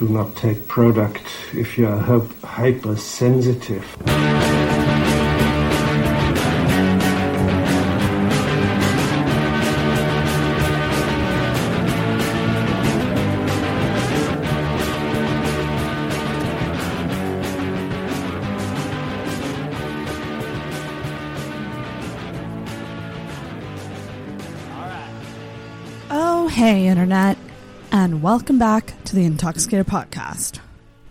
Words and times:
Do 0.00 0.08
not 0.08 0.34
take 0.34 0.66
product 0.66 1.20
if 1.52 1.76
you 1.76 1.86
are 1.86 2.00
hypersensitive. 2.42 3.84
Oh, 26.10 26.48
hey, 26.50 26.86
Internet, 26.86 27.36
and 27.92 28.22
welcome 28.22 28.58
back 28.58 28.94
to 29.10 29.16
the 29.16 29.24
Intoxicated 29.24 29.88
Podcast. 29.88 30.60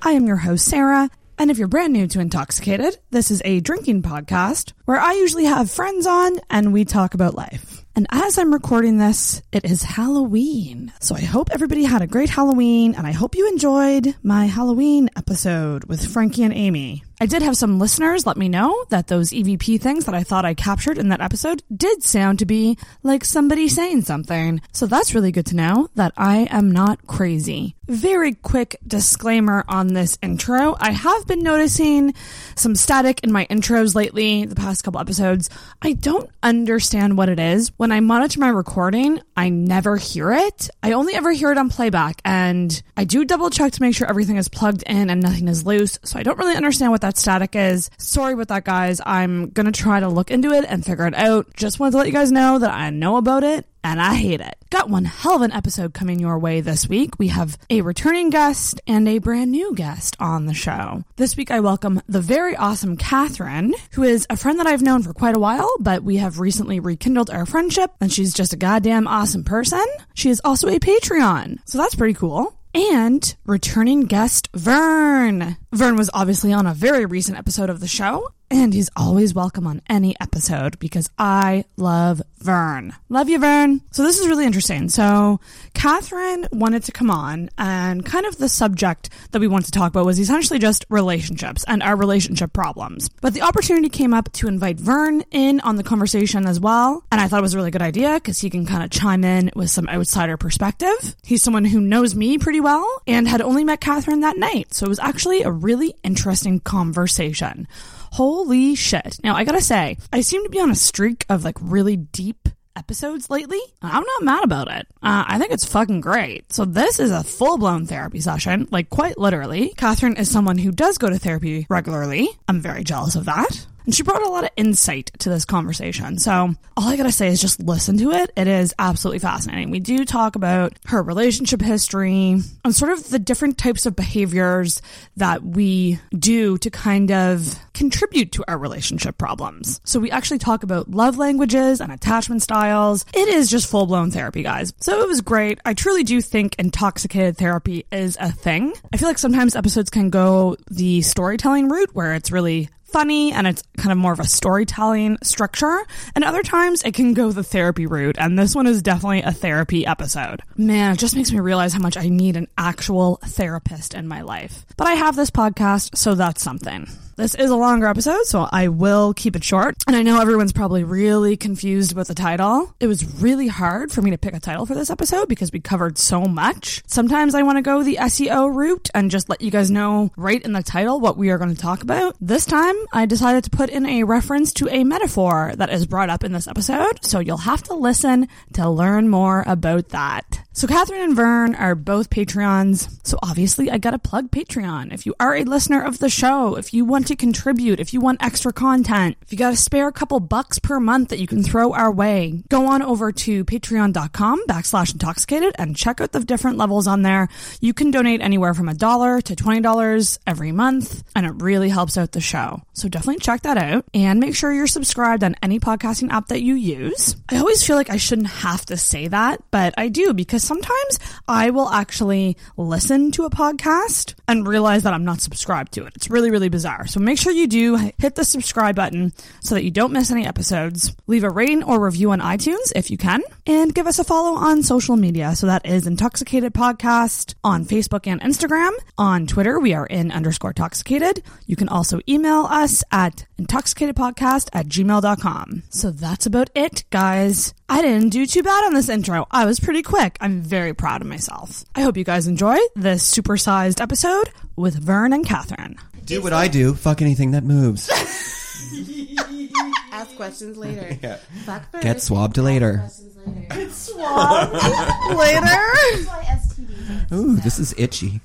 I 0.02 0.12
am 0.12 0.26
your 0.26 0.38
host, 0.38 0.64
Sarah, 0.64 1.10
and 1.38 1.52
if 1.52 1.58
you're 1.58 1.68
brand 1.68 1.92
new 1.92 2.08
to 2.08 2.22
Intoxicated, 2.22 2.98
this 3.12 3.30
is 3.30 3.42
a 3.44 3.60
drinking 3.60 4.04
podcast 4.04 4.72
where 4.86 4.98
I 4.98 5.16
usually 5.16 5.44
have 5.44 5.70
friends 5.70 6.08
on 6.08 6.40
and 6.50 6.72
we 6.72 6.86
talk 6.86 7.14
about 7.14 7.36
life. 7.36 7.84
And 7.98 8.08
as 8.10 8.38
I'm 8.38 8.54
recording 8.54 9.00
this, 9.00 9.42
it 9.52 9.66
is 9.66 9.84
Halloween. 9.84 10.94
So 11.02 11.14
I 11.14 11.20
hope 11.20 11.50
everybody 11.52 11.84
had 11.84 12.02
a 12.02 12.08
great 12.08 12.30
Halloween, 12.30 12.96
and 12.96 13.06
I 13.06 13.12
hope 13.12 13.36
you 13.36 13.50
enjoyed 13.50 14.16
my 14.24 14.46
Halloween 14.46 15.10
episode 15.18 15.84
with 15.84 16.10
Frankie 16.10 16.44
and 16.44 16.54
Amy. 16.54 17.04
I 17.22 17.26
did 17.26 17.42
have 17.42 17.58
some 17.58 17.80
listeners 17.80 18.26
let 18.26 18.38
me 18.38 18.48
know 18.48 18.86
that 18.90 19.08
those 19.08 19.32
EVP 19.32 19.82
things 19.82 20.06
that 20.06 20.16
I 20.16 20.24
thought 20.24 20.46
I 20.46 20.54
captured 20.54 20.98
in 20.98 21.10
that 21.10 21.20
episode 21.20 21.62
did 21.76 22.02
sound 22.02 22.40
to 22.40 22.46
be 22.46 22.78
like 23.04 23.26
somebody 23.26 23.68
saying 23.68 24.04
something. 24.04 24.62
So 24.72 24.86
that's 24.88 25.14
really 25.14 25.34
good 25.34 25.48
to 25.48 25.56
know 25.58 25.90
that 25.96 26.14
I 26.16 26.48
am 26.50 26.72
not 26.72 27.06
crazy. 27.08 27.76
Very 27.88 28.36
quick 28.36 28.78
disclaimer 28.88 29.66
on 29.68 29.88
this 29.88 30.18
intro. 30.22 30.78
I 30.80 30.92
have 30.92 31.28
been 31.28 31.42
noticing 31.42 32.14
some 32.56 32.76
static 32.76 33.22
in 33.24 33.34
my 33.34 33.48
intros 33.48 33.96
lately, 33.96 34.46
the 34.46 34.56
past 34.56 34.84
couple 34.84 35.02
episodes. 35.02 35.50
I 35.82 35.94
don't 35.94 36.30
understand 36.42 37.18
what 37.18 37.28
it 37.28 37.40
is. 37.40 37.72
When 37.76 37.92
I 37.92 38.00
monitor 38.00 38.40
my 38.40 38.48
recording, 38.48 39.20
I 39.36 39.50
never 39.50 39.98
hear 39.98 40.32
it. 40.32 40.70
I 40.84 40.94
only 40.94 41.16
ever 41.16 41.32
hear 41.32 41.52
it 41.52 41.58
on 41.58 41.70
playback 41.70 42.22
and 42.24 42.82
I 42.96 43.04
do 43.04 43.26
double 43.26 43.50
check 43.50 43.74
to 43.74 43.82
make 43.82 43.96
sure 43.96 44.08
everything 44.08 44.38
is 44.38 44.48
plugged 44.48 44.84
in 44.84 45.10
and 45.10 45.22
nothing 45.22 45.48
is 45.50 45.66
loose. 45.66 45.98
So 46.04 46.18
I 46.18 46.24
don't 46.24 46.38
really 46.38 46.56
understand 46.56 46.92
what 46.92 47.02
that 47.02 47.09
static 47.18 47.56
is. 47.56 47.90
Sorry 47.98 48.34
about 48.34 48.50
that, 48.50 48.64
guys. 48.64 49.02
I'm 49.06 49.50
gonna 49.50 49.72
try 49.72 50.00
to 50.00 50.10
look 50.10 50.32
into 50.32 50.52
it 50.52 50.66
and 50.68 50.86
figure 50.86 51.08
it 51.08 51.16
out. 51.16 51.54
Just 51.56 51.80
wanted 51.80 51.92
to 51.92 51.98
let 51.98 52.08
you 52.08 52.14
guys 52.14 52.32
know 52.32 52.60
that 52.60 52.72
I 52.72 52.90
know 52.90 53.18
about 53.18 53.44
it 53.44 53.66
and 53.84 54.02
I 54.02 54.16
hate 54.16 54.42
it. 54.42 54.56
Got 54.70 54.90
one 54.90 55.06
hell 55.06 55.36
of 55.36 55.42
an 55.42 55.52
episode 55.52 55.94
coming 55.94 56.20
your 56.20 56.38
way 56.38 56.62
this 56.62 56.88
week. 56.88 57.18
We 57.18 57.30
have 57.30 57.58
a 57.70 57.82
returning 57.82 58.30
guest 58.30 58.82
and 58.88 59.08
a 59.08 59.20
brand 59.20 59.52
new 59.52 59.74
guest 59.74 60.16
on 60.20 60.46
the 60.46 60.54
show. 60.54 61.04
This 61.16 61.38
week 61.38 61.52
I 61.52 61.60
welcome 61.60 62.02
the 62.08 62.22
very 62.22 62.56
awesome 62.56 62.98
Catherine, 62.98 63.74
who 63.94 64.04
is 64.04 64.28
a 64.30 64.38
friend 64.38 64.60
that 64.60 64.68
I've 64.68 64.82
known 64.82 65.04
for 65.04 65.14
quite 65.14 65.36
a 65.36 65.40
while, 65.40 65.70
but 65.80 66.04
we 66.04 66.18
have 66.18 66.40
recently 66.40 66.80
rekindled 66.80 67.30
our 67.30 67.46
friendship 67.46 67.92
and 68.02 68.12
she's 68.12 68.34
just 68.34 68.54
a 68.54 68.58
goddamn 68.58 69.08
awesome 69.08 69.44
person. 69.44 69.86
She 70.14 70.30
is 70.30 70.42
also 70.44 70.68
a 70.68 70.80
Patreon, 70.80 71.60
so 71.66 71.78
that's 71.78 71.96
pretty 71.96 72.14
cool 72.14 72.56
and 72.74 73.36
returning 73.46 74.02
guest 74.02 74.50
Vern. 74.54 75.58
Vern 75.72 75.96
was 75.96 76.10
obviously 76.16 76.52
on 76.52 76.66
a 76.66 76.74
very 76.74 77.06
recent 77.06 77.38
episode 77.38 77.70
of 77.70 77.80
the 77.80 77.88
show, 77.88 78.30
and 78.50 78.74
he's 78.74 78.90
always 78.96 79.36
welcome 79.36 79.68
on 79.68 79.84
any 79.88 80.16
episode 80.20 80.80
because 80.80 81.08
I 81.20 81.66
love 81.78 82.24
Vern. 82.40 82.96
Love 83.10 83.30
you, 83.30 83.38
Vern. 83.38 83.82
So 83.92 84.02
this 84.02 84.18
is 84.18 84.28
really 84.28 84.46
interesting. 84.46 84.90
So 84.90 85.40
Catherine 85.76 86.48
wanted 86.52 86.86
to 86.86 86.92
come 86.92 87.12
on, 87.12 87.52
and 87.60 88.04
kind 88.04 88.26
of 88.26 88.38
the 88.38 88.50
subject 88.50 89.12
that 89.30 89.40
we 89.40 89.48
wanted 89.48 89.66
to 89.66 89.72
talk 89.72 89.92
about 89.92 90.08
was 90.08 90.20
essentially 90.20 90.58
just 90.58 90.88
relationships 90.90 91.64
and 91.68 91.84
our 91.84 91.96
relationship 91.96 92.52
problems. 92.52 93.08
But 93.22 93.36
the 93.36 93.44
opportunity 93.44 93.90
came 93.90 94.16
up 94.16 94.32
to 94.34 94.48
invite 94.48 94.80
Vern 94.80 95.22
in 95.30 95.60
on 95.60 95.76
the 95.76 95.84
conversation 95.84 96.48
as 96.48 96.60
well, 96.60 97.04
and 97.12 97.22
I 97.22 97.28
thought 97.28 97.40
it 97.40 97.44
was 97.44 97.54
a 97.54 97.58
really 97.58 97.70
good 97.70 97.84
idea 97.84 98.16
because 98.16 98.40
he 98.40 98.50
can 98.50 98.66
kind 98.66 98.82
of 98.82 98.90
chime 98.90 99.24
in 99.24 99.52
with 99.56 99.70
some 99.70 99.88
outsider 99.88 100.38
perspective. 100.38 101.16
He's 101.22 101.44
someone 101.44 101.66
who 101.66 101.80
knows 101.80 102.16
me 102.16 102.40
pretty 102.40 102.62
well 102.62 103.04
and 103.06 103.28
had 103.28 103.42
only 103.42 103.64
met 103.64 103.82
Catherine 103.82 104.22
that 104.22 104.38
night, 104.38 104.74
so 104.74 104.88
it 104.88 104.90
was 104.90 104.98
actually 104.98 105.44
a 105.44 105.59
really 105.60 105.94
interesting 106.04 106.60
conversation. 106.60 107.68
Holy 108.12 108.76
shit. 108.76 109.20
Now, 109.24 109.36
I 109.36 109.44
gotta 109.44 109.62
say, 109.62 109.98
I 110.12 110.22
seem 110.22 110.44
to 110.44 110.50
be 110.50 110.60
on 110.60 110.72
a 110.72 110.76
streak 110.76 111.26
of 111.30 111.44
like 111.44 111.58
really 111.62 111.96
deep 111.96 112.50
episodes 112.76 113.30
lately. 113.30 113.60
I'm 113.82 114.04
not 114.04 114.24
mad 114.24 114.44
about 114.44 114.72
it. 114.72 114.88
Uh, 115.04 115.26
I 115.28 115.38
think 115.38 115.52
it's 115.52 115.66
fucking 115.66 116.02
great. 116.02 116.52
So 116.54 116.66
this 116.66 117.00
is 117.00 117.12
a 117.12 117.24
full 117.24 117.58
blown 117.58 117.86
therapy 117.86 118.22
session, 118.22 118.68
like 118.72 118.90
quite 118.90 119.18
literally. 119.18 119.74
Catherine 119.78 120.16
is 120.18 120.32
someone 120.32 120.58
who 120.58 120.72
does 120.72 120.98
go 120.98 121.10
to 121.10 121.20
therapy 121.20 121.68
regularly. 121.70 122.30
I'm 122.48 122.62
very 122.62 122.84
jealous 122.84 123.16
of 123.16 123.26
that. 123.26 123.68
And 123.90 123.96
she 123.96 124.04
brought 124.04 124.22
a 124.22 124.30
lot 124.30 124.44
of 124.44 124.52
insight 124.56 125.10
to 125.18 125.30
this 125.30 125.46
conversation. 125.46 126.20
So 126.20 126.54
all 126.78 126.88
I 126.88 126.96
gotta 126.96 127.12
say 127.12 127.30
is 127.30 127.42
just 127.42 127.60
listen 127.60 127.98
to 127.98 128.12
it. 128.12 128.32
It 128.38 128.48
is 128.48 128.72
absolutely 128.78 129.18
fascinating. 129.18 129.72
We 129.72 129.80
do 129.80 130.06
talk 130.06 130.36
about 130.36 130.74
her 130.86 131.02
relationship 131.02 131.60
history 131.60 132.40
and 132.64 132.76
sort 132.76 132.92
of 132.92 133.10
the 133.10 133.18
different 133.18 133.58
types 133.58 133.88
of 133.88 133.96
behaviors 133.96 134.80
that 135.18 135.42
we 135.42 136.00
do 136.16 136.60
to 136.60 136.70
kind 136.70 137.10
of 137.10 137.58
contribute 137.74 138.32
to 138.34 138.46
our 138.48 138.60
relationship 138.60 139.18
problems. 139.18 139.82
So 139.86 140.00
we 140.00 140.12
actually 140.12 140.38
talk 140.38 140.62
about 140.62 140.92
love 140.92 141.18
languages 141.18 141.82
and 141.82 141.92
attachment 141.92 142.44
styles. 142.44 143.06
It 143.12 143.28
is 143.28 143.50
just 143.50 143.72
full 143.72 143.88
blown 143.88 144.12
therapy, 144.12 144.44
guys. 144.44 144.72
So 144.82 145.02
it 145.02 145.08
was 145.08 145.22
great. 145.22 145.58
I 145.66 145.74
truly 145.74 146.04
do 146.04 146.22
think 146.22 146.56
intoxicated 146.60 147.38
therapy 147.38 147.88
is 147.92 148.18
a 148.20 148.32
thing. 148.32 148.72
I 148.94 148.98
feel 148.98 149.10
like 149.10 149.18
sometimes 149.18 149.56
episodes 149.56 149.90
can 149.90 150.12
go 150.12 150.58
the 150.70 151.02
storytelling 151.02 151.70
route 151.70 151.90
where 151.94 152.14
it's 152.14 152.32
really 152.32 152.70
funny 152.92 153.32
and 153.32 153.48
it's 153.48 153.64
kind 153.78 153.92
of 153.92 153.98
more 153.98 154.14
of 154.14 154.20
a 154.20 154.28
storytelling 154.28 155.18
structure. 155.24 155.80
And 156.16 156.24
other 156.24 156.44
times 156.44 156.84
it 156.84 156.94
can 156.94 157.14
go 157.14 157.32
the 157.32 157.44
therapy 157.44 157.86
route. 157.86 158.18
And 158.20 158.38
this 158.38 158.56
one 158.56 158.68
is 158.68 158.82
definitely 158.82 159.22
a 159.22 159.32
therapy 159.32 159.86
episode. 159.86 160.42
Man, 160.58 160.94
it 160.94 161.00
just 161.00 161.16
makes 161.16 161.32
me 161.32 161.40
realize 161.40 161.74
how 161.74 161.80
much 161.80 161.98
I 161.98 162.10
need 162.10 162.36
an 162.36 162.48
actual 162.58 163.18
therapist 163.24 163.94
in 163.94 164.08
my 164.08 164.22
life. 164.22 164.66
But 164.78 164.88
I 164.88 164.94
have 164.94 165.16
this 165.16 165.32
podcast, 165.32 165.98
so 165.98 166.16
that's 166.16 166.42
something. 166.42 166.88
This 167.20 167.36
is 167.36 167.50
a 167.50 167.56
longer 167.58 167.86
episode, 167.86 168.24
so 168.28 168.48
I 168.50 168.70
will 168.70 169.14
keep 169.14 169.36
it 169.36 169.44
short. 169.44 169.76
And 169.86 169.94
I 169.94 170.04
know 170.04 170.22
everyone's 170.22 170.54
probably 170.54 170.86
really 170.86 171.36
confused 171.36 171.92
about 171.92 172.08
the 172.08 172.16
title. 172.16 172.74
It 172.80 172.88
was 172.88 173.22
really 173.22 173.48
hard 173.48 173.92
for 173.92 174.02
me 174.02 174.12
to 174.12 174.18
pick 174.18 174.34
a 174.34 174.40
title 174.40 174.66
for 174.66 174.74
this 174.74 174.90
episode 174.90 175.28
because 175.28 175.52
we 175.52 175.60
covered 175.60 175.98
so 175.98 176.22
much. 176.22 176.82
Sometimes 176.88 177.36
I 177.36 177.42
want 177.42 177.58
to 177.58 177.62
go 177.62 177.84
the 177.84 177.98
SEO 178.00 178.56
route 178.56 178.90
and 178.94 179.12
just 179.12 179.28
let 179.28 179.42
you 179.42 179.52
guys 179.52 179.70
know 179.70 180.12
right 180.16 180.42
in 180.42 180.54
the 180.54 180.64
title 180.64 181.02
what 181.02 181.18
we 181.18 181.30
are 181.30 181.38
going 181.38 181.54
to 181.54 181.62
talk 181.62 181.84
about. 181.84 182.16
This 182.22 182.46
time, 182.46 182.76
I 182.94 183.06
decided 183.06 183.44
to 183.44 183.50
put 183.50 183.70
in 183.70 183.86
a 183.86 184.06
reference 184.06 184.54
to 184.54 184.70
a 184.70 184.86
metaphor 184.86 185.52
that 185.58 185.72
is 185.72 185.88
brought 185.88 186.10
up 186.10 186.24
in 186.24 186.32
this 186.32 186.48
episode, 186.48 187.04
so 187.04 187.20
you'll 187.20 187.36
have 187.36 187.64
to 187.64 187.74
listen 187.74 188.30
to 188.54 188.70
learn 188.70 189.10
more 189.10 189.44
about 189.46 189.90
that. 189.90 190.46
So 190.52 190.68
Catherine 190.68 191.02
and 191.02 191.16
Vern 191.16 191.56
are 191.56 191.76
both 191.76 192.10
Patreons. 192.10 192.90
So 193.06 193.18
obviously 193.24 193.70
I 193.70 193.78
gotta 193.78 194.00
plug 194.00 194.30
Patreon. 194.32 194.92
If 194.92 195.06
you 195.06 195.14
are 195.20 195.36
a 195.36 195.44
listener 195.44 195.82
of 195.82 196.00
the 196.00 196.10
show, 196.10 196.56
if 196.58 196.74
you 196.74 196.84
want 196.84 197.08
to 197.08 197.16
contribute, 197.16 197.80
if 197.80 197.94
you 197.94 198.02
want 198.02 198.22
extra 198.22 198.52
content, 198.52 199.16
if 199.22 199.32
you 199.32 199.38
got 199.38 199.54
a 199.54 199.58
spare 199.58 199.92
couple 199.92 200.20
bucks 200.20 200.60
per 200.60 200.80
month 200.80 201.10
that 201.10 201.20
you 201.20 201.28
can 201.28 201.44
throw 201.44 201.72
our 201.74 201.92
way, 201.92 202.44
go 202.50 202.66
on 202.66 202.82
over 202.82 203.12
to 203.12 203.46
patreon.com 203.46 204.48
backslash 204.48 204.92
intoxicated 204.92 205.56
and 205.58 205.78
check 205.78 206.02
out 206.02 206.12
the 206.12 206.20
different 206.20 206.58
levels 206.58 206.88
on 206.88 207.04
there. 207.04 207.30
You 207.62 207.74
can 207.74 207.92
donate 207.92 208.22
anywhere 208.22 208.54
from 208.56 208.68
a 208.68 208.74
dollar 208.74 209.22
to 209.22 209.36
$20 209.36 210.20
every 210.26 210.52
month 210.52 211.04
and 211.16 211.26
it 211.26 211.34
really 211.38 211.70
helps 211.70 211.96
out 211.98 212.12
the 212.12 212.22
show. 212.22 212.64
So 212.74 212.90
definitely 212.90 213.20
check 213.22 213.44
that 213.44 213.58
out 213.58 213.86
and 213.94 214.20
make 214.20 214.36
sure 214.36 214.52
you're 214.52 214.68
subscribed 214.68 215.24
on 215.24 215.36
any 215.44 215.60
podcasting 215.60 216.10
app 216.12 216.28
that 216.30 216.42
you 216.42 216.56
use. 216.56 217.16
I 217.30 217.38
always 217.38 217.66
feel 217.66 217.76
like 217.76 217.92
I 217.92 217.98
shouldn't 217.98 218.30
have 218.30 218.66
to 218.66 218.78
say 218.78 219.08
that, 219.08 219.42
but 219.52 219.74
I 219.78 219.88
do 219.88 220.14
because 220.14 220.49
sometimes 220.50 221.00
I 221.28 221.52
will 221.52 221.70
actually 221.70 222.36
listen 222.58 223.12
to 223.12 223.26
a 223.26 223.30
podcast 223.30 224.16
and 224.28 224.48
realize 224.48 224.82
that 224.82 224.94
I'm 224.94 225.06
not 225.06 225.22
subscribed 225.22 225.74
to 225.74 225.86
it. 225.86 225.94
It's 225.96 226.10
really, 226.10 226.32
really 226.32 226.50
bizarre. 226.50 226.88
So 226.88 227.00
make 227.00 227.20
sure 227.20 227.32
you 227.32 227.46
do 227.46 227.76
hit 228.00 228.16
the 228.16 228.26
subscribe 228.26 228.76
button 228.76 229.14
so 229.42 229.54
that 229.54 229.64
you 229.64 229.70
don't 229.70 229.94
miss 229.94 230.10
any 230.10 230.26
episodes. 230.26 230.96
Leave 231.06 231.24
a 231.24 231.30
rating 231.30 231.62
or 231.64 231.80
review 231.80 232.10
on 232.10 232.20
iTunes 232.20 232.72
if 232.76 232.90
you 232.90 232.98
can, 232.98 233.22
and 233.46 233.76
give 233.76 233.86
us 233.86 234.00
a 234.00 234.04
follow 234.04 234.36
on 234.38 234.64
social 234.64 234.98
media. 234.98 235.36
So 235.36 235.46
that 235.46 235.68
is 235.68 235.86
Intoxicated 235.86 236.52
Podcast 236.54 237.36
on 237.44 237.64
Facebook 237.64 238.08
and 238.08 238.20
Instagram. 238.22 238.72
On 238.98 239.28
Twitter, 239.28 239.60
we 239.60 239.76
are 239.76 239.86
in 239.86 240.12
underscore 240.12 240.54
toxicated. 240.54 241.22
You 241.46 241.56
can 241.56 241.70
also 241.70 242.00
email 242.10 242.48
us 242.50 242.84
at 242.92 243.28
intoxicatedpodcast 243.40 244.50
at 244.54 244.68
gmail.com. 244.68 245.64
So 245.70 245.92
that's 245.92 246.26
about 246.26 246.50
it, 246.56 246.86
guys. 246.90 247.54
I 247.72 247.82
didn't 247.82 248.10
do 248.10 248.26
too 248.26 248.42
bad 248.44 248.66
on 248.66 248.74
this 248.74 248.90
intro. 248.90 249.28
I 249.30 249.46
was 249.46 249.60
pretty 249.60 249.84
quick. 249.84 250.18
I'm 250.20 250.42
very 250.42 250.74
proud 250.74 251.02
of 251.02 251.08
myself. 251.08 251.64
I 251.76 251.82
hope 251.82 251.98
you 251.98 252.04
guys 252.04 252.28
enjoy 252.28 252.58
this 252.76 253.10
supersized 253.16 253.80
episode 253.80 254.32
with 254.56 254.76
Vern 254.76 255.14
and 255.14 255.26
Catherine. 255.26 255.78
Do 256.06 256.22
what 256.22 256.34
I 256.34 256.48
do. 256.48 256.74
Fuck 256.74 257.02
anything 257.02 257.32
that 257.32 257.44
moves. 257.44 257.90
Ask 259.92 260.16
questions 260.16 260.58
later. 260.58 260.98
Yeah. 261.04 261.18
Fuck 261.46 261.72
first. 261.72 261.84
Get 261.84 262.02
swabbed 262.02 262.38
later. 262.38 262.80
Questions 262.80 263.16
later. 263.26 263.70
Swab 263.72 264.52
later. 264.52 265.68
Why 266.08 266.24
STDs. 266.28 267.12
Ooh, 267.14 267.36
this 267.38 267.60
is 267.60 267.74
itchy. 267.78 268.20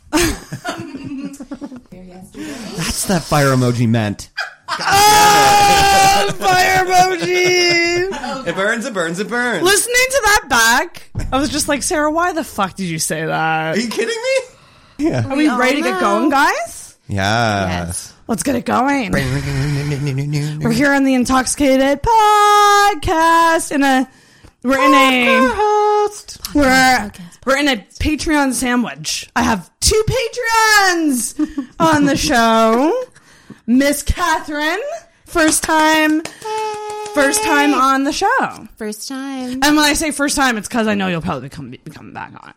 That's 2.77 3.07
that 3.07 3.23
fire 3.23 3.49
emoji 3.55 3.89
meant. 3.89 4.31
Ah, 4.81 6.35
fire 6.39 6.85
emoji. 6.85 8.47
It 8.47 8.55
burns, 8.55 8.85
it 8.87 8.93
burns, 8.95 9.19
it 9.21 9.29
burns. 9.29 9.63
Listening 9.63 9.95
to 10.11 10.23
that 10.25 10.47
back, 10.49 11.11
I 11.33 11.39
was 11.39 11.49
just 11.51 11.69
like, 11.69 11.83
Sarah, 11.83 12.11
why 12.11 12.33
the 12.33 12.45
fuck 12.45 12.75
did 12.77 12.85
you 12.87 12.99
say 12.99 13.25
that? 13.25 13.77
Are 13.77 13.79
you 13.79 13.89
kidding 13.89 14.09
me? 14.09 15.07
Yeah. 15.11 15.27
Are 15.29 15.37
we 15.37 15.49
all 15.49 15.59
ready 15.59 15.77
to 15.77 15.83
get 15.83 16.01
going, 16.01 16.31
guys? 16.31 16.97
Yes. 17.09 18.15
Let's 18.27 18.43
get 18.43 18.57
it 18.57 18.65
going. 18.65 19.13
We're 19.13 20.59
We're 20.61 20.73
here 20.73 20.93
on 20.93 21.05
the 21.05 21.15
Intoxicated 21.15 22.03
podcast 22.03 23.71
in 23.73 23.83
a 23.83 24.09
we're 24.63 24.79
in 24.79 24.95
a 24.95 25.41
we're 26.55 27.13
we're 27.45 27.57
in 27.59 27.69
a 27.69 27.77
Patreon 27.77 28.55
sandwich. 28.55 29.29
I 29.37 29.43
have 29.43 29.71
two 29.81 30.03
Patreons 30.09 31.69
on 31.79 32.07
the 32.07 32.17
show. 32.17 33.05
Miss 33.67 34.03
Catherine, 34.03 34.83
first 35.27 35.63
time 35.63 36.23
first 37.15 37.43
time 37.45 37.73
on 37.73 38.05
the 38.05 38.13
show. 38.13 38.69
First 38.77 39.09
time. 39.09 39.53
And 39.63 39.77
when 39.77 39.79
I 39.79 39.95
say 39.95 40.11
first 40.11 40.37
time, 40.37 40.59
it's 40.59 40.69
because 40.69 40.87
I 40.87 40.95
know 40.95 41.09
you'll 41.09 41.23
probably 41.23 41.49
come 41.49 41.71
be 41.71 41.79
coming 41.79 42.13
back 42.13 42.33
on. 42.43 42.55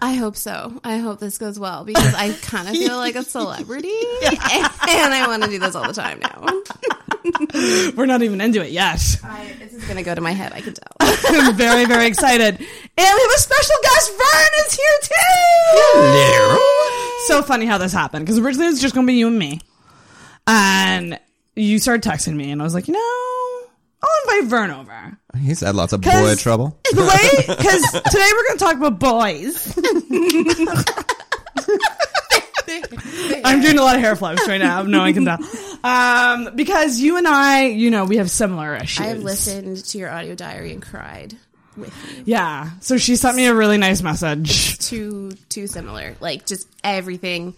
I 0.00 0.14
hope 0.14 0.36
so. 0.36 0.80
I 0.84 0.98
hope 0.98 1.20
this 1.20 1.38
goes 1.38 1.58
well 1.58 1.84
because 1.84 2.14
I 2.14 2.32
kind 2.42 2.68
of 2.68 2.74
feel 2.74 2.96
like 2.96 3.14
a 3.14 3.22
celebrity, 3.22 3.88
and 4.22 5.14
I 5.14 5.24
want 5.26 5.44
to 5.44 5.48
do 5.48 5.58
this 5.58 5.74
all 5.74 5.86
the 5.86 5.92
time 5.92 6.20
now. 6.20 7.92
We're 7.96 8.06
not 8.06 8.22
even 8.22 8.40
into 8.40 8.62
it 8.64 8.72
yet. 8.72 9.00
I, 9.24 9.52
this 9.58 9.72
is 9.72 9.84
gonna 9.86 10.02
go 10.02 10.14
to 10.14 10.20
my 10.20 10.32
head. 10.32 10.52
I 10.52 10.60
can 10.60 10.74
tell. 10.74 10.96
I'm 11.00 11.54
very, 11.54 11.86
very 11.86 12.06
excited. 12.06 12.56
And 12.56 12.66
we 12.96 13.04
have 13.04 13.30
a 13.36 13.38
special 13.38 13.76
guest. 13.82 14.10
Vern 14.10 14.66
is 14.66 14.74
here 14.74 14.98
too. 15.02 15.12
Hello. 15.72 16.58
So 17.28 17.42
funny 17.42 17.66
how 17.66 17.78
this 17.78 17.92
happened 17.92 18.26
because 18.26 18.38
originally 18.38 18.66
it 18.66 18.70
was 18.70 18.82
just 18.82 18.94
going 18.94 19.06
to 19.06 19.10
be 19.10 19.16
you 19.16 19.28
and 19.28 19.38
me, 19.38 19.60
and 20.46 21.18
you 21.56 21.78
started 21.78 22.08
texting 22.08 22.34
me, 22.34 22.50
and 22.50 22.60
I 22.60 22.64
was 22.64 22.74
like, 22.74 22.88
you 22.88 22.94
know, 22.94 23.68
I'll 24.02 24.34
invite 24.36 24.50
Vern 24.50 24.70
over. 24.70 25.18
He's 25.38 25.60
had 25.60 25.74
lots 25.74 25.92
of 25.92 26.00
boy 26.00 26.34
trouble. 26.36 26.78
The 26.92 27.02
way 27.02 27.56
because 27.56 27.92
today 27.92 28.30
we're 28.32 28.46
going 28.48 28.58
to 28.58 28.64
talk 28.64 28.76
about 28.76 28.98
boys. 28.98 29.78
I'm 33.44 33.60
doing 33.60 33.78
a 33.78 33.82
lot 33.82 33.96
of 33.96 34.02
hair 34.02 34.16
flips 34.16 34.46
right 34.48 34.58
now. 34.58 34.82
No 34.82 35.00
one 35.00 35.14
can 35.14 35.24
tell. 35.24 35.38
Um, 35.84 36.50
because 36.54 37.00
you 37.00 37.16
and 37.16 37.26
I, 37.26 37.66
you 37.66 37.90
know, 37.90 38.04
we 38.04 38.16
have 38.16 38.30
similar 38.30 38.76
issues. 38.76 39.04
I 39.04 39.08
have 39.08 39.22
listened 39.22 39.84
to 39.84 39.98
your 39.98 40.10
audio 40.10 40.34
diary 40.34 40.72
and 40.72 40.82
cried 40.82 41.36
with 41.76 41.94
you. 42.16 42.22
Yeah. 42.26 42.70
So 42.80 42.98
she 42.98 43.16
sent 43.16 43.36
me 43.36 43.46
a 43.46 43.54
really 43.54 43.78
nice 43.78 44.02
message. 44.02 44.78
Too 44.78 45.32
too 45.48 45.66
similar. 45.66 46.16
Like 46.20 46.46
just 46.46 46.68
everything 46.84 47.54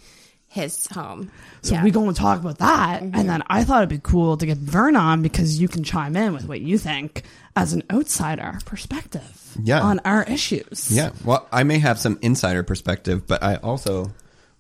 hits 0.48 0.86
home. 0.86 1.30
So 1.64 1.74
Yeah. 1.74 1.82
we 1.82 1.90
going 1.90 2.12
to 2.12 2.20
talk 2.20 2.40
about 2.40 2.58
that, 2.58 3.00
and 3.00 3.14
mm-hmm. 3.14 3.26
then 3.26 3.42
I 3.46 3.64
thought 3.64 3.78
it'd 3.78 3.88
be 3.88 3.98
cool 4.02 4.36
to 4.36 4.44
get 4.44 4.58
Vern 4.58 4.96
on 4.96 5.22
because 5.22 5.58
you 5.58 5.66
can 5.66 5.82
chime 5.82 6.14
in 6.14 6.34
with 6.34 6.46
what 6.46 6.60
you 6.60 6.76
think 6.76 7.22
as 7.56 7.72
an 7.72 7.82
outsider 7.90 8.58
perspective 8.66 9.56
Yeah. 9.62 9.80
on 9.80 9.98
our 10.04 10.24
issues. 10.24 10.90
Yeah. 10.90 11.10
Well, 11.24 11.48
I 11.50 11.62
may 11.62 11.78
have 11.78 11.98
some 11.98 12.18
insider 12.20 12.62
perspective, 12.62 13.26
but 13.26 13.42
I 13.42 13.56
also 13.56 14.12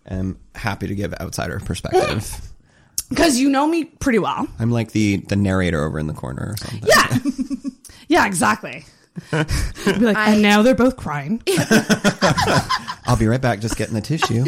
am 0.08 0.38
happy 0.54 0.86
to 0.86 0.94
give 0.94 1.12
outsider 1.20 1.60
perspective. 1.60 2.40
because 3.10 3.38
you 3.38 3.50
know 3.50 3.66
me 3.66 3.84
pretty 3.84 4.18
well. 4.18 4.48
I'm 4.58 4.70
like 4.70 4.92
the 4.92 5.18
the 5.18 5.36
narrator 5.36 5.84
over 5.84 5.98
in 5.98 6.06
the 6.06 6.14
corner 6.14 6.54
or 6.54 6.56
something. 6.56 6.88
Yeah, 6.88 7.18
yeah, 8.08 8.26
exactly. 8.26 8.86
Be 9.30 9.36
like, 10.00 10.16
and 10.16 10.40
now 10.42 10.62
they're 10.62 10.74
both 10.74 10.96
crying. 10.96 11.42
I'll 13.06 13.16
be 13.16 13.26
right 13.28 13.40
back. 13.40 13.60
Just 13.60 13.76
getting 13.76 13.94
the 13.94 14.00
tissue. 14.00 14.44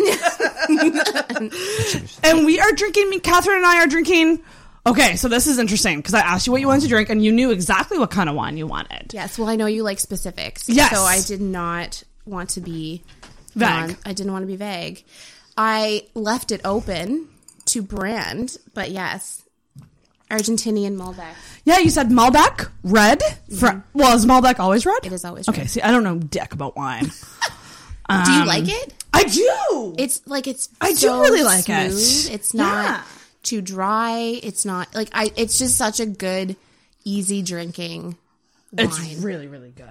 and 2.24 2.46
we 2.46 2.60
are 2.60 2.72
drinking. 2.72 3.20
Catherine 3.20 3.58
and 3.58 3.66
I 3.66 3.82
are 3.82 3.86
drinking. 3.86 4.42
Okay, 4.86 5.16
so 5.16 5.28
this 5.28 5.46
is 5.48 5.58
interesting 5.58 5.98
because 5.98 6.14
I 6.14 6.20
asked 6.20 6.46
you 6.46 6.52
what 6.52 6.60
you 6.60 6.68
wanted 6.68 6.82
to 6.82 6.88
drink, 6.88 7.10
and 7.10 7.24
you 7.24 7.32
knew 7.32 7.50
exactly 7.50 7.98
what 7.98 8.10
kind 8.10 8.28
of 8.28 8.36
wine 8.36 8.56
you 8.56 8.66
wanted. 8.66 9.12
Yes. 9.12 9.38
Well, 9.38 9.48
I 9.48 9.56
know 9.56 9.66
you 9.66 9.82
like 9.82 9.98
specifics. 9.98 10.68
Yes. 10.68 10.92
So 10.92 11.02
I 11.02 11.20
did 11.20 11.40
not 11.40 12.02
want 12.24 12.50
to 12.50 12.60
be 12.60 13.02
Vague. 13.54 13.68
non- 13.68 13.96
I 14.04 14.12
didn't 14.12 14.32
want 14.32 14.42
to 14.42 14.46
be 14.46 14.56
vague. 14.56 15.04
I 15.56 16.06
left 16.14 16.52
it 16.52 16.60
open 16.64 17.28
to 17.66 17.82
brand, 17.82 18.58
but 18.74 18.90
yes, 18.90 19.42
Argentinian 20.30 20.96
Malbec. 20.96 21.32
Yeah, 21.64 21.78
you 21.78 21.90
said 21.90 22.08
Malbec 22.10 22.70
red. 22.84 23.22
Fr- 23.58 23.66
mm-hmm. 23.66 23.98
well, 23.98 24.14
is 24.16 24.26
Malbec 24.26 24.60
always 24.60 24.84
red? 24.84 25.04
It 25.04 25.12
is 25.12 25.24
always 25.24 25.48
Red. 25.48 25.56
Okay, 25.56 25.66
see, 25.66 25.80
I 25.80 25.90
don't 25.90 26.04
know 26.04 26.18
dick 26.18 26.52
about 26.52 26.76
wine. 26.76 27.10
Do 28.08 28.32
you 28.32 28.44
like 28.44 28.69
it? 28.69 28.94
I 29.12 29.25
do. 29.25 29.94
It's 29.99 30.20
like 30.26 30.47
it's. 30.47 30.69
I 30.81 30.93
do 30.93 31.20
really 31.20 31.43
like 31.43 31.69
it. 31.69 31.91
It's 31.93 32.55
not 32.55 32.85
Yeah. 32.85 33.03
too 33.43 33.61
dry. 33.62 34.38
It's 34.43 34.64
not 34.64 34.94
like 34.94 35.08
I. 35.12 35.32
It's 35.37 35.58
just 35.58 35.76
such 35.76 36.00
a 36.00 36.06
good, 36.06 36.56
easy 37.05 37.43
drinking 37.43 38.17
wine. 38.73 38.87
It's 38.87 39.00
really, 39.19 39.47
really 39.49 39.70
good. 39.70 39.87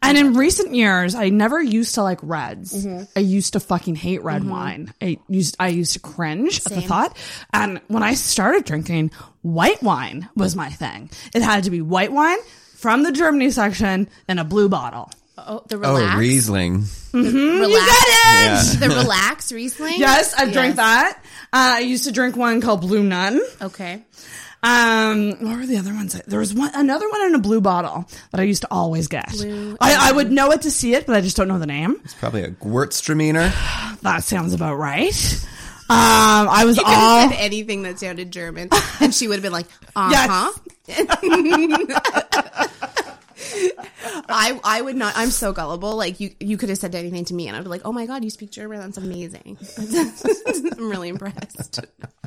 And 0.00 0.16
in 0.16 0.34
recent 0.34 0.74
years, 0.76 1.16
I 1.16 1.28
never 1.28 1.60
used 1.60 1.96
to 1.96 2.04
like 2.04 2.20
reds. 2.22 2.72
Mm-hmm. 2.86 3.04
I 3.16 3.20
used 3.20 3.54
to 3.54 3.60
fucking 3.60 3.96
hate 3.96 4.22
red 4.22 4.44
wine. 4.48 4.94
I 5.02 5.18
used 5.28 5.56
I 5.58 5.68
used 5.68 5.94
to 5.94 5.98
cringe 5.98 6.60
at 6.64 6.72
the 6.72 6.80
thought. 6.82 7.16
And 7.52 7.80
when 7.88 8.04
I 8.04 8.14
started 8.14 8.64
drinking, 8.64 9.10
white 9.42 9.82
wine 9.82 10.28
was 10.36 10.54
my 10.54 10.70
thing. 10.70 11.10
It 11.34 11.42
had 11.42 11.64
to 11.64 11.70
be 11.70 11.82
white 11.82 12.12
wine 12.12 12.38
from 12.76 13.02
the 13.02 13.10
Germany 13.10 13.50
section 13.50 14.08
in 14.28 14.38
a 14.38 14.44
blue 14.44 14.68
bottle. 14.68 15.10
Oh, 15.46 15.62
the 15.68 15.76
Oh, 15.76 15.94
relax. 15.96 16.18
Riesling. 16.18 16.72
relax. 17.12 17.24
You 17.32 17.68
get 17.68 18.08
it? 18.08 18.44
Yeah. 18.44 18.62
The 18.80 18.88
relax 19.02 19.52
Riesling. 19.52 19.94
Yes, 19.98 20.34
I 20.34 20.50
drank 20.50 20.76
Yes. 20.76 20.76
that. 20.76 21.18
Uh, 21.52 21.76
I 21.76 21.78
used 21.80 22.04
to 22.04 22.12
drink 22.12 22.36
one 22.36 22.60
called 22.60 22.80
Blue 22.82 23.02
Nun. 23.02 23.40
Okay. 23.62 24.02
Um, 24.60 25.30
what 25.40 25.56
were 25.58 25.66
the 25.66 25.76
other 25.78 25.94
ones? 25.94 26.20
There 26.26 26.40
was 26.40 26.52
one, 26.52 26.72
another 26.74 27.08
one 27.08 27.22
in 27.26 27.34
a 27.36 27.38
blue 27.38 27.60
bottle 27.60 28.08
that 28.32 28.40
I 28.40 28.42
used 28.44 28.62
to 28.62 28.68
always 28.72 29.06
get. 29.06 29.28
Blue 29.30 29.76
I, 29.80 30.08
I 30.08 30.12
would 30.12 30.32
know 30.32 30.50
it 30.50 30.62
to 30.62 30.70
see 30.72 30.94
it, 30.94 31.06
but 31.06 31.14
I 31.14 31.20
just 31.20 31.36
don't 31.36 31.46
know 31.46 31.60
the 31.60 31.66
name. 31.66 31.94
It's 32.04 32.14
probably 32.14 32.42
a 32.42 32.50
Gewürztraminer. 32.50 33.52
That 34.02 34.22
sounds 34.22 34.54
about 34.54 34.76
right. 34.76 35.12
Um, 35.90 36.48
I 36.48 36.64
was 36.66 36.76
You 36.76 36.84
all 36.86 36.92
have 37.20 37.30
said 37.32 37.38
anything 37.40 37.82
that 37.82 37.98
sounded 37.98 38.30
German, 38.30 38.68
and 39.00 39.12
she 39.14 39.26
would 39.26 39.34
have 39.36 39.42
been 39.42 39.50
like, 39.52 39.66
"Uh 39.96 40.52
huh." 40.86 42.64
I 44.28 44.58
I 44.64 44.80
would 44.82 44.96
not. 44.96 45.14
I'm 45.16 45.30
so 45.30 45.52
gullible. 45.52 45.96
Like 45.96 46.20
you, 46.20 46.30
you 46.40 46.56
could 46.56 46.68
have 46.68 46.78
said 46.78 46.94
anything 46.94 47.24
to 47.26 47.34
me, 47.34 47.48
and 47.48 47.56
I'd 47.56 47.62
be 47.62 47.68
like, 47.68 47.82
"Oh 47.84 47.92
my 47.92 48.06
god, 48.06 48.24
you 48.24 48.30
speak 48.30 48.50
German? 48.50 48.80
That's 48.80 48.98
amazing." 48.98 49.58
I'm 50.78 50.88
really 50.90 51.08
impressed. 51.08 51.80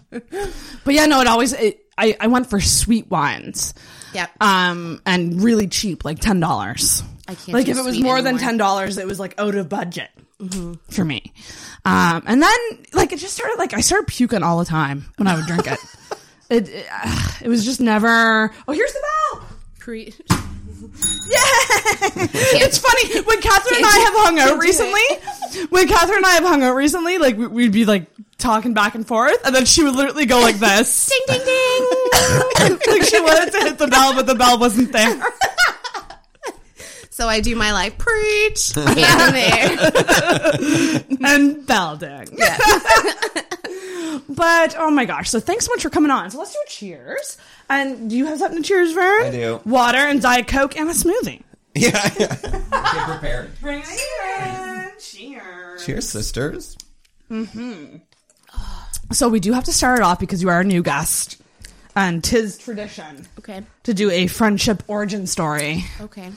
but 0.10 0.94
yeah, 0.94 1.06
no, 1.06 1.22
it 1.22 1.28
always. 1.28 1.54
It, 1.54 1.86
I 1.98 2.16
I 2.20 2.28
went 2.28 2.50
for 2.50 2.60
sweet 2.60 3.10
wines. 3.10 3.74
Yep. 4.14 4.30
Um, 4.42 5.02
and 5.06 5.42
really 5.42 5.68
cheap, 5.68 6.04
like 6.04 6.20
ten 6.20 6.40
dollars. 6.40 7.04
I 7.28 7.36
can't 7.36 7.54
Like 7.54 7.68
if 7.68 7.78
it 7.78 7.84
was 7.84 8.00
more 8.00 8.22
than 8.22 8.38
ten 8.38 8.58
dollars, 8.58 8.98
it 8.98 9.08
was 9.08 9.20
like 9.20 9.40
out 9.40 9.56
of 9.56 9.70
budget 9.70 10.10
for 10.90 11.06
me. 11.06 11.34
Um, 11.86 12.24
and 12.26 12.42
then 12.42 12.60
like 12.94 13.14
it 13.14 13.20
just 13.20 13.36
started 13.36 13.58
like 13.58 13.74
I 13.74 13.82
started 13.82 14.08
puking 14.08 14.44
all 14.44 14.60
the 14.60 14.66
time 14.66 15.06
when 15.18 15.28
I 15.28 15.36
would 15.36 15.46
drink 15.46 15.68
it. 15.68 15.80
It, 16.52 16.68
it, 16.68 16.86
uh, 16.92 17.28
it 17.44 17.48
was 17.48 17.64
just 17.64 17.80
never. 17.80 18.54
Oh, 18.68 18.74
here's 18.74 18.92
the 18.92 19.00
bell. 19.32 19.48
Pre- 19.80 20.14
Yeah, 21.28 21.38
it's 22.66 22.78
funny 22.78 23.22
when 23.22 23.42
Catherine 23.42 23.78
and 23.78 23.86
I 23.86 23.98
have 24.00 24.14
hung 24.16 24.40
out 24.40 24.60
recently. 24.60 25.02
When 25.70 25.86
Catherine 25.88 26.18
and 26.18 26.26
I 26.26 26.32
have 26.36 26.44
hung 26.46 26.64
out 26.64 26.76
recently, 26.76 27.18
like 27.18 27.36
we- 27.38 27.48
we'd 27.48 27.74
be 27.74 27.84
like 27.84 28.06
talking 28.38 28.74
back 28.74 28.96
and 28.96 29.06
forth, 29.06 29.38
and 29.46 29.54
then 29.54 29.66
she 29.66 29.84
would 29.84 29.96
literally 29.96 30.26
go 30.26 30.40
like 30.40 30.58
this, 30.60 31.08
ding 31.28 31.38
ding 31.38 31.46
ding. 31.46 32.80
like 32.88 33.04
she 33.04 33.20
wanted 33.20 33.52
to 33.52 33.60
hit 33.60 33.78
the 33.78 33.88
bell, 33.90 34.14
but 34.16 34.26
the 34.28 34.36
bell 34.36 34.58
wasn't 34.58 34.94
there. 34.94 35.22
so 37.10 37.28
I 37.28 37.42
do 37.42 37.54
my 37.58 37.74
like 37.74 37.98
preach 37.98 38.72
and 38.78 38.88
there. 39.36 41.02
and 41.22 41.66
bell 41.68 41.98
ding. 41.98 42.28
Yeah. 42.32 42.58
But 44.30 44.76
oh 44.78 44.92
my 44.92 45.06
gosh! 45.06 45.30
So 45.30 45.40
thanks 45.40 45.66
so 45.66 45.72
much 45.74 45.82
for 45.84 45.90
coming 45.90 46.12
on. 46.12 46.30
So 46.32 46.40
let's 46.40 46.54
do 46.54 46.60
a 46.66 46.70
cheers. 46.70 47.38
And 47.70 48.10
do 48.10 48.18
you 48.18 48.26
have 48.26 48.40
something 48.40 48.62
to 48.62 48.68
cheers, 48.68 48.92
Vern? 48.94 49.26
I 49.28 49.32
do. 49.32 49.62
Water 49.66 49.98
and 50.00 50.22
diet 50.22 50.48
coke 50.48 50.76
and 50.78 50.90
a 50.90 50.94
smoothie. 50.94 51.42
Yeah. 51.74 52.10
yeah. 52.20 52.36
Get 52.36 53.06
prepared. 53.08 53.52
Bring 53.62 53.82
it 53.86 54.44
in. 54.44 54.92
Cheers. 55.00 55.86
Cheers, 55.86 56.10
sisters. 56.10 56.78
Hmm. 57.30 57.96
So 59.14 59.30
we 59.30 59.40
do 59.40 59.54
have 59.54 59.64
to 59.66 59.72
start 59.74 60.00
it 60.00 60.04
off 60.04 60.20
because 60.20 60.42
you 60.42 60.50
are 60.50 60.60
a 60.60 60.64
new 60.66 60.84
guest, 60.84 61.42
and 61.96 62.22
tis 62.22 62.58
tradition 62.58 63.26
Okay. 63.40 63.64
to 63.84 63.94
do 63.94 64.12
a 64.12 64.28
friendship 64.28 64.84
origin 64.88 65.28
story. 65.28 65.86
Okay. 66.02 66.32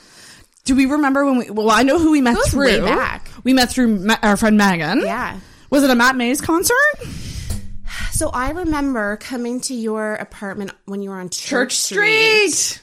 Do 0.64 0.76
we 0.76 0.86
remember 0.86 1.24
when 1.26 1.38
we? 1.38 1.50
Well, 1.50 1.70
I 1.70 1.82
know 1.82 1.98
who 1.98 2.12
we 2.12 2.20
met 2.20 2.36
Goes 2.36 2.50
through. 2.50 2.66
way 2.66 2.80
back. 2.80 3.28
We 3.42 3.52
met 3.54 3.70
through 3.70 3.88
Ma- 3.88 4.18
our 4.22 4.36
friend 4.36 4.56
Megan. 4.56 5.00
Yeah. 5.00 5.38
Was 5.70 5.82
it 5.82 5.90
a 5.90 5.94
Matt 5.96 6.14
Mays 6.16 6.40
concert? 6.40 6.76
So 8.12 8.30
I 8.30 8.50
remember 8.50 9.16
coming 9.16 9.60
to 9.62 9.74
your 9.74 10.14
apartment 10.14 10.72
when 10.86 11.02
you 11.02 11.10
were 11.10 11.16
on 11.18 11.30
Church, 11.30 11.70
Church 11.70 11.76
Street. 11.76 12.80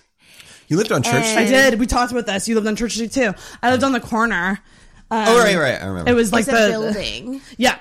You 0.68 0.78
lived 0.78 0.92
on 0.92 1.04
Church 1.04 1.14
And- 1.26 1.40
I 1.40 1.46
did. 1.46 1.80
We 1.80 1.88
talked 1.88 2.12
about 2.12 2.26
this. 2.26 2.48
You 2.48 2.56
lived 2.56 2.68
on 2.68 2.76
Church 2.76 2.94
Street 2.94 3.12
too. 3.12 3.34
I 3.62 3.72
lived 3.72 3.84
on 3.84 3.92
the 3.92 4.00
corner. 4.00 4.60
Um, 5.10 5.26
Oh, 5.28 5.38
right, 5.40 5.58
right. 5.58 5.82
I 5.82 5.86
remember. 5.88 6.10
It 6.12 6.14
was 6.14 6.32
like 6.32 6.44
It's 6.48 6.52
the 6.52 6.68
a 6.68 6.70
building. 6.70 7.42
yeah. 7.58 7.78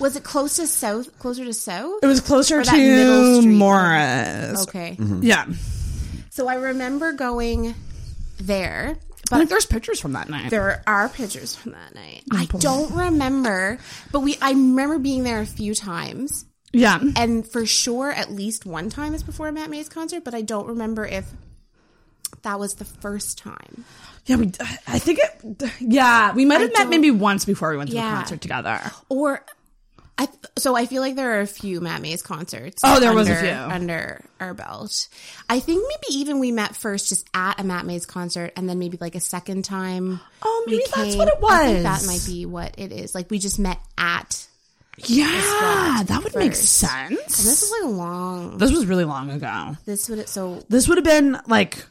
Was 0.00 0.16
it 0.16 0.22
close 0.24 0.56
to 0.56 0.66
south? 0.66 1.16
Closer 1.18 1.44
to 1.44 1.52
south? 1.52 2.00
It 2.02 2.06
was 2.06 2.20
closer 2.20 2.60
Or 2.60 2.64
that 2.64 2.76
middle 2.76 3.42
to. 3.42 3.48
Morris. 3.48 4.62
Okay. 4.68 4.96
Yeah. 5.20 5.46
So 6.30 6.48
I 6.48 6.54
remember 6.54 7.12
going 7.12 7.74
there, 8.40 8.96
I 8.96 9.14
but 9.30 9.36
think 9.38 9.50
there's 9.50 9.66
pictures 9.66 10.00
from 10.00 10.12
that 10.12 10.28
night. 10.28 10.50
there 10.50 10.82
are 10.86 11.08
pictures 11.08 11.54
from 11.56 11.72
that 11.72 11.94
night. 11.96 12.22
I 12.32 12.44
don't 12.46 12.92
remember, 12.94 13.78
but 14.12 14.20
we 14.20 14.36
I 14.40 14.50
remember 14.50 14.98
being 15.00 15.24
there 15.24 15.40
a 15.40 15.46
few 15.46 15.74
times. 15.74 16.44
Yeah. 16.72 17.00
And 17.16 17.46
for 17.46 17.64
sure 17.66 18.10
at 18.10 18.30
least 18.30 18.66
one 18.66 18.90
time 18.90 19.14
is 19.14 19.22
before 19.22 19.48
a 19.48 19.52
Matt 19.52 19.70
Mays 19.70 19.88
concert, 19.88 20.24
but 20.24 20.34
I 20.34 20.42
don't 20.42 20.66
remember 20.68 21.06
if 21.06 21.26
that 22.42 22.58
was 22.60 22.74
the 22.74 22.84
first 22.84 23.38
time. 23.38 23.84
Yeah, 24.26 24.36
we. 24.36 24.52
I 24.86 24.98
think 24.98 25.18
it. 25.20 25.70
Yeah, 25.80 26.34
we 26.34 26.44
might 26.44 26.60
have 26.60 26.72
met 26.74 26.88
maybe 26.88 27.10
once 27.10 27.44
before 27.46 27.70
we 27.70 27.78
went 27.78 27.90
to 27.90 27.96
Yeah. 27.96 28.10
the 28.10 28.16
concert 28.16 28.40
together. 28.42 28.80
Or 29.08 29.42
I 30.18 30.28
so 30.58 30.76
I 30.76 30.84
feel 30.86 31.00
like 31.00 31.14
there 31.14 31.38
are 31.38 31.40
a 31.40 31.46
few 31.46 31.80
Matt 31.80 32.02
Mays 32.02 32.22
concerts. 32.22 32.82
Oh, 32.84 33.00
there 33.00 33.14
was 33.14 33.28
a 33.28 33.36
few. 33.36 33.48
under 33.50 34.22
our 34.40 34.52
belt. 34.52 35.08
I 35.48 35.60
think 35.60 35.82
maybe 35.88 36.18
even 36.18 36.40
we 36.40 36.50
met 36.52 36.76
first 36.76 37.08
just 37.08 37.26
at 37.32 37.58
a 37.60 37.64
Matt 37.64 37.86
Mays 37.86 38.04
concert, 38.04 38.52
and 38.56 38.68
then 38.68 38.78
maybe 38.78 38.98
like 39.00 39.14
a 39.14 39.20
second 39.20 39.64
time. 39.64 40.20
Oh, 40.42 40.64
maybe 40.66 40.82
that's 40.94 41.10
came- 41.10 41.18
what 41.18 41.28
it 41.28 41.34
I 41.48 41.66
think 41.66 41.82
that 41.84 42.04
might 42.06 42.24
be 42.26 42.44
what 42.46 42.74
it 42.78 42.92
is. 42.92 43.14
Like 43.14 43.30
we 43.30 43.38
just 43.38 43.58
met 43.58 43.78
at. 43.96 44.44
Yeah, 45.06 46.02
that 46.06 46.20
would 46.24 46.34
make 46.34 46.52
first. 46.52 46.64
sense. 46.78 47.10
And 47.10 47.18
this 47.18 47.62
is 47.62 47.70
like 47.82 47.90
long. 47.92 48.58
This 48.58 48.70
was 48.72 48.86
really 48.86 49.04
long 49.04 49.30
ago. 49.30 49.76
This 49.84 50.08
would 50.08 50.28
so 50.28 50.64
This 50.68 50.88
would 50.88 50.98
have 50.98 51.04
been 51.04 51.38
like 51.46 51.84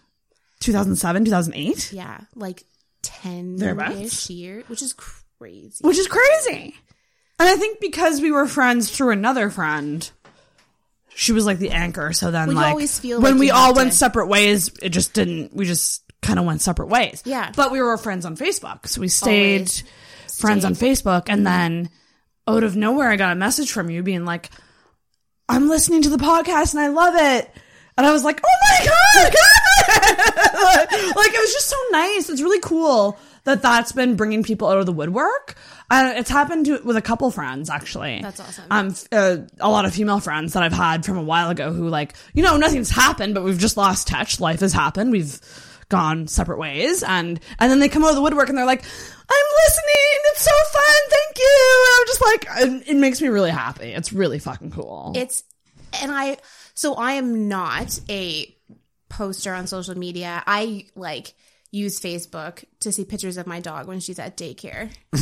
2007, 0.60 1.26
2008, 1.26 1.94
yeah, 1.94 2.20
like 2.36 2.64
ten 3.02 3.56
Thereabouts. 3.58 4.00
ish 4.00 4.30
years, 4.30 4.64
which 4.68 4.82
is 4.82 4.94
crazy. 4.94 5.78
which 5.82 5.98
is 5.98 6.08
crazy. 6.08 6.76
And 7.40 7.48
I 7.48 7.56
think 7.56 7.80
because 7.80 8.20
we 8.22 8.32
were 8.32 8.48
friends 8.48 8.90
through 8.90 9.12
another 9.12 9.50
friend, 9.52 10.10
she 11.14 11.32
was 11.32 11.46
like 11.46 11.60
the 11.60 11.70
anchor. 11.70 12.12
So 12.14 12.32
then, 12.32 12.48
Well, 12.48 12.56
you 12.56 12.62
like, 12.62 12.70
always 12.72 12.98
feel 13.00 13.22
when 13.22 13.34
like 13.34 13.40
we 13.40 13.48
you 13.48 13.54
all 13.54 13.68
have 13.68 13.76
went 13.76 13.92
to- 13.92 13.98
separate 13.98 14.28
ways, 14.28 14.72
it 14.82 14.90
just 14.90 15.14
didn't. 15.14 15.54
We 15.56 15.66
just 15.66 16.02
kind 16.24 16.40
of 16.40 16.46
went 16.46 16.62
separate 16.62 16.88
ways. 16.88 17.22
Yeah. 17.26 17.52
But 17.56 17.72
we 17.72 17.80
were 17.82 17.96
friends 17.98 18.26
on 18.26 18.36
Facebook, 18.36 18.88
so 18.88 19.00
we 19.02 19.08
stayed 19.08 19.60
Always 19.70 19.84
friends 20.40 20.66
on 20.66 20.74
Facebook. 20.74 21.26
And 21.28 21.46
then, 21.46 21.90
out 22.48 22.64
of 22.64 22.76
nowhere, 22.76 23.10
I 23.10 23.16
got 23.16 23.32
a 23.32 23.36
message 23.36 23.72
from 23.72 23.90
you 23.90 24.04
being 24.04 24.26
like, 24.26 24.50
"I'm 25.50 25.70
listening 25.70 26.04
to 26.04 26.10
the 26.10 26.18
podcast 26.18 26.74
and 26.74 26.82
I 26.82 26.88
love 26.88 27.16
it." 27.16 27.52
And 27.98 28.06
I 28.06 28.12
was 28.12 28.24
like, 28.24 28.42
"Oh 28.44 28.58
my 28.70 28.86
god!" 28.86 29.34
like 31.16 31.34
it 31.34 31.40
was 31.40 31.54
just 31.54 31.68
so 31.68 31.78
nice. 31.92 32.30
It's 32.30 32.42
really 32.42 32.60
cool 32.60 33.18
that 33.48 33.62
that's 33.62 33.94
been 33.94 34.16
bringing 34.16 34.44
people 34.44 34.68
out 34.68 34.78
of 34.78 34.86
the 34.86 34.92
woodwork. 34.92 35.56
Uh, 35.90 36.14
it's 36.18 36.30
happened 36.30 36.66
to, 36.66 36.82
with 36.84 36.98
a 36.98 37.02
couple 37.02 37.32
friends 37.32 37.70
actually. 37.70 38.20
That's 38.22 38.40
awesome. 38.42 38.66
Um, 38.70 38.96
uh, 39.12 39.38
a 39.60 39.70
lot 39.70 39.86
of 39.86 39.94
female 39.94 40.20
friends 40.20 40.54
that 40.54 40.64
I've 40.64 40.74
had 40.74 41.06
from 41.06 41.18
a 41.18 41.24
while 41.24 41.50
ago 41.50 41.72
who 41.72 41.88
like, 41.88 42.14
you 42.34 42.44
know, 42.44 42.58
nothing's 42.58 42.90
happened, 42.90 43.34
but 43.34 43.44
we've 43.44 43.58
just 43.58 43.78
lost 43.78 44.08
touch. 44.08 44.42
Life 44.42 44.60
has 44.60 44.74
happened. 44.74 45.12
We've 45.12 45.40
gone 45.90 46.28
separate 46.28 46.58
ways, 46.60 47.02
and 47.04 47.40
and 47.60 47.72
then 47.72 47.80
they 47.80 47.88
come 47.90 48.04
out 48.04 48.10
of 48.10 48.16
the 48.16 48.22
woodwork 48.22 48.50
and 48.50 48.58
they're 48.58 48.66
like, 48.66 48.84
"I'm 48.84 49.46
listening. 49.66 50.20
It's 50.32 50.42
so 50.42 50.52
fun. 50.72 51.02
Thank 51.10 51.38
you." 51.40 51.86
And 51.86 51.94
I'm 52.00 52.08
just 52.08 52.22
like, 52.22 52.48
it, 52.88 52.96
it 52.96 52.98
makes 52.98 53.22
me 53.22 53.28
really 53.30 53.52
happy. 53.52 53.92
It's 53.94 54.12
really 54.14 54.40
fucking 54.40 54.72
cool. 54.72 55.14
It's 55.16 55.44
and 56.02 56.12
I 56.12 56.38
so 56.74 56.96
I 56.96 57.14
am 57.14 57.48
not 57.48 57.98
a 58.10 58.54
poster 59.10 59.54
on 59.54 59.68
social 59.68 59.98
media. 59.98 60.44
I 60.46 60.86
like 60.96 61.34
use 61.72 62.00
Facebook 62.00 62.64
to 62.80 62.92
see 62.94 63.04
pictures 63.04 63.36
of 63.38 63.46
my 63.46 63.60
dog 63.60 63.88
when 63.88 64.00
she's 64.00 64.20
at 64.20 64.38
daycare. 64.38 64.90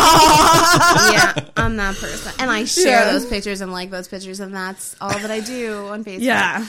yeah, 0.00 1.32
I'm 1.56 1.76
that 1.76 1.96
person. 1.96 2.32
And 2.38 2.50
I 2.50 2.64
share 2.64 3.06
Yeah. 3.06 3.12
those 3.12 3.26
pictures 3.26 3.60
and 3.60 3.72
like 3.72 3.90
those 3.90 4.08
pictures 4.08 4.40
and 4.40 4.54
that's 4.54 4.96
all 5.00 5.10
that 5.10 5.30
I 5.30 5.40
do 5.40 5.88
on 5.88 6.04
Facebook. 6.04 6.22
yeah. 6.22 6.66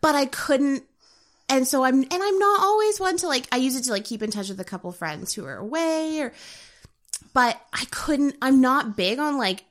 But 0.00 0.14
I 0.14 0.26
couldn't 0.26 0.84
and 1.48 1.66
so 1.66 1.84
I'm 1.84 2.02
and 2.02 2.08
I'm 2.12 2.38
not 2.38 2.60
always 2.60 3.00
one 3.00 3.16
to 3.18 3.28
like 3.28 3.46
I 3.52 3.56
use 3.56 3.76
it 3.76 3.84
to 3.84 3.92
like 3.92 4.04
keep 4.04 4.22
in 4.22 4.30
touch 4.30 4.48
with 4.48 4.60
a 4.60 4.64
couple 4.64 4.90
friends 4.92 5.34
who 5.34 5.44
are 5.44 5.56
away 5.56 6.20
or 6.20 6.32
but 7.32 7.60
I 7.72 7.84
couldn't 7.90 8.36
I'm 8.40 8.60
not 8.60 8.96
big 8.96 9.18
on 9.18 9.38
like 9.38 9.64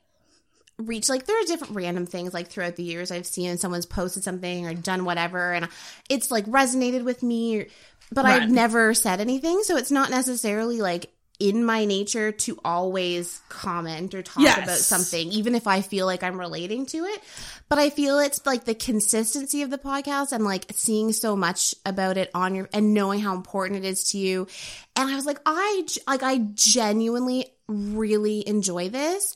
reach 0.78 1.08
like 1.08 1.26
there 1.26 1.40
are 1.40 1.46
different 1.46 1.74
random 1.74 2.06
things 2.06 2.34
like 2.34 2.48
throughout 2.48 2.76
the 2.76 2.82
years 2.82 3.10
I've 3.10 3.26
seen 3.26 3.56
someone's 3.58 3.86
posted 3.86 4.24
something 4.24 4.66
or 4.66 4.74
done 4.74 5.04
whatever 5.04 5.52
and 5.52 5.68
it's 6.08 6.30
like 6.30 6.46
resonated 6.46 7.04
with 7.04 7.22
me 7.22 7.60
or, 7.60 7.66
but 8.12 8.24
Right. 8.24 8.42
I've 8.42 8.50
never 8.50 8.92
said 8.94 9.20
anything 9.20 9.62
so 9.62 9.76
it's 9.76 9.90
not 9.90 10.10
necessarily 10.10 10.80
like 10.80 11.10
in 11.40 11.64
my 11.64 11.84
nature 11.84 12.30
to 12.32 12.58
always 12.64 13.40
comment 13.48 14.14
or 14.14 14.22
talk 14.22 14.42
Yes. 14.42 14.58
about 14.64 14.78
something 14.78 15.28
even 15.32 15.54
if 15.54 15.66
I 15.66 15.80
feel 15.82 16.06
like 16.06 16.22
I'm 16.22 16.38
relating 16.38 16.86
to 16.86 16.98
it 16.98 17.20
but 17.68 17.78
I 17.78 17.90
feel 17.90 18.18
it's 18.20 18.44
like 18.46 18.64
the 18.64 18.74
consistency 18.74 19.62
of 19.62 19.70
the 19.70 19.78
podcast 19.78 20.32
and 20.32 20.44
like 20.44 20.66
seeing 20.74 21.12
so 21.12 21.34
much 21.34 21.74
about 21.84 22.16
it 22.16 22.30
on 22.34 22.54
your 22.54 22.68
and 22.72 22.94
knowing 22.94 23.20
how 23.20 23.34
important 23.34 23.84
it 23.84 23.88
is 23.88 24.10
to 24.10 24.18
you 24.18 24.46
and 24.94 25.10
I 25.10 25.16
was 25.16 25.26
like 25.26 25.38
I 25.44 25.86
like 26.06 26.22
I 26.22 26.38
genuinely 26.54 27.46
really 27.68 28.46
enjoy 28.46 28.88
this 28.90 29.34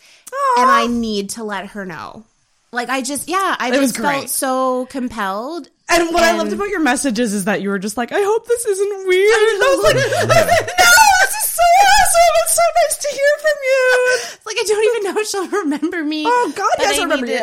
and 0.58 0.70
I 0.70 0.86
need 0.86 1.30
to 1.30 1.44
let 1.44 1.68
her 1.68 1.86
know. 1.86 2.24
Like 2.70 2.90
I 2.90 3.00
just 3.00 3.28
yeah, 3.28 3.56
I 3.58 3.68
It 3.74 3.80
was 3.80 3.92
just 3.92 4.00
felt 4.02 4.28
so 4.28 4.86
compelled. 4.86 5.68
And 5.90 6.12
what 6.12 6.22
I 6.22 6.36
loved 6.36 6.52
about 6.52 6.68
your 6.68 6.80
messages 6.80 7.32
is 7.32 7.44
that 7.46 7.62
you 7.62 7.70
were 7.70 7.78
just 7.78 7.96
like, 7.96 8.12
I 8.12 8.20
hope 8.20 8.46
this 8.46 8.64
isn't 8.66 9.06
weird. 9.08 9.54
And 9.54 9.62
I 9.62 9.74
was 9.74 9.84
like, 9.84 9.96
I 9.96 9.98
was 9.98 10.28
like, 10.28 10.68
no, 10.78 10.94
this 11.22 11.34
is 11.34 11.50
so 11.50 11.62
awesome. 11.62 12.34
It's 12.44 12.54
so 12.54 12.62
nice 12.82 12.96
to 12.98 13.08
hear 13.08 13.32
from 13.40 13.58
you. 13.64 14.04
It's 14.36 14.46
like 14.46 14.56
I 14.58 14.64
don't 14.66 14.96
even 14.96 15.14
know 15.14 15.20
if 15.20 15.28
she'll 15.28 15.48
remember 15.64 16.04
me. 16.04 16.24
Oh 16.26 16.52
God, 16.54 16.70
yes, 16.78 16.96
I 16.96 17.00
I 17.00 17.02
remember 17.04 17.26
you. 17.26 17.38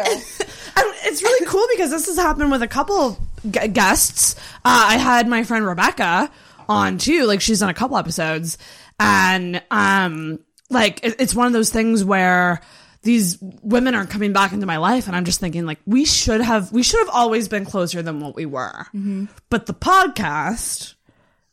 and 0.78 0.96
it's 1.06 1.24
really 1.24 1.46
cool 1.48 1.66
because 1.72 1.90
this 1.90 2.06
has 2.06 2.18
happened 2.18 2.52
with 2.52 2.62
a 2.62 2.68
couple 2.68 3.18
g- 3.50 3.68
guests. 3.70 4.36
Uh, 4.58 4.86
I 4.90 4.98
had 4.98 5.28
my 5.28 5.44
friend 5.44 5.66
Rebecca 5.66 6.30
on 6.70 6.98
too. 7.00 7.26
Like 7.26 7.42
she's 7.42 7.60
done 7.62 7.70
a 7.70 7.74
couple 7.74 7.98
episodes, 7.98 8.58
and 9.00 9.62
um, 9.72 10.40
like 10.70 11.04
it, 11.04 11.16
it's 11.20 11.34
one 11.34 11.48
of 11.48 11.54
those 11.54 11.72
things 11.72 12.04
where 12.04 12.62
these 13.06 13.38
women 13.62 13.94
are 13.96 14.06
coming 14.06 14.34
back 14.34 14.52
into 14.52 14.66
my 14.66 14.78
life, 14.78 15.08
and 15.08 15.16
I'm 15.16 15.26
just 15.26 15.40
thinking 15.40 15.66
like 15.66 15.80
we 15.86 16.06
should 16.06 16.42
have 16.42 16.72
we 16.72 16.84
should 16.84 17.00
have 17.00 17.10
always 17.10 17.48
been 17.48 17.64
closer 17.64 18.02
than 18.02 18.20
what 18.20 18.36
we 18.36 18.46
were. 18.46 18.88
Mm-hmm. 18.94 19.26
But 19.50 19.68
the 19.68 19.74
podcast 19.74 20.96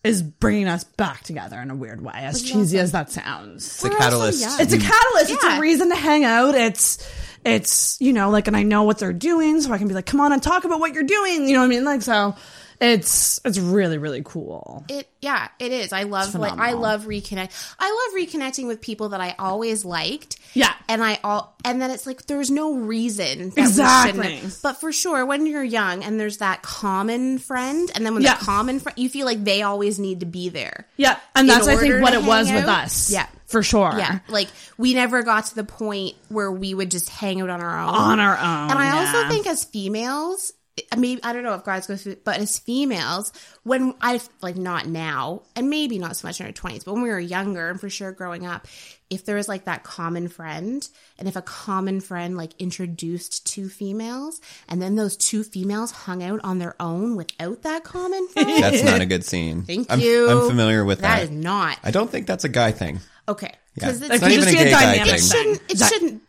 is 0.03 0.23
bringing 0.23 0.67
us 0.67 0.83
back 0.83 1.23
together 1.23 1.61
in 1.61 1.71
a 1.71 1.77
weird 1.77 2.03
way, 2.03 2.15
as 2.17 2.43
cheesy 2.43 2.79
as 2.79 2.93
that 2.93 3.11
sounds. 3.13 3.67
It's 3.67 3.85
a 3.85 3.89
We're 3.89 3.95
also 3.95 4.05
catalyst. 4.05 4.41
young. 4.41 4.61
It's 4.61 4.73
a 4.73 4.79
catalyst. 4.79 5.31
It's 5.31 5.45
a 5.45 5.61
reason 5.61 5.91
to 5.91 5.95
hang 5.95 6.25
out. 6.25 6.55
It's 6.55 7.07
it's 7.45 8.01
you 8.01 8.13
know 8.13 8.31
like 8.31 8.49
and 8.49 8.57
I 8.57 8.63
know 8.63 8.85
what 8.85 8.99
they're 8.99 9.13
doing, 9.13 9.61
so 9.61 9.73
I 9.73 9.79
can 9.79 9.89
be 9.89 9.95
like, 9.95 10.07
come 10.07 10.21
on 10.21 10.33
and 10.33 10.43
talk 10.43 10.65
about 10.65 10.81
what 10.81 10.95
you're 10.95 11.05
doing. 11.05 11.47
You 11.47 11.55
know 11.55 11.61
what 11.61 11.67
I 11.67 11.69
mean? 11.69 11.85
Like 11.85 12.03
so, 12.03 12.35
it's 12.83 13.41
it's 13.45 13.59
really 13.59 13.97
really 13.97 14.23
cool. 14.25 14.85
It 14.89 15.09
yeah, 15.21 15.49
it 15.61 15.71
is. 15.71 15.93
I 15.93 16.03
love 16.03 16.35
like 16.35 16.59
I 16.59 16.73
love 16.73 17.05
reconnect. 17.05 17.75
I 17.79 18.11
love 18.13 18.29
reconnecting 18.29 18.67
with 18.67 18.81
people 18.81 19.11
that 19.11 19.21
I 19.21 19.35
always 19.39 19.85
liked. 19.85 20.39
Yeah. 20.55 20.75
and 20.89 21.03
I 21.03 21.19
all 21.25 21.57
and 21.65 21.81
then 21.81 21.91
it's 21.93 22.07
like 22.07 22.27
there's 22.27 22.51
no 22.51 22.75
reason 22.75 23.51
that 23.51 23.59
Exactly. 23.59 24.41
But 24.63 24.81
for 24.81 24.93
sure, 24.93 25.25
when 25.25 25.47
you're 25.47 25.63
young 25.63 26.03
and 26.03 26.19
there's 26.19 26.39
that 26.39 26.63
common 26.63 27.39
friend, 27.39 27.91
and 27.95 28.05
then 28.05 28.15
when 28.15 28.23
Yeah. 28.23 28.37
the 28.37 28.45
common 28.45 28.81
friend, 28.81 28.99
you 28.99 29.09
feel 29.09 29.27
like 29.27 29.45
they 29.45 29.63
always 29.63 29.99
need 29.99 30.21
to 30.21 30.27
be 30.27 30.49
there. 30.49 30.87
Yeah, 30.97 31.19
and 31.35 31.49
that's 31.49 31.69
I 31.69 31.77
think 31.77 32.03
what 32.03 32.15
it 32.15 32.25
was 32.25 32.49
hang 32.49 32.57
with 32.57 32.69
us. 32.69 33.11
Yeah. 33.13 33.27
for 33.47 33.63
sure. 33.63 33.95
Yeah, 33.97 34.19
like 34.29 34.49
we 34.77 34.93
never 34.95 35.23
got 35.23 35.47
to 35.47 35.55
the 35.55 35.65
point 35.65 36.17
where 36.29 36.51
we 36.51 36.75
would 36.75 36.91
just 36.91 37.09
hang 37.09 37.41
out 37.41 37.49
on 37.51 37.61
our 37.61 37.79
own. 37.81 37.95
on 37.95 38.21
our 38.21 38.37
own. 38.37 38.71
And 38.71 38.79
I 38.79 38.87
yeah. 38.87 38.99
also 39.21 39.29
think 39.33 39.47
as 39.47 39.65
females, 39.65 40.53
maybe 40.97 41.23
I 41.23 41.33
don't 41.33 41.43
know 41.43 41.55
if 41.55 41.65
guys 41.65 41.87
go 41.87 41.97
through, 41.97 42.17
but 42.25 42.39
as 42.39 42.59
females, 42.59 43.33
when 43.63 43.95
I 44.01 44.21
like 44.41 44.57
not 44.57 44.87
now, 44.87 45.43
and 45.55 45.69
maybe 45.69 45.99
not 45.99 46.17
so 46.17 46.27
much 46.29 46.41
in 46.41 46.47
our 46.47 46.53
twenties, 46.53 46.85
but 46.85 46.95
when 46.95 47.03
we 47.03 47.11
were 47.11 47.21
younger, 47.21 47.69
and 47.69 47.81
for 47.81 47.91
sure 47.91 48.13
growing 48.13 48.47
up, 48.47 48.67
if 49.11 49.25
there 49.27 49.37
was 49.37 49.49
like 49.49 49.67
that 49.67 49.83
common 49.85 50.29
friend, 50.29 50.89
and 51.19 51.29
if 51.29 51.37
a 51.37 51.43
common 51.43 52.01
friend 52.01 52.37
like 52.37 52.53
introduced 52.59 53.47
two 53.47 53.69
females, 53.69 54.41
and 54.69 54.81
then 54.81 54.95
those 54.97 55.17
two 55.17 55.43
females 55.45 55.91
hung 55.91 56.23
out 56.23 56.41
on 56.43 56.59
their 56.59 56.75
own 56.81 57.17
without 57.17 57.63
that 57.63 57.85
common 57.85 58.27
friend, 58.33 58.63
That's 58.63 58.83
not 58.83 59.01
a 59.01 59.07
good 59.07 59.25
scene. 59.25 59.63
thank 59.63 59.91
I'm, 59.91 60.01
you. 60.01 60.29
I'm 60.31 60.49
familiar 60.49 60.85
with 60.85 61.01
that. 61.01 61.17
That 61.17 61.23
is 61.25 61.31
not 61.31 61.79
I 61.85 61.91
don't 61.91 62.11
think 62.11 62.27
that's 62.27 62.45
a 62.45 62.49
guy 62.49 62.73
thing. 62.73 63.01
okay 63.29 63.53
Yeah. 63.77 63.93
because 63.93 64.03
It's 64.03 64.15
It 64.15 64.21
not 64.23 64.31
could 64.31 64.33
even 64.33 64.49
a 64.49 64.53
gay 64.53 64.71
guy 64.71 64.81
dynamic 64.97 65.07
thing. 65.07 65.19
thing. 65.21 65.29
shouldn't 65.29 65.63
it 65.71 65.79
That- 65.79 65.93
shouldn't 65.93 66.13
be- 66.15 66.27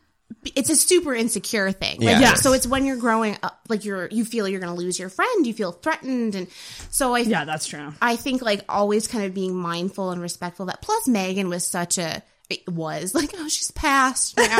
it's 0.56 0.70
a 0.70 0.76
super 0.76 1.14
insecure 1.16 1.72
thing 1.72 2.00
like 2.00 2.10
Yeah. 2.10 2.20
Yes. 2.20 2.42
so 2.42 2.54
it's 2.54 2.66
when 2.68 2.86
you're 2.86 2.98
growing 2.98 3.38
up 3.44 3.60
like 3.70 3.86
you're 3.86 4.08
you 4.10 4.26
feel 4.26 4.48
you're 4.48 4.60
gonna 4.60 4.76
lose 4.76 5.00
your 5.00 5.10
friend 5.10 5.46
you 5.48 5.54
feel 5.54 5.72
threatened 5.72 6.36
and 6.36 6.48
so 6.90 7.14
i 7.16 7.20
Yeah, 7.20 7.46
that's 7.46 7.66
true. 7.68 7.94
i 8.02 8.16
think 8.16 8.42
like 8.42 8.64
always 8.70 9.08
kind 9.08 9.26
of 9.26 9.34
being 9.34 9.56
mindful 9.56 10.12
and 10.12 10.22
respectful 10.22 10.64
of 10.64 10.72
that 10.72 10.82
plus 10.82 11.08
megan 11.08 11.50
was 11.50 11.66
such 11.66 11.98
a 11.98 12.22
it 12.50 12.68
was 12.70 13.16
like 13.20 13.32
oh 13.38 13.48
she's 13.48 13.72
passed 13.72 14.36
now 14.38 14.46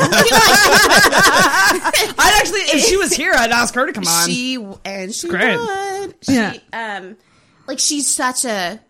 I'd 1.06 2.38
actually, 2.40 2.60
if 2.60 2.84
she 2.84 2.96
was 2.96 3.12
here, 3.12 3.32
I'd 3.36 3.50
ask 3.50 3.74
her 3.74 3.86
to 3.86 3.92
come 3.92 4.06
on. 4.06 4.28
she 4.28 4.58
and 4.84 5.14
she 5.14 5.28
great. 5.28 5.56
would 5.56 6.14
she 6.22 6.34
Yeah. 6.34 6.54
um 6.72 7.16
like 7.66 7.78
she's 7.78 8.06
such 8.12 8.44
a 8.44 8.80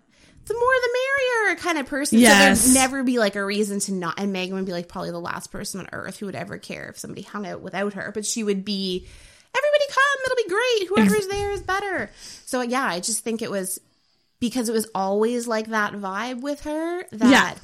the 0.46 0.54
more 0.54 0.60
the 0.82 0.88
merrier 0.92 1.56
kind 1.56 1.78
of 1.78 1.86
person. 1.86 2.18
Yes. 2.18 2.60
So 2.60 2.68
there'd 2.68 2.74
never 2.74 3.02
be 3.02 3.18
like 3.18 3.36
a 3.36 3.44
reason 3.44 3.80
to 3.80 3.92
not. 3.92 4.18
And 4.18 4.32
Megan 4.32 4.54
would 4.56 4.66
be 4.66 4.72
like 4.72 4.88
probably 4.88 5.10
the 5.10 5.20
last 5.20 5.50
person 5.50 5.80
on 5.80 5.88
earth 5.92 6.18
who 6.18 6.26
would 6.26 6.34
ever 6.34 6.58
care 6.58 6.88
if 6.88 6.98
somebody 6.98 7.22
hung 7.22 7.46
out 7.46 7.62
without 7.62 7.94
her. 7.94 8.10
But 8.12 8.26
she 8.26 8.44
would 8.44 8.64
be, 8.64 9.06
everybody 9.56 9.84
come, 9.88 10.24
it'll 10.24 10.36
be 10.36 10.48
great. 10.48 10.88
Whoever's 10.88 11.28
there 11.28 11.50
is 11.52 11.62
better. 11.62 12.10
So 12.44 12.60
yeah, 12.60 12.84
I 12.84 13.00
just 13.00 13.24
think 13.24 13.40
it 13.40 13.50
was 13.50 13.80
because 14.40 14.68
it 14.68 14.72
was 14.72 14.88
always 14.94 15.46
like 15.48 15.68
that 15.68 15.94
vibe 15.94 16.42
with 16.42 16.62
her 16.62 17.04
that. 17.12 17.30
Yeah. 17.30 17.54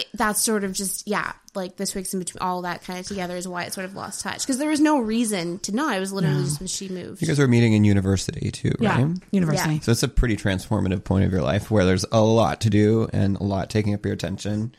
It- 0.00 0.06
That's 0.14 0.42
sort 0.42 0.64
of 0.64 0.72
just 0.72 1.06
yeah, 1.08 1.32
like 1.54 1.76
the 1.76 1.86
twigs 1.86 2.12
in 2.14 2.20
between, 2.20 2.40
all 2.42 2.62
that 2.62 2.82
kind 2.84 2.98
of 2.98 3.06
together 3.06 3.36
is 3.36 3.46
why 3.48 3.64
it 3.64 3.72
sort 3.72 3.84
of 3.84 3.94
lost 3.94 4.22
touch 4.22 4.42
because 4.42 4.58
there 4.58 4.68
was 4.68 4.80
no 4.80 4.98
reason 4.98 5.58
to 5.60 5.72
not. 5.74 5.96
It 5.96 6.00
was 6.00 6.12
literally 6.12 6.42
just 6.44 6.60
when 6.60 6.66
she 6.66 6.88
moved. 6.88 7.20
You 7.22 7.28
guys 7.28 7.38
were 7.38 7.48
meeting 7.48 7.72
in 7.72 7.84
university 7.84 8.50
too, 8.50 8.72
right? 8.80 8.98
Yeah. 9.00 9.08
University. 9.30 9.74
Yeah. 9.74 9.80
So 9.80 9.92
it's 9.92 10.02
a 10.02 10.08
pretty 10.08 10.36
transformative 10.36 11.04
point 11.04 11.24
of 11.24 11.32
your 11.32 11.42
life 11.42 11.70
where 11.70 11.84
there's 11.84 12.04
a 12.12 12.20
lot 12.20 12.60
to 12.62 12.70
do 12.70 13.08
and 13.12 13.36
a 13.36 13.42
lot 13.42 13.70
taking 13.70 13.94
up 13.94 14.04
your 14.04 14.14
attention. 14.14 14.74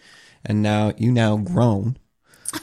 And 0.45 0.61
now 0.61 0.93
you 0.97 1.11
now 1.11 1.37
grown. 1.37 1.97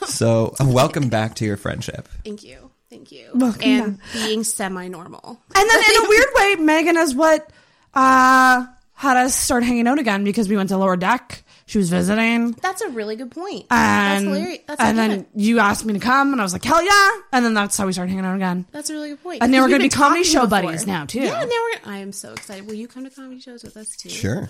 So 0.07 0.55
uh, 0.61 0.67
welcome 0.69 1.09
back 1.09 1.37
to 1.37 1.47
your 1.47 1.57
friendship. 1.57 2.09
Thank 2.23 2.43
you, 2.45 2.71
thank 2.91 3.11
you, 3.11 3.31
Welcome 3.35 3.63
and 3.63 3.99
being 4.13 4.45
semi-normal. 4.45 5.41
And 5.57 5.71
then 5.71 5.79
in 5.79 6.05
a 6.05 6.09
weird 6.09 6.29
way, 6.35 6.55
Megan 6.57 6.97
is 6.99 7.15
what 7.15 7.51
uh, 7.95 8.67
had 8.93 9.17
us 9.17 9.35
start 9.35 9.63
hanging 9.65 9.87
out 9.87 9.99
again 9.99 10.25
because 10.25 10.47
we 10.47 10.57
went 10.57 10.69
to 10.69 10.77
lower 10.77 10.97
deck. 10.97 11.43
She 11.69 11.77
was 11.79 11.91
visiting. 11.91 12.53
That's 12.53 12.81
a 12.81 12.89
really 12.89 13.15
good 13.15 13.31
point. 13.31 13.67
And, 13.71 14.27
that's 14.27 14.37
hilarious. 14.37 14.59
That's 14.67 14.81
and 14.81 14.97
then 14.99 15.27
you 15.35 15.59
asked 15.59 15.85
me 15.85 15.93
to 15.93 15.99
come, 16.01 16.33
and 16.33 16.41
I 16.41 16.45
was 16.45 16.55
like, 16.55 16.65
hell 16.65 16.83
yeah. 16.83 17.11
And 17.31 17.45
then 17.45 17.53
that's 17.53 17.77
how 17.77 17.85
we 17.87 17.93
started 17.93 18.09
hanging 18.11 18.25
out 18.25 18.37
again. 18.37 18.65
that's 18.73 18.89
a 18.89 18.95
really 18.95 19.11
good 19.11 19.23
point. 19.23 19.43
And 19.43 19.53
now 19.53 19.59
Because 19.59 19.65
we're 19.73 19.79
gonna 19.79 19.85
be 19.85 19.89
comedy 19.91 20.25
show 20.25 20.47
before. 20.47 20.63
buddies 20.63 20.87
now, 20.87 21.05
too. 21.05 21.21
Yeah, 21.21 21.33
now 21.33 21.47
we're. 21.47 21.79
Gonna, 21.85 21.97
I 21.97 21.99
am 21.99 22.13
so 22.13 22.33
excited. 22.33 22.67
Will 22.67 22.75
you 22.75 22.89
come 22.89 23.05
to 23.05 23.11
comedy 23.11 23.39
shows 23.41 23.63
with 23.63 23.77
us 23.77 23.95
too? 23.97 24.09
Sure. 24.09 24.49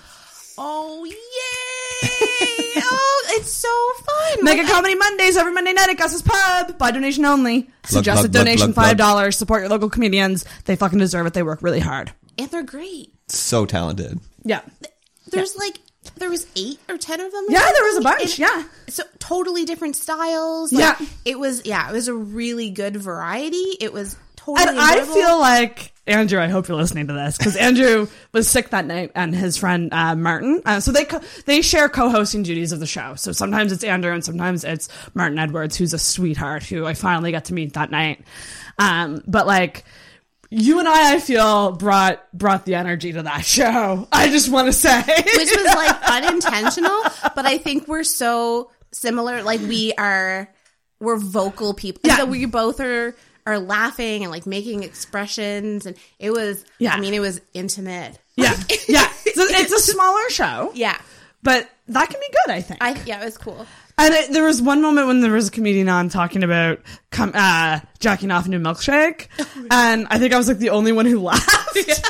Oh 0.60 1.04
yay! 1.04 1.12
oh, 2.82 3.24
it's 3.30 3.50
so 3.50 3.68
fun. 4.04 4.44
Mega 4.44 4.62
Like, 4.62 4.70
Comedy 4.72 4.94
Mondays 4.94 5.36
every 5.36 5.52
Monday 5.52 5.72
night 5.72 5.88
at 5.90 5.98
Gus's 5.98 6.22
Pub. 6.22 6.78
By 6.78 6.90
donation 6.90 7.24
only. 7.24 7.68
Suggested 7.84 8.30
plug, 8.30 8.32
plug, 8.32 8.44
donation 8.44 8.72
plug, 8.72 8.96
plug. 8.98 9.16
$5. 9.30 9.34
Support 9.34 9.60
your 9.62 9.68
local 9.70 9.90
comedians. 9.90 10.44
They 10.64 10.76
fucking 10.76 10.98
deserve 10.98 11.26
it. 11.26 11.34
They 11.34 11.42
work 11.42 11.62
really 11.62 11.80
hard. 11.80 12.12
and 12.38 12.50
they're 12.50 12.62
great. 12.62 13.12
So 13.28 13.66
talented. 13.66 14.20
Yeah. 14.44 14.62
There's 15.30 15.56
like 15.56 15.78
there 16.18 16.30
was 16.30 16.46
eight 16.56 16.78
or 16.88 16.98
ten 16.98 17.20
of 17.20 17.30
them. 17.32 17.44
Yeah, 17.48 17.70
there 17.72 17.84
was 17.84 17.96
a 17.96 18.00
bunch. 18.00 18.22
and- 18.22 18.38
Yeah. 18.38 18.64
So 18.88 19.02
totally 19.18 19.64
different 19.64 19.96
styles. 19.96 20.72
Like, 20.72 20.98
Yeah. 21.00 21.06
It 21.24 21.38
was 21.38 21.64
yeah. 21.64 21.88
It 21.88 21.92
was 21.92 22.08
a 22.08 22.14
really 22.14 22.70
good 22.70 22.96
variety. 22.96 23.76
It 23.80 23.92
was 23.92 24.16
totally. 24.36 24.68
And 24.68 24.78
I 24.80 25.04
feel 25.04 25.38
like 25.38 25.92
Andrew. 26.06 26.40
I 26.40 26.48
hope 26.48 26.68
you're 26.68 26.76
listening 26.76 27.06
to 27.08 27.12
this 27.12 27.36
because 27.36 27.54
Andrew 27.56 28.06
was 28.32 28.48
sick 28.48 28.70
that 28.70 28.86
night, 28.86 29.12
and 29.14 29.34
his 29.34 29.56
friend 29.58 29.92
uh, 29.92 30.14
Martin. 30.16 30.62
Uh, 30.64 30.80
so 30.80 30.90
they 30.92 31.04
co- 31.04 31.20
they 31.46 31.60
share 31.62 31.88
co-hosting 31.88 32.42
duties 32.44 32.72
of 32.72 32.80
the 32.80 32.86
show. 32.86 33.14
So 33.16 33.32
sometimes 33.32 33.72
it's 33.72 33.84
Andrew, 33.84 34.12
and 34.12 34.24
sometimes 34.24 34.64
it's 34.64 34.88
Martin 35.14 35.38
Edwards, 35.38 35.76
who's 35.76 35.92
a 35.92 35.98
sweetheart 35.98 36.62
who 36.64 36.86
I 36.86 36.94
finally 36.94 37.30
got 37.32 37.46
to 37.46 37.54
meet 37.54 37.74
that 37.74 37.90
night. 37.90 38.24
Um, 38.78 39.22
but 39.26 39.46
like. 39.46 39.84
You 40.50 40.78
and 40.78 40.88
I, 40.88 41.14
I 41.14 41.20
feel 41.20 41.72
brought 41.72 42.22
brought 42.32 42.64
the 42.64 42.74
energy 42.76 43.12
to 43.12 43.22
that 43.22 43.44
show. 43.44 44.08
I 44.10 44.28
just 44.30 44.50
want 44.50 44.66
to 44.66 44.72
say, 44.72 45.02
which 45.02 45.50
was 45.54 45.66
like 45.66 45.96
unintentional, 46.10 47.02
but 47.34 47.44
I 47.46 47.58
think 47.58 47.86
we're 47.86 48.04
so 48.04 48.70
similar. 48.92 49.42
Like 49.42 49.60
we 49.60 49.92
are, 49.98 50.48
we're 51.00 51.18
vocal 51.18 51.74
people. 51.74 52.00
Yeah. 52.04 52.16
So 52.16 52.24
we 52.26 52.46
both 52.46 52.80
are 52.80 53.14
are 53.46 53.58
laughing 53.58 54.22
and 54.24 54.30
like 54.32 54.46
making 54.46 54.84
expressions, 54.84 55.84
and 55.86 55.96
it 56.18 56.30
was. 56.30 56.64
Yeah. 56.78 56.94
I 56.94 57.00
mean, 57.00 57.12
it 57.14 57.20
was 57.20 57.40
intimate. 57.54 58.18
yeah, 58.36 58.54
yeah. 58.88 59.06
So 59.34 59.44
it's 59.44 59.72
a 59.72 59.78
smaller 59.92 60.30
show, 60.30 60.72
Yeah. 60.74 60.98
but 61.42 61.68
that 61.88 62.08
can 62.10 62.18
be 62.20 62.26
good. 62.46 62.54
I 62.54 62.60
think. 62.62 62.82
I 62.82 63.00
yeah, 63.04 63.20
it 63.20 63.24
was 63.26 63.36
cool. 63.38 63.66
And 63.98 64.14
it, 64.14 64.32
there 64.32 64.44
was 64.44 64.62
one 64.62 64.80
moment 64.80 65.08
when 65.08 65.20
there 65.20 65.32
was 65.32 65.48
a 65.48 65.50
comedian 65.50 65.88
on 65.88 66.08
talking 66.08 66.44
about 66.44 66.80
com- 67.10 67.32
uh, 67.34 67.80
jacking 67.98 68.30
off 68.30 68.46
into 68.46 68.58
milkshake, 68.58 69.26
and 69.70 70.06
I 70.08 70.18
think 70.18 70.32
I 70.32 70.38
was 70.38 70.46
like 70.46 70.58
the 70.58 70.70
only 70.70 70.92
one 70.92 71.04
who 71.04 71.18
laughed. 71.20 71.76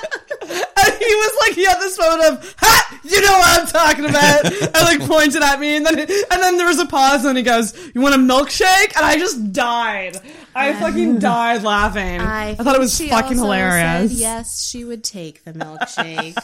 and 0.49 0.95
he 0.95 1.15
was 1.15 1.37
like, 1.47 1.55
he 1.55 1.65
had 1.65 1.79
this 1.79 1.99
moment 1.99 2.23
of, 2.25 2.55
"Ha, 2.59 3.01
you 3.05 3.21
know 3.21 3.33
what 3.33 3.61
I'm 3.61 3.67
talking 3.67 4.05
about," 4.05 4.45
and 4.45 5.01
like 5.01 5.09
pointed 5.09 5.43
at 5.43 5.61
me, 5.61 5.77
and 5.77 5.85
then 5.85 5.99
and 5.99 6.43
then 6.43 6.57
there 6.57 6.67
was 6.67 6.79
a 6.79 6.87
pause, 6.87 7.25
and 7.25 7.37
he 7.37 7.43
goes, 7.43 7.75
"You 7.95 8.01
want 8.01 8.15
a 8.15 8.19
milkshake?" 8.19 8.97
And 8.97 9.05
I 9.05 9.19
just 9.19 9.53
died. 9.53 10.19
I 10.59 10.75
fucking 10.81 11.19
died 11.21 11.63
laughing. 11.63 12.21
I, 12.21 12.55
thought 12.55 12.75
it 12.75 12.81
was 12.81 12.97
she 12.97 13.09
fucking 13.09 13.39
also 13.39 13.53
hilarious. 13.53 14.11
said 14.13 14.19
yes, 14.21 14.69
she 14.69 14.85
would 14.85 15.05
take 15.05 15.45
the 15.45 15.53
milkshake. 15.53 16.35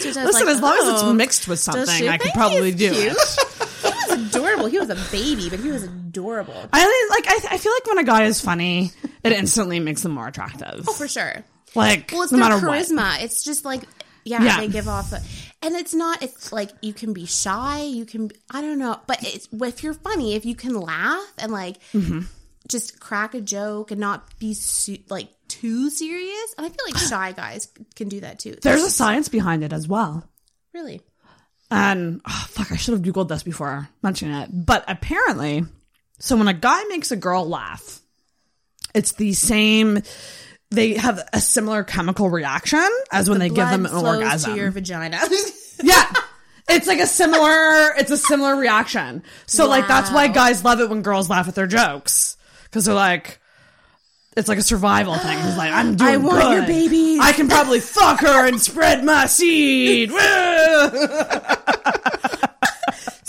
So 0.00 0.20
I 0.20 0.24
was 0.24 0.34
Listen, 0.34 0.46
like, 0.46 0.54
as 0.56 0.60
long 0.62 0.78
as 0.78 0.88
it's 0.88 1.02
"Oh, 1.02 1.12
mixed 1.14 1.48
with 1.48 1.58
something, 1.60 2.08
I 2.08 2.18
could 2.18 2.32
probably 2.32 2.72
do 2.72 2.92
cute?" 2.92 3.12
it. 3.12 3.18
He 3.82 4.18
was 4.18 4.34
adorable. 4.34 4.66
He 4.66 4.78
was 4.78 4.90
a 4.90 4.94
baby, 5.10 5.48
but 5.50 5.58
he 5.58 5.70
was 5.70 5.82
adorable. 5.84 6.54
I 6.72 7.08
like. 7.10 7.24
I, 7.26 7.54
I 7.54 7.58
feel 7.58 7.72
like 7.72 7.86
when 7.86 7.98
a 7.98 8.04
guy 8.04 8.24
is 8.24 8.40
funny, 8.40 8.90
it 9.24 9.32
instantly 9.32 9.80
makes 9.80 10.02
them 10.02 10.12
more 10.12 10.28
attractive. 10.28 10.84
Oh, 10.88 10.92
for 10.92 11.08
sure. 11.08 11.42
Like, 11.74 12.10
Well, 12.12 12.22
it's 12.22 12.32
no 12.32 12.38
their 12.38 12.48
matter 12.50 12.66
what. 12.66 12.78
charisma. 12.78 13.22
It's 13.22 13.42
just 13.42 13.64
like, 13.64 13.82
yeah, 14.24 14.42
Yeah. 14.42 14.60
they 14.60 14.68
give 14.68 14.86
off, 14.88 15.12
a, 15.12 15.20
and 15.62 15.74
it's 15.74 15.94
not. 15.94 16.22
It's 16.22 16.52
like 16.52 16.70
you 16.82 16.92
can 16.92 17.12
be 17.12 17.24
shy. 17.26 17.82
You 17.84 18.04
can, 18.04 18.30
I 18.50 18.60
don't 18.60 18.78
know, 18.78 19.00
but 19.06 19.18
it's 19.22 19.48
if 19.52 19.82
you're 19.82 19.94
funny, 19.94 20.34
if 20.34 20.44
you 20.44 20.54
can 20.54 20.74
laugh 20.78 21.32
and 21.38 21.50
like 21.52 21.78
Mm-hmm. 21.92 22.20
Just 22.68 23.00
crack 23.00 23.34
a 23.34 23.40
joke 23.40 23.90
and 23.90 24.00
not 24.00 24.38
be 24.38 24.54
su- 24.54 24.98
like 25.08 25.28
too 25.48 25.90
serious. 25.90 26.54
And 26.56 26.66
I 26.66 26.68
feel 26.68 26.84
like 26.86 26.96
shy 26.96 27.32
guys 27.32 27.68
can 27.94 28.08
do 28.08 28.20
that 28.20 28.38
too. 28.38 28.56
There's 28.62 28.82
a 28.82 28.90
science 28.90 29.28
behind 29.28 29.64
it 29.64 29.72
as 29.72 29.86
well. 29.88 30.28
really 30.72 31.00
And 31.70 32.20
oh, 32.26 32.46
fuck, 32.48 32.72
I 32.72 32.76
should 32.76 32.94
have 32.94 33.02
googled 33.02 33.28
this 33.28 33.42
before 33.42 33.88
mentioning 34.02 34.34
it. 34.34 34.50
But 34.52 34.84
apparently, 34.88 35.64
so 36.18 36.36
when 36.36 36.48
a 36.48 36.54
guy 36.54 36.84
makes 36.84 37.10
a 37.10 37.16
girl 37.16 37.48
laugh, 37.48 38.00
it's 38.94 39.12
the 39.12 39.32
same. 39.32 40.02
They 40.70 40.94
have 40.94 41.20
a 41.32 41.40
similar 41.40 41.84
chemical 41.84 42.30
reaction 42.30 42.88
as 43.10 43.28
when 43.28 43.38
they 43.38 43.48
give 43.48 43.68
them 43.68 43.84
an 43.86 43.92
orgasm. 43.94 44.52
to 44.52 44.56
your 44.56 44.70
vagina. 44.70 45.20
yeah. 45.82 46.12
It's 46.68 46.86
like 46.86 47.00
a 47.00 47.06
similar, 47.06 47.94
it's 47.98 48.10
a 48.10 48.16
similar 48.16 48.56
reaction. 48.56 49.22
So 49.46 49.68
like 49.68 49.86
that's 49.88 50.10
why 50.10 50.28
guys 50.28 50.64
love 50.64 50.80
it 50.80 50.88
when 50.88 51.02
girls 51.02 51.28
laugh 51.28 51.48
at 51.48 51.54
their 51.54 51.66
jokes. 51.66 52.36
Cause 52.72 52.86
they're 52.86 52.94
like, 52.94 53.38
it's 54.36 54.48
like 54.48 54.58
a 54.58 54.62
survival 54.62 55.14
thing. 55.16 55.36
It's 55.38 55.58
like, 55.58 55.72
I'm 55.72 55.96
doing 55.96 56.10
I 56.10 56.16
want 56.16 56.50
your 56.50 56.60
good. 56.60 56.66
babies. 56.68 57.20
I 57.20 57.32
can 57.32 57.48
probably 57.48 57.80
fuck 57.80 58.20
her 58.20 58.46
and 58.48 58.60
spread 58.60 59.04
my 59.04 59.26
seed. 59.26 60.10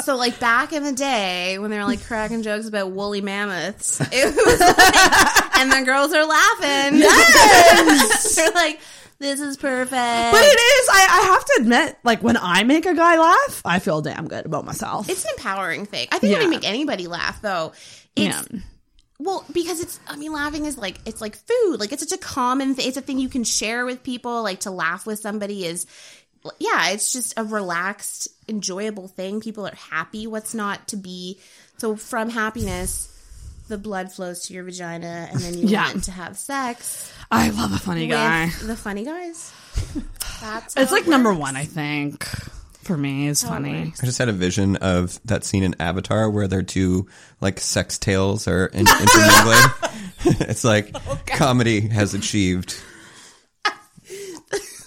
So 0.03 0.17
like 0.17 0.37
back 0.37 0.73
in 0.73 0.83
the 0.83 0.91
day 0.91 1.57
when 1.59 1.71
they 1.71 1.77
were 1.77 1.85
like 1.85 2.03
cracking 2.03 2.41
jokes 2.43 2.67
about 2.67 2.91
woolly 2.91 3.21
mammoths, 3.21 4.01
it 4.01 4.35
was 4.35 4.59
like, 4.59 5.57
and 5.59 5.71
the 5.71 5.81
girls 5.85 6.11
are 6.11 6.25
laughing. 6.25 6.99
Yes! 6.99 8.35
they're 8.35 8.51
like, 8.51 8.81
"This 9.19 9.39
is 9.39 9.55
perfect." 9.55 9.91
But 9.93 10.43
it 10.43 10.59
is, 10.59 10.89
I, 10.91 11.07
I 11.09 11.21
have 11.31 11.45
to 11.45 11.57
admit, 11.61 11.97
like 12.03 12.21
when 12.21 12.35
I 12.35 12.63
make 12.65 12.85
a 12.85 12.93
guy 12.93 13.17
laugh, 13.17 13.61
I 13.63 13.79
feel 13.79 14.01
damn 14.01 14.27
good 14.27 14.45
about 14.45 14.65
myself. 14.65 15.09
It's 15.09 15.23
an 15.23 15.31
empowering 15.37 15.85
thing. 15.85 16.09
I 16.11 16.19
think 16.19 16.33
Yeah. 16.33 16.39
when 16.39 16.47
you 16.47 16.51
make 16.59 16.67
anybody 16.67 17.07
laugh, 17.07 17.41
though, 17.41 17.71
it's 18.17 18.51
Yeah. 18.51 18.59
Well 19.23 19.45
because 19.51 19.79
it's. 19.79 19.99
I 20.07 20.15
mean, 20.17 20.31
laughing 20.33 20.65
is 20.65 20.77
like 20.77 20.99
it's 21.05 21.21
like 21.21 21.35
food. 21.35 21.77
Like 21.79 21.91
it's 21.91 22.07
such 22.07 22.17
a 22.17 22.21
common. 22.21 22.75
thing. 22.75 22.87
It's 22.87 22.97
a 22.97 23.01
thing 23.01 23.19
you 23.19 23.29
can 23.29 23.43
share 23.43 23.85
with 23.85 24.03
people. 24.03 24.43
Like 24.43 24.61
to 24.61 24.71
laugh 24.71 25.05
with 25.05 25.19
somebody 25.19 25.65
is, 25.65 25.85
yeah, 26.59 26.89
it's 26.89 27.13
just 27.13 27.33
a 27.37 27.43
relaxed, 27.43 28.27
enjoyable 28.47 29.07
thing. 29.07 29.39
People 29.41 29.65
are 29.67 29.75
happy. 29.75 30.27
What's 30.27 30.53
not 30.53 30.87
to 30.89 30.97
be? 30.97 31.39
So 31.77 31.95
from 31.95 32.29
happiness, 32.29 33.09
the 33.67 33.77
blood 33.77 34.11
flows 34.11 34.47
to 34.47 34.53
your 34.53 34.63
vagina, 34.63 35.27
and 35.31 35.39
then 35.39 35.57
you 35.57 35.67
Yeah. 35.67 35.87
want 35.91 36.03
to 36.05 36.11
have 36.11 36.37
sex 36.37 37.11
I 37.31 37.49
love 37.49 37.73
a 37.73 37.79
funny 37.79 38.07
guy. 38.07 38.47
the 38.61 38.75
funny 38.75 39.03
guys. 39.05 39.51
That's 40.41 40.75
It's 40.77 40.91
like 40.91 41.03
it 41.03 41.09
number 41.09 41.33
one, 41.33 41.55
I 41.55 41.63
think, 41.65 42.27
for 42.83 42.97
me, 42.97 43.27
is 43.27 43.43
funny. 43.43 43.93
I 44.01 44.05
just 44.05 44.17
had 44.17 44.29
a 44.29 44.33
vision 44.33 44.75
of 44.77 45.19
that 45.25 45.43
scene 45.43 45.63
in 45.63 45.75
Avatar 45.79 46.29
where 46.29 46.47
their 46.47 46.63
two 46.63 47.07
like 47.41 47.59
sex 47.59 47.97
tales 47.97 48.47
are 48.47 48.67
in- 48.67 48.79
intermingling. 49.01 49.63
it's 50.49 50.63
like 50.63 50.91
oh, 50.95 51.19
comedy 51.25 51.81
has 51.81 52.13
achieved 52.13 52.75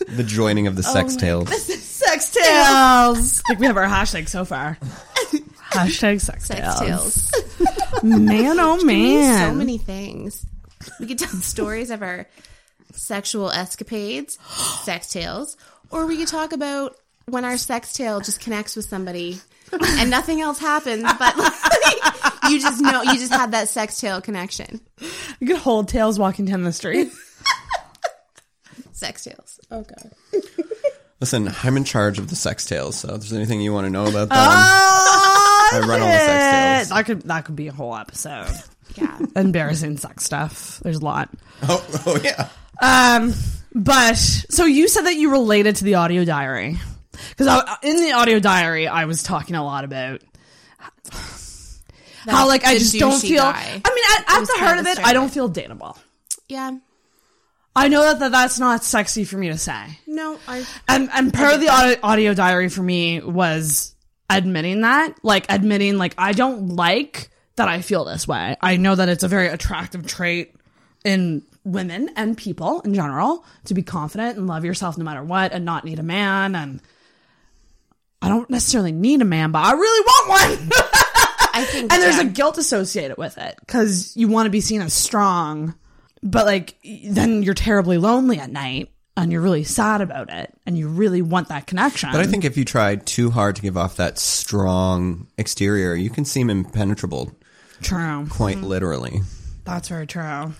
the 0.09 0.23
joining 0.25 0.67
of 0.67 0.77
the 0.77 0.85
oh 0.87 0.93
sex 0.93 1.17
tales. 1.17 1.49
Sex 1.83 2.31
tales. 2.31 3.43
like 3.49 3.59
we 3.59 3.67
have 3.67 3.77
our 3.77 3.87
hashtag 3.87 4.29
so 4.29 4.45
far. 4.45 4.79
hashtag 5.71 6.21
sex, 6.21 6.47
Sex 6.47 6.79
tales. 6.81 7.31
tales. 7.31 8.03
Man, 8.03 8.59
oh 8.61 8.83
man. 8.85 9.51
so 9.51 9.55
many 9.55 9.79
things. 9.79 10.47
We 11.01 11.07
could 11.07 11.19
tell 11.19 11.29
stories 11.41 11.91
of 11.91 12.03
our 12.03 12.27
sexual 12.93 13.51
escapades, 13.51 14.39
sex 14.85 15.13
tales, 15.13 15.57
or 15.91 16.07
we 16.07 16.17
could 16.17 16.29
talk 16.29 16.53
about 16.53 16.97
when 17.27 17.45
our 17.45 17.57
sex 17.57 17.93
tale 17.93 18.21
just 18.21 18.41
connects 18.41 18.77
with 18.77 18.85
somebody 18.87 19.41
and 19.73 20.11
nothing 20.11 20.41
else 20.41 20.59
happens, 20.59 21.03
but 21.03 21.37
like, 21.37 21.53
you 22.51 22.61
just 22.61 22.81
know 22.81 23.03
you 23.03 23.19
just 23.19 23.33
had 23.33 23.51
that 23.53 23.69
sex 23.69 24.01
tale 24.01 24.21
connection. 24.21 24.81
You 25.41 25.47
could 25.49 25.57
hold 25.57 25.89
tails 25.89 26.19
walking 26.19 26.45
down 26.45 26.63
the 26.63 26.73
street. 26.73 27.11
Sex 28.93 29.25
tales. 29.25 29.61
Oh 29.71 29.83
god. 29.83 30.11
Listen, 31.21 31.51
I'm 31.63 31.77
in 31.77 31.85
charge 31.85 32.19
of 32.19 32.29
the 32.31 32.37
sex 32.37 32.65
tales, 32.65 32.97
so 32.97 33.09
if 33.09 33.21
there's 33.21 33.33
anything 33.35 33.61
you 33.61 33.73
want 33.73 33.85
to 33.87 33.91
know 33.91 34.05
about 34.07 34.31
them, 34.31 34.39
Oh, 34.41 35.71
I 35.73 35.81
run 35.81 36.01
all 36.01 36.07
the 36.09 36.19
sex 36.19 36.89
tales. 36.89 36.89
That 36.91 37.05
could 37.05 37.23
that 37.23 37.45
could 37.45 37.57
be 37.57 37.69
a 37.69 37.73
whole 37.73 37.95
episode. 37.95 38.49
Yeah. 38.95 39.19
Embarrassing 39.35 39.99
sex 39.99 40.25
stuff. 40.25 40.81
There's 40.81 40.99
a 40.99 41.05
lot. 41.05 41.29
oh, 41.65 41.87
oh 42.07 42.19
yeah. 42.23 42.49
Um, 42.81 43.35
but 43.75 44.17
so 44.17 44.65
you 44.65 44.89
said 44.89 45.03
that 45.03 45.17
you 45.17 45.31
related 45.31 45.77
to 45.77 45.85
the 45.85 45.97
audio 45.97 46.25
diary 46.25 46.79
because 47.37 47.79
in 47.83 47.97
the 47.97 48.13
audio 48.13 48.39
diary 48.39 48.89
I 48.89 49.05
was 49.05 49.23
talking 49.23 49.57
a 49.57 49.65
lot 49.65 49.85
about 49.85 50.23
how 52.27 52.47
like 52.47 52.65
I 52.65 52.79
just 52.79 52.99
don't 52.99 53.21
feel. 53.21 53.43
guy. 53.43 53.81
I 53.85 53.95
mean, 53.95 54.05
at, 54.19 54.41
at 54.41 54.47
the 54.47 54.55
heart 54.59 54.79
of 54.79 54.87
it, 54.87 54.99
I 55.05 55.13
don't 55.13 55.31
feel 55.31 55.51
dateable. 55.51 55.99
Yeah. 56.49 56.79
I 57.75 57.89
know 57.89 58.03
that, 58.03 58.21
that 58.21 58.33
that's 58.33 58.59
not 58.59 58.83
sexy 58.83 59.25
for 59.25 59.37
me 59.37 59.49
to 59.49 59.59
say. 59.59 59.99
No, 60.07 60.39
I. 60.49 60.67
And 60.89 61.11
and 61.13 61.33
part 61.33 61.55
of 61.55 61.61
the 61.61 61.69
audio, 61.69 61.99
audio 62.03 62.35
diary 62.35 62.71
for 62.71 62.83
me 62.83 63.21
was 63.21 63.95
admitting 64.31 64.81
that, 64.81 65.15
like 65.23 65.47
admitting 65.51 65.99
like 65.99 66.15
I 66.17 66.33
don't 66.33 66.69
like 66.69 67.31
that 67.57 67.69
I 67.69 67.83
feel 67.83 68.05
this 68.05 68.27
way. 68.27 68.57
I 68.61 68.77
know 68.77 68.95
that 68.95 69.09
it's 69.09 69.25
a 69.25 69.29
very 69.29 69.49
attractive 69.49 70.07
trait 70.07 70.55
in 71.05 71.43
women 71.65 72.11
and 72.17 72.37
people 72.37 72.81
in 72.83 72.95
general 72.95 73.45
to 73.65 73.75
be 73.75 73.83
confident 73.83 74.39
and 74.39 74.47
love 74.47 74.65
yourself 74.65 74.97
no 74.97 75.05
matter 75.05 75.23
what 75.23 75.53
and 75.53 75.65
not 75.65 75.85
need 75.85 75.99
a 75.99 76.03
man 76.03 76.55
and 76.55 76.81
I 78.23 78.29
don't 78.29 78.49
necessarily 78.51 78.93
need 78.93 79.23
a 79.23 79.25
man, 79.25 79.53
but 79.53 79.65
I 79.65 79.73
really 79.73 80.05
want 80.05 80.29
one. 80.29 80.71
I 81.57 81.65
think. 81.65 81.93
and 81.93 82.03
there's 82.03 82.17
yeah. 82.17 82.23
a 82.23 82.31
guilt 82.31 82.59
associated 82.59 83.17
with 83.17 83.39
it 83.39 83.57
because 83.61 84.15
you 84.17 84.29
want 84.29 84.47
to 84.47 84.51
be 84.51 84.61
seen 84.61 84.83
as 84.83 84.93
strong, 84.93 85.75
but 86.23 86.45
like 86.45 86.75
then 86.83 87.43
you're 87.43 87.55
terribly 87.55 87.97
lonely 87.99 88.39
at 88.39 88.51
night 88.51 88.91
and 89.17 89.33
you're 89.33 89.41
really 89.41 89.65
sad 89.65 90.03
about 90.03 90.31
it 90.31 90.53
and 90.67 90.77
you 90.77 90.89
really 90.89 91.23
want 91.23 91.49
that 91.49 91.67
connection. 91.67 92.11
But 92.13 92.21
I 92.21 92.27
think 92.27 92.45
if 92.45 92.57
you 92.57 92.65
try 92.65 92.97
too 92.97 93.31
hard 93.31 93.57
to 93.57 93.63
give 93.63 93.77
off 93.77 93.97
that 93.97 94.19
strong 94.19 95.29
exterior, 95.39 95.95
you 95.95 96.11
can 96.11 96.25
seem 96.25 96.51
impenetrable, 96.51 97.33
true. 97.81 98.27
quite 98.29 98.57
mm-hmm. 98.57 98.67
literally. 98.67 99.21
That's 99.65 99.89
very 99.89 100.07
true. 100.07 100.53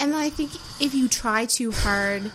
And 0.00 0.14
I 0.14 0.30
think 0.30 0.52
if 0.80 0.94
you 0.94 1.08
try 1.08 1.44
too 1.44 1.72
hard, 1.72 2.30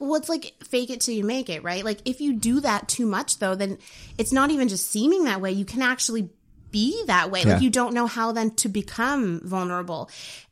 well, 0.00 0.16
it's 0.16 0.28
like 0.28 0.54
fake 0.64 0.90
it 0.90 1.00
till 1.02 1.14
you 1.14 1.22
make 1.24 1.48
it, 1.48 1.62
right? 1.62 1.84
Like 1.84 2.00
if 2.04 2.20
you 2.20 2.32
do 2.32 2.58
that 2.60 2.88
too 2.88 3.06
much, 3.06 3.38
though, 3.38 3.54
then 3.54 3.78
it's 4.18 4.32
not 4.32 4.50
even 4.50 4.66
just 4.68 4.88
seeming 4.90 5.24
that 5.24 5.40
way. 5.40 5.52
You 5.52 5.64
can 5.64 5.82
actually 5.82 6.30
be 6.72 7.04
that 7.06 7.30
way. 7.30 7.42
Yeah. 7.42 7.54
Like 7.54 7.62
you 7.62 7.70
don't 7.70 7.94
know 7.94 8.06
how 8.06 8.32
then 8.32 8.50
to 8.56 8.68
become 8.68 9.40
vulnerable. 9.44 10.08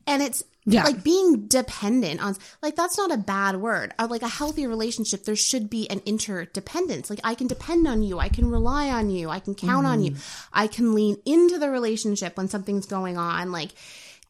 And 0.06 0.22
it's 0.22 0.42
Yeah. 0.66 0.84
like 0.84 1.02
being 1.02 1.46
dependent 1.46 2.20
on, 2.22 2.36
like 2.60 2.76
that's 2.76 2.98
not 2.98 3.10
a 3.10 3.16
bad 3.16 3.56
word. 3.56 3.94
Uh, 3.98 4.06
Like 4.10 4.22
a 4.22 4.28
healthy 4.28 4.66
relationship, 4.66 5.24
there 5.24 5.36
should 5.36 5.70
be 5.70 5.88
an 5.88 6.02
interdependence. 6.04 7.08
Like 7.08 7.20
I 7.24 7.34
can 7.34 7.46
depend 7.46 7.86
on 7.88 8.02
you. 8.02 8.18
I 8.18 8.28
can 8.28 8.50
rely 8.50 8.90
on 8.90 9.10
you. 9.10 9.30
I 9.30 9.38
can 9.40 9.54
count 9.54 9.86
on 9.86 10.02
you. 10.02 10.16
I 10.52 10.66
can 10.66 10.94
lean 10.94 11.16
into 11.24 11.58
the 11.58 11.70
relationship 11.70 12.36
when 12.36 12.48
something's 12.48 12.86
going 12.86 13.16
on. 13.16 13.50
Like 13.52 13.70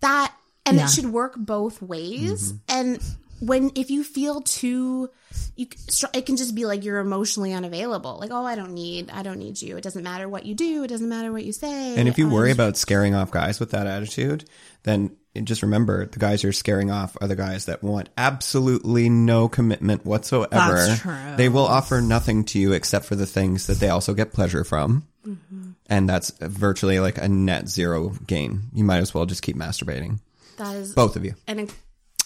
that 0.00 0.32
and 0.66 0.76
Yeah. 0.76 0.84
it 0.84 0.90
should 0.90 1.06
work 1.12 1.34
both 1.36 1.80
ways 1.80 2.52
and 2.68 3.00
when 3.40 3.70
if 3.74 3.90
you 3.90 4.02
feel 4.04 4.40
too 4.40 5.10
you 5.56 5.66
it 6.14 6.26
can 6.26 6.36
just 6.36 6.54
be 6.54 6.64
like 6.66 6.84
you're 6.84 6.98
emotionally 6.98 7.52
unavailable 7.52 8.18
like 8.18 8.30
oh 8.32 8.44
i 8.44 8.54
don't 8.54 8.72
need 8.72 9.10
i 9.10 9.22
don't 9.22 9.38
need 9.38 9.60
you 9.60 9.76
it 9.76 9.82
doesn't 9.82 10.02
matter 10.02 10.28
what 10.28 10.44
you 10.46 10.54
do 10.54 10.82
it 10.84 10.88
doesn't 10.88 11.08
matter 11.08 11.30
what 11.30 11.44
you 11.44 11.52
say 11.52 11.96
And 11.96 12.08
if 12.08 12.18
you 12.18 12.28
I 12.28 12.32
worry 12.32 12.50
about 12.50 12.76
scaring 12.76 13.14
off 13.14 13.30
guys 13.30 13.60
with 13.60 13.70
that 13.72 13.86
attitude, 13.86 14.44
then 14.82 15.16
just 15.44 15.62
remember 15.62 16.06
the 16.06 16.18
guys 16.18 16.42
you're 16.42 16.52
scaring 16.52 16.90
off 16.90 17.16
are 17.20 17.28
the 17.28 17.36
guys 17.36 17.66
that 17.66 17.82
want 17.82 18.08
absolutely 18.16 19.08
no 19.08 19.48
commitment 19.48 20.04
whatsoever. 20.04 20.48
That's 20.50 21.00
true. 21.00 21.36
They 21.36 21.48
will 21.48 21.66
offer 21.66 22.00
nothing 22.00 22.44
to 22.46 22.58
you 22.58 22.72
except 22.72 23.04
for 23.04 23.14
the 23.14 23.26
things 23.26 23.68
that 23.68 23.78
they 23.78 23.88
also 23.88 24.14
get 24.14 24.32
pleasure 24.32 24.64
from. 24.64 25.06
Mm-hmm. 25.24 25.70
And 25.86 26.08
that's 26.08 26.30
virtually 26.40 26.98
like 26.98 27.18
a 27.18 27.28
net 27.28 27.68
zero 27.68 28.08
gain. 28.26 28.62
You 28.72 28.82
might 28.82 28.98
as 28.98 29.14
well 29.14 29.26
just 29.26 29.42
keep 29.42 29.56
masturbating. 29.56 30.18
that 30.56 30.74
is 30.74 30.92
Both 30.94 31.14
of 31.14 31.24
you. 31.24 31.34
an 31.46 31.60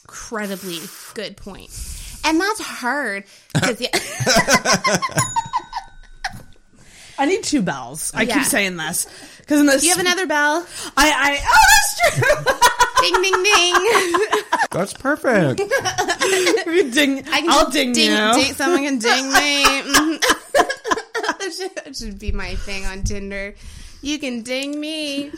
incredibly 0.04 0.78
good 1.14 1.36
point. 1.36 1.68
point 1.70 2.18
and 2.24 2.40
that's 2.40 2.60
hard 2.60 3.24
because 3.54 3.80
yeah, 3.80 3.88
I 7.18 7.26
need 7.26 7.42
two 7.44 7.62
bells. 7.62 8.10
I 8.14 8.22
Yeah. 8.22 8.34
keep 8.38 8.44
saying 8.44 8.76
this 8.76 9.06
because 9.38 9.60
in 9.60 9.66
this, 9.66 9.82
you 9.84 9.90
have 9.90 9.98
another 10.00 10.26
bell 10.26 10.66
I, 10.96 11.10
I, 11.10 11.38
oh, 11.44 11.66
that's 11.72 12.16
true. 12.16 12.44
ding 13.02 13.22
ding 13.22 13.42
ding 13.42 14.58
That's 14.70 14.92
perfect. 14.94 15.58
Ding, 16.94 17.18
I 17.28 17.40
can 17.40 17.50
I'll 17.50 17.70
ding, 17.70 17.92
ding, 17.92 18.10
you. 18.10 18.32
ding 18.34 18.54
someone 18.54 18.82
can 18.84 18.98
ding 18.98 19.26
me 19.32 19.64
that, 19.64 21.52
should, 21.56 21.74
that 21.84 21.96
should 21.96 22.18
be 22.18 22.32
my 22.32 22.54
thing 22.56 22.84
on 22.86 23.02
tinder 23.02 23.54
you 24.02 24.18
can 24.18 24.42
ding 24.42 24.78
me 24.78 25.30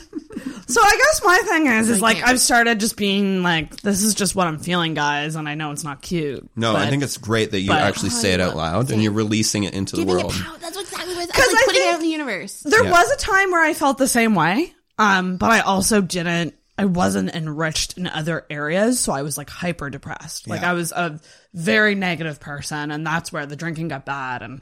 So 0.67 0.81
I 0.81 0.97
guess 0.97 1.21
my 1.23 1.37
thing 1.47 1.67
is, 1.67 1.89
is 1.89 1.99
I 1.99 2.01
like 2.01 2.17
can't. 2.17 2.29
I've 2.29 2.39
started 2.39 2.79
just 2.79 2.97
being 2.97 3.43
like, 3.43 3.77
this 3.81 4.01
is 4.03 4.15
just 4.15 4.35
what 4.35 4.47
I'm 4.47 4.57
feeling, 4.59 4.93
guys, 4.95 5.35
and 5.35 5.47
I 5.47 5.53
know 5.55 5.71
it's 5.71 5.83
not 5.83 6.01
cute. 6.01 6.49
No, 6.55 6.75
I 6.75 6.89
think 6.89 7.03
it's 7.03 7.17
great 7.17 7.51
that 7.51 7.61
you 7.61 7.69
but- 7.69 7.81
actually 7.81 8.09
say 8.09 8.33
it 8.33 8.41
out 8.41 8.55
loud 8.55 8.91
and 8.91 9.01
you're 9.01 9.11
releasing 9.11 9.63
it 9.63 9.73
into 9.73 9.95
the 9.95 10.01
giving 10.03 10.15
world. 10.15 10.33
it 10.33 10.41
power 10.41 10.57
that's 10.59 10.77
exactly 10.79 11.15
what 11.15 11.23
it's 11.29 11.31
'Cause 11.37 11.47
like 11.53 11.55
I 11.61 11.65
putting 11.65 11.81
it 11.81 11.83
think- 11.83 11.93
out 11.93 11.99
in 11.99 12.01
the 12.01 12.11
universe 12.11 12.59
There 12.61 12.83
Yeah. 12.83 12.91
was 12.91 13.11
a 13.11 13.17
time 13.17 13.51
where 13.51 13.63
I 13.63 13.73
felt 13.73 13.97
the 13.99 14.07
same 14.07 14.33
way, 14.35 14.73
um, 14.97 15.37
but 15.37 15.51
I 15.51 15.59
also 15.61 16.01
didn't. 16.01 16.55
I 16.77 16.83
wasn't 16.85 17.33
enriched 17.33 17.97
in 17.97 18.05
other 18.07 18.45
areas, 18.49 18.99
so 18.99 19.13
I 19.13 19.21
was 19.21 19.37
like 19.37 19.49
hyper 19.49 19.89
depressed. 19.89 20.49
Like 20.49 20.61
Yeah. 20.61 20.71
I 20.71 20.73
was 20.73 20.91
a 20.91 21.19
very 21.53 21.95
negative 21.95 22.39
person, 22.41 22.91
and 22.91 23.05
that's 23.07 23.31
where 23.31 23.45
the 23.45 23.55
drinking 23.55 23.87
got 23.89 24.03
bad. 24.05 24.41
And 24.41 24.61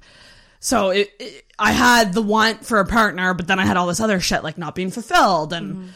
so 0.64 0.90
it, 0.92 1.12
it, 1.20 1.46
I 1.60 1.72
had 1.74 2.14
the 2.14 2.22
want 2.22 2.66
for 2.66 2.80
a 2.80 2.86
partner, 2.86 3.34
but 3.34 3.48
then 3.48 3.60
I 3.60 3.66
had 3.66 3.76
all 3.78 3.88
this 3.88 4.00
other 4.00 4.20
shit 4.20 4.44
like 4.44 4.58
not 4.58 4.76
being 4.76 4.92
fulfilled 4.92 5.52
and 5.54 5.94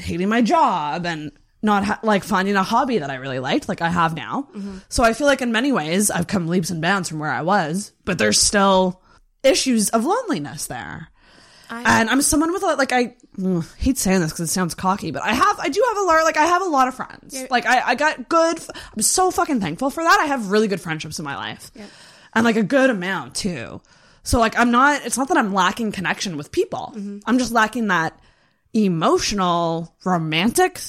hating 0.00 0.28
my 0.28 0.40
job 0.42 1.04
and 1.04 1.32
not 1.62 1.84
ha- 1.84 2.00
like 2.02 2.22
finding 2.22 2.54
a 2.56 2.62
hobby 2.62 2.98
that 2.98 3.10
I 3.10 3.16
really 3.16 3.40
liked, 3.40 3.68
like 3.68 3.82
I 3.82 3.88
have 3.90 4.14
now. 4.14 4.48
So 4.88 5.02
I 5.02 5.12
feel 5.14 5.26
like 5.26 5.42
in 5.42 5.50
many 5.50 5.72
ways 5.72 6.10
I've 6.10 6.26
come 6.28 6.46
leaps 6.46 6.70
and 6.70 6.80
bounds 6.80 7.08
from 7.08 7.18
where 7.18 7.30
I 7.32 7.42
was, 7.42 7.92
but 8.04 8.18
there's 8.18 8.40
still 8.40 9.02
issues 9.42 9.88
of 9.90 10.04
loneliness 10.04 10.66
there. 10.66 11.08
and 11.84 12.08
I'm 12.08 12.22
someone 12.22 12.52
with 12.52 12.62
a, 12.62 12.76
like 12.76 12.92
I 12.92 13.14
ugh, 13.44 13.64
hate 13.76 13.98
saying 13.98 14.20
this 14.20 14.32
because 14.32 14.48
it 14.48 14.52
sounds 14.52 14.74
cocky, 14.74 15.10
but 15.10 15.22
I 15.22 15.32
have 15.34 15.58
I 15.58 15.68
do 15.68 15.84
have 15.88 15.98
a 15.98 16.02
lot 16.02 16.22
like 16.24 16.36
I 16.38 16.46
have 16.46 16.62
a 16.62 16.66
lot 16.66 16.88
of 16.88 16.94
friends. 16.94 17.34
Like 17.50 17.66
I 17.66 17.80
I 17.90 17.94
got 17.94 18.28
good. 18.28 18.58
I'm 18.96 19.02
so 19.02 19.30
fucking 19.30 19.60
thankful 19.60 19.90
for 19.90 20.02
that. 20.02 20.18
I 20.20 20.26
have 20.26 20.50
really 20.50 20.68
good 20.68 20.80
friendships 20.80 21.18
in 21.18 21.24
my 21.26 21.36
life, 21.36 21.70
and 22.38 22.44
like 22.44 22.56
a 22.56 22.62
good 22.62 22.90
amount 22.90 23.34
too. 23.34 23.80
So 24.22 24.38
like 24.38 24.58
I'm 24.58 24.70
not. 24.70 25.04
It's 25.04 25.16
not 25.18 25.28
that 25.28 25.36
I'm 25.36 25.52
lacking 25.54 25.92
connection 25.92 26.36
with 26.36 26.52
people. 26.52 26.92
Mm-hmm. 26.96 27.18
I'm 27.26 27.38
just 27.38 27.52
lacking 27.52 27.88
that 27.88 28.18
emotional 28.72 29.94
romantic 30.04 30.80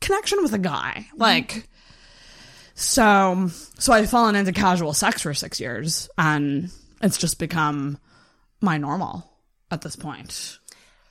connection 0.00 0.42
with 0.42 0.52
a 0.52 0.58
guy. 0.58 1.06
Mm-hmm. 1.08 1.20
Like 1.20 1.68
so 2.74 3.48
so 3.78 3.92
I've 3.92 4.10
fallen 4.10 4.34
into 4.34 4.52
casual 4.52 4.92
sex 4.94 5.22
for 5.22 5.34
six 5.34 5.60
years, 5.60 6.08
and 6.16 6.70
it's 7.00 7.18
just 7.18 7.38
become 7.38 7.98
my 8.60 8.78
normal 8.78 9.30
at 9.70 9.82
this 9.82 9.96
point. 9.96 10.58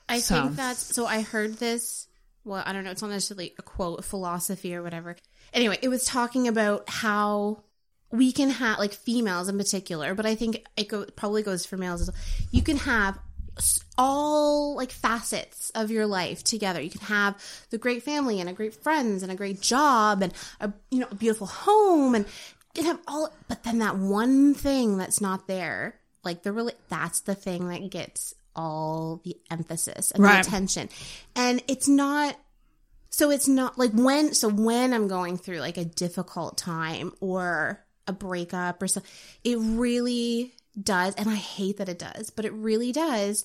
I 0.08 0.18
So- 0.20 0.42
think 0.42 0.56
that's 0.56 0.94
so. 0.94 1.06
I 1.06 1.22
heard 1.22 1.54
this. 1.58 2.08
Well, 2.44 2.62
I 2.66 2.72
don't 2.72 2.82
know. 2.82 2.90
It's 2.90 3.02
not 3.02 3.10
necessarily 3.12 3.54
a 3.58 3.62
quote, 3.62 4.04
philosophy 4.04 4.74
or 4.74 4.82
whatever. 4.82 5.14
Anyway, 5.54 5.78
it 5.80 5.88
was 5.88 6.04
talking 6.04 6.48
about 6.48 6.88
how 6.88 7.62
we 8.12 8.30
can 8.30 8.50
have, 8.50 8.78
like 8.78 8.92
females 8.92 9.48
in 9.48 9.58
particular, 9.58 10.14
but 10.14 10.26
I 10.26 10.34
think 10.34 10.64
it 10.76 10.88
go, 10.88 11.04
probably 11.16 11.42
goes 11.42 11.64
for 11.66 11.76
males 11.76 12.02
as 12.02 12.08
well. 12.10 12.20
You 12.50 12.62
can 12.62 12.76
have 12.76 13.18
all 13.98 14.76
like 14.76 14.90
facets 14.90 15.70
of 15.74 15.90
your 15.90 16.06
life 16.06 16.42
together. 16.44 16.80
You 16.80 16.90
can 16.90 17.00
have 17.02 17.42
the 17.70 17.78
great 17.78 18.02
family 18.02 18.40
and 18.40 18.48
a 18.48 18.52
great 18.52 18.74
friends 18.74 19.22
and 19.22 19.30
a 19.32 19.34
great 19.34 19.60
job 19.60 20.22
and 20.22 20.32
a 20.60 20.72
you 20.90 21.00
know 21.00 21.08
a 21.10 21.14
beautiful 21.14 21.46
home 21.46 22.14
and 22.14 22.24
you 22.74 22.82
can 22.82 22.84
have 22.86 23.00
all. 23.06 23.30
But 23.48 23.62
then 23.64 23.78
that 23.80 23.96
one 23.96 24.54
thing 24.54 24.96
that's 24.96 25.20
not 25.20 25.46
there, 25.46 25.98
like 26.24 26.42
the 26.42 26.52
really, 26.52 26.72
that's 26.88 27.20
the 27.20 27.34
thing 27.34 27.68
that 27.68 27.90
gets 27.90 28.34
all 28.56 29.20
the 29.24 29.36
emphasis 29.50 30.10
and 30.10 30.22
Right. 30.22 30.42
the 30.42 30.48
attention, 30.48 30.88
and 31.34 31.62
it's 31.68 31.88
not. 31.88 32.36
So 33.10 33.30
it's 33.30 33.48
not 33.48 33.78
like 33.78 33.92
when 33.92 34.32
so 34.32 34.48
when 34.48 34.94
I'm 34.94 35.08
going 35.08 35.36
through 35.36 35.58
like 35.60 35.76
a 35.76 35.84
difficult 35.84 36.56
time 36.56 37.12
or 37.20 37.84
a 38.12 38.16
breakup 38.16 38.82
or 38.82 38.88
so 38.88 39.02
it 39.44 39.56
really 39.58 40.52
does 40.80 41.14
and 41.16 41.28
I 41.28 41.34
hate 41.34 41.78
that 41.78 41.88
it 41.88 41.98
does, 41.98 42.30
but 42.30 42.44
it 42.44 42.52
really 42.52 42.92
does 42.92 43.44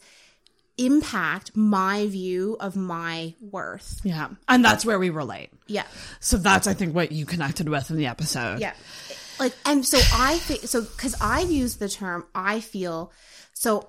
impact 0.78 1.56
my 1.56 2.08
view 2.08 2.56
of 2.60 2.76
my 2.76 3.34
worth. 3.42 4.00
Yeah. 4.04 4.30
And 4.48 4.64
that's 4.64 4.86
where 4.86 5.00
we 5.00 5.10
relate. 5.10 5.50
Yeah. 5.66 5.86
So 6.20 6.38
that's, 6.38 6.68
I 6.68 6.74
think, 6.74 6.94
what 6.94 7.12
you 7.12 7.26
connected 7.26 7.68
with 7.68 7.90
in 7.90 7.98
the 7.98 8.06
episode. 8.06 8.60
Yeah. 8.60 8.74
Like, 9.40 9.54
and 9.66 9.86
so 9.86 9.98
I 10.14 10.38
think, 10.38 10.62
so, 10.62 10.84
cause 10.84 11.16
I've 11.20 11.52
used 11.52 11.80
the 11.80 11.90
term 11.90 12.26
I 12.34 12.60
feel, 12.60 13.12
so, 13.54 13.88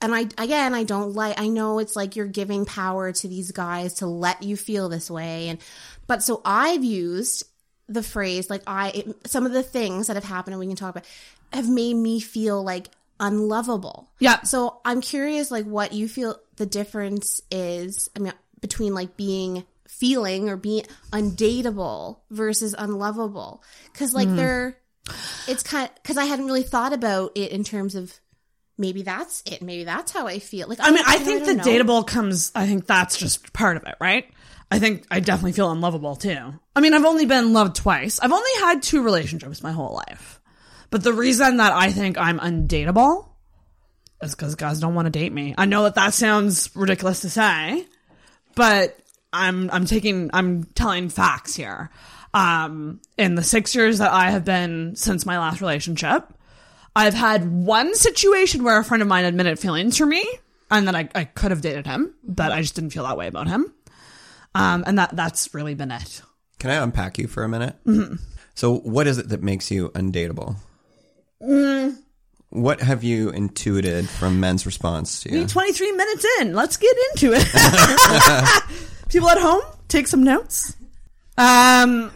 and 0.00 0.14
I, 0.14 0.20
again, 0.38 0.74
I 0.74 0.84
don't 0.84 1.12
like, 1.12 1.38
I 1.38 1.48
know 1.48 1.78
it's 1.78 1.96
like 1.96 2.16
you're 2.16 2.26
giving 2.26 2.64
power 2.64 3.12
to 3.12 3.28
these 3.28 3.52
guys 3.52 3.94
to 3.94 4.06
let 4.06 4.42
you 4.42 4.56
feel 4.56 4.88
this 4.88 5.10
way. 5.10 5.48
And, 5.48 5.58
but 6.06 6.22
so 6.22 6.40
I've 6.44 6.82
used 6.82 7.44
the 7.92 8.02
phrase 8.02 8.48
like 8.48 8.62
I 8.66 8.88
it, 8.90 9.28
some 9.28 9.46
of 9.46 9.52
the 9.52 9.62
things 9.62 10.06
that 10.06 10.16
have 10.16 10.24
happened 10.24 10.54
and 10.54 10.60
we 10.60 10.66
can 10.66 10.76
talk 10.76 10.90
about 10.90 11.06
have 11.52 11.68
made 11.68 11.94
me 11.94 12.20
feel 12.20 12.62
like 12.62 12.88
unlovable. 13.20 14.10
Yeah. 14.18 14.42
So 14.42 14.80
I'm 14.84 15.00
curious 15.00 15.50
like 15.50 15.64
what 15.64 15.92
you 15.92 16.08
feel 16.08 16.38
the 16.56 16.66
difference 16.66 17.40
is 17.50 18.08
I 18.16 18.20
mean 18.20 18.32
between 18.60 18.94
like 18.94 19.16
being 19.16 19.64
feeling 19.86 20.48
or 20.48 20.56
being 20.56 20.84
undateable 21.12 22.18
versus 22.30 22.74
unlovable 22.76 23.62
cuz 23.94 24.14
like 24.14 24.28
hmm. 24.28 24.36
they're 24.36 24.76
it's 25.46 25.62
kind 25.62 25.88
of 25.88 26.02
cuz 26.02 26.16
I 26.16 26.24
hadn't 26.24 26.46
really 26.46 26.62
thought 26.62 26.92
about 26.92 27.32
it 27.34 27.52
in 27.52 27.62
terms 27.64 27.94
of 27.94 28.18
maybe 28.78 29.02
that's 29.02 29.42
it 29.46 29.62
maybe 29.62 29.84
that's 29.84 30.12
how 30.12 30.26
I 30.26 30.38
feel. 30.38 30.68
Like 30.68 30.78
I 30.80 30.90
mean, 30.90 31.04
I 31.06 31.16
don't- 31.16 31.24
think 31.24 31.40
the 31.44 31.54
don't 31.54 31.56
know. 31.58 31.64
dateable 31.64 32.06
comes, 32.06 32.50
I 32.54 32.66
think 32.66 32.86
that's 32.86 33.18
just 33.18 33.52
part 33.52 33.76
of 33.76 33.84
it, 33.84 33.94
right? 34.00 34.26
I 34.72 34.78
think 34.78 35.04
I 35.10 35.20
definitely 35.20 35.52
feel 35.52 35.70
unlovable 35.70 36.16
too. 36.16 36.54
I 36.74 36.80
mean, 36.80 36.94
I've 36.94 37.04
only 37.04 37.26
been 37.26 37.52
loved 37.52 37.76
twice. 37.76 38.18
I've 38.18 38.32
only 38.32 38.50
had 38.60 38.82
two 38.82 39.02
relationships 39.02 39.62
my 39.62 39.70
whole 39.70 39.92
life. 40.08 40.40
But 40.88 41.04
the 41.04 41.12
reason 41.12 41.58
that 41.58 41.74
I 41.74 41.92
think 41.92 42.16
I'm 42.16 42.38
undateable 42.38 43.28
is 44.22 44.34
because 44.34 44.54
guys 44.54 44.80
don't 44.80 44.94
want 44.94 45.04
to 45.04 45.10
date 45.10 45.30
me. 45.30 45.54
I 45.58 45.66
know 45.66 45.82
that 45.82 45.96
that 45.96 46.14
sounds 46.14 46.70
ridiculous 46.74 47.20
to 47.20 47.28
say, 47.28 47.86
but 48.54 48.98
I'm, 49.30 49.70
I'm 49.70 49.84
taking, 49.84 50.30
I'm 50.32 50.64
telling 50.64 51.10
facts 51.10 51.54
here. 51.54 51.90
Um, 52.32 53.02
in 53.18 53.34
the 53.34 53.42
six 53.42 53.74
years 53.74 53.98
that 53.98 54.10
I 54.10 54.30
have 54.30 54.46
been 54.46 54.96
since 54.96 55.26
my 55.26 55.38
last 55.38 55.60
relationship, 55.60 56.32
I've 56.96 57.12
had 57.12 57.46
one 57.46 57.94
situation 57.94 58.64
where 58.64 58.78
a 58.78 58.84
friend 58.84 59.02
of 59.02 59.08
mine 59.08 59.26
admitted 59.26 59.58
feelings 59.58 59.98
for 59.98 60.06
me, 60.06 60.26
and 60.70 60.88
then 60.88 60.96
I, 60.96 61.10
I 61.14 61.24
could 61.24 61.50
have 61.50 61.60
dated 61.60 61.86
him, 61.86 62.14
but 62.24 62.52
I 62.52 62.62
just 62.62 62.74
didn't 62.74 62.94
feel 62.94 63.02
that 63.02 63.18
way 63.18 63.26
about 63.26 63.48
him. 63.48 63.74
Um, 64.54 64.84
and 64.86 64.98
that 64.98 65.16
that's 65.16 65.54
really 65.54 65.74
been 65.74 65.90
it. 65.90 66.22
Can 66.58 66.70
I 66.70 66.74
unpack 66.74 67.18
you 67.18 67.26
for 67.26 67.42
a 67.42 67.48
minute? 67.48 67.76
So, 68.54 68.76
what 68.78 69.06
is 69.06 69.18
it 69.18 69.30
that 69.30 69.42
makes 69.42 69.70
you 69.70 69.88
undateable? 69.90 70.56
What 72.50 72.80
have 72.82 73.02
you 73.02 73.30
intuited 73.30 74.08
from 74.08 74.38
men's 74.38 74.66
response 74.66 75.22
to 75.22 75.32
you? 75.32 75.46
23 75.46 75.92
minutes 75.92 76.26
in, 76.40 76.54
let's 76.54 76.76
get 76.76 76.94
into 77.10 77.32
it. 77.34 77.46
People 79.08 79.30
at 79.30 79.38
home, 79.38 79.62
take 79.88 80.06
some 80.06 80.22
notes. 80.22 80.76
Um, 81.38 82.12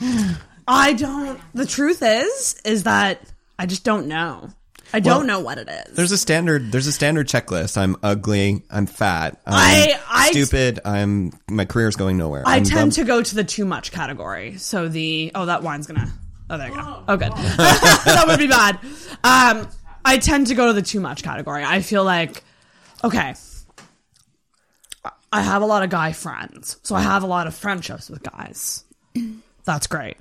I 0.66 0.92
don't. 0.94 1.40
The 1.54 1.64
truth 1.66 2.02
is, 2.02 2.60
is 2.64 2.82
that 2.82 3.20
I 3.58 3.66
just 3.66 3.84
don't 3.84 4.08
know. 4.08 4.50
I 4.94 5.00
don't 5.00 5.18
Well, 5.18 5.26
know 5.26 5.40
what 5.40 5.58
it 5.58 5.68
is. 5.68 5.94
There's 5.96 6.12
a 6.12 6.18
standard. 6.18 6.70
There's 6.70 6.86
a 6.86 6.92
standard 6.92 7.26
checklist. 7.28 7.78
I'm 7.78 7.96
ugly. 8.02 8.62
I'm 8.70 8.86
fat. 8.86 9.40
I'm 9.46 9.54
I- 9.54 10.00
I- 10.08 10.30
stupid. 10.30 10.80
I'm 10.84 11.32
my 11.48 11.64
career's 11.64 11.96
going 11.96 12.18
nowhere. 12.18 12.42
I 12.46 12.56
I'm 12.56 12.64
tend 12.64 12.92
dumb. 12.92 13.04
to 13.04 13.04
go 13.04 13.22
to 13.22 13.34
the 13.34 13.44
too 13.44 13.64
much 13.64 13.90
category. 13.92 14.58
So 14.58 14.88
the 14.88 15.32
oh 15.34 15.46
that 15.46 15.62
wine's 15.62 15.86
gonna 15.86 16.12
oh 16.50 16.58
there 16.58 16.68
you 16.68 16.74
go 16.74 17.04
oh 17.08 17.16
good 17.16 17.32
that 17.32 18.24
would 18.26 18.38
be 18.38 18.48
bad. 18.48 18.78
Um, 19.24 19.68
I 20.04 20.18
tend 20.18 20.48
to 20.48 20.54
go 20.54 20.66
to 20.66 20.72
the 20.74 20.82
too 20.82 21.00
much 21.00 21.22
category. 21.22 21.64
I 21.64 21.80
feel 21.80 22.04
like 22.04 22.42
okay, 23.04 23.34
I 25.32 25.40
have 25.40 25.62
a 25.62 25.66
lot 25.66 25.82
of 25.82 25.90
guy 25.90 26.12
friends, 26.12 26.76
so 26.82 26.94
I 26.94 27.00
have 27.00 27.22
a 27.22 27.26
lot 27.26 27.46
of 27.46 27.54
friendships 27.54 28.10
with 28.10 28.22
guys. 28.22 28.84
That's 29.64 29.86
great. 29.86 30.16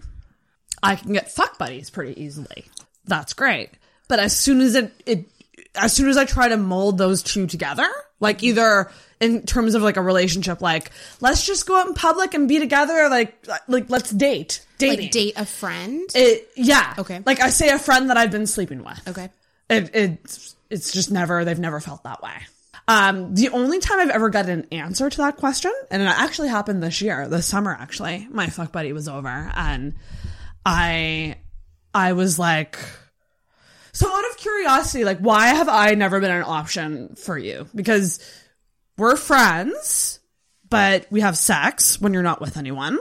I 0.82 0.96
can 0.96 1.14
get 1.14 1.30
fuck 1.32 1.58
buddies 1.58 1.90
pretty 1.90 2.22
easily. 2.22 2.66
That's 3.06 3.34
great. 3.34 3.70
But 4.12 4.20
as 4.20 4.38
soon 4.38 4.60
as 4.60 4.76
it, 4.76 4.92
it 5.06 5.26
as 5.74 5.94
soon 5.94 6.10
as 6.10 6.18
I 6.18 6.26
try 6.26 6.50
to 6.50 6.58
mold 6.58 6.98
those 6.98 7.24
two 7.24 7.48
together, 7.48 7.88
like 8.20 8.44
either 8.44 8.92
in 9.22 9.44
terms 9.46 9.74
of 9.74 9.84
like 9.84 9.96
a 9.96 10.02
relationship, 10.02 10.62
like 10.62 10.92
let's 11.22 11.46
just 11.46 11.66
go 11.66 11.80
out 11.80 11.88
in 11.88 11.94
public 11.94 12.34
and 12.34 12.46
be 12.46 12.60
together, 12.60 13.08
like 13.10 13.48
like 13.70 13.90
let's 13.90 14.10
date, 14.10 14.66
dating, 14.78 15.06
like 15.06 15.12
date 15.12 15.34
a 15.38 15.46
friend. 15.46 16.10
It, 16.14 16.50
yeah, 16.58 16.94
Okay. 16.98 17.22
Like 17.26 17.40
I 17.40 17.52
say, 17.52 17.70
a 17.70 17.80
friend 17.80 18.10
that 18.10 18.18
I've 18.18 18.32
been 18.32 18.48
sleeping 18.48 18.84
with. 18.84 19.02
okay. 19.08 19.30
It, 19.70 19.92
it's 19.96 20.58
it's 20.70 20.92
just 20.92 21.10
never 21.10 21.46
they've 21.46 21.58
never 21.58 21.80
felt 21.80 22.04
that 22.04 22.22
way. 22.22 22.34
Um, 22.90 23.34
the 23.34 23.48
only 23.48 23.80
time 23.80 24.02
I've 24.02 24.10
ever 24.10 24.30
got 24.30 24.50
an 24.50 24.68
answer 24.74 25.10
to 25.10 25.18
that 25.20 25.38
question, 25.38 25.72
and 25.90 26.02
it 26.02 26.06
actually 26.06 26.50
happened 26.50 26.84
this 26.84 27.02
year, 27.02 27.30
this 27.30 27.46
summer 27.46 27.72
actually, 27.72 28.28
my 28.30 28.48
fuck 28.48 28.74
buddy 28.74 28.92
was 28.92 29.08
over, 29.08 29.54
and 29.56 29.94
I 30.66 31.38
I 31.94 32.12
was 32.12 32.38
like, 32.38 32.78
so 33.94 34.08
out 34.08 34.30
of 34.30 34.38
curiosity, 34.38 35.04
like, 35.04 35.20
why 35.20 35.48
have 35.48 35.70
I 35.70 35.96
never 35.96 36.20
been 36.20 36.32
an 36.32 36.44
option 36.44 37.16
for 37.16 37.38
you? 37.38 37.68
Because 37.76 38.20
we're 38.98 39.18
friends, 39.18 40.20
but 40.70 41.08
we 41.12 41.22
have 41.22 41.38
sex 41.38 42.00
when 42.00 42.14
you're 42.14 42.24
not 42.24 42.42
with 42.42 42.58
anyone, 42.58 42.98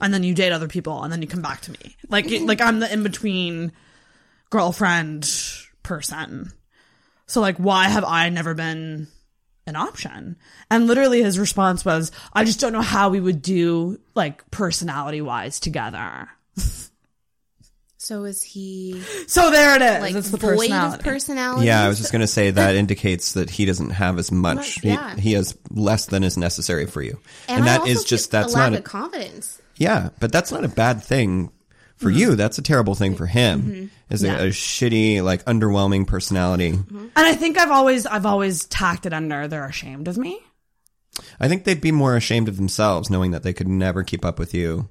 and 0.00 0.14
then 0.14 0.22
you 0.22 0.34
date 0.34 0.52
other 0.52 0.68
people, 0.68 1.02
and 1.02 1.12
then 1.12 1.22
you 1.22 1.28
come 1.28 1.42
back 1.42 1.60
to 1.62 1.72
me. 1.72 1.96
Like, 2.08 2.26
like 2.42 2.60
I'm 2.60 2.78
the 2.80 2.92
in 2.92 3.02
between 3.02 3.72
girlfriend 4.50 5.30
person. 5.82 6.52
So 7.26 7.40
like, 7.40 7.56
why 7.56 7.88
have 7.88 8.04
I 8.04 8.28
never 8.30 8.54
been 8.54 9.08
an 9.66 9.76
option? 9.76 10.36
And 10.70 10.86
literally 10.86 11.22
his 11.22 11.38
response 11.38 11.84
was, 11.84 12.10
I 12.32 12.44
just 12.44 12.60
don't 12.60 12.72
know 12.72 12.80
how 12.80 13.10
we 13.10 13.20
would 13.20 13.42
do 13.42 14.00
like 14.14 14.50
personality 14.50 15.20
wise 15.20 15.60
together. 15.60 16.28
So 18.08 18.24
is 18.24 18.42
he 18.42 19.02
So 19.26 19.50
there 19.50 19.76
it 19.76 19.82
is. 19.82 20.00
like 20.00 20.14
it's 20.14 20.30
the 20.30 20.38
void 20.38 20.56
personality. 20.56 20.98
of 20.98 21.04
personality? 21.04 21.66
Yeah, 21.66 21.84
I 21.84 21.88
was 21.88 21.98
just 21.98 22.10
going 22.10 22.22
to 22.22 22.26
say 22.26 22.50
that 22.50 22.74
indicates 22.74 23.34
that 23.34 23.50
he 23.50 23.66
doesn't 23.66 23.90
have 23.90 24.18
as 24.18 24.32
much. 24.32 24.56
Much, 24.56 24.82
yeah. 24.82 25.14
he, 25.16 25.20
he 25.20 25.32
has 25.34 25.54
less 25.68 26.06
than 26.06 26.24
is 26.24 26.38
necessary 26.38 26.86
for 26.86 27.02
you, 27.02 27.20
and, 27.50 27.60
and, 27.60 27.68
I 27.68 27.76
also 27.76 27.92
is 27.92 28.04
just 28.04 28.30
that's 28.30 28.54
a 28.54 28.56
lack 28.56 28.70
not 28.70 28.78
of 28.78 28.86
a, 28.86 28.88
confidence. 28.88 29.60
yeah, 29.76 30.08
but 30.20 30.32
that's 30.32 30.50
not 30.50 30.64
a 30.64 30.68
bad 30.68 31.02
thing 31.02 31.52
for 31.98 32.08
Mm-hmm. 32.08 32.18
you. 32.18 32.34
That's 32.34 32.56
a 32.56 32.62
terrible 32.62 32.94
thing 32.94 33.14
for 33.14 33.26
him. 33.26 33.90
Is 34.08 34.24
a, 34.24 34.46
a 34.46 34.48
shitty, 34.48 35.22
like 35.22 35.44
underwhelming 35.44 36.06
personality. 36.06 36.68
and 36.70 37.10
I 37.14 37.34
think 37.34 37.58
I've 37.58 37.70
always, 37.70 38.06
I've 38.06 38.24
always 38.24 38.64
tacked 38.64 39.04
it 39.04 39.12
under 39.12 39.48
they're 39.48 39.66
ashamed 39.66 40.08
of 40.08 40.16
me. 40.16 40.40
I 41.38 41.48
think 41.48 41.64
they'd 41.64 41.78
be 41.80 41.92
more 41.92 42.16
ashamed 42.16 42.48
of 42.48 42.56
themselves 42.56 43.10
knowing 43.10 43.32
that 43.32 43.42
they 43.42 43.52
could 43.52 43.68
never 43.68 44.02
keep 44.02 44.24
up 44.24 44.38
with 44.38 44.54
you. 44.54 44.88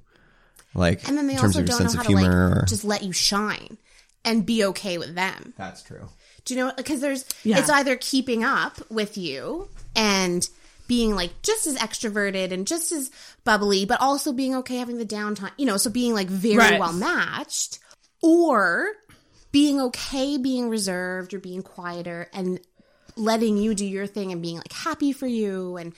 Like 0.78 1.08
And 1.10 1.18
then 1.18 1.28
they 1.28 1.34
in 1.34 1.40
terms 1.40 1.58
also 1.58 1.60
of 1.64 1.68
your 1.68 1.78
don't 1.78 1.88
know 1.88 1.94
how 1.94 2.02
of 2.02 2.08
to 2.08 2.14
like 2.14 2.28
or, 2.62 2.66
just 2.68 2.86
let 2.86 3.04
you 3.04 3.12
shine 3.12 3.78
and 4.24 4.46
be 4.46 4.64
okay 4.66 4.98
with 4.98 5.16
them. 5.16 5.54
that's 5.58 5.84
true. 5.84 6.08
Do 6.46 6.54
you 6.54 6.64
know? 6.64 6.72
Because 6.78 7.02
there's, 7.02 7.26
Yeah. 7.44 7.60
it's 7.60 7.70
either 7.70 7.98
keeping 7.98 8.44
up 8.46 8.80
with 8.90 9.18
you 9.18 9.68
and 9.96 10.48
being 10.88 11.14
like 11.16 11.42
just 11.42 11.68
as 11.68 11.76
extroverted 11.78 12.52
and 12.54 12.66
just 12.66 12.94
as 12.94 13.12
bubbly, 13.44 13.84
but 13.86 14.00
also 14.00 14.32
being 14.32 14.56
okay 14.56 14.78
having 14.78 14.98
the 14.98 15.06
downtime. 15.06 15.52
You 15.58 15.66
know, 15.66 15.76
so 15.78 15.90
being 15.90 16.14
like 16.14 16.28
very 16.30 16.58
Right. 16.58 16.80
well 16.80 16.94
matched, 16.94 17.80
or 18.22 18.88
being 19.52 19.82
okay 19.82 20.38
being 20.38 20.70
reserved 20.70 21.34
or 21.34 21.40
being 21.40 21.62
quieter 21.64 22.30
and 22.34 22.60
letting 23.16 23.58
you 23.58 23.74
do 23.74 23.86
your 23.86 24.06
thing 24.06 24.32
and 24.32 24.42
being 24.42 24.58
like 24.58 24.72
happy 24.72 25.12
for 25.12 25.26
you 25.28 25.76
and 25.78 25.94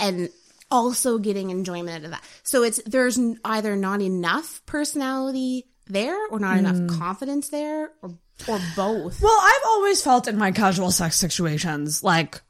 and 0.00 0.28
also 0.70 1.18
getting 1.18 1.50
enjoyment 1.50 1.98
out 1.98 2.04
of 2.04 2.10
that. 2.10 2.24
So 2.42 2.62
it's 2.62 2.80
there's 2.86 3.18
either 3.44 3.76
not 3.76 4.02
enough 4.02 4.62
personality 4.66 5.66
there 5.88 6.18
or 6.28 6.40
not 6.40 6.56
enough 6.58 6.98
confidence 6.98 7.48
there 7.50 7.90
or 8.02 8.10
or 8.48 8.58
both. 8.74 9.22
Well, 9.22 9.38
I've 9.40 9.66
always 9.66 10.02
felt 10.02 10.28
in 10.28 10.36
my 10.36 10.52
casual 10.52 10.90
sex 10.90 11.16
situations 11.16 12.02
like 12.02 12.40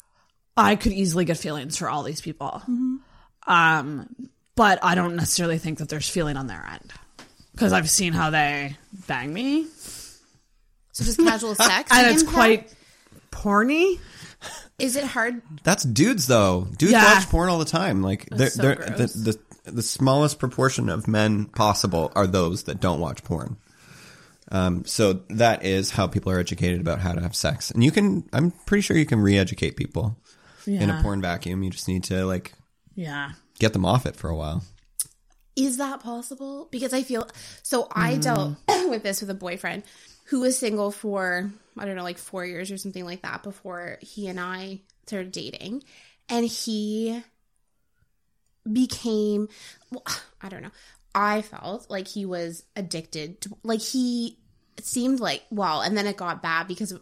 I 0.56 0.74
could 0.76 0.92
easily 0.92 1.24
get 1.24 1.36
feelings 1.36 1.76
for 1.76 1.88
all 1.88 2.02
these 2.02 2.20
people. 2.20 2.62
Um, 3.46 4.08
but 4.54 4.78
I 4.82 4.94
don't 4.94 5.16
necessarily 5.16 5.58
think 5.58 5.78
that 5.78 5.88
there's 5.88 6.08
feeling 6.08 6.36
on 6.36 6.46
their 6.46 6.64
end 6.72 6.92
because 7.52 7.72
I've 7.72 7.88
seen 7.90 8.12
how 8.12 8.30
they 8.30 8.76
bang 9.06 9.32
me, 9.32 9.66
So 10.92 11.04
just 11.04 11.18
casual 11.18 11.54
sex, 11.54 11.90
and 11.92 12.06
it's 12.10 12.22
impact? 12.22 12.34
quite 12.34 12.74
porny. 13.30 13.98
Is 14.78 14.96
it 14.96 15.04
hard? 15.04 15.40
That's 15.64 15.84
dudes 15.84 16.26
though. 16.26 16.68
Dudes 16.76 16.92
Yeah. 16.92 17.14
watch 17.14 17.28
porn 17.28 17.48
all 17.48 17.58
the 17.58 17.64
time. 17.64 18.02
Like 18.02 18.28
they're, 18.30 18.50
so 18.50 18.62
they're 18.62 18.74
gross. 18.76 19.12
the, 19.14 19.32
the 19.64 19.70
the 19.72 19.82
smallest 19.82 20.38
proportion 20.38 20.88
of 20.88 21.08
men 21.08 21.46
possible 21.46 22.12
are 22.14 22.26
those 22.26 22.64
that 22.64 22.80
don't 22.80 23.00
watch 23.00 23.24
porn. 23.24 23.56
Um, 24.52 24.84
so 24.84 25.14
that 25.30 25.64
is 25.64 25.90
how 25.90 26.06
people 26.06 26.30
are 26.30 26.38
educated 26.38 26.80
about 26.80 27.00
how 27.00 27.12
to 27.12 27.20
have 27.20 27.34
sex, 27.34 27.70
and 27.72 27.82
you 27.82 27.90
can. 27.90 28.28
I'm 28.32 28.52
pretty 28.66 28.82
sure 28.82 28.96
you 28.96 29.06
can 29.06 29.18
re-educate 29.20 29.76
people 29.76 30.16
in 30.66 30.88
a 30.90 31.02
porn 31.02 31.20
vacuum. 31.20 31.62
You 31.64 31.70
just 31.70 31.88
need 31.88 32.04
to 32.04 32.24
like 32.26 32.52
Yeah. 32.94 33.32
get 33.58 33.72
them 33.72 33.84
off 33.84 34.06
it 34.06 34.14
for 34.14 34.28
a 34.30 34.36
while. 34.36 34.62
Is 35.56 35.78
that 35.78 36.00
possible? 36.00 36.68
Because 36.70 36.92
I 36.92 37.02
feel 37.02 37.26
so. 37.62 37.88
I 37.90 38.18
dealt 38.18 38.56
with 38.68 39.02
this 39.02 39.20
with 39.20 39.30
a 39.30 39.34
boyfriend 39.34 39.82
who 40.26 40.40
was 40.40 40.56
single 40.58 40.90
for 40.92 41.50
I 41.78 41.84
don't 41.84 41.96
know, 41.96 42.02
like 42.02 42.18
four 42.18 42.44
years 42.44 42.70
or 42.70 42.76
something 42.76 43.04
like 43.04 43.22
that 43.22 43.42
before 43.42 43.98
he 44.00 44.28
and 44.28 44.40
I 44.40 44.80
started 45.06 45.32
dating, 45.32 45.84
and 46.28 46.46
he 46.46 47.22
became. 48.70 49.48
Well, 49.90 50.04
I 50.42 50.48
don't 50.48 50.62
know. 50.62 50.72
I 51.14 51.42
felt 51.42 51.90
like 51.90 52.08
he 52.08 52.26
was 52.26 52.64
addicted 52.74 53.40
to 53.42 53.56
like 53.62 53.80
he 53.80 54.38
seemed 54.80 55.20
like 55.20 55.44
well, 55.50 55.80
and 55.80 55.96
then 55.96 56.06
it 56.06 56.16
got 56.16 56.42
bad 56.42 56.68
because 56.68 56.92
of, 56.92 57.00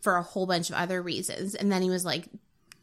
for 0.00 0.16
a 0.16 0.22
whole 0.22 0.46
bunch 0.46 0.70
of 0.70 0.76
other 0.76 1.00
reasons, 1.00 1.54
and 1.54 1.70
then 1.70 1.82
he 1.82 1.90
was 1.90 2.04
like 2.04 2.28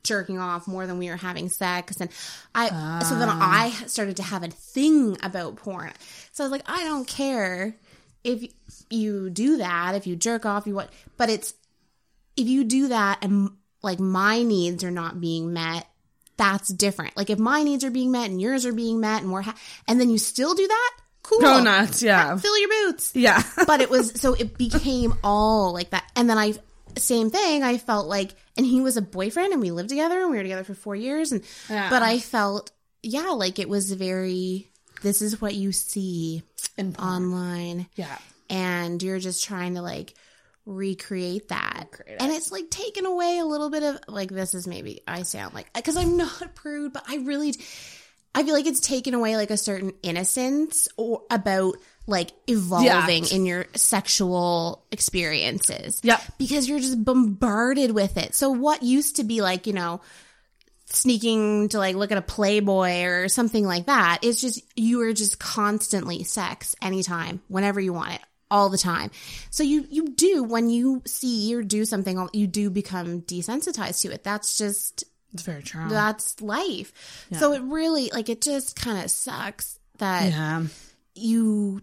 jerking 0.04 0.40
off 0.40 0.68
more 0.68 0.88
than 0.88 0.98
we 0.98 1.10
were 1.10 1.16
having 1.16 1.48
sex 1.48 1.98
and 2.02 2.10
I 2.56 2.70
so 3.02 3.16
then 3.20 3.30
ah. 3.30 3.62
I 3.64 3.70
started 3.86 4.18
to 4.18 4.24
have 4.24 4.44
a 4.44 4.48
thing 4.48 5.18
about 5.22 5.58
porn. 5.58 5.92
So 6.32 6.44
I 6.44 6.46
was 6.46 6.52
like 6.52 6.64
I 6.66 6.84
don't 6.84 7.08
care 7.08 7.76
if 8.24 8.52
you 8.90 9.30
do 9.30 9.58
that, 9.58 9.96
if 9.96 10.06
you 10.08 10.16
jerk 10.16 10.46
off, 10.46 10.68
you 10.68 10.76
what 10.76 10.90
but 11.18 11.30
it's 11.30 11.54
if 12.38 12.48
you 12.48 12.64
do 12.64 12.88
that 12.90 13.20
and 13.24 13.52
like 13.82 14.00
my 14.00 14.44
needs 14.44 14.84
are 14.84 14.92
not 14.92 15.20
being 15.20 15.54
met, 15.54 15.88
that's 16.38 16.70
different. 16.70 17.18
Like 17.18 17.30
if 17.30 17.40
my 17.40 17.64
needs 17.64 17.84
are 17.84 17.92
being 17.92 18.12
met 18.12 18.30
and 18.30 18.40
yours 18.42 18.66
are 18.66 18.74
being 18.74 19.00
met 19.00 19.22
and 19.22 19.32
we're 19.32 19.42
ha- 19.42 19.58
and 19.88 20.00
then 20.00 20.10
you 20.10 20.18
still 20.18 20.54
do 20.54 20.68
that, 20.68 20.92
cool. 21.24 21.40
Go 21.40 21.62
nuts, 21.62 22.02
yeah. 22.04 22.36
Fill 22.38 22.58
your 22.60 22.70
boots. 22.70 23.12
Yeah. 23.16 23.42
but 23.68 23.82
it 23.82 23.90
was 23.90 24.20
so 24.20 24.34
it 24.34 24.58
became 24.58 25.14
all 25.24 25.74
like 25.74 25.90
that. 25.92 26.10
And 26.16 26.30
then 26.30 26.38
I 26.38 26.54
same 26.98 27.30
thing, 27.30 27.64
I 27.64 27.78
felt 27.78 28.08
like 28.08 28.32
and 28.58 28.66
he 28.66 28.82
was 28.82 28.98
a 28.98 29.02
boyfriend 29.02 29.54
and 29.54 29.62
we 29.62 29.72
lived 29.72 29.90
together 29.90 30.20
and 30.22 30.30
we 30.32 30.38
were 30.38 30.44
together 30.44 30.64
for 30.64 30.74
4 30.74 30.96
years 30.96 31.32
and 31.32 31.44
Yeah. 31.70 31.90
but 31.90 32.04
I 32.04 32.20
felt 32.20 32.72
yeah, 33.04 33.30
like 33.30 33.58
it 33.58 33.68
was 33.68 33.92
very 33.92 34.71
this 35.02 35.22
is 35.22 35.42
what 35.42 35.54
you 35.56 35.72
see 35.72 36.44
In 36.78 36.96
online 36.98 37.88
yeah. 37.96 38.18
and 38.50 39.02
you're 39.02 39.20
just 39.20 39.44
trying 39.44 39.76
to 39.76 39.82
like 39.82 40.14
recreate 40.66 41.50
that 41.50 41.88
Recreate 41.92 42.22
and 42.22 42.32
it's 42.32 42.52
like 42.52 42.70
taken 42.70 43.06
away 43.06 43.40
a 43.40 43.46
little 43.46 43.70
bit 43.70 43.84
of 43.84 44.00
like 44.08 44.30
this 44.30 44.54
is 44.54 44.68
maybe 44.68 45.02
i 45.08 45.24
sound 45.24 45.54
like 45.56 45.72
because 45.74 45.98
i'm 45.98 46.18
not 46.18 46.54
prude 46.56 46.94
but 46.94 47.04
i 47.10 47.16
really 47.18 47.54
i 48.36 48.44
feel 48.44 48.54
like 48.54 48.68
it's 48.68 48.80
taken 48.80 49.14
away 49.16 49.36
like 49.38 49.50
a 49.50 49.58
certain 49.58 49.92
innocence 50.04 50.88
or 50.98 51.24
about 51.32 51.76
like 52.08 52.32
evolving 52.48 53.24
act. 53.24 53.32
in 53.34 53.46
your 53.46 53.66
sexual 53.76 54.84
experiences 54.92 56.00
Yeah. 56.04 56.20
because 56.38 56.70
you're 56.70 56.80
just 56.80 57.04
bombarded 57.04 57.92
with 57.92 58.18
it 58.18 58.36
so 58.36 58.52
what 58.52 58.84
used 58.84 59.16
to 59.18 59.24
be 59.24 59.42
like 59.42 59.66
you 59.66 59.74
know 59.74 60.02
sneaking 60.94 61.70
to 61.70 61.78
like 61.78 61.96
look 61.96 62.12
at 62.12 62.18
a 62.18 62.22
playboy 62.22 63.04
or 63.04 63.28
something 63.28 63.66
like 63.66 63.86
that. 63.86 64.20
It's 64.22 64.42
just 64.42 64.62
you 64.76 65.02
are 65.02 65.14
just 65.14 65.40
constantly 65.40 66.24
sex 66.24 66.76
anytime 66.82 67.42
whenever 67.48 67.80
you 67.80 67.94
want 67.94 68.14
it 68.14 68.22
all 68.50 68.70
the 68.70 68.78
time. 68.78 69.12
So 69.50 69.64
you 69.64 69.86
you 69.90 70.10
do 70.10 70.44
when 70.44 70.70
you 70.70 71.02
see 71.06 71.56
or 71.56 71.64
do 71.64 71.86
something 71.86 72.28
you 72.34 72.48
do 72.48 72.70
become 72.70 73.22
desensitized 73.22 74.02
to 74.02 74.12
it. 74.12 74.24
That's 74.24 74.58
just 74.58 75.06
It's 75.34 75.44
very 75.44 75.64
true. 75.64 75.88
that's 75.90 76.42
life. 76.42 77.28
So 77.38 77.54
it 77.54 77.62
really 77.62 78.10
like 78.14 78.30
it 78.30 78.42
just 78.42 78.76
kind 78.76 79.04
of 79.04 79.10
sucks 79.10 79.80
that 80.00 80.32
yeah. 80.32 80.64
you 81.16 81.82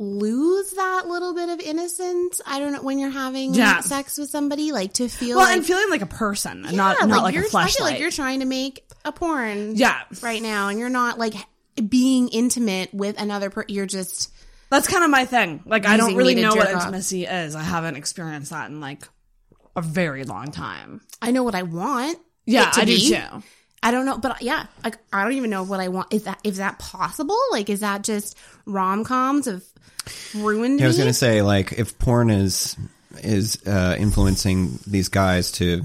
lose 0.00 0.70
that 0.70 1.06
little 1.06 1.34
bit 1.34 1.50
of 1.50 1.60
innocence 1.60 2.40
i 2.46 2.58
don't 2.58 2.72
know 2.72 2.82
when 2.82 2.98
you're 2.98 3.10
having 3.10 3.52
Yeah. 3.54 3.80
sex 3.80 4.16
with 4.16 4.30
somebody 4.30 4.72
like 4.72 4.94
to 4.94 5.08
feel 5.08 5.36
Well, 5.36 5.46
like 5.46 5.58
and 5.58 5.66
feeling 5.66 5.90
like 5.90 6.00
a 6.02 6.06
person, 6.06 6.64
and 6.64 6.72
yeah, 6.72 6.76
not 6.76 7.08
not 7.08 7.22
like, 7.22 7.34
you're, 7.34 7.44
a 7.44 7.56
I 7.56 7.66
feel 7.68 7.84
like 7.84 8.00
you're 8.00 8.10
trying 8.10 8.40
to 8.40 8.46
make 8.46 8.82
a 9.04 9.12
porn 9.12 9.76
yeah, 9.76 10.00
right 10.22 10.40
now, 10.42 10.68
and 10.68 10.78
you're 10.78 10.88
not 10.88 11.18
like 11.18 11.34
being 11.88 12.28
intimate 12.28 12.92
with 12.94 13.20
another 13.20 13.50
person. 13.50 13.74
You're 13.74 13.86
just 13.86 14.32
that's 14.70 14.86
kind 14.88 15.04
of 15.04 15.10
my 15.10 15.24
thing. 15.26 15.62
Like, 15.66 15.84
I 15.86 15.96
don't 15.96 16.14
really 16.16 16.34
know 16.36 16.54
what 16.54 16.68
off. 16.68 16.82
intimacy 16.82 17.24
is. 17.26 17.54
I 17.54 17.62
haven't 17.62 17.96
experienced 17.96 18.50
that 18.52 18.70
in 18.70 18.80
like 18.80 19.06
a 19.76 19.82
very 19.82 20.24
long 20.24 20.50
time. 20.50 21.00
I 21.20 21.30
know 21.30 21.42
what 21.42 21.54
I 21.54 21.62
want. 21.62 22.18
Yeah, 22.46 22.70
I 22.74 22.84
do 22.84 22.96
too. 22.98 23.42
I 23.82 23.90
don't 23.90 24.04
know, 24.04 24.18
but 24.18 24.42
yeah, 24.42 24.66
like 24.84 24.98
I 25.12 25.24
don't 25.24 25.32
even 25.32 25.50
know 25.50 25.62
what 25.62 25.80
I 25.80 25.88
want. 25.88 26.12
Is 26.12 26.24
that 26.24 26.38
is 26.44 26.58
that 26.58 26.78
possible? 26.78 27.38
Like, 27.52 27.70
is 27.70 27.80
that 27.80 28.02
just 28.02 28.36
rom 28.66 29.04
coms 29.04 29.46
of 29.46 29.64
ruined 30.34 30.78
Yeah, 30.80 30.86
I 30.86 30.88
was 30.88 30.96
me? 30.98 31.02
gonna 31.04 31.12
say 31.14 31.42
like 31.42 31.72
if 31.72 31.98
porn 31.98 32.30
is 32.30 32.76
is 33.22 33.58
uh, 33.66 33.96
influencing 33.98 34.78
these 34.86 35.08
guys 35.08 35.52
to 35.52 35.82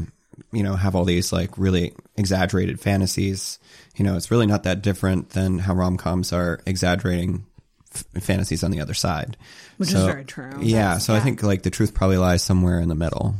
you 0.52 0.64
know 0.64 0.76
have 0.76 0.96
all 0.96 1.06
these 1.06 1.32
like 1.34 1.58
really 1.58 1.94
exaggerated 2.18 2.80
fantasies, 2.80 3.60
you 3.96 4.06
know, 4.06 4.16
it's 4.16 4.32
really 4.32 4.46
not 4.46 4.64
that 4.64 4.82
different 4.82 5.32
than 5.32 5.60
how 5.60 5.74
rom 5.74 5.98
coms 5.98 6.32
are 6.34 6.60
exaggerating 6.66 7.46
f- 7.94 8.06
fantasies 8.24 8.64
on 8.64 8.72
the 8.72 8.80
other 8.82 8.94
side, 8.94 9.36
Which 9.78 9.92
is 9.92 10.04
very 10.04 10.24
true. 10.26 10.52
Yeah, 10.62 10.98
so 11.00 11.14
I 11.16 11.20
think 11.20 11.44
like 11.44 11.64
the 11.64 11.70
truth 11.72 11.94
probably 11.94 12.18
lies 12.18 12.42
somewhere 12.44 12.80
in 12.80 12.88
the 12.90 12.96
middle. 12.96 13.36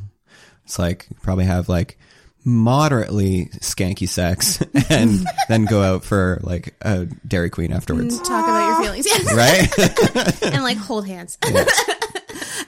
It's 0.66 0.80
like 0.80 1.06
you 1.10 1.16
probably 1.22 1.46
have 1.46 1.70
like 1.70 1.98
moderately 2.44 3.46
skanky 3.60 4.08
sex 4.08 4.62
and 4.90 5.26
then 5.50 5.66
go 5.66 5.82
out 5.82 6.04
for 6.04 6.40
like 6.44 6.76
a 6.82 7.06
Dairy 7.28 7.50
Queen 7.50 7.72
afterwards, 7.74 8.18
Talk 8.20 8.46
about 8.48 8.65
your 8.84 8.94
feelings, 8.94 9.06
yes, 9.06 9.34
right? 10.44 10.44
and 10.54 10.64
like 10.64 10.78
hold 10.78 11.08
hands. 11.08 11.38
And 11.48 11.58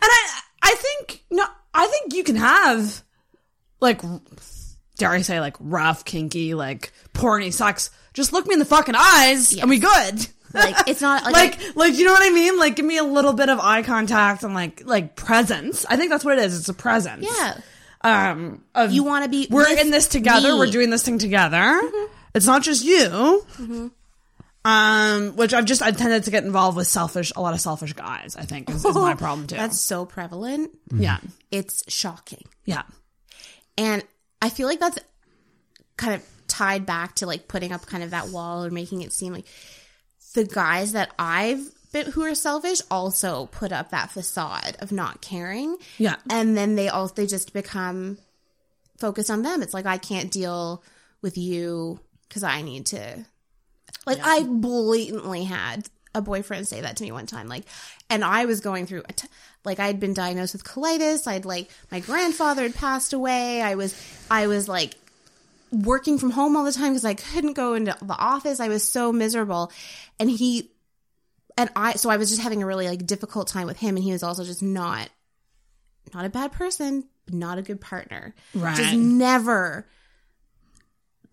I, 0.02 0.40
I 0.64 0.76
think 0.76 1.24
no, 1.32 1.46
I 1.74 1.88
think 1.88 2.14
you 2.14 2.24
can 2.24 2.36
have 2.36 3.04
like, 3.80 4.02
dare 4.98 5.10
I 5.12 5.22
say, 5.22 5.40
like 5.40 5.56
rough, 5.60 6.06
kinky, 6.06 6.54
like 6.54 6.92
porny 7.14 7.52
sex. 7.52 7.90
Just 8.14 8.32
look 8.34 8.48
me 8.48 8.54
in 8.54 8.60
the 8.60 8.66
fucking 8.66 8.96
eyes, 8.98 9.56
and 9.58 9.70
we 9.70 9.80
good. 9.80 10.28
like 10.54 10.76
it's 10.88 11.02
not 11.02 11.24
like, 11.24 11.34
like 11.34 11.76
like 11.76 11.98
you 11.98 12.06
know 12.06 12.14
what 12.14 12.24
I 12.24 12.34
mean? 12.34 12.58
Like 12.58 12.76
give 12.76 12.86
me 12.86 12.98
a 12.98 13.04
little 13.04 13.34
bit 13.34 13.50
of 13.50 13.60
eye 13.60 13.84
contact 13.84 14.44
and 14.44 14.54
like 14.54 14.84
like 14.86 15.16
presence. 15.16 15.86
I 15.90 15.98
think 15.98 16.10
that's 16.12 16.24
what 16.24 16.38
it 16.38 16.44
is. 16.46 16.58
It's 16.58 16.70
a 16.70 16.74
presence. 16.74 17.28
yeah. 17.30 17.60
Um 18.04 18.64
of 18.76 18.92
You 18.92 19.04
want 19.04 19.26
to 19.26 19.30
be. 19.30 19.48
we're 19.50 19.68
in 19.78 19.90
this 19.92 20.08
together. 20.08 20.54
me. 20.54 20.60
We're 20.60 20.72
doing 20.72 20.90
this 20.90 21.04
thing 21.04 21.18
together. 21.20 21.80
It's 22.36 22.46
not 22.46 22.62
just 22.62 22.86
you. 22.86 23.92
Um, 24.70 25.38
which 25.38 25.54
I've 25.54 25.64
just 25.64 25.82
I've 25.82 25.96
tended 25.96 26.26
to 26.26 26.32
get 26.32 26.44
involved 26.44 26.76
with 26.76 26.88
selfish 26.88 27.32
a 27.36 27.42
lot 27.42 27.54
of 27.54 27.62
selfish 27.62 27.94
guys. 27.94 28.36
I 28.36 28.42
think 28.42 28.70
is, 28.70 28.84
is 28.84 28.96
my 28.96 29.14
problem 29.18 29.48
too. 29.48 29.56
That's 29.56 29.80
so 29.80 30.06
prevalent. 30.06 30.72
yeah, 30.94 31.20
It's 31.52 31.84
shocking. 31.92 32.44
yeah, 32.66 32.82
And 33.78 34.04
I 34.42 34.50
feel 34.50 34.68
like 34.68 34.82
that's 34.82 35.00
kind 35.96 36.16
of 36.16 36.24
tied 36.48 36.86
back 36.86 37.16
to 37.16 37.26
like 37.26 37.48
putting 37.48 37.72
up 37.72 37.86
kind 37.86 38.04
of 38.04 38.10
that 38.12 38.28
wall 38.28 38.66
or 38.66 38.70
making 38.70 39.04
it 39.04 39.14
seem 39.14 39.32
like 39.34 39.46
the 40.34 40.44
guys 40.44 40.92
that 40.92 41.12
I've 41.18 41.66
been 41.94 42.12
who 42.12 42.24
are 42.24 42.36
selfish 42.36 42.82
also 42.92 43.46
put 43.46 43.72
up 43.72 43.92
that 43.92 44.12
facade 44.12 44.76
of 44.80 44.92
not 44.92 45.22
caring. 45.22 45.78
Yeah. 45.98 46.18
And 46.30 46.58
then 46.58 46.76
they 46.76 46.90
all 46.90 47.08
they 47.08 47.26
just 47.26 47.54
become 47.54 48.18
focused 48.98 49.32
on 49.32 49.44
them. 49.44 49.62
It's 49.62 49.74
like 49.74 49.86
I 49.86 49.98
can't 49.98 50.30
deal 50.30 50.84
with 51.22 51.38
you 51.38 52.02
because 52.28 52.44
I 52.44 52.62
need 52.64 52.88
to 52.88 53.26
like 54.06 54.20
I 54.22 54.44
blatantly 54.44 55.44
had 55.44 55.88
a 56.16 56.22
boyfriend 56.22 56.68
say 56.68 56.82
that 56.82 56.98
to 56.98 57.04
me 57.04 57.12
one 57.12 57.28
time 57.28 57.48
like 57.48 57.64
and 58.10 58.24
I 58.24 58.46
was 58.46 58.62
going 58.62 58.88
through 58.88 59.04
a 59.08 59.14
t- 59.14 59.28
like 59.68 59.80
I'd 59.80 60.00
been 60.00 60.14
diagnosed 60.14 60.54
with 60.54 60.64
colitis. 60.64 61.28
I'd 61.28 61.46
like 61.46 61.70
my 61.92 62.00
grandfather 62.00 62.64
had 62.64 62.76
passed 62.76 63.14
away. 63.14 63.62
I 63.62 63.76
was 63.76 63.96
I 64.32 64.48
was 64.48 64.68
like 64.68 64.96
working 65.72 66.18
from 66.18 66.32
home 66.32 66.56
all 66.56 66.64
the 66.64 66.72
time 66.72 66.94
because 66.94 67.06
I 67.06 67.14
couldn't 67.14 67.54
go 67.54 67.74
into 67.74 67.96
the 68.02 68.18
office. 68.18 68.60
I 68.60 68.70
was 68.70 68.90
so 68.90 69.12
miserable. 69.12 69.72
And 70.20 70.30
he 70.30 70.72
and 71.58 71.70
I 71.76 71.94
so 71.94 72.10
I 72.10 72.18
was 72.18 72.30
just 72.30 72.42
having 72.42 72.64
a 72.64 72.66
really 72.66 72.88
like 72.88 73.06
difficult 73.06 73.48
time 73.50 73.68
with 73.68 73.78
him. 73.78 73.96
And 73.98 74.04
he 74.04 74.14
was 74.14 74.24
also 74.24 74.44
just 74.44 74.64
not 74.64 75.10
not 76.14 76.26
a 76.26 76.30
bad 76.30 76.54
person 76.54 77.04
but 77.26 77.34
not 77.34 77.58
a 77.58 77.62
good 77.62 77.82
partner. 77.82 78.34
Right. 78.56 78.78
just 78.78 78.94
never 78.94 79.86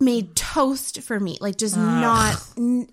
made 0.04 0.34
toast 0.36 1.00
for 1.02 1.18
me 1.18 1.38
like 1.40 1.56
just 1.56 1.76
not 1.76 2.36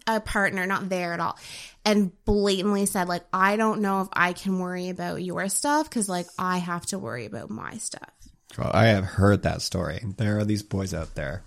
a 0.08 0.19
partner 0.21 0.65
not 0.65 0.89
there 0.89 1.13
at 1.13 1.19
all 1.19 1.38
and 1.86 2.12
blatantly 2.26 2.86
said 2.86 3.08
like 3.08 3.24
i 3.34 3.56
don't 3.58 3.82
know 3.82 4.02
if 4.02 4.08
i 4.13 4.34
can 4.34 4.60
worry 4.60 4.89
about 4.89 5.21
your 5.21 5.47
stuff 5.50 5.89
because 5.89 6.08
like 6.10 6.28
i 6.39 6.58
have 6.58 6.86
to 6.86 6.97
worry 6.97 7.26
about 7.26 7.50
my 7.50 7.74
stuff 7.78 8.10
Well, 8.58 8.71
I 8.74 8.88
have 8.88 9.06
heard 9.06 9.43
that 9.43 9.62
story. 9.62 10.04
There 10.17 10.38
are 10.39 10.43
these 10.45 10.62
boys 10.63 10.93
out 10.93 11.15
there, 11.15 11.41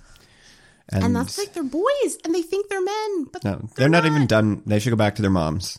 and, 0.88 1.04
and 1.04 1.16
that's 1.16 1.36
like 1.38 1.52
they're 1.52 1.62
boys 1.62 2.16
and 2.24 2.34
they 2.34 2.40
think 2.42 2.68
they're 2.68 2.82
men 2.82 3.24
but 3.32 3.44
no, 3.44 3.68
they're 3.76 3.88
not 3.90 4.06
even 4.06 4.26
done. 4.26 4.62
They 4.66 4.78
should 4.78 4.90
go 4.90 4.96
back 4.96 5.16
to 5.16 5.22
their 5.22 5.30
moms. 5.30 5.78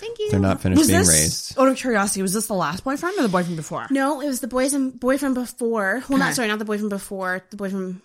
thank 0.00 0.18
you 0.18 0.30
They're 0.30 0.40
not 0.40 0.60
finished 0.60 0.78
was 0.78 0.88
being 0.88 1.00
this 1.00 1.08
raised. 1.08 1.58
out 1.58 1.68
of 1.68 1.76
curiosity? 1.76 2.20
Was 2.22 2.34
this 2.34 2.46
the 2.46 2.54
last 2.54 2.84
boyfriend 2.84 3.18
or 3.18 3.22
the 3.22 3.28
boyfriend 3.32 3.56
before? 3.56 3.86
no 3.90 4.20
it 4.20 4.26
was 4.28 4.40
the 4.40 4.48
boys 4.48 4.74
and 4.74 4.98
boyfriend 5.00 5.34
before 5.34 6.02
well 6.08 6.18
Okay. 6.18 6.24
not 6.24 6.34
sorry 6.34 6.48
not 6.48 6.58
the 6.58 6.64
boyfriend 6.68 6.90
before 6.90 7.42
the 7.50 7.56
boyfriend 7.56 8.00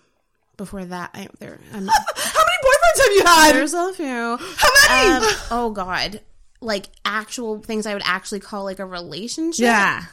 before 0.56 0.84
that 0.84 1.10
I, 1.14 1.28
there 1.38 1.58
I'm, 1.72 1.86
How 1.86 2.42
many 2.44 2.58
boyfriends 2.64 3.04
have 3.04 3.12
you 3.12 3.24
had? 3.24 3.52
there's 3.54 3.74
a 3.74 3.92
few 3.94 4.36
How 4.56 4.68
many? 4.88 5.26
um, 5.26 5.32
oh 5.50 5.70
god 5.74 6.20
like 6.60 6.86
actual 7.04 7.58
things 7.60 7.86
i 7.86 7.92
would 7.94 8.02
actually 8.04 8.40
call 8.40 8.64
like 8.64 8.78
a 8.78 8.86
relationship 8.86 9.64
yeah. 9.64 10.04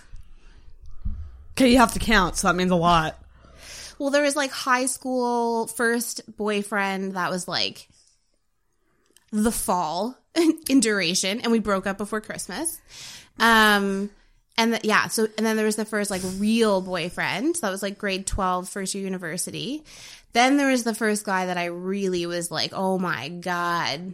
Okay, 1.60 1.72
you 1.72 1.78
have 1.80 1.92
to 1.92 2.00
count, 2.00 2.38
so 2.38 2.48
that 2.48 2.56
means 2.56 2.72
a 2.72 2.76
lot. 2.76 3.20
Well, 3.98 4.12
there 4.12 4.24
was 4.24 4.34
like 4.34 4.50
high 4.50 4.86
school 4.86 5.68
first 5.68 6.22
boyfriend 6.38 7.16
that 7.16 7.30
was 7.30 7.50
like 7.50 7.90
the 9.34 9.52
fall 9.52 10.18
in 10.70 10.80
duration, 10.80 11.42
and 11.42 11.52
we 11.52 11.60
broke 11.60 11.86
up 11.86 11.98
before 11.98 12.22
Christmas. 12.22 12.80
Um, 13.42 14.10
and 14.58 14.76
the, 14.76 14.80
yeah, 14.84 15.08
so 15.08 15.28
and 15.38 15.46
then 15.46 15.58
there 15.58 15.66
was 15.66 15.76
the 15.76 15.84
first 15.84 16.10
like 16.12 16.22
real 16.38 16.80
boyfriend 16.80 17.58
so 17.58 17.68
that 17.68 17.72
was 17.72 17.84
like 17.84 17.98
grade 17.98 18.26
12, 18.26 18.70
first 18.70 18.96
year 18.96 19.04
university. 19.04 19.84
Then 20.34 20.58
there 20.58 20.70
was 20.70 20.84
the 20.84 20.94
first 20.94 21.26
guy 21.26 21.48
that 21.48 21.58
I 21.58 21.66
really 21.66 22.26
was 22.26 22.52
like, 22.52 22.72
oh 22.74 23.00
my 23.00 23.30
god, 23.30 24.14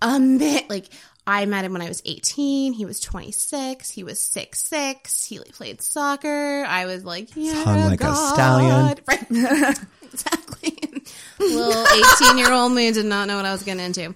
a 0.00 0.20
man, 0.20 0.62
like 0.68 0.86
I 1.26 1.44
met 1.46 1.64
him 1.64 1.72
when 1.72 1.82
I 1.82 1.88
was 1.88 2.02
18. 2.04 2.72
He 2.72 2.84
was 2.84 3.00
26. 3.00 3.90
He 3.90 4.04
was 4.04 4.20
six 4.20 4.64
six. 4.64 5.24
He 5.24 5.38
played 5.38 5.82
soccer. 5.82 6.64
I 6.66 6.86
was 6.86 7.04
like, 7.04 7.34
yeah, 7.34 7.64
hung 7.64 7.90
like 7.90 8.00
a 8.00 8.14
stallion. 8.14 8.98
Right. 9.08 9.26
exactly. 10.12 10.78
Little 11.38 11.86
18 12.22 12.38
year 12.38 12.52
old 12.52 12.72
me 12.72 12.92
did 12.92 13.06
not 13.06 13.28
know 13.28 13.36
what 13.36 13.44
I 13.44 13.52
was 13.52 13.62
getting 13.62 13.84
into. 13.84 14.14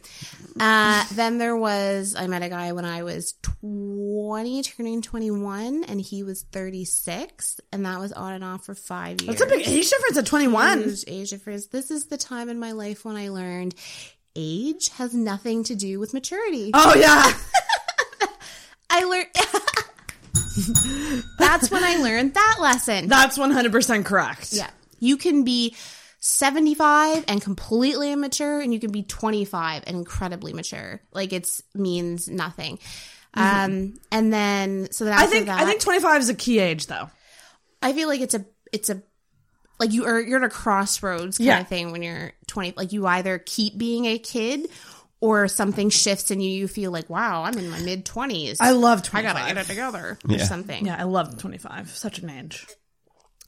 Uh, 0.59 1.05
then 1.13 1.39
there 1.39 1.57
was, 1.57 2.15
I 2.19 2.27
met 2.27 2.43
a 2.43 2.49
guy 2.49 2.73
when 2.73 2.85
I 2.85 3.03
was 3.03 3.35
20, 3.63 4.63
turning 4.63 5.03
21, 5.03 5.85
and 5.85 6.01
he 6.01 6.23
was 6.23 6.43
36, 6.43 7.61
and 7.73 7.87
that 7.87 8.01
was 8.01 8.13
on 8.13 8.33
and 8.33 8.45
off 8.45 8.65
for 8.65 8.75
five 8.75 9.21
years. 9.21 9.39
That's 9.39 9.53
a 9.53 9.55
big 9.55 9.67
age 9.67 9.91
difference 9.91 10.17
at 10.17 10.27
21. 10.27 10.83
Huge 10.83 11.05
age 11.07 11.31
difference. 11.31 11.67
This 11.67 11.91
is 11.91 12.07
the 12.07 12.17
time 12.17 12.49
in 12.49 12.59
my 12.59 12.73
life 12.73 13.05
when 13.05 13.17
I 13.17 13.29
learned 13.29 13.75
age 14.37 14.89
has 14.91 15.15
nothing 15.15 15.65
to 15.65 15.75
do 15.75 15.99
with 15.99 16.15
maturity. 16.15 16.71
Oh, 16.75 16.95
yeah. 16.95 17.33
I 18.91 19.05
learned. 19.05 19.27
That's 21.39 21.71
when 21.71 21.85
I 21.85 21.97
learned 21.97 22.35
that 22.35 22.57
lesson. 22.61 23.09
That's 23.09 23.39
100% 23.39 24.05
correct. 24.05 24.53
Yeah. 24.53 24.71
You 24.99 25.17
can 25.17 25.45
be 25.45 25.75
75 26.21 27.25
and 27.29 27.41
completely 27.43 28.13
immature, 28.13 28.61
and 28.61 28.73
you 28.73 28.79
can 28.81 28.93
be 28.93 29.03
25 29.03 29.85
and 29.87 29.97
incredibly 29.97 30.53
mature. 30.53 31.01
Like 31.13 31.33
it's 31.33 31.63
means 31.75 32.29
nothing. 32.29 32.79
Um, 33.35 33.99
and 34.13 34.33
then 34.33 34.89
so 34.93 35.05
then 35.05 35.15
Mm-hmm. 35.15 35.23
I 35.23 35.27
think 35.27 35.47
that, 35.47 35.61
I 35.61 35.65
think 35.65 35.81
25 35.81 36.21
is 36.23 36.29
a 36.29 36.35
key 36.35 36.59
age 36.59 36.87
though. 36.87 37.09
I 37.83 37.93
feel 37.93 38.09
like 38.09 38.21
it's 38.21 38.35
a 38.35 38.45
it's 38.73 38.91
a 38.91 39.03
like 39.79 39.93
you 39.93 40.05
are 40.05 40.21
you're 40.21 40.39
at 40.39 40.45
a 40.45 40.49
crossroads 40.51 41.39
kind 41.39 41.47
Yeah. 41.47 41.61
of 41.61 41.69
thing 41.69 41.93
when 41.93 42.03
you're 42.03 42.33
20. 42.49 42.75
Like 42.77 42.93
you 42.93 43.07
either 43.07 43.39
keep 43.39 43.79
being 43.79 44.05
a 44.07 44.19
kid 44.19 44.69
or 45.21 45.49
something 45.49 45.91
shifts 45.91 46.31
and 46.31 46.43
you 46.43 46.51
you 46.51 46.69
feel 46.69 46.91
like 46.91 47.09
wow 47.09 47.45
I'm 47.45 47.57
in 47.57 47.71
my 47.71 47.81
mid 47.81 48.05
20s. 48.05 48.57
I 48.61 48.73
love 48.73 48.99
I 48.99 49.03
25. 49.03 49.35
gotta 49.35 49.55
get 49.55 49.65
it 49.65 49.69
together 49.69 50.19
or 50.29 50.39
something. 50.41 50.87
Yeah, 50.87 50.97
I 50.99 51.05
love 51.05 51.39
25. 51.39 51.89
Such 51.91 52.19
an 52.19 52.31
age. 52.31 52.67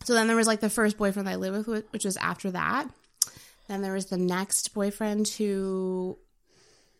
So 0.04 0.14
then 0.14 0.26
there 0.26 0.36
was 0.36 0.46
like 0.46 0.60
the 0.60 0.70
first 0.70 0.96
boyfriend 0.98 1.28
I 1.28 1.36
lived 1.36 1.66
with, 1.66 1.84
which 1.92 2.04
was 2.04 2.16
after 2.16 2.50
that. 2.50 2.88
Then 3.68 3.82
there 3.82 3.92
was 3.92 4.06
the 4.06 4.18
next 4.18 4.74
boyfriend 4.74 5.28
who 5.28 6.18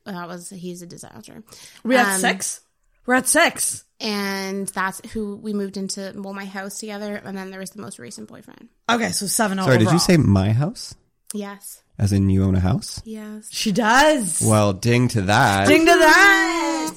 that 0.05 0.29
was 0.29 0.51
he's 0.51 0.83
a 0.83 0.87
disaster. 0.87 1.43
We 1.85 1.95
had 1.97 2.15
Um, 2.15 2.21
six? 2.21 2.61
We're 3.07 3.15
at 3.15 3.27
six. 3.29 3.85
And 4.01 4.67
that's 4.69 5.01
who 5.13 5.37
we 5.37 5.53
moved 5.53 5.77
into 5.77 6.13
well 6.17 6.35
my 6.35 6.45
house 6.45 6.79
together. 6.79 7.21
And 7.25 7.37
then 7.37 7.51
there 7.51 7.61
was 7.61 7.71
the 7.71 7.83
most 7.83 7.99
recent 7.99 8.29
boyfriend. 8.29 8.69
Okay, 8.91 9.11
so 9.13 9.27
seven 9.27 9.59
Sorry, 9.59 9.79
did 9.79 9.91
you 9.93 9.99
say 9.99 10.17
my 10.17 10.51
house? 10.53 10.95
Yes. 11.35 11.83
As 11.99 12.13
in 12.13 12.29
you 12.31 12.43
own 12.45 12.55
a 12.55 12.61
house? 12.61 13.01
Yes. 13.05 13.49
She 13.51 13.71
does. 13.71 14.43
Well, 14.45 14.73
ding 14.73 15.09
to 15.09 15.23
that. 15.23 15.69
Ding 15.69 15.87
to 15.87 15.93
that. 15.93 16.93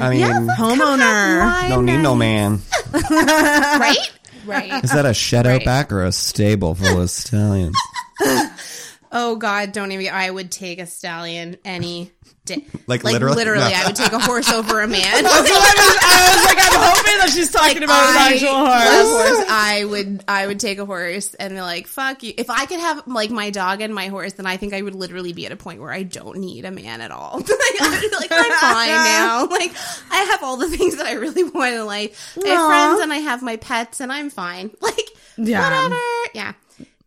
I 0.00 0.10
mean, 0.10 0.22
Homeowner. 0.56 1.68
don't 1.68 1.84
need 1.84 1.98
no 2.02 2.14
man. 2.14 2.60
right? 2.92 3.96
Right. 4.44 4.84
Is 4.84 4.90
that 4.92 5.06
a 5.06 5.14
shed 5.14 5.46
Right. 5.46 5.60
outback 5.60 5.92
or 5.92 6.04
a 6.04 6.12
stable 6.12 6.74
full 6.74 7.00
of 7.00 7.10
stallions? 7.10 7.76
Oh 9.14 9.36
God, 9.36 9.72
don't 9.72 9.92
even. 9.92 10.12
I 10.12 10.28
would 10.30 10.50
take 10.50 10.78
a 10.80 10.86
stallion 10.86 11.56
any 11.64 12.10
day. 12.44 12.64
Like 12.86 13.02
literally? 13.04 13.42
No. 13.44 13.60
I 13.62 13.84
would 13.86 13.96
take 13.96 14.12
a 14.12 14.18
horse 14.18 14.52
over 14.52 14.82
a 14.82 14.86
man. 14.86 15.00
I 15.06 15.22
was, 15.22 15.30
I 15.32 16.34
was 16.34 16.44
like, 16.44 16.58
I'm 16.60 16.96
hoping 16.96 17.18
that 17.18 17.30
she's 17.32 17.50
talking 17.50 17.82
about 17.82 18.10
an 18.10 18.16
actual 18.16 18.54
horse. 18.54 19.38
horse. 19.38 19.46
I 19.50 19.84
would 19.84 20.24
I 20.28 20.46
would 20.46 20.60
take 20.60 20.78
a 20.78 20.84
horse 20.84 21.32
and 21.32 21.54
be 21.54 21.60
like, 21.62 21.86
fuck 21.86 22.22
you. 22.22 22.34
If 22.36 22.50
I 22.50 22.66
could 22.66 22.80
have 22.80 23.06
like 23.06 23.30
my 23.30 23.48
dog 23.48 23.80
and 23.80 23.94
my 23.94 24.08
horse, 24.08 24.34
then 24.34 24.44
I 24.46 24.58
think 24.58 24.74
I 24.74 24.82
would 24.82 24.94
literally 24.94 25.32
be 25.32 25.46
at 25.46 25.52
a 25.52 25.56
point 25.56 25.80
where 25.80 25.90
I 25.92 26.02
don't 26.02 26.36
need 26.38 26.66
a 26.66 26.70
man 26.70 27.00
at 27.00 27.10
all. 27.10 27.38
like, 27.38 27.48
I'd 27.48 28.00
be 28.10 28.16
like, 28.16 28.30
I'm 28.30 28.52
fine 28.60 28.88
now. 28.88 29.46
Like 29.46 29.72
I 30.10 30.16
have 30.32 30.42
all 30.42 30.58
the 30.58 30.68
things 30.68 30.96
that 30.96 31.06
I 31.06 31.12
really 31.14 31.44
want 31.44 31.74
in 31.74 31.86
life. 31.86 32.36
I 32.44 32.48
have 32.48 32.66
friends 32.66 33.00
and 33.00 33.12
I 33.12 33.18
have 33.18 33.42
my 33.42 33.56
pets 33.56 34.00
and 34.00 34.12
I'm 34.12 34.28
fine. 34.28 34.70
Like 34.82 35.08
Yeah. 35.38 35.62
whatever. 35.64 36.00
Yeah. 36.34 36.52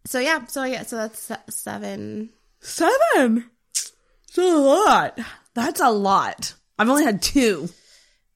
So 0.08 0.20
yeah, 0.20 0.46
so 0.46 0.64
yeah, 0.64 0.84
so 0.84 0.96
that's 0.96 1.32
seven. 1.50 2.30
Seven. 2.62 3.46
That's 3.74 4.38
a 4.38 4.42
lot. 4.58 5.20
That's 5.54 5.82
a 5.82 5.90
lot. 5.90 6.54
I've 6.80 6.90
only 6.90 7.04
had 7.04 7.22
two. 7.22 7.70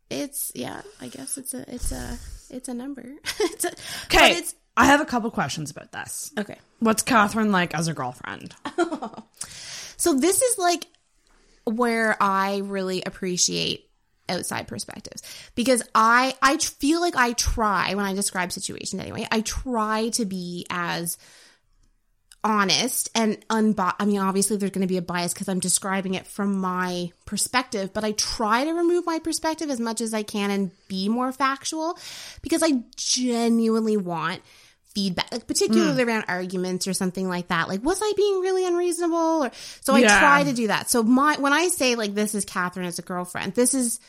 It's 0.09 0.51
yeah, 0.53 0.81
I 0.99 1.07
guess 1.07 1.37
it's 1.37 1.53
a 1.53 1.63
it's 1.73 1.91
a 1.93 2.17
it's 2.49 2.67
a 2.67 2.73
number. 2.73 3.03
it's 3.39 3.65
Okay. 4.05 4.33
it's 4.33 4.53
I 4.75 4.85
have 4.85 4.99
a 5.01 5.05
couple 5.05 5.31
questions 5.31 5.71
about 5.71 5.91
this. 5.91 6.31
okay. 6.37 6.57
What's 6.79 7.03
Catherine 7.03 7.51
like 7.51 7.73
as 7.73 7.87
a 7.87 7.93
girlfriend? 7.93 8.53
So 9.97 10.15
this 10.15 10.41
is 10.41 10.57
like 10.57 10.87
where 11.63 12.17
I 12.19 12.57
really 12.63 13.03
appreciate 13.05 13.87
outside 14.27 14.67
perspectives 14.67 15.21
because 15.53 15.83
I 15.93 16.33
I 16.41 16.57
feel 16.57 16.99
like 17.01 17.15
I 17.15 17.33
try 17.33 17.93
when 17.93 18.05
I 18.05 18.15
describe 18.15 18.51
situations 18.51 18.99
anyway. 18.99 19.27
I 19.31 19.41
try 19.41 20.09
to 20.13 20.25
be 20.25 20.65
as 20.71 21.19
honest 22.43 23.09
and 23.13 23.37
unbi 23.49 23.93
I 23.99 24.05
mean 24.05 24.19
obviously 24.19 24.57
there's 24.57 24.71
going 24.71 24.81
to 24.81 24.87
be 24.87 24.97
a 24.97 25.01
bias 25.01 25.33
cuz 25.33 25.47
I'm 25.47 25.59
describing 25.59 26.15
it 26.15 26.25
from 26.25 26.59
my 26.59 27.11
perspective, 27.25 27.93
but 27.93 28.03
I 28.03 28.13
try 28.13 28.63
to 28.63 28.71
remove 28.73 29.05
my 29.05 29.19
perspective 29.19 29.69
as 29.69 29.79
much 29.79 30.01
as 30.01 30.13
I 30.13 30.23
can 30.23 30.49
and 30.51 30.71
be 30.87 31.07
more 31.09 31.31
factual 31.31 31.97
because 32.41 32.63
I 32.63 32.83
genuinely 32.95 33.97
want 33.97 34.41
feedback, 34.93 35.31
like 35.31 35.47
particularly 35.47 36.03
hmm. 36.03 36.09
around 36.09 36.25
arguments 36.27 36.87
or 36.87 36.93
something 36.93 37.27
like 37.27 37.47
that. 37.47 37.67
Like, 37.67 37.83
was 37.83 37.99
I 38.01 38.13
being 38.15 38.41
really 38.41 38.65
unreasonable? 38.65 39.45
Or 39.45 39.51
so 39.81 39.93
I 39.93 39.99
Yeah. 39.99 40.19
try 40.19 40.43
to 40.43 40.53
do 40.53 40.67
that. 40.67 40.89
So 40.89 41.03
my 41.03 41.37
when 41.37 41.53
I 41.53 41.69
say 41.69 41.95
like 41.95 42.13
this 42.13 42.35
is 42.35 42.45
Catherine 42.45 42.85
as 42.85 42.99
a 42.99 43.03
girlfriend, 43.03 43.53
this 43.53 43.73
is 43.73 43.99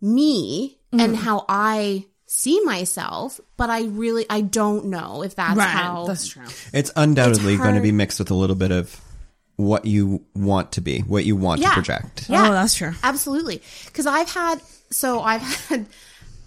me 0.00 0.78
hmm. 0.92 1.00
and 1.00 1.16
how 1.16 1.44
I 1.48 2.06
see 2.30 2.60
myself, 2.62 3.40
but 3.56 3.70
I 3.70 3.84
really 3.84 4.26
I 4.28 4.42
don't 4.42 4.86
know 4.86 5.22
if 5.24 5.34
that's 5.34 5.58
how 5.58 6.04
That's 6.06 6.28
true. 6.28 6.44
It's 6.74 6.92
undoubtedly 6.94 7.54
It's 7.54 7.62
going 7.62 7.74
to 7.74 7.80
be 7.80 7.90
mixed 7.90 8.18
with 8.18 8.30
a 8.30 8.34
little 8.34 8.54
bit 8.54 8.70
of 8.70 9.00
what 9.56 9.86
you 9.86 10.22
want 10.34 10.72
to 10.72 10.80
be, 10.82 11.00
what 11.00 11.24
you 11.24 11.34
want 11.34 11.60
Yeah. 11.62 11.68
to 11.70 11.74
project. 11.74 12.28
Yeah. 12.28 12.48
Oh, 12.48 12.52
that's 12.52 12.74
true. 12.74 12.92
Absolutely. 13.02 13.62
Because 13.86 14.06
I've 14.06 14.30
had, 14.30 14.60
so 14.90 15.20
I've 15.20 15.40
had 15.68 15.86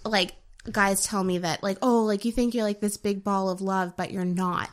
like 0.04 0.34
guys 0.70 1.04
tell 1.04 1.24
me 1.24 1.38
that, 1.38 1.62
like, 1.64 1.78
oh, 1.82 2.04
like 2.04 2.24
you 2.24 2.30
think 2.32 2.54
you're 2.54 2.64
like 2.64 2.80
this 2.80 2.96
big 2.96 3.24
ball 3.24 3.50
of 3.50 3.60
love, 3.60 3.96
but 3.96 4.12
you're 4.12 4.24
not. 4.24 4.70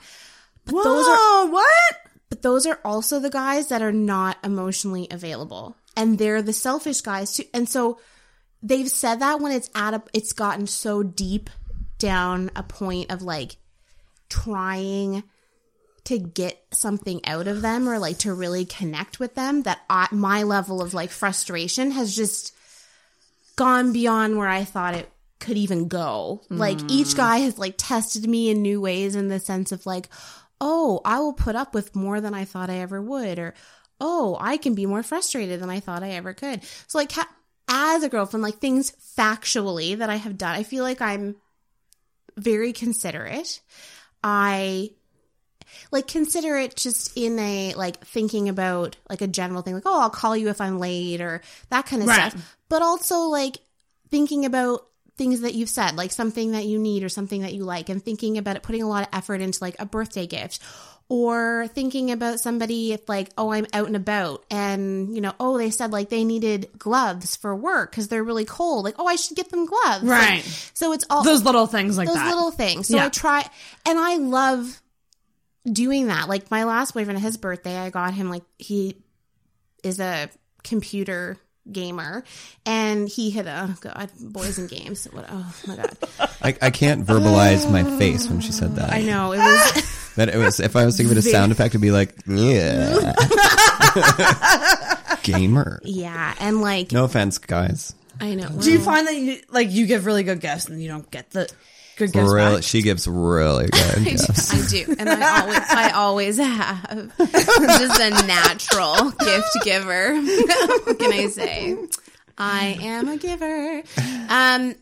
But 0.66 0.76
Whoa, 0.76 0.84
those 0.84 1.07
are, 1.07 1.47
what? 1.51 1.95
but 2.30 2.43
those 2.43 2.68
are 2.68 2.80
also 2.86 3.20
the 3.20 3.32
guys 3.32 3.70
that 3.70 3.82
are 3.82 3.91
not 3.91 4.38
emotionally 4.43 5.07
available. 5.10 5.76
And 5.97 6.20
they're 6.20 6.43
the 6.43 6.53
selfish 6.53 7.01
guys 7.01 7.34
too. 7.34 7.45
And 7.53 7.68
so 7.68 7.99
they've 8.62 8.89
said 8.89 9.20
that 9.20 9.39
when 9.39 9.51
it's 9.51 9.70
at 9.76 9.93
a, 9.93 10.03
it's 10.14 10.34
gotten 10.34 10.68
so 10.68 11.03
deep 11.03 11.49
down 11.97 12.51
a 12.55 12.64
point 12.64 13.12
of 13.12 13.22
like 13.22 13.57
trying 14.30 15.24
to 16.05 16.18
get 16.18 16.64
something 16.72 17.24
out 17.26 17.47
of 17.47 17.62
them 17.62 17.88
or 17.88 17.99
like 17.99 18.18
to 18.20 18.34
really 18.34 18.66
connect 18.66 19.20
with 19.20 19.36
them 19.36 19.64
that 19.64 19.80
I, 19.89 20.07
my 20.12 20.43
level 20.43 20.82
of 20.82 20.93
like 20.93 21.12
frustration 21.12 21.91
has 21.91 22.16
just 22.16 22.55
gone 23.55 23.91
beyond 23.91 24.38
where 24.38 24.47
I 24.47 24.64
thought 24.64 24.95
it 24.95 25.12
could 25.39 25.57
even 25.57 25.88
go. 25.88 26.41
Like 26.49 26.80
each 26.89 27.10
mm. 27.10 27.18
guy 27.18 27.38
has 27.39 27.57
like 27.57 27.76
tested 27.78 28.28
me 28.28 28.49
in 28.49 28.62
new 28.62 28.82
ways 28.82 29.16
in 29.16 29.28
the 29.28 29.39
sense 29.39 29.72
of 29.72 29.86
like, 29.86 30.10
oh, 30.62 31.01
I 31.05 31.20
will 31.20 31.34
put 31.34 31.55
up 31.55 31.74
with 31.74 31.95
more 31.95 32.22
than 32.22 32.34
I 32.34 32.45
thought 32.45 32.70
I 32.70 32.78
ever 32.78 33.01
would, 33.01 33.39
or 33.39 33.53
oh, 34.01 34.38
I 34.39 34.57
can 34.57 34.76
be 34.76 34.86
more 34.86 35.03
frustrated 35.03 35.62
than 35.62 35.70
I 35.70 35.80
thought 35.80 36.03
I 36.03 36.12
ever 36.12 36.34
could. 36.34 36.64
So 36.88 36.97
like 36.97 37.12
ha- 37.12 37.30
as 37.70 38.03
a 38.03 38.09
girlfriend, 38.09 38.43
like 38.43 38.57
things 38.57 38.91
factually 39.17 39.97
that 39.97 40.09
I 40.09 40.15
have 40.15 40.38
done, 40.38 40.55
I 40.55 40.63
feel 40.63 40.84
like 40.84 41.01
I'm 41.01 41.36
very 42.36 42.74
considerate. 42.74 43.61
I 44.24 44.91
like 45.91 46.07
consider 46.07 46.57
it 46.57 46.76
just 46.76 47.15
in 47.15 47.38
a 47.39 47.74
like 47.76 48.03
thinking 48.05 48.49
about 48.49 48.97
like 49.09 49.22
a 49.22 49.28
general 49.28 49.61
thing 49.61 49.76
like 49.76 49.84
oh 49.86 50.01
I'll 50.01 50.09
call 50.09 50.36
you 50.36 50.49
if 50.49 50.59
I'm 50.59 50.80
late 50.80 51.22
or 51.22 51.41
that 51.70 51.86
kind 51.86 52.01
of 52.01 52.09
Right. 52.09 52.32
stuff 52.32 52.57
but 52.70 52.82
also 52.82 53.20
like 53.22 53.57
thinking 54.09 54.45
about 54.45 54.88
things 55.15 55.41
that 55.41 55.53
you've 55.53 55.70
said 55.70 55.95
like 55.95 56.11
something 56.11 56.51
that 56.53 56.65
you 56.65 56.80
need 56.80 57.03
or 57.03 57.09
something 57.09 57.41
that 57.41 57.53
you 57.53 57.65
like 57.65 57.89
and 57.89 58.03
thinking 58.03 58.38
about 58.38 58.55
it 58.55 58.63
putting 58.63 58.82
a 58.82 58.89
lot 58.89 59.03
of 59.03 59.13
effort 59.13 59.41
into 59.41 59.63
like 59.63 59.76
a 59.80 59.86
birthday 59.86 60.26
gift 60.26 60.59
or 61.12 61.68
thinking 61.74 62.12
about 62.12 62.39
somebody 62.39 62.93
if 62.93 63.10
like 63.10 63.30
oh 63.38 63.51
I'm 63.51 63.66
out 63.74 63.88
and 63.88 63.95
about 63.95 64.45
and 64.51 65.14
you 65.16 65.22
know 65.22 65.34
oh 65.39 65.57
they 65.57 65.72
said 65.72 65.91
like 65.91 66.10
they 66.10 66.24
needed 66.24 66.70
gloves 66.78 67.36
for 67.36 67.55
work 67.55 67.91
cuz 67.93 68.07
they're 68.10 68.24
really 68.24 68.45
cold 68.45 68.86
like 68.86 68.95
oh 68.99 69.07
I 69.07 69.16
should 69.16 69.36
get 69.36 69.49
them 69.49 69.66
gloves 69.66 70.03
Like, 70.03 70.20
Right. 70.22 70.70
so 70.76 70.93
it's 70.93 71.05
all 71.10 71.24
Those 71.24 71.43
little 71.43 71.66
things 71.66 71.97
like 71.97 72.07
those 72.07 72.16
that. 72.16 72.28
little 72.34 72.51
things. 72.51 72.88
So 72.88 72.95
Yeah. 72.97 73.05
I 73.05 73.10
try, 73.10 73.49
and 73.88 73.97
I 73.99 74.18
love 74.18 74.82
doing 75.66 76.07
that. 76.07 76.30
Like 76.30 76.49
my 76.51 76.64
last 76.64 76.93
boyfriend, 76.93 77.20
his 77.20 77.38
birthday, 77.38 77.76
I 77.78 77.89
got 77.89 78.14
him 78.14 78.30
like 78.30 78.43
he 78.57 78.95
is 79.84 79.99
a 79.99 80.30
computer 80.64 81.38
gamer, 81.72 82.24
and 82.65 83.07
he 83.07 83.30
had 83.32 83.47
oh 83.47 83.74
god, 83.82 84.09
boys 84.20 84.57
and 84.57 84.70
games. 84.70 85.05
What? 85.11 85.26
Oh 85.30 85.55
my 85.67 85.76
god, 85.76 85.97
I, 86.41 86.57
I 86.61 86.70
can't 86.70 87.05
verbalize 87.05 87.70
my 87.72 87.84
face 87.97 88.28
when 88.30 88.41
she 88.41 88.51
said 88.51 88.76
that. 88.76 88.91
I 88.91 89.01
know 89.01 89.32
it 89.34 89.39
was. 89.39 89.95
That 90.15 90.28
it 90.28 90.38
was 90.38 90.59
if 90.59 90.76
I 90.76 90.84
was 90.86 90.97
to 90.97 91.03
give 91.03 91.13
it 91.13 91.17
a 91.17 91.22
sound 91.22 91.53
effect, 91.53 91.70
it'd 91.72 91.82
be 91.82 91.91
like, 91.91 92.13
yeah, 92.28 93.13
gamer. 95.24 95.80
Yeah, 95.84 96.34
and 96.39 96.59
like 96.59 96.91
No 96.91 97.05
offense, 97.05 97.38
guys. 97.38 97.93
I 98.20 98.36
know. 98.36 98.49
Do 98.49 98.70
you 98.70 98.80
find 98.80 99.07
that 99.07 99.15
you 99.15 99.39
like 99.49 99.72
you 99.72 99.86
give 99.86 100.05
really 100.05 100.24
good 100.24 100.41
gifts 100.41 100.67
and 100.67 100.82
you 100.82 100.89
don't 100.89 101.09
get 101.09 101.30
the 101.32 101.49
good 102.07 102.23
Really, 102.23 102.61
she 102.61 102.81
gives 102.81 103.07
really 103.07 103.67
good 103.67 104.03
gifts. 104.03 104.53
I 104.53 104.67
do, 104.67 104.95
and 104.97 105.09
I 105.09 105.41
always, 105.41 105.59
I 105.69 105.91
always 105.91 106.37
have. 106.37 107.11
I'm 107.19 107.79
just 107.79 107.99
a 107.99 108.09
natural 108.27 109.11
gift 109.11 109.57
giver. 109.63 110.15
what 110.83 110.99
can 110.99 111.13
I 111.13 111.27
say? 111.27 111.77
I 112.37 112.77
am 112.81 113.09
a 113.09 113.17
giver. 113.17 113.83
Um, 114.29 114.75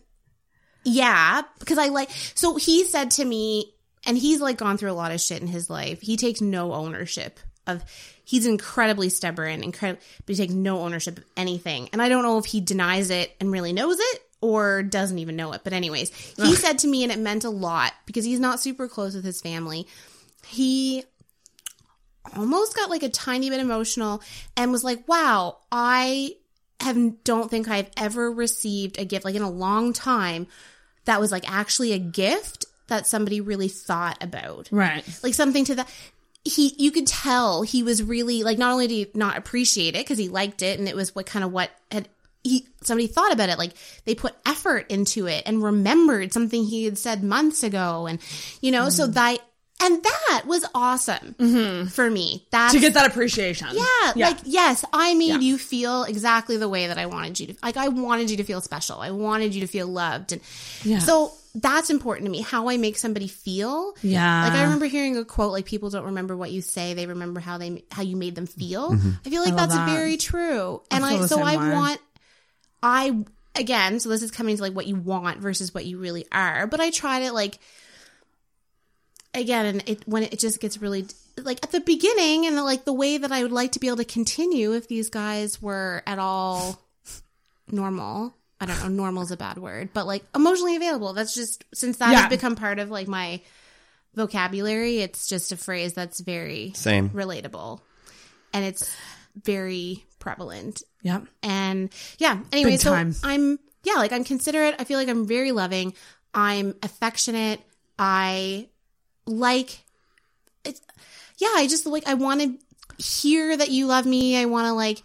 yeah, 0.83 1.41
because 1.59 1.77
I 1.77 1.87
like. 1.87 2.09
So 2.35 2.55
he 2.55 2.83
said 2.83 3.11
to 3.11 3.25
me, 3.25 3.73
and 4.05 4.17
he's 4.17 4.39
like 4.39 4.57
gone 4.57 4.77
through 4.77 4.91
a 4.91 4.93
lot 4.93 5.11
of 5.11 5.19
shit 5.19 5.41
in 5.41 5.47
his 5.47 5.69
life. 5.69 6.01
He 6.01 6.17
takes 6.17 6.41
no 6.41 6.73
ownership 6.73 7.39
of. 7.65 7.83
He's 8.23 8.45
incredibly 8.45 9.07
stubborn, 9.07 9.63
incredible, 9.63 10.01
but 10.25 10.35
he 10.35 10.41
takes 10.41 10.53
no 10.53 10.81
ownership 10.81 11.17
of 11.17 11.23
anything. 11.37 11.87
And 11.93 12.01
I 12.01 12.09
don't 12.09 12.23
know 12.23 12.37
if 12.37 12.43
he 12.43 12.59
denies 12.59 13.09
it 13.09 13.33
and 13.39 13.49
really 13.49 13.71
knows 13.71 13.97
it 13.97 14.26
or 14.41 14.83
doesn't 14.83 15.19
even 15.19 15.35
know 15.35 15.53
it. 15.53 15.61
But 15.63 15.73
anyways, 15.73 16.09
he 16.35 16.55
said 16.55 16.79
to 16.79 16.87
me, 16.87 17.03
and 17.03 17.11
it 17.11 17.19
meant 17.19 17.43
a 17.43 17.49
lot 17.49 17.93
because 18.05 18.25
he's 18.25 18.39
not 18.39 18.59
super 18.59 18.87
close 18.87 19.15
with 19.15 19.25
his 19.25 19.41
family. 19.41 19.87
He 20.45 21.03
almost 22.35 22.75
got 22.75 22.89
like 22.89 23.03
a 23.03 23.09
tiny 23.09 23.49
bit 23.49 23.59
emotional 23.59 24.21
and 24.55 24.71
was 24.71 24.83
like, 24.83 25.07
"Wow, 25.07 25.57
I 25.71 26.35
have 26.81 27.23
don't 27.23 27.49
think 27.49 27.67
I've 27.67 27.89
ever 27.97 28.31
received 28.31 28.99
a 28.99 29.05
gift 29.05 29.25
like 29.25 29.35
in 29.35 29.41
a 29.41 29.49
long 29.49 29.93
time 29.93 30.47
that 31.05 31.19
was 31.19 31.31
like 31.31 31.49
actually 31.51 31.93
a 31.93 31.99
gift 31.99 32.65
that 32.87 33.07
somebody 33.07 33.41
really 33.41 33.69
thought 33.69 34.21
about." 34.21 34.69
Right. 34.71 35.03
Like 35.23 35.33
something 35.33 35.65
to 35.65 35.75
that 35.75 35.89
he 36.47 36.73
you 36.77 36.91
could 36.91 37.07
tell 37.07 37.61
he 37.61 37.83
was 37.83 38.01
really 38.01 38.43
like 38.43 38.57
not 38.57 38.71
only 38.71 38.87
did 38.87 38.93
he 38.93 39.11
not 39.13 39.37
appreciate 39.37 39.95
it 39.95 40.05
because 40.05 40.17
he 40.17 40.29
liked 40.29 40.61
it 40.61 40.79
and 40.79 40.87
it 40.87 40.95
was 40.95 41.13
what 41.13 41.25
kind 41.25 41.43
of 41.43 41.51
what 41.51 41.69
had 41.91 42.07
he 42.47 42.67
somebody 42.83 43.07
thought 43.07 43.31
about 43.33 43.49
it 43.49 43.57
like 43.57 43.73
they 44.05 44.15
put 44.15 44.33
effort 44.45 44.85
into 44.89 45.27
it 45.27 45.43
and 45.45 45.63
remembered 45.63 46.33
something 46.33 46.63
he 46.63 46.85
had 46.85 46.97
said 46.97 47.23
months 47.23 47.63
ago 47.63 48.07
and 48.07 48.19
you 48.61 48.71
know 48.71 48.89
so 48.89 49.07
mm. 49.07 49.13
that 49.13 49.39
and 49.79 50.03
that 50.03 50.43
was 50.47 50.65
awesome 50.73 51.35
mm-hmm. 51.37 51.87
for 51.87 52.09
me 52.09 52.47
that's 52.51 52.73
To 52.73 52.79
get 52.79 52.95
that 52.95 53.07
appreciation. 53.09 53.67
yeah, 53.73 54.13
like 54.15 54.37
yes, 54.43 54.83
I 54.91 55.13
made 55.13 55.27
Yeah. 55.27 55.39
you 55.39 55.57
feel 55.57 56.03
exactly 56.03 56.57
the 56.57 56.67
way 56.67 56.87
that 56.87 56.97
I 56.97 57.05
wanted 57.05 57.39
you 57.39 57.47
to. 57.47 57.55
Like 57.61 57.77
I 57.77 57.89
wanted 57.89 58.31
you 58.31 58.37
to 58.37 58.43
feel 58.43 58.61
special. 58.61 58.99
I 58.99 59.11
wanted 59.11 59.53
you 59.53 59.61
to 59.61 59.67
feel 59.67 59.87
loved, 59.87 60.31
and 60.31 60.41
Yeah. 60.83 60.99
so 60.99 61.31
that's 61.53 61.89
important 61.89 62.25
to 62.25 62.31
me. 62.31 62.41
How 62.41 62.69
I 62.69 62.77
make 62.77 62.97
somebody 62.97 63.27
feel. 63.27 63.93
Yeah. 64.01 64.43
like 64.45 64.53
I 64.53 64.63
remember 64.63 64.85
hearing 64.85 65.17
a 65.17 65.25
quote 65.25 65.51
like 65.51 65.65
people 65.65 65.89
don't 65.89 66.05
remember 66.05 66.35
what 66.35 66.51
you 66.51 66.61
say; 66.61 66.95
they 66.95 67.05
remember 67.05 67.39
how 67.39 67.59
they 67.59 67.83
how 67.91 68.01
you 68.01 68.15
made 68.15 68.33
them 68.33 68.47
feel. 68.47 68.91
Mm-hmm. 68.91 69.11
I 69.25 69.29
feel 69.29 69.43
like 69.43 69.53
love 69.53 69.69
that's 69.69 69.75
that. 69.75 69.89
very 69.89 70.17
true, 70.17 70.81
and 70.89 71.03
feel 71.03 71.23
I, 71.23 71.25
so 71.27 71.41
I 71.41 71.55
way. 71.55 71.73
want 71.73 72.01
I 72.83 73.23
again. 73.55 73.99
So 73.99 74.09
this 74.09 74.21
is 74.21 74.31
coming 74.31 74.55
to 74.57 74.61
like 74.61 74.73
what 74.73 74.87
you 74.87 74.95
want 74.95 75.39
versus 75.39 75.73
what 75.73 75.85
you 75.85 75.97
really 75.97 76.25
are. 76.31 76.67
But 76.67 76.79
I 76.79 76.91
tried 76.91 77.23
it 77.23 77.31
like 77.33 77.59
again 79.33 79.65
and 79.65 79.83
it 79.89 80.07
when 80.07 80.23
it 80.23 80.39
just 80.39 80.59
gets 80.59 80.79
really 80.81 81.05
like 81.37 81.59
at 81.63 81.71
the 81.71 81.79
beginning 81.81 82.45
and 82.45 82.55
like 82.57 82.85
the 82.85 82.93
way 82.93 83.17
that 83.17 83.31
I 83.31 83.43
would 83.43 83.51
like 83.51 83.73
to 83.73 83.79
be 83.79 83.87
able 83.87 83.97
to 83.97 84.05
continue 84.05 84.73
if 84.73 84.87
these 84.87 85.09
guys 85.09 85.61
were 85.61 86.01
at 86.07 86.19
all 86.19 86.79
normal. 87.71 88.33
I 88.59 88.65
don't 88.65 88.79
know, 88.81 88.87
normal 88.87 89.21
is 89.21 89.29
a 89.29 89.37
bad 89.37 89.59
word, 89.59 89.89
but 89.93 90.07
like 90.07 90.23
emotionally 90.33 90.75
available. 90.75 91.13
That's 91.13 91.35
just 91.35 91.63
since 91.75 91.97
that 91.97 92.11
Yeah. 92.11 92.21
has 92.21 92.29
become 92.29 92.55
part 92.55 92.79
of 92.79 92.89
like 92.89 93.07
my 93.07 93.41
vocabulary, 94.15 94.97
it's 94.99 95.27
just 95.27 95.51
a 95.51 95.57
phrase 95.57 95.93
that's 95.93 96.19
very 96.21 96.71
Same. 96.75 97.11
relatable. 97.11 97.81
And 98.53 98.65
it's 98.65 98.89
very 99.43 100.03
prevalent. 100.27 100.83
Yeah. 101.01 101.21
And 101.41 101.89
yeah, 102.17 102.39
anyway, 102.51 102.71
Big 102.71 102.79
so 102.79 102.91
time. 102.91 103.15
I'm 103.23 103.59
yeah, 103.83 103.93
like 103.93 104.11
I'm 104.11 104.23
considerate. 104.23 104.75
I 104.79 104.83
feel 104.83 104.99
like 104.99 105.07
I'm 105.07 105.25
very 105.25 105.51
loving. 105.51 105.93
I'm 106.33 106.75
affectionate. 106.83 107.61
I 107.97 108.67
like 109.25 109.83
it's 110.65 110.81
yeah, 111.37 111.53
I 111.55 111.67
just 111.67 111.85
like 111.85 112.07
I 112.07 112.15
want 112.15 112.41
to 112.41 113.03
hear 113.03 113.55
that 113.55 113.69
you 113.69 113.87
love 113.87 114.05
me. 114.05 114.37
I 114.37 114.45
want 114.45 114.67
to 114.67 114.73
like 114.73 115.01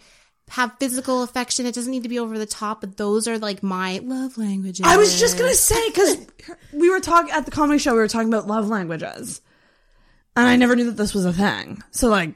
have 0.49 0.75
physical 0.79 1.23
affection. 1.23 1.65
It 1.65 1.73
doesn't 1.73 1.91
need 1.91 2.03
to 2.03 2.09
be 2.09 2.19
over 2.19 2.37
the 2.37 2.45
top, 2.45 2.81
but 2.81 2.97
those 2.97 3.27
are 3.27 3.37
like 3.37 3.63
my 3.63 3.99
love 4.03 4.37
languages. 4.37 4.85
I 4.85 4.97
was 4.97 5.19
just 5.19 5.37
gonna 5.37 5.53
say 5.55 5.89
because 5.89 6.27
we 6.73 6.89
were 6.89 6.99
talking 6.99 7.31
at 7.31 7.45
the 7.45 7.51
comedy 7.51 7.79
show. 7.79 7.93
We 7.93 7.99
were 7.99 8.07
talking 8.07 8.27
about 8.27 8.47
love 8.47 8.67
languages, 8.67 9.41
and 10.35 10.47
I 10.47 10.57
never 10.57 10.75
knew 10.75 10.85
that 10.85 10.97
this 10.97 11.13
was 11.13 11.25
a 11.25 11.33
thing. 11.33 11.81
So, 11.91 12.09
like, 12.09 12.35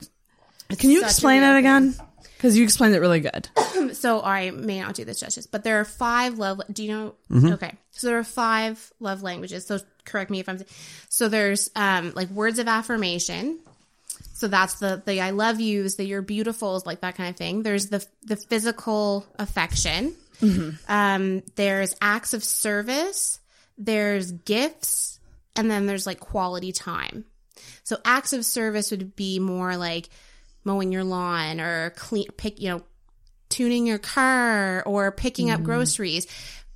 can 0.78 0.90
you 0.90 1.04
explain 1.04 1.44
it 1.44 1.58
again? 1.58 1.96
Because 2.38 2.56
you 2.56 2.64
explained 2.64 2.94
it 2.94 3.00
really 3.00 3.20
good. 3.20 3.50
so 3.94 4.22
I 4.22 4.52
may 4.52 4.80
not 4.80 4.94
do 4.94 5.04
this 5.04 5.20
justice, 5.20 5.48
but 5.48 5.64
there 5.64 5.80
are 5.80 5.86
five 5.86 6.38
love. 6.38 6.62
Do 6.72 6.84
you 6.84 6.92
know? 6.92 7.16
Mm-hmm. 7.32 7.54
Okay, 7.54 7.74
so 7.92 8.08
there 8.08 8.20
are 8.20 8.24
five 8.24 8.94
love 9.00 9.24
languages. 9.24 9.66
So 9.66 9.80
correct 10.06 10.30
me 10.30 10.40
if 10.40 10.48
I'm. 10.48 10.60
So 11.10 11.30
there's 11.30 11.72
um 11.76 12.14
like 12.16 12.30
words 12.30 12.60
of 12.60 12.68
affirmation. 12.68 13.60
So 14.34 14.48
that's 14.48 14.76
the 14.76 15.02
the 15.04 15.20
I 15.20 15.32
love 15.32 15.60
yous, 15.60 15.96
the 15.96 16.06
you're 16.06 16.22
beautifuls, 16.22 16.86
like 16.86 17.02
that 17.02 17.16
kind 17.16 17.32
of 17.32 17.36
thing. 17.36 17.64
There's 17.64 17.88
the 17.88 18.06
the 18.24 18.36
physical 18.36 19.26
affection. 19.40 20.16
Mm-hmm. 20.40 20.70
Um, 20.88 21.44
there's 21.56 21.96
acts 22.02 22.36
of 22.36 22.44
service. 22.44 23.40
There's 23.80 24.32
gifts, 24.32 25.20
and 25.56 25.72
then 25.72 25.88
there's 25.88 26.06
like 26.06 26.20
quality 26.20 26.72
time. 26.72 27.26
So 27.84 27.98
acts 28.06 28.34
of 28.34 28.46
service 28.46 28.92
would 28.92 29.16
be 29.16 29.40
more 29.40 29.76
like 29.76 30.10
mowing 30.68 30.92
your 30.92 31.04
lawn 31.04 31.60
or 31.60 31.90
clean 31.92 32.28
pick 32.38 32.62
you 32.62 32.70
know 32.70 32.82
tuning 33.50 33.88
your 33.88 33.98
car 33.98 34.84
or 34.86 35.12
picking 35.12 35.48
Mm-hmm. 35.48 35.56
up 35.56 35.64
groceries. 35.64 36.28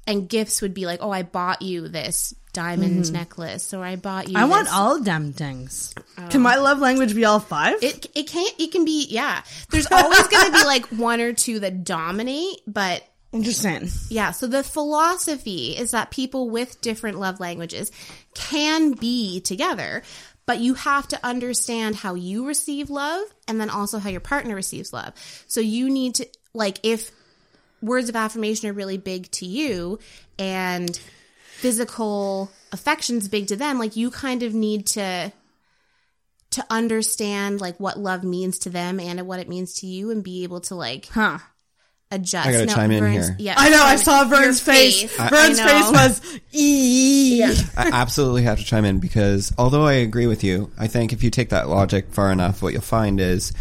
And 0.07 0.27
gifts 0.27 0.63
would 0.63 0.73
be 0.73 0.87
like, 0.87 0.99
oh, 1.03 1.11
I 1.11 1.21
bought 1.21 1.61
you 1.61 1.87
this 1.87 2.33
diamond 2.53 3.13
necklace, 3.13 3.71
or 3.71 3.83
I 3.85 3.97
bought 3.97 4.27
you. 4.29 4.33
Mm-hmm. 4.33 4.43
I 4.43 4.49
want 4.49 4.73
all 4.73 4.99
damn 4.99 5.31
things. 5.31 5.93
Can 6.31 6.41
my 6.41 6.55
love 6.55 6.79
language 6.79 7.13
be 7.13 7.23
all 7.23 7.39
five? 7.39 7.75
It 7.83 8.07
it 8.15 8.27
can't. 8.27 8.53
It 8.59 8.71
can 8.71 8.83
be. 8.83 9.05
Yeah. 9.09 9.43
There's 9.69 9.85
always 9.91 10.27
going 10.27 10.45
to 10.47 10.57
be 10.57 10.63
like 10.65 10.85
one 10.97 11.21
or 11.21 11.33
two 11.33 11.59
that 11.59 11.83
dominate, 11.83 12.61
but 12.65 13.03
Interesting. 13.31 13.89
yeah. 14.09 14.31
So 14.31 14.47
the 14.47 14.63
philosophy 14.63 15.77
is 15.77 15.91
that 15.91 16.09
people 16.09 16.49
with 16.49 16.81
different 16.81 17.19
love 17.19 17.39
languages 17.39 17.91
can 18.33 18.93
be 18.93 19.39
together, 19.39 20.01
but 20.51 20.59
you 20.59 20.73
have 20.73 21.07
to 21.07 21.17
understand 21.25 21.95
how 21.95 22.13
you 22.13 22.45
receive 22.45 22.89
love 22.89 23.23
and 23.47 23.57
then 23.57 23.69
also 23.69 23.99
how 23.99 24.09
your 24.09 24.19
partner 24.19 24.53
receives 24.53 24.91
love. 24.91 25.13
So 25.47 25.61
you 25.61 25.89
need 25.89 26.15
to 26.15 26.27
like 26.53 26.77
if 26.83 27.09
words 27.81 28.09
of 28.09 28.17
affirmation 28.17 28.67
are 28.67 28.73
really 28.73 28.97
big 28.97 29.31
to 29.31 29.45
you 29.45 29.97
and 30.37 30.93
physical 31.53 32.51
affection's 32.73 33.29
big 33.29 33.47
to 33.47 33.55
them, 33.55 33.79
like 33.79 33.95
you 33.95 34.11
kind 34.11 34.43
of 34.43 34.53
need 34.53 34.87
to 34.87 35.31
to 36.49 36.65
understand 36.69 37.61
like 37.61 37.79
what 37.79 37.97
love 37.97 38.25
means 38.25 38.59
to 38.59 38.69
them 38.69 38.99
and 38.99 39.25
what 39.25 39.39
it 39.39 39.47
means 39.47 39.75
to 39.75 39.87
you 39.87 40.11
and 40.11 40.21
be 40.21 40.43
able 40.43 40.59
to 40.59 40.75
like 40.75 41.07
Huh. 41.13 41.37
Adjust. 42.12 42.47
I 42.47 42.51
gotta 42.51 42.66
chime 42.68 42.91
in 42.91 43.12
here. 43.12 43.36
Yeah, 43.39 43.55
I 43.57 43.70
know. 43.70 43.82
I 43.82 43.95
saw 43.95 44.22
Your 44.22 44.30
Vern's 44.30 44.59
face. 44.62 45.20
I- 45.20 45.30
Vern's 45.30 45.59
I 45.59 45.68
face 45.68 45.91
know. 45.91 45.91
was 45.91 46.39
e. 46.51 47.43
I 47.78 47.89
absolutely 47.93 48.43
have 48.43 48.59
to 48.59 48.66
chime 48.66 48.86
in 48.86 48.99
because 48.99 49.53
although 49.57 49.84
I 49.86 49.93
agree 49.93 50.28
with 50.28 50.43
you, 50.43 50.72
I 50.78 50.88
think 50.88 51.14
if 51.14 51.24
you 51.24 51.30
take 51.30 51.49
that 51.49 51.70
logic 51.70 52.12
far 52.12 52.32
enough, 52.32 52.62
what 52.62 52.74
you'll 52.74 52.82
find 52.82 53.20
is 53.20 53.53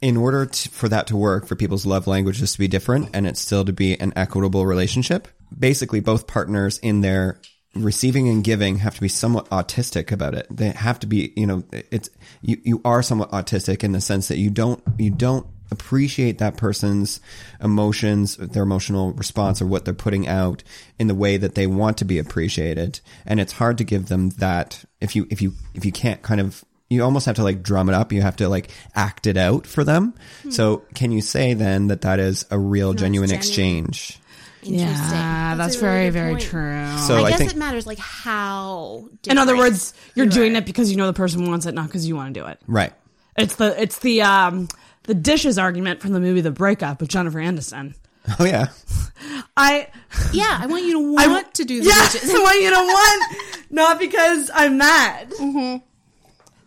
in 0.00 0.16
order 0.16 0.46
to, 0.46 0.68
for 0.68 0.88
that 0.88 1.08
to 1.08 1.16
work, 1.16 1.46
for 1.46 1.56
people's 1.56 1.84
love 1.86 2.06
languages 2.06 2.52
to 2.52 2.58
be 2.58 2.68
different 2.68 3.10
and 3.14 3.26
it 3.26 3.36
still 3.36 3.64
to 3.64 3.72
be 3.72 3.98
an 4.00 4.12
equitable 4.16 4.64
relationship, 4.64 5.26
basically 5.56 6.00
both 6.00 6.26
partners 6.26 6.78
in 6.78 7.00
their 7.00 7.40
receiving 7.74 8.28
and 8.28 8.44
giving 8.44 8.76
have 8.78 8.94
to 8.94 9.00
be 9.00 9.08
somewhat 9.08 9.48
autistic 9.50 10.10
about 10.12 10.34
it. 10.34 10.46
They 10.50 10.70
have 10.70 11.00
to 11.00 11.06
be, 11.06 11.32
you 11.36 11.46
know, 11.46 11.64
it's 11.72 12.10
you 12.42 12.58
you 12.64 12.80
are 12.84 13.02
somewhat 13.02 13.30
autistic 13.32 13.82
in 13.84 13.92
the 13.92 14.00
sense 14.00 14.28
that 14.28 14.38
you 14.38 14.50
don't 14.50 14.82
you 14.98 15.10
don't 15.10 15.46
appreciate 15.70 16.38
that 16.38 16.56
person's 16.56 17.20
emotions, 17.60 18.36
their 18.36 18.62
emotional 18.62 19.12
response 19.12 19.60
or 19.60 19.66
what 19.66 19.84
they're 19.84 19.94
putting 19.94 20.26
out 20.26 20.62
in 20.98 21.06
the 21.06 21.14
way 21.14 21.36
that 21.36 21.54
they 21.54 21.66
want 21.66 21.98
to 21.98 22.04
be 22.04 22.18
appreciated. 22.18 23.00
And 23.26 23.40
it's 23.40 23.52
hard 23.52 23.78
to 23.78 23.84
give 23.84 24.08
them 24.08 24.30
that 24.30 24.84
if 25.00 25.14
you 25.14 25.26
if 25.30 25.42
you 25.42 25.54
if 25.74 25.84
you 25.84 25.92
can't 25.92 26.22
kind 26.22 26.40
of 26.40 26.64
you 26.90 27.04
almost 27.04 27.26
have 27.26 27.36
to 27.36 27.42
like 27.42 27.62
drum 27.62 27.88
it 27.88 27.94
up. 27.94 28.12
You 28.12 28.22
have 28.22 28.36
to 28.36 28.48
like 28.48 28.70
act 28.94 29.26
it 29.26 29.36
out 29.36 29.66
for 29.66 29.84
them. 29.84 30.14
So 30.50 30.84
can 30.94 31.12
you 31.12 31.20
say 31.20 31.54
then 31.54 31.88
that 31.88 32.00
that 32.02 32.18
is 32.18 32.46
a 32.50 32.58
real 32.58 32.94
genuine 32.94 33.28
genuine. 33.28 33.38
exchange? 33.38 34.18
Yeah, 34.62 35.54
that's, 35.56 35.76
a 35.76 35.78
very, 35.78 35.94
really 35.94 36.06
good 36.06 36.12
very 36.12 36.32
point. 36.32 36.42
true. 36.42 36.98
So 37.06 37.18
I, 37.18 37.26
I, 37.26 37.30
guess 37.30 37.38
think 37.38 37.50
it 37.52 37.56
matters 37.56 37.86
like 37.86 37.98
how. 37.98 39.08
In 39.28 39.38
other 39.38 39.56
words, 39.56 39.94
you're 40.14 40.26
you 40.26 40.32
doing 40.32 40.54
are. 40.56 40.58
it 40.58 40.66
because 40.66 40.90
you 40.90 40.96
know 40.96 41.06
the 41.06 41.12
person 41.12 41.48
wants 41.48 41.66
it, 41.66 41.74
not 41.74 41.86
because 41.86 42.06
you 42.06 42.16
want 42.16 42.34
to 42.34 42.40
do 42.40 42.46
it. 42.46 42.58
right. 42.66 42.92
It's 43.36 43.54
the 43.54 43.80
it's 43.80 44.00
the 44.00 44.22
um 44.22 44.68
the 45.08 45.14
dishes 45.14 45.58
argument 45.58 46.02
from 46.02 46.12
the 46.12 46.20
movie 46.20 46.42
The 46.42 46.50
Breakup 46.50 47.00
with 47.00 47.08
Jennifer 47.08 47.40
Anderson. 47.40 47.94
Oh 48.38 48.44
yeah. 48.44 48.68
I 49.56 49.88
Yeah, 50.32 50.58
I 50.60 50.66
want 50.66 50.84
you 50.84 51.16
to 51.16 51.16
I 51.18 51.26
want 51.28 51.54
to 51.54 51.64
do 51.64 51.80
the 51.80 51.88
yeah, 51.88 52.08
dishes. 52.12 52.30
I 52.30 52.38
want 52.38 52.60
you 52.60 52.68
to 52.68 52.76
want, 52.76 53.36
not 53.70 53.98
because 53.98 54.50
I'm 54.52 54.76
mad. 54.76 55.30
Mm-hmm. 55.30 55.84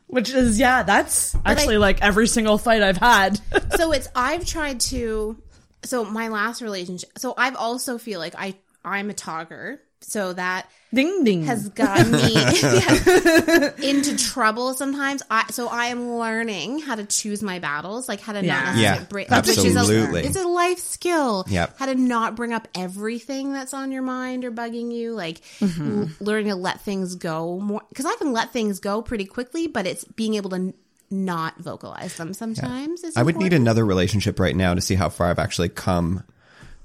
Which 0.08 0.32
is 0.32 0.60
yeah, 0.60 0.82
that's 0.82 1.36
actually 1.46 1.78
like 1.78 2.02
every 2.02 2.28
single 2.28 2.58
fight 2.58 2.82
I've 2.82 2.98
had. 2.98 3.40
so 3.78 3.92
it's 3.92 4.08
I've 4.16 4.44
tried 4.44 4.80
to 4.82 5.38
so 5.84 6.04
my 6.04 6.30
last 6.30 6.64
relationship 6.64 7.12
so 7.20 7.36
I've 7.38 7.56
also 7.56 8.00
feel 8.00 8.20
like 8.20 8.34
I 8.36 8.56
I'm 8.84 9.12
a 9.12 9.14
talker. 9.14 9.80
So 10.04 10.34
that 10.34 10.70
ding 10.94 11.24
ding. 11.24 11.44
has 11.46 11.70
gotten 11.70 12.12
me 12.12 12.34
yeah, 12.34 13.72
into 13.82 14.18
trouble 14.18 14.74
sometimes. 14.74 15.22
I 15.30 15.46
so 15.52 15.68
I 15.68 15.86
am 15.86 16.16
learning 16.18 16.80
how 16.80 16.96
to 16.96 17.06
choose 17.06 17.42
my 17.42 17.60
battles, 17.60 18.10
like 18.10 18.20
how 18.20 18.34
to 18.34 18.44
Yeah. 18.44 18.54
not 18.56 18.66
necessarily 18.76 19.00
Yeah, 19.00 19.06
bring 19.06 19.28
absolutely. 19.30 19.64
Which 20.22 20.26
is 20.26 20.36
a, 20.36 20.40
it's 20.40 20.46
a 20.46 20.48
life 20.48 20.80
skill. 20.80 21.46
Yep. 21.48 21.78
How 21.80 21.86
to 21.86 21.96
not 21.96 22.36
bring 22.36 22.52
up 22.52 22.68
everything 22.76 23.54
that's 23.54 23.74
on 23.74 23.92
your 23.92 24.02
mind 24.02 24.44
or 24.44 24.52
bugging 24.52 24.92
you, 24.92 25.14
like 25.14 25.42
Mm-hmm. 25.60 26.02
l- 26.04 26.10
learning 26.20 26.48
to 26.50 26.56
let 26.56 26.82
things 26.82 27.16
go 27.16 27.60
more. 27.60 27.82
Because 27.90 28.06
I 28.06 28.16
can 28.18 28.34
let 28.34 28.52
things 28.52 28.80
go 28.80 29.02
pretty 29.02 29.26
quickly, 29.26 29.68
but 29.68 29.86
it's 29.88 30.04
being 30.04 30.34
able 30.36 30.50
to 30.50 30.56
n- 30.58 30.74
not 31.10 31.58
vocalize 31.60 32.16
them 32.18 32.34
sometimes. 32.34 33.04
is 33.04 33.16
I 33.18 33.24
would 33.24 33.38
need 33.38 33.54
another 33.54 33.86
relationship 33.86 34.40
right 34.40 34.56
now 34.56 34.74
to 34.74 34.82
see 34.82 34.96
how 34.96 35.10
far 35.10 35.28
I've 35.28 35.40
actually 35.40 35.70
come 35.70 36.24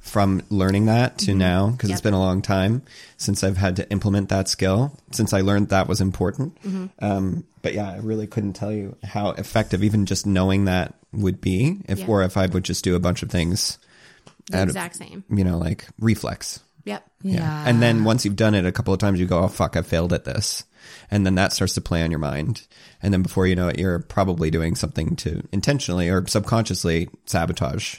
from 0.06 0.42
learning 0.50 0.86
that 0.86 1.18
to 1.18 1.34
now 1.34 1.70
because 1.70 1.90
it's 1.90 2.00
been 2.00 2.14
a 2.14 2.18
long 2.20 2.40
time 2.42 2.82
since 3.16 3.42
I've 3.44 3.56
had 3.56 3.76
to 3.76 3.90
implement 3.90 4.28
that 4.28 4.48
skill 4.48 4.96
since 5.10 5.32
I 5.32 5.40
learned 5.40 5.68
that 5.70 5.88
was 5.88 6.00
important. 6.00 6.56
Um, 7.00 7.44
but 7.62 7.74
yeah, 7.74 7.90
I 7.90 7.96
really 7.98 8.26
couldn't 8.26 8.52
tell 8.54 8.72
you 8.72 8.96
how 9.02 9.30
effective 9.30 9.82
even 9.82 10.06
just 10.06 10.26
knowing 10.26 10.66
that 10.66 10.94
would 11.12 11.40
be 11.40 11.78
if 11.88 12.00
Yeah. 12.00 12.06
or 12.06 12.22
if 12.22 12.36
I 12.36 12.46
would 12.46 12.64
just 12.64 12.84
do 12.84 12.94
a 12.94 13.00
bunch 13.00 13.22
of 13.22 13.30
things 13.30 13.78
the 14.50 14.58
out 14.58 14.62
of- 14.64 14.68
exact 14.70 14.96
same. 14.96 15.24
you 15.28 15.42
know 15.44 15.58
like 15.58 15.86
reflex. 15.98 16.60
Yep. 16.84 17.04
yeah. 17.22 17.64
And 17.66 17.82
then 17.82 18.04
once 18.04 18.24
you've 18.24 18.36
done 18.36 18.54
it 18.54 18.64
a 18.64 18.70
couple 18.70 18.94
of 18.94 19.00
times, 19.00 19.18
you 19.18 19.26
go, 19.26 19.40
oh, 19.40 19.48
fuck, 19.48 19.76
I 19.76 19.82
failed 19.82 20.12
at 20.12 20.24
this. 20.24 20.62
And 21.10 21.26
then 21.26 21.34
that 21.34 21.52
starts 21.52 21.74
to 21.74 21.80
play 21.80 22.04
on 22.04 22.12
your 22.12 22.20
mind. 22.20 22.64
And 23.02 23.12
then 23.12 23.22
before 23.22 23.48
you 23.48 23.56
know 23.56 23.66
it, 23.66 23.76
you're 23.80 23.98
probably 23.98 24.52
doing 24.52 24.76
something 24.76 25.16
to 25.16 25.42
intentionally 25.50 26.08
or 26.08 26.24
subconsciously 26.28 27.08
sabotage 27.24 27.96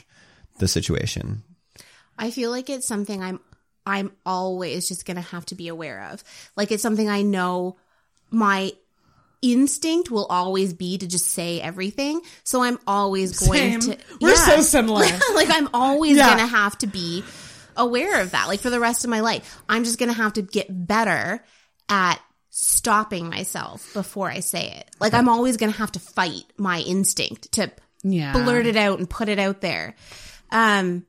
the 0.58 0.68
situation. 0.68 1.42
I 2.18 2.30
feel 2.30 2.50
like 2.50 2.68
it's 2.70 2.86
something 2.86 3.22
I'm 3.22 3.40
I'm 3.86 4.12
always 4.26 4.86
just 4.88 5.06
gonna 5.06 5.20
have 5.22 5.46
to 5.46 5.54
be 5.54 5.68
aware 5.68 6.10
of. 6.12 6.22
Like 6.56 6.72
it's 6.72 6.82
something 6.82 7.08
I 7.08 7.22
know 7.22 7.76
my 8.30 8.72
instinct 9.40 10.10
will 10.10 10.26
always 10.26 10.74
be 10.74 10.98
to 10.98 11.06
just 11.06 11.26
say 11.28 11.60
everything. 11.60 12.20
So 12.44 12.62
I'm 12.62 12.78
always 12.86 13.38
going 13.38 13.80
Same. 13.80 13.92
to 13.92 13.98
We're 14.20 14.34
so 14.36 14.60
similar. 14.60 15.04
like 15.34 15.48
I'm 15.50 15.68
always 15.72 16.16
Yeah. 16.16 16.28
gonna 16.28 16.46
have 16.46 16.76
to 16.78 16.86
be 16.86 17.24
aware 17.76 18.20
of 18.20 18.32
that. 18.32 18.48
Like 18.48 18.60
for 18.60 18.70
the 18.70 18.80
rest 18.80 19.04
of 19.04 19.10
my 19.10 19.20
life. 19.20 19.62
I'm 19.68 19.84
just 19.84 19.98
gonna 19.98 20.12
have 20.12 20.32
to 20.34 20.42
get 20.42 20.66
better 20.68 21.42
at 21.88 22.20
stopping 22.50 23.30
myself 23.30 23.88
before 23.94 24.28
I 24.28 24.40
say 24.40 24.70
it. 24.72 24.90
Like 25.00 25.14
I'm 25.14 25.28
always 25.28 25.56
gonna 25.56 25.72
have 25.72 25.92
to 25.92 26.00
fight 26.00 26.44
my 26.56 26.80
instinct 26.80 27.52
to 27.52 27.70
Yeah. 28.02 28.32
blurt 28.32 28.66
it 28.66 28.76
out 28.76 28.98
and 28.98 29.08
put 29.08 29.28
it 29.28 29.38
out 29.38 29.60
there. 29.60 29.94
Um 30.50 31.06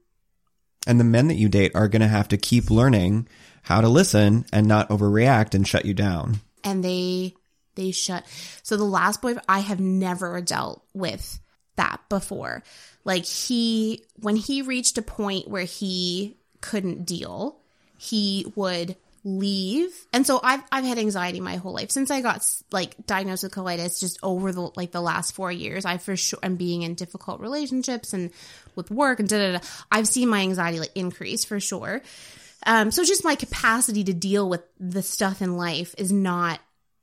And 0.90 1.00
the 1.00 1.04
men 1.04 1.28
that 1.28 1.36
you 1.38 1.50
date 1.50 1.72
are 1.76 1.88
going 1.88 2.02
to 2.02 2.08
have 2.08 2.30
to 2.30 2.38
keep 2.38 2.72
learning 2.72 3.28
how 3.62 3.80
to 3.82 3.88
listen 3.88 4.46
and 4.52 4.68
not 4.68 4.90
overreact 4.90 5.54
and 5.54 5.68
shut 5.68 5.86
you 5.86 5.94
down. 5.94 6.40
and 6.64 6.84
they 6.84 7.36
they 7.76 7.92
shut 7.92 8.26
so 8.64 8.76
the 8.76 8.84
last 8.84 9.22
boy 9.22 9.36
i 9.48 9.60
have 9.60 9.80
never 9.80 10.42
dealt 10.42 10.84
with 10.94 11.40
that 11.78 12.02
before 12.10 12.64
like 13.06 13.24
he 13.26 14.04
when 14.20 14.36
he 14.36 14.62
reached 14.64 14.98
a 14.98 15.02
point 15.02 15.48
where 15.48 15.64
he 15.64 16.36
couldn't 16.60 17.06
deal 17.06 17.60
he 17.98 18.46
would 18.56 18.96
leave 19.24 19.92
and 20.14 20.26
so 20.26 20.40
i've 20.44 20.64
i've 20.72 20.86
had 20.86 20.98
anxiety 20.98 21.40
my 21.40 21.58
whole 21.58 21.74
life 21.74 21.92
since 21.92 22.10
i 22.10 22.22
got 22.22 22.46
like 22.72 22.96
diagnosed 23.06 23.44
with 23.44 23.54
colitis 23.54 24.00
just 24.00 24.18
over 24.24 24.52
the 24.52 24.72
like 24.76 24.92
the 24.92 25.02
last 25.02 25.36
4 25.36 25.52
years 25.52 25.86
i 25.86 25.98
for 25.98 26.16
sure 26.16 26.40
am 26.42 26.56
being 26.56 26.84
in 26.84 26.96
difficult 26.96 27.42
relationships 27.42 28.14
and 28.14 28.32
with 28.76 28.90
work 28.92 29.20
and 29.20 29.28
da 29.28 29.38
da 29.38 29.58
da 29.58 29.66
i've 29.92 30.08
seen 30.08 30.30
my 30.30 30.42
anxiety 30.42 30.80
like 30.80 30.92
increase 30.96 31.44
for 31.46 31.60
sure 31.60 32.02
um, 32.66 32.92
so 32.92 33.06
just 33.06 33.24
my 33.24 33.36
capacity 33.36 34.04
to 34.04 34.14
deal 34.14 34.50
with 34.50 34.62
the 34.80 35.02
stuff 35.02 35.42
in 35.42 35.56
life 35.56 35.96
is 35.98 36.12
not 36.12 36.60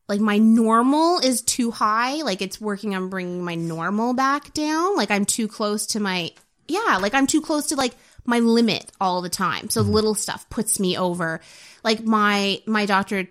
like 0.09 0.21
my 0.21 0.39
normal 0.39 1.19
is 1.19 1.43
too 1.43 1.71
high. 1.71 2.23
Like 2.23 2.43
it's 2.43 2.61
working 2.61 2.95
on 2.95 3.09
bringing 3.09 3.45
my 3.45 3.55
normal 3.55 4.15
back 4.15 4.53
down. 4.55 4.97
Like 4.97 5.11
I'm 5.11 5.25
too 5.25 5.49
close 5.49 5.87
to 5.89 6.01
my, 6.01 6.31
yeah, 6.69 6.99
like 7.01 7.15
I'm 7.15 7.27
too 7.27 7.41
close 7.41 7.67
to 7.69 7.77
like 7.77 7.95
my 8.25 8.41
limit 8.41 8.91
all 9.01 9.23
the 9.23 9.29
time. 9.29 9.71
So 9.71 9.81
little 9.81 10.15
stuff 10.15 10.49
puts 10.51 10.79
me 10.79 10.97
over. 10.97 11.41
Like 11.87 12.05
my, 12.05 12.61
my 12.67 12.85
doctor 12.85 13.29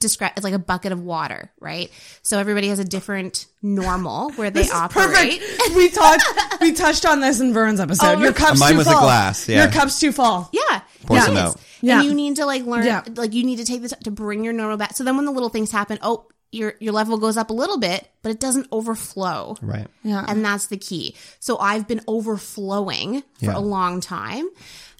describe 0.00 0.32
it's 0.36 0.44
like 0.44 0.52
a 0.52 0.58
bucket 0.58 0.92
of 0.92 1.00
water, 1.00 1.50
right? 1.60 1.90
So 2.22 2.38
everybody 2.38 2.68
has 2.68 2.78
a 2.78 2.84
different 2.84 3.46
normal 3.62 4.30
where 4.32 4.50
they 4.50 4.68
operate. 4.68 5.40
Perfect. 5.40 5.74
we 5.76 5.88
talked. 5.90 6.22
We 6.60 6.72
touched 6.72 7.06
on 7.06 7.20
this 7.20 7.40
in 7.40 7.52
Vern's 7.54 7.80
episode. 7.80 8.18
Oh, 8.18 8.22
Your 8.22 8.32
cup's 8.32 8.58
Mine 8.60 8.72
too 8.72 8.78
was 8.78 8.86
a 8.86 8.92
full. 8.92 9.00
glass, 9.00 9.48
yeah. 9.48 9.62
Your 9.62 9.72
cup's 9.72 9.98
too 10.00 10.12
full. 10.12 10.48
Yeah. 10.52 10.80
Pour 11.06 11.16
it 11.18 11.22
some 11.22 11.36
out. 11.36 11.56
Yeah. 11.80 12.00
And 12.00 12.08
you 12.08 12.14
need 12.14 12.36
to 12.36 12.46
like 12.46 12.64
learn 12.64 12.84
Yeah. 12.84 13.02
like 13.14 13.32
you 13.32 13.44
need 13.44 13.56
to 13.56 13.64
take 13.64 13.80
this 13.82 13.94
to 14.04 14.10
bring 14.10 14.42
your 14.44 14.52
normal 14.52 14.76
back. 14.76 14.94
So 14.96 15.04
then 15.04 15.16
when 15.16 15.24
the 15.24 15.32
little 15.32 15.48
things 15.50 15.70
happen, 15.70 15.98
oh, 16.02 16.26
your 16.52 16.74
your 16.80 16.92
level 16.92 17.18
goes 17.18 17.36
up 17.36 17.50
a 17.50 17.52
little 17.52 17.78
bit, 17.78 18.08
but 18.22 18.30
it 18.30 18.40
doesn't 18.40 18.66
overflow. 18.72 19.56
Right. 19.62 19.86
Yeah. 20.02 20.24
And 20.26 20.44
that's 20.44 20.66
the 20.66 20.76
key. 20.76 21.14
So 21.40 21.58
I've 21.58 21.86
been 21.86 22.00
overflowing 22.08 23.22
for 23.38 23.46
Yeah. 23.46 23.56
a 23.56 23.60
long 23.60 24.00
time. 24.00 24.48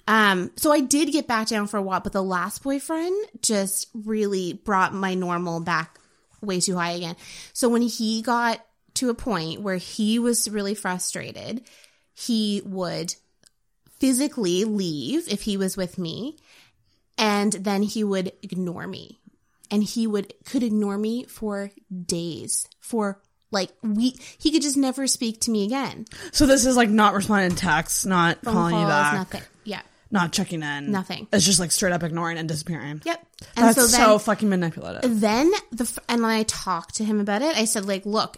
Um, 0.07 0.51
so 0.55 0.71
I 0.71 0.79
did 0.79 1.11
get 1.11 1.27
back 1.27 1.47
down 1.47 1.67
for 1.67 1.77
a 1.77 1.81
while, 1.81 1.99
but 1.99 2.13
the 2.13 2.23
last 2.23 2.63
boyfriend 2.63 3.13
just 3.41 3.89
really 3.93 4.53
brought 4.53 4.93
my 4.93 5.13
normal 5.13 5.59
back 5.59 5.99
way 6.41 6.61
too 6.61 6.77
high 6.77 6.91
again. 6.91 7.17
So 7.51 7.67
when 7.67 7.81
he 7.81 8.21
got 8.21 8.65
to 8.95 9.09
a 9.09 9.13
point 9.13 9.61
where 9.61 9.75
he 9.75 10.17
was 10.17 10.49
really 10.49 10.75
frustrated, 10.75 11.61
he 12.13 12.61
would 12.65 13.15
physically 13.99 14.63
leave 14.63 15.27
if 15.27 15.41
he 15.41 15.57
was 15.57 15.75
with 15.75 15.97
me 15.97 16.37
and 17.17 17.51
then 17.51 17.83
he 17.83 18.03
would 18.03 18.31
ignore 18.41 18.87
me. 18.87 19.19
And 19.69 19.83
he 19.83 20.07
would 20.07 20.33
could 20.45 20.63
ignore 20.63 20.97
me 20.97 21.25
for 21.25 21.71
days 22.05 22.65
for 22.79 23.19
like 23.51 23.69
we 23.83 24.15
he 24.37 24.51
could 24.51 24.61
just 24.61 24.77
never 24.77 25.07
speak 25.07 25.41
to 25.41 25.51
me 25.51 25.65
again. 25.65 26.05
So 26.31 26.45
this 26.45 26.65
is 26.65 26.77
like 26.77 26.89
not 26.89 27.13
responding 27.13 27.49
to 27.49 27.57
texts, 27.57 28.05
not 28.05 28.41
Phone 28.43 28.53
calling 28.53 28.79
you 28.79 28.87
back, 28.87 29.13
nothing. 29.13 29.41
Yeah 29.65 29.81
not 30.11 30.31
checking 30.31 30.63
in, 30.63 30.91
Nothing. 30.91 31.27
It's 31.31 31.45
just 31.45 31.59
like 31.59 31.71
straight 31.71 31.93
up 31.93 32.03
ignoring 32.03 32.37
and 32.37 32.47
disappearing. 32.47 33.01
yep 33.05 33.25
and 33.55 33.65
That's 33.67 33.77
so 33.77 33.87
so, 33.87 34.19
fucking 34.19 34.49
manipulative. 34.49 35.19
then 35.19 35.51
the 35.71 35.99
and 36.09 36.21
when 36.21 36.31
I 36.31 36.43
talked 36.43 36.95
to 36.95 37.03
him 37.03 37.19
about 37.19 37.41
it, 37.41 37.55
I 37.55 37.65
said 37.65 37.85
like, 37.85 38.05
look, 38.05 38.37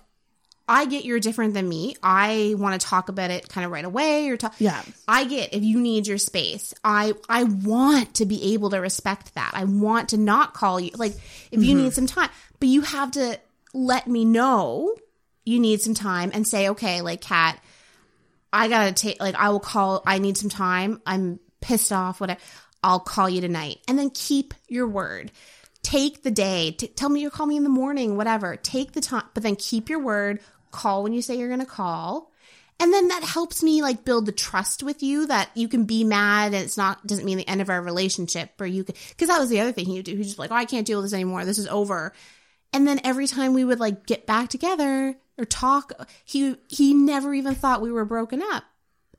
I 0.70 0.86
get 0.86 1.04
you're 1.04 1.20
different 1.20 1.56
than 1.56 1.68
me. 1.68 1.96
I 2.04 2.54
want 2.58 2.80
to 2.80 2.88
talk 2.88 3.10
about 3.10 3.32
it 3.32 3.50
kind 3.50 3.66
of 3.66 3.72
right 3.72 3.84
away 3.84 4.30
or 4.30 4.38
talk. 4.38 4.54
Yeah. 4.60 4.82
I 5.08 5.24
get 5.24 5.54
if 5.54 5.64
you 5.64 5.80
need 5.80 6.06
your 6.06 6.20
space. 6.20 6.76
I 6.84 7.14
I 7.28 7.44
want 7.44 8.16
to 8.16 8.26
be 8.26 8.54
able 8.54 8.70
to 8.70 8.78
respect 8.78 9.34
that. 9.34 9.52
I 9.54 9.64
want 9.64 10.10
to 10.10 10.18
not 10.18 10.54
call 10.54 10.80
you 10.80 10.92
like 10.96 11.14
if 11.52 11.64
you 11.64 11.74
mm-hmm. 11.74 11.86
need 11.86 11.94
some 11.94 12.06
time, 12.06 12.30
but 12.60 12.70
you 12.70 12.82
have 12.82 13.12
to 13.12 13.40
let 13.74 14.08
me 14.08 14.26
know 14.26 14.96
you 15.44 15.60
need 15.60 15.82
some 15.82 15.96
time 15.96 16.30
and 16.34 16.48
say 16.48 16.70
okay, 16.70 17.02
like 17.02 17.22
Kat, 17.22 17.60
I 18.54 18.68
gotta 18.68 18.92
take 18.92 19.20
like 19.20 19.36
I 19.36 19.50
will 19.50 19.60
call. 19.60 20.04
I 20.06 20.20
need 20.20 20.38
some 20.38 20.50
time. 20.50 21.02
I'm 21.04 21.40
pissed 21.62 21.92
off. 21.92 22.20
Whatever. 22.22 22.40
I'll 22.84 23.00
call 23.00 23.30
you 23.30 23.42
tonight, 23.42 23.80
and 23.88 24.00
then 24.00 24.10
keep 24.10 24.54
your 24.68 24.88
word. 24.88 25.32
Take 25.84 26.24
the 26.24 26.32
day. 26.32 26.72
T- 26.72 26.88
tell 26.88 27.10
me 27.10 27.22
you'll 27.22 27.32
call 27.32 27.46
me 27.46 27.58
in 27.58 27.64
the 27.64 27.70
morning. 27.70 28.16
Whatever. 28.16 28.56
Take 28.56 28.94
the 28.94 29.02
time, 29.02 29.26
but 29.34 29.44
then 29.44 29.56
keep 29.56 29.90
your 29.90 30.00
word. 30.00 30.40
Call 30.72 31.04
when 31.04 31.14
you 31.14 31.22
say 31.22 31.38
you're 31.38 31.50
gonna 31.50 31.66
call, 31.66 32.32
and 32.80 32.94
then 32.94 33.10
that 33.10 33.24
helps 33.24 33.62
me 33.62 33.82
like 33.82 34.06
build 34.06 34.26
the 34.26 34.32
trust 34.32 34.84
with 34.84 35.04
you 35.04 35.28
that 35.28 35.50
you 35.54 35.68
can 35.68 35.84
be 35.84 36.04
mad 36.06 36.54
and 36.54 36.64
it's 36.64 36.78
not 36.78 37.06
doesn't 37.06 37.26
mean 37.26 37.38
the 37.38 37.48
end 37.48 37.62
of 37.62 37.70
our 37.70 37.82
relationship. 37.82 38.52
Or 38.60 38.66
you 38.66 38.84
could 38.86 38.96
because 39.10 39.28
that 39.28 39.40
was 39.40 39.50
the 39.50 39.60
other 39.60 39.74
thing 39.74 39.86
he 39.86 39.96
would 39.98 40.06
do. 40.06 40.16
He's 40.16 40.28
just 40.28 40.40
like, 40.40 40.52
oh, 40.52 40.56
I 40.56 40.66
can't 40.66 40.88
deal 40.88 41.00
with 41.00 41.06
this 41.06 41.14
anymore. 41.14 41.44
This 41.44 41.58
is 41.58 41.68
over. 41.68 42.14
And 42.72 42.88
then 42.88 43.02
every 43.04 43.28
time 43.28 43.54
we 43.54 43.66
would 43.66 43.80
like 43.80 44.06
get 44.06 44.26
back 44.26 44.50
together 44.50 45.16
or 45.38 45.46
talk, 45.46 45.92
he 46.24 46.56
he 46.70 46.94
never 46.94 47.34
even 47.34 47.56
thought 47.56 47.82
we 47.82 47.92
were 47.92 48.06
broken 48.06 48.42
up. 48.42 48.64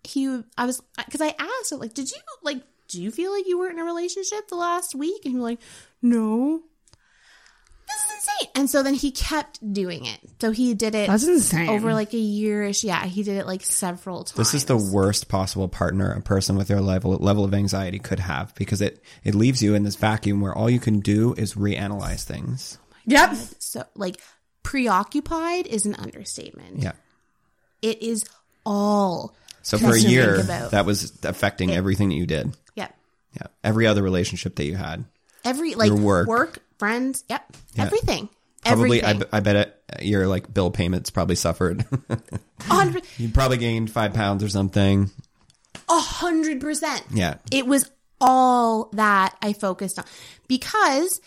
He 0.05 0.42
I 0.57 0.66
was 0.66 0.82
because 0.96 1.20
I 1.20 1.34
asked 1.38 1.72
him 1.72 1.78
like, 1.78 1.94
did 1.94 2.11
you 2.11 2.18
like 2.42 2.62
do 2.90 3.01
you 3.01 3.11
feel 3.11 3.32
like 3.32 3.46
you 3.46 3.59
weren't 3.59 3.74
in 3.74 3.78
a 3.78 3.84
relationship 3.84 4.48
the 4.48 4.57
last 4.57 4.94
week? 4.94 5.24
And 5.24 5.32
he 5.32 5.38
was 5.38 5.44
like, 5.44 5.61
no. 6.03 6.62
This 7.86 7.96
is 7.96 8.14
insane. 8.14 8.48
And 8.55 8.70
so 8.70 8.82
then 8.82 8.94
he 8.94 9.11
kept 9.11 9.72
doing 9.72 10.05
it. 10.05 10.20
So 10.40 10.51
he 10.51 10.74
did 10.74 10.94
it 10.94 11.09
That's 11.09 11.26
insane. 11.26 11.68
over 11.68 11.92
like 11.92 12.12
a 12.12 12.16
yearish. 12.16 12.84
Yeah, 12.84 13.05
he 13.05 13.22
did 13.22 13.36
it 13.36 13.46
like 13.46 13.62
several 13.62 14.24
times. 14.24 14.36
This 14.36 14.55
is 14.55 14.64
the 14.66 14.76
worst 14.76 15.28
possible 15.28 15.68
partner 15.68 16.12
a 16.12 16.20
person 16.20 16.57
with 16.57 16.68
their 16.68 16.80
level 16.80 17.12
level 17.12 17.44
of 17.44 17.53
anxiety 17.53 17.98
could 17.98 18.20
have 18.20 18.55
because 18.55 18.80
it 18.80 19.03
it 19.24 19.34
leaves 19.34 19.62
you 19.62 19.74
in 19.74 19.82
this 19.82 19.96
vacuum 19.96 20.40
where 20.40 20.55
all 20.55 20.70
you 20.70 20.78
can 20.78 21.01
do 21.01 21.34
is 21.36 21.55
reanalyze 21.55 22.22
things. 22.22 22.78
Oh 22.80 23.03
yep. 23.07 23.34
so 23.59 23.84
like 23.96 24.20
preoccupied 24.62 25.66
is 25.66 25.86
an 25.86 25.96
understatement. 25.96 26.78
Yeah. 26.78 26.92
It 27.82 28.03
is 28.03 28.24
all. 28.64 29.34
So 29.70 29.78
for 29.78 29.94
a 29.94 29.98
year, 30.00 30.42
that 30.42 30.84
was 30.84 31.16
affecting 31.24 31.70
everything 31.70 32.08
that 32.08 32.16
you 32.16 32.26
did. 32.26 32.56
Yep. 32.74 32.96
Yeah. 33.34 33.46
Every 33.62 33.86
other 33.86 34.02
relationship 34.02 34.56
that 34.56 34.64
you 34.64 34.74
had. 34.74 35.04
Every 35.44 35.74
like 35.76 35.88
Your 35.88 35.96
work. 35.96 36.26
work, 36.28 36.58
friends. 36.78 37.22
Yep. 37.28 37.56
Yeah. 37.74 37.84
Everything. 37.84 38.28
Probably, 38.64 39.02
I, 39.02 39.10
Everything. 39.10 39.18
b- 39.20 39.28
I 39.32 39.40
bet 39.40 39.56
it, 39.56 39.82
your 40.02 40.26
like 40.26 40.52
bill 40.52 40.70
payments 40.72 41.10
probably 41.10 41.36
suffered. 41.36 41.82
100 42.66 43.04
you 43.18 43.28
probably 43.28 43.56
gained 43.58 43.90
five 43.90 44.12
pounds 44.12 44.42
or 44.42 44.48
something. 44.48 45.10
a 45.88 45.98
hundred 45.98 46.60
percent. 46.60 47.04
Yeah. 47.12 47.36
It 47.52 47.66
was 47.66 47.90
all 48.20 48.90
that 48.94 49.36
I 49.40 49.52
focused 49.52 49.98
on 49.98 50.04
because 50.48 51.20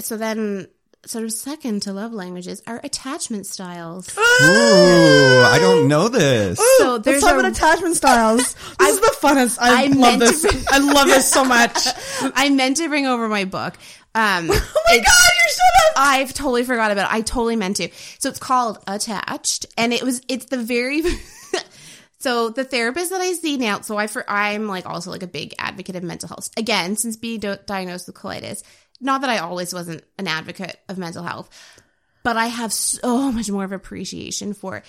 so 0.00 0.16
then 0.16 0.66
sort 1.06 1.24
of 1.24 1.32
second 1.32 1.82
to 1.82 1.92
love 1.92 2.12
languages 2.12 2.62
are 2.66 2.80
attachment 2.84 3.46
styles. 3.46 4.08
Ooh, 4.18 4.20
I 4.22 5.58
don't 5.60 5.88
know 5.88 6.08
this. 6.08 6.58
So 6.78 6.92
Let's 6.92 7.04
there's 7.04 7.22
talk 7.22 7.34
a- 7.34 7.38
about 7.40 7.50
attachment 7.52 7.96
styles. 7.96 8.54
This 8.78 8.94
is 8.94 9.00
the 9.00 9.16
funnest. 9.20 9.58
I, 9.60 9.84
I 9.84 9.86
love 9.88 10.20
this. 10.20 10.42
to- 10.42 10.64
I 10.70 10.78
love 10.78 11.06
this 11.06 11.30
so 11.30 11.44
much. 11.44 11.76
I 12.34 12.50
meant 12.50 12.76
to 12.78 12.88
bring 12.88 13.06
over 13.06 13.28
my 13.28 13.44
book. 13.44 13.74
Um, 14.14 14.50
Oh 14.52 14.82
my 14.90 14.96
god, 14.96 15.32
you're 15.38 15.48
so. 15.48 15.62
I've 15.96 16.32
totally 16.34 16.64
forgot 16.64 16.90
about 16.92 17.10
it. 17.10 17.14
I 17.14 17.20
totally 17.22 17.56
meant 17.56 17.76
to. 17.76 17.88
So 18.18 18.28
it's 18.28 18.38
called 18.38 18.78
Attached, 18.86 19.66
and 19.76 19.92
it 19.92 20.02
was 20.02 20.22
it's 20.28 20.46
the 20.46 20.58
very. 20.58 21.02
So 22.18 22.50
the 22.50 22.64
therapist 22.64 23.10
that 23.10 23.20
I 23.20 23.32
see 23.32 23.56
now, 23.56 23.80
so 23.80 23.96
I 23.96 24.08
for 24.08 24.28
I'm 24.28 24.66
like 24.66 24.86
also 24.86 25.10
like 25.10 25.22
a 25.22 25.28
big 25.28 25.54
advocate 25.58 25.96
of 25.96 26.02
mental 26.02 26.28
health. 26.28 26.50
Again, 26.56 26.96
since 26.96 27.16
being 27.16 27.40
do- 27.40 27.58
diagnosed 27.64 28.08
with 28.08 28.16
colitis, 28.16 28.62
not 29.00 29.20
that 29.20 29.30
I 29.30 29.38
always 29.38 29.72
wasn't 29.72 30.02
an 30.18 30.26
advocate 30.26 30.76
of 30.88 30.98
mental 30.98 31.22
health, 31.22 31.48
but 32.24 32.36
I 32.36 32.46
have 32.46 32.72
so 32.72 33.30
much 33.32 33.50
more 33.50 33.64
of 33.64 33.72
appreciation 33.72 34.52
for 34.52 34.82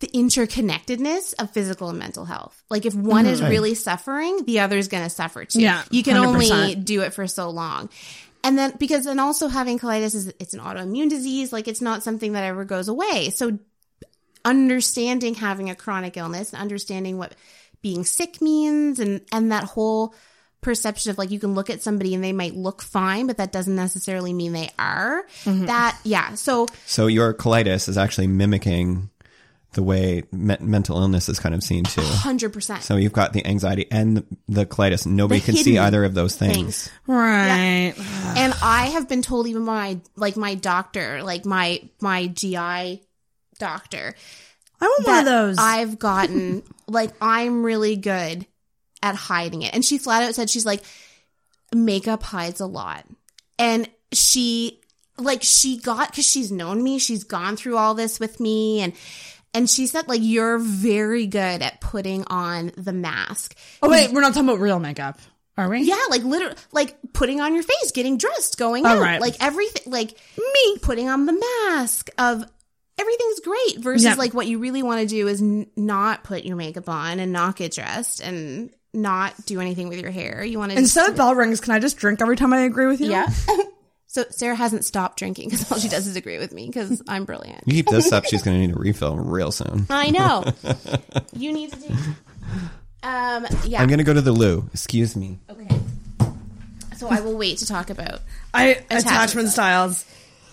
the 0.00 0.08
interconnectedness 0.08 1.32
of 1.38 1.50
physical 1.52 1.88
and 1.88 1.98
mental 1.98 2.24
health. 2.24 2.62
Like 2.68 2.84
if 2.84 2.94
one 2.94 3.24
is 3.24 3.40
mm-hmm. 3.40 3.50
really 3.50 3.74
suffering, 3.74 4.44
the 4.44 4.60
other 4.60 4.76
is 4.76 4.88
going 4.88 5.04
to 5.04 5.10
suffer 5.10 5.44
too. 5.44 5.60
Yeah, 5.60 5.82
you 5.90 6.02
can 6.02 6.16
only 6.16 6.50
100%. 6.50 6.84
do 6.84 7.02
it 7.02 7.14
for 7.14 7.26
so 7.26 7.50
long. 7.50 7.88
And 8.44 8.58
then 8.58 8.74
because 8.78 9.06
and 9.06 9.20
also 9.20 9.46
having 9.48 9.78
colitis 9.78 10.14
is 10.14 10.34
it's 10.40 10.54
an 10.54 10.60
autoimmune 10.60 11.08
disease, 11.08 11.52
like 11.52 11.68
it's 11.68 11.80
not 11.80 12.02
something 12.02 12.32
that 12.32 12.44
ever 12.44 12.64
goes 12.64 12.88
away. 12.88 13.30
So 13.30 13.58
understanding 14.44 15.34
having 15.34 15.70
a 15.70 15.74
chronic 15.74 16.16
illness 16.16 16.52
and 16.52 16.60
understanding 16.62 17.18
what 17.18 17.34
being 17.82 18.04
sick 18.04 18.40
means 18.40 18.98
and 19.00 19.20
and 19.32 19.50
that 19.52 19.64
whole 19.64 20.14
perception 20.60 21.10
of 21.10 21.18
like 21.18 21.30
you 21.32 21.40
can 21.40 21.54
look 21.54 21.68
at 21.70 21.82
somebody 21.82 22.14
and 22.14 22.22
they 22.22 22.32
might 22.32 22.54
look 22.54 22.82
fine, 22.82 23.26
but 23.26 23.38
that 23.38 23.50
doesn't 23.50 23.74
necessarily 23.74 24.32
mean 24.32 24.52
they 24.52 24.70
are. 24.78 25.24
Mm-hmm. 25.44 25.66
That 25.66 25.98
yeah. 26.04 26.34
So 26.34 26.68
So 26.86 27.08
your 27.08 27.34
colitis 27.34 27.88
is 27.88 27.98
actually 27.98 28.28
mimicking 28.28 29.10
the 29.72 29.82
way 29.82 30.22
me- 30.30 30.58
mental 30.60 31.00
illness 31.00 31.28
is 31.30 31.40
kind 31.40 31.54
of 31.54 31.62
seen 31.64 31.82
too. 31.84 32.02
hundred 32.02 32.52
percent. 32.52 32.82
So 32.82 32.96
you've 32.96 33.12
got 33.14 33.32
the 33.32 33.44
anxiety 33.44 33.86
and 33.90 34.18
the, 34.18 34.24
the 34.46 34.66
colitis. 34.66 35.06
Nobody 35.06 35.40
The 35.40 35.46
can 35.46 35.56
see 35.56 35.78
either 35.78 36.04
of 36.04 36.14
those 36.14 36.36
things. 36.36 36.54
things. 36.54 36.90
Right. 37.08 37.94
and 38.36 38.54
I 38.62 38.90
have 38.92 39.08
been 39.08 39.22
told 39.22 39.46
even 39.48 39.64
by 39.64 39.94
my 39.94 40.00
like 40.14 40.36
my 40.36 40.54
doctor, 40.54 41.22
like 41.24 41.44
my 41.46 41.80
my 42.00 42.26
GI 42.28 43.02
doctor, 43.62 44.14
I 44.80 44.84
want 44.84 45.06
one 45.06 45.18
of 45.20 45.24
those. 45.24 45.56
I've 45.58 45.98
gotten 45.98 46.62
like 46.88 47.10
I'm 47.20 47.62
really 47.62 47.96
good 47.96 48.46
at 49.02 49.14
hiding 49.14 49.62
it. 49.62 49.72
And 49.74 49.84
she 49.84 49.98
flat 49.98 50.22
out 50.24 50.34
said 50.34 50.50
she's 50.50 50.66
like 50.66 50.82
makeup 51.74 52.22
hides 52.22 52.60
a 52.60 52.66
lot. 52.66 53.04
And 53.58 53.88
she 54.12 54.80
like 55.18 55.42
she 55.42 55.78
got 55.78 56.14
cuz 56.14 56.28
she's 56.28 56.50
known 56.50 56.82
me, 56.82 56.98
she's 56.98 57.24
gone 57.24 57.56
through 57.56 57.76
all 57.76 57.94
this 57.94 58.18
with 58.18 58.40
me 58.40 58.80
and 58.80 58.92
and 59.54 59.68
she 59.68 59.86
said 59.86 60.08
like 60.08 60.20
you're 60.22 60.58
very 60.58 61.26
good 61.26 61.62
at 61.62 61.80
putting 61.80 62.24
on 62.28 62.72
the 62.76 62.92
mask. 62.92 63.54
oh 63.82 63.88
wait, 63.90 64.10
we're 64.12 64.20
not 64.22 64.34
talking 64.34 64.48
about 64.48 64.60
real 64.60 64.78
makeup, 64.80 65.18
are 65.58 65.68
we? 65.68 65.82
Yeah, 65.82 66.00
like 66.10 66.22
literally, 66.24 66.56
like 66.72 66.96
putting 67.12 67.40
on 67.40 67.54
your 67.54 67.62
face, 67.62 67.92
getting 67.92 68.16
dressed, 68.16 68.56
going 68.58 68.86
Oh, 68.86 68.88
out, 68.88 69.00
right. 69.00 69.20
like 69.20 69.36
everything, 69.40 69.92
like 69.92 70.18
me 70.38 70.78
putting 70.80 71.08
on 71.10 71.26
the 71.26 71.38
mask 71.68 72.08
of 72.18 72.44
everything's 72.98 73.40
great 73.40 73.78
versus 73.78 74.04
Yeah. 74.04 74.14
like 74.14 74.34
what 74.34 74.46
you 74.46 74.58
really 74.58 74.82
want 74.82 75.00
to 75.00 75.06
do 75.06 75.26
is 75.28 75.40
n- 75.40 75.66
not 75.76 76.24
put 76.24 76.44
your 76.44 76.56
makeup 76.56 76.88
on 76.88 77.18
and 77.20 77.32
not 77.32 77.56
get 77.56 77.72
dressed 77.72 78.20
and 78.20 78.70
not 78.94 79.34
do 79.46 79.60
anything 79.60 79.88
with 79.88 79.98
your 80.00 80.10
hair. 80.10 80.44
You 80.44 80.58
want 80.58 80.72
to 80.72 80.78
Instead 80.78 81.08
of 81.10 81.16
bell 81.16 81.34
rings, 81.34 81.60
can 81.60 81.72
I 81.72 81.78
just 81.78 81.96
drink 81.96 82.20
every 82.20 82.36
time 82.36 82.52
I 82.52 82.60
agree 82.62 82.86
with 82.86 83.00
you? 83.00 83.10
yeah. 83.10 83.28
so 84.06 84.24
Sarah 84.30 84.54
hasn't 84.54 84.84
stopped 84.84 85.18
drinking 85.18 85.48
because 85.48 85.70
all 85.72 85.78
she 85.78 85.88
does 85.88 86.06
is 86.06 86.16
agree 86.16 86.38
with 86.38 86.52
me 86.52 86.66
because 86.66 87.02
I'm 87.08 87.24
brilliant. 87.24 87.62
You 87.66 87.72
keep 87.72 87.86
this 87.88 88.12
up, 88.12 88.24
she's 88.26 88.42
going 88.44 88.60
to 88.60 88.66
need 88.66 88.76
a 88.76 88.78
refill 88.78 89.16
real 89.16 89.50
soon. 89.50 89.86
I 89.88 90.10
know. 90.10 90.44
you 91.32 91.52
need 91.52 91.72
to 91.72 91.80
do. 91.80 91.94
Um. 93.04 93.46
Yeah. 93.64 93.80
I'm 93.82 93.88
going 93.88 93.98
to 93.98 94.04
go 94.04 94.14
to 94.14 94.20
the 94.20 94.32
loo. 94.32 94.68
Excuse 94.72 95.16
me. 95.16 95.38
okay. 95.50 95.68
So 96.98 97.08
I 97.08 97.20
will 97.20 97.36
wait 97.36 97.58
to 97.58 97.66
talk 97.66 97.90
about 97.90 98.20
I 98.54 98.84
attachment 98.90 99.48
styles. 99.48 100.04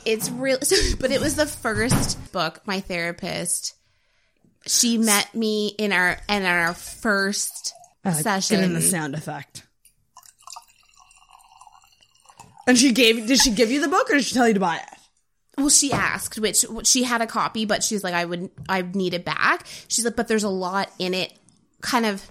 It's 0.06 0.30
real 0.30 0.58
but 1.00 1.12
it 1.12 1.20
was 1.22 1.36
the 1.36 1.46
first 1.46 2.32
book 2.32 2.62
my 2.66 2.80
therapist 2.80 3.76
she 4.66 4.98
met 4.98 5.34
me 5.36 5.68
in 5.78 5.92
our 5.92 6.18
in 6.30 6.44
our 6.46 6.74
first 6.74 7.74
Uh, 8.06 8.12
session 8.12 8.58
Get 8.58 8.66
in 8.66 8.74
the 8.74 8.82
sound 8.82 9.14
effect. 9.16 9.64
And 12.68 12.78
she 12.78 12.92
gave. 12.92 13.26
Did 13.26 13.40
she 13.40 13.52
give 13.52 13.72
you 13.72 13.82
the 13.82 13.88
book, 13.88 14.10
or 14.12 14.16
did 14.16 14.26
she 14.26 14.36
tell 14.36 14.48
you 14.48 14.54
to 14.54 14.60
buy 14.60 14.78
it? 14.78 14.84
well 15.58 15.70
she 15.70 15.92
asked 15.92 16.40
which 16.40 16.66
she 16.86 17.04
had 17.04 17.22
a 17.22 17.28
copy 17.28 17.66
but 17.66 17.84
she's 17.84 18.02
like 18.02 18.14
i 18.14 18.24
would 18.24 18.50
i 18.70 18.82
need 18.82 19.14
it 19.14 19.26
back 19.26 19.66
she's 19.90 20.06
like 20.06 20.16
but 20.16 20.30
there's 20.30 20.46
a 20.46 20.50
lot 20.50 20.90
in 21.00 21.14
it 21.14 21.34
kind 21.82 22.06
of 22.06 22.26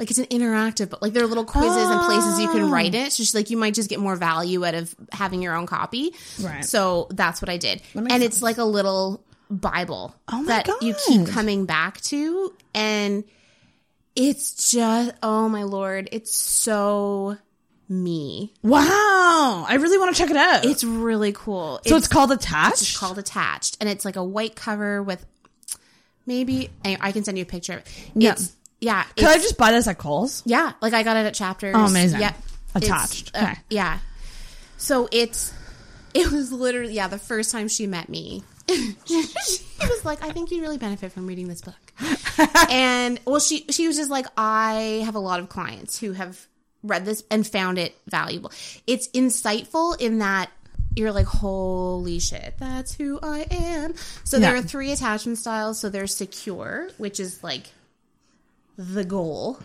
like 0.00 0.10
it's 0.10 0.18
an 0.18 0.26
interactive 0.26 0.88
but 0.88 1.02
like 1.02 1.12
there 1.12 1.22
are 1.22 1.26
little 1.26 1.44
quizzes 1.44 1.90
and 1.90 2.00
places 2.06 2.40
you 2.40 2.48
can 2.48 2.70
write 2.70 2.94
it. 2.94 3.12
So 3.12 3.22
she's 3.22 3.34
like 3.34 3.50
you 3.50 3.56
might 3.58 3.74
just 3.74 3.90
get 3.90 4.00
more 4.00 4.16
value 4.16 4.64
out 4.64 4.74
of 4.74 4.94
having 5.12 5.42
your 5.42 5.54
own 5.54 5.66
copy. 5.66 6.14
Right. 6.40 6.64
so 6.64 7.06
that's 7.10 7.40
what 7.42 7.48
i 7.48 7.58
did. 7.58 7.82
And 7.94 8.22
it's 8.22 8.42
like 8.42 8.58
a 8.58 8.64
little 8.64 9.22
bible 9.50 10.14
Oh 10.26 10.44
that 10.46 10.68
you 10.80 10.94
keep 11.06 11.28
coming 11.28 11.66
back 11.66 12.00
to. 12.02 12.52
And 12.74 13.24
it's 14.16 14.72
just 14.72 15.12
oh 15.22 15.48
my 15.48 15.62
lord 15.64 16.08
it's 16.10 16.34
so 16.34 17.36
me. 17.90 18.54
Wow, 18.62 19.66
I 19.68 19.74
really 19.80 19.98
want 19.98 20.14
to 20.14 20.18
check 20.22 20.30
it 20.30 20.36
out. 20.36 20.64
it's 20.64 20.84
really 20.84 21.32
cool. 21.32 21.80
So 21.84 21.96
it's, 21.96 22.06
called 22.06 22.30
attached. 22.30 22.82
it's 22.82 22.96
called 22.96 23.18
attached. 23.18 23.76
And 23.80 23.88
it's 23.88 24.04
like 24.04 24.14
a 24.14 24.24
white 24.24 24.54
cover 24.54 25.02
with 25.02 25.26
maybe 26.24 26.70
I 26.84 27.10
can 27.10 27.24
send 27.24 27.36
you 27.36 27.42
a 27.42 27.46
picture. 27.46 27.78
Of 27.78 27.84
it. 28.14 28.40
It's, 28.40 28.56
yeah. 28.80 29.04
Could 29.16 29.26
I 29.26 29.36
just 29.36 29.56
buy 29.58 29.72
this 29.72 29.86
at 29.86 29.98
Coles? 29.98 30.42
yeah, 30.46 30.72
like 30.80 30.92
I 30.92 31.02
got 31.02 31.16
it 31.16 31.26
at 31.26 31.34
Chapters. 31.34 31.74
Oh, 31.76 31.86
amazing. 31.86 32.20
Yeah. 32.20 32.34
Attached. 32.74 33.32
Uh, 33.34 33.42
Okay. 33.42 33.54
yeah. 33.70 33.98
So 34.76 35.08
it's 35.12 35.52
it 36.14 36.30
was 36.30 36.52
literally 36.52 36.94
yeah, 36.94 37.08
the 37.08 37.18
first 37.18 37.50
time 37.52 37.68
she 37.68 37.86
met 37.86 38.08
me. 38.08 38.42
she 38.68 38.84
was 39.80 40.04
like, 40.04 40.22
I 40.24 40.30
think 40.30 40.50
you'd 40.52 40.60
really 40.62 40.78
benefit 40.78 41.10
from 41.12 41.26
reading 41.26 41.48
this 41.48 41.60
book. 41.60 41.74
and 42.70 43.18
well 43.24 43.40
she 43.40 43.64
she 43.70 43.86
was 43.88 43.96
just 43.96 44.10
like, 44.10 44.26
I 44.36 45.02
have 45.04 45.14
a 45.16 45.18
lot 45.20 45.40
of 45.40 45.48
clients 45.48 45.98
who 45.98 46.12
have 46.12 46.38
read 46.82 47.04
this 47.04 47.22
and 47.30 47.46
found 47.46 47.78
it 47.78 47.94
valuable. 48.06 48.52
It's 48.86 49.08
insightful 49.08 50.00
in 50.00 50.18
that 50.20 50.50
you're 50.96 51.12
like, 51.12 51.26
holy 51.26 52.18
shit, 52.20 52.54
that's 52.58 52.94
who 52.94 53.18
I 53.22 53.46
am. 53.50 53.94
So 54.24 54.38
there 54.38 54.56
are 54.56 54.62
three 54.62 54.90
attachment 54.92 55.38
styles. 55.38 55.78
So 55.78 55.88
there's 55.88 56.14
secure, 56.14 56.88
which 56.98 57.20
is 57.20 57.42
like 57.44 57.64
the 58.76 59.04
goal 59.04 59.58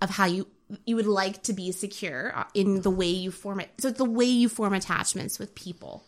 of 0.00 0.10
how 0.10 0.26
you 0.26 0.46
you 0.84 0.94
would 0.96 1.06
like 1.06 1.42
to 1.42 1.52
be 1.52 1.72
secure 1.72 2.32
uh, 2.36 2.44
in 2.54 2.82
the 2.82 2.90
way 2.90 3.08
you 3.08 3.30
form 3.30 3.60
it. 3.60 3.70
So 3.78 3.88
it's 3.88 3.98
the 3.98 4.04
way 4.04 4.26
you 4.26 4.48
form 4.48 4.72
attachments 4.72 5.38
with 5.38 5.54
people. 5.54 6.04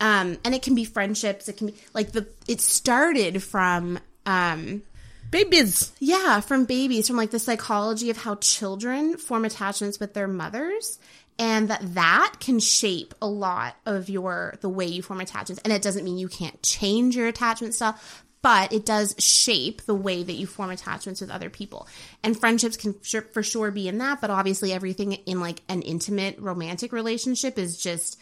Um, 0.00 0.38
and 0.44 0.54
it 0.54 0.62
can 0.62 0.74
be 0.74 0.84
friendships. 0.84 1.48
It 1.48 1.56
can 1.56 1.68
be 1.68 1.74
like 1.94 2.12
the. 2.12 2.26
It 2.48 2.60
started 2.60 3.42
from 3.42 3.98
um, 4.26 4.82
Babies. 5.30 5.92
yeah, 5.98 6.40
from 6.40 6.64
babies, 6.64 7.08
from 7.08 7.16
like 7.16 7.30
the 7.30 7.38
psychology 7.38 8.10
of 8.10 8.16
how 8.16 8.36
children 8.36 9.16
form 9.16 9.44
attachments 9.44 9.98
with 9.98 10.14
their 10.14 10.28
mothers, 10.28 10.98
and 11.38 11.68
that 11.68 11.94
that 11.94 12.36
can 12.40 12.60
shape 12.60 13.14
a 13.20 13.26
lot 13.26 13.76
of 13.84 14.08
your 14.08 14.56
the 14.60 14.68
way 14.68 14.86
you 14.86 15.02
form 15.02 15.20
attachments. 15.20 15.62
And 15.64 15.72
it 15.72 15.82
doesn't 15.82 16.04
mean 16.04 16.18
you 16.18 16.28
can't 16.28 16.62
change 16.62 17.16
your 17.16 17.26
attachment 17.26 17.74
style, 17.74 17.98
but 18.46 18.72
it 18.72 18.86
does 18.86 19.16
shape 19.18 19.82
the 19.86 19.94
way 19.94 20.22
that 20.22 20.34
you 20.34 20.46
form 20.46 20.70
attachments 20.70 21.20
with 21.20 21.32
other 21.32 21.50
people. 21.50 21.88
And 22.22 22.38
friendships 22.38 22.76
can 22.76 22.94
for 22.94 23.42
sure 23.42 23.72
be 23.72 23.88
in 23.88 23.98
that, 23.98 24.20
but 24.20 24.30
obviously 24.30 24.72
everything 24.72 25.14
in 25.14 25.40
like 25.40 25.62
an 25.68 25.82
intimate 25.82 26.38
romantic 26.38 26.92
relationship 26.92 27.58
is 27.58 27.76
just 27.76 28.20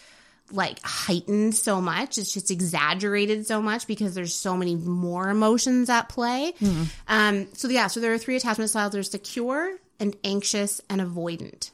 like 0.50 0.78
heightened 0.82 1.54
so 1.54 1.78
much. 1.78 2.16
It's 2.16 2.32
just 2.32 2.50
exaggerated 2.50 3.46
so 3.46 3.60
much 3.60 3.86
because 3.86 4.14
there's 4.14 4.34
so 4.34 4.56
many 4.56 4.76
more 4.76 5.28
emotions 5.28 5.90
at 5.90 6.08
play. 6.08 6.54
Um, 7.06 7.48
so 7.52 7.68
yeah, 7.68 7.88
so 7.88 8.00
there 8.00 8.14
are 8.14 8.18
three 8.18 8.36
attachment 8.36 8.70
styles. 8.70 8.92
There's 8.92 9.10
secure 9.10 9.76
and 10.00 10.16
anxious 10.24 10.80
and 10.88 11.02
avoidant. 11.02 11.70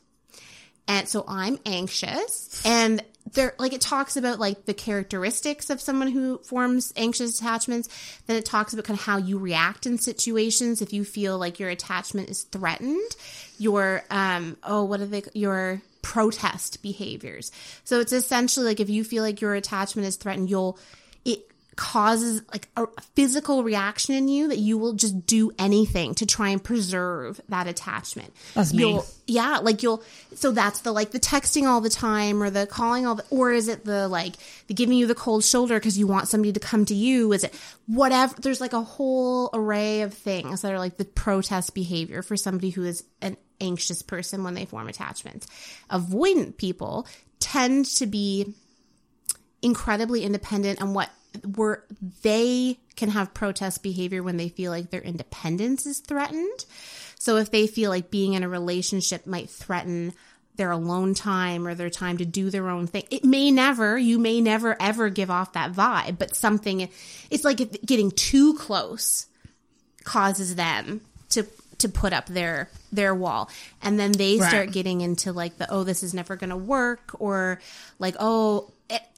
And 0.88 1.08
so 1.08 1.24
I'm 1.28 1.60
anxious 1.66 2.66
and 2.66 3.00
there 3.32 3.54
like 3.58 3.72
it 3.72 3.80
talks 3.80 4.16
about 4.16 4.38
like 4.38 4.64
the 4.64 4.74
characteristics 4.74 5.70
of 5.70 5.80
someone 5.80 6.08
who 6.08 6.38
forms 6.38 6.92
anxious 6.96 7.38
attachments. 7.38 7.88
Then 8.26 8.36
it 8.36 8.44
talks 8.44 8.72
about 8.72 8.84
kind 8.84 8.98
of 8.98 9.04
how 9.04 9.18
you 9.18 9.38
react 9.38 9.86
in 9.86 9.98
situations 9.98 10.82
if 10.82 10.92
you 10.92 11.04
feel 11.04 11.38
like 11.38 11.58
your 11.58 11.70
attachment 11.70 12.30
is 12.30 12.42
threatened. 12.44 13.16
Your 13.58 14.02
um 14.10 14.56
oh 14.62 14.84
what 14.84 15.00
are 15.00 15.06
they 15.06 15.22
your 15.34 15.82
protest 16.02 16.82
behaviors. 16.82 17.52
So 17.84 18.00
it's 18.00 18.12
essentially 18.12 18.66
like 18.66 18.80
if 18.80 18.90
you 18.90 19.04
feel 19.04 19.22
like 19.22 19.40
your 19.40 19.54
attachment 19.54 20.08
is 20.08 20.16
threatened, 20.16 20.50
you'll 20.50 20.78
causes 21.80 22.42
like 22.52 22.68
a 22.76 22.86
physical 23.16 23.64
reaction 23.64 24.14
in 24.14 24.28
you 24.28 24.48
that 24.48 24.58
you 24.58 24.76
will 24.76 24.92
just 24.92 25.24
do 25.24 25.50
anything 25.58 26.14
to 26.14 26.26
try 26.26 26.50
and 26.50 26.62
preserve 26.62 27.40
that 27.48 27.66
attachment. 27.66 28.34
That's 28.52 28.74
me. 28.74 28.80
You'll, 28.80 29.06
yeah, 29.26 29.60
like 29.62 29.82
you'll 29.82 30.02
so 30.34 30.50
that's 30.50 30.80
the 30.80 30.92
like 30.92 31.10
the 31.10 31.18
texting 31.18 31.64
all 31.64 31.80
the 31.80 31.88
time 31.88 32.42
or 32.42 32.50
the 32.50 32.66
calling 32.66 33.06
all 33.06 33.14
the 33.14 33.24
or 33.30 33.50
is 33.50 33.66
it 33.66 33.86
the 33.86 34.08
like 34.08 34.34
the 34.66 34.74
giving 34.74 34.98
you 34.98 35.06
the 35.06 35.14
cold 35.14 35.42
shoulder 35.42 35.78
because 35.78 35.96
you 35.96 36.06
want 36.06 36.28
somebody 36.28 36.52
to 36.52 36.60
come 36.60 36.84
to 36.84 36.94
you? 36.94 37.32
Is 37.32 37.44
it 37.44 37.58
whatever 37.86 38.34
there's 38.38 38.60
like 38.60 38.74
a 38.74 38.82
whole 38.82 39.48
array 39.54 40.02
of 40.02 40.12
things 40.12 40.60
that 40.60 40.72
are 40.74 40.78
like 40.78 40.98
the 40.98 41.06
protest 41.06 41.74
behavior 41.74 42.20
for 42.20 42.36
somebody 42.36 42.68
who 42.68 42.84
is 42.84 43.04
an 43.22 43.38
anxious 43.58 44.02
person 44.02 44.44
when 44.44 44.52
they 44.52 44.66
form 44.66 44.86
attachments. 44.86 45.46
Avoidant 45.90 46.58
people 46.58 47.06
tend 47.38 47.86
to 47.86 48.06
be 48.06 48.52
incredibly 49.62 50.24
independent 50.24 50.78
and 50.78 50.94
what 50.94 51.08
where 51.54 51.84
they 52.22 52.78
can 52.96 53.10
have 53.10 53.32
protest 53.34 53.82
behavior 53.82 54.22
when 54.22 54.36
they 54.36 54.48
feel 54.48 54.70
like 54.70 54.90
their 54.90 55.00
independence 55.00 55.86
is 55.86 56.00
threatened. 56.00 56.64
So 57.18 57.36
if 57.36 57.50
they 57.50 57.66
feel 57.66 57.90
like 57.90 58.10
being 58.10 58.34
in 58.34 58.42
a 58.42 58.48
relationship 58.48 59.26
might 59.26 59.50
threaten 59.50 60.12
their 60.56 60.70
alone 60.70 61.14
time 61.14 61.66
or 61.66 61.74
their 61.74 61.88
time 61.90 62.18
to 62.18 62.24
do 62.24 62.50
their 62.50 62.68
own 62.68 62.86
thing, 62.86 63.04
it 63.10 63.24
may 63.24 63.50
never, 63.50 63.96
you 63.98 64.18
may 64.18 64.40
never 64.40 64.76
ever 64.80 65.08
give 65.08 65.30
off 65.30 65.52
that 65.54 65.72
vibe, 65.72 66.18
but 66.18 66.34
something, 66.36 66.88
it's 67.30 67.44
like 67.44 67.84
getting 67.86 68.10
too 68.10 68.54
close 68.54 69.26
causes 70.04 70.54
them 70.56 71.00
to 71.30 71.46
to 71.78 71.88
put 71.88 72.12
up 72.12 72.26
their 72.26 72.68
their 72.92 73.14
wall 73.14 73.48
and 73.82 73.98
then 73.98 74.12
they 74.12 74.38
Right. 74.38 74.48
start 74.48 74.72
getting 74.72 75.00
into 75.02 75.32
like 75.32 75.56
the 75.58 75.70
oh 75.70 75.84
this 75.84 76.02
is 76.02 76.12
never 76.12 76.36
going 76.36 76.50
to 76.50 76.56
work 76.56 77.14
or 77.18 77.58
like 77.98 78.16
oh 78.18 78.70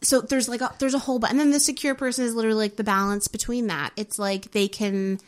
so 0.02 0.20
there's 0.20 0.48
like 0.48 0.60
a, 0.60 0.72
there's 0.78 0.94
a 0.94 0.98
whole 0.98 1.18
but 1.18 1.30
and 1.30 1.40
then 1.40 1.50
the 1.50 1.60
secure 1.60 1.94
person 1.94 2.24
is 2.24 2.34
literally 2.34 2.58
like 2.58 2.76
the 2.76 2.84
balance 2.84 3.28
between 3.28 3.68
that. 3.68 3.92
It's 3.96 4.18
like 4.18 4.52
they 4.52 4.68
can 4.68 5.18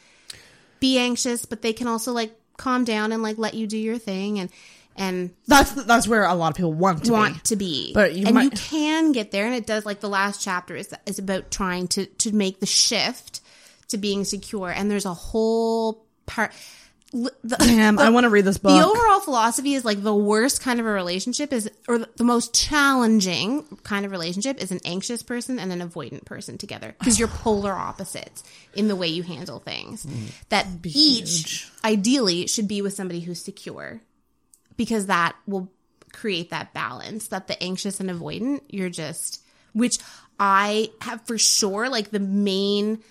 be 0.80 0.98
anxious 0.98 1.46
but 1.46 1.62
they 1.62 1.72
can 1.72 1.86
also 1.86 2.12
like 2.12 2.32
calm 2.56 2.84
down 2.84 3.12
and 3.12 3.22
like 3.22 3.38
let 3.38 3.54
you 3.54 3.66
do 3.66 3.78
your 3.78 3.98
thing 3.98 4.38
and 4.38 4.50
and 4.96 5.30
That's 5.48 5.72
that's 5.72 6.06
where 6.06 6.24
a 6.24 6.34
lot 6.34 6.50
of 6.50 6.56
people 6.56 6.72
want 6.72 7.04
to 7.04 7.12
want 7.12 7.34
be. 7.34 7.40
to 7.44 7.56
be. 7.56 7.92
But 7.94 8.14
you 8.14 8.26
and 8.26 8.42
you 8.42 8.50
can 8.50 9.12
get 9.12 9.32
there 9.32 9.44
and 9.44 9.54
it 9.54 9.66
does 9.66 9.84
like 9.84 10.00
the 10.00 10.08
last 10.08 10.40
chapter 10.40 10.76
is 10.76 10.94
is 11.06 11.18
about 11.18 11.50
trying 11.50 11.88
to 11.88 12.06
to 12.06 12.32
make 12.32 12.60
the 12.60 12.66
shift 12.66 13.40
to 13.88 13.98
being 13.98 14.24
secure. 14.24 14.70
And 14.70 14.90
there's 14.90 15.06
a 15.06 15.14
whole 15.14 16.04
part 16.26 16.52
the, 17.14 17.56
Damn, 17.60 17.98
I 17.98 18.10
want 18.10 18.24
to 18.24 18.30
read 18.30 18.44
this 18.44 18.58
book. 18.58 18.72
the 18.76 18.84
overall 18.84 19.20
philosophy 19.20 19.74
is 19.74 19.84
like 19.84 20.02
the 20.02 20.14
worst 20.14 20.60
kind 20.60 20.80
of 20.80 20.86
a 20.86 20.90
relationship 20.90 21.52
is, 21.52 21.70
or 21.86 21.98
the- 21.98 22.08
the 22.16 22.24
most 22.24 22.52
challenging 22.52 23.62
kind 23.84 24.04
of 24.04 24.10
relationship 24.10 24.60
is 24.62 24.72
an 24.72 24.80
anxious 24.84 25.22
person 25.22 25.58
and 25.58 25.72
an 25.72 25.80
avoidant 25.88 26.24
person 26.24 26.58
together 26.58 26.94
because 26.98 27.18
you're 27.18 27.28
polar 27.28 27.72
opposites 27.72 28.42
in 28.74 28.88
the 28.88 28.96
way 28.96 29.06
you 29.08 29.22
handle 29.22 29.60
things. 29.60 30.04
Mm. 30.04 30.32
That 30.48 30.66
each 30.84 30.94
huge. 31.28 31.68
ideally 31.84 32.46
should 32.48 32.66
be 32.68 32.82
with 32.82 32.94
somebody 32.94 33.20
who's 33.20 33.40
secure 33.40 34.00
because 34.76 35.06
that 35.06 35.36
will 35.46 35.70
create 36.12 36.50
that 36.50 36.74
balance 36.74 37.28
that 37.28 37.46
the 37.46 37.62
anxious 37.62 38.00
and 38.00 38.10
avoidant, 38.10 38.60
you're 38.68 38.90
just, 38.90 39.40
which 39.72 39.98
I 40.38 40.90
have 41.00 41.24
for 41.26 41.38
sure, 41.38 41.88
like 41.88 42.10
the 42.10 42.18
main 42.20 43.02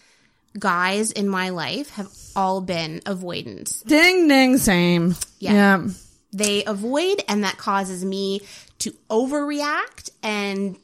guys 0.58 1.12
in 1.12 1.28
my 1.28 1.49
life 1.49 1.89
have 1.91 2.10
all 2.36 2.62
been 2.62 3.01
avoidants 3.06 3.82
Ding 3.82 4.28
ding, 4.28 4.58
same. 4.58 5.16
Yeah. 5.39 5.54
yeah. 5.54 5.88
they 6.32 6.64
avoid 6.66 7.24
and 7.28 7.43
that 7.43 7.58
causes 7.58 8.04
me 8.06 8.41
to 8.80 8.91
overreact 9.10 10.10
and 10.22 10.76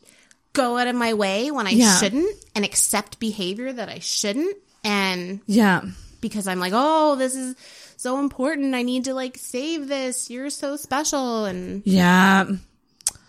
go 0.53 0.77
out 0.77 0.87
of 0.87 0.95
my 0.95 1.13
way 1.13 1.51
when 1.51 1.67
I 1.67 1.71
Yeah. 1.71 1.97
shouldn't 1.97 2.35
and 2.55 2.65
accept 2.65 3.19
behavior 3.19 3.71
that 3.71 3.89
I 3.89 3.99
shouldn't 3.99 4.57
and 4.83 5.39
Yeah. 5.45 5.81
because 6.21 6.47
I'm 6.47 6.59
like, 6.59 6.73
"Oh, 6.75 7.15
this 7.15 7.35
is 7.35 7.55
so 7.97 8.19
important. 8.19 8.73
I 8.75 8.81
need 8.83 9.05
to 9.05 9.13
like 9.13 9.37
save 9.37 9.87
this. 9.87 10.29
You're 10.29 10.49
so 10.49 10.75
special." 10.77 11.45
And 11.45 11.81
Yeah. 11.85 12.45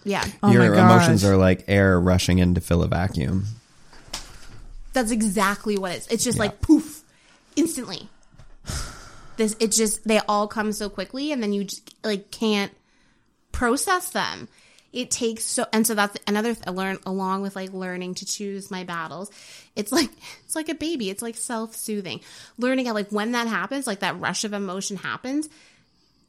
yeah. 0.04 0.24
Oh 0.42 0.50
Your 0.50 0.68
my 0.70 0.74
gosh. 0.76 0.78
emotions 0.90 1.24
are 1.24 1.36
like 1.36 1.64
air 1.68 2.00
rushing 2.00 2.38
in 2.38 2.54
to 2.54 2.60
fill 2.60 2.82
a 2.82 2.88
vacuum. 2.88 3.46
That's 4.92 5.10
exactly 5.10 5.78
what 5.78 5.92
it's. 5.92 6.06
It's 6.08 6.24
just 6.24 6.38
like 6.38 6.60
poof, 6.60 7.02
instantly. 7.56 8.08
This 9.36 9.56
it 9.60 9.72
just 9.72 10.06
they 10.06 10.18
all 10.28 10.48
come 10.48 10.72
so 10.72 10.88
quickly, 10.88 11.32
and 11.32 11.42
then 11.42 11.52
you 11.52 11.64
just 11.64 11.94
like 12.04 12.30
can't 12.30 12.72
process 13.52 14.10
them. 14.10 14.48
It 14.92 15.10
takes 15.10 15.44
so, 15.44 15.66
and 15.72 15.86
so 15.86 15.94
that's 15.94 16.18
another 16.26 16.54
th- 16.54 16.66
learn 16.66 16.98
along 17.06 17.42
with 17.42 17.54
like 17.54 17.72
learning 17.72 18.16
to 18.16 18.26
choose 18.26 18.70
my 18.70 18.82
battles. 18.82 19.30
It's 19.76 19.92
like 19.92 20.10
it's 20.44 20.56
like 20.56 20.68
a 20.68 20.74
baby. 20.74 21.10
It's 21.10 21.22
like 21.22 21.36
self 21.36 21.76
soothing. 21.76 22.20
Learning 22.58 22.86
how 22.86 22.94
like 22.94 23.10
when 23.10 23.32
that 23.32 23.46
happens, 23.46 23.86
like 23.86 24.00
that 24.00 24.18
rush 24.18 24.44
of 24.44 24.52
emotion 24.52 24.96
happens, 24.96 25.48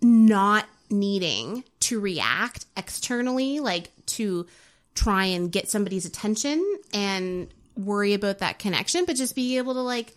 not 0.02 0.66
needing 0.92 1.64
to 1.80 2.00
react 2.00 2.66
externally, 2.78 3.60
like 3.60 3.90
to 4.06 4.46
try 4.94 5.26
and 5.26 5.52
get 5.52 5.70
somebody's 5.70 6.06
attention 6.06 6.78
and 6.94 7.48
worry 7.86 8.14
about 8.14 8.40
that 8.40 8.60
connection, 8.60 9.06
but 9.06 9.16
just 9.16 9.36
be 9.36 9.58
able 9.58 9.74
to 9.74 9.82
like 9.82 10.16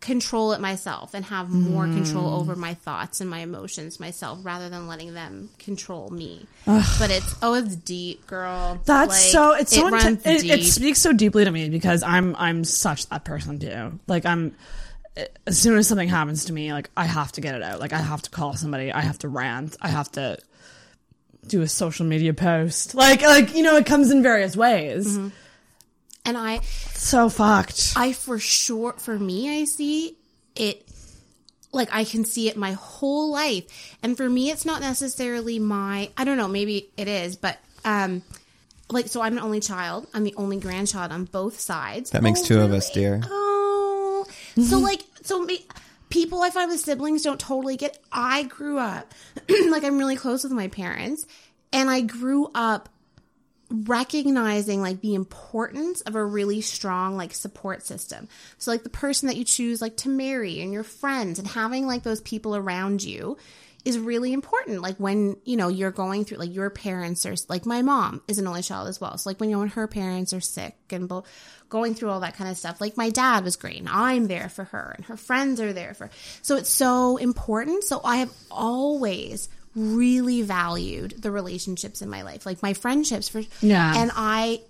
control 0.00 0.52
it 0.52 0.60
myself 0.60 1.14
and 1.14 1.24
have 1.24 1.48
more 1.48 1.84
control 1.84 2.34
over 2.34 2.54
my 2.54 2.74
thoughts 2.74 3.22
and 3.22 3.30
my 3.30 3.38
emotions 3.38 3.98
myself 3.98 4.38
rather 4.42 4.68
than 4.68 4.86
letting 4.86 5.14
them 5.14 5.48
control 5.58 6.10
me. 6.10 6.46
But 6.66 7.10
it's 7.10 7.34
oh, 7.42 7.54
it's 7.54 7.76
deep, 7.76 8.26
girl. 8.26 8.80
That's 8.84 9.08
Like, 9.08 9.32
so 9.32 9.52
it's 9.54 9.74
so 9.74 9.86
it 9.88 9.92
inten- 9.94 10.04
runs 10.04 10.26
it, 10.26 10.44
it 10.44 10.64
speaks 10.64 11.00
so 11.00 11.12
deeply 11.12 11.44
to 11.44 11.50
me 11.50 11.70
because 11.70 12.02
I'm 12.02 12.36
I'm 12.36 12.62
such 12.64 13.06
that 13.08 13.24
person 13.24 13.58
too. 13.58 13.98
Like 14.06 14.26
I'm 14.26 14.54
as 15.46 15.58
soon 15.58 15.78
as 15.78 15.88
something 15.88 16.08
happens 16.08 16.44
to 16.46 16.52
me, 16.52 16.72
like 16.72 16.90
I 16.96 17.06
have 17.06 17.32
to 17.32 17.40
get 17.40 17.54
it 17.54 17.62
out. 17.62 17.80
Like 17.80 17.92
I 17.92 17.98
have 17.98 18.22
to 18.22 18.30
call 18.30 18.54
somebody. 18.54 18.92
I 18.92 19.00
have 19.00 19.18
to 19.20 19.28
rant. 19.28 19.76
I 19.80 19.88
have 19.88 20.12
to 20.12 20.38
do 21.46 21.62
a 21.62 21.68
social 21.68 22.04
media 22.04 22.34
post. 22.34 22.94
Like 22.94 23.22
like 23.22 23.54
you 23.54 23.62
know, 23.62 23.76
it 23.76 23.86
comes 23.86 24.10
in 24.10 24.22
various 24.22 24.56
ways. 24.56 25.16
Mm-hmm. 25.16 25.28
And 26.26 26.36
I 26.36 26.60
So 26.92 27.30
fucked. 27.30 27.94
I 27.96 28.12
for 28.12 28.38
sure 28.38 28.92
for 28.98 29.18
me 29.18 29.60
I 29.60 29.64
see 29.64 30.18
it 30.54 30.86
like 31.72 31.88
I 31.92 32.04
can 32.04 32.24
see 32.24 32.48
it 32.48 32.56
my 32.56 32.72
whole 32.72 33.30
life. 33.30 33.64
And 34.02 34.16
for 34.16 34.28
me 34.28 34.50
it's 34.50 34.64
not 34.66 34.80
necessarily 34.82 35.58
my 35.58 36.10
I 36.16 36.24
don't 36.24 36.36
know, 36.36 36.48
maybe 36.48 36.90
it 36.96 37.08
is, 37.08 37.36
but 37.36 37.58
um 37.84 38.22
like 38.90 39.08
so 39.08 39.20
I'm 39.22 39.36
an 39.36 39.42
only 39.42 39.60
child. 39.60 40.06
I'm 40.14 40.24
the 40.24 40.34
only 40.36 40.58
grandchild 40.58 41.12
on 41.12 41.24
both 41.24 41.58
sides. 41.60 42.10
That 42.10 42.22
makes 42.22 42.40
Oh, 42.42 42.44
two 42.44 42.60
of 42.60 42.72
us, 42.72 42.90
dear. 42.90 43.20
Oh. 43.24 44.26
So 44.62 44.78
like 44.78 45.02
so 45.22 45.42
me, 45.42 45.66
people 46.08 46.40
I 46.40 46.50
find 46.50 46.70
with 46.70 46.80
siblings 46.80 47.22
don't 47.22 47.38
totally 47.40 47.76
get 47.76 47.98
I 48.12 48.44
grew 48.44 48.78
up 48.78 49.12
like 49.48 49.84
I'm 49.84 49.98
really 49.98 50.16
close 50.16 50.44
with 50.44 50.52
my 50.52 50.68
parents 50.68 51.26
and 51.72 51.90
I 51.90 52.00
grew 52.00 52.48
up 52.54 52.88
recognizing 53.70 54.80
like 54.80 55.00
the 55.00 55.14
importance 55.14 56.00
of 56.02 56.14
a 56.14 56.24
really 56.24 56.60
strong 56.60 57.16
like 57.16 57.34
support 57.34 57.82
system. 57.84 58.28
So 58.58 58.70
like 58.70 58.84
the 58.84 58.90
person 58.90 59.28
that 59.28 59.36
you 59.36 59.44
choose 59.44 59.80
like 59.80 59.96
to 59.98 60.08
marry 60.08 60.60
and 60.60 60.72
your 60.72 60.84
friends 60.84 61.38
and 61.38 61.48
having 61.48 61.86
like 61.86 62.02
those 62.02 62.20
people 62.20 62.54
around 62.54 63.02
you 63.02 63.36
is 63.84 63.98
really 63.98 64.32
important. 64.32 64.82
Like 64.82 64.96
when, 64.96 65.36
you 65.44 65.56
know, 65.56 65.68
you're 65.68 65.92
going 65.92 66.24
through 66.24 66.38
like 66.38 66.52
your 66.52 66.70
parents 66.70 67.24
are 67.24 67.36
like 67.48 67.66
my 67.66 67.82
mom 67.82 68.20
is 68.26 68.38
an 68.38 68.46
only 68.46 68.62
child 68.62 68.88
as 68.88 69.00
well. 69.00 69.16
So 69.16 69.30
like 69.30 69.38
when 69.38 69.48
you 69.48 69.56
know 69.56 69.60
when 69.60 69.68
her 69.68 69.86
parents 69.86 70.32
are 70.32 70.40
sick 70.40 70.74
and 70.90 71.08
bo- 71.08 71.24
going 71.68 71.94
through 71.94 72.10
all 72.10 72.20
that 72.20 72.36
kind 72.36 72.50
of 72.50 72.56
stuff. 72.56 72.80
Like 72.80 72.96
my 72.96 73.10
dad 73.10 73.44
was 73.44 73.56
great 73.56 73.78
and 73.78 73.88
I'm 73.88 74.26
there 74.26 74.48
for 74.48 74.64
her 74.64 74.94
and 74.96 75.06
her 75.06 75.16
friends 75.16 75.60
are 75.60 75.72
there 75.72 75.94
for. 75.94 76.10
So 76.42 76.56
it's 76.56 76.70
so 76.70 77.16
important. 77.16 77.84
So 77.84 78.00
I 78.04 78.16
have 78.18 78.32
always 78.50 79.48
really 79.76 80.42
valued 80.42 81.22
the 81.22 81.30
relationships 81.30 82.02
in 82.02 82.08
my 82.08 82.22
life, 82.22 82.46
like 82.46 82.62
my 82.62 82.72
friendships 82.72 83.28
for 83.28 83.42
Yeah. 83.60 83.92
And 83.96 84.10
I 84.16 84.62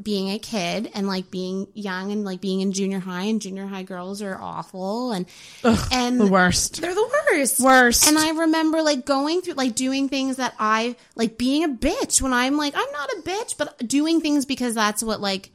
being 0.00 0.30
a 0.30 0.38
kid 0.38 0.90
and 0.94 1.08
like 1.08 1.30
being 1.30 1.66
young 1.74 2.12
and 2.12 2.24
like 2.24 2.40
being 2.40 2.60
in 2.60 2.72
junior 2.72 3.00
high 3.00 3.24
and 3.24 3.42
junior 3.42 3.66
high 3.66 3.82
girls 3.82 4.22
are 4.22 4.38
awful 4.40 5.10
and 5.10 5.26
and 5.90 6.20
the 6.20 6.28
worst. 6.28 6.80
they're 6.80 6.94
the 6.94 7.10
worst. 7.32 7.60
Worst. 7.60 8.06
And 8.06 8.16
I 8.16 8.30
remember 8.30 8.82
like 8.82 9.04
going 9.04 9.42
through 9.42 9.54
like 9.54 9.74
doing 9.74 10.08
things 10.08 10.36
that 10.36 10.54
I 10.60 10.94
like 11.16 11.36
being 11.38 11.64
a 11.64 11.68
bitch 11.68 12.22
when 12.22 12.32
I'm 12.32 12.56
like 12.56 12.74
I'm 12.76 12.92
not 12.92 13.10
a 13.10 13.22
bitch, 13.22 13.56
but 13.58 13.76
doing 13.86 14.20
things 14.20 14.44
because 14.44 14.74
that's 14.74 15.02
what 15.02 15.20
like 15.20 15.50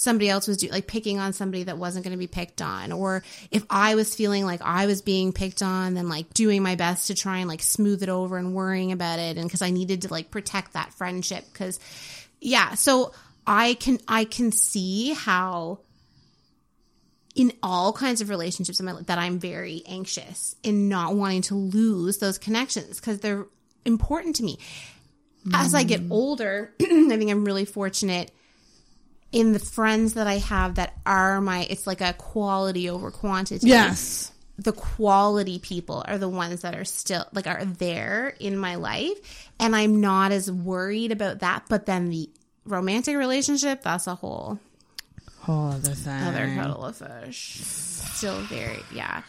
somebody 0.00 0.30
else 0.30 0.48
was 0.48 0.64
like 0.70 0.86
picking 0.86 1.18
on 1.18 1.34
somebody 1.34 1.64
that 1.64 1.76
wasn't 1.76 2.02
going 2.04 2.12
to 2.12 2.18
be 2.18 2.26
picked 2.26 2.62
on, 2.62 2.90
or 2.90 3.22
if 3.50 3.64
I 3.68 3.94
was 3.96 4.14
feeling 4.14 4.46
like 4.46 4.62
I 4.62 4.86
was 4.86 5.02
being 5.02 5.32
picked 5.32 5.62
on, 5.62 5.92
then 5.92 6.08
like 6.08 6.32
doing 6.32 6.62
my 6.62 6.74
best 6.74 7.08
to 7.08 7.14
try 7.14 7.38
and 7.38 7.48
like 7.48 7.60
smooth 7.60 8.02
it 8.02 8.08
over 8.08 8.38
and 8.38 8.54
worrying 8.54 8.92
about 8.92 9.18
it, 9.18 9.36
and 9.36 9.46
because 9.46 9.60
I 9.60 9.70
needed 9.70 10.02
to 10.02 10.08
like 10.08 10.30
protect 10.30 10.72
that 10.72 10.94
friendship, 10.94 11.44
because 11.52 11.78
yeah, 12.40 12.74
so 12.74 13.12
I 13.46 13.74
can 13.74 13.98
I 14.08 14.24
can 14.24 14.52
see 14.52 15.12
how 15.12 15.80
in 17.34 17.52
all 17.62 17.92
kinds 17.92 18.22
of 18.22 18.30
relationships 18.30 18.80
in 18.80 18.86
my 18.86 18.92
life 18.92 19.06
that 19.06 19.18
I'm 19.18 19.38
very 19.38 19.82
anxious 19.86 20.56
in 20.62 20.88
not 20.88 21.14
wanting 21.14 21.42
to 21.42 21.54
lose 21.54 22.18
those 22.18 22.38
connections 22.38 22.98
because 22.98 23.20
they're 23.20 23.46
important 23.84 24.36
to 24.36 24.42
me. 24.42 24.58
as 25.54 25.74
I 25.74 25.84
get 25.84 26.00
mm. 26.00 26.10
older, 26.10 26.74
I 26.80 26.84
think 26.86 27.30
I'm 27.30 27.44
really 27.44 27.64
fortunate 27.66 28.30
in 29.32 29.52
the 29.52 29.58
friends 29.58 30.14
that 30.14 30.26
I 30.26 30.38
have 30.38 30.76
that 30.76 30.94
are 31.06 31.40
my, 31.40 31.66
it's 31.70 31.86
like 31.86 32.00
a 32.00 32.12
quality 32.12 32.90
over 32.90 33.10
quantity. 33.10 33.68
Yes. 33.68 34.32
The 34.58 34.72
quality 34.72 35.58
people 35.58 36.04
are 36.06 36.18
the 36.18 36.28
ones 36.28 36.62
that 36.62 36.74
are 36.74 36.84
still, 36.84 37.24
like, 37.32 37.46
are 37.46 37.64
there 37.64 38.34
in 38.40 38.56
my 38.56 38.74
life. 38.74 39.50
And 39.58 39.74
I'm 39.74 40.00
not 40.00 40.32
as 40.32 40.50
worried 40.50 41.12
about 41.12 41.38
that. 41.38 41.64
But 41.68 41.86
then 41.86 42.10
the 42.10 42.28
romantic 42.66 43.16
relationship, 43.16 43.82
that's 43.82 44.06
a 44.06 44.14
whole 44.14 44.58
Whole 45.38 45.70
other 45.70 45.92
thing. 45.92 46.22
other 46.22 46.46
kettle 46.46 46.84
of 46.84 46.96
fish. 46.96 47.60
Still 47.62 48.38
very, 48.42 48.80
yeah. 48.92 49.22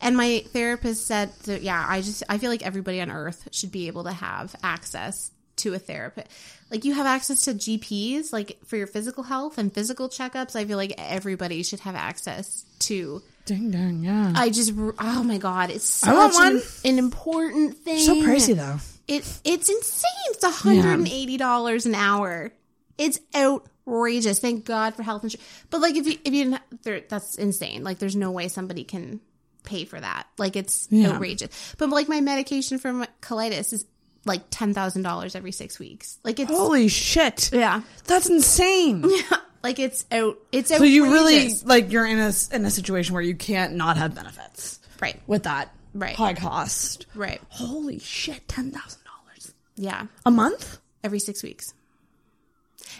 And 0.00 0.16
my 0.16 0.42
therapist 0.48 1.06
said, 1.06 1.30
that, 1.44 1.60
yeah, 1.60 1.84
I 1.86 2.00
just, 2.00 2.22
I 2.28 2.38
feel 2.38 2.50
like 2.50 2.64
everybody 2.64 3.02
on 3.02 3.10
earth 3.10 3.48
should 3.52 3.70
be 3.70 3.88
able 3.88 4.04
to 4.04 4.12
have 4.12 4.56
access 4.62 5.30
to 5.58 5.74
a 5.74 5.78
therapist. 5.78 6.28
Like 6.70 6.84
you 6.84 6.94
have 6.94 7.06
access 7.06 7.42
to 7.42 7.54
GPs, 7.54 8.32
like 8.32 8.58
for 8.66 8.76
your 8.76 8.86
physical 8.86 9.22
health 9.24 9.58
and 9.58 9.72
physical 9.72 10.08
checkups. 10.08 10.54
I 10.56 10.64
feel 10.64 10.76
like 10.76 10.94
everybody 10.98 11.62
should 11.62 11.80
have 11.80 11.94
access 11.94 12.64
to. 12.80 13.22
Ding 13.46 13.70
dang, 13.70 14.04
yeah. 14.04 14.32
I 14.36 14.50
just, 14.50 14.72
oh 14.76 15.22
my 15.22 15.38
God, 15.38 15.70
it's 15.70 15.86
such 15.86 16.10
I 16.10 16.26
want 16.26 16.36
an, 16.36 16.54
one. 16.56 16.62
an 16.84 16.98
important 16.98 17.76
thing. 17.78 17.98
so 18.00 18.22
crazy 18.22 18.52
though. 18.52 18.76
It, 19.06 19.24
it's 19.44 19.70
insane. 19.70 20.10
It's 20.30 20.44
$180 20.44 21.86
an 21.86 21.94
hour. 21.94 22.52
It's 22.98 23.18
outrageous. 23.34 24.38
Thank 24.38 24.64
God 24.66 24.94
for 24.94 25.02
health 25.02 25.24
insurance. 25.24 25.46
But 25.70 25.80
like, 25.80 25.96
if 25.96 26.06
you, 26.06 26.18
if 26.24 26.34
you 26.34 26.44
didn't, 26.44 26.82
there, 26.82 27.00
that's 27.08 27.36
insane. 27.36 27.84
Like, 27.84 27.98
there's 27.98 28.16
no 28.16 28.30
way 28.32 28.48
somebody 28.48 28.84
can 28.84 29.20
pay 29.64 29.86
for 29.86 29.98
that. 29.98 30.26
Like, 30.36 30.56
it's 30.56 30.88
Yeah. 30.90 31.12
outrageous. 31.12 31.74
But 31.78 31.88
like, 31.88 32.08
my 32.08 32.20
medication 32.20 32.78
for 32.78 32.92
my 32.92 33.08
colitis 33.22 33.72
is 33.72 33.86
like 34.28 34.50
$10,000 34.50 35.34
every 35.36 35.52
six 35.52 35.78
weeks. 35.78 36.18
Like, 36.22 36.38
it's, 36.38 36.50
Holy 36.50 36.88
shit. 36.88 37.50
yeah. 37.52 37.82
That's 38.04 38.28
insane. 38.28 39.04
Yeah. 39.08 39.38
Like, 39.60 39.80
it's 39.80 40.06
out, 40.12 40.38
it's 40.52 40.68
So 40.68 40.84
you 40.84 41.10
really 41.12 41.52
like 41.64 41.90
you're 41.90 42.06
in 42.06 42.18
a 42.20 42.32
in 42.52 42.64
a 42.64 42.70
situation 42.70 43.12
where 43.14 43.22
you 43.22 43.34
can't 43.34 43.74
not 43.74 43.96
have 43.96 44.14
benefits 44.14 44.78
right, 45.00 45.20
with 45.26 45.42
that 45.42 45.74
Right. 45.94 46.14
high 46.14 46.34
cost. 46.34 47.06
right. 47.16 47.40
Holy 47.48 47.98
shit, 47.98 48.46
ten 48.46 48.70
thousand 48.70 49.00
dollars 49.04 49.52
Yeah. 49.74 50.06
a 50.24 50.30
month. 50.30 50.78
Every 51.02 51.18
six 51.18 51.42
weeks. 51.42 51.74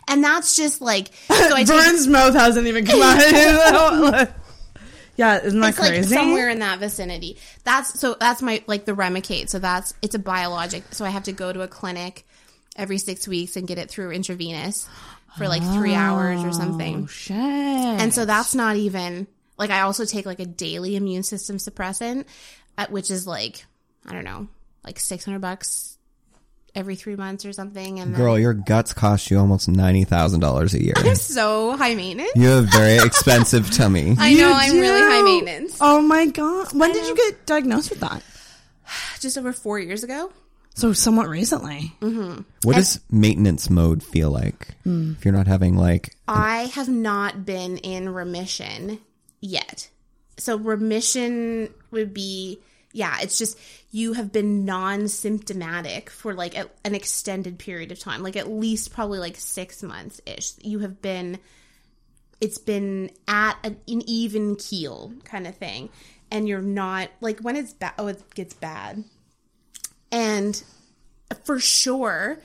And 0.09 0.23
that's 0.25 0.57
just 0.57 0.81
like, 0.81 1.09
so 1.29 1.35
I 1.55 1.63
take, 1.65 2.09
mouth 2.09 2.35
hasn't 2.35 2.67
even 2.67 2.85
come 2.87 3.03
out. 3.03 4.29
yeah, 5.19 5.41
isn't 5.43 5.59
that 5.59 5.71
it's 5.71 5.79
like 5.81 5.91
crazy? 5.91 6.15
somewhere 6.15 6.49
in 6.49 6.61
that 6.61 6.79
vicinity. 6.79 7.39
That's 7.65 7.99
so 7.99 8.15
that's 8.19 8.41
my 8.41 8.63
like 8.69 8.85
the 8.85 8.93
Remicade. 8.93 9.49
So 9.49 9.59
that's 9.59 9.93
it's 10.01 10.15
a 10.15 10.19
biologic. 10.19 10.85
So 10.93 11.05
I 11.05 11.11
have 11.11 11.25
to 11.25 11.33
go 11.33 11.53
to 11.53 11.63
a 11.63 11.69
clinic 11.69 12.25
every 12.77 12.99
six 12.99 13.27
weeks 13.27 13.57
and 13.57 13.67
get 13.67 13.79
it 13.79 13.91
through 13.91 14.13
intravenous 14.13 14.89
for 15.37 15.49
like 15.49 15.63
three 15.75 15.95
hours 15.95 16.45
or 16.45 16.53
something. 16.53 17.03
Oh 17.03 17.07
shit. 17.09 17.37
And 17.37 18.15
so 18.15 18.27
that's 18.27 18.55
not 18.55 18.77
even 18.77 19.27
like 19.59 19.71
I 19.71 19.81
also 19.81 20.05
take 20.05 20.25
like 20.25 20.39
a 20.39 20.47
daily 20.47 20.95
immune 20.95 21.25
system 21.25 21.57
suppressant, 21.57 22.25
uh, 22.79 22.87
which 22.89 23.11
is 23.11 23.27
like 23.27 23.67
I 24.07 24.13
don't 24.13 24.25
know, 24.25 24.47
like 24.85 25.01
six 25.01 25.25
hundred 25.25 25.41
bucks 25.41 25.98
every 26.79 26.95
three 26.95 27.17
months 27.17 27.45
or 27.45 27.53
something. 27.53 27.99
And 27.99 28.15
then 28.15 28.21
Girl, 28.21 28.39
your 28.39 28.55
guts 28.55 28.95
cost 28.95 29.31
you 29.31 29.39
almost 29.39 29.69
ninety 29.69 30.05
thousand 30.05 30.41
dollars 30.41 30.73
a 30.75 30.83
year. 30.83 30.95
I'm 30.97 31.17
so 31.17 31.77
high 31.77 31.95
maintenance. 31.95 32.31
You 32.37 32.49
have 32.49 32.65
a 32.65 32.67
very 32.69 33.05
expensive 33.05 33.71
tummy. 33.71 34.15
I 34.19 34.35
know 34.35 34.49
You 34.49 34.55
I'm 34.55 34.79
really 34.79 35.01
high 35.01 35.23
maintenance. 35.23 35.77
Oh 35.81 36.01
my 36.01 36.27
god. 36.27 36.73
When 36.73 36.93
did 36.93 37.07
you 37.07 37.17
get 37.17 37.45
diagnosed 37.45 37.91
with 37.91 38.01
that? 38.01 38.23
Just 39.21 39.37
over 39.37 39.53
four 39.53 39.79
years 39.79 40.05
ago. 40.05 40.31
So 40.75 40.93
somewhat 40.93 41.29
recently. 41.29 41.93
Mm-hmm. 42.01 42.43
What 42.63 42.77
does 42.77 43.01
maintenance 43.11 43.69
mode 43.69 44.01
feel 44.01 44.31
like 44.31 44.77
hmm. 44.85 45.15
if 45.19 45.25
you're 45.25 45.35
not 45.35 45.49
having 45.49 45.77
like? 45.77 46.15
I 46.29 46.71
have 46.75 46.89
not 46.89 47.45
been 47.45 47.79
in 47.79 48.09
remission 48.09 49.01
yet. 49.41 49.89
So 50.37 50.57
remission 50.57 51.75
would 51.91 52.15
be 52.15 52.61
yeah, 52.93 53.19
it's 53.21 53.39
just 53.39 53.59
you 53.91 54.15
have 54.15 54.33
been 54.33 54.65
non-symptomatic 54.65 56.11
for 56.11 56.35
like 56.35 56.57
a, 56.57 56.69
an 56.85 56.95
extended 56.95 57.59
period 57.59 57.93
of 57.93 57.99
time, 57.99 58.23
like 58.23 58.37
at 58.37 58.51
least 58.51 58.93
probably 58.93 59.19
like 59.19 59.37
6 59.37 59.83
months 59.83 60.21
ish. 60.27 60.53
You 60.63 60.81
have 60.81 61.03
been 61.03 61.39
it's 62.41 62.59
been 62.59 63.11
at 63.27 63.57
an, 63.65 63.79
an 63.89 64.03
even 64.07 64.57
keel 64.57 65.13
kind 65.25 65.47
of 65.47 65.57
thing 65.57 65.91
and 66.31 66.49
you're 66.49 66.63
not 66.63 67.09
like 67.21 67.41
when 67.41 67.57
it's 67.57 67.73
bad 67.73 67.93
oh 67.99 68.07
it 68.07 68.23
gets 68.35 68.55
bad 68.55 69.05
and 70.13 70.63
for 71.45 71.59
sure 71.59 72.39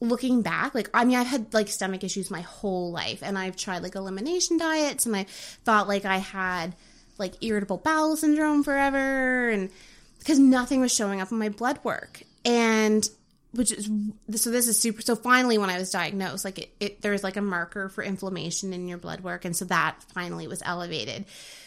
looking 0.00 0.42
back 0.42 0.74
like 0.74 0.90
i 0.92 1.04
mean 1.04 1.16
i've 1.16 1.26
had 1.26 1.52
like 1.54 1.68
stomach 1.68 2.04
issues 2.04 2.30
my 2.30 2.42
whole 2.42 2.90
life 2.90 3.22
and 3.22 3.38
i've 3.38 3.56
tried 3.56 3.82
like 3.82 3.94
elimination 3.94 4.58
diets 4.58 5.06
and 5.06 5.16
i 5.16 5.24
thought 5.64 5.88
like 5.88 6.04
i 6.04 6.18
had 6.18 6.74
like 7.18 7.42
irritable 7.42 7.78
bowel 7.78 8.16
syndrome 8.16 8.62
forever 8.62 9.48
and 9.50 9.70
because 10.18 10.38
nothing 10.38 10.80
was 10.80 10.92
showing 10.94 11.20
up 11.20 11.30
in 11.30 11.38
my 11.38 11.50
blood 11.50 11.78
work. 11.82 12.22
And 12.44 13.08
which 13.52 13.70
is 13.70 13.88
so 14.34 14.50
this 14.50 14.66
is 14.66 14.80
super 14.80 15.00
so 15.00 15.14
finally 15.14 15.58
when 15.58 15.70
i 15.70 15.78
was 15.78 15.90
diagnosed 15.90 16.44
like 16.44 16.58
it, 16.58 16.70
it 16.80 17.02
there's 17.02 17.22
like 17.22 17.36
a 17.36 17.40
marker 17.40 17.88
for 17.88 18.02
inflammation 18.02 18.72
in 18.72 18.88
your 18.88 18.98
blood 18.98 19.20
work 19.20 19.44
and 19.44 19.56
so 19.56 19.64
that 19.66 20.02
finally 20.12 20.48
was 20.48 20.62
elevated. 20.64 21.24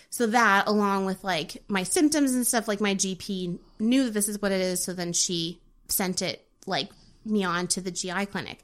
So 0.09 0.27
that 0.27 0.67
along 0.67 1.05
with 1.05 1.23
like 1.23 1.63
my 1.67 1.83
symptoms 1.83 2.33
and 2.33 2.45
stuff 2.45 2.67
like 2.67 2.81
my 2.81 2.95
gp 2.95 3.57
knew 3.79 4.03
that 4.05 4.13
this 4.13 4.27
is 4.27 4.41
what 4.41 4.51
it 4.51 4.61
is 4.61 4.83
so 4.83 4.93
then 4.93 5.13
she 5.13 5.61
sent 5.87 6.21
it 6.21 6.45
like 6.65 6.89
me 7.25 7.43
on 7.43 7.67
to 7.67 7.81
the 7.81 7.91
gi 7.91 8.25
clinic. 8.27 8.59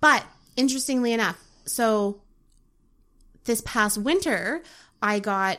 But 0.00 0.24
interestingly 0.56 1.12
enough 1.12 1.42
so 1.64 2.20
this 3.44 3.62
past 3.64 3.96
winter 3.96 4.62
i 5.00 5.18
got 5.18 5.58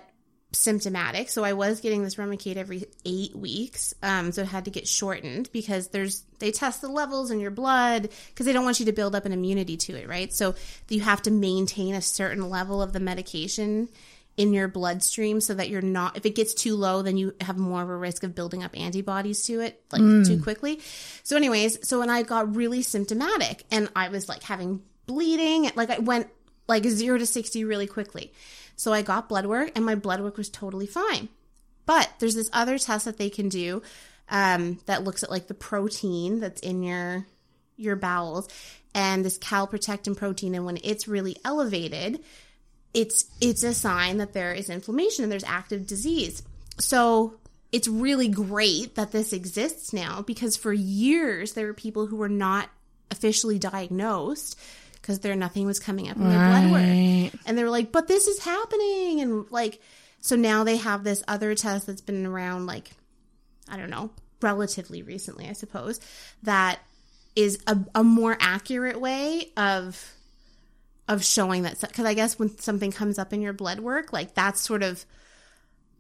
symptomatic. 0.52 1.30
So 1.30 1.44
I 1.44 1.54
was 1.54 1.80
getting 1.80 2.04
this 2.04 2.16
Remicade 2.16 2.58
every 2.58 2.86
eight 3.06 3.36
weeks. 3.36 3.94
Um, 4.02 4.32
so 4.32 4.42
it 4.42 4.48
had 4.48 4.66
to 4.66 4.72
get 4.72 4.88
shortened 4.88 5.50
because 5.52 5.90
there's 5.90 6.24
they 6.40 6.52
test 6.52 6.82
the 6.82 6.88
levels 6.88 7.32
in 7.32 7.40
your 7.40 7.52
blood 7.52 8.10
because 8.30 8.46
they 8.46 8.54
don't 8.54 8.66
want 8.66 8.80
you 8.80 8.88
to 8.88 8.92
build 8.92 9.16
up 9.16 9.26
an 9.26 9.32
immunity 9.32 9.78
to 9.78 9.96
it, 9.96 10.08
right? 10.08 10.34
So 10.34 10.56
you 10.88 11.02
have 11.02 11.22
to 11.24 11.32
maintain 11.32 11.94
a 11.94 12.02
certain 12.02 12.50
level 12.50 12.82
of 12.82 12.94
the 12.94 13.00
medication 13.00 13.90
in 14.38 14.54
your 14.54 14.70
bloodstream 14.70 15.42
so 15.42 15.54
that 15.54 15.70
you're 15.70 15.82
not 15.82 16.16
if 16.16 16.26
it 16.26 16.34
gets 16.34 16.54
too 16.54 16.74
low 16.78 17.02
then 17.02 17.18
you 17.18 17.36
have 17.42 17.58
more 17.58 17.84
of 17.84 17.90
a 17.90 17.96
risk 17.96 18.24
of 18.24 18.34
building 18.34 18.64
up 18.64 18.72
antibodies 18.80 19.44
to 19.44 19.60
it 19.60 19.84
like 19.92 20.00
too 20.26 20.42
quickly 20.42 20.80
so 21.24 21.36
anyways 21.36 21.86
so 21.86 22.00
when 22.00 22.10
i 22.10 22.24
got 22.24 22.56
really 22.56 22.82
symptomatic 22.82 23.66
and 23.70 23.90
i 23.98 24.08
was 24.08 24.30
like 24.30 24.42
having 24.44 24.82
bleeding 25.08 25.70
like 25.76 25.90
i 25.90 25.98
went 25.98 26.30
like 26.70 26.86
0 26.86 27.18
to 27.18 27.26
60 27.26 27.66
really 27.66 27.88
quickly 27.88 28.32
so 28.80 28.94
I 28.94 29.02
got 29.02 29.28
blood 29.28 29.46
work 29.46 29.72
and 29.76 29.86
my 29.86 29.96
blood 29.96 30.22
work 30.22 30.38
was 30.38 30.50
totally 30.50 30.88
fine. 30.88 31.28
But 31.86 32.10
there's 32.20 32.36
this 32.36 32.50
other 32.54 32.78
test 32.78 33.04
that 33.04 33.18
they 33.18 33.30
can 33.30 33.50
do 33.50 33.82
um, 34.30 34.80
that 34.86 35.04
looks 35.04 35.22
at 35.22 35.30
like 35.30 35.48
the 35.48 35.54
protein 35.54 36.40
that's 36.40 36.62
in 36.62 36.82
your 36.82 37.26
your 37.76 37.98
bowels 37.98 38.48
and 38.96 39.26
this 39.26 39.38
calprotectin 39.38 40.16
protein 40.16 40.56
and 40.56 40.66
when 40.66 40.78
it's 40.82 41.10
really 41.10 41.36
elevated, 41.44 42.24
it's 42.94 43.26
it's 43.42 43.64
a 43.64 43.74
sign 43.74 44.18
that 44.20 44.32
there 44.32 44.54
is 44.54 44.70
inflammation 44.70 45.24
and 45.24 45.32
there's 45.32 45.44
active 45.44 45.86
disease. 45.86 46.42
So 46.80 47.34
it's 47.74 47.90
really 47.90 48.30
great 48.30 48.96
that 48.96 49.12
this 49.12 49.34
exists 49.34 49.92
now 49.92 50.22
because 50.22 50.56
for 50.56 50.72
years 50.72 51.52
there 51.52 51.68
were 51.68 51.74
people 51.74 52.08
who 52.08 52.16
were 52.16 52.30
not 52.30 52.70
officially 53.12 53.60
diagnosed 53.60 54.58
because 55.10 55.22
there 55.22 55.36
nothing 55.36 55.66
was 55.66 55.80
coming 55.80 56.08
up 56.08 56.18
in 56.18 56.30
their 56.30 56.38
blood 56.38 56.72
work. 56.72 57.42
And 57.48 57.58
they 57.58 57.64
were 57.64 57.72
like, 57.72 57.92
but 57.92 58.08
this 58.08 58.28
is 58.28 58.44
happening. 58.44 59.22
And 59.22 59.50
like, 59.50 59.82
so 60.22 60.36
now 60.36 60.64
they 60.64 60.78
have 60.78 61.04
this 61.04 61.24
other 61.28 61.56
test 61.56 61.88
that's 61.88 62.00
been 62.00 62.28
around, 62.28 62.68
like, 62.68 62.92
I 63.68 63.76
don't 63.78 63.90
know, 63.90 64.12
relatively 64.40 65.02
recently, 65.02 65.50
I 65.50 65.54
suppose, 65.54 66.00
that 66.44 66.78
is 67.36 67.58
a, 67.66 67.80
a 67.96 68.04
more 68.04 68.38
accurate 68.40 69.02
way 69.02 69.52
of 69.58 70.14
of 71.08 71.26
showing 71.26 71.64
that 71.64 71.80
because 71.82 72.06
i 72.06 72.14
guess 72.14 72.38
when 72.38 72.56
something 72.60 72.92
comes 72.92 73.18
up 73.18 73.34
in 73.34 73.42
your 73.42 73.54
blood 73.54 73.80
work 73.80 74.14
like 74.14 74.36
that's 74.36 74.62
sort 74.62 74.84
of 74.84 75.06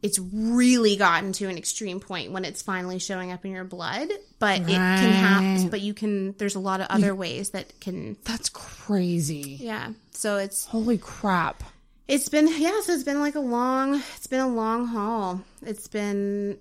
it's 0.02 0.18
really 0.20 0.96
gotten 0.96 1.34
to 1.34 1.48
an 1.50 1.58
extreme 1.58 2.00
point 2.00 2.32
when 2.32 2.46
it's 2.46 2.62
finally 2.62 3.00
showing 3.00 3.32
up 3.32 3.44
in 3.46 3.52
your 3.52 3.64
blood 3.66 4.10
but 4.40 4.62
it 4.62 4.68
can 4.68 5.12
happen 5.14 5.70
but 5.70 5.82
you 5.82 5.94
can 5.94 6.34
there's 6.38 6.56
a 6.56 6.60
lot 6.60 6.80
of 6.80 6.88
other 6.90 7.14
ways 7.14 7.50
that 7.52 7.80
can 7.82 8.16
That's 8.24 8.50
crazy. 8.50 9.58
yeah 9.60 9.92
so 10.12 10.38
it's 10.38 10.66
Holy 10.66 10.98
crap. 10.98 11.64
it's 12.08 12.30
been 12.30 12.48
yeah, 12.48 12.82
so 12.82 12.94
it's 12.94 13.04
been 13.04 13.20
like 13.20 13.36
a 13.36 13.40
long 13.42 14.02
it's 14.16 14.28
been 14.28 14.40
a 14.42 14.48
long 14.48 14.88
haul. 14.88 15.42
It's 15.66 15.88
been 15.88 16.58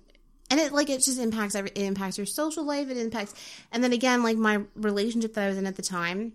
and 0.51 0.59
it 0.59 0.71
like 0.73 0.89
it 0.89 1.03
just 1.03 1.19
impacts 1.19 1.55
every 1.55 1.69
it 1.71 1.83
impacts 1.83 2.17
your 2.17 2.25
social 2.25 2.63
life, 2.65 2.89
it 2.89 2.97
impacts 2.97 3.33
and 3.71 3.83
then 3.83 3.93
again 3.93 4.23
like 4.23 4.37
my 4.37 4.61
relationship 4.75 5.33
that 5.35 5.45
I 5.45 5.47
was 5.49 5.57
in 5.57 5.65
at 5.67 5.75
the 5.75 5.81
time, 5.81 6.33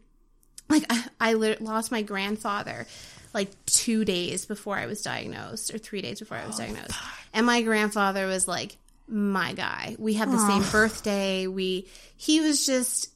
like 0.69 0.85
I, 0.89 1.05
I 1.21 1.33
lost 1.35 1.91
my 1.91 2.03
grandfather 2.03 2.87
like 3.35 3.51
2 3.67 4.05
days 4.05 4.47
before 4.47 4.77
I 4.77 4.87
was 4.87 5.03
diagnosed 5.03 5.75
or 5.75 5.79
3 5.79 6.01
days 6.03 6.21
before 6.21 6.37
I 6.39 6.47
was 6.47 6.57
diagnosed. 6.57 6.95
And 7.33 7.45
my 7.45 7.63
grandfather 7.63 8.27
was 8.27 8.47
like 8.49 8.77
my 9.07 9.53
guy. 9.53 9.97
We 9.99 10.15
had 10.15 10.31
the 10.31 10.39
same 10.39 10.63
birthday. 10.71 11.47
We 11.47 11.87
he 12.17 12.41
was 12.41 12.65
just 12.65 13.11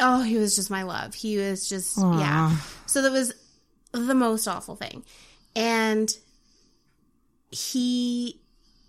oh, 0.00 0.22
he 0.22 0.36
was 0.38 0.56
just 0.56 0.70
my 0.70 0.82
love. 0.84 1.14
He 1.14 1.36
was 1.36 1.68
just 1.68 1.98
yeah. 1.98 2.56
So 2.86 3.02
that 3.02 3.12
was 3.12 3.34
the 3.92 4.14
most 4.14 4.48
awful 4.48 4.76
thing. 4.76 5.04
And 5.54 6.10
he 7.50 8.40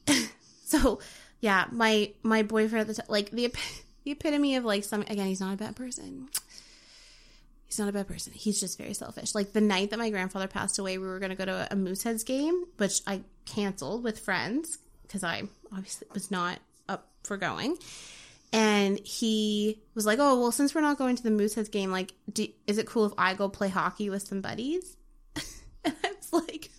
so 0.65 0.99
yeah, 1.41 1.65
my 1.71 2.11
my 2.23 2.43
boyfriend 2.43 2.81
at 2.81 2.87
the 2.87 2.93
time 3.01 3.05
like 3.09 3.31
the 3.31 3.53
the 4.03 4.11
epitome 4.11 4.55
of 4.55 4.63
like 4.63 4.83
some 4.83 5.01
again, 5.01 5.27
he's 5.27 5.41
not 5.41 5.53
a 5.53 5.57
bad 5.57 5.75
person. 5.75 6.29
He's 7.67 7.79
not 7.79 7.89
a 7.89 7.91
bad 7.91 8.07
person. 8.07 8.33
He's 8.33 8.59
just 8.59 8.77
very 8.77 8.93
selfish. 8.93 9.33
Like 9.33 9.53
the 9.53 9.61
night 9.61 9.89
that 9.89 9.99
my 9.99 10.09
grandfather 10.09 10.47
passed 10.47 10.77
away, 10.79 10.97
we 10.97 11.07
were 11.07 11.19
going 11.19 11.31
to 11.31 11.35
go 11.35 11.45
to 11.45 11.67
a 11.71 11.75
Mooseheads 11.75 12.25
game, 12.25 12.65
which 12.77 13.01
I 13.07 13.21
canceled 13.45 14.03
with 14.03 14.19
friends 14.19 14.77
because 15.03 15.23
I 15.23 15.43
obviously 15.71 16.07
was 16.13 16.29
not 16.29 16.59
up 16.87 17.07
for 17.23 17.37
going. 17.37 17.77
And 18.53 18.99
he 18.99 19.81
was 19.95 20.05
like, 20.05 20.19
"Oh, 20.19 20.39
well, 20.39 20.51
since 20.51 20.73
we're 20.73 20.81
not 20.81 20.97
going 20.97 21.15
to 21.15 21.23
the 21.23 21.31
Mooseheads 21.31 21.71
game, 21.71 21.91
like, 21.91 22.13
do, 22.31 22.47
is 22.67 22.77
it 22.77 22.85
cool 22.85 23.05
if 23.05 23.13
I 23.17 23.33
go 23.33 23.49
play 23.49 23.69
hockey 23.69 24.09
with 24.09 24.21
some 24.27 24.41
buddies?" 24.41 24.95
and 25.83 25.95
I 26.03 26.11
was 26.11 26.31
like. 26.31 26.69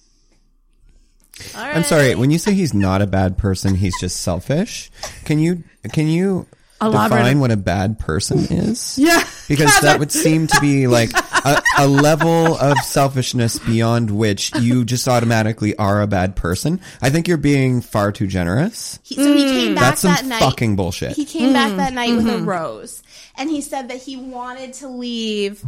I'm 1.54 1.82
sorry. 1.82 2.14
When 2.14 2.30
you 2.30 2.38
say 2.38 2.54
he's 2.54 2.72
not 2.72 3.02
a 3.02 3.06
bad 3.06 3.36
person, 3.36 3.74
he's 3.74 3.98
just 4.00 4.22
selfish. 4.22 4.90
Can 5.24 5.38
you 5.38 5.64
can 5.92 6.06
you 6.06 6.46
Elaborate. 6.80 7.18
define 7.18 7.40
what 7.40 7.50
a 7.50 7.56
bad 7.56 7.98
person 7.98 8.38
is? 8.50 8.98
Yeah. 9.06 9.22
Because 9.46 9.80
that 9.80 10.00
would 10.00 10.10
seem 10.10 10.48
to 10.48 10.60
be 10.60 10.86
like 10.88 11.12
a, 11.14 11.62
a 11.78 11.86
level 11.86 12.56
of 12.56 12.76
selfishness 12.78 13.58
beyond 13.60 14.10
which 14.10 14.52
you 14.56 14.84
just 14.84 15.06
automatically 15.06 15.76
are 15.76 16.02
a 16.02 16.06
bad 16.06 16.34
person. 16.34 16.80
I 17.00 17.10
think 17.10 17.28
you're 17.28 17.36
being 17.36 17.80
far 17.82 18.10
too 18.10 18.26
generous. 18.26 18.98
He, 19.04 19.14
so 19.14 19.36
he 19.36 19.44
mm. 19.44 19.52
came 19.52 19.74
back 19.74 19.84
That's 19.84 20.00
some 20.00 20.12
that 20.12 20.24
night. 20.24 20.40
fucking 20.40 20.74
bullshit. 20.74 21.12
He 21.12 21.24
came 21.24 21.52
back 21.52 21.72
mm. 21.72 21.76
that 21.76 21.92
night 21.92 22.16
with 22.16 22.26
a 22.26 22.32
mm-hmm. 22.32 22.48
rose, 22.48 23.02
and 23.36 23.48
he 23.48 23.60
said 23.60 23.88
that 23.88 23.98
he 23.98 24.16
wanted 24.16 24.72
to 24.74 24.88
leave 24.88 25.62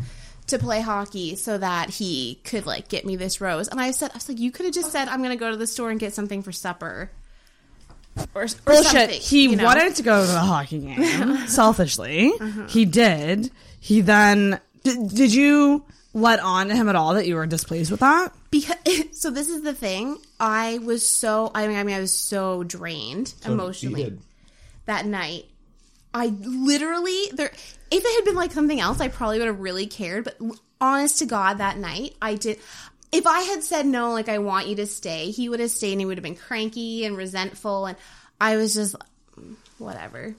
to 0.48 0.58
play 0.58 0.80
hockey 0.80 1.36
so 1.36 1.58
that 1.58 1.90
he 1.90 2.40
could 2.44 2.66
like 2.66 2.88
get 2.88 3.06
me 3.06 3.16
this 3.16 3.40
rose. 3.40 3.68
And 3.68 3.80
I 3.80 3.92
said, 3.92 4.10
I 4.12 4.14
was 4.14 4.28
like, 4.28 4.38
you 4.40 4.50
could 4.50 4.66
have 4.66 4.74
just 4.74 4.90
said, 4.90 5.08
I'm 5.08 5.18
going 5.18 5.30
to 5.30 5.36
go 5.36 5.50
to 5.50 5.56
the 5.56 5.66
store 5.66 5.90
and 5.90 6.00
get 6.00 6.14
something 6.14 6.42
for 6.42 6.52
supper. 6.52 7.10
Or, 8.34 8.42
or 8.42 8.46
Bullshit. 8.64 8.84
something, 8.84 9.20
He 9.20 9.42
you 9.50 9.56
know? 9.56 9.64
wanted 9.64 9.94
to 9.96 10.02
go 10.02 10.20
to 10.24 10.30
the 10.32 10.38
hockey 10.40 10.78
game 10.80 11.36
selfishly. 11.48 12.32
Uh-huh. 12.40 12.66
He 12.68 12.84
did. 12.84 13.50
He 13.80 14.00
then 14.00 14.60
did, 14.84 15.08
did 15.08 15.34
you 15.34 15.84
let 16.14 16.40
on 16.40 16.68
to 16.68 16.74
him 16.76 16.88
at 16.88 16.96
all 16.96 17.14
that 17.14 17.26
you 17.26 17.34
were 17.36 17.46
displeased 17.46 17.90
with 17.90 18.00
that? 18.00 18.32
because 18.50 18.76
so 19.12 19.30
this 19.30 19.48
is 19.48 19.62
the 19.62 19.74
thing. 19.74 20.16
I 20.40 20.78
was 20.78 21.06
so 21.06 21.50
I 21.54 21.66
mean 21.68 21.76
I 21.76 21.84
mean 21.84 21.96
I 21.96 22.00
was 22.00 22.12
so 22.12 22.64
drained 22.64 23.34
emotionally 23.44 24.18
that 24.86 25.04
night. 25.06 25.44
I 26.14 26.26
literally 26.28 27.30
there 27.34 27.50
if 27.90 28.04
it 28.04 28.14
had 28.16 28.24
been 28.24 28.34
like 28.36 28.52
something 28.52 28.80
else, 28.80 29.00
I 29.00 29.08
probably 29.08 29.38
would 29.38 29.48
have 29.48 29.60
really 29.60 29.86
cared. 29.86 30.24
But 30.24 30.38
honest 30.80 31.18
to 31.20 31.26
God, 31.26 31.58
that 31.58 31.76
night 31.78 32.14
I 32.22 32.34
did. 32.34 32.58
If 33.10 33.26
I 33.26 33.40
had 33.40 33.62
said 33.62 33.86
no, 33.86 34.12
like 34.12 34.28
I 34.28 34.38
want 34.38 34.66
you 34.68 34.76
to 34.76 34.86
stay, 34.86 35.30
he 35.30 35.48
would 35.48 35.60
have 35.60 35.70
stayed 35.70 35.92
and 35.92 36.00
he 36.00 36.04
would 36.06 36.18
have 36.18 36.22
been 36.24 36.36
cranky 36.36 37.04
and 37.04 37.16
resentful, 37.16 37.86
and 37.86 37.96
I 38.40 38.56
was 38.56 38.74
just 38.74 38.96
whatever. 39.78 40.34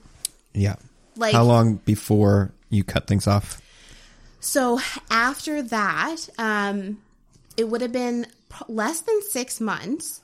yeah. 0.54 0.76
Like- 1.16 1.34
How 1.34 1.42
long 1.42 1.76
before 1.76 2.52
you 2.68 2.84
cut 2.84 3.06
things 3.06 3.26
off? 3.26 3.60
So 4.38 4.80
after 5.10 5.60
that, 5.62 6.16
um, 6.38 6.98
it 7.56 7.64
would 7.68 7.80
have 7.82 7.92
been 7.92 8.26
less 8.68 9.00
than 9.02 9.20
six 9.22 9.60
months. 9.60 10.22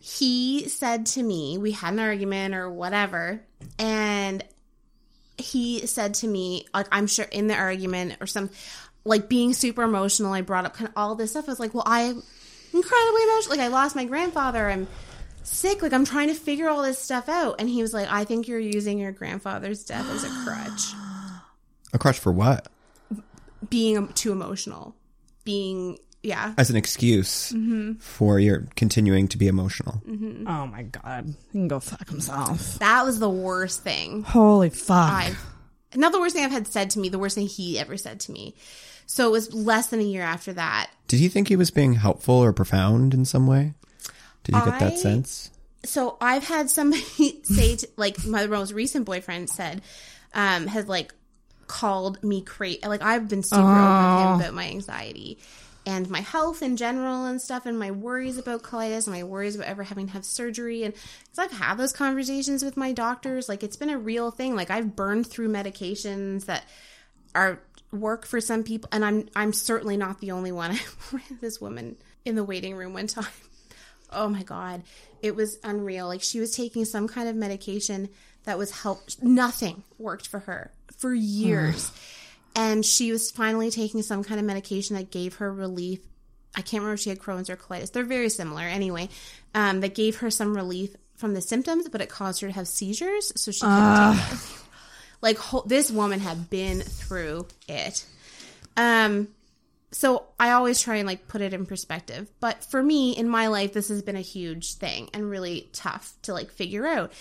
He 0.00 0.68
said 0.68 1.06
to 1.06 1.22
me, 1.22 1.56
we 1.58 1.70
had 1.72 1.92
an 1.94 1.98
argument 2.00 2.54
or 2.54 2.70
whatever, 2.70 3.40
and 3.78 4.44
he 5.38 5.86
said 5.86 6.14
to 6.14 6.26
me, 6.26 6.66
like, 6.74 6.88
I'm 6.92 7.06
sure 7.06 7.24
in 7.26 7.46
the 7.46 7.54
argument 7.54 8.16
or 8.20 8.26
some, 8.26 8.50
like 9.08 9.28
being 9.28 9.52
super 9.54 9.82
emotional, 9.82 10.32
I 10.32 10.42
brought 10.42 10.64
up 10.66 10.74
kind 10.74 10.88
of 10.88 10.94
all 10.96 11.14
this 11.14 11.32
stuff. 11.32 11.48
I 11.48 11.52
was 11.52 11.60
like, 11.60 11.74
well, 11.74 11.84
I'm 11.86 12.22
incredibly 12.72 13.22
emotional. 13.24 13.56
Like, 13.56 13.60
I 13.64 13.68
lost 13.68 13.96
my 13.96 14.04
grandfather. 14.04 14.68
I'm 14.70 14.86
sick. 15.42 15.82
Like, 15.82 15.92
I'm 15.92 16.04
trying 16.04 16.28
to 16.28 16.34
figure 16.34 16.68
all 16.68 16.82
this 16.82 16.98
stuff 16.98 17.28
out. 17.28 17.56
And 17.58 17.68
he 17.68 17.82
was 17.82 17.92
like, 17.94 18.08
I 18.10 18.24
think 18.24 18.46
you're 18.48 18.58
using 18.58 18.98
your 18.98 19.12
grandfather's 19.12 19.84
death 19.84 20.08
as 20.10 20.24
a 20.24 20.28
crutch 20.44 20.92
A 21.94 21.98
crutch 21.98 22.18
for 22.18 22.30
what? 22.32 22.68
being 23.70 24.06
too 24.12 24.30
emotional, 24.30 24.94
being 25.44 25.98
yeah. 26.22 26.52
As 26.58 26.68
an 26.70 26.76
excuse 26.76 27.52
Mm-hmm. 27.52 27.94
for 27.94 28.38
your 28.38 28.66
continuing 28.76 29.26
to 29.28 29.38
be 29.38 29.48
emotional. 29.48 30.02
Oh 30.46 30.66
my 30.66 30.82
god. 30.82 31.34
He 31.52 31.58
can 31.58 31.68
go 31.68 31.80
fuck 31.80 32.08
himself. 32.08 32.78
That 32.78 33.04
was 33.04 33.18
the 33.18 33.30
worst 33.30 33.82
thing 33.82 34.22
Holy 34.24 34.70
fuck. 34.70 35.12
I've 35.12 35.44
not 35.94 36.12
the 36.12 36.20
worst 36.20 36.34
thing 36.36 36.44
I've 36.44 36.50
had 36.52 36.66
said 36.66 36.90
to 36.90 36.98
me, 36.98 37.08
the 37.08 37.18
worst 37.18 37.34
thing 37.34 37.46
he 37.46 37.78
ever 37.78 37.96
said 37.96 38.20
to 38.20 38.32
me. 38.32 38.54
So 39.08 39.26
it 39.26 39.32
was 39.32 39.52
less 39.54 39.86
than 39.86 40.00
a 40.00 40.04
year 40.04 40.22
after 40.22 40.52
that. 40.52 40.90
Did 41.08 41.18
he 41.18 41.28
think 41.28 41.48
he 41.48 41.56
was 41.56 41.70
being 41.70 41.94
helpful 41.94 42.34
or 42.34 42.52
profound 42.52 43.14
in 43.14 43.24
some 43.24 43.46
way? 43.46 43.72
Did 44.44 44.54
you 44.54 44.64
get 44.64 44.78
that 44.78 44.98
sense? 44.98 45.50
So 45.84 46.18
I've 46.20 46.44
had 46.44 46.68
somebody 46.68 47.40
say 47.42 47.76
to, 47.76 47.88
like 47.96 48.24
my 48.26 48.46
most 48.46 48.72
recent 48.72 49.06
boyfriend 49.06 49.48
said, 49.48 49.80
um, 50.34 50.66
has 50.66 50.88
like 50.88 51.14
called 51.66 52.22
me 52.22 52.42
crazy. 52.42 52.80
Like 52.86 53.00
I've 53.02 53.28
been 53.28 53.42
super 53.42 53.62
open 53.62 53.72
with 53.76 54.20
him 54.20 54.40
about 54.40 54.54
my 54.54 54.66
anxiety 54.66 55.38
and 55.86 56.10
my 56.10 56.20
health 56.20 56.62
in 56.62 56.76
general 56.76 57.24
and 57.24 57.40
stuff 57.40 57.64
and 57.64 57.78
my 57.78 57.90
worries 57.90 58.36
about 58.36 58.62
colitis 58.62 59.06
and 59.06 59.16
my 59.16 59.24
worries 59.24 59.54
about 59.54 59.68
ever 59.68 59.84
having 59.84 60.06
to 60.08 60.12
have 60.12 60.24
surgery 60.24 60.82
and 60.84 60.92
because 60.92 61.38
I've 61.38 61.58
had 61.58 61.78
those 61.78 61.94
conversations 61.94 62.62
with 62.62 62.76
my 62.76 62.92
doctors 62.92 63.48
like 63.48 63.62
it's 63.62 63.76
been 63.76 63.88
a 63.88 63.96
real 63.96 64.30
thing 64.30 64.54
like 64.54 64.70
I've 64.70 64.94
burned 64.94 65.26
through 65.28 65.48
medications 65.48 66.44
that 66.44 66.64
are 67.34 67.60
work 67.92 68.26
for 68.26 68.40
some 68.40 68.64
people 68.64 68.88
and 68.92 69.04
I'm 69.04 69.28
I'm 69.34 69.52
certainly 69.52 69.96
not 69.96 70.20
the 70.20 70.32
only 70.32 70.52
one. 70.52 70.78
This 71.40 71.60
woman 71.60 71.96
in 72.24 72.34
the 72.34 72.44
waiting 72.44 72.74
room 72.76 72.94
one 72.94 73.06
time. 73.06 73.26
Oh 74.10 74.26
my 74.26 74.42
god. 74.42 74.84
It 75.20 75.36
was 75.36 75.58
unreal. 75.62 76.06
Like 76.06 76.22
she 76.22 76.40
was 76.40 76.56
taking 76.56 76.86
some 76.86 77.08
kind 77.08 77.28
of 77.28 77.36
medication 77.36 78.08
that 78.44 78.56
was 78.56 78.70
help 78.70 79.02
nothing 79.20 79.82
worked 79.98 80.26
for 80.26 80.38
her 80.38 80.72
for 80.96 81.12
years. 81.12 81.92
and 82.56 82.86
she 82.86 83.12
was 83.12 83.30
finally 83.30 83.70
taking 83.70 84.00
some 84.00 84.24
kind 84.24 84.40
of 84.40 84.46
medication 84.46 84.96
that 84.96 85.10
gave 85.10 85.34
her 85.34 85.52
relief. 85.52 86.00
I 86.56 86.62
can't 86.62 86.80
remember 86.80 86.94
if 86.94 87.00
she 87.00 87.10
had 87.10 87.18
Crohn's 87.18 87.50
or 87.50 87.56
colitis. 87.56 87.92
They're 87.92 88.02
very 88.02 88.30
similar 88.30 88.62
anyway. 88.62 89.10
Um, 89.54 89.80
that 89.80 89.94
gave 89.94 90.16
her 90.20 90.30
some 90.30 90.56
relief 90.56 90.96
from 91.14 91.34
the 91.34 91.42
symptoms, 91.42 91.88
but 91.88 92.00
it 92.00 92.08
caused 92.08 92.40
her 92.40 92.48
to 92.48 92.54
have 92.54 92.66
seizures, 92.66 93.32
so 93.36 93.50
she 93.50 93.60
couldn't 93.60 94.16
take 94.16 94.32
it. 94.32 94.38
Like 95.20 95.38
ho- 95.38 95.64
this 95.66 95.90
woman 95.90 96.20
had 96.20 96.50
been 96.50 96.80
through 96.80 97.48
it. 97.68 98.04
Um 98.76 99.28
so 99.90 100.26
I 100.38 100.50
always 100.50 100.80
try 100.80 100.96
and 100.96 101.06
like 101.06 101.28
put 101.28 101.40
it 101.40 101.54
in 101.54 101.64
perspective. 101.64 102.28
But 102.40 102.64
for 102.64 102.82
me 102.82 103.16
in 103.16 103.28
my 103.28 103.48
life 103.48 103.72
this 103.72 103.88
has 103.88 104.02
been 104.02 104.16
a 104.16 104.20
huge 104.20 104.74
thing 104.74 105.08
and 105.14 105.30
really 105.30 105.68
tough 105.72 106.14
to 106.22 106.32
like 106.32 106.50
figure 106.50 106.86
out. 106.86 107.12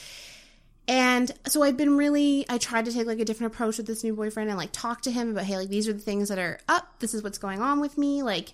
And 0.89 1.29
so 1.47 1.63
I've 1.63 1.77
been 1.77 1.97
really 1.97 2.45
I 2.49 2.57
tried 2.57 2.85
to 2.85 2.93
take 2.93 3.07
like 3.07 3.19
a 3.19 3.25
different 3.25 3.53
approach 3.53 3.77
with 3.77 3.87
this 3.87 4.03
new 4.03 4.15
boyfriend 4.15 4.49
and 4.49 4.57
like 4.57 4.71
talk 4.71 5.01
to 5.03 5.11
him 5.11 5.31
about 5.31 5.45
hey 5.45 5.57
like 5.57 5.69
these 5.69 5.87
are 5.87 5.93
the 5.93 5.99
things 5.99 6.29
that 6.29 6.39
are 6.39 6.59
up, 6.67 6.99
this 6.99 7.13
is 7.13 7.23
what's 7.23 7.37
going 7.37 7.61
on 7.61 7.79
with 7.79 7.97
me, 7.97 8.23
like 8.23 8.53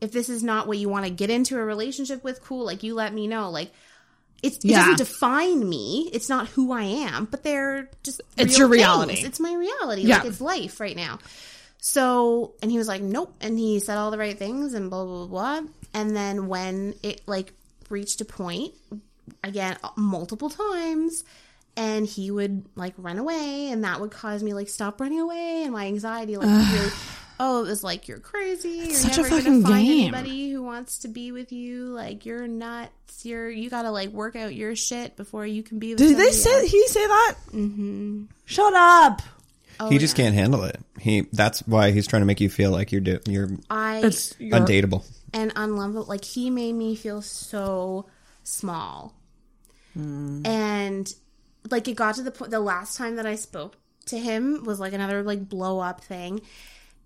if 0.00 0.12
this 0.12 0.28
is 0.28 0.42
not 0.42 0.66
what 0.66 0.78
you 0.78 0.88
want 0.88 1.04
to 1.04 1.10
get 1.10 1.30
into 1.30 1.58
a 1.58 1.64
relationship 1.64 2.24
with, 2.24 2.42
cool, 2.42 2.64
like 2.64 2.82
you 2.82 2.94
let 2.94 3.12
me 3.12 3.26
know. 3.26 3.50
Like 3.50 3.70
it's, 4.42 4.58
it 4.58 4.64
Yeah. 4.64 4.78
doesn't 4.80 4.98
define 4.98 5.68
me. 5.68 6.10
It's 6.12 6.28
not 6.28 6.48
who 6.48 6.72
I 6.72 6.82
am, 6.84 7.26
but 7.26 7.42
they're 7.42 7.88
just 8.02 8.20
It's 8.36 8.56
your 8.58 8.68
reality. 8.68 9.14
things. 9.16 9.26
It's 9.26 9.40
my 9.40 9.54
reality. 9.54 10.02
Yeah. 10.02 10.18
Like 10.18 10.26
it's 10.26 10.40
life 10.40 10.80
right 10.80 10.96
now. 10.96 11.18
So, 11.78 12.52
and 12.62 12.70
he 12.70 12.78
was 12.78 12.88
like, 12.88 13.02
nope. 13.02 13.34
And 13.40 13.58
he 13.58 13.80
said 13.80 13.96
all 13.96 14.10
the 14.10 14.18
right 14.18 14.38
things 14.38 14.74
and 14.74 14.90
blah, 14.90 15.04
blah, 15.04 15.26
blah, 15.26 15.60
blah. 15.60 15.68
And 15.94 16.14
then 16.16 16.46
when 16.48 16.94
it 17.02 17.22
like 17.26 17.52
reached 17.88 18.20
a 18.20 18.24
point, 18.24 18.74
again, 19.42 19.76
multiple 19.96 20.50
times, 20.50 21.24
and 21.76 22.04
he 22.06 22.30
would 22.30 22.64
like 22.76 22.94
run 22.98 23.18
away, 23.18 23.70
and 23.70 23.84
that 23.84 24.00
would 24.00 24.10
cause 24.10 24.42
me 24.42 24.52
like 24.54 24.68
stop 24.68 25.00
running 25.00 25.20
away, 25.20 25.62
and 25.64 25.72
my 25.72 25.86
anxiety 25.86 26.36
like 26.36 26.46
really. 26.72 26.90
Oh, 27.42 27.64
it 27.64 27.68
was 27.68 27.82
like 27.82 28.06
you're 28.06 28.18
crazy. 28.20 28.68
You're 28.68 28.90
such 28.90 29.16
a 29.18 29.22
never 29.22 29.36
fucking 29.36 29.62
gonna 29.62 29.74
find 29.74 29.86
game. 29.86 30.14
anybody 30.14 30.50
who 30.50 30.62
wants 30.62 30.98
to 31.00 31.08
be 31.08 31.32
with 31.32 31.52
you. 31.52 31.86
Like 31.86 32.26
you're 32.26 32.46
nuts. 32.46 33.24
You're 33.24 33.48
you 33.48 33.70
gotta 33.70 33.90
like 33.90 34.10
work 34.10 34.36
out 34.36 34.54
your 34.54 34.76
shit 34.76 35.16
before 35.16 35.46
you 35.46 35.62
can 35.62 35.78
be 35.78 35.90
with. 35.94 35.98
Did 35.98 36.16
they 36.18 36.30
say 36.32 36.52
else. 36.60 36.70
he 36.70 36.86
say 36.88 37.06
that? 37.06 37.34
Mm-hmm. 37.52 38.24
Shut 38.44 38.74
up. 38.74 39.22
he 39.88 39.96
just 39.96 40.16
can't 40.16 40.34
handle 40.34 40.64
it. 40.64 40.78
He 40.98 41.22
that's 41.32 41.60
why 41.66 41.92
he's 41.92 42.06
trying 42.06 42.20
to 42.22 42.26
make 42.26 42.40
you 42.42 42.50
feel 42.50 42.70
like 42.72 42.92
you're 42.92 43.00
do, 43.00 43.20
you're 43.26 43.48
I 43.70 44.02
It's 44.04 44.38
your, 44.38 44.58
undateable. 44.58 45.04
and 45.32 45.50
unlovable. 45.56 46.04
Like 46.04 46.24
he 46.26 46.50
made 46.50 46.74
me 46.74 46.94
feel 46.94 47.22
so 47.22 48.04
small, 48.44 49.14
and 49.94 51.08
like 51.70 51.88
it 51.88 51.94
got 51.96 52.16
to 52.16 52.22
the 52.22 52.30
point. 52.30 52.50
The 52.50 52.60
last 52.60 52.96
time 52.96 53.16
that 53.16 53.26
I 53.26 53.36
spoke 53.36 53.76
to 54.06 54.18
him 54.18 54.64
was 54.64 54.80
like 54.80 54.92
another 54.92 55.22
like 55.22 55.48
blow 55.48 55.78
up 55.80 56.02
thing, 56.02 56.40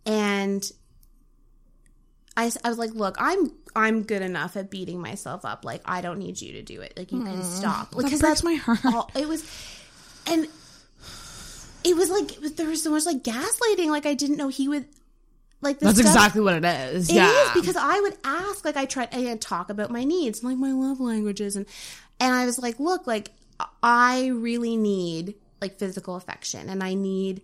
and 0.06 0.70
I, 2.36 2.50
I 2.64 2.68
was 2.68 2.78
like, 2.78 2.92
look, 2.94 3.16
I'm 3.18 3.52
I'm 3.76 4.02
good 4.02 4.22
enough 4.22 4.56
at 4.56 4.70
beating 4.70 5.00
myself 5.00 5.44
up. 5.44 5.64
Like 5.64 5.82
I 5.84 6.00
don't 6.00 6.18
need 6.18 6.40
you 6.40 6.52
to 6.54 6.62
do 6.62 6.80
it. 6.80 6.94
Like 6.96 7.12
you 7.12 7.22
can 7.22 7.42
stop. 7.42 7.94
Like 7.94 8.10
That 8.10 8.20
that's 8.20 8.42
my 8.44 8.54
heart. 8.54 8.84
all- 8.86 9.10
it 9.14 9.28
was, 9.28 9.44
and 10.26 10.46
it 11.84 11.96
was 11.96 12.10
like 12.10 12.36
there 12.56 12.66
was 12.68 12.82
so 12.82 12.90
much 12.90 13.06
like 13.06 13.22
gaslighting. 13.22 13.86
Like 13.88 14.06
I 14.06 14.14
didn't 14.14 14.36
know 14.36 14.48
he 14.48 14.68
would. 14.68 14.86
Like 15.60 15.78
That's 15.78 15.98
stuff- 15.98 16.06
exactly 16.14 16.40
what 16.42 16.54
it 16.54 16.64
is. 16.64 17.08
It 17.08 17.14
yeah. 17.14 17.30
is 17.46 17.50
because 17.54 17.76
I 17.76 17.98
would 17.98 18.18
ask, 18.22 18.66
like, 18.66 18.76
I 18.76 18.84
tried, 18.84 19.08
I 19.14 19.20
had 19.20 19.40
talk 19.40 19.70
about 19.70 19.90
my 19.90 20.04
needs, 20.04 20.40
and 20.42 20.50
like 20.50 20.58
my 20.58 20.72
love 20.72 21.00
languages, 21.00 21.56
and 21.56 21.64
and 22.20 22.34
I 22.34 22.44
was 22.44 22.58
like, 22.58 22.78
look, 22.78 23.06
like, 23.06 23.30
I 23.82 24.26
really 24.26 24.76
need 24.76 25.36
like 25.62 25.78
physical 25.78 26.16
affection, 26.16 26.68
and 26.68 26.82
I 26.82 26.92
need 26.94 27.40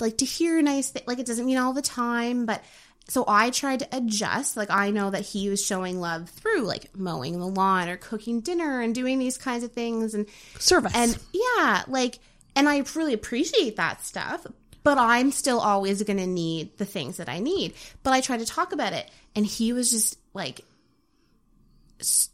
like 0.00 0.18
to 0.18 0.24
hear 0.24 0.60
nice 0.62 0.90
things. 0.90 1.06
Like, 1.06 1.18
it 1.18 1.26
doesn't 1.26 1.46
mean 1.46 1.58
all 1.58 1.72
the 1.72 1.82
time, 1.82 2.46
but 2.46 2.62
so 3.10 3.24
I 3.26 3.50
tried 3.50 3.80
to 3.80 3.88
adjust. 3.96 4.56
Like, 4.56 4.70
I 4.70 4.90
know 4.90 5.10
that 5.10 5.22
he 5.22 5.48
was 5.48 5.64
showing 5.64 6.00
love 6.00 6.28
through 6.30 6.62
like 6.62 6.96
mowing 6.96 7.38
the 7.38 7.46
lawn 7.46 7.88
or 7.88 7.96
cooking 7.96 8.40
dinner 8.40 8.80
and 8.80 8.94
doing 8.94 9.18
these 9.18 9.36
kinds 9.36 9.64
of 9.64 9.72
things, 9.72 10.14
and 10.14 10.26
Service. 10.58 10.92
and 10.94 11.18
yeah, 11.32 11.82
like, 11.88 12.20
and 12.54 12.68
I 12.68 12.84
really 12.94 13.12
appreciate 13.12 13.76
that 13.76 14.04
stuff, 14.04 14.46
but 14.84 14.96
I'm 14.96 15.32
still 15.32 15.58
always 15.58 16.02
going 16.04 16.18
to 16.18 16.26
need 16.26 16.78
the 16.78 16.84
things 16.84 17.16
that 17.16 17.28
I 17.28 17.40
need. 17.40 17.74
But 18.02 18.12
I 18.12 18.20
try 18.20 18.36
to 18.36 18.46
talk 18.46 18.72
about 18.72 18.92
it, 18.92 19.10
and 19.34 19.44
he 19.44 19.72
was 19.72 19.90
just 19.90 20.16
like, 20.32 20.60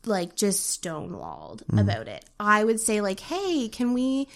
like 0.04 0.36
just 0.36 0.82
stonewalled 0.82 1.64
mm. 1.64 1.80
about 1.80 2.06
it. 2.06 2.24
I 2.38 2.62
would 2.62 2.80
say 2.80 3.00
like, 3.00 3.20
"Hey, 3.20 3.68
can 3.68 3.94
we?" 3.94 4.28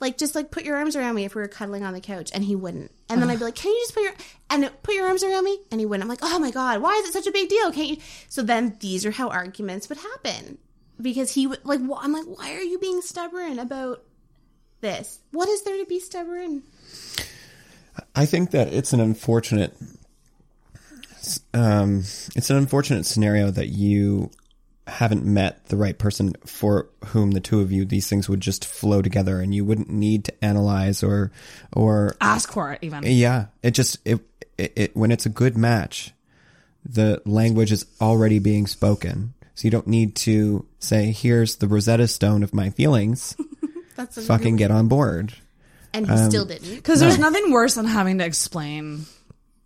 Like 0.00 0.16
just 0.16 0.34
like 0.34 0.50
put 0.50 0.64
your 0.64 0.76
arms 0.76 0.96
around 0.96 1.14
me 1.14 1.24
if 1.24 1.34
we 1.34 1.42
were 1.42 1.48
cuddling 1.48 1.84
on 1.84 1.92
the 1.92 2.00
couch, 2.00 2.30
and 2.34 2.42
he 2.42 2.56
wouldn't. 2.56 2.90
And 3.10 3.20
then 3.20 3.28
I'd 3.28 3.38
be 3.38 3.44
like, 3.44 3.54
"Can 3.54 3.70
you 3.70 3.80
just 3.82 3.94
put 3.94 4.02
your 4.02 4.14
and 4.48 4.70
put 4.82 4.94
your 4.94 5.06
arms 5.06 5.22
around 5.22 5.44
me?" 5.44 5.58
And 5.70 5.78
he 5.78 5.86
wouldn't. 5.86 6.02
I'm 6.02 6.08
like, 6.08 6.20
"Oh 6.22 6.38
my 6.38 6.50
god, 6.50 6.80
why 6.80 6.94
is 6.94 7.08
it 7.08 7.12
such 7.12 7.26
a 7.26 7.32
big 7.32 7.48
deal? 7.50 7.70
Can't 7.70 7.88
you?" 7.88 7.96
So 8.28 8.42
then 8.42 8.76
these 8.80 9.04
are 9.04 9.10
how 9.10 9.28
arguments 9.28 9.88
would 9.88 9.98
happen 9.98 10.58
because 11.00 11.32
he 11.34 11.46
would 11.46 11.64
like. 11.64 11.80
I'm 11.80 12.12
like, 12.12 12.24
"Why 12.26 12.54
are 12.54 12.62
you 12.62 12.78
being 12.78 13.02
stubborn 13.02 13.58
about 13.58 14.02
this? 14.80 15.20
What 15.32 15.48
is 15.48 15.62
there 15.62 15.76
to 15.76 15.84
be 15.84 16.00
stubborn?" 16.00 16.62
I 18.14 18.26
think 18.26 18.52
that 18.52 18.72
it's 18.72 18.92
an 18.92 19.00
unfortunate, 19.00 19.76
um, 21.52 21.98
it's 22.34 22.50
an 22.50 22.56
unfortunate 22.56 23.04
scenario 23.04 23.50
that 23.50 23.68
you 23.68 24.30
haven't 24.86 25.24
met 25.24 25.66
the 25.66 25.76
right 25.76 25.96
person 25.98 26.34
for 26.44 26.88
whom 27.06 27.30
the 27.32 27.40
two 27.40 27.60
of 27.60 27.70
you 27.70 27.84
these 27.84 28.08
things 28.08 28.28
would 28.28 28.40
just 28.40 28.64
flow 28.64 29.02
together, 29.02 29.40
and 29.40 29.54
you 29.54 29.64
wouldn't 29.64 29.90
need 29.90 30.24
to 30.24 30.44
analyze 30.44 31.02
or 31.02 31.30
or 31.74 32.16
Ask 32.20 32.52
for 32.52 32.72
it 32.72 32.78
even. 32.82 33.02
yeah, 33.04 33.46
it 33.62 33.72
just 33.72 33.98
it, 34.04 34.20
it, 34.58 34.72
it 34.76 34.96
when 34.96 35.10
it's 35.12 35.26
a 35.26 35.30
good 35.30 35.56
match, 35.56 36.12
the 36.84 37.22
language 37.24 37.72
is 37.72 37.86
already 38.00 38.38
being 38.38 38.66
spoken. 38.66 39.34
So 39.54 39.66
you 39.66 39.70
don't 39.70 39.86
need 39.86 40.16
to 40.16 40.66
say, 40.78 41.12
"Here's 41.12 41.56
the 41.56 41.68
Rosetta 41.68 42.08
Stone 42.08 42.42
of 42.42 42.54
my 42.54 42.70
feelings." 42.70 43.36
That's 43.96 44.16
a 44.16 44.22
Fucking 44.22 44.56
get 44.56 44.70
on 44.70 44.88
board. 44.88 45.34
and 45.92 46.08
he 46.08 46.16
still 46.16 46.42
um, 46.42 46.48
didn't. 46.48 46.74
Because 46.74 47.00
there's 47.00 47.18
nothing 47.18 47.50
worse 47.52 47.74
than 47.74 47.84
having 47.84 48.18
to 48.18 48.24
explain 48.24 49.04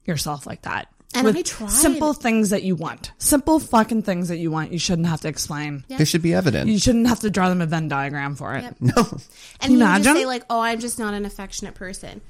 yourself 0.04 0.44
like 0.46 0.62
that. 0.62 0.88
And 1.14 1.24
With 1.26 1.36
I 1.36 1.42
tried. 1.42 1.70
Simple 1.70 2.12
things 2.12 2.50
that 2.50 2.62
you 2.64 2.74
want. 2.74 3.12
Simple 3.18 3.60
fucking 3.60 4.02
things 4.02 4.28
that 4.28 4.38
you 4.38 4.50
want. 4.50 4.72
You 4.72 4.78
shouldn't 4.78 5.06
have 5.06 5.20
to 5.22 5.28
explain. 5.28 5.84
They 5.88 6.04
should 6.04 6.22
be 6.22 6.34
evident. 6.34 6.68
You 6.68 6.78
shouldn't 6.78 7.06
have 7.06 7.20
to 7.20 7.30
draw 7.30 7.48
them 7.48 7.60
a 7.62 7.66
Venn 7.66 7.88
diagram 7.88 8.34
for 8.34 8.54
it. 8.56 8.64
Yep. 8.64 8.76
no, 8.80 8.92
And 9.60 9.72
you 9.72 9.78
he 9.78 9.84
would 9.84 10.02
just 10.02 10.18
say 10.18 10.26
like, 10.26 10.42
"Oh, 10.50 10.60
I'm 10.60 10.80
just 10.80 10.98
not 10.98 11.14
an 11.14 11.24
affectionate 11.24 11.74
person." 11.74 12.20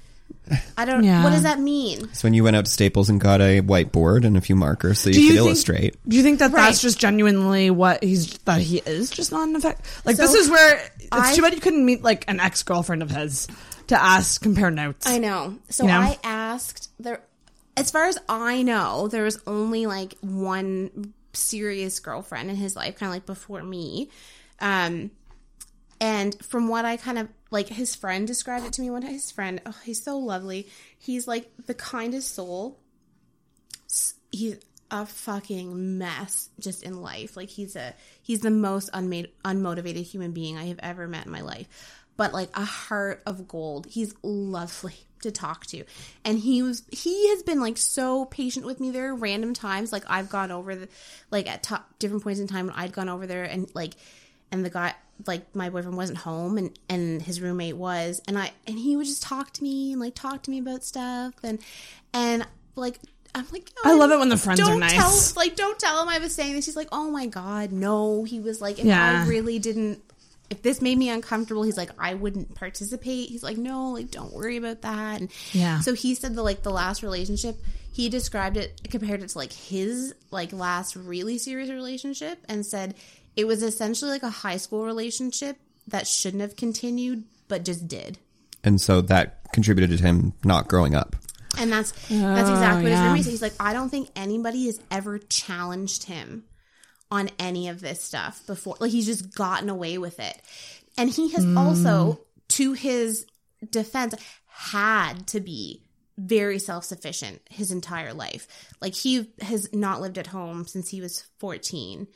I 0.77 0.85
don't. 0.85 1.05
Yeah. 1.05 1.23
What 1.25 1.31
does 1.31 1.43
that 1.45 1.59
mean? 1.61 2.13
So 2.13 2.27
when 2.27 2.35
you 2.35 2.45
went 2.45 2.57
out 2.57 2.65
to 2.67 2.71
Staples 2.71 3.09
and 3.09 3.21
got 3.21 3.41
a 3.41 3.61
whiteboard 3.63 4.25
and 4.25 4.37
a 4.37 4.41
few 4.41 4.57
markers 4.57 4.99
so 4.99 5.09
you 5.09 5.15
Do 5.15 5.21
could 5.21 5.29
think- 5.29 5.39
illustrate. 5.47 5.97
Do 6.07 6.17
you 6.17 6.23
think 6.23 6.39
that 6.41 6.53
Right. 6.53 6.63
that's 6.67 6.83
just 6.83 6.99
genuinely 6.99 7.71
what 7.71 8.03
he's 8.05 8.37
that 8.45 8.61
he 8.61 8.79
is 8.85 9.09
just 9.11 9.33
not 9.33 9.49
an 9.49 9.57
effect? 9.57 9.81
Like 10.05 10.17
this 10.17 10.35
is 10.35 10.51
where 10.51 10.77
it's 10.99 11.09
I- 11.13 11.35
too 11.35 11.43
bad 11.43 11.55
you 11.55 11.61
couldn't 11.61 11.85
meet 11.85 12.03
like 12.03 12.25
an 12.29 12.41
ex 12.41 12.63
girlfriend 12.63 13.03
of 13.03 13.11
his 13.11 13.49
to 13.89 14.03
ask 14.03 14.43
compare 14.43 14.71
notes. 14.71 15.07
I 15.07 15.19
know. 15.19 15.57
So 15.71 15.85
You 15.85 15.91
know? 15.91 16.01
I 16.01 16.19
asked 16.25 16.91
there. 16.99 17.21
As 17.77 17.91
far 17.91 18.05
as 18.05 18.19
I 18.29 18.63
know, 18.63 19.09
there 19.09 19.25
was 19.25 19.41
only 19.47 19.87
like 19.87 20.15
one 20.21 21.13
serious 21.33 21.99
girlfriend 22.01 22.51
in 22.51 22.57
his 22.57 22.77
life, 22.77 22.99
kind 22.99 23.11
of 23.11 23.15
like 23.15 23.27
before 23.27 23.63
me. 23.63 24.11
Um, 24.61 25.11
and 26.01 26.37
from 26.45 26.69
what 26.69 26.85
I 26.85 26.97
kind 26.97 27.19
of 27.19 27.29
like, 27.51 27.69
his 27.69 27.95
friend 27.95 28.27
described 28.27 28.67
it 28.67 28.73
to 28.75 28.83
me 28.83 28.91
one 28.91 29.03
time. 29.03 29.13
His 29.13 29.31
friend, 29.31 29.61
oh, 29.67 29.77
he's 29.85 30.03
so 30.03 30.19
lovely. 30.19 30.69
He's 30.99 31.27
like 31.27 31.51
the 31.67 31.75
kindest 31.75 32.35
soul. 32.35 32.79
He's 34.31 34.59
a 34.91 35.07
fucking 35.07 35.99
mess 35.99 36.51
just 36.61 36.83
in 36.83 37.01
life. 37.01 37.37
Like 37.37 37.49
he's 37.49 37.75
a 37.75 37.95
he's 38.23 38.41
the 38.41 38.51
most 38.51 38.91
unmade 38.93 39.31
unmotivated 39.45 40.05
human 40.05 40.33
being 40.33 40.57
I 40.57 40.67
have 40.67 40.79
ever 40.83 41.09
met 41.09 41.27
in 41.27 41.33
my 41.33 41.41
life. 41.41 41.69
But 42.17 42.33
like 42.33 42.51
a 42.57 42.65
heart 42.65 43.23
of 43.27 43.49
gold. 43.49 43.87
He's 43.87 44.15
lovely 44.23 44.95
to 45.25 45.33
talk 45.33 45.67
to. 45.67 45.85
And 46.25 46.39
he 46.39 46.63
was 46.63 46.83
he 46.91 47.29
has 47.31 47.43
been 47.43 47.61
like 47.61 47.77
so 47.77 48.25
patient 48.27 48.65
with 48.65 48.81
me 48.81 48.91
there 48.91 49.11
are 49.11 49.15
random 49.15 49.53
times 49.53 49.93
like 49.93 50.05
I've 50.09 50.31
gone 50.31 50.51
over 50.51 50.75
the 50.75 50.89
like 51.31 51.47
at 51.47 51.63
top 51.63 51.99
different 51.99 52.23
points 52.23 52.41
in 52.41 52.47
time 52.47 52.67
when 52.69 52.75
I'd 52.77 52.93
gone 52.93 53.09
over 53.09 53.27
there 53.27 53.45
and 53.45 53.69
like 53.75 53.95
and 54.53 54.65
the 54.65 54.71
guy 54.71 54.95
like 55.27 55.55
my 55.55 55.71
boyfriend 55.71 55.97
wasn't 55.97 56.19
home 56.19 56.59
and 56.59 56.79
and 56.89 57.23
his 57.23 57.41
roommate 57.41 57.77
was 57.77 58.21
and 58.27 58.39
I 58.39 58.53
and 58.67 58.79
he 58.79 58.97
would 58.97 59.07
just 59.07 59.23
talk 59.23 59.53
to 59.53 59.63
me 59.63 59.93
and 59.93 60.01
like 60.01 60.15
talk 60.15 60.43
to 60.45 60.51
me 60.51 60.59
about 60.59 60.85
stuff 60.85 61.35
and 61.43 61.59
and 62.13 62.47
like 62.77 62.99
I'm 63.35 63.47
like 63.53 63.71
I 63.85 63.93
"Oh, 63.93 63.97
love 63.97 64.11
it 64.13 64.19
when 64.19 64.29
the 64.29 64.37
friends 64.37 64.61
are 64.61 64.77
nice." 64.77 64.93
tell 64.93 65.43
like 65.43 65.57
don't 65.57 65.79
tell 65.79 66.03
him 66.03 66.09
I 66.09 66.19
was 66.19 66.35
saying 66.35 66.55
this 66.55 66.67
he's 66.67 66.77
like 66.77 66.89
oh 66.93 67.11
my 67.11 67.27
god 67.27 67.73
no 67.73 68.25
he 68.25 68.41
was 68.41 68.61
like 68.61 68.79
if 68.79 68.85
Yeah. 68.85 69.25
I 69.25 69.29
really 69.29 69.59
didn't 69.59 70.03
if 70.51 70.63
this 70.63 70.81
made 70.83 70.99
me 70.99 71.09
uncomfortable 71.11 71.63
he's 71.63 71.77
like 71.77 71.91
I 71.99 72.15
wouldn't 72.15 72.55
participate 72.55 73.29
he's 73.31 73.43
like 73.43 73.57
no 73.57 73.91
like 73.91 74.11
don't 74.11 74.33
worry 74.33 74.57
about 74.57 74.83
that 74.83 75.21
and 75.21 75.31
Yeah. 75.53 75.81
so 75.81 75.95
he 75.95 76.15
said 76.15 76.35
the 76.35 76.43
like 76.43 76.63
the 76.63 76.71
last 76.71 77.03
relationship 77.03 77.57
he 77.93 78.09
described 78.09 78.57
it 78.57 78.81
compared 78.91 79.23
it 79.23 79.29
to 79.31 79.39
like 79.39 79.53
his 79.53 80.15
like 80.31 80.53
last 80.53 80.97
really 80.97 81.39
serious 81.39 81.71
relationship 81.71 82.39
and 82.49 82.65
said 82.67 82.95
it 83.37 83.47
was 83.47 83.63
essentially 83.63 84.11
like 84.11 84.23
a 84.23 84.31
high 84.31 84.57
school 84.59 84.85
relationship 84.85 85.57
that 85.89 86.07
shouldn't 86.07 86.41
have 86.43 86.57
continued 86.57 87.25
but 87.49 87.65
just 87.65 87.87
did 87.89 88.19
And 88.65 88.81
so 88.81 89.01
that 89.03 89.51
contributed 89.53 89.97
to 89.99 90.03
him 90.05 90.33
not 90.45 90.69
growing 90.69 90.95
up. 90.95 91.15
and 91.59 91.71
that's 91.71 91.93
that's 92.09 92.49
exactly 92.51 92.83
what 92.85 92.91
his 92.91 92.99
oh, 92.99 93.03
yeah. 93.03 93.07
roommate 93.09 93.25
said. 93.25 93.31
He's 93.31 93.43
like, 93.43 93.53
I 93.61 93.73
don't 93.73 93.89
think 93.91 94.09
anybody 94.17 94.67
has 94.67 94.81
ever 94.91 95.19
challenged 95.19 96.05
him 96.05 96.45
on 97.15 97.31
any 97.39 97.69
of 97.69 97.81
this 97.81 98.03
stuff 98.03 98.45
before. 98.47 98.77
Like 98.81 98.91
he's 98.91 99.07
just 99.07 99.35
gotten 99.35 99.71
away 99.71 99.99
with 99.99 100.19
it. 100.19 100.37
And 100.99 101.09
he 101.09 101.31
has 101.31 101.45
also, 101.57 102.13
mm. 102.13 102.19
to 102.49 102.73
his 102.73 103.25
defense, 103.71 104.15
had 104.47 105.27
to 105.29 105.41
be 105.41 105.83
very 106.19 106.59
self 106.59 106.85
sufficient 106.85 107.41
his 107.49 107.71
entire 107.71 108.13
life. 108.13 108.75
Like 108.81 108.95
he 108.95 109.31
has 109.41 109.73
not 109.73 110.01
lived 110.01 110.19
at 110.19 110.27
home 110.27 110.67
since 110.67 110.89
he 110.89 111.01
was 111.01 111.25
14. 111.39 112.09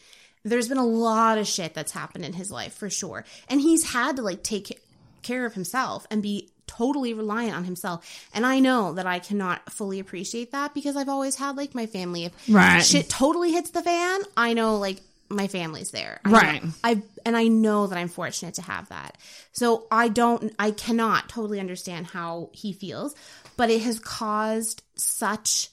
There's 0.44 0.68
been 0.68 0.78
a 0.78 0.86
lot 0.86 1.38
of 1.38 1.46
shit 1.46 1.74
that's 1.74 1.92
happened 1.92 2.24
in 2.24 2.32
his 2.32 2.50
life 2.50 2.74
for 2.74 2.90
sure. 2.90 3.24
And 3.48 3.60
he's 3.60 3.92
had 3.92 4.16
to 4.16 4.22
like 4.22 4.42
take 4.42 4.80
care 5.22 5.46
of 5.46 5.54
himself 5.54 6.06
and 6.10 6.22
be 6.22 6.50
totally 6.68 7.14
reliant 7.14 7.56
on 7.56 7.64
himself. 7.64 8.08
And 8.32 8.46
I 8.46 8.60
know 8.60 8.92
that 8.94 9.06
I 9.06 9.18
cannot 9.18 9.72
fully 9.72 9.98
appreciate 9.98 10.52
that 10.52 10.74
because 10.74 10.96
I've 10.96 11.08
always 11.08 11.34
had 11.34 11.56
like 11.56 11.74
my 11.74 11.86
family. 11.86 12.26
If 12.26 12.32
Right. 12.48 12.82
shit 12.82 13.08
totally 13.08 13.50
hits 13.50 13.70
the 13.70 13.82
fan, 13.82 14.20
I 14.36 14.52
know 14.54 14.76
like 14.76 15.00
my 15.28 15.48
family's 15.48 15.90
there. 15.90 16.20
I 16.24 16.30
Right. 16.30 16.62
I 16.84 17.02
and 17.26 17.36
I 17.36 17.48
know 17.48 17.86
that 17.86 17.98
I'm 17.98 18.08
fortunate 18.08 18.54
to 18.54 18.62
have 18.62 18.88
that. 18.88 19.18
So 19.52 19.86
I 19.90 20.08
don't 20.08 20.54
I 20.58 20.70
cannot 20.70 21.28
totally 21.28 21.60
understand 21.60 22.06
how 22.06 22.50
he 22.52 22.72
feels, 22.72 23.14
but 23.56 23.70
it 23.70 23.82
has 23.82 23.98
caused 23.98 24.82
such 24.94 25.70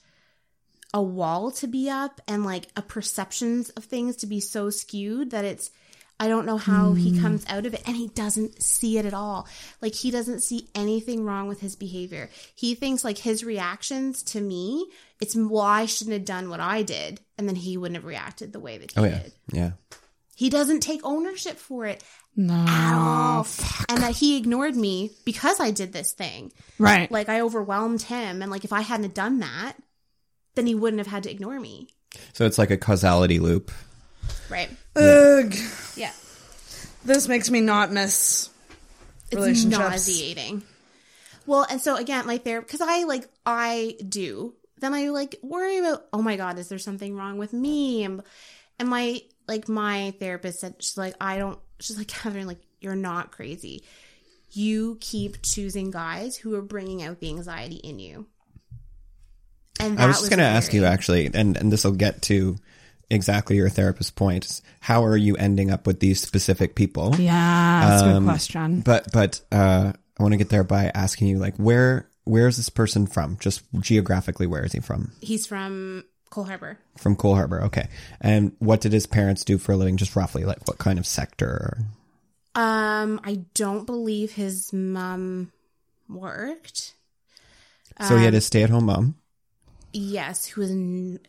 a 0.94 1.02
wall 1.02 1.52
to 1.52 1.68
be 1.68 1.90
up 1.90 2.22
and 2.28 2.46
like 2.46 2.68
a 2.78 2.82
perceptions 2.82 3.70
of 3.72 3.84
things 3.84 4.16
to 4.18 4.28
be 4.28 4.40
so 4.40 4.70
skewed 4.70 5.32
that 5.32 5.44
it's 5.44 5.70
I 6.20 6.30
don't 6.30 6.46
know 6.46 6.58
how 6.58 6.94
he 6.94 7.12
hmm. 7.12 7.22
comes 7.22 7.46
out 7.50 7.66
of 7.66 7.74
it 7.74 7.84
and 7.86 7.96
he 7.96 8.08
doesn't 8.08 8.62
see 8.64 8.98
it 8.98 9.06
at 9.06 9.14
all. 9.14 9.48
Like 9.82 9.94
he 9.94 10.12
doesn't 10.12 10.44
see 10.44 10.70
anything 10.74 11.26
wrong 11.26 11.48
with 11.48 11.60
his 11.60 11.76
behavior. 11.76 12.30
He 12.56 12.74
thinks 12.74 13.04
like 13.04 13.18
his 13.18 13.44
reactions 13.44 14.24
to 14.24 14.40
me, 14.40 14.86
it's 15.20 15.36
well 15.36 15.62
I 15.62 15.86
shouldn't 15.86 16.14
have 16.14 16.26
done 16.26 16.50
what 16.50 16.62
I 16.62 16.84
did 16.84 17.20
and 17.38 17.48
then 17.48 17.56
he 17.56 17.78
wouldn't 17.78 17.98
have 17.98 18.06
reacted 18.06 18.54
the 18.54 18.62
way 18.62 18.78
that 18.78 18.92
he 18.92 19.00
Oh 19.00 19.04
yeah, 19.04 19.20
did. 19.24 19.34
yeah. 19.52 19.72
He 20.36 20.50
doesn't 20.50 20.82
take 20.82 21.02
ownership 21.04 21.58
for 21.58 21.86
it 21.86 22.04
No. 22.36 22.54
at 22.54 22.94
all. 22.96 23.48
And 23.90 24.02
that 24.02 24.16
he 24.16 24.38
ignored 24.38 24.76
me 24.76 25.12
because 25.26 25.60
I 25.60 25.72
did 25.72 25.92
this 25.92 26.14
thing. 26.14 26.54
Right. 26.80 27.12
Like 27.12 27.28
I 27.30 27.42
overwhelmed 27.42 28.04
him 28.04 28.42
and 28.42 28.50
like 28.50 28.64
if 28.64 28.72
I 28.74 28.82
hadn't 28.82 29.14
done 29.14 29.40
that, 29.40 29.74
then 30.56 30.66
he 30.66 30.76
wouldn't 30.76 31.00
have 31.00 31.08
had 31.08 31.24
to 31.24 31.32
ignore 31.32 31.60
me. 31.60 31.90
So 32.32 32.46
it's 32.46 32.58
like 32.58 32.72
a 32.72 32.78
causality 32.78 33.40
loop. 33.40 33.72
Right. 34.50 34.70
Ugh. 34.96 35.54
Yeah. 35.96 36.12
This 37.04 37.28
makes 37.28 37.50
me 37.50 37.62
not 37.62 37.92
miss 37.92 38.50
It's 39.32 39.64
nauseating. 39.66 40.64
Well, 41.46 41.66
and 41.70 41.80
so 41.80 41.96
again, 41.96 42.26
like 42.26 42.44
there, 42.44 42.62
because 42.62 42.82
I 42.82 43.04
like 43.04 43.28
I 43.46 43.98
do. 44.08 44.56
Then 44.80 44.94
I 44.94 45.10
like 45.10 45.36
worry 45.42 45.78
about. 45.78 46.06
Oh 46.12 46.22
my 46.22 46.38
god, 46.38 46.58
is 46.58 46.70
there 46.70 46.80
something 46.80 47.16
wrong 47.16 47.38
with 47.38 47.54
me? 47.54 48.04
And 48.04 48.22
And 48.80 48.90
my 48.90 49.22
like 49.48 49.70
my 49.70 50.14
therapist 50.20 50.60
said 50.60 50.76
she's 50.80 50.98
like 50.98 51.16
I 51.22 51.38
don't 51.38 51.60
she's 51.80 51.98
like 51.98 52.08
Catherine 52.08 52.48
like 52.48 52.62
you're 52.82 52.96
not 52.96 53.32
crazy. 53.32 53.84
You 54.52 54.98
keep 55.02 55.42
choosing 55.42 55.92
guys 55.92 56.36
who 56.36 56.56
are 56.56 56.62
bringing 56.62 57.04
out 57.04 57.20
the 57.20 57.30
anxiety 57.30 57.76
in 57.76 58.00
you. 58.00 58.28
And 59.80 60.00
I 60.00 60.08
was 60.08 60.20
just 60.20 60.30
going 60.30 60.40
to 60.40 60.46
ask 60.46 60.74
you 60.74 60.86
actually, 60.86 61.30
and, 61.34 61.58
and 61.58 61.70
this 61.70 61.84
will 61.84 61.92
get 61.92 62.22
to 62.24 62.56
exactly 63.10 63.56
your 63.56 63.70
therapist's 63.70 64.12
point. 64.12 64.62
How 64.80 65.04
are 65.06 65.18
you 65.18 65.36
ending 65.38 65.72
up 65.72 65.86
with 65.88 66.00
these 66.00 66.22
specific 66.22 66.76
people? 66.76 67.16
Yeah, 67.18 67.88
that's 67.90 68.02
a 68.02 68.06
Um, 68.06 68.24
good 68.26 68.30
question. 68.32 68.82
But, 68.82 69.12
but, 69.12 69.42
uh, 69.52 69.94
I 70.20 70.24
want 70.24 70.34
to 70.34 70.38
get 70.38 70.50
there 70.50 70.64
by 70.64 70.92
asking 70.94 71.28
you, 71.28 71.40
like, 71.40 71.56
where, 71.58 72.10
where 72.24 72.48
is 72.48 72.58
this 72.58 72.70
person 72.70 73.06
from? 73.08 73.38
Just 73.40 73.62
geographically, 73.80 74.48
where 74.48 74.64
is 74.64 74.72
he 74.72 74.80
from? 74.80 75.12
He's 75.22 75.46
from 75.46 76.06
Cole 76.30 76.46
Harbour. 76.46 76.80
From 76.98 77.16
Cole 77.16 77.36
Harbour. 77.36 77.64
Okay. 77.66 77.88
And 78.22 78.54
what 78.60 78.82
did 78.82 78.94
his 78.94 79.06
parents 79.08 79.44
do 79.44 79.58
for 79.58 79.74
a 79.74 79.78
living? 79.78 79.98
Just 79.98 80.16
roughly, 80.16 80.44
like, 80.46 80.68
what 80.68 80.78
kind 80.78 80.98
of 81.00 81.06
sector? 81.06 81.80
Um, 82.56 83.20
I 83.24 83.42
don't 83.54 83.86
believe 83.86 84.32
his 84.32 84.72
mom 84.72 85.52
worked. 86.08 86.94
So 88.08 88.18
he 88.18 88.24
had 88.26 88.34
a 88.34 88.42
stay 88.42 88.64
at 88.64 88.70
home 88.70 88.86
mom. 88.86 89.16
Yes, 89.94 90.46
who 90.48 90.62
was 90.62 90.72
n- 90.72 91.20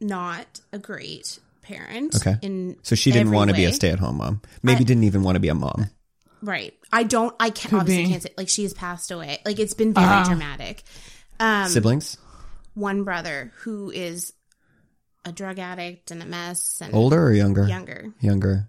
not 0.00 0.60
a 0.72 0.78
great 0.78 1.38
parent. 1.62 2.14
Okay. 2.16 2.36
In 2.42 2.76
So 2.82 2.94
she 2.94 3.10
didn't 3.12 3.32
want 3.32 3.50
to 3.50 3.56
be 3.56 3.64
a 3.64 3.72
stay 3.72 3.90
at 3.90 3.98
home 3.98 4.18
mom. 4.18 4.40
Maybe 4.62 4.84
didn't 4.84 5.04
even 5.04 5.22
want 5.22 5.36
to 5.36 5.40
be 5.40 5.48
a 5.48 5.54
mom. 5.54 5.90
Right. 6.42 6.74
I 6.92 7.02
don't. 7.02 7.34
I 7.40 7.50
can't. 7.50 7.70
Could 7.72 7.80
obviously 7.80 8.04
be. 8.04 8.10
can't 8.10 8.22
say 8.22 8.34
like 8.38 8.48
she 8.48 8.62
has 8.62 8.72
passed 8.72 9.10
away. 9.10 9.40
Like 9.44 9.58
it's 9.58 9.74
been 9.74 9.92
very 9.92 10.06
Ah. 10.06 10.24
dramatic. 10.24 10.82
Um, 11.40 11.68
Siblings? 11.68 12.16
one 12.74 13.02
brother 13.04 13.52
who 13.58 13.90
is 13.90 14.32
a 15.24 15.32
drug 15.32 15.58
addict 15.58 16.10
and 16.10 16.22
a 16.22 16.26
mess 16.26 16.80
and 16.80 16.94
Older 16.94 17.22
or 17.22 17.32
younger? 17.32 17.66
younger. 17.66 18.12
Younger. 18.20 18.68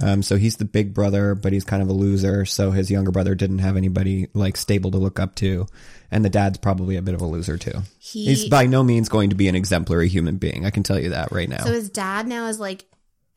Um, 0.00 0.22
so 0.22 0.36
he's 0.36 0.56
the 0.56 0.64
big 0.64 0.94
brother, 0.94 1.34
but 1.34 1.52
he's 1.52 1.64
kind 1.64 1.82
of 1.82 1.88
a 1.88 1.92
loser. 1.92 2.44
So 2.44 2.70
his 2.70 2.90
younger 2.90 3.10
brother 3.10 3.34
didn't 3.34 3.58
have 3.58 3.76
anybody 3.76 4.28
like 4.32 4.56
stable 4.56 4.90
to 4.92 4.98
look 4.98 5.18
up 5.18 5.34
to, 5.36 5.66
and 6.10 6.24
the 6.24 6.30
dad's 6.30 6.58
probably 6.58 6.96
a 6.96 7.02
bit 7.02 7.14
of 7.14 7.20
a 7.20 7.26
loser 7.26 7.58
too. 7.58 7.82
He 7.98 8.26
he's 8.26 8.48
by 8.48 8.66
no 8.66 8.82
means 8.82 9.08
going 9.08 9.30
to 9.30 9.36
be 9.36 9.48
an 9.48 9.56
exemplary 9.56 10.08
human 10.08 10.36
being. 10.36 10.64
I 10.64 10.70
can 10.70 10.82
tell 10.84 10.98
you 10.98 11.10
that 11.10 11.32
right 11.32 11.48
now. 11.48 11.64
So 11.64 11.72
his 11.72 11.90
dad 11.90 12.28
now 12.28 12.46
is 12.46 12.60
like 12.60 12.84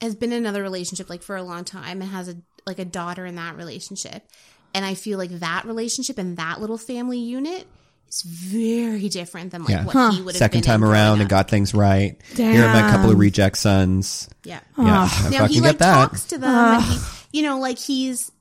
has 0.01 0.15
been 0.15 0.31
in 0.31 0.39
another 0.39 0.61
relationship 0.61 1.09
like 1.09 1.23
for 1.23 1.35
a 1.35 1.43
long 1.43 1.63
time 1.63 2.01
and 2.01 2.11
has 2.11 2.29
a 2.29 2.35
like 2.65 2.79
a 2.79 2.85
daughter 2.85 3.25
in 3.25 3.35
that 3.35 3.57
relationship. 3.57 4.27
And 4.73 4.85
I 4.85 4.93
feel 4.93 5.17
like 5.17 5.31
that 5.31 5.65
relationship 5.65 6.17
and 6.17 6.37
that 6.37 6.61
little 6.61 6.77
family 6.77 7.19
unit 7.19 7.67
is 8.11 8.21
very 8.21 9.09
different 9.09 9.51
than 9.51 9.61
like 9.63 9.69
Yeah. 9.71 9.85
what 9.85 10.13
he 10.13 10.21
would 10.21 10.35
have 10.35 10.39
Second 10.39 10.61
time 10.61 10.75
in 10.75 10.79
growing 10.81 10.93
around 10.93 11.21
and 11.21 11.29
got 11.29 11.49
things 11.49 11.73
right. 11.73 12.21
Here 12.35 12.63
are 12.65 12.73
my 12.73 12.91
couple 12.91 13.09
of 13.09 13.17
reject 13.17 13.57
sons. 13.57 14.29
yeah. 14.43 14.59
Yeah, 14.77 14.83
I 14.85 14.89
Now 14.89 15.07
fucking 15.07 15.47
he 15.47 15.53
get 15.55 15.63
like 15.63 15.77
that. 15.79 15.93
talks 16.09 16.25
to 16.25 16.37
them 16.37 16.49
and 16.55 16.83
he, 16.83 16.99
you 17.39 17.43
know 17.43 17.59
like 17.59 17.77
he's 17.79 18.31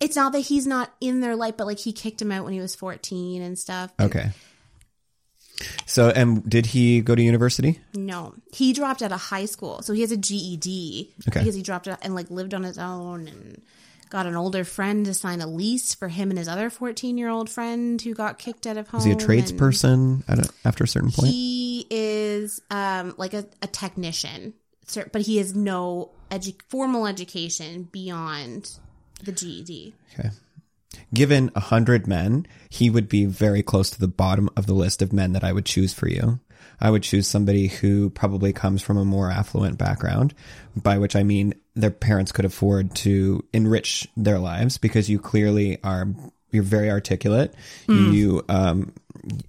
it's 0.00 0.16
not 0.16 0.32
that 0.32 0.40
he's 0.40 0.66
not 0.66 0.92
in 1.00 1.20
their 1.20 1.36
life 1.36 1.56
but 1.56 1.66
like 1.66 1.78
he 1.78 1.92
kicked 1.92 2.20
him 2.22 2.30
out 2.32 2.44
when 2.44 2.52
he 2.52 2.60
was 2.60 2.74
14 2.74 3.42
and 3.42 3.58
stuff. 3.58 3.92
Okay. 4.00 4.30
So, 5.86 6.10
and 6.10 6.48
did 6.48 6.66
he 6.66 7.00
go 7.00 7.16
to 7.16 7.20
university? 7.22 7.80
No, 7.92 8.32
he 8.52 8.72
dropped 8.72 9.02
out 9.02 9.10
of 9.10 9.20
high 9.20 9.46
school, 9.46 9.82
so 9.82 9.92
he 9.92 10.02
has 10.02 10.12
a 10.12 10.16
GED 10.16 11.12
Okay. 11.28 11.40
because 11.40 11.54
he 11.56 11.62
dropped 11.62 11.88
out 11.88 11.98
and 12.02 12.14
like 12.14 12.30
lived 12.30 12.54
on 12.54 12.62
his 12.62 12.78
own 12.78 13.26
and 13.26 13.60
got 14.10 14.26
an 14.26 14.36
older 14.36 14.64
friend 14.64 15.04
to 15.06 15.14
sign 15.14 15.40
a 15.40 15.46
lease 15.46 15.94
for 15.94 16.08
him 16.08 16.30
and 16.30 16.38
his 16.38 16.48
other 16.48 16.70
fourteen 16.70 17.18
year 17.18 17.28
old 17.28 17.48
friend 17.50 18.00
who 18.00 18.14
got 18.14 18.38
kicked 18.38 18.66
out 18.66 18.76
of 18.76 18.88
home. 18.88 19.00
Is 19.00 19.04
he 19.04 19.12
a 19.12 19.16
tradesperson 19.16 20.24
at 20.28 20.38
a, 20.38 20.50
after 20.64 20.84
a 20.84 20.88
certain 20.88 21.10
point? 21.10 21.28
He 21.28 21.86
is 21.90 22.60
um 22.70 23.14
like 23.16 23.34
a, 23.34 23.46
a 23.62 23.66
technician, 23.66 24.54
but 25.12 25.22
he 25.22 25.38
has 25.38 25.54
no 25.54 26.10
edu- 26.30 26.60
formal 26.68 27.06
education 27.06 27.88
beyond 27.90 28.78
the 29.22 29.32
GED. 29.32 29.94
Okay. 30.18 30.30
Given 31.12 31.50
a 31.54 31.60
hundred 31.60 32.06
men, 32.06 32.46
he 32.68 32.90
would 32.90 33.08
be 33.08 33.24
very 33.24 33.62
close 33.62 33.90
to 33.90 34.00
the 34.00 34.08
bottom 34.08 34.48
of 34.56 34.66
the 34.66 34.74
list 34.74 35.02
of 35.02 35.12
men 35.12 35.32
that 35.32 35.44
I 35.44 35.52
would 35.52 35.66
choose 35.66 35.92
for 35.92 36.08
you. 36.08 36.40
I 36.80 36.90
would 36.90 37.02
choose 37.02 37.26
somebody 37.26 37.68
who 37.68 38.10
probably 38.10 38.52
comes 38.52 38.82
from 38.82 38.96
a 38.96 39.04
more 39.04 39.30
affluent 39.30 39.78
background, 39.78 40.34
by 40.76 40.98
which 40.98 41.16
I 41.16 41.22
mean 41.22 41.54
their 41.74 41.90
parents 41.90 42.32
could 42.32 42.44
afford 42.44 42.94
to 42.96 43.44
enrich 43.52 44.08
their 44.16 44.38
lives 44.38 44.78
because 44.78 45.08
you 45.08 45.18
clearly 45.18 45.78
are, 45.82 46.08
you're 46.50 46.62
very 46.62 46.90
articulate. 46.90 47.54
You, 47.88 48.44
um, 48.48 48.92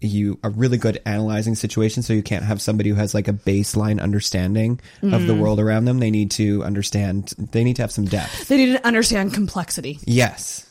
you 0.01 0.39
are 0.43 0.49
really 0.49 0.77
good 0.77 0.97
at 0.97 1.07
analyzing 1.07 1.55
situations, 1.55 2.07
so 2.07 2.13
you 2.13 2.23
can't 2.23 2.43
have 2.43 2.61
somebody 2.61 2.89
who 2.89 2.95
has 2.95 3.13
like 3.13 3.27
a 3.27 3.33
baseline 3.33 4.01
understanding 4.01 4.79
of 5.03 5.27
the 5.27 5.35
world 5.35 5.59
around 5.59 5.85
them. 5.85 5.99
They 5.99 6.11
need 6.11 6.31
to 6.31 6.63
understand, 6.63 7.33
they 7.37 7.63
need 7.63 7.75
to 7.77 7.83
have 7.83 7.91
some 7.91 8.05
depth. 8.05 8.47
They 8.47 8.57
need 8.57 8.73
to 8.73 8.85
understand 8.85 9.33
complexity. 9.33 9.99
Yes. 10.03 10.65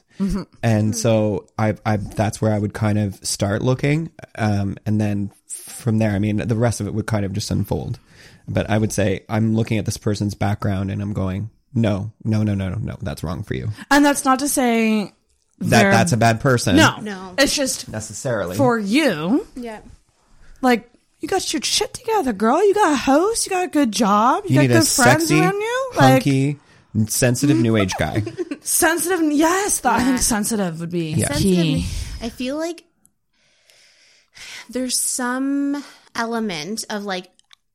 And 0.63 0.97
so 0.97 1.47
I, 1.57 1.77
I, 1.87 1.99
that's 1.99 2.43
where 2.43 2.53
I 2.53 2.59
would 2.59 2.75
kind 2.75 2.99
of 2.99 3.25
start 3.25 3.63
looking. 3.63 4.11
Um, 4.35 4.77
and 4.85 5.01
then 5.01 5.31
from 5.79 5.99
there, 5.99 6.11
I 6.13 6.19
mean, 6.19 6.37
the 6.37 6.55
rest 6.57 6.81
of 6.81 6.87
it 6.87 6.95
would 6.95 7.07
kind 7.07 7.25
of 7.25 7.33
just 7.33 7.51
unfold. 7.51 7.99
But 8.47 8.69
I 8.71 8.79
would 8.79 8.93
say 8.93 9.25
I'm 9.29 9.55
looking 9.55 9.79
at 9.79 9.85
this 9.85 9.97
person's 9.97 10.35
background 10.35 10.91
and 10.91 11.01
I'm 11.03 11.13
going, 11.13 11.51
no, 11.75 12.13
no, 12.25 12.43
no, 12.43 12.55
no, 12.55 12.71
no, 12.71 12.77
no, 12.77 12.97
that's 13.03 13.23
wrong 13.23 13.43
for 13.43 13.55
you. 13.55 13.69
And 13.91 14.05
that's 14.05 14.25
not 14.25 14.39
to 14.41 14.49
say 14.49 15.13
That, 15.59 15.91
that's 15.91 16.13
a 16.13 16.17
bad 16.17 16.41
person. 16.41 16.77
no, 16.77 16.99
No. 17.01 17.35
It's 17.39 17.55
just 17.55 17.89
Necessarily. 17.89 18.57
for 18.57 18.79
you. 18.79 19.47
Yeah. 19.55 19.81
Like 20.63 20.91
you 21.21 21.29
got 21.29 21.53
your 21.53 21.61
shit 21.63 21.93
together, 21.95 22.33
girl. 22.33 22.65
You 22.67 22.75
got 22.75 22.93
a 22.93 22.97
host. 22.97 23.45
You 23.47 23.51
got 23.51 23.65
a 23.65 23.69
good 23.71 23.93
job. 23.93 24.45
You, 24.47 24.55
you 24.55 24.61
need 24.63 24.69
got 24.69 24.77
a 24.77 24.79
good 24.81 24.89
friends 24.89 25.29
sexy, 25.29 25.41
around 25.41 25.55
you. 25.61 25.91
Like 25.97 26.13
hunky, 26.25 26.59
sensitive 27.07 27.57
new 27.59 27.77
age 27.77 27.93
guy. 27.99 28.23
sensitive. 28.61 29.21
Yes, 29.33 29.81
th- 29.81 29.93
I 29.95 30.05
think 30.05 30.19
sensitive 30.21 30.81
would 30.81 30.91
be 30.91 31.11
Yeah. 31.13 31.29
key. 31.35 31.83
Sensitive. 31.83 32.23
I 32.25 32.29
feel 32.31 32.57
like 32.57 32.85
there's 34.70 34.99
some 34.99 35.82
element 36.15 36.85
of 36.90 37.05
like 37.05 37.31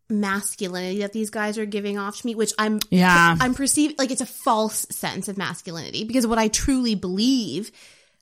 masculinity 0.09 0.99
that 0.99 1.13
these 1.13 1.29
guys 1.29 1.57
are 1.57 1.65
giving 1.65 1.97
off 1.97 2.19
to 2.21 2.25
me, 2.27 2.35
which 2.35 2.53
I'm 2.57 2.79
Yeah. 2.89 3.35
I'm 3.39 3.53
perceived 3.55 3.97
like 3.97 4.11
it's 4.11 4.21
a 4.21 4.25
false 4.25 4.85
sense 4.91 5.27
of 5.27 5.37
masculinity 5.37 6.03
because 6.03 6.27
what 6.27 6.37
I 6.37 6.47
truly 6.49 6.95
believe 6.95 7.71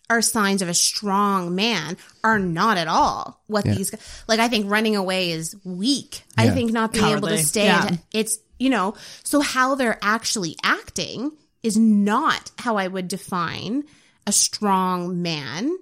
are 0.09 0.21
signs 0.21 0.61
of 0.61 0.67
a 0.69 0.73
strong 0.73 1.55
man 1.55 1.95
are 2.23 2.37
not 2.39 2.77
at 2.77 2.87
all 2.87 3.41
what 3.47 3.65
Yeah. 3.65 3.75
these 3.75 3.91
like 4.27 4.39
I 4.39 4.47
think 4.47 4.69
running 4.69 4.95
away 4.95 5.31
is 5.31 5.55
weak. 5.63 6.23
I 6.37 6.49
think 6.49 6.71
not 6.71 6.93
being 6.93 7.05
able 7.05 7.27
to 7.29 7.37
stay 7.37 7.65
Yeah. 7.65 7.97
it's 8.13 8.37
you 8.59 8.69
know, 8.69 8.93
so 9.23 9.41
how 9.41 9.73
they're 9.75 9.97
actually 10.03 10.55
acting 10.63 11.31
is 11.63 11.77
not 11.77 12.51
how 12.59 12.77
I 12.77 12.87
would 12.87 13.07
define 13.07 13.83
a 14.27 14.31
strong 14.31 15.21
man. 15.23 15.75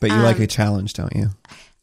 But 0.00 0.10
you 0.10 0.16
like 0.16 0.36
um, 0.36 0.42
a 0.42 0.46
challenge, 0.48 0.94
don't 0.94 1.14
you? 1.14 1.30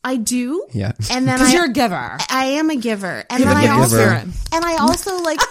I 0.04 0.16
do. 0.18 0.66
Yeah. 0.72 0.94
And 1.12 1.28
then 1.28 1.36
Because 1.40 1.54
I, 1.54 1.54
you're 1.54 1.66
a 1.66 1.74
giver. 1.74 2.18
I 2.30 2.46
am 2.58 2.70
a 2.70 2.76
giver. 2.76 3.24
And 3.30 3.44
then 3.44 3.56
I 3.56 3.62
giver. 3.62 3.74
also 3.74 4.32
and 4.54 4.66
I 4.66 4.78
also 4.78 5.22
like 5.22 5.40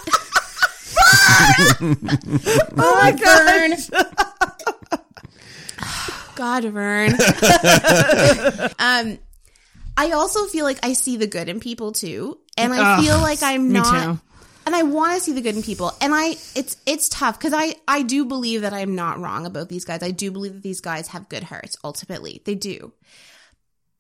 Oh 2.77 2.95
my 3.01 3.13
god. 3.13 3.79
God, 6.37 6.65
Vern. 6.65 7.13
um, 8.79 9.19
I 9.97 10.13
also 10.13 10.47
feel 10.47 10.65
like 10.65 10.79
I 10.83 10.95
see 10.95 11.17
the 11.19 11.27
good 11.27 11.49
in 11.51 11.61
people 11.61 11.93
too, 11.93 12.39
and 12.57 12.73
I 12.73 13.03
feel 13.03 13.19
like 13.19 13.43
I'm 13.43 13.73
not. 13.73 14.05
too. 14.05 14.21
And 14.67 14.75
I 14.75 14.83
want 14.83 15.15
to 15.15 15.21
see 15.21 15.33
the 15.33 15.41
good 15.43 15.57
in 15.57 15.63
people, 15.63 15.93
and 16.01 16.15
I 16.15 16.37
it's 16.55 16.77
it's 16.87 17.09
tough 17.11 17.39
because 17.39 17.53
I 17.55 17.75
I 17.87 18.03
do 18.03 18.25
believe 18.25 18.63
that 18.63 18.73
I'm 18.73 18.95
not 18.95 19.19
wrong 19.21 19.45
about 19.45 19.69
these 19.69 19.85
guys. 19.85 20.03
I 20.03 20.11
do 20.13 20.31
believe 20.31 20.55
that 20.55 20.63
these 20.63 20.81
guys 20.81 21.09
have 21.09 21.29
good 21.29 21.43
hearts. 21.43 21.77
Ultimately, 21.85 22.41
they 22.45 22.55
do. 22.55 22.93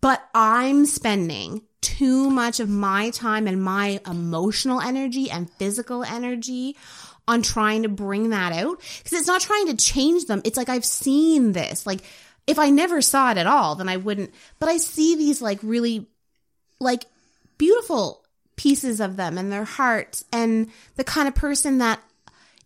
But 0.01 0.27
I'm 0.35 0.87
spending 0.87 1.63
too 1.81 2.31
much 2.31 2.61
of 2.61 2.69
my 2.69 3.11
time 3.11 3.47
and 3.47 3.63
my 3.63 4.01
emotional 4.07 4.81
energy 4.81 5.31
and 5.31 5.51
physical 5.51 6.05
energy 6.05 6.77
on 7.29 7.43
trying 7.43 7.83
to 7.83 7.89
bring 7.89 8.31
that 8.31 8.53
out 8.53 8.81
because 8.99 9.13
it's 9.13 9.27
not 9.27 9.41
trying 9.41 9.69
to 9.69 9.77
change 9.77 10.25
them. 10.25 10.43
It's 10.45 10.57
like 10.57 10.69
I've 10.69 10.85
seen 10.85 11.53
this. 11.53 11.87
Like 11.87 12.01
if 12.47 12.59
I 12.59 12.71
never 12.71 13.01
saw 13.01 13.31
it 13.31 13.39
at 13.39 13.47
all, 13.47 13.77
then 13.77 13.89
I 13.89 13.97
wouldn't. 13.97 14.35
But 14.59 14.69
I 14.69 14.79
see 14.79 15.17
these 15.17 15.41
like 15.41 15.61
really 15.63 16.09
like 16.81 17.05
beautiful 17.59 18.25
pieces 18.57 19.01
of 19.01 19.17
them 19.17 19.39
and 19.39 19.53
their 19.53 19.65
hearts 19.65 20.25
and 20.33 20.71
the 20.97 21.05
kind 21.05 21.29
of 21.29 21.35
person 21.35 21.79
that 21.79 22.01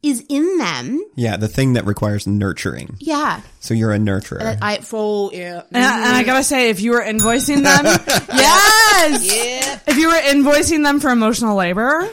is 0.04 0.24
in 0.28 0.58
them. 0.58 1.04
Yeah. 1.14 1.36
The 1.36 1.48
thing 1.48 1.74
that 1.74 1.86
requires 1.86 2.26
nurturing. 2.26 2.96
Yeah. 2.98 3.40
So 3.60 3.74
you're 3.74 3.92
a 3.92 3.98
nurturer. 3.98 4.58
I 4.60 4.78
for 4.78 5.30
yeah. 5.32 5.62
And 5.72 5.84
I, 5.84 5.96
and 6.06 6.16
I 6.16 6.22
gotta 6.22 6.44
say, 6.44 6.70
if 6.70 6.80
you 6.80 6.92
were 6.92 7.02
invoicing 7.02 7.62
them, 7.62 7.84
yes, 8.36 9.82
if 9.86 9.96
you 9.96 10.08
were 10.08 10.14
invoicing 10.14 10.84
them 10.84 11.00
for 11.00 11.10
emotional 11.10 11.56
labor, 11.56 12.08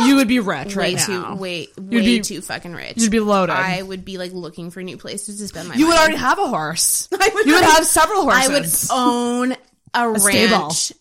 you 0.00 0.16
would 0.16 0.28
be 0.28 0.40
rich 0.40 0.74
way 0.76 0.94
right 0.94 0.98
too 0.98 1.20
now. 1.20 1.36
way 1.36 1.68
You'd 1.76 1.90
way 1.90 2.04
be- 2.04 2.20
too 2.20 2.40
fucking 2.40 2.72
rich. 2.72 2.94
you'd 2.96 3.10
be 3.10 3.20
loaded. 3.20 3.54
I 3.54 3.82
would 3.82 4.04
be 4.04 4.18
like 4.18 4.32
looking 4.32 4.70
for 4.70 4.82
new 4.82 4.96
places 4.96 5.38
to 5.38 5.48
spend 5.48 5.68
my. 5.68 5.74
You 5.76 5.86
would 5.88 5.96
already 5.96 6.16
have 6.16 6.38
a 6.38 6.48
horse. 6.48 7.08
I 7.20 7.30
would 7.34 7.46
you 7.46 7.54
would 7.54 7.64
have 7.64 7.86
several 7.86 8.22
horses. 8.22 8.90
I 8.90 8.98
would 8.98 9.02
own 9.06 9.52
a, 9.94 10.18
stable. 10.18 10.58
ranch 10.58 10.92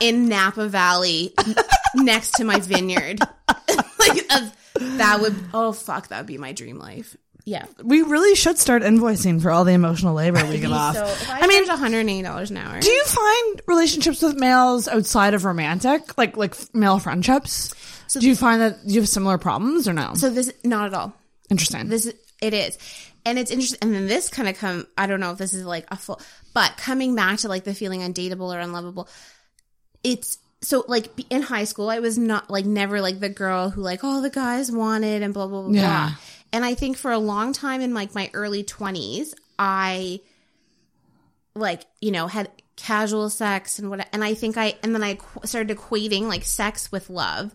in 0.00 0.28
Napa 0.28 0.68
Valley, 0.68 1.34
next 1.94 2.32
to 2.32 2.44
my 2.44 2.60
vineyard. 2.60 3.20
like 3.98 4.24
uh, 4.30 4.48
that 4.78 5.20
would 5.20 5.34
oh 5.54 5.72
fuck, 5.72 6.08
that 6.08 6.18
would 6.18 6.26
be 6.26 6.38
my 6.38 6.52
dream 6.52 6.78
life. 6.78 7.16
Yeah. 7.48 7.64
We 7.82 8.02
really 8.02 8.34
should 8.34 8.58
start 8.58 8.82
invoicing 8.82 9.40
for 9.40 9.50
all 9.50 9.64
the 9.64 9.72
emotional 9.72 10.12
labor 10.12 10.44
we 10.46 10.60
get 10.60 10.70
off. 10.70 10.94
So 10.94 11.04
if 11.06 11.30
I, 11.30 11.40
I 11.40 11.46
mean, 11.46 11.64
charge 11.64 11.80
$180 11.80 12.50
an 12.50 12.56
hour. 12.58 12.80
do 12.80 12.90
you 12.90 13.04
find 13.04 13.62
relationships 13.66 14.20
with 14.20 14.36
males 14.36 14.86
outside 14.86 15.32
of 15.32 15.46
romantic, 15.46 16.18
like 16.18 16.36
like 16.36 16.54
male 16.74 16.98
friendships? 16.98 17.74
do 18.12 18.26
you 18.26 18.36
find 18.36 18.60
that 18.60 18.78
you 18.84 19.00
have 19.00 19.08
similar 19.08 19.38
problems 19.38 19.88
or 19.88 19.94
no? 19.94 20.12
so 20.14 20.28
this 20.28 20.52
not 20.62 20.88
at 20.88 20.94
all. 20.94 21.14
Interesting. 21.48 21.88
This 21.88 22.12
it 22.42 22.52
is. 22.52 22.76
And 23.24 23.38
it's 23.38 23.50
interesting 23.50 23.78
and 23.80 23.94
then 23.94 24.06
this 24.08 24.28
kind 24.28 24.48
of 24.48 24.58
come 24.58 24.86
I 24.98 25.06
don't 25.06 25.20
know 25.20 25.32
if 25.32 25.38
this 25.38 25.54
is 25.54 25.64
like 25.64 25.86
a 25.90 25.96
full 25.96 26.20
but 26.52 26.76
coming 26.76 27.14
back 27.14 27.38
to 27.38 27.48
like 27.48 27.64
the 27.64 27.74
feeling 27.74 28.00
undateable 28.00 28.54
or 28.54 28.58
unlovable. 28.58 29.08
It's 30.04 30.38
so 30.60 30.84
like 30.88 31.08
in 31.30 31.42
high 31.42 31.64
school 31.64 31.88
I 31.88 32.00
was 32.00 32.18
not 32.18 32.50
like 32.50 32.64
never 32.64 33.00
like 33.00 33.20
the 33.20 33.28
girl 33.28 33.70
who 33.70 33.80
like 33.82 34.04
all 34.04 34.20
the 34.22 34.30
guys 34.30 34.70
wanted 34.72 35.22
and 35.22 35.32
blah 35.32 35.46
blah 35.46 35.62
blah. 35.62 35.70
Yeah. 35.72 36.08
blah. 36.08 36.16
And 36.52 36.64
I 36.64 36.74
think 36.74 36.96
for 36.96 37.12
a 37.12 37.18
long 37.18 37.52
time 37.52 37.80
in 37.80 37.94
like 37.94 38.14
my 38.14 38.30
early 38.32 38.64
20s 38.64 39.34
I 39.58 40.20
like 41.54 41.84
you 42.00 42.10
know 42.10 42.26
had 42.26 42.50
casual 42.76 43.28
sex 43.28 43.80
and 43.80 43.90
what 43.90 44.06
and 44.12 44.22
i 44.22 44.32
think 44.34 44.56
i 44.56 44.74
and 44.84 44.94
then 44.94 45.02
i 45.02 45.14
qu- 45.14 45.40
started 45.44 45.76
equating 45.76 46.22
like 46.28 46.44
sex 46.44 46.92
with 46.92 47.10
love 47.10 47.52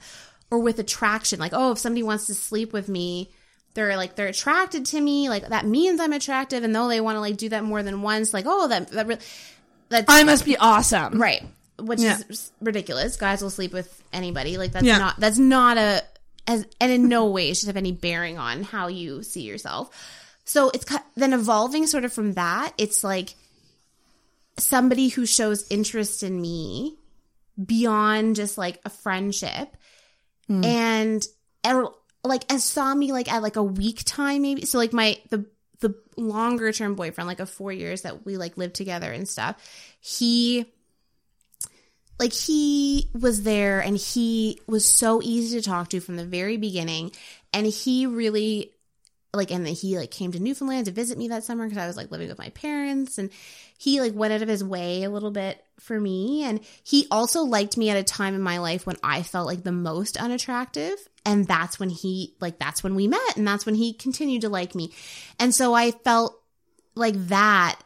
or 0.51 0.59
with 0.59 0.77
attraction 0.80 1.39
like 1.39 1.53
oh 1.53 1.71
if 1.71 1.77
somebody 1.77 2.03
wants 2.03 2.27
to 2.27 2.34
sleep 2.34 2.73
with 2.73 2.89
me 2.89 3.31
they're 3.73 3.95
like 3.95 4.15
they're 4.15 4.27
attracted 4.27 4.85
to 4.85 4.99
me 4.99 5.30
like 5.30 5.47
that 5.47 5.65
means 5.65 6.01
i'm 6.01 6.11
attractive 6.11 6.63
and 6.65 6.75
though 6.75 6.89
they 6.89 6.99
want 6.99 7.15
to 7.15 7.21
like 7.21 7.38
do 7.38 7.47
that 7.47 7.63
more 7.63 7.81
than 7.81 8.01
once 8.01 8.34
like 8.34 8.43
oh 8.45 8.67
that 8.67 8.89
that 8.89 9.07
really 9.07 9.21
that's 9.89 10.05
I 10.09 10.23
must 10.23 10.43
be 10.43 10.57
awesome. 10.57 11.21
right 11.21 11.43
which 11.79 11.99
Yeah. 11.99 12.19
is 12.29 12.51
ridiculous. 12.61 13.17
Guys 13.17 13.41
will 13.41 13.49
sleep 13.49 13.73
with 13.73 14.01
anybody. 14.11 14.57
Like 14.57 14.71
that's 14.73 14.85
Yeah. 14.85 14.97
not 14.97 15.19
that's 15.19 15.37
not 15.37 15.77
a 15.77 16.03
as 16.47 16.65
and 16.81 16.91
in 16.91 17.07
no 17.07 17.27
way 17.27 17.53
should 17.53 17.67
have 17.67 17.77
any 17.77 17.91
bearing 17.91 18.37
on 18.37 18.63
how 18.63 18.87
you 18.87 19.23
see 19.23 19.41
yourself. 19.41 19.89
So 20.45 20.69
it's 20.71 20.85
then 21.15 21.33
evolving 21.33 21.87
sort 21.87 22.03
of 22.05 22.11
from 22.13 22.33
that 22.33 22.73
it's 22.77 23.03
like 23.03 23.35
somebody 24.57 25.07
who 25.09 25.25
shows 25.25 25.65
interest 25.69 26.23
in 26.23 26.39
me 26.39 26.95
beyond 27.63 28.35
just 28.35 28.57
like 28.57 28.79
a 28.85 28.89
friendship. 28.89 29.75
Hmm. 30.47 30.63
And 30.63 31.27
and, 31.63 31.87
like 32.23 32.43
and 32.51 32.61
saw 32.61 32.93
me 32.93 33.11
like 33.11 33.31
at 33.31 33.41
like 33.41 33.55
a 33.55 33.63
week 33.63 34.01
time 34.05 34.41
maybe 34.43 34.65
so 34.65 34.77
like 34.77 34.93
my 34.93 35.17
the 35.29 35.45
the 35.79 35.95
longer 36.15 36.71
term 36.71 36.95
boyfriend 36.95 37.27
like 37.27 37.39
a 37.41 37.45
four 37.45 37.71
years 37.71 38.03
that 38.03 38.25
we 38.25 38.37
like 38.37 38.57
lived 38.57 38.73
together 38.75 39.11
and 39.11 39.27
stuff 39.27 39.55
he 39.99 40.65
like 42.23 42.31
he 42.31 43.09
was 43.13 43.43
there 43.43 43.81
and 43.81 43.97
he 43.97 44.61
was 44.65 44.89
so 44.89 45.21
easy 45.21 45.59
to 45.59 45.69
talk 45.69 45.89
to 45.89 45.99
from 45.99 46.15
the 46.15 46.25
very 46.25 46.55
beginning. 46.55 47.11
And 47.51 47.67
he 47.67 48.05
really 48.05 48.71
like 49.33 49.51
and 49.51 49.65
then 49.65 49.73
he 49.73 49.97
like 49.97 50.09
came 50.09 50.31
to 50.31 50.39
Newfoundland 50.39 50.85
to 50.85 50.93
visit 50.93 51.17
me 51.17 51.27
that 51.27 51.43
summer 51.43 51.65
because 51.65 51.83
I 51.83 51.85
was 51.85 51.97
like 51.97 52.11
living 52.11 52.29
with 52.29 52.37
my 52.37 52.47
parents. 52.51 53.17
And 53.17 53.29
he 53.77 53.99
like 53.99 54.13
went 54.15 54.31
out 54.31 54.41
of 54.41 54.47
his 54.47 54.63
way 54.63 55.03
a 55.03 55.09
little 55.09 55.31
bit 55.31 55.61
for 55.81 55.99
me. 55.99 56.45
And 56.45 56.61
he 56.81 57.07
also 57.11 57.41
liked 57.41 57.75
me 57.75 57.89
at 57.89 57.97
a 57.97 58.03
time 58.03 58.35
in 58.35 58.41
my 58.41 58.59
life 58.59 58.87
when 58.87 58.95
I 59.03 59.21
felt 59.21 59.45
like 59.45 59.63
the 59.63 59.73
most 59.73 60.15
unattractive. 60.15 60.95
And 61.25 61.45
that's 61.45 61.77
when 61.77 61.89
he 61.89 62.35
like 62.39 62.57
that's 62.57 62.85
when 62.85 62.95
we 62.95 63.09
met 63.09 63.35
and 63.35 63.45
that's 63.45 63.65
when 63.65 63.75
he 63.75 63.91
continued 63.91 64.43
to 64.43 64.49
like 64.49 64.75
me. 64.75 64.93
And 65.39 65.53
so 65.53 65.73
I 65.73 65.91
felt 65.91 66.41
like 66.95 67.15
that 67.27 67.81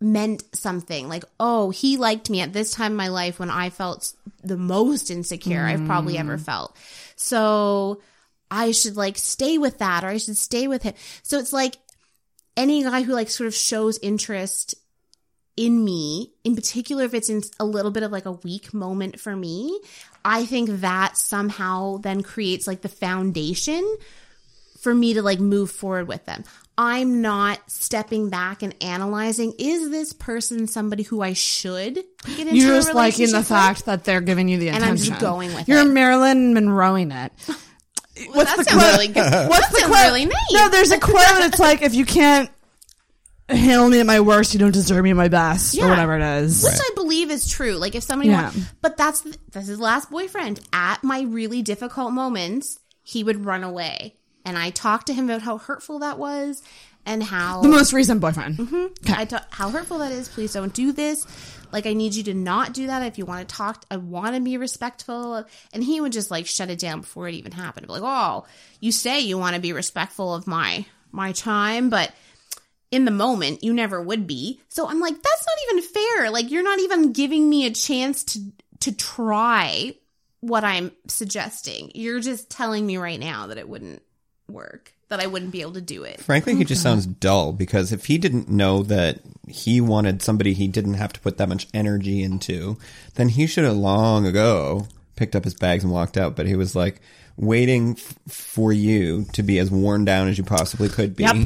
meant 0.00 0.42
something. 0.54 1.08
Like 1.08 1.24
oh 1.40 1.70
he 1.70 1.96
liked 1.96 2.30
me 2.30 2.40
at 2.40 2.52
this 2.52 2.72
time 2.72 2.92
in 2.92 2.96
my 2.96 3.08
life 3.08 3.38
when 3.38 3.50
i 3.50 3.70
felt 3.70 4.12
the 4.42 4.56
most 4.56 5.10
insecure 5.10 5.62
i've 5.62 5.86
probably 5.86 6.18
ever 6.18 6.36
mm. 6.36 6.44
felt. 6.44 6.76
So 7.16 8.00
i 8.50 8.70
should 8.70 8.96
like 8.96 9.18
stay 9.18 9.58
with 9.58 9.78
that 9.78 10.04
or 10.04 10.08
i 10.08 10.18
should 10.18 10.36
stay 10.36 10.68
with 10.68 10.82
him. 10.82 10.94
So 11.22 11.38
it's 11.38 11.52
like 11.52 11.76
any 12.56 12.82
guy 12.82 13.02
who 13.02 13.12
like 13.12 13.30
sort 13.30 13.48
of 13.48 13.54
shows 13.54 13.98
interest 13.98 14.74
in 15.56 15.82
me 15.82 16.32
in 16.44 16.54
particular 16.54 17.04
if 17.04 17.14
it's 17.14 17.30
in 17.30 17.40
a 17.58 17.64
little 17.64 17.90
bit 17.90 18.02
of 18.02 18.12
like 18.12 18.26
a 18.26 18.32
weak 18.32 18.74
moment 18.74 19.18
for 19.18 19.34
me 19.34 19.80
i 20.22 20.44
think 20.44 20.68
that 20.80 21.16
somehow 21.16 21.96
then 21.96 22.22
creates 22.22 22.66
like 22.66 22.82
the 22.82 22.90
foundation 22.90 23.96
for 24.86 24.94
me 24.94 25.14
to 25.14 25.22
like 25.22 25.40
move 25.40 25.68
forward 25.68 26.06
with 26.06 26.24
them. 26.26 26.44
I'm 26.78 27.22
not 27.22 27.58
stepping 27.70 28.28
back 28.28 28.62
and 28.62 28.74
analyzing 28.82 29.54
is 29.58 29.90
this 29.90 30.12
person 30.12 30.66
somebody 30.66 31.02
who 31.04 31.22
I 31.22 31.32
should 31.32 31.94
get 31.94 32.38
into 32.40 32.54
You're 32.56 32.74
just 32.76 32.92
liking 32.92 33.30
the 33.30 33.38
with? 33.38 33.48
fact 33.48 33.86
that 33.86 34.04
they're 34.04 34.20
giving 34.20 34.48
you 34.48 34.58
the 34.58 34.68
attention. 34.68 34.82
And. 34.88 34.90
I'm 34.90 34.96
just 34.98 35.20
going 35.20 35.48
with 35.54 35.62
it. 35.62 35.68
You're. 35.68 35.84
Marilyn 35.86 36.52
Monroeing 36.54 37.12
it. 37.12 37.32
What's 38.32 38.54
that 38.56 38.64
the 38.66 38.70
quote? 38.72 38.82
really 38.92 39.08
good. 39.08 39.48
What's 39.48 39.68
the 39.68 39.78
sounds 39.80 39.92
quote? 39.92 40.04
really 40.06 40.26
nice. 40.26 40.52
No, 40.52 40.68
there's 40.68 40.90
a 40.90 40.98
quote. 40.98 41.16
It's 41.44 41.58
like 41.58 41.82
if 41.82 41.94
you 41.94 42.04
can't 42.04 42.50
handle 43.48 43.88
me 43.88 44.00
at 44.00 44.06
my 44.06 44.20
worst, 44.20 44.52
you 44.54 44.58
don't 44.60 44.72
deserve 44.72 45.04
me 45.04 45.10
at 45.10 45.16
my 45.16 45.28
best, 45.28 45.78
or 45.78 45.88
whatever 45.88 46.16
it 46.16 46.22
is. 46.42 46.62
Which 46.64 46.72
I 46.74 46.90
believe 46.94 47.30
is 47.30 47.48
true. 47.48 47.72
Like 47.76 47.94
if 47.94 48.02
somebody 48.02 48.30
Yeah. 48.30 48.44
wants, 48.44 48.58
but 48.82 48.96
that's 48.96 49.20
that's 49.52 49.66
his 49.68 49.78
last 49.80 50.10
boyfriend. 50.10 50.60
At 50.72 51.02
my 51.04 51.22
really 51.22 51.62
difficult 51.62 52.12
moments, 52.12 52.78
he 53.02 53.22
would 53.22 53.44
run 53.44 53.62
away, 53.64 54.16
and 54.46 54.56
I 54.56 54.70
talked 54.70 55.08
to 55.08 55.12
him 55.12 55.26
about 55.26 55.42
how 55.42 55.58
hurtful 55.58 55.98
that 55.98 56.18
was, 56.18 56.62
and 57.04 57.22
how 57.22 57.62
The 57.62 57.68
most 57.68 57.92
recent 57.92 58.20
boyfriend. 58.20 58.56
Mm-hmm. 58.56 59.12
I 59.12 59.24
ta- 59.26 59.46
how 59.50 59.70
hurtful 59.70 59.98
that 59.98 60.12
is. 60.12 60.28
Please 60.28 60.52
don't 60.54 60.72
do 60.72 60.92
this. 60.92 61.26
Like 61.72 61.86
I 61.86 61.92
need 61.92 62.14
you 62.14 62.22
to 62.24 62.34
not 62.34 62.72
do 62.72 62.86
that. 62.86 63.02
If 63.02 63.18
you 63.18 63.26
want 63.26 63.46
to 63.46 63.54
talk, 63.54 63.84
I 63.90 63.96
want 63.96 64.34
to 64.36 64.40
be 64.40 64.56
respectful. 64.56 65.44
And 65.72 65.84
he 65.84 66.00
would 66.00 66.12
just 66.12 66.30
like 66.30 66.46
shut 66.46 66.70
it 66.70 66.78
down 66.78 67.00
before 67.00 67.28
it 67.28 67.34
even 67.34 67.52
happened. 67.52 67.88
Like, 67.88 68.02
oh, 68.04 68.46
you 68.80 68.92
say 68.92 69.20
you 69.20 69.36
want 69.36 69.56
to 69.56 69.60
be 69.60 69.72
respectful 69.72 70.34
of 70.34 70.46
my 70.46 70.86
my 71.12 71.32
time, 71.32 71.90
but 71.90 72.12
in 72.90 73.04
the 73.04 73.10
moment 73.10 73.64
you 73.64 73.74
never 73.74 74.00
would 74.00 74.26
be. 74.26 74.60
So 74.68 74.88
I'm 74.88 75.00
like, 75.00 75.14
that's 75.14 75.46
not 75.46 75.74
even 75.74 75.92
fair. 75.92 76.30
Like 76.30 76.50
you're 76.50 76.62
not 76.62 76.78
even 76.78 77.12
giving 77.12 77.48
me 77.48 77.66
a 77.66 77.70
chance 77.70 78.22
to 78.24 78.40
to 78.80 78.92
try 78.92 79.94
what 80.40 80.62
I'm 80.62 80.92
suggesting. 81.08 81.90
You're 81.94 82.20
just 82.20 82.50
telling 82.50 82.86
me 82.86 82.96
right 82.96 83.18
now 83.18 83.48
that 83.48 83.58
it 83.58 83.68
wouldn't 83.68 84.02
work. 84.48 84.92
That 85.08 85.20
I 85.20 85.26
wouldn't 85.28 85.52
be 85.52 85.60
able 85.60 85.74
to 85.74 85.80
do 85.80 86.02
it. 86.02 86.20
Frankly, 86.20 86.56
he 86.56 86.64
just 86.64 86.82
sounds 86.82 87.06
dull 87.06 87.52
because 87.52 87.92
if 87.92 88.06
he 88.06 88.18
didn't 88.18 88.48
know 88.48 88.82
that 88.84 89.20
he 89.46 89.80
wanted 89.80 90.20
somebody 90.20 90.52
he 90.52 90.66
didn't 90.66 90.94
have 90.94 91.12
to 91.12 91.20
put 91.20 91.38
that 91.38 91.48
much 91.48 91.68
energy 91.72 92.22
into, 92.24 92.76
then 93.14 93.28
he 93.28 93.46
should 93.46 93.62
have 93.64 93.76
long 93.76 94.26
ago 94.26 94.88
picked 95.14 95.36
up 95.36 95.44
his 95.44 95.54
bags 95.54 95.84
and 95.84 95.92
walked 95.92 96.16
out. 96.16 96.34
But 96.34 96.46
he 96.48 96.56
was 96.56 96.74
like 96.74 97.00
waiting 97.36 97.92
f- 97.92 98.14
for 98.26 98.72
you 98.72 99.26
to 99.34 99.44
be 99.44 99.60
as 99.60 99.70
worn 99.70 100.04
down 100.04 100.26
as 100.26 100.38
you 100.38 100.44
possibly 100.44 100.88
could 100.88 101.14
be 101.14 101.22
Yep. 101.22 101.36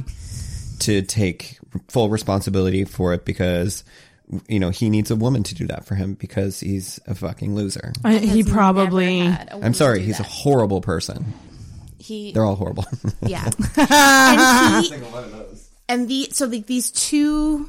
to 0.80 1.02
take 1.02 1.58
full 1.88 2.08
responsibility 2.08 2.84
for 2.84 3.12
it 3.12 3.26
because 3.26 3.84
you 4.48 4.58
know 4.58 4.70
he 4.70 4.88
needs 4.88 5.10
a 5.10 5.16
woman 5.16 5.42
to 5.42 5.54
do 5.54 5.66
that 5.66 5.84
for 5.84 5.96
him 5.96 6.14
because 6.14 6.60
he's 6.60 6.98
a 7.06 7.14
fucking 7.14 7.54
loser. 7.54 7.92
I- 8.04 8.16
he 8.18 8.42
probably. 8.42 9.20
never 9.20 9.30
had 9.32 9.48
a 9.50 9.54
woman 9.56 9.66
I'm 9.66 9.74
sorry, 9.74 9.98
do 9.98 10.06
he's 10.06 10.20
a 10.20 10.22
horrible 10.24 10.80
person. 10.80 11.34
He 12.00 12.32
They're 12.32 12.44
all 12.44 12.56
horrible. 12.56 12.84
Yeah. 13.22 13.44
and 13.76 14.84
he, 14.84 14.94
and 15.88 16.08
the 16.08 16.28
so 16.32 16.46
the, 16.46 16.60
these 16.60 16.90
two 16.90 17.68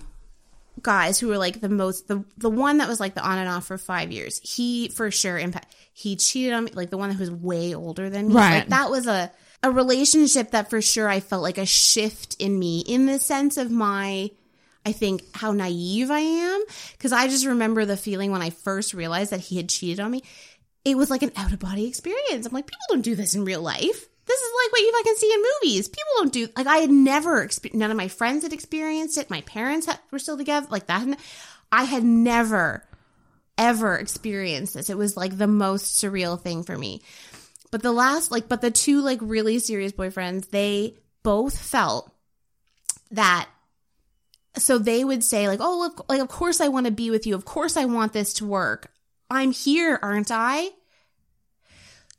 guys 0.82 1.20
who 1.20 1.28
were 1.28 1.38
like 1.38 1.62
the 1.62 1.70
most 1.70 2.08
the 2.08 2.24
the 2.38 2.50
one 2.50 2.78
that 2.78 2.88
was 2.88 3.00
like 3.00 3.14
the 3.14 3.22
on 3.22 3.38
and 3.38 3.50
off 3.50 3.66
for 3.68 3.78
five 3.78 4.12
years. 4.12 4.40
He 4.44 4.90
for 4.90 5.12
sure 5.12 5.38
impact. 5.38 5.76
He 5.94 6.16
cheated 6.16 6.54
on 6.54 6.64
me, 6.64 6.72
like 6.74 6.90
the 6.90 6.98
one 6.98 7.12
who 7.12 7.20
was 7.20 7.32
way 7.32 7.76
older 7.76 8.10
than 8.10 8.30
me. 8.30 8.36
Right. 8.36 8.60
Like 8.60 8.70
that 8.70 8.90
was 8.90 9.08
a 9.08 9.32
a 9.64 9.70
relationship 9.70 10.52
that 10.52 10.70
for 10.70 10.82
sure 10.82 11.08
I 11.08 11.20
felt 11.20 11.44
like 11.44 11.58
a 11.58 11.66
shift 11.66 12.36
in 12.40 12.58
me 12.58 12.80
in 12.80 13.06
the 13.06 13.20
sense 13.20 13.58
of 13.58 13.72
my. 13.72 14.32
I 14.84 14.94
think 14.94 15.22
how 15.36 15.52
naive 15.52 16.10
I 16.10 16.22
am 16.22 16.64
because 16.94 17.12
I 17.12 17.28
just 17.28 17.46
remember 17.46 17.86
the 17.86 17.96
feeling 17.96 18.32
when 18.32 18.42
I 18.42 18.50
first 18.50 18.96
realized 18.96 19.32
that 19.32 19.40
he 19.40 19.58
had 19.58 19.70
cheated 19.70 20.00
on 20.00 20.10
me. 20.10 20.24
It 20.84 20.98
was 20.98 21.12
like 21.12 21.22
an 21.22 21.32
out 21.36 21.54
of 21.54 21.60
body 21.60 21.86
experience. 21.86 22.48
I'm 22.48 22.52
like, 22.52 22.66
people 22.66 22.80
don't 22.90 23.04
do 23.04 23.14
this 23.14 23.36
in 23.36 23.46
real 23.46 23.62
life. 23.62 24.08
This 24.26 24.40
is 24.40 24.52
like 24.64 24.72
what 24.72 24.82
you 24.82 24.92
fucking 24.92 25.16
see 25.16 25.34
in 25.34 25.44
movies. 25.62 25.88
People 25.88 26.12
don't 26.18 26.34
do 26.34 26.48
like 26.56 26.68
I 26.68 26.78
had 26.78 26.92
never 26.92 27.46
expe- 27.46 27.74
none 27.74 27.92
of 27.92 27.98
my 27.98 28.08
friends 28.08 28.44
had 28.44 28.54
experienced 28.54 29.18
it. 29.18 29.30
My 29.30 29.42
parents 29.42 29.88
had, 29.88 30.00
were 30.12 30.20
still 30.20 30.38
together 30.38 30.68
like 30.70 30.88
that. 30.88 31.20
I 31.72 31.86
had 31.86 32.04
never 32.04 32.86
ever 33.58 33.96
experienced 33.96 34.74
this. 34.74 34.90
It 34.90 34.98
was 34.98 35.18
like 35.18 35.38
the 35.38 35.48
most 35.48 36.02
surreal 36.02 36.40
thing 36.40 36.64
for 36.64 36.78
me. 36.78 37.02
But 37.72 37.82
the 37.82 37.92
last 37.92 38.32
like 38.32 38.48
but 38.48 38.62
the 38.62 38.72
two 38.72 39.02
like 39.02 39.20
really 39.22 39.60
serious 39.60 39.92
boyfriends, 39.92 40.50
they 40.50 40.98
both 41.24 41.58
felt 41.58 42.12
that 43.12 43.48
so 44.58 44.78
they 44.78 45.04
would 45.04 45.24
say 45.24 45.48
like, 45.48 45.62
"Oh, 45.62 45.80
look, 45.80 46.06
like 46.10 46.20
of 46.20 46.28
course 46.28 46.60
I 46.60 46.68
want 46.68 46.86
to 46.86 46.92
be 46.92 47.10
with 47.10 47.26
you. 47.26 47.36
Of 47.36 47.46
course 47.46 47.78
I 47.78 47.86
want 47.86 48.14
this 48.14 48.34
to 48.36 48.46
work. 48.46 48.92
I'm 49.30 49.52
here, 49.52 49.98
aren't 50.02 50.32
I?" 50.32 50.72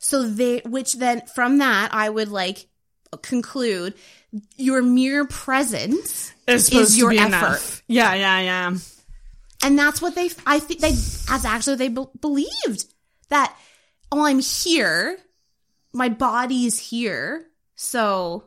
So 0.05 0.29
they 0.29 0.59
which 0.67 0.95
then 0.95 1.23
from 1.35 1.59
that 1.59 1.91
I 1.95 2.09
would 2.09 2.29
like 2.29 2.67
conclude 3.23 3.95
your 4.57 4.83
mere 4.83 5.27
presence 5.27 6.33
Is 6.47 6.67
supposed 6.67 6.91
is 6.91 6.99
your 6.99 7.11
to 7.11 7.17
be 7.17 7.23
effort. 7.23 7.29
enough. 7.37 7.83
Yeah, 7.87 8.15
yeah, 8.15 8.41
yeah. 8.41 8.77
And 9.65 9.79
that's 9.79 10.03
what 10.03 10.15
they, 10.17 10.29
I 10.47 10.59
think 10.59 10.81
they, 10.81 10.91
that's 10.91 11.45
actually 11.45 11.77
they 11.77 11.89
be- 11.89 12.07
believed 12.21 12.87
that 13.29 13.55
oh, 14.11 14.25
I'm 14.25 14.41
here. 14.41 15.19
My 15.93 16.09
body's 16.09 16.79
here. 16.79 17.47
So 17.77 18.45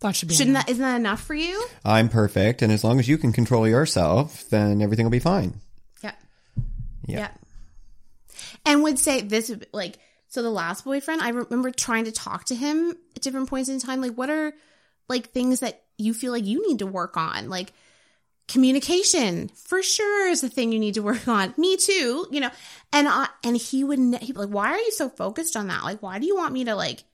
That 0.00 0.14
should 0.16 0.28
be 0.28 0.34
shouldn't 0.34 0.50
enough. 0.56 0.66
that 0.66 0.72
isn't 0.72 0.82
that 0.82 0.96
enough 0.96 1.22
for 1.22 1.34
you? 1.34 1.66
I'm 1.84 2.08
perfect, 2.08 2.62
and 2.62 2.72
as 2.72 2.84
long 2.84 2.98
as 3.00 3.08
you 3.08 3.18
can 3.18 3.32
control 3.32 3.68
yourself, 3.68 4.48
then 4.50 4.80
everything 4.80 5.04
will 5.04 5.10
be 5.10 5.18
fine. 5.18 5.60
Yeah. 6.02 6.12
Yeah. 7.06 7.18
Yeah. 7.18 7.28
And 8.64 8.82
would 8.82 8.98
say 8.98 9.20
this 9.20 9.48
would 9.50 9.60
be- 9.60 9.66
like 9.72 9.98
so 10.36 10.42
the 10.42 10.50
last 10.50 10.84
boyfriend, 10.84 11.22
I 11.22 11.30
remember 11.30 11.70
trying 11.70 12.04
to 12.04 12.12
talk 12.12 12.44
to 12.44 12.54
him 12.54 12.94
at 13.16 13.22
different 13.22 13.48
points 13.48 13.70
in 13.70 13.80
time. 13.80 14.02
Like, 14.02 14.16
what 14.16 14.28
are 14.28 14.52
like 15.08 15.30
things 15.30 15.60
that 15.60 15.82
you 15.96 16.12
feel 16.12 16.30
like 16.30 16.44
you 16.44 16.68
need 16.68 16.80
to 16.80 16.86
work 16.86 17.16
on? 17.16 17.48
Like 17.48 17.72
communication 18.46 19.48
for 19.48 19.82
sure 19.82 20.28
is 20.28 20.44
a 20.44 20.50
thing 20.50 20.72
you 20.72 20.78
need 20.78 20.92
to 20.92 21.02
work 21.02 21.26
on. 21.26 21.54
Me 21.56 21.78
too, 21.78 22.26
you 22.30 22.40
know. 22.40 22.50
And 22.92 23.08
I 23.08 23.28
and 23.42 23.56
he 23.56 23.82
would 23.82 23.96
be 23.98 24.32
like, 24.34 24.50
"Why 24.50 24.72
are 24.72 24.76
you 24.76 24.92
so 24.92 25.08
focused 25.08 25.56
on 25.56 25.68
that? 25.68 25.84
Like, 25.84 26.02
why 26.02 26.18
do 26.18 26.26
you 26.26 26.36
want 26.36 26.52
me 26.52 26.64
to 26.64 26.74
like?" 26.74 27.04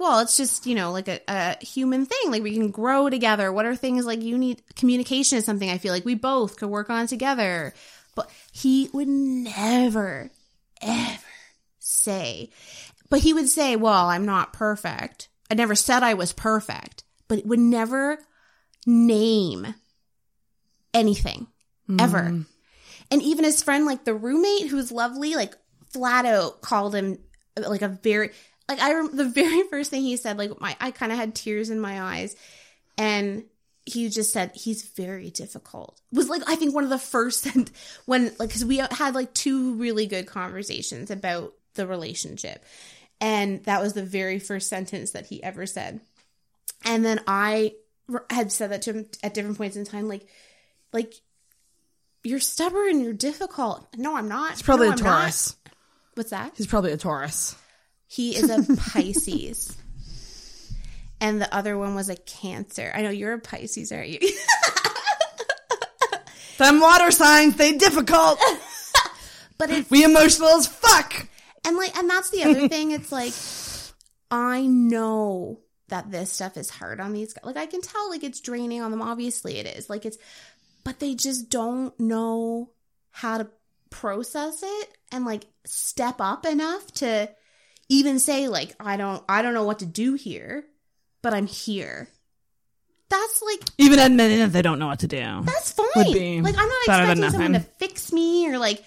Well, 0.00 0.18
it's 0.18 0.36
just 0.36 0.66
you 0.66 0.74
know 0.74 0.90
like 0.90 1.06
a, 1.06 1.20
a 1.28 1.64
human 1.64 2.04
thing. 2.04 2.32
Like 2.32 2.42
we 2.42 2.54
can 2.54 2.72
grow 2.72 3.08
together. 3.08 3.52
What 3.52 3.66
are 3.66 3.76
things 3.76 4.06
like 4.06 4.22
you 4.22 4.36
need? 4.36 4.60
Communication 4.74 5.38
is 5.38 5.44
something 5.44 5.70
I 5.70 5.78
feel 5.78 5.92
like 5.92 6.04
we 6.04 6.16
both 6.16 6.56
could 6.56 6.68
work 6.68 6.90
on 6.90 7.06
together. 7.06 7.74
But 8.16 8.28
he 8.50 8.90
would 8.92 9.06
never, 9.06 10.30
ever 10.82 11.22
say. 11.86 12.50
But 13.08 13.20
he 13.20 13.32
would 13.32 13.48
say, 13.48 13.76
"Well, 13.76 14.08
I'm 14.08 14.26
not 14.26 14.52
perfect. 14.52 15.28
I 15.50 15.54
never 15.54 15.74
said 15.74 16.02
I 16.02 16.14
was 16.14 16.32
perfect." 16.32 17.04
But 17.28 17.38
it 17.38 17.46
would 17.46 17.58
never 17.58 18.18
name 18.86 19.74
anything 20.94 21.48
hmm. 21.86 22.00
ever. 22.00 22.44
And 23.10 23.22
even 23.22 23.44
his 23.44 23.62
friend, 23.62 23.84
like 23.84 24.04
the 24.04 24.14
roommate 24.14 24.68
who's 24.68 24.90
lovely, 24.90 25.34
like 25.34 25.54
flat 25.92 26.26
out 26.26 26.60
called 26.60 26.94
him 26.94 27.18
like 27.56 27.82
a 27.82 27.88
very 27.88 28.30
like 28.68 28.80
I 28.80 28.94
rem- 28.94 29.10
the 29.16 29.28
very 29.28 29.62
first 29.68 29.90
thing 29.90 30.02
he 30.02 30.16
said, 30.16 30.38
like 30.38 30.60
my 30.60 30.76
I 30.80 30.90
kind 30.90 31.12
of 31.12 31.18
had 31.18 31.34
tears 31.34 31.70
in 31.70 31.80
my 31.80 32.00
eyes, 32.00 32.36
and 32.98 33.44
he 33.84 34.08
just 34.08 34.32
said 34.32 34.50
he's 34.54 34.82
very 34.82 35.30
difficult. 35.30 36.00
Was 36.12 36.28
like 36.28 36.42
I 36.46 36.56
think 36.56 36.74
one 36.74 36.84
of 36.84 36.90
the 36.90 36.98
first 36.98 37.46
when 38.06 38.32
like 38.38 38.48
because 38.48 38.64
we 38.64 38.78
had 38.78 39.14
like 39.14 39.32
two 39.34 39.74
really 39.74 40.06
good 40.06 40.26
conversations 40.26 41.10
about 41.10 41.54
the 41.76 41.86
relationship, 41.86 42.64
and 43.20 43.62
that 43.64 43.80
was 43.80 43.92
the 43.94 44.02
very 44.02 44.38
first 44.38 44.68
sentence 44.68 45.12
that 45.12 45.26
he 45.26 45.42
ever 45.42 45.66
said. 45.66 46.00
And 46.84 47.04
then 47.04 47.20
I 47.26 47.72
had 48.30 48.52
said 48.52 48.70
that 48.70 48.82
to 48.82 48.92
him 48.92 49.06
at 49.22 49.34
different 49.34 49.56
points 49.58 49.76
in 49.76 49.84
time, 49.84 50.08
like, 50.08 50.26
like 50.92 51.14
you're 52.22 52.40
stubborn, 52.40 53.00
you're 53.00 53.12
difficult. 53.12 53.86
No, 53.96 54.16
I'm 54.16 54.28
not. 54.28 54.52
He's 54.52 54.62
probably 54.62 54.86
No, 54.88 54.92
a 54.92 54.96
I'm 54.96 55.04
not. 55.04 55.18
Taurus. 55.20 55.56
What's 56.14 56.30
that? 56.30 56.52
He's 56.56 56.66
probably 56.66 56.92
a 56.92 56.96
Taurus. 56.96 57.54
He 58.08 58.36
is 58.36 58.48
a 58.50 58.76
Pisces. 58.90 59.76
and 61.20 61.40
the 61.40 61.52
other 61.54 61.76
one 61.78 61.94
was 61.94 62.08
a 62.08 62.16
Cancer. 62.16 62.92
I 62.94 63.02
know 63.02 63.10
you're 63.10 63.32
a 63.32 63.38
Pisces, 63.40 63.90
aren't 63.92 64.08
you? 64.08 64.18
Them 66.58 66.80
water 66.80 67.10
signs, 67.10 67.56
they 67.56 67.76
difficult. 67.76 68.38
but 69.58 69.70
it's 69.70 69.90
we 69.90 70.04
emotional 70.04 70.48
as 70.48 70.66
fuck. 70.66 71.26
And 71.66 71.76
like 71.76 71.96
and 71.96 72.08
that's 72.08 72.30
the 72.30 72.44
other 72.44 72.68
thing. 72.68 72.92
It's 72.92 73.12
like 73.12 73.32
I 74.30 74.66
know 74.66 75.60
that 75.88 76.10
this 76.10 76.32
stuff 76.32 76.56
is 76.56 76.70
hard 76.70 77.00
on 77.00 77.12
these 77.12 77.32
guys. 77.32 77.44
Like 77.44 77.56
I 77.56 77.66
can 77.66 77.80
tell 77.80 78.08
like 78.10 78.24
it's 78.24 78.40
draining 78.40 78.80
on 78.80 78.90
them. 78.90 79.02
Obviously 79.02 79.58
it 79.58 79.66
is. 79.66 79.90
Like 79.90 80.06
it's 80.06 80.18
but 80.84 80.98
they 81.00 81.14
just 81.14 81.50
don't 81.50 81.98
know 81.98 82.70
how 83.10 83.38
to 83.38 83.48
process 83.90 84.62
it 84.62 84.88
and 85.12 85.24
like 85.24 85.44
step 85.64 86.16
up 86.20 86.44
enough 86.46 86.86
to 86.92 87.30
even 87.88 88.18
say 88.18 88.48
like 88.48 88.74
I 88.80 88.96
don't 88.96 89.22
I 89.28 89.42
don't 89.42 89.54
know 89.54 89.64
what 89.64 89.80
to 89.80 89.86
do 89.86 90.14
here, 90.14 90.64
but 91.22 91.34
I'm 91.34 91.46
here. 91.46 92.08
That's 93.08 93.42
like 93.42 93.60
Even 93.78 94.00
admitting 94.00 94.38
that 94.40 94.52
they 94.52 94.62
don't 94.62 94.80
know 94.80 94.88
what 94.88 94.98
to 95.00 95.06
do. 95.08 95.18
that's 95.44 95.72
fine. 95.72 96.42
Like 96.42 96.56
I'm 96.58 96.68
not 96.68 96.78
expecting 96.84 97.30
someone 97.30 97.52
to 97.52 97.60
fix 97.60 98.12
me 98.12 98.48
or 98.48 98.58
like 98.58 98.82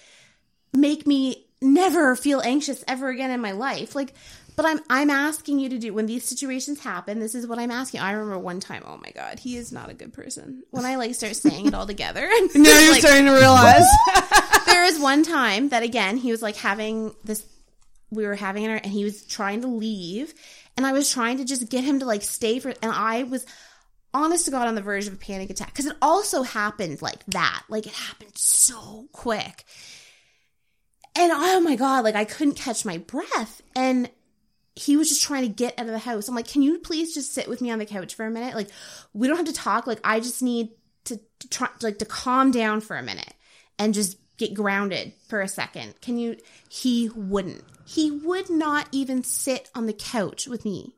make 0.74 1.06
me 1.06 1.46
never 1.62 2.16
feel 2.16 2.40
anxious 2.40 2.82
ever 2.88 3.08
again 3.08 3.30
in 3.30 3.40
my 3.40 3.52
life. 3.52 3.94
Like 3.94 4.14
but 4.56 4.66
I'm 4.66 4.80
I'm 4.90 5.10
asking 5.10 5.58
you 5.58 5.70
to 5.70 5.78
do 5.78 5.94
when 5.94 6.04
these 6.04 6.24
situations 6.24 6.80
happen, 6.80 7.18
this 7.18 7.34
is 7.34 7.46
what 7.46 7.58
I'm 7.58 7.70
asking. 7.70 8.00
I 8.00 8.12
remember 8.12 8.38
one 8.38 8.60
time, 8.60 8.82
oh 8.86 8.98
my 8.98 9.10
god, 9.10 9.38
he 9.38 9.56
is 9.56 9.72
not 9.72 9.88
a 9.88 9.94
good 9.94 10.12
person. 10.12 10.64
When 10.70 10.84
I 10.84 10.96
like 10.96 11.14
start 11.14 11.34
saying 11.36 11.66
it 11.66 11.74
all 11.74 11.86
together. 11.86 12.28
Now 12.54 12.78
you're 12.78 12.92
like, 12.92 13.00
starting 13.00 13.24
to 13.24 13.32
realize. 13.32 13.86
there 14.66 14.84
was 14.84 14.98
one 14.98 15.22
time 15.22 15.70
that 15.70 15.82
again 15.82 16.16
he 16.16 16.30
was 16.30 16.42
like 16.42 16.56
having 16.56 17.14
this 17.24 17.44
we 18.10 18.26
were 18.26 18.34
having 18.34 18.64
it 18.64 18.84
and 18.84 18.92
he 18.92 19.04
was 19.04 19.24
trying 19.24 19.60
to 19.62 19.68
leave 19.68 20.34
and 20.76 20.86
i 20.86 20.92
was 20.92 21.10
trying 21.10 21.38
to 21.38 21.44
just 21.44 21.68
get 21.70 21.84
him 21.84 22.00
to 22.00 22.06
like 22.06 22.22
stay 22.22 22.58
for 22.58 22.70
and 22.82 22.92
i 22.92 23.22
was 23.22 23.46
honest 24.12 24.46
to 24.46 24.50
god 24.50 24.66
on 24.66 24.74
the 24.74 24.82
verge 24.82 25.06
of 25.06 25.12
a 25.12 25.16
panic 25.16 25.48
attack 25.50 25.68
because 25.68 25.86
it 25.86 25.96
also 26.02 26.42
happened 26.42 27.00
like 27.00 27.24
that 27.26 27.62
like 27.68 27.86
it 27.86 27.92
happened 27.92 28.36
so 28.36 29.06
quick 29.12 29.64
and 31.20 31.32
oh 31.34 31.60
my 31.60 31.76
god 31.76 32.04
like 32.04 32.14
i 32.14 32.24
couldn't 32.24 32.54
catch 32.54 32.84
my 32.84 32.98
breath 32.98 33.62
and 33.76 34.10
he 34.76 34.96
was 34.96 35.08
just 35.08 35.22
trying 35.22 35.42
to 35.42 35.48
get 35.48 35.78
out 35.78 35.86
of 35.86 35.92
the 35.92 35.98
house 35.98 36.28
i'm 36.28 36.34
like 36.34 36.48
can 36.48 36.62
you 36.62 36.78
please 36.78 37.14
just 37.14 37.34
sit 37.34 37.48
with 37.48 37.60
me 37.60 37.70
on 37.70 37.78
the 37.78 37.86
couch 37.86 38.14
for 38.14 38.26
a 38.26 38.30
minute 38.30 38.54
like 38.54 38.68
we 39.12 39.28
don't 39.28 39.36
have 39.36 39.46
to 39.46 39.52
talk 39.52 39.86
like 39.86 40.00
i 40.04 40.18
just 40.20 40.42
need 40.42 40.70
to, 41.04 41.20
to 41.38 41.48
try 41.48 41.68
like 41.82 41.98
to 41.98 42.04
calm 42.04 42.50
down 42.50 42.80
for 42.80 42.96
a 42.96 43.02
minute 43.02 43.32
and 43.78 43.94
just 43.94 44.16
get 44.40 44.54
grounded 44.54 45.12
for 45.28 45.40
a 45.42 45.48
second. 45.48 46.00
Can 46.00 46.18
you? 46.18 46.36
He 46.68 47.10
wouldn't. 47.14 47.62
He 47.86 48.10
would 48.10 48.48
not 48.50 48.88
even 48.90 49.22
sit 49.22 49.68
on 49.74 49.86
the 49.86 49.92
couch 49.92 50.46
with 50.48 50.64
me. 50.64 50.96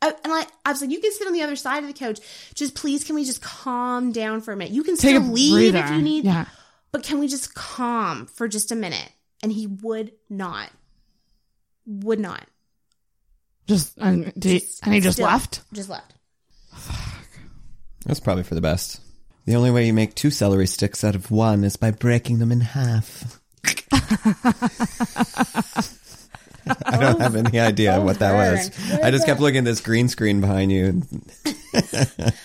I, 0.00 0.08
and 0.22 0.32
I, 0.32 0.46
I 0.64 0.72
was 0.72 0.80
like, 0.80 0.90
you 0.90 1.00
can 1.00 1.12
sit 1.12 1.26
on 1.26 1.32
the 1.32 1.42
other 1.42 1.56
side 1.56 1.82
of 1.82 1.88
the 1.88 1.92
couch. 1.94 2.20
Just 2.54 2.74
please, 2.74 3.04
can 3.04 3.16
we 3.16 3.24
just 3.24 3.42
calm 3.42 4.12
down 4.12 4.42
for 4.42 4.52
a 4.52 4.56
minute? 4.56 4.72
You 4.72 4.84
can 4.84 4.96
Take 4.96 5.16
still 5.16 5.32
leave 5.32 5.74
if 5.74 5.90
you 5.90 6.02
need, 6.02 6.24
Yeah. 6.24 6.44
but 6.92 7.02
can 7.02 7.18
we 7.18 7.26
just 7.26 7.54
calm 7.54 8.26
for 8.26 8.46
just 8.48 8.70
a 8.70 8.76
minute? 8.76 9.10
And 9.42 9.52
he 9.52 9.66
would 9.66 10.12
not. 10.28 10.70
Would 11.86 12.20
not. 12.20 12.46
Just 13.66 13.96
and, 13.98 14.32
did 14.38 14.52
he- 14.52 14.60
Just 14.60 14.84
and 14.84 14.94
he 14.94 15.00
just 15.00 15.16
still- 15.16 15.26
left. 15.26 15.60
Just 15.72 15.88
left. 15.88 16.14
That's 18.06 18.20
probably 18.20 18.44
for 18.44 18.54
the 18.54 18.60
best. 18.60 19.00
The 19.44 19.56
only 19.56 19.70
way 19.70 19.86
you 19.86 19.92
make 19.92 20.14
two 20.14 20.30
celery 20.30 20.66
sticks 20.66 21.04
out 21.04 21.14
of 21.14 21.30
one 21.30 21.64
is 21.64 21.76
by 21.76 21.90
breaking 21.90 22.38
them 22.38 22.52
in 22.52 22.60
half. 22.60 23.40
I 26.86 26.96
don't 26.98 27.20
have 27.20 27.36
any 27.36 27.58
idea 27.60 28.00
what 28.00 28.18
that 28.20 28.32
was. 28.34 28.70
burn. 28.70 29.04
I 29.04 29.10
just 29.10 29.26
kept 29.26 29.40
looking 29.40 29.58
at 29.58 29.64
this 29.64 29.80
green 29.80 30.08
screen 30.08 30.40
behind 30.40 30.70
you. 30.72 31.02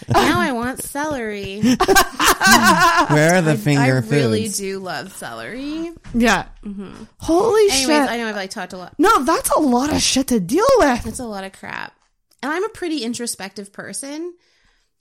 now 0.09 0.39
I 0.39 0.51
want 0.53 0.81
celery. 0.83 1.61
Where 1.61 3.35
are 3.35 3.41
the 3.41 3.53
I 3.53 3.57
finger 3.57 3.81
I 3.81 3.87
really 4.09 4.43
foods? 4.43 4.57
do 4.57 4.79
love 4.79 5.11
celery. 5.13 5.91
Yeah. 6.13 6.45
Mm-hmm. 6.63 7.03
Holy 7.19 7.61
Anyways, 7.71 7.79
shit. 7.81 8.09
I 8.09 8.17
know 8.17 8.27
I've 8.27 8.35
like 8.35 8.49
talked 8.49 8.73
a 8.73 8.77
lot. 8.77 8.93
no, 8.97 9.23
that's 9.23 9.49
a 9.51 9.59
lot 9.59 9.91
of 9.93 10.01
shit 10.01 10.27
to 10.27 10.39
deal 10.39 10.65
with. 10.77 11.05
It's 11.07 11.19
a 11.19 11.25
lot 11.25 11.43
of 11.43 11.53
crap. 11.53 11.93
And 12.41 12.51
I'm 12.51 12.63
a 12.65 12.69
pretty 12.69 13.03
introspective 13.03 13.71
person. 13.71 14.33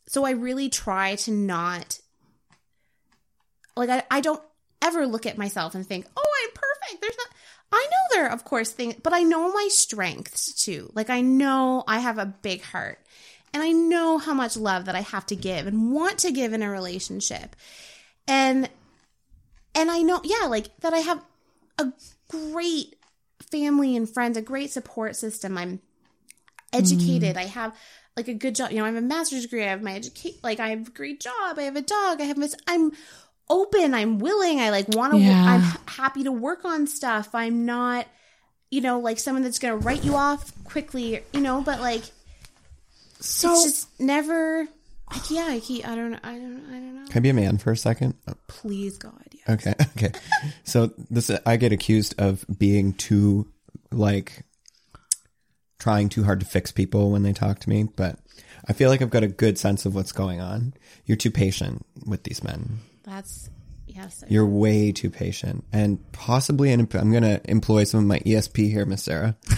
So 0.08 0.24
I 0.24 0.30
really 0.32 0.68
try 0.68 1.16
to 1.16 1.30
not 1.32 1.98
like 3.76 3.88
I, 3.90 4.02
I 4.10 4.20
don't 4.20 4.42
ever 4.82 5.06
look 5.06 5.26
at 5.26 5.38
myself 5.38 5.74
and 5.74 5.86
think, 5.86 6.06
oh, 6.16 6.30
I'm 6.44 6.50
perfect. 6.54 7.00
There's 7.00 7.16
not 7.16 7.28
I 7.72 7.88
know 7.90 8.16
there 8.16 8.26
are 8.26 8.32
of 8.32 8.44
course 8.44 8.70
things 8.70 8.96
but 9.02 9.12
I 9.12 9.22
know 9.22 9.52
my 9.52 9.68
strengths 9.70 10.52
too. 10.64 10.90
Like 10.94 11.10
I 11.10 11.20
know 11.20 11.84
I 11.86 11.98
have 12.00 12.18
a 12.18 12.26
big 12.26 12.62
heart. 12.62 12.98
And 13.54 13.62
I 13.62 13.70
know 13.70 14.16
how 14.16 14.32
much 14.32 14.56
love 14.56 14.86
that 14.86 14.94
I 14.94 15.02
have 15.02 15.26
to 15.26 15.36
give 15.36 15.66
and 15.66 15.92
want 15.92 16.18
to 16.20 16.32
give 16.32 16.54
in 16.54 16.62
a 16.62 16.70
relationship. 16.70 17.54
And 18.26 18.70
and 19.74 19.90
I 19.90 20.02
know, 20.02 20.20
yeah, 20.24 20.46
like 20.46 20.74
that 20.80 20.94
I 20.94 20.98
have 20.98 21.22
a 21.78 21.92
great 22.28 22.96
family 23.50 23.96
and 23.96 24.08
friends, 24.08 24.36
a 24.36 24.42
great 24.42 24.70
support 24.70 25.16
system. 25.16 25.58
I'm 25.58 25.80
educated. 26.72 27.36
Mm-hmm. 27.36 27.38
I 27.38 27.46
have 27.46 27.76
like 28.16 28.28
a 28.28 28.34
good 28.34 28.54
job. 28.54 28.70
You 28.70 28.78
know, 28.78 28.84
I 28.84 28.88
have 28.88 28.96
a 28.96 29.02
master's 29.02 29.42
degree. 29.42 29.64
I 29.64 29.68
have 29.68 29.82
my 29.82 29.94
educate. 29.94 30.42
Like 30.42 30.60
I 30.60 30.70
have 30.70 30.88
a 30.88 30.90
great 30.90 31.20
job. 31.20 31.58
I 31.58 31.62
have 31.62 31.76
a 31.76 31.82
dog. 31.82 32.20
I 32.20 32.24
have 32.24 32.38
this. 32.38 32.56
I'm 32.66 32.92
open. 33.52 33.94
I'm 33.94 34.18
willing. 34.18 34.60
I 34.60 34.70
like 34.70 34.88
want 34.88 35.12
to. 35.12 35.18
Yeah. 35.18 35.44
I'm 35.44 35.60
happy 35.86 36.24
to 36.24 36.32
work 36.32 36.64
on 36.64 36.86
stuff. 36.86 37.34
I'm 37.34 37.66
not, 37.66 38.06
you 38.70 38.80
know, 38.80 38.98
like 38.98 39.18
someone 39.18 39.42
that's 39.42 39.58
gonna 39.58 39.76
write 39.76 40.04
you 40.04 40.16
off 40.16 40.52
quickly. 40.64 41.20
You 41.32 41.40
know, 41.40 41.60
but 41.60 41.80
like 41.80 42.02
So 43.20 43.52
it's 43.52 43.64
just 43.64 44.00
never. 44.00 44.66
Like, 45.12 45.30
yeah, 45.30 45.46
I 45.50 45.60
keep. 45.60 45.86
I 45.86 45.94
don't. 45.94 46.14
I 46.14 46.38
don't. 46.38 46.64
I 46.68 46.72
don't 46.72 46.94
know. 46.96 47.06
Can 47.08 47.18
I 47.18 47.20
be 47.20 47.28
a 47.28 47.34
man 47.34 47.58
for 47.58 47.70
a 47.70 47.76
second? 47.76 48.14
Oh, 48.26 48.32
Please, 48.48 48.96
God. 48.96 49.12
Yeah. 49.32 49.54
Okay, 49.54 49.74
okay. 49.96 50.12
So 50.64 50.90
this, 51.10 51.30
I 51.44 51.56
get 51.58 51.70
accused 51.72 52.14
of 52.18 52.46
being 52.58 52.94
too, 52.94 53.46
like, 53.90 54.44
trying 55.78 56.08
too 56.08 56.24
hard 56.24 56.40
to 56.40 56.46
fix 56.46 56.72
people 56.72 57.10
when 57.10 57.24
they 57.24 57.34
talk 57.34 57.58
to 57.58 57.68
me, 57.68 57.84
but 57.94 58.18
I 58.66 58.72
feel 58.72 58.88
like 58.88 59.02
I've 59.02 59.10
got 59.10 59.24
a 59.24 59.28
good 59.28 59.58
sense 59.58 59.84
of 59.84 59.94
what's 59.94 60.12
going 60.12 60.40
on. 60.40 60.72
You're 61.04 61.16
too 61.16 61.30
patient 61.30 61.84
with 62.06 62.22
these 62.22 62.42
men. 62.42 62.78
That's 63.04 63.50
Yes. 63.86 64.22
I- 64.22 64.26
You're 64.30 64.46
way 64.46 64.92
too 64.92 65.10
patient, 65.10 65.64
and 65.72 65.98
possibly, 66.12 66.72
and 66.72 66.88
I'm 66.94 67.10
going 67.10 67.24
to 67.24 67.40
employ 67.50 67.84
some 67.84 68.00
of 68.00 68.06
my 68.06 68.20
ESP 68.20 68.70
here, 68.70 68.86
Miss 68.86 69.02
Sarah. 69.02 69.36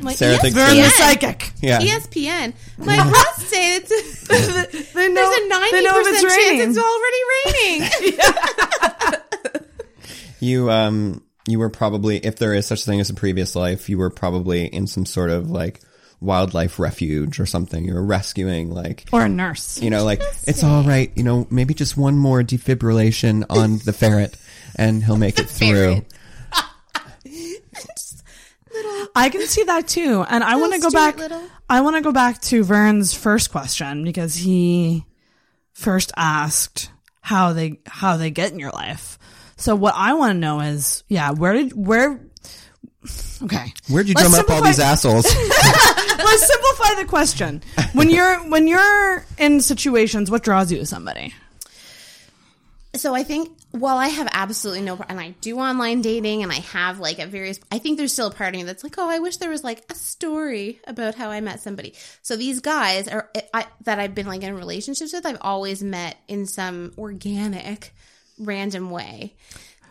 My 0.00 0.14
Sarah 0.14 0.36
thinks 0.38 0.56
Vern 0.56 0.76
the 0.76 0.90
psychic. 0.90 1.52
Yeah, 1.60 1.80
ESPN. 1.80 2.52
My 2.78 3.08
breasts 3.08 3.46
say 3.48 3.76
it's 3.76 3.88
They 4.94 5.08
know, 5.08 5.14
there's 5.14 5.36
a 5.36 5.48
ninety 5.48 5.86
percent 5.88 6.32
chance 6.32 6.76
it's 6.76 6.78
already 6.78 7.22
raining. 9.04 9.20
you 10.40 10.70
um, 10.70 11.22
you 11.48 11.58
were 11.58 11.70
probably, 11.70 12.18
if 12.18 12.36
there 12.36 12.54
is 12.54 12.66
such 12.66 12.82
a 12.82 12.84
thing 12.84 13.00
as 13.00 13.10
a 13.10 13.14
previous 13.14 13.56
life, 13.56 13.88
you 13.88 13.98
were 13.98 14.10
probably 14.10 14.66
in 14.66 14.86
some 14.86 15.06
sort 15.06 15.30
of 15.30 15.50
like 15.50 15.80
wildlife 16.20 16.78
refuge 16.78 17.38
or 17.40 17.46
something. 17.46 17.84
You 17.84 17.94
were 17.94 18.04
rescuing 18.04 18.70
like 18.70 19.04
or 19.12 19.22
a 19.24 19.28
nurse. 19.28 19.80
you 19.80 19.90
know, 19.90 20.04
like 20.04 20.20
it's 20.46 20.64
all 20.64 20.82
right. 20.82 21.10
You 21.14 21.22
know, 21.22 21.46
maybe 21.50 21.74
just 21.74 21.96
one 21.96 22.16
more 22.16 22.42
defibrillation 22.42 23.44
on 23.50 23.78
the 23.84 23.92
ferret, 23.92 24.36
and 24.76 25.04
he'll 25.04 25.16
make 25.16 25.38
it 25.38 25.44
through. 25.48 26.04
ferret. 26.04 26.12
I 29.14 29.30
can 29.30 29.46
see 29.46 29.62
that 29.64 29.88
too. 29.88 30.24
And 30.28 30.44
I 30.44 30.56
want 30.56 30.74
to 30.74 30.80
go 30.80 30.90
back. 30.90 31.16
Little. 31.18 31.42
I 31.68 31.80
want 31.80 31.96
to 31.96 32.02
go 32.02 32.12
back 32.12 32.40
to 32.42 32.62
Vern's 32.62 33.14
first 33.14 33.50
question 33.50 34.04
because 34.04 34.34
he 34.36 35.04
first 35.72 36.12
asked 36.16 36.90
how 37.20 37.52
they 37.52 37.80
how 37.86 38.16
they 38.16 38.30
get 38.30 38.52
in 38.52 38.58
your 38.58 38.70
life. 38.70 39.18
So 39.56 39.74
what 39.74 39.94
I 39.96 40.12
want 40.14 40.32
to 40.32 40.38
know 40.38 40.60
is, 40.60 41.02
yeah, 41.08 41.30
where 41.30 41.54
did 41.54 41.72
where? 41.72 42.20
Okay, 43.42 43.72
Where'd 43.88 44.08
you 44.08 44.14
Let's 44.14 44.30
drum 44.30 44.40
up 44.40 44.50
all 44.50 44.62
these 44.62 44.80
assholes? 44.80 45.26
let's 46.18 46.46
simplify 46.46 47.00
the 47.00 47.06
question. 47.08 47.62
When 47.92 48.10
you're 48.10 48.38
when 48.48 48.68
you're 48.68 49.24
in 49.38 49.60
situations, 49.60 50.30
what 50.30 50.42
draws 50.42 50.70
you 50.72 50.78
to 50.78 50.86
somebody? 50.86 51.34
So 52.94 53.14
I 53.14 53.24
think 53.24 53.50
while 53.72 53.98
I 53.98 54.08
have 54.08 54.28
absolutely 54.32 54.82
no, 54.82 54.98
and 55.08 55.20
I 55.20 55.34
do 55.40 55.58
online 55.58 56.00
dating, 56.00 56.42
and 56.42 56.50
I 56.50 56.56
have 56.56 56.98
like 56.98 57.18
a 57.18 57.26
various, 57.26 57.60
I 57.70 57.78
think 57.78 57.98
there's 57.98 58.12
still 58.12 58.28
a 58.28 58.32
part 58.32 58.54
of 58.54 58.58
me 58.58 58.64
that's 58.64 58.82
like, 58.82 58.96
oh, 58.98 59.08
I 59.08 59.18
wish 59.18 59.36
there 59.36 59.50
was 59.50 59.62
like 59.64 59.84
a 59.90 59.94
story 59.94 60.80
about 60.86 61.14
how 61.14 61.30
I 61.30 61.40
met 61.40 61.60
somebody. 61.60 61.94
So 62.22 62.36
these 62.36 62.60
guys 62.60 63.08
are 63.08 63.30
I, 63.52 63.66
that 63.84 63.98
I've 63.98 64.14
been 64.14 64.26
like 64.26 64.42
in 64.42 64.54
relationships 64.54 65.12
with, 65.12 65.26
I've 65.26 65.38
always 65.40 65.82
met 65.82 66.16
in 66.26 66.46
some 66.46 66.92
organic, 66.96 67.94
random 68.38 68.90
way. 68.90 69.34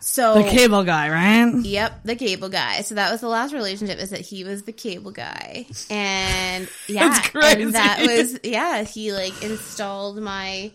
So 0.08 0.34
The 0.34 0.44
cable 0.48 0.84
guy, 0.84 1.10
right? 1.10 1.52
Yep, 1.64 2.04
the 2.04 2.14
cable 2.14 2.48
guy. 2.48 2.82
So 2.82 2.94
that 2.94 3.10
was 3.10 3.20
the 3.20 3.28
last 3.28 3.52
relationship 3.52 3.98
is 3.98 4.10
that 4.10 4.20
he 4.20 4.44
was 4.44 4.62
the 4.62 4.72
cable 4.72 5.10
guy. 5.10 5.66
And 5.90 6.68
yeah, 6.86 7.08
That's 7.08 7.28
crazy. 7.30 7.62
and 7.62 7.74
that 7.74 7.98
was 8.00 8.38
yeah, 8.44 8.84
he 8.84 9.12
like 9.12 9.42
installed 9.42 10.18
my 10.22 10.70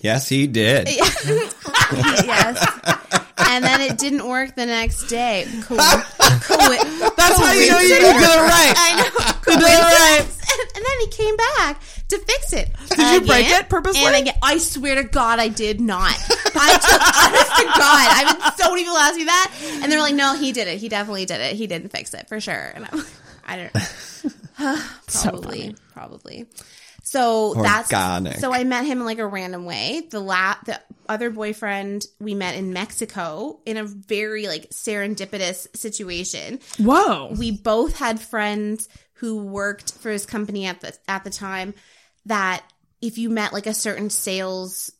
yes, 0.00 0.28
he 0.28 0.48
did. 0.48 0.88
yes. 1.92 2.90
And 3.36 3.64
then 3.64 3.80
it 3.80 3.96
didn't 3.96 4.26
work 4.28 4.56
the 4.56 4.66
next 4.66 5.06
day. 5.06 5.46
Co- 5.62 5.76
co- 5.76 5.76
That's 5.76 7.38
how 7.38 7.52
you 7.52 7.70
know 7.70 7.78
you 7.78 7.88
did 7.88 8.02
it 8.02 8.12
right. 8.12 8.74
I 8.76 8.96
know. 8.98 9.52
You 9.52 9.58
did 9.58 9.66
it 9.66 9.82
right. 9.82 10.20
And, 10.20 10.76
and 10.76 10.84
then 10.84 11.00
he 11.00 11.06
came 11.08 11.36
back 11.36 11.80
to 12.08 12.18
fix 12.18 12.52
it. 12.52 12.70
Did 12.90 13.22
you 13.22 13.26
break 13.26 13.48
it 13.48 13.68
purposely? 13.68 14.04
And 14.04 14.16
again, 14.16 14.34
I 14.42 14.58
swear 14.58 14.96
to 14.96 15.04
God, 15.04 15.38
I 15.38 15.48
did 15.48 15.80
not. 15.80 16.14
I 16.54 16.74
just, 16.74 16.92
honest 17.24 17.56
to 17.56 17.64
God, 17.64 17.78
I've 17.78 18.42
had 18.42 18.50
so 18.56 18.70
many 18.70 18.82
people 18.82 18.96
ask 18.96 19.16
me 19.16 19.24
that, 19.24 19.52
and 19.82 19.90
they're 19.90 20.00
like, 20.00 20.14
"No, 20.14 20.36
he 20.36 20.52
did 20.52 20.68
it. 20.68 20.78
He 20.78 20.88
definitely 20.88 21.24
did 21.26 21.40
it. 21.40 21.56
He 21.56 21.66
didn't 21.66 21.90
fix 21.90 22.14
it 22.14 22.28
for 22.28 22.40
sure." 22.40 22.72
And 22.74 22.86
I'm 22.90 22.98
like, 22.98 23.06
I 23.46 23.56
don't. 23.56 24.80
probably, 25.06 25.76
probably. 25.92 26.46
So 27.04 27.52
that's 27.54 27.92
Organic. 27.92 28.38
so 28.38 28.52
I 28.52 28.64
met 28.64 28.86
him 28.86 28.98
in 28.98 29.04
like 29.04 29.18
a 29.18 29.26
random 29.26 29.66
way. 29.66 30.02
The 30.10 30.20
la- 30.20 30.56
the 30.64 30.80
other 31.08 31.30
boyfriend 31.30 32.06
we 32.18 32.34
met 32.34 32.56
in 32.56 32.72
Mexico 32.72 33.60
in 33.66 33.76
a 33.76 33.84
very 33.84 34.46
like 34.46 34.70
serendipitous 34.70 35.66
situation 35.76 36.58
Whoa. 36.78 37.34
we 37.36 37.50
both 37.50 37.98
had 37.98 38.20
friends 38.20 38.88
who 39.14 39.44
worked 39.44 39.92
for 39.92 40.10
his 40.10 40.26
company 40.26 40.66
at 40.66 40.80
the 40.80 40.96
at 41.06 41.24
the 41.24 41.30
time 41.30 41.74
that 42.26 42.64
if 43.02 43.18
you 43.18 43.28
met 43.28 43.52
like 43.52 43.66
a 43.66 43.74
certain 43.74 44.08
sales 44.10 44.90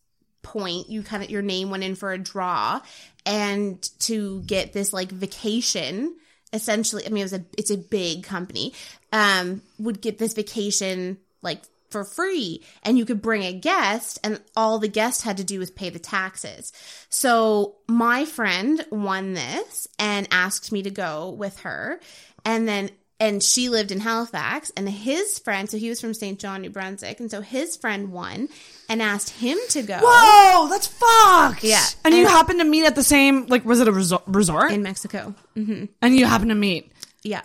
point 0.43 0.91
you 0.91 1.03
kind 1.03 1.23
of 1.23 1.31
your 1.31 1.41
name 1.43 1.71
went 1.71 1.85
in 1.85 1.95
for 1.95 2.13
a 2.13 2.19
draw 2.19 2.81
and 3.25 3.83
to 3.99 4.43
get 4.43 4.75
this 4.75 4.93
like 4.93 5.11
vacation 5.11 6.15
essentially 6.53 7.07
i 7.07 7.09
mean 7.09 7.23
it 7.23 7.25
was 7.25 7.33
a 7.33 7.45
it's 7.57 7.71
a 7.71 7.79
big 7.79 8.25
company 8.25 8.75
um 9.13 9.63
would 9.79 10.03
get 10.03 10.19
this 10.19 10.35
vacation 10.35 11.17
like 11.41 11.63
for 11.95 12.05
free 12.05 12.61
and 12.83 12.99
you 12.99 13.05
could 13.05 13.23
bring 13.23 13.45
a 13.45 13.53
guest 13.53 14.19
and 14.25 14.41
all 14.57 14.79
the 14.81 14.89
guest 14.89 15.23
had 15.23 15.37
to 15.37 15.45
do 15.45 15.61
was 15.61 15.71
pay 15.71 15.91
the 15.91 15.99
taxes. 16.01 16.73
So 17.09 17.77
my 17.89 18.25
friend 18.25 18.85
won 18.91 19.35
this 19.35 19.87
and 19.99 20.27
asked 20.33 20.73
me 20.73 20.83
to 20.83 20.91
go 20.91 21.31
with 21.31 21.61
her 21.61 22.01
and 22.45 22.67
then 22.67 22.91
and 23.21 23.41
she 23.43 23.69
lived 23.69 23.93
in 23.93 24.01
Halifax 24.01 24.73
and 24.77 24.89
his 24.89 25.39
friend 25.39 25.71
so 25.71 25.77
he 25.79 25.89
was 25.89 26.01
from 26.01 26.15
St. 26.15 26.39
John, 26.41 26.63
New 26.63 26.71
Brunswick 26.71 27.21
and 27.21 27.31
so 27.31 27.41
his 27.41 27.77
friend 27.77 28.11
won 28.11 28.49
and 28.89 29.01
asked 29.01 29.31
him 29.31 29.57
to 29.71 29.83
go 29.83 29.99
Whoa, 30.03 30.69
that's 30.69 30.89
fucked. 30.89 31.63
Yeah. 31.63 31.85
And 32.05 32.13
you 32.13 32.23
And- 32.23 32.29
happened 32.31 32.59
to 32.59 32.65
meet 32.67 32.85
at 32.85 32.97
the 32.97 33.05
same, 33.05 33.47
like, 33.47 33.65
was 33.65 33.81
it 33.81 33.87
a 33.87 33.93
resort? 33.93 34.25
resort? 34.27 34.73
in 34.73 34.83
Mexico. 34.83 35.33
Mhm. 35.57 35.89
and 36.03 36.17
you 36.17 36.27
happened 36.27 36.51
to 36.51 36.57
meet. 36.57 36.91
Yeah. 37.23 37.43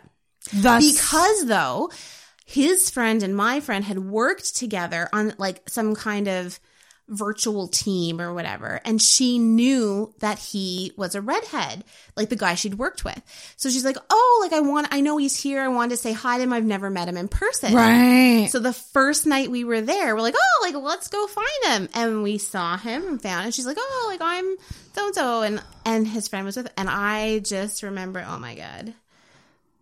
That's 0.53 0.91
because 0.91 1.45
though 1.45 1.91
his 2.49 2.89
friend 2.89 3.21
and 3.21 3.35
my 3.35 3.59
friend 3.59 3.85
had 3.85 3.99
worked 3.99 4.55
together 4.55 5.07
on 5.13 5.33
like 5.37 5.69
some 5.69 5.95
kind 5.95 6.27
of 6.27 6.59
virtual 7.07 7.67
team 7.67 8.19
or 8.19 8.33
whatever 8.33 8.79
and 8.85 9.01
she 9.01 9.39
knew 9.39 10.13
that 10.19 10.37
he 10.37 10.91
was 10.95 11.15
a 11.15 11.21
redhead 11.21 11.83
like 12.15 12.29
the 12.29 12.35
guy 12.35 12.53
she'd 12.53 12.75
worked 12.75 13.03
with 13.03 13.19
so 13.55 13.67
she's 13.67 13.83
like 13.83 13.97
oh 14.11 14.39
like 14.43 14.53
i 14.53 14.59
want 14.59 14.87
i 14.91 15.01
know 15.01 15.17
he's 15.17 15.39
here 15.39 15.59
i 15.59 15.67
wanted 15.67 15.89
to 15.89 15.97
say 15.97 16.11
hi 16.11 16.37
to 16.37 16.43
him 16.43 16.53
i've 16.53 16.63
never 16.63 16.91
met 16.91 17.07
him 17.07 17.17
in 17.17 17.27
person 17.27 17.73
right. 17.73 18.47
so 18.51 18.59
the 18.59 18.73
first 18.73 19.25
night 19.25 19.49
we 19.49 19.63
were 19.63 19.81
there, 19.81 20.15
we're 20.15 20.21
like, 20.21 20.35
oh, 20.37 20.59
like 20.63 20.75
let's 20.75 21.07
go 21.07 21.27
find 21.27 21.47
him, 21.65 21.89
and 21.93 22.23
we 22.23 22.37
saw 22.37 22.77
him 22.77 23.07
and 23.07 23.21
found. 23.21 23.45
him. 23.45 23.51
she's 23.51 23.65
like, 23.65 23.77
oh, 23.79 24.05
like 24.09 24.21
I'm 24.21 24.55
so 24.93 25.05
and 25.05 25.15
so, 25.15 25.41
and 25.43 25.63
and 25.85 26.07
his 26.07 26.27
friend 26.27 26.45
was 26.45 26.57
with, 26.57 26.71
and 26.77 26.89
I 26.89 27.39
just 27.39 27.83
remember, 27.83 28.25
oh 28.27 28.39
my 28.39 28.55
god, 28.55 28.93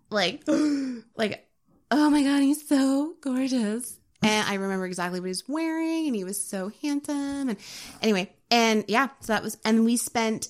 like, 0.10 0.44
like, 1.16 1.47
oh 1.92 2.10
my 2.10 2.24
god, 2.24 2.42
he's 2.42 2.68
so 2.68 3.14
gorgeous, 3.22 3.98
and 4.22 4.48
I 4.48 4.56
remember 4.56 4.86
exactly 4.86 5.20
what 5.20 5.26
he 5.28 5.30
was 5.32 5.48
wearing, 5.48 6.08
and 6.08 6.16
he 6.16 6.24
was 6.24 6.40
so 6.40 6.72
handsome, 6.82 7.50
and 7.50 7.58
anyway, 8.02 8.32
and 8.52 8.86
yeah, 8.88 9.10
so 9.22 9.34
that 9.34 9.44
was, 9.44 9.58
and 9.66 9.86
we 9.86 9.98
spent 9.98 10.50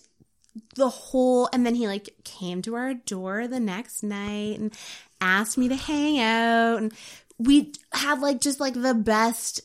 the 0.75 0.89
whole 0.89 1.47
and 1.53 1.63
then 1.63 1.75
he 1.75 1.87
like 1.87 2.09
came 2.23 2.63
to 2.63 2.73
our 2.73 2.95
door 2.95 3.47
the 3.47 3.59
next 3.59 4.01
night 4.01 4.57
and 4.59 4.73
asked 5.21 5.55
me 5.55 5.67
to 5.69 5.75
hang 5.75 6.19
out 6.19 6.77
and 6.77 6.91
we 7.37 7.71
had 7.93 8.21
like 8.21 8.41
just 8.41 8.59
like 8.59 8.73
the 8.73 8.95
best 8.95 9.61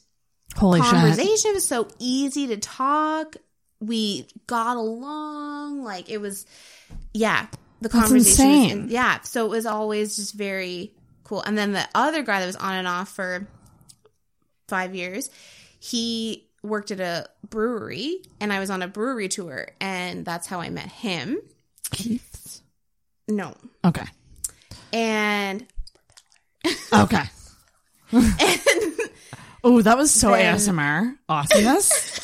Holy 0.54 0.82
shit. 0.82 0.90
conversation. 0.90 1.52
It 1.52 1.54
was 1.54 1.66
so 1.66 1.88
easy 1.98 2.48
to 2.48 2.58
talk. 2.58 3.36
We 3.80 4.26
got 4.46 4.76
along. 4.76 5.82
Like 5.82 6.10
it 6.10 6.18
was 6.18 6.44
yeah 7.14 7.46
the 7.80 7.88
That's 7.88 7.94
conversation 8.08 8.82
was- 8.84 8.92
yeah 8.92 9.20
so 9.22 9.46
it 9.46 9.50
was 9.50 9.64
always 9.64 10.16
just 10.16 10.34
very 10.34 10.92
cool 11.32 11.40
and 11.40 11.56
then 11.56 11.72
the 11.72 11.88
other 11.94 12.22
guy 12.22 12.40
that 12.40 12.46
was 12.46 12.56
on 12.56 12.74
and 12.74 12.86
off 12.86 13.08
for 13.08 13.46
five 14.68 14.94
years 14.94 15.30
he 15.80 16.46
worked 16.62 16.90
at 16.90 17.00
a 17.00 17.26
brewery 17.48 18.18
and 18.38 18.52
i 18.52 18.60
was 18.60 18.68
on 18.68 18.82
a 18.82 18.88
brewery 18.88 19.28
tour 19.28 19.66
and 19.80 20.26
that's 20.26 20.46
how 20.46 20.60
i 20.60 20.68
met 20.68 20.92
him 20.92 21.38
Keith's. 21.90 22.60
no 23.28 23.54
Okay. 23.82 24.04
and 24.92 25.66
Okay. 26.92 27.22
and 28.12 28.92
oh, 29.64 29.80
that 29.82 29.96
was 29.96 30.10
so 30.12 30.30
Then- 30.32 30.54
ASMR. 30.54 31.16
Awesomeness. 31.28 32.20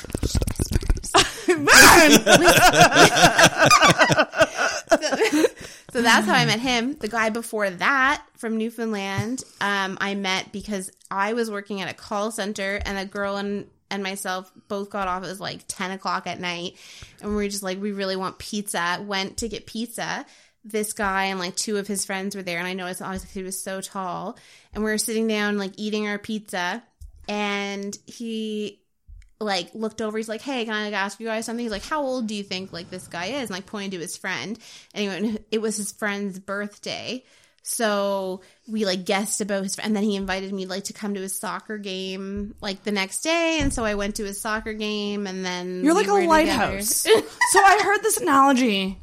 So 5.91 6.03
that's 6.03 6.27
how 6.27 6.35
I 6.35 6.45
met 6.45 6.61
him. 6.61 6.95
The 6.95 7.09
guy 7.09 7.31
before 7.31 7.71
that 7.71 8.23
from 8.37 8.59
Newfoundland, 8.59 9.43
um, 9.61 9.97
I 10.01 10.15
met 10.15 10.53
because 10.53 10.91
I 11.11 11.33
was 11.33 11.51
working 11.51 11.81
at 11.81 11.91
a 11.91 11.95
call 11.95 12.31
center 12.31 12.81
and 12.85 12.99
a 12.99 13.07
girl 13.07 13.37
and, 13.37 13.67
and 13.91 14.03
myself 14.03 14.53
both 14.69 14.91
got 14.91 15.09
off. 15.09 15.25
It 15.25 15.29
was 15.29 15.41
like 15.41 15.65
10 15.67 15.93
o'clock 15.93 16.27
at 16.27 16.41
night. 16.41 16.77
And 17.23 17.31
we 17.31 17.37
were 17.37 17.49
just 17.49 17.63
like, 17.63 17.81
we 17.81 17.93
really 17.93 18.17
want 18.17 18.39
pizza. 18.39 19.03
Went 19.07 19.39
to 19.39 19.49
get 19.49 19.65
pizza. 19.65 20.27
This 20.63 20.93
guy 20.93 21.27
and 21.27 21.39
like 21.39 21.57
two 21.57 21.79
of 21.79 21.87
his 21.87 22.05
friends 22.05 22.37
were 22.37 22.43
there. 22.43 22.59
And 22.59 22.67
I 22.67 22.75
noticed 22.75 23.01
obviously 23.01 23.41
he 23.41 23.43
was 23.43 23.61
so 23.61 23.81
tall. 23.81 24.37
And 24.75 24.85
we 24.85 24.91
were 24.91 24.99
sitting 24.99 25.27
down, 25.27 25.57
like 25.57 25.73
eating 25.77 26.07
our 26.07 26.19
pizza. 26.19 26.83
And 27.29 27.97
he 28.07 28.81
like 29.41 29.75
looked 29.75 30.03
over. 30.03 30.17
He's 30.19 30.29
like, 30.29 30.43
"Hey, 30.43 30.65
can 30.65 30.75
I 30.75 30.91
ask 30.91 31.21
you 31.21 31.27
guys 31.27 31.47
something?" 31.47 31.65
He's 31.65 31.73
like, 31.73 31.85
"How 31.85 32.03
old 32.03 32.27
do 32.27 32.35
you 32.35 32.43
think 32.43 32.73
like 32.73 32.91
this 32.91 33.07
guy 33.07 33.27
is?" 33.27 33.43
And 33.43 33.51
like 33.51 33.67
pointing 33.67 33.93
to 33.93 33.99
his 33.99 34.17
friend, 34.17 34.59
and 34.95 35.03
he 35.03 35.09
went, 35.09 35.45
it 35.51 35.61
was 35.61 35.77
his 35.77 35.93
friend's 35.93 36.39
birthday 36.39 37.25
So 37.63 38.41
we 38.67 38.87
like 38.87 39.05
guessed 39.05 39.41
about 39.43 39.63
his, 39.63 39.79
and 39.79 39.95
then 39.95 40.03
he 40.03 40.17
invited 40.17 40.53
me 40.55 40.65
like 40.65 40.85
to 40.85 40.95
come 40.95 41.15
to 41.15 41.21
his 41.21 41.39
soccer 41.39 41.77
game 41.77 42.55
like 42.63 42.83
the 42.83 42.93
next 42.93 43.21
day, 43.21 43.59
and 43.61 43.73
so 43.75 43.85
I 43.85 43.95
went 43.95 44.17
to 44.17 44.25
his 44.25 44.41
soccer 44.41 44.73
game, 44.73 45.27
and 45.27 45.45
then 45.45 45.85
You're 45.85 45.95
we 45.95 46.07
like 46.07 46.09
a 46.09 46.27
lighthouse. 46.27 46.89
so 47.03 47.61
I 47.61 47.81
heard 47.85 48.03
this 48.03 48.17
analogy. 48.17 48.99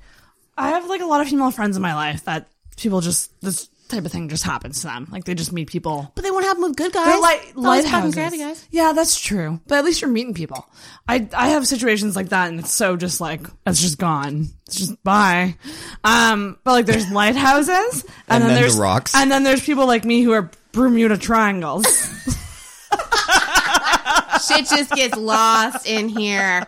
I 0.58 0.70
have 0.70 0.88
like 0.88 1.02
a 1.02 1.06
lot 1.06 1.22
of 1.22 1.28
female 1.28 1.52
friends 1.52 1.76
in 1.76 1.84
my 1.84 1.94
life 1.94 2.26
that 2.26 2.48
people 2.76 3.02
just 3.02 3.40
this 3.42 3.70
type 3.90 4.06
of 4.06 4.12
thing 4.12 4.30
just 4.30 4.44
happens 4.44 4.82
to 4.82 4.88
them. 4.88 5.08
Like 5.12 5.24
they 5.26 5.36
just 5.36 5.52
meet 5.52 5.70
people. 5.70 6.12
But 6.16 6.24
they 6.24 6.32
won't 6.32 6.46
happen 6.46 6.64
with 6.64 6.76
good 6.76 6.92
guys. 6.92 7.06
They're 7.06 7.20
like 7.22 7.42
It's 7.50 7.58
always 7.58 7.86
fucking 7.90 8.12
lighthouses. 8.12 8.40
guys. 8.40 8.68
Yeah, 8.72 8.94
that's 8.94 9.20
true. 9.20 9.60
But 9.68 9.78
at 9.80 9.86
least 9.86 10.02
you're 10.02 10.10
meeting 10.12 10.34
people. 10.34 10.66
I 11.08 11.28
I 11.36 11.50
have 11.50 11.68
situations 11.68 12.16
like 12.16 12.30
that, 12.30 12.50
and 12.50 12.60
it's 12.60 12.72
so 12.72 12.96
just 12.98 13.22
like 13.22 13.42
it's 13.66 13.82
just 13.82 13.98
gone. 13.98 14.48
It's 14.68 14.76
just 14.78 15.04
bye. 15.04 15.56
Um, 16.04 16.58
but 16.64 16.72
like 16.72 16.86
there's 16.86 17.10
lighthouses, 17.12 18.04
and, 18.04 18.12
And 18.28 18.42
then, 18.44 18.48
then 18.50 18.56
the 18.56 18.62
there's 18.62 18.78
rocks. 18.78 19.14
and 19.16 19.32
then 19.32 19.44
there's 19.44 19.64
people 19.64 19.86
like 19.88 20.04
me 20.06 20.22
who 20.22 20.32
are 20.34 20.50
Bermuda 20.72 21.18
triangles. 21.18 21.86
Shit 24.48 24.68
just 24.68 24.92
gets 24.92 25.16
lost 25.18 25.88
in 25.88 26.08
here. 26.10 26.66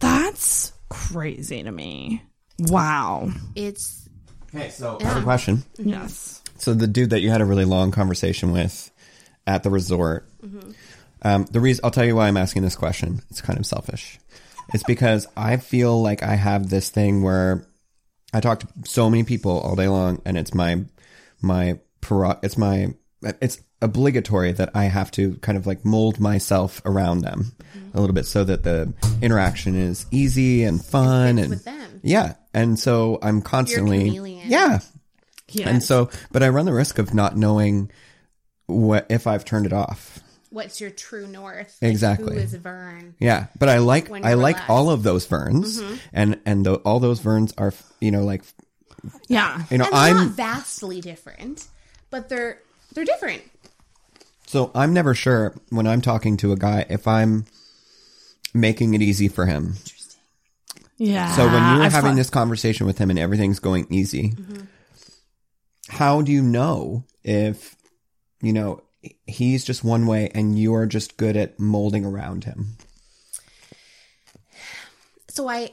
that's 0.00 0.72
crazy 0.88 1.62
to 1.62 1.70
me. 1.70 2.22
Wow. 2.58 3.30
It's 3.54 4.07
Okay, 4.54 4.70
so 4.70 4.98
I 5.00 5.04
have 5.04 5.16
a 5.18 5.22
question. 5.22 5.62
Yes. 5.76 6.42
So 6.56 6.74
the 6.74 6.86
dude 6.86 7.10
that 7.10 7.20
you 7.20 7.30
had 7.30 7.40
a 7.40 7.44
really 7.44 7.64
long 7.64 7.90
conversation 7.90 8.50
with 8.52 8.90
at 9.46 9.62
the 9.62 9.70
resort, 9.70 10.28
um, 11.22 11.46
the 11.50 11.60
reason 11.60 11.84
I'll 11.84 11.90
tell 11.90 12.04
you 12.04 12.16
why 12.16 12.28
I'm 12.28 12.36
asking 12.36 12.62
this 12.62 12.76
question. 12.76 13.20
It's 13.30 13.40
kind 13.40 13.58
of 13.58 13.66
selfish. 13.66 14.18
It's 14.74 14.84
because 14.84 15.26
I 15.36 15.56
feel 15.56 16.00
like 16.02 16.22
I 16.22 16.34
have 16.34 16.68
this 16.68 16.90
thing 16.90 17.22
where 17.22 17.66
I 18.32 18.40
talk 18.40 18.60
to 18.60 18.68
so 18.84 19.08
many 19.08 19.24
people 19.24 19.58
all 19.60 19.76
day 19.76 19.88
long, 19.88 20.20
and 20.24 20.36
it's 20.36 20.52
my 20.52 20.84
my 21.40 21.78
it's 22.42 22.58
my 22.58 22.94
it's 23.40 23.60
obligatory 23.80 24.52
that 24.52 24.70
I 24.74 24.84
have 24.84 25.10
to 25.12 25.36
kind 25.36 25.56
of 25.56 25.66
like 25.66 25.84
mold 25.84 26.20
myself 26.20 26.82
around 26.84 27.20
them 27.20 27.52
a 27.94 28.00
little 28.00 28.14
bit 28.14 28.26
so 28.26 28.44
that 28.44 28.64
the 28.64 28.92
interaction 29.22 29.74
is 29.74 30.06
easy 30.10 30.64
and 30.64 30.84
fun 30.84 31.38
and 31.38 31.50
with 31.50 31.64
them. 31.64 31.87
Yeah. 32.02 32.34
And 32.54 32.78
so 32.78 33.18
I'm 33.22 33.42
constantly 33.42 34.04
chameleon. 34.06 34.48
yeah. 34.48 34.80
Yeah. 35.50 35.68
And 35.68 35.82
so, 35.82 36.10
but 36.30 36.42
I 36.42 36.50
run 36.50 36.66
the 36.66 36.74
risk 36.74 36.98
of 36.98 37.14
not 37.14 37.36
knowing 37.36 37.90
what 38.66 39.06
if 39.08 39.26
I've 39.26 39.44
turned 39.46 39.64
it 39.64 39.72
off. 39.72 40.20
what's 40.50 40.78
your 40.80 40.90
true 40.90 41.26
north? 41.26 41.78
Like, 41.80 41.90
Exactly. 41.90 42.34
Who 42.34 42.40
is 42.40 42.52
Vern? 42.54 43.14
Yeah, 43.18 43.46
but 43.58 43.68
I 43.70 43.78
like 43.78 44.10
I 44.10 44.34
like 44.34 44.56
relaxed. 44.56 44.70
all 44.70 44.90
of 44.90 45.02
those 45.02 45.24
Verns, 45.26 45.80
mm-hmm. 45.80 45.94
and 46.12 46.40
and 46.44 46.66
tho- 46.66 46.82
all 46.84 47.00
those 47.00 47.20
Verns 47.20 47.54
are 47.56 47.72
you 48.00 48.10
know 48.10 48.24
like 48.24 48.42
yeah. 49.28 49.64
you 49.70 49.78
know 49.78 49.86
And 49.86 49.94
I'm 49.94 50.16
not 50.16 50.28
vastly 50.32 51.00
different, 51.00 51.66
but 52.10 52.28
they're 52.28 52.60
they're 52.92 53.06
different. 53.06 53.42
so 54.46 54.70
I'm 54.74 54.92
never 54.92 55.14
sure 55.14 55.54
when 55.70 55.86
I'm 55.86 56.02
talking 56.02 56.36
to 56.38 56.52
a 56.52 56.56
guy 56.56 56.84
if 56.90 57.08
I'm 57.08 57.46
making 58.52 58.92
it 58.94 59.00
easy 59.02 59.28
for 59.28 59.46
him. 59.46 59.76
Yeah. 60.98 61.32
So 61.36 61.44
when 61.44 61.54
you're 61.54 61.84
I've 61.84 61.92
having 61.92 62.16
this 62.16 62.28
conversation 62.28 62.86
with 62.86 62.98
him 62.98 63.08
and 63.08 63.18
everything's 63.18 63.60
going 63.60 63.86
easy, 63.88 64.30
mm-hmm. 64.30 64.64
how 65.88 66.22
do 66.22 66.32
you 66.32 66.42
know 66.42 67.04
if 67.22 67.76
you 68.42 68.52
know 68.52 68.82
he's 69.26 69.64
just 69.64 69.84
one 69.84 70.06
way 70.06 70.30
and 70.34 70.58
you're 70.58 70.86
just 70.86 71.16
good 71.16 71.36
at 71.36 71.58
molding 71.58 72.04
around 72.04 72.44
him? 72.44 72.76
So 75.28 75.48
I 75.48 75.70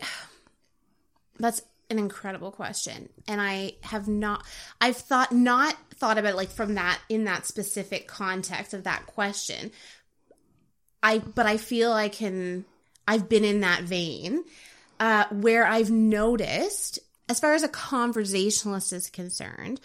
that's 1.40 1.64
an 1.90 1.98
incredible 1.98 2.52
question. 2.52 3.10
And 3.28 3.42
I 3.42 3.74
have 3.82 4.08
not 4.08 4.46
I've 4.80 4.98
thought 4.98 5.32
not 5.32 5.76
thought 5.96 6.20
about 6.20 6.34
it 6.34 6.36
like 6.36 6.50
from 6.50 6.76
that 6.76 7.00
in 7.10 7.24
that 7.26 7.48
specific 7.48 8.08
context 8.08 8.76
of 8.76 8.84
that 8.84 9.08
question. 9.08 9.72
I 11.02 11.18
but 11.18 11.48
I 11.48 11.58
feel 11.58 11.94
I 11.94 12.10
can 12.10 12.66
I've 13.08 13.28
been 13.28 13.44
in 13.44 13.62
that 13.62 13.82
vein 13.84 14.44
uh 15.00 15.26
where 15.32 15.66
I've 15.66 15.92
noticed 15.92 17.00
as 17.28 17.40
far 17.40 17.54
as 17.54 17.64
a 17.64 17.68
conversationalist 17.68 18.94
is 18.94 19.10
concerned, 19.10 19.80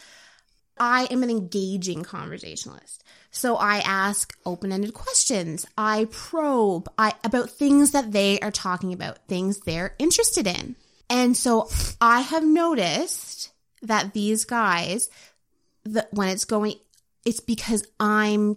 I 0.79 1.07
am 1.11 1.23
an 1.23 1.31
engaging 1.31 2.03
conversationalist. 2.03 3.05
So 3.31 3.57
I 3.57 3.79
ask 3.79 4.37
open-ended 4.45 4.95
questions. 4.95 5.67
I 5.77 6.07
probe 6.11 6.89
I 6.99 7.15
about 7.23 7.51
things 7.51 7.93
that 7.93 8.13
they 8.13 8.41
are 8.41 8.51
talking 8.51 8.93
about, 8.93 9.27
things 9.29 9.61
they're 9.61 9.95
interested 9.99 10.47
in. 10.47 10.77
And 11.09 11.37
so 11.37 11.69
I 12.01 12.21
have 12.21 12.45
noticed 12.45 13.51
that 13.83 14.15
these 14.15 14.45
guys 14.45 15.11
that 15.85 16.13
when 16.13 16.29
it's 16.29 16.45
going 16.45 16.75
it's 17.25 17.41
because 17.41 17.87
I'm 17.99 18.57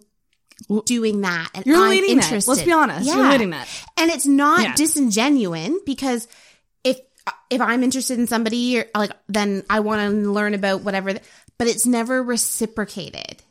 doing 0.85 1.21
that 1.21 1.49
and 1.53 1.65
You're 1.65 1.77
I'm 1.77 1.89
leading 1.89 2.11
it. 2.17 2.23
interested. 2.23 2.49
Let's 2.51 2.63
be 2.63 2.71
honest. 2.71 3.05
You're 3.07 3.29
leading 3.29 3.53
it. 3.53 3.67
And 3.97 4.09
it's 4.11 4.25
not 4.25 4.61
Yeah. 4.61 4.73
disingenuine 4.73 5.75
because 5.85 6.27
if 6.83 6.99
if 7.49 7.61
I'm 7.61 7.83
interested 7.83 8.17
in 8.19 8.27
somebody 8.27 8.79
or 8.79 8.85
like 8.95 9.11
then 9.29 9.63
I 9.69 9.79
want 9.81 10.01
to 10.01 10.31
learn 10.31 10.53
about 10.53 10.81
whatever 10.81 11.11
th- 11.11 11.23
but 11.57 11.67
it's 11.67 11.85
never 11.85 12.21
reciprocated. 12.23 13.41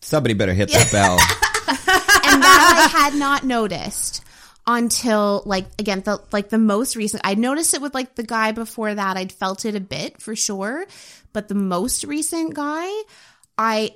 Somebody 0.00 0.34
better 0.34 0.54
hit 0.54 0.70
that 0.72 0.90
bell. 0.92 1.18
And 2.32 2.42
that 2.42 2.88
I 2.94 2.98
had 2.98 3.14
not 3.18 3.44
noticed 3.44 4.22
until 4.66 5.42
like 5.46 5.66
again 5.78 6.00
the 6.02 6.20
like 6.32 6.48
the 6.50 6.58
most 6.58 6.94
recent 6.96 7.22
I 7.24 7.34
noticed 7.34 7.74
it 7.74 7.80
with 7.80 7.94
like 7.94 8.14
the 8.14 8.22
guy 8.22 8.52
before 8.52 8.94
that 8.94 9.16
I'd 9.16 9.32
felt 9.32 9.64
it 9.64 9.74
a 9.74 9.80
bit 9.80 10.20
for 10.20 10.36
sure 10.36 10.84
but 11.32 11.48
the 11.48 11.54
most 11.54 12.04
recent 12.04 12.54
guy 12.54 12.88
I 13.58 13.94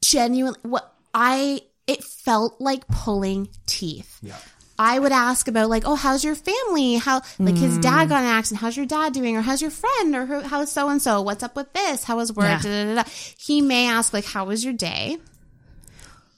genuinely 0.00 0.58
what 0.62 0.91
I 1.14 1.62
it 1.86 2.04
felt 2.04 2.60
like 2.60 2.86
pulling 2.88 3.48
teeth. 3.66 4.18
Yeah. 4.22 4.36
I 4.78 4.98
would 4.98 5.12
ask 5.12 5.46
about 5.48 5.68
like, 5.68 5.84
oh, 5.86 5.94
how's 5.94 6.24
your 6.24 6.34
family? 6.34 6.94
How 6.94 7.22
like 7.38 7.56
his 7.56 7.78
mm. 7.78 7.82
dad 7.82 8.08
got 8.08 8.22
an 8.22 8.28
accident? 8.28 8.60
How's 8.60 8.76
your 8.76 8.86
dad 8.86 9.12
doing? 9.12 9.36
Or 9.36 9.42
how's 9.42 9.60
your 9.60 9.70
friend? 9.70 10.14
Or 10.14 10.42
how's 10.42 10.72
so 10.72 10.88
and 10.88 11.00
so? 11.00 11.22
What's 11.22 11.42
up 11.42 11.54
with 11.54 11.72
this? 11.72 12.04
How 12.04 12.16
was 12.16 12.32
work? 12.32 12.46
Yeah. 12.46 12.60
Da, 12.62 12.84
da, 12.84 13.02
da. 13.02 13.10
He 13.38 13.60
may 13.60 13.86
ask 13.88 14.12
like, 14.12 14.24
how 14.24 14.46
was 14.46 14.64
your 14.64 14.72
day? 14.72 15.18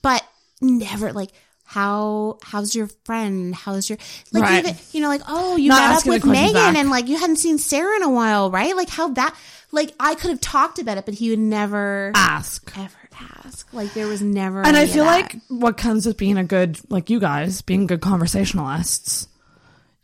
But 0.02 0.22
never 0.60 1.12
like, 1.12 1.30
how 1.64 2.38
how's 2.42 2.74
your 2.74 2.88
friend? 3.05 3.55
How's 3.55 3.88
your 3.88 3.98
like 4.32 4.42
Right. 4.42 4.64
even 4.64 4.76
you 4.92 5.01
know 5.01 5.09
like 5.09 5.22
oh 5.26 5.56
you 5.56 5.70
Not 5.70 5.88
met 5.88 5.98
up 5.98 6.06
with 6.06 6.24
Megan 6.26 6.52
back. 6.52 6.76
and 6.76 6.90
like 6.90 7.09
you 7.09 7.16
hadn't 7.18 7.36
seen 7.36 7.59
Sarah 7.59 7.96
in 7.96 8.02
a 8.02 8.10
while, 8.10 8.51
right? 8.51 8.76
Like 8.76 8.90
how 8.90 9.09
that 9.10 9.34
like 9.72 9.94
I 9.98 10.14
could 10.14 10.30
have 10.30 10.40
talked 10.40 10.78
about 10.78 10.98
it, 10.98 11.06
but 11.06 11.14
he 11.14 11.30
would 11.30 11.38
never 11.38 12.12
ask. 12.14 12.70
ever 12.76 13.03
ask. 13.45 13.73
Like 13.73 13.93
there 13.95 14.07
was 14.07 14.23
never. 14.23 14.65
And 14.65 14.77
I 14.77 14.86
feel 14.86 15.05
like 15.05 15.36
what 15.49 15.77
comes 15.77 16.07
with 16.07 16.16
being 16.16 16.39
a 16.39 16.45
good, 16.45 16.78
like 16.91 17.11
you 17.11 17.20
guys, 17.20 17.62
being 17.62 17.86
good 17.86 18.01
conversationalists, 18.01 19.28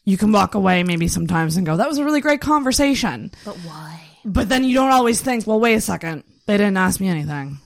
you 0.04 0.16
can 0.16 0.32
walk 0.32 0.54
away 0.54 0.82
maybe 0.82 1.08
sometimes 1.08 1.56
and 1.56 1.66
go, 1.66 1.76
that 1.76 1.88
was 1.88 1.98
a 1.98 2.04
really 2.04 2.20
great 2.20 2.40
conversation. 2.40 3.30
but 3.44 3.56
why? 3.58 4.00
But 4.24 4.48
then 4.48 4.64
you 4.64 4.74
don't 4.74 4.90
always 4.90 5.20
think, 5.20 5.46
well, 5.46 5.60
wait 5.60 5.74
a 5.74 5.80
second. 5.80 6.24
They 6.46 6.56
didn't 6.56 6.76
ask 6.76 7.00
me 7.00 7.08
anything. 7.08 7.58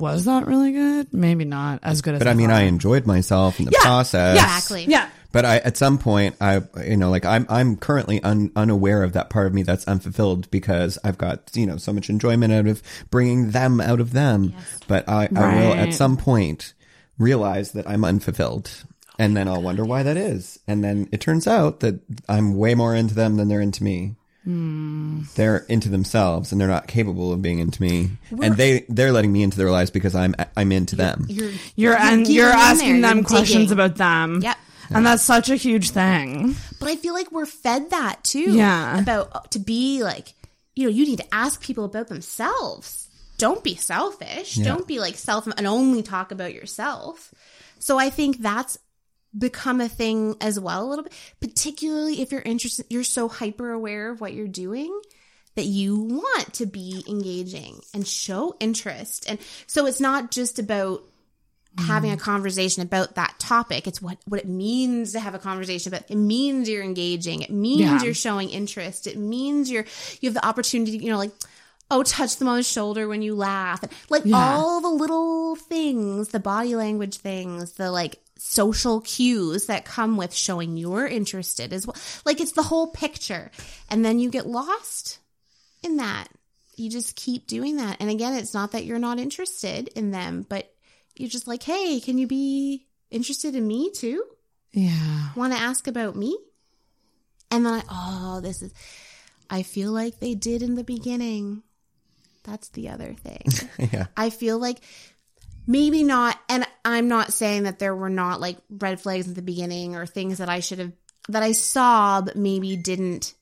Was 0.00 0.24
that 0.24 0.46
really 0.46 0.72
good? 0.72 1.12
Maybe 1.12 1.44
not 1.44 1.80
as 1.82 2.00
good 2.00 2.14
as 2.14 2.20
But 2.20 2.28
I 2.28 2.34
mean, 2.34 2.50
I 2.50 2.62
enjoyed 2.62 3.06
myself 3.06 3.58
in 3.58 3.66
the 3.66 3.72
process. 3.72 4.36
Exactly. 4.36 4.86
Yeah. 4.86 5.08
But 5.32 5.44
I, 5.44 5.58
at 5.58 5.76
some 5.76 5.98
point, 5.98 6.34
I, 6.40 6.62
you 6.84 6.96
know, 6.96 7.10
like 7.10 7.24
I'm, 7.24 7.46
I'm 7.48 7.76
currently 7.76 8.20
un, 8.22 8.50
unaware 8.56 9.04
of 9.04 9.12
that 9.12 9.30
part 9.30 9.46
of 9.46 9.54
me 9.54 9.62
that's 9.62 9.86
unfulfilled 9.86 10.50
because 10.50 10.98
I've 11.04 11.18
got, 11.18 11.50
you 11.54 11.66
know, 11.66 11.76
so 11.76 11.92
much 11.92 12.10
enjoyment 12.10 12.52
out 12.52 12.66
of 12.66 12.82
bringing 13.10 13.50
them 13.50 13.80
out 13.80 14.00
of 14.00 14.12
them. 14.12 14.54
But 14.88 15.08
I, 15.08 15.28
I 15.36 15.54
will 15.54 15.74
at 15.74 15.94
some 15.94 16.16
point 16.16 16.74
realize 17.18 17.72
that 17.72 17.88
I'm 17.88 18.04
unfulfilled. 18.04 18.84
And 19.18 19.36
then 19.36 19.48
I'll 19.48 19.60
wonder 19.62 19.84
why 19.84 20.02
that 20.02 20.16
is. 20.16 20.58
And 20.66 20.82
then 20.82 21.06
it 21.12 21.20
turns 21.20 21.46
out 21.46 21.80
that 21.80 22.00
I'm 22.26 22.56
way 22.56 22.74
more 22.74 22.96
into 22.96 23.14
them 23.14 23.36
than 23.36 23.48
they're 23.48 23.60
into 23.60 23.84
me. 23.84 24.16
They're 24.44 25.58
into 25.68 25.88
themselves 25.88 26.50
and 26.52 26.60
they're 26.60 26.68
not 26.68 26.86
capable 26.86 27.32
of 27.32 27.42
being 27.42 27.58
into 27.58 27.82
me. 27.82 28.10
and 28.42 28.56
they, 28.56 28.84
they're 28.88 29.12
letting 29.12 29.32
me 29.32 29.42
into 29.42 29.56
their 29.58 29.70
lives 29.70 29.90
because 29.90 30.14
I'm, 30.14 30.34
I'm 30.56 30.72
into 30.72 30.96
them. 30.96 31.26
You're 31.28 31.50
You're, 31.76 31.96
and 31.96 32.20
getting 32.20 32.34
you're 32.36 32.46
asking 32.48 33.00
there, 33.02 33.10
them 33.10 33.18
you're 33.18 33.26
questions 33.26 33.68
digging. 33.68 33.72
about 33.72 33.96
them. 33.96 34.40
Yep. 34.42 34.56
And 34.92 35.06
that's 35.06 35.22
such 35.22 35.50
a 35.50 35.56
huge 35.56 35.90
thing. 35.90 36.56
But 36.80 36.88
I 36.88 36.96
feel 36.96 37.14
like 37.14 37.30
we're 37.30 37.46
fed 37.46 37.90
that 37.90 38.24
too. 38.24 38.52
Yeah. 38.52 38.98
About 38.98 39.28
uh, 39.32 39.40
to 39.50 39.60
be 39.60 40.02
like, 40.02 40.34
you 40.74 40.84
know, 40.84 40.90
you 40.90 41.04
need 41.06 41.18
to 41.18 41.34
ask 41.34 41.62
people 41.62 41.84
about 41.84 42.08
themselves. 42.08 43.08
Don't 43.38 43.62
be 43.62 43.76
selfish. 43.76 44.56
Don't 44.56 44.86
be 44.88 44.98
like 44.98 45.16
self 45.16 45.46
and 45.46 45.66
only 45.66 46.02
talk 46.02 46.32
about 46.32 46.52
yourself. 46.52 47.32
So 47.78 47.98
I 47.98 48.10
think 48.10 48.38
that's 48.38 48.78
become 49.36 49.80
a 49.80 49.88
thing 49.88 50.36
as 50.40 50.58
well 50.58 50.84
a 50.84 50.88
little 50.88 51.04
bit, 51.04 51.12
particularly 51.40 52.20
if 52.20 52.32
you're 52.32 52.42
interested, 52.42 52.86
you're 52.90 53.04
so 53.04 53.28
hyper 53.28 53.70
aware 53.70 54.10
of 54.10 54.20
what 54.20 54.32
you're 54.32 54.48
doing 54.48 55.00
that 55.54 55.64
you 55.64 55.98
want 55.98 56.54
to 56.54 56.66
be 56.66 57.04
engaging 57.08 57.80
and 57.92 58.06
show 58.06 58.56
interest. 58.60 59.28
And 59.28 59.38
so 59.66 59.86
it's 59.86 60.00
not 60.00 60.30
just 60.30 60.58
about 60.58 61.02
having 61.78 62.12
a 62.12 62.16
mm. 62.16 62.20
conversation 62.20 62.82
about 62.82 63.14
that 63.14 63.34
topic. 63.38 63.86
It's 63.86 64.02
what, 64.02 64.18
what 64.26 64.40
it 64.40 64.48
means 64.48 65.12
to 65.12 65.20
have 65.20 65.34
a 65.34 65.38
conversation 65.38 65.92
about. 65.92 66.10
It 66.10 66.16
means 66.16 66.68
you're 66.68 66.82
engaging. 66.82 67.42
It 67.42 67.50
means 67.50 67.80
Yeah. 67.80 68.02
you're 68.02 68.14
showing 68.14 68.50
interest. 68.50 69.06
It 69.06 69.16
means 69.16 69.70
you're, 69.70 69.84
you 70.20 70.28
have 70.28 70.34
the 70.34 70.46
opportunity, 70.46 70.98
you 70.98 71.10
know, 71.10 71.18
like, 71.18 71.32
oh, 71.90 72.02
touch 72.02 72.36
them 72.36 72.48
on 72.48 72.56
the 72.56 72.62
shoulder 72.62 73.08
when 73.08 73.22
you 73.22 73.34
laugh. 73.34 73.82
Like 74.08 74.22
Yeah. 74.24 74.36
all 74.36 74.80
the 74.80 74.88
little 74.88 75.56
things, 75.56 76.28
the 76.28 76.40
body 76.40 76.74
language 76.74 77.18
things, 77.18 77.72
the 77.72 77.90
like 77.90 78.18
social 78.40 79.00
cues 79.02 79.66
that 79.66 79.84
come 79.84 80.16
with 80.16 80.34
showing 80.34 80.76
you're 80.76 81.06
interested 81.06 81.72
as 81.72 81.86
well. 81.86 81.96
Like 82.24 82.40
it's 82.40 82.52
the 82.52 82.62
whole 82.62 82.88
picture. 82.88 83.50
And 83.90 84.04
then 84.04 84.18
you 84.18 84.30
get 84.30 84.46
lost 84.46 85.18
in 85.82 85.98
that. 85.98 86.28
You 86.76 86.88
just 86.88 87.16
keep 87.16 87.46
doing 87.46 87.76
that. 87.76 87.98
And 88.00 88.08
again, 88.08 88.34
it's 88.34 88.54
not 88.54 88.72
that 88.72 88.84
you're 88.84 88.98
not 88.98 89.18
interested 89.18 89.88
in 89.88 90.10
them, 90.10 90.46
but 90.48 90.72
you're 91.14 91.28
just 91.28 91.46
like, 91.46 91.62
hey, 91.62 92.00
can 92.00 92.16
you 92.16 92.26
be 92.26 92.86
interested 93.10 93.54
in 93.54 93.66
me 93.66 93.90
too? 93.90 94.24
Yeah. 94.72 95.30
want 95.36 95.52
to 95.52 95.58
ask 95.58 95.86
about 95.86 96.16
me? 96.16 96.38
And 97.50 97.66
then 97.66 97.74
I, 97.74 97.82
oh, 97.90 98.40
this 98.40 98.62
is, 98.62 98.72
I 99.50 99.62
feel 99.62 99.92
like 99.92 100.18
they 100.18 100.34
did 100.34 100.62
in 100.62 100.76
the 100.76 100.84
beginning. 100.84 101.62
That's 102.44 102.68
the 102.70 102.88
other 102.88 103.14
thing. 103.14 103.42
yeah. 103.92 104.06
I 104.16 104.30
feel 104.30 104.58
like 104.58 104.78
maybe 105.66 106.02
not, 106.02 106.38
and 106.48 106.66
I'm 106.84 107.08
not 107.08 107.32
saying 107.32 107.64
that 107.64 107.78
there 107.78 107.94
were 107.94 108.10
not 108.10 108.40
like 108.40 108.58
red 108.68 109.00
flags 109.00 109.28
at 109.28 109.34
the 109.34 109.42
beginning 109.42 109.96
or 109.96 110.06
things 110.06 110.38
that 110.38 110.48
I 110.48 110.60
should 110.60 110.78
have, 110.78 110.92
that 111.28 111.42
I 111.42 111.52
saw, 111.52 112.20
but 112.20 112.36
maybe 112.36 112.76
didn't 112.76 113.34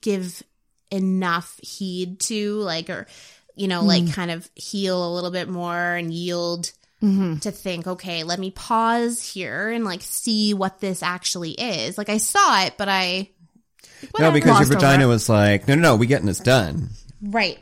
give 0.00 0.42
enough 0.90 1.58
heed 1.62 2.20
to, 2.20 2.54
like, 2.56 2.90
or, 2.90 3.06
you 3.54 3.68
know, 3.68 3.82
like 3.82 4.04
hmm. 4.04 4.10
kind 4.10 4.30
of 4.30 4.48
heal 4.54 5.06
a 5.06 5.14
little 5.14 5.30
bit 5.30 5.48
more 5.48 5.94
and 5.94 6.12
yield 6.12 6.70
mm-hmm. 7.02 7.38
to 7.38 7.50
think, 7.50 7.86
okay, 7.86 8.24
let 8.24 8.38
me 8.38 8.50
pause 8.50 9.22
here 9.22 9.70
and 9.70 9.84
like 9.84 10.02
see 10.02 10.54
what 10.54 10.80
this 10.80 11.02
actually 11.02 11.52
is. 11.52 11.98
Like 11.98 12.08
I 12.08 12.18
saw 12.18 12.64
it, 12.64 12.74
but 12.76 12.88
I 12.88 13.30
No, 14.18 14.30
because 14.30 14.60
your 14.60 14.78
vagina 14.78 15.08
was 15.08 15.28
like, 15.28 15.68
no, 15.68 15.74
no, 15.74 15.82
no, 15.82 15.96
we 15.96 16.06
getting 16.06 16.26
this 16.26 16.40
done. 16.40 16.90
right. 17.22 17.58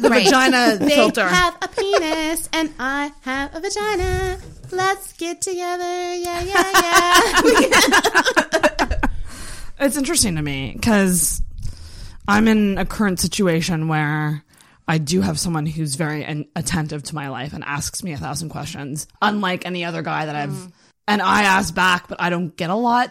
The 0.00 0.08
vagina 0.08 0.76
They 0.80 0.90
filter. 0.94 1.26
have 1.26 1.56
a 1.62 1.68
penis 1.68 2.48
and 2.52 2.72
I 2.78 3.12
have 3.22 3.54
a 3.54 3.60
vagina. 3.60 4.38
Let's 4.70 5.12
get 5.14 5.40
together. 5.42 6.14
Yeah, 6.16 6.42
yeah, 6.42 6.70
yeah. 7.60 8.98
It's 9.80 9.96
interesting 9.96 10.36
to 10.36 10.42
me 10.42 10.72
because 10.76 11.42
I'm 12.28 12.46
in 12.46 12.78
a 12.78 12.86
current 12.86 13.18
situation 13.18 13.88
where 13.88 14.44
I 14.86 14.98
do 14.98 15.20
have 15.22 15.40
someone 15.40 15.66
who's 15.66 15.96
very 15.96 16.24
an- 16.24 16.46
attentive 16.54 17.02
to 17.04 17.14
my 17.16 17.28
life 17.30 17.52
and 17.52 17.64
asks 17.64 18.04
me 18.04 18.12
a 18.12 18.16
thousand 18.16 18.50
questions, 18.50 19.08
unlike 19.20 19.66
any 19.66 19.84
other 19.84 20.02
guy 20.02 20.26
that 20.26 20.36
I've. 20.36 20.50
Mm. 20.50 20.72
And 21.08 21.20
I 21.20 21.42
ask 21.42 21.74
back, 21.74 22.06
but 22.06 22.20
I 22.20 22.30
don't 22.30 22.56
get 22.56 22.70
a 22.70 22.76
lot. 22.76 23.10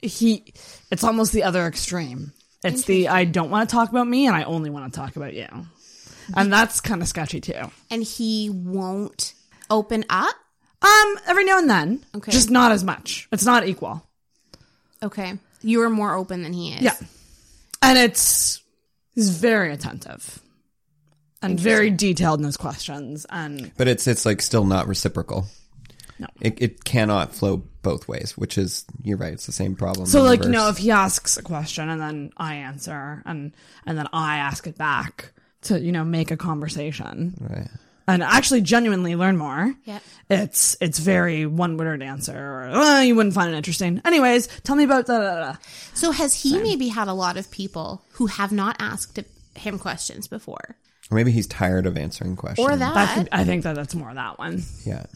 He, 0.00 0.54
it's 0.92 1.02
almost 1.02 1.32
the 1.32 1.42
other 1.42 1.66
extreme. 1.66 2.32
It's 2.62 2.84
the 2.84 3.08
I 3.08 3.24
don't 3.24 3.50
want 3.50 3.68
to 3.68 3.74
talk 3.74 3.90
about 3.90 4.06
me 4.06 4.28
and 4.28 4.36
I 4.36 4.44
only 4.44 4.70
want 4.70 4.92
to 4.92 4.96
talk 5.00 5.16
about 5.16 5.34
you, 5.34 5.48
and 6.34 6.52
that's 6.52 6.80
kind 6.80 7.02
of 7.02 7.08
sketchy 7.08 7.40
too. 7.40 7.70
and 7.90 8.02
he 8.02 8.50
won't 8.50 9.34
open 9.70 10.04
up. 10.10 10.34
Um, 10.82 11.18
every 11.26 11.44
now 11.44 11.58
and 11.58 11.68
then, 11.70 12.04
Okay. 12.14 12.30
just 12.32 12.50
not 12.50 12.70
as 12.72 12.84
much. 12.84 13.28
It's 13.32 13.44
not 13.44 13.66
equal. 13.66 14.06
Okay. 15.02 15.38
You 15.62 15.82
are 15.82 15.90
more 15.90 16.14
open 16.14 16.42
than 16.42 16.52
he 16.52 16.72
is. 16.72 16.82
Yeah. 16.82 16.94
And 17.82 17.98
it's 17.98 18.60
he's 19.14 19.30
very 19.30 19.72
attentive 19.72 20.38
and 21.42 21.58
very 21.58 21.90
detailed 21.90 22.40
in 22.40 22.46
his 22.46 22.56
questions. 22.56 23.26
And 23.30 23.72
But 23.76 23.88
it's 23.88 24.06
it's 24.06 24.24
like 24.26 24.42
still 24.42 24.64
not 24.64 24.86
reciprocal. 24.86 25.46
No. 26.18 26.26
It 26.40 26.60
it 26.62 26.84
cannot 26.84 27.34
flow 27.34 27.62
both 27.82 28.08
ways, 28.08 28.36
which 28.38 28.56
is 28.58 28.84
you're 29.02 29.18
right, 29.18 29.32
it's 29.32 29.46
the 29.46 29.52
same 29.52 29.76
problem. 29.76 30.06
so 30.06 30.20
in 30.20 30.26
like, 30.26 30.40
you 30.40 30.46
reverse. 30.48 30.56
know, 30.62 30.68
if 30.70 30.78
he 30.78 30.90
asks 30.90 31.36
a 31.36 31.42
question 31.42 31.88
and 31.88 32.00
then 32.00 32.32
I 32.36 32.54
answer 32.56 33.22
and 33.26 33.52
and 33.86 33.98
then 33.98 34.08
I 34.12 34.38
ask 34.38 34.66
it 34.66 34.78
back 34.78 35.32
to, 35.66 35.80
you 35.80 35.92
know, 35.92 36.04
make 36.04 36.30
a 36.30 36.36
conversation 36.36 37.34
Right. 37.40 37.68
and 38.08 38.22
actually 38.22 38.60
genuinely 38.62 39.14
learn 39.16 39.36
more. 39.36 39.74
Yep. 39.84 40.02
It's 40.30 40.76
it's 40.80 40.98
very 40.98 41.46
one 41.46 41.76
word 41.76 42.02
answer 42.02 42.36
or 42.36 42.62
"Uh, 42.70 43.00
you 43.02 43.14
wouldn't 43.14 43.34
find 43.34 43.52
it 43.52 43.56
interesting. 43.56 44.00
Anyways, 44.04 44.48
tell 44.64 44.76
me 44.76 44.84
about 44.84 45.06
da 45.06 45.18
da 45.18 45.24
da. 45.34 45.52
da." 45.52 45.56
So 45.94 46.10
has 46.10 46.34
he 46.34 46.58
maybe 46.58 46.88
had 46.88 47.08
a 47.08 47.14
lot 47.14 47.36
of 47.36 47.50
people 47.50 48.02
who 48.12 48.26
have 48.26 48.50
not 48.52 48.76
asked 48.80 49.18
him 49.54 49.78
questions 49.78 50.26
before? 50.28 50.76
Or 51.10 51.14
maybe 51.14 51.30
he's 51.30 51.46
tired 51.46 51.86
of 51.86 51.96
answering 51.96 52.34
questions. 52.34 52.66
Or 52.66 52.74
that. 52.76 52.94
That 52.94 53.14
could, 53.14 53.28
I 53.30 53.44
think 53.44 53.62
that 53.62 53.76
that's 53.76 53.94
more 53.94 54.12
that 54.12 54.38
one. 54.40 54.62
Yeah. 54.84 55.06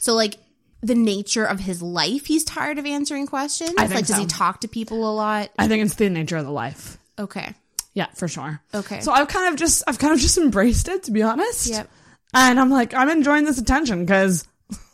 So 0.00 0.14
like 0.14 0.34
the 0.82 0.94
nature 0.94 1.44
of 1.44 1.58
his 1.58 1.80
life, 1.82 2.26
he's 2.26 2.44
tired 2.44 2.78
of 2.78 2.84
answering 2.86 3.26
questions. 3.26 3.72
I 3.78 3.86
think 3.86 3.94
like 4.00 4.06
does 4.06 4.18
he 4.18 4.26
talk 4.26 4.60
to 4.60 4.68
people 4.68 5.10
a 5.10 5.12
lot? 5.14 5.50
I 5.58 5.66
think 5.66 5.84
it's 5.84 5.94
the 5.94 6.10
nature 6.10 6.36
of 6.36 6.44
the 6.44 6.52
life. 6.52 6.98
Okay. 7.18 7.54
Yeah, 7.94 8.06
for 8.14 8.28
sure. 8.28 8.60
Okay. 8.74 9.00
So 9.00 9.12
I've 9.12 9.28
kind 9.28 9.52
of 9.52 9.58
just 9.58 9.82
I've 9.86 9.98
kind 9.98 10.12
of 10.14 10.20
just 10.20 10.38
embraced 10.38 10.88
it 10.88 11.04
to 11.04 11.10
be 11.10 11.22
honest. 11.22 11.68
Yep. 11.68 11.90
And 12.34 12.60
I'm 12.60 12.70
like 12.70 12.94
I'm 12.94 13.08
enjoying 13.08 13.44
this 13.44 13.58
attention 13.58 14.04
because 14.04 14.46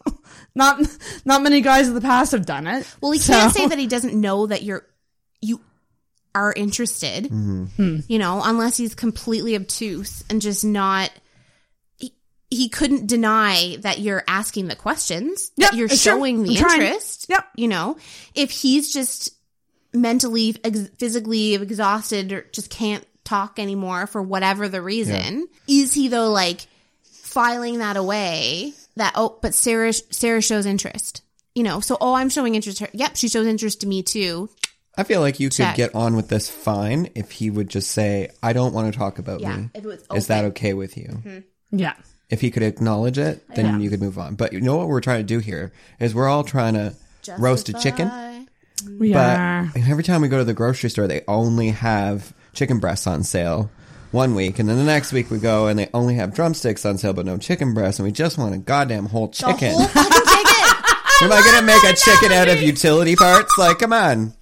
not 0.55 0.81
not 1.25 1.43
many 1.43 1.61
guys 1.61 1.89
of 1.89 1.95
the 1.95 2.01
past 2.01 2.33
have 2.33 2.47
done 2.47 2.67
it. 2.67 2.87
Well, 3.01 3.13
he 3.13 3.19
can't 3.19 3.53
say 3.53 3.67
that 3.67 3.79
he 3.79 3.87
doesn't 3.87 4.19
know 4.19 4.47
that 4.47 4.63
you're 4.63 4.87
you 5.41 5.61
are 6.35 6.53
interested. 6.53 7.27
Hmm. 7.27 8.01
You 8.09 8.19
know, 8.19 8.41
unless 8.45 8.77
he's 8.77 8.95
completely 8.95 9.57
obtuse 9.57 10.25
and 10.31 10.41
just 10.41 10.65
not. 10.65 11.11
He, 11.99 12.15
he 12.51 12.69
couldn't 12.69 13.07
deny 13.07 13.77
that 13.81 13.99
you're 13.99 14.25
asking 14.29 14.69
the 14.69 14.77
questions. 14.77 15.51
Yep, 15.57 15.71
that 15.71 15.77
you're 15.77 15.87
it's 15.87 16.03
true. 16.03 16.13
showing 16.13 16.43
the 16.43 16.51
I'm 16.51 16.57
trying. 16.57 16.83
interest. 16.83 17.27
Yep. 17.29 17.47
You 17.57 17.69
know, 17.69 17.97
if 18.35 18.51
he's 18.51 18.93
just 18.93 19.34
mentally, 19.95 20.57
ex- 20.65 20.89
physically 20.99 21.55
exhausted 21.55 22.33
or 22.33 22.43
just 22.53 22.69
can't 22.71 23.07
talk 23.25 23.59
anymore 23.59 24.07
for 24.07 24.21
whatever 24.23 24.69
the 24.69 24.83
reason, 24.83 25.49
is 25.67 25.95
he 25.95 26.09
though 26.09 26.31
like 26.31 26.67
filing 27.05 27.79
that 27.79 27.97
away? 27.97 28.73
That 28.97 29.13
oh, 29.17 29.39
but 29.41 29.55
Sarah 29.55 29.93
Sarah 29.93 30.43
shows 30.43 30.67
interest. 30.67 31.23
You 31.55 31.63
know, 31.63 31.81
so 31.81 31.97
oh, 32.01 32.15
I'm 32.15 32.31
showing 32.31 32.55
interest. 32.57 32.79
to 32.79 32.85
her. 32.85 32.91
Yep, 32.93 33.17
she 33.17 33.29
shows 33.29 33.47
interest 33.47 33.81
to 33.83 33.87
me 33.87 34.03
too. 34.03 34.51
I 34.97 35.03
feel 35.05 35.21
like 35.21 35.41
you 35.41 35.49
could 35.49 35.57
Check. 35.57 35.77
get 35.77 35.95
on 35.95 36.15
with 36.17 36.29
this 36.29 36.49
fine 36.49 37.11
if 37.17 37.33
he 37.33 37.51
would 37.51 37.69
just 37.69 37.91
say, 37.91 38.31
I 38.43 38.53
don't 38.53 38.73
want 38.73 38.93
to 38.93 38.97
talk 38.99 39.19
about 39.19 39.41
Yeah, 39.41 39.57
me. 39.57 39.71
if 39.75 39.85
it 39.85 39.89
was 39.89 40.07
Is 40.15 40.27
that 40.29 40.45
okay 40.47 40.73
with 40.75 40.97
you? 40.97 41.07
Mm-hmm. 41.09 41.79
Yeah. 41.79 41.95
If 42.31 42.41
he 42.41 42.51
could 42.53 42.63
acknowledge 42.63 43.19
it, 43.19 43.43
then 43.55 43.65
Yeah. 43.67 43.79
you 43.79 43.91
could 43.91 44.01
move 44.01 44.19
on. 44.19 44.37
But 44.37 44.53
you 44.53 44.61
know 44.61 44.77
what 44.77 44.87
we're 44.89 45.01
trying 45.01 45.19
to 45.21 45.25
do 45.27 45.41
here 45.41 45.73
is 45.99 46.15
we're 46.15 46.29
all 46.29 46.45
trying 46.45 46.75
to 46.75 46.95
roast 47.39 47.69
a 47.69 47.73
chicken. 47.73 48.09
Justify. 48.77 48.97
We 48.99 49.15
are. 49.15 49.71
But 49.73 49.83
every 49.89 50.03
time 50.05 50.21
we 50.21 50.29
go 50.29 50.39
to 50.39 50.45
the 50.45 50.55
grocery 50.55 50.91
store, 50.91 51.07
they 51.07 51.23
only 51.29 51.71
have 51.71 52.33
chicken 52.53 52.79
breasts 52.81 53.07
on 53.07 53.23
sale 53.23 53.71
one 54.11 54.35
week, 54.35 54.59
and 54.59 54.69
then 54.69 54.77
the 54.77 54.85
next 54.85 55.13
week 55.13 55.31
we 55.31 55.39
go 55.39 55.67
and 55.67 55.79
they 55.79 55.89
only 55.93 56.15
have 56.15 56.35
drumsticks 56.35 56.85
on 56.87 56.99
sale, 56.99 57.13
but 57.13 57.27
no 57.27 57.37
chicken 57.37 57.75
breasts, 57.75 57.99
and 57.99 58.07
we 58.07 58.13
just 58.13 58.39
want 58.39 58.55
a 58.55 58.59
goddamn 58.59 59.07
whole 59.07 59.27
The 59.29 59.33
chicken. 59.33 59.73
whole 59.75 59.87
fucking 59.89 60.13
chicken. 60.13 60.85
Am 61.23 61.33
I 61.33 61.43
gonna 61.45 61.67
make 61.67 61.83
a 61.85 61.95
chicken 61.97 62.33
out 62.33 62.49
of 62.49 62.61
utility 62.63 63.17
parts? 63.17 63.53
Like, 63.59 63.79
come 63.79 63.93
on. 63.93 64.33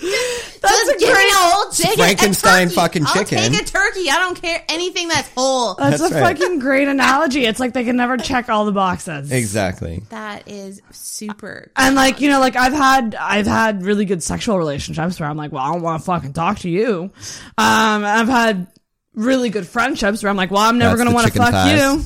Just 0.00 0.98
give 0.98 1.08
me 1.08 1.14
a 1.14 1.34
whole 1.34 1.61
chicken. 1.82 1.96
Frankenstein 1.98 2.62
a 2.62 2.64
turkey. 2.66 2.74
fucking 2.74 3.06
I'll 3.06 3.12
chicken. 3.14 3.38
take 3.38 3.62
a 3.62 3.64
turkey. 3.64 4.10
I 4.10 4.16
don't 4.16 4.40
care 4.40 4.64
anything 4.68 5.08
that's 5.08 5.28
whole. 5.30 5.74
That's, 5.74 6.00
That's 6.00 6.12
a 6.12 6.20
right. 6.20 6.38
fucking 6.38 6.58
great 6.58 6.88
analogy. 6.88 7.44
It's 7.44 7.60
like 7.60 7.72
they 7.72 7.84
can 7.84 7.96
never 7.96 8.16
check 8.16 8.48
all 8.48 8.64
the 8.64 8.72
boxes. 8.72 9.30
Exactly. 9.32 10.02
That 10.10 10.48
is 10.48 10.80
super. 10.90 11.70
And 11.76 11.94
like, 11.94 12.20
you 12.20 12.28
know, 12.30 12.40
like 12.40 12.56
I've 12.56 12.72
had 12.72 13.14
I've 13.14 13.46
had 13.46 13.82
really 13.82 14.04
good 14.04 14.22
sexual 14.22 14.58
relationships 14.58 15.20
where 15.20 15.28
I'm 15.28 15.36
like, 15.36 15.52
well, 15.52 15.62
I 15.62 15.72
don't 15.72 15.82
want 15.82 16.00
to 16.00 16.06
fucking 16.06 16.32
talk 16.32 16.60
to 16.60 16.68
you. 16.70 17.10
Um 17.58 18.04
I've 18.04 18.28
had 18.28 18.66
really 19.14 19.50
good 19.50 19.66
friendships 19.66 20.22
where 20.22 20.30
I'm 20.30 20.36
like, 20.36 20.50
well, 20.50 20.62
I'm 20.62 20.78
never 20.78 20.96
That's 20.96 21.10
going 21.10 21.10
to 21.10 21.14
want 21.14 21.26
to 21.26 21.38
chicken 21.38 21.52
fuck 21.52 21.70
you. 21.70 22.02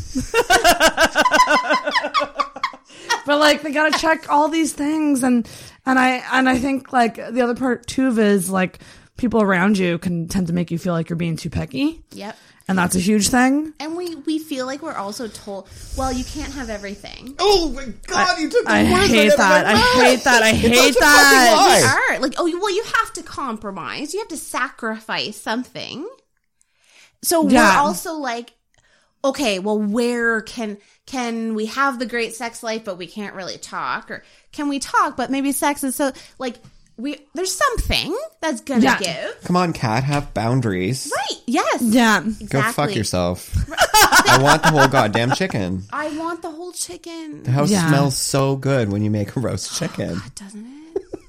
but 3.26 3.38
like 3.38 3.62
they 3.62 3.72
got 3.72 3.92
to 3.92 3.98
check 3.98 4.30
all 4.30 4.48
these 4.48 4.72
things 4.72 5.22
and 5.22 5.48
and 5.84 5.98
I 5.98 6.22
and 6.32 6.48
I 6.48 6.58
think 6.58 6.92
like 6.92 7.16
the 7.16 7.42
other 7.42 7.54
part 7.54 7.86
too 7.86 8.08
of 8.08 8.18
it 8.18 8.26
is 8.26 8.50
like 8.50 8.80
people 9.16 9.42
around 9.42 9.78
you 9.78 9.98
can 9.98 10.28
tend 10.28 10.46
to 10.48 10.52
make 10.52 10.70
you 10.70 10.78
feel 10.78 10.92
like 10.92 11.08
you're 11.08 11.16
being 11.16 11.36
too 11.36 11.50
picky. 11.50 12.02
Yep. 12.12 12.36
And 12.68 12.76
that's 12.76 12.96
a 12.96 13.00
huge 13.00 13.28
thing. 13.28 13.72
And 13.78 13.96
we 13.96 14.16
we 14.16 14.40
feel 14.40 14.66
like 14.66 14.82
we're 14.82 14.92
also 14.96 15.28
told, 15.28 15.68
well, 15.96 16.12
you 16.12 16.24
can't 16.24 16.52
have 16.52 16.68
everything. 16.68 17.36
Oh 17.38 17.70
my 17.74 17.86
god, 18.08 18.40
you 18.40 18.50
took 18.50 18.66
I 18.66 18.84
hate 18.84 19.36
that. 19.36 19.66
I 19.66 19.76
hate 19.76 20.24
that. 20.24 20.42
I 20.42 20.50
hate 20.50 20.96
that. 20.98 21.54
lie. 21.56 22.14
Are 22.16 22.18
like, 22.20 22.34
oh, 22.38 22.58
well, 22.60 22.74
you 22.74 22.82
have 22.82 23.12
to 23.14 23.22
compromise. 23.22 24.12
You 24.14 24.18
have 24.20 24.28
to 24.28 24.36
sacrifice 24.36 25.40
something. 25.40 26.08
So 27.22 27.48
Yeah. 27.48 27.74
we're 27.74 27.86
also 27.86 28.14
like, 28.14 28.52
okay, 29.24 29.60
well, 29.60 29.78
where 29.80 30.40
can 30.42 30.78
can 31.06 31.54
we 31.54 31.66
have 31.66 32.00
the 32.00 32.06
great 32.06 32.34
sex 32.34 32.64
life, 32.64 32.84
but 32.84 32.98
we 32.98 33.06
can't 33.06 33.36
really 33.36 33.58
talk, 33.58 34.10
or 34.10 34.24
can 34.50 34.68
we 34.68 34.80
talk, 34.80 35.16
but 35.16 35.30
maybe 35.30 35.52
sex 35.52 35.84
is 35.84 35.94
so 35.94 36.10
like 36.38 36.56
we 36.98 37.18
there's 37.34 37.54
something 37.54 38.16
that's 38.40 38.60
gonna 38.62 38.80
Yeah. 38.82 38.98
give, 38.98 39.40
Come 39.44 39.56
on, 39.56 39.72
cat, 39.72 40.04
have 40.04 40.32
boundaries. 40.34 41.10
right? 41.14 41.40
Yes, 41.46 41.82
Yeah. 41.82 42.20
Go 42.20 42.28
exactly. 42.40 42.72
fuck 42.72 42.94
yourself. 42.94 43.54
I 44.28 44.38
want 44.42 44.62
the 44.62 44.70
whole 44.70 44.88
goddamn 44.88 45.32
chicken. 45.32 45.84
I 45.92 46.08
want 46.16 46.42
the 46.42 46.50
whole 46.50 46.72
chicken. 46.72 47.42
The 47.44 47.50
house 47.52 47.70
Yeah. 47.70 47.88
smells 47.88 48.16
so 48.16 48.56
good 48.56 48.90
when 48.92 49.02
you 49.02 49.10
make 49.10 49.36
a 49.36 49.40
roast 49.40 49.74
chicken. 49.78 50.20
doesn't 50.34 50.66
it? 50.66 50.75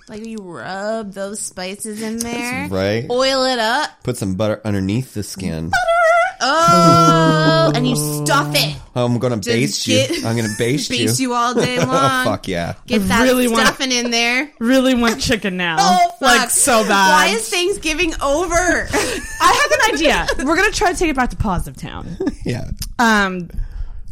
Like 0.09 0.25
you 0.25 0.38
rub 0.38 1.11
those 1.11 1.41
spices 1.41 2.01
in 2.01 2.19
there, 2.19 2.67
right. 2.69 3.05
Oil 3.09 3.43
it 3.43 3.59
up. 3.59 4.03
Put 4.03 4.15
some 4.15 4.35
butter 4.35 4.61
underneath 4.63 5.13
the 5.13 5.21
skin. 5.23 5.65
Butter. 5.69 6.38
Oh, 6.39 7.71
and 7.75 7.85
you 7.88 7.95
stuff 7.95 8.53
it. 8.55 8.77
I'm 8.95 9.17
gonna 9.19 9.38
baste 9.38 9.85
get- 9.88 10.09
you. 10.11 10.25
I'm 10.25 10.35
gonna 10.38 10.53
baste, 10.57 10.89
Baste 10.89 11.19
you 11.19 11.34
all 11.34 11.53
day 11.53 11.77
oh 11.81 11.85
long. 11.85 12.23
fuck 12.25 12.47
yeah. 12.47 12.75
Get 12.85 12.99
that 13.09 13.23
really 13.23 13.47
want- 13.49 13.65
stuffing 13.67 13.91
in 13.91 14.11
there. 14.11 14.49
Really 14.59 14.95
want 14.95 15.19
chicken 15.19 15.57
now. 15.57 15.75
Oh, 15.79 16.09
fuck. 16.11 16.21
Like 16.21 16.49
so 16.51 16.84
bad. 16.84 16.89
Why 17.11 17.27
is 17.35 17.49
Thanksgiving 17.49 18.13
over? 18.21 18.55
I 18.91 19.69
have 19.69 19.71
an 19.71 19.95
idea. 19.95 20.27
We're 20.45 20.55
gonna 20.55 20.71
try 20.71 20.93
to 20.93 20.97
take 20.97 21.09
it 21.09 21.15
back 21.17 21.31
to 21.31 21.35
positive 21.38 21.75
town. 21.81 22.07
Yeah. 22.45 22.69
Um, 22.99 23.49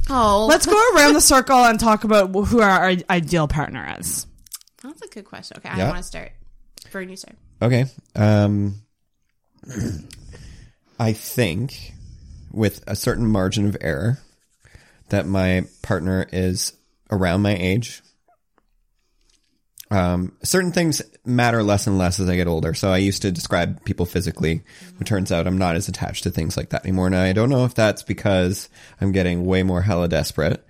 oh, 0.09 0.45
let's 0.49 0.65
go 0.65 0.77
around 0.95 1.13
the 1.13 1.22
circle 1.22 1.57
and 1.63 1.80
talk 1.80 2.03
about 2.03 2.31
who 2.34 2.59
our, 2.59 2.69
our 2.69 2.93
ideal 3.09 3.47
partner 3.47 3.95
is. 3.99 4.27
That's 4.88 5.02
a 5.02 5.07
good 5.07 5.26
question. 5.26 5.57
Okay, 5.57 5.70
I 5.70 5.84
want 5.86 5.98
to 5.98 6.03
start. 6.03 6.32
Vern, 6.91 7.10
you 7.10 7.16
start. 7.16 7.38
Okay. 7.62 7.86
Um, 8.16 8.82
I 10.99 11.14
think 11.14 11.94
with 12.52 12.84
a 12.88 12.95
certain 12.95 13.28
margin 13.28 13.68
of 13.68 13.78
error 13.82 14.20
that 15.10 15.26
my 15.26 15.66
partner 15.82 16.28
is 16.32 16.74
around 17.12 17.41
my 17.41 17.56
age. 17.56 18.02
Um, 19.91 20.34
certain 20.44 20.72
things 20.72 21.02
matter 21.26 21.62
less 21.62 21.86
and 21.86 21.98
less 21.98 22.20
as 22.20 22.28
I 22.28 22.36
get 22.36 22.48
older. 22.48 22.74
So 22.74 22.90
I 22.90 22.98
used 22.98 23.22
to 23.22 23.32
describe 23.32 23.84
people 23.86 24.06
physically. 24.06 24.64
It 24.99 25.06
turns 25.06 25.32
out 25.32 25.48
I'm 25.48 25.57
not 25.57 25.76
as 25.76 25.88
attached 25.88 26.24
to 26.24 26.32
things 26.32 26.57
like 26.57 26.70
that 26.70 26.86
anymore. 26.86 27.07
And 27.07 27.16
I 27.16 27.34
don't 27.34 27.49
know 27.49 27.66
if 27.66 27.76
that's 27.76 28.03
because 28.03 28.68
I'm 28.99 29.12
getting 29.12 29.45
way 29.45 29.64
more 29.64 29.82
hella 29.82 30.07
desperate. 30.07 30.66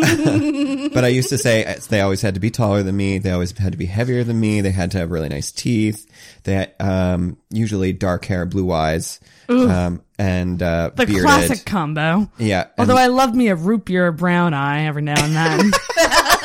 But 0.00 1.04
I 1.04 1.08
used 1.08 1.28
to 1.30 1.38
say 1.38 1.64
uh, 1.64 1.74
they 1.88 2.00
always 2.00 2.22
had 2.22 2.34
to 2.34 2.40
be 2.40 2.50
taller 2.50 2.82
than 2.82 2.96
me. 2.96 3.18
They 3.18 3.30
always 3.30 3.56
had 3.56 3.72
to 3.72 3.78
be 3.78 3.86
heavier 3.86 4.24
than 4.24 4.38
me. 4.38 4.60
They 4.60 4.70
had 4.70 4.90
to 4.92 4.98
have 4.98 5.10
really 5.10 5.28
nice 5.28 5.50
teeth. 5.52 6.06
They 6.44 6.54
had, 6.54 6.74
um, 6.80 7.36
usually 7.50 7.92
dark 7.92 8.24
hair, 8.24 8.46
blue 8.46 8.72
eyes, 8.72 9.20
um, 9.48 10.02
and 10.18 10.62
uh, 10.62 10.90
The 10.94 11.06
bearded. 11.06 11.22
classic 11.24 11.64
combo. 11.66 12.30
Yeah. 12.38 12.62
and- 12.62 12.70
Although 12.78 12.96
I 13.00 13.06
love 13.08 13.34
me 13.34 13.48
a 13.48 13.54
root 13.54 13.84
beer 13.84 14.12
brown 14.12 14.54
eye 14.54 14.84
every 14.86 15.02
now 15.02 15.22
and 15.22 15.34
then. 15.34 15.70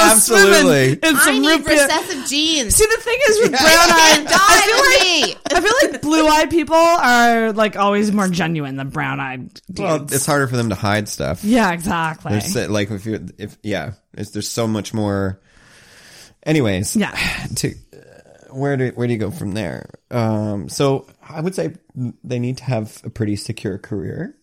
I'll 0.00 0.08
go 0.08 0.14
Absolutely. 0.16 0.86
swimming 0.94 0.98
in 1.02 1.16
I 1.16 1.38
need 1.38 1.48
root 1.48 1.66
beer. 1.66 1.82
recessive 1.82 2.26
genes. 2.28 2.74
See, 2.74 2.86
the 2.86 3.00
thing 3.02 3.18
is 3.28 3.38
with 3.40 3.50
brown 3.50 3.60
can't 3.62 4.28
I 4.28 4.62
feel 4.64 4.76
like 4.76 4.80
die 4.80 4.80
with 4.80 5.02
me. 5.02 5.36
I 5.56 5.60
feel 5.60 5.90
like 5.92 6.02
blue 6.02 6.26
eyed 6.26 6.50
people 6.50 6.74
are 6.76 7.52
like 7.52 7.76
always 7.76 8.12
more 8.12 8.28
genuine 8.28 8.76
than 8.76 8.88
brown 8.90 9.20
eyed 9.20 9.54
dudes. 9.66 9.80
well, 9.80 10.02
it's 10.04 10.26
harder 10.26 10.46
for 10.48 10.56
them 10.56 10.68
to 10.70 10.74
hide 10.74 11.08
stuff. 11.08 11.44
yeah, 11.44 11.72
exactly. 11.72 12.32
There's 12.32 12.68
like 12.68 12.90
if 12.90 13.06
you 13.06 13.26
if 13.38 13.56
yeah, 13.62 13.92
it's, 14.14 14.30
there's 14.30 14.48
so 14.48 14.66
much 14.66 14.92
more. 14.94 15.40
Anyways, 16.44 16.96
Yeah. 16.96 17.14
To 17.56 17.70
uh, 17.70 18.54
where 18.54 18.76
do 18.76 18.88
where 18.94 19.06
do 19.06 19.12
you 19.12 19.18
go 19.18 19.30
from 19.30 19.52
there? 19.52 19.90
Um, 20.10 20.68
so 20.68 21.06
I 21.28 21.40
would 21.40 21.54
say 21.54 21.74
they 22.24 22.38
need 22.38 22.56
to 22.58 22.64
have 22.64 23.00
a 23.04 23.10
pretty 23.10 23.36
secure 23.36 23.78
career. 23.78 24.36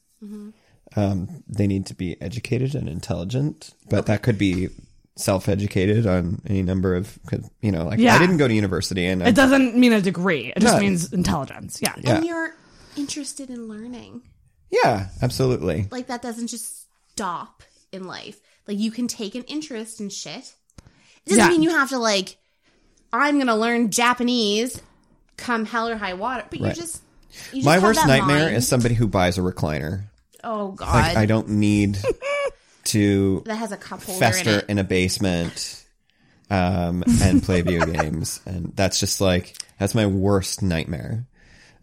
Um, 0.95 1.43
they 1.47 1.67
need 1.67 1.87
to 1.87 1.93
be 1.95 2.19
educated 2.21 2.73
and 2.73 2.89
intelligent, 2.89 3.73
but 3.89 4.07
that 4.07 4.23
could 4.23 4.37
be 4.37 4.69
self-educated 5.17 6.05
on 6.07 6.41
any 6.47 6.61
number 6.63 6.95
of 6.95 7.17
you 7.61 7.71
know 7.71 7.83
like 7.85 7.99
Yeah. 7.99 8.15
I 8.15 8.19
didn't 8.19 8.37
go 8.37 8.47
to 8.47 8.53
university 8.53 9.05
and 9.05 9.21
It 9.21 9.35
doesn't 9.35 9.75
mean 9.75 9.93
a 9.93 10.01
degree. 10.01 10.53
It 10.55 10.59
just 10.61 10.75
No. 10.75 10.79
means 10.81 11.11
intelligence. 11.11 11.79
Yeah. 11.81 11.93
Yeah. 12.01 12.15
And 12.17 12.25
you're 12.25 12.55
interested 12.95 13.49
in 13.49 13.67
learning. 13.67 14.21
yeah 14.71 15.07
absolutely 15.21 15.87
Like 15.91 16.07
that 16.07 16.21
doesn't 16.21 16.47
just 16.47 16.85
stop 17.11 17.63
in 17.91 18.05
life. 18.05 18.39
Like 18.67 18.77
you 18.79 18.91
can 18.91 19.07
take 19.07 19.35
an 19.35 19.43
interest 19.43 19.99
in 20.01 20.09
shit. 20.09 20.53
It 21.25 21.29
doesn't 21.29 21.43
Yeah. 21.43 21.49
mean 21.49 21.63
you 21.63 21.71
have 21.71 21.89
to 21.89 21.97
like. 21.97 22.37
I'm 23.13 23.37
gonna 23.39 23.55
learn 23.55 23.89
Japanese, 23.91 24.81
come 25.37 25.65
hell 25.65 25.87
or 25.87 25.95
high 25.95 26.13
water. 26.13 26.43
But 26.49 26.59
you 26.59 26.65
Right. 26.67 26.75
just. 26.75 27.01
You 27.51 27.57
just 27.59 27.65
my 27.65 27.73
have 27.75 27.83
worst 27.83 27.99
that 28.01 28.07
nightmare 28.07 28.45
mind. 28.45 28.57
is 28.57 28.67
somebody 28.67 28.95
who 28.95 29.07
buys 29.07 29.37
a 29.37 29.41
recliner 29.41 30.03
Oh 30.43 30.71
God. 30.71 30.93
like 30.93 31.17
I 31.17 31.25
don't 31.25 31.49
need 31.49 31.97
to 32.87 33.43
that 33.45 33.55
has 33.55 33.71
a 33.71 33.77
cup 33.77 34.03
holder 34.03 34.19
fester 34.19 34.49
in 34.51 34.59
it. 34.59 34.65
in 34.69 34.77
a 34.79 34.83
basement 34.83 35.85
um, 36.49 37.03
and 37.21 37.41
play 37.43 37.61
video 37.61 37.85
games, 37.91 38.41
and 38.45 38.73
that's 38.75 38.99
just 38.99 39.21
like 39.21 39.55
that's 39.79 39.95
my 39.95 40.05
worst 40.05 40.61
nightmare. 40.61 41.25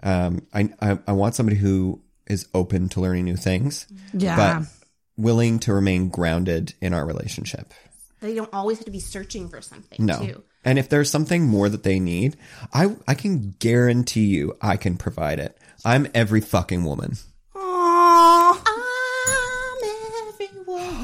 Um, 0.02 0.46
I, 0.52 0.68
I 0.80 0.98
I 1.06 1.12
want 1.12 1.34
somebody 1.34 1.56
who 1.56 2.00
is 2.26 2.48
open 2.54 2.88
to 2.90 3.00
learning 3.00 3.24
new 3.26 3.36
things, 3.36 3.86
Yeah. 4.12 4.36
but 4.60 4.68
willing 5.16 5.58
to 5.60 5.72
remain 5.72 6.08
grounded 6.08 6.74
in 6.80 6.94
our 6.94 7.06
relationship. 7.06 7.72
They 8.20 8.34
don't 8.34 8.52
always 8.54 8.78
have 8.78 8.86
to 8.86 8.90
be 8.90 9.00
searching 9.00 9.48
for 9.48 9.60
something. 9.60 10.04
No. 10.04 10.18
Too. 10.18 10.42
And 10.64 10.78
if 10.78 10.88
there's 10.88 11.10
something 11.10 11.46
more 11.46 11.68
that 11.68 11.82
they 11.82 12.00
need, 12.00 12.36
I 12.72 12.96
I 13.06 13.14
can 13.14 13.54
guarantee 13.58 14.24
you 14.26 14.56
I 14.62 14.78
can 14.78 14.96
provide 14.96 15.38
it. 15.40 15.56
I'm 15.84 16.06
every 16.14 16.40
fucking 16.40 16.84
woman. 16.84 17.16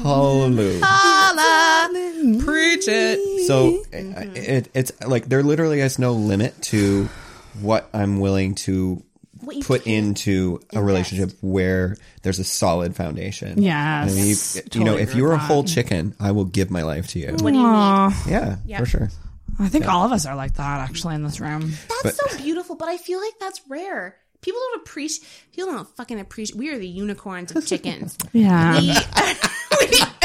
Everyone. 0.05 0.81
Hallelujah. 0.81 2.43
Preach 2.43 2.87
it. 2.87 3.47
So 3.47 3.83
mm-hmm. 3.83 4.17
uh, 4.17 4.33
it, 4.35 4.69
it's 4.73 4.91
like 5.05 5.25
there 5.25 5.43
literally 5.43 5.79
is 5.79 5.99
no 5.99 6.13
limit 6.13 6.61
to 6.63 7.09
what 7.59 7.89
I'm 7.93 8.19
willing 8.19 8.55
to 8.55 9.03
What 9.41 9.61
put 9.61 9.83
can 9.83 9.93
into 9.93 10.61
a 10.73 10.81
relationship 10.81 11.31
where 11.41 11.97
there's 12.21 12.39
a 12.39 12.43
solid 12.43 12.95
foundation. 12.95 13.61
Yes. 13.61 14.11
I 14.11 14.15
mean, 14.15 14.27
you, 14.27 14.79
you 14.79 14.85
know, 14.85 14.97
if 14.97 15.15
you're 15.15 15.33
a 15.33 15.37
whole 15.37 15.63
that. 15.63 15.69
chicken, 15.69 16.15
I 16.19 16.31
will 16.31 16.45
give 16.45 16.71
my 16.71 16.83
life 16.83 17.07
to 17.09 17.19
you. 17.19 17.31
What 17.31 17.39
do 17.39 17.45
you 17.45 17.51
need? 17.53 17.59
Aw. 17.59 18.23
Yeah, 18.27 18.55
Yeah. 18.65 18.79
for 18.79 18.85
sure. 18.85 19.09
I 19.59 19.67
think 19.67 19.87
all 19.87 20.05
of 20.05 20.11
us 20.11 20.25
are 20.25 20.35
like 20.35 20.55
that 20.55 20.89
actually 20.89 21.13
in 21.15 21.23
this 21.23 21.39
room. 21.39 21.73
That's 22.03 22.17
so 22.17 22.37
beautiful, 22.37 22.75
but 22.75 22.87
I 22.87 22.97
feel 22.97 23.19
like 23.19 23.33
that's 23.39 23.61
rare. 23.69 24.15
People 24.41 24.59
don't 24.71 24.81
appreciate. 24.81 25.27
People 25.55 25.71
don't 25.73 25.87
fucking 25.95 26.19
appreciate. 26.19 26.57
We 26.57 26.69
are 26.69 26.79
the 26.79 26.87
unicorns 26.87 27.55
of 27.55 27.65
chickens. 27.67 28.17
Yeah. 28.33 28.79
we, 28.79 28.89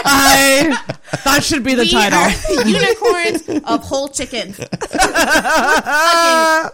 I, 0.09 0.83
that 1.25 1.43
should 1.43 1.65
be 1.65 1.75
the 1.75 1.83
we 1.83 1.91
title. 1.91 2.19
are 2.19 2.31
the 2.65 2.71
unicorns 2.71 3.49
of 3.65 3.83
whole 3.85 4.09
chickens. 4.09 4.57
fucking 4.57 4.79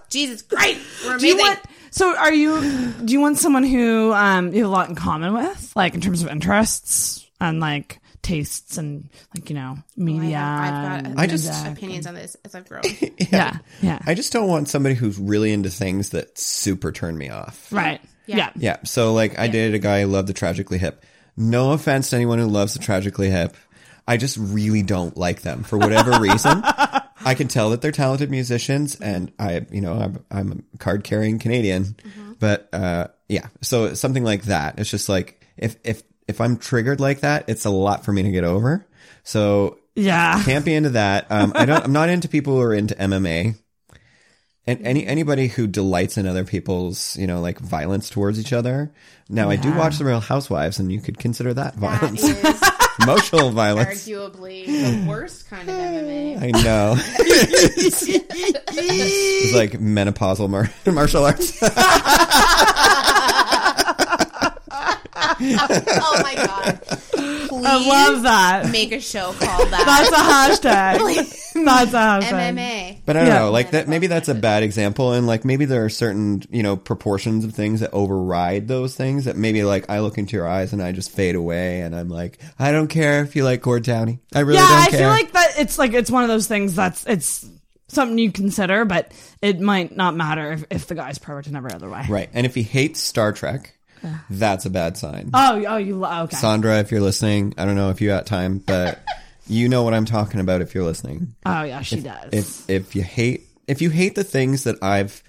Jesus 0.09 0.43
Christ, 0.43 0.79
we're 1.07 1.19
Do 1.19 1.27
you 1.27 1.35
amazing. 1.35 1.39
want? 1.39 1.61
So, 1.91 2.17
are 2.17 2.33
you? 2.33 2.93
Do 3.05 3.13
you 3.13 3.21
want 3.21 3.37
someone 3.39 3.65
who 3.65 4.13
um, 4.15 4.53
you 4.55 4.63
have 4.63 4.71
a 4.71 4.73
lot 4.73 4.89
in 4.89 4.95
common 4.95 5.35
with, 5.35 5.73
like 5.77 5.95
in 5.95 6.01
terms 6.01 6.23
of 6.23 6.29
interests 6.31 7.27
and 7.41 7.61
like 7.61 7.99
tastes 8.23 8.79
and 8.79 9.09
like 9.35 9.49
you 9.51 9.57
know 9.57 9.77
media? 9.97 10.39
I've 10.39 10.71
got 11.03 11.07
and 11.11 11.21
I 11.21 11.27
just- 11.27 11.45
music? 11.47 11.73
opinions 11.73 12.07
on 12.07 12.15
this 12.15 12.37
as 12.45 12.55
I've 12.55 12.69
grown. 12.69 12.83
yeah, 13.31 13.59
yeah, 13.81 13.99
I 14.07 14.15
just 14.15 14.33
don't 14.33 14.49
want 14.49 14.69
somebody 14.69 14.95
who's 14.95 15.19
really 15.19 15.53
into 15.53 15.71
things 15.71 16.11
that 16.11 16.39
super 16.39 16.93
turn 16.93 17.17
me 17.19 17.31
off. 17.31 17.73
right, 17.73 18.01
Yeah. 18.27 18.37
yeah, 18.37 18.51
Yeah. 18.57 18.77
So 18.85 19.13
like 19.15 19.39
I 19.39 19.49
dated 19.49 19.75
a 19.75 19.79
guy 19.79 20.03
who 20.03 20.07
loved 20.09 20.29
the 20.29 20.33
Tragically 20.35 20.79
Hip. 20.79 21.05
No 21.37 21.73
offense 21.73 22.11
to 22.11 22.17
anyone 22.17 22.39
who 22.39 22.47
loves 22.47 22.75
the 22.75 22.79
Tragically 22.81 23.31
Hip. 23.31 23.57
I 24.07 24.17
just 24.17 24.37
really 24.37 24.83
don't 24.83 25.17
like 25.17 25.43
them 25.43 25.63
for 25.63 25.79
whatever 25.79 26.11
reason. 26.21 26.61
I 27.25 27.35
can 27.37 27.47
tell 27.49 27.71
that 27.71 27.81
they're 27.83 27.93
talented 27.93 28.31
musicians 28.31 28.97
and 29.01 29.33
I, 29.39 29.65
you 29.71 29.81
know, 29.81 29.95
I'm, 29.95 30.25
I'm 30.31 30.65
a 30.75 30.79
card 30.79 31.05
carrying 31.05 31.39
Canadian, 31.39 31.97
but, 32.41 32.69
uh, 32.73 33.07
yeah. 33.29 33.47
So 33.61 33.95
something 33.95 34.25
like 34.25 34.43
that. 34.45 34.79
It's 34.81 34.91
just 34.91 35.09
like, 35.09 35.47
if, 35.57 35.77
if, 35.85 36.03
if 36.29 36.41
I'm 36.41 36.57
triggered 36.57 37.01
like 37.01 37.21
that, 37.21 37.45
it's 37.49 37.65
a 37.65 37.71
lot 37.71 38.05
for 38.05 38.13
me 38.13 38.23
to 38.23 38.31
get 38.31 38.45
over. 38.45 38.87
So 39.25 39.79
yeah. 39.95 40.43
can't 40.47 40.65
be 40.65 40.75
into 40.75 40.91
that. 40.91 41.27
Um, 41.31 41.53
I 41.55 41.65
don't, 41.65 41.85
I'm 41.85 41.93
not 41.93 42.09
into 42.09 42.29
people 42.29 42.55
who 42.55 42.61
are 42.63 42.75
into 42.75 42.95
MMA. 42.95 43.57
And 44.65 44.87
any 44.87 45.05
anybody 45.05 45.49
who 45.49 45.67
delights 45.67 46.17
in 46.17 46.25
other 46.27 46.45
people's, 46.45 47.17
you 47.17 47.27
know, 47.27 47.41
like 47.41 47.59
violence 47.59 48.09
towards 48.09 48.39
each 48.39 48.53
other. 48.53 48.93
Now, 49.29 49.51
I 49.51 49.57
do 49.57 49.73
watch 49.75 49.99
the 49.99 50.05
Real 50.05 50.21
Housewives, 50.21 50.79
and 50.79 50.93
you 50.93 51.01
could 51.01 51.19
consider 51.19 51.53
that 51.55 51.75
That 51.81 52.01
violence, 52.01 52.23
is 52.23 52.63
emotional 53.03 53.51
violence. 53.51 54.07
arguably 54.07 54.67
the 54.67 55.05
worst 55.09 55.49
kind 55.51 55.69
of 55.69 55.75
MMA. 55.75 56.41
I 56.43 56.51
know. 56.63 56.95
it's 58.69 59.55
like 59.55 59.73
menopausal 59.81 60.49
mar- 60.49 60.71
martial 60.87 61.25
arts. 61.25 61.59
oh 65.61 66.21
my 66.23 66.35
god! 66.35 66.81
Please 66.83 67.67
I 67.67 67.87
love 67.89 68.23
that. 68.23 68.71
make 68.71 68.93
a 68.93 69.01
show 69.01 69.33
called 69.33 69.69
that. 69.71 69.85
That's 70.11 70.63
a 70.65 70.69
hashtag. 70.69 71.39
That's 71.65 71.93
a 71.93 71.97
hashtag. 71.97 72.55
MMA. 72.55 73.01
But 73.05 73.17
I 73.17 73.21
don't 73.21 73.29
Yeah. 73.29 73.39
know, 73.41 73.51
like 73.51 73.73
that. 73.73 73.89
Maybe 73.89 74.07
that's 74.07 74.29
a 74.29 74.35
bad 74.35 74.63
example, 74.63 75.13
and 75.13 75.27
like 75.27 75.45
maybe 75.45 75.65
there 75.67 75.85
are 75.85 75.89
certain, 75.91 76.43
you 76.51 76.63
know, 76.63 76.77
proportions 76.77 77.45
of 77.45 77.53
things 77.55 77.81
that 77.81 77.93
override 77.93 78.69
those 78.69 78.95
things. 78.95 79.25
That 79.27 79.37
maybe 79.37 79.63
like 79.65 79.91
I 79.91 80.01
look 80.01 80.17
into 80.19 80.37
your 80.37 80.49
eyes 80.49 80.73
and 80.73 80.83
I 80.83 80.93
just 80.93 81.11
fade 81.11 81.35
away, 81.35 81.81
and 81.83 81.95
I'm 81.95 82.09
like, 82.09 82.39
I 82.59 82.73
don't 82.73 82.89
care 82.89 83.23
if 83.23 83.37
you 83.37 83.45
like 83.45 83.61
Gord 83.63 83.83
Downie. 83.85 84.21
I 84.35 84.41
really 84.41 84.59
Yeah, 84.59 84.67
don't 84.69 84.77
care 84.77 84.81
I 84.81 84.91
care. 84.91 84.99
feel 85.01 85.09
like 85.11 85.33
that. 85.33 85.53
It's 85.59 85.79
like 85.79 85.93
it's 85.95 86.11
one 86.11 86.23
of 86.23 86.29
those 86.29 86.47
things 86.47 86.75
that's 86.75 87.07
it's 87.07 87.47
something 87.89 88.17
you 88.19 88.33
consider, 88.33 88.85
but 88.87 89.13
it 89.43 89.61
might 89.61 89.95
not 89.95 90.17
matter 90.17 90.53
if, 90.53 90.65
if 90.71 90.87
the 90.87 90.95
guy's 90.95 91.19
perfect 91.19 91.49
in 91.49 91.57
every 91.57 91.73
other 91.75 91.91
way. 91.91 92.07
Right. 92.09 92.31
And 92.33 92.47
if 92.47 92.55
he 92.55 92.63
hates 92.63 93.01
Star 93.03 93.33
Trek, 93.33 93.75
that's 94.31 94.65
a 94.67 94.71
bad 94.71 94.97
sign. 94.97 95.31
Oh, 95.35 95.65
oh, 95.69 95.77
you 95.77 95.97
lo- 95.97 96.09
oh, 96.11 96.23
okay? 96.25 96.37
Sandra, 96.37 96.79
if 96.81 96.91
you're 96.91 97.01
listening, 97.01 97.55
I 97.59 97.65
don't 97.65 97.77
know 97.77 97.91
if 97.91 98.01
you 98.01 98.09
got 98.09 98.27
time, 98.27 98.59
but 98.59 99.03
you 99.47 99.69
know 99.69 99.83
what 99.83 99.95
I'm 99.95 100.05
talking 100.05 100.41
about 100.41 100.61
if 100.61 100.75
you're 100.75 100.85
listening. 100.85 101.35
oh, 101.47 101.63
yeah, 101.63 101.83
she 101.83 102.01
does. 102.01 102.31
If 102.33 102.71
if 102.71 102.95
you 102.97 103.03
hate 103.03 103.47
if 103.67 103.81
you 103.83 103.91
hate 103.91 104.15
the 104.15 104.25
things 104.25 104.65
that 104.65 104.83
I've 104.83 105.23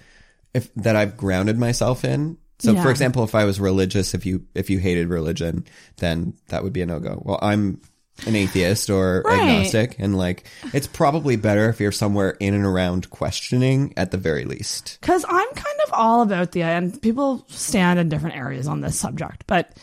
if 0.54 0.72
that 0.74 0.96
I've 0.96 1.16
grounded 1.16 1.58
myself 1.58 2.04
in 2.04 2.36
So, 2.60 2.72
Yeah. 2.72 2.82
for 2.82 2.90
example, 2.90 3.24
if 3.24 3.34
I 3.34 3.44
was 3.44 3.58
religious, 3.60 4.14
if 4.14 4.24
you 4.26 4.44
if 4.54 4.70
you 4.70 4.78
hated 4.78 5.08
religion, 5.08 5.64
then 5.96 6.34
that 6.48 6.62
would 6.64 6.72
be 6.72 6.82
a 6.82 6.86
no 6.86 7.00
go. 7.00 7.20
Well, 7.24 7.38
I'm 7.42 7.80
an 8.26 8.36
atheist 8.36 8.90
or 8.90 9.22
Right. 9.24 9.40
agnostic, 9.40 9.96
and 9.98 10.16
like 10.16 10.44
it's 10.72 10.86
probably 10.86 11.36
better 11.36 11.68
if 11.68 11.80
you're 11.80 11.92
somewhere 11.92 12.36
in 12.40 12.54
and 12.54 12.64
around 12.64 13.10
questioning 13.10 13.92
at 13.96 14.10
the 14.10 14.16
very 14.16 14.44
least. 14.44 14.98
Because 15.00 15.24
I'm 15.28 15.48
kind 15.54 15.78
of 15.86 15.92
all 15.92 16.22
about 16.22 16.52
the, 16.52 16.62
and 16.62 17.00
people 17.02 17.44
stand 17.48 17.98
in 17.98 18.08
different 18.08 18.36
areas 18.36 18.66
on 18.68 18.80
this 18.80 18.98
subject, 18.98 19.44
but 19.46 19.76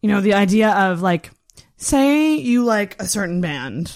you 0.00 0.08
know, 0.08 0.20
the 0.20 0.34
idea 0.34 0.70
of 0.70 1.00
like, 1.00 1.30
say 1.76 2.34
you 2.34 2.64
like 2.64 3.00
a 3.00 3.06
certain 3.06 3.40
band 3.40 3.92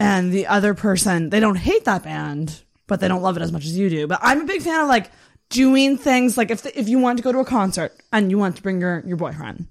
and 0.00 0.32
the 0.32 0.46
other 0.46 0.74
person, 0.74 1.30
they 1.30 1.40
don't 1.40 1.56
hate 1.56 1.84
that 1.84 2.02
band, 2.02 2.62
but 2.86 3.00
they 3.00 3.08
don't 3.08 3.22
love 3.22 3.36
it 3.36 3.42
as 3.42 3.52
much 3.52 3.64
as 3.64 3.76
you 3.78 3.88
do. 3.90 4.06
But 4.06 4.20
I'm 4.22 4.40
a 4.42 4.44
big 4.46 4.62
fan 4.62 4.80
of 4.80 4.88
like 4.88 5.10
doing 5.50 5.96
things 5.96 6.36
like 6.36 6.50
if, 6.50 6.64
if 6.66 6.88
you 6.88 6.98
want 6.98 7.18
to 7.18 7.22
go 7.22 7.32
to 7.32 7.38
a 7.38 7.44
concert 7.44 7.92
and 8.12 8.30
you 8.30 8.38
want 8.38 8.56
to 8.56 8.62
bring 8.62 8.80
your, 8.80 9.02
your 9.06 9.16
boyfriend. 9.16 9.66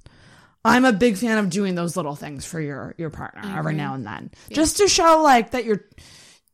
I'm 0.66 0.86
a 0.86 0.94
big 0.94 1.18
fan 1.18 1.38
of 1.38 1.50
doing 1.50 1.76
those 1.76 1.98
little 1.98 2.16
things 2.16 2.46
for 2.46 2.60
your 2.60 2.96
your 2.98 3.10
partner 3.10 3.42
every 3.58 3.74
mm-hmm. 3.74 3.78
now 3.78 3.94
and 3.96 4.06
then, 4.06 4.32
just 4.52 4.78
to 4.78 4.88
show 4.88 5.22
like 5.22 5.52
that 5.52 5.66
you're 5.66 5.86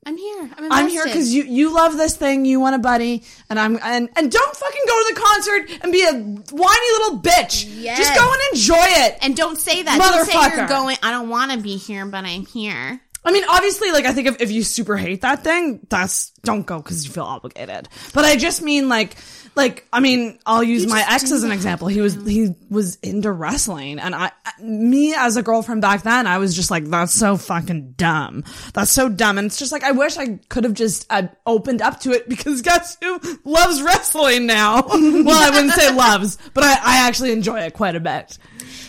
I'm 0.06 0.18
here. 0.18 0.50
I'm, 0.58 0.72
I'm 0.72 0.88
here 0.88 1.04
because 1.04 1.34
you 1.34 1.44
you 1.44 1.74
love 1.74 1.98
this 1.98 2.16
thing, 2.16 2.46
you 2.46 2.60
want 2.60 2.76
a 2.76 2.80
buddy, 2.80 3.24
and 3.50 3.60
I'm 3.60 3.78
and 3.84 4.10
and 4.16 4.32
don't 4.32 4.56
fucking 4.56 4.82
go 4.88 4.94
to 4.94 5.14
the 5.14 5.22
concert 5.22 5.84
and 5.84 5.92
be 5.92 6.04
a 6.04 6.14
whiny 6.14 6.92
little 6.98 7.20
bitch. 7.20 7.66
Yes. 7.68 7.98
Just 7.98 8.16
go 8.16 8.32
and 8.32 8.42
enjoy 8.54 9.06
it. 9.06 9.18
And 9.22 9.36
don't 9.36 9.58
say 9.58 9.84
that. 9.84 10.00
Don't 10.00 10.26
say 10.26 10.34
you're 10.34 10.68
Motherfucker. 10.68 10.70
going. 10.70 10.98
I 11.04 11.12
don't 11.12 11.30
want 11.30 11.52
to 11.52 11.60
be 11.60 11.78
here, 11.78 12.06
but 12.06 12.24
I'm 12.24 12.46
here. 12.46 13.02
I 13.24 13.32
mean, 13.32 13.44
obviously, 13.50 13.92
like 13.92 14.06
I 14.06 14.14
think 14.14 14.28
if, 14.28 14.42
if 14.42 14.52
you 14.52 14.64
super 14.64 14.96
hate 14.98 15.22
that 15.22 15.44
thing, 15.44 15.86
that's 15.90 16.32
don't 16.44 16.66
go 16.66 16.78
because 16.78 17.06
you 17.06 17.12
feel 17.12 17.26
obligated. 17.26 17.90
But 18.14 18.26
I 18.26 18.38
just 18.38 18.62
mean 18.62 18.88
like 18.88 19.16
like 19.56 19.86
I 19.92 20.00
mean, 20.00 20.40
I'll 20.46 20.64
use 20.64 20.88
my 20.88 21.00
just 21.02 21.12
ex 21.12 21.30
do 21.30 21.36
as 21.36 21.44
an 21.44 21.50
that. 21.50 21.56
example. 21.56 21.88
He 21.90 22.02
was 22.02 22.16
he 22.26 22.56
was 22.70 22.96
into 22.98 23.32
wrestling, 23.32 24.00
and 24.00 24.16
I 24.16 24.32
me 24.62 25.14
as 25.16 25.38
a 25.38 25.44
girlfriend 25.44 25.82
back 25.82 26.04
then, 26.04 26.28
I 26.28 26.38
was 26.38 26.56
just 26.56 26.72
like, 26.72 26.86
that's 26.86 27.14
so 27.14 27.36
fucking 27.38 27.94
dumb. 27.98 28.46
That's 28.74 28.92
so 28.92 29.10
dumb, 29.10 29.38
and 29.38 29.48
it's 29.48 29.60
just 29.60 29.72
like 29.72 29.84
I 29.84 29.92
wish 29.92 30.18
I 30.18 30.40
could 30.50 30.64
have 30.64 30.74
just 30.74 31.06
uh, 31.10 31.28
opened 31.46 31.82
up 31.82 32.00
to 32.02 32.12
it 32.12 32.30
because 32.30 32.62
guess 32.62 32.98
who 33.02 33.20
loves 33.44 33.82
wrestling 33.82 34.46
now? 34.46 34.82
well, 34.88 35.44
I 35.44 35.50
wouldn't 35.50 35.74
say 35.74 35.94
loves, 35.94 36.38
but 36.54 36.64
I, 36.64 36.72
I 36.82 37.08
actually 37.08 37.32
enjoy 37.32 37.60
it 37.62 37.74
quite 37.74 37.96
a 37.96 38.00
bit. 38.00 38.38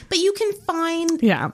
But 0.09 0.19
you 0.19 0.33
can 0.33 0.53
find 0.53 1.23
Yeah, 1.23 1.51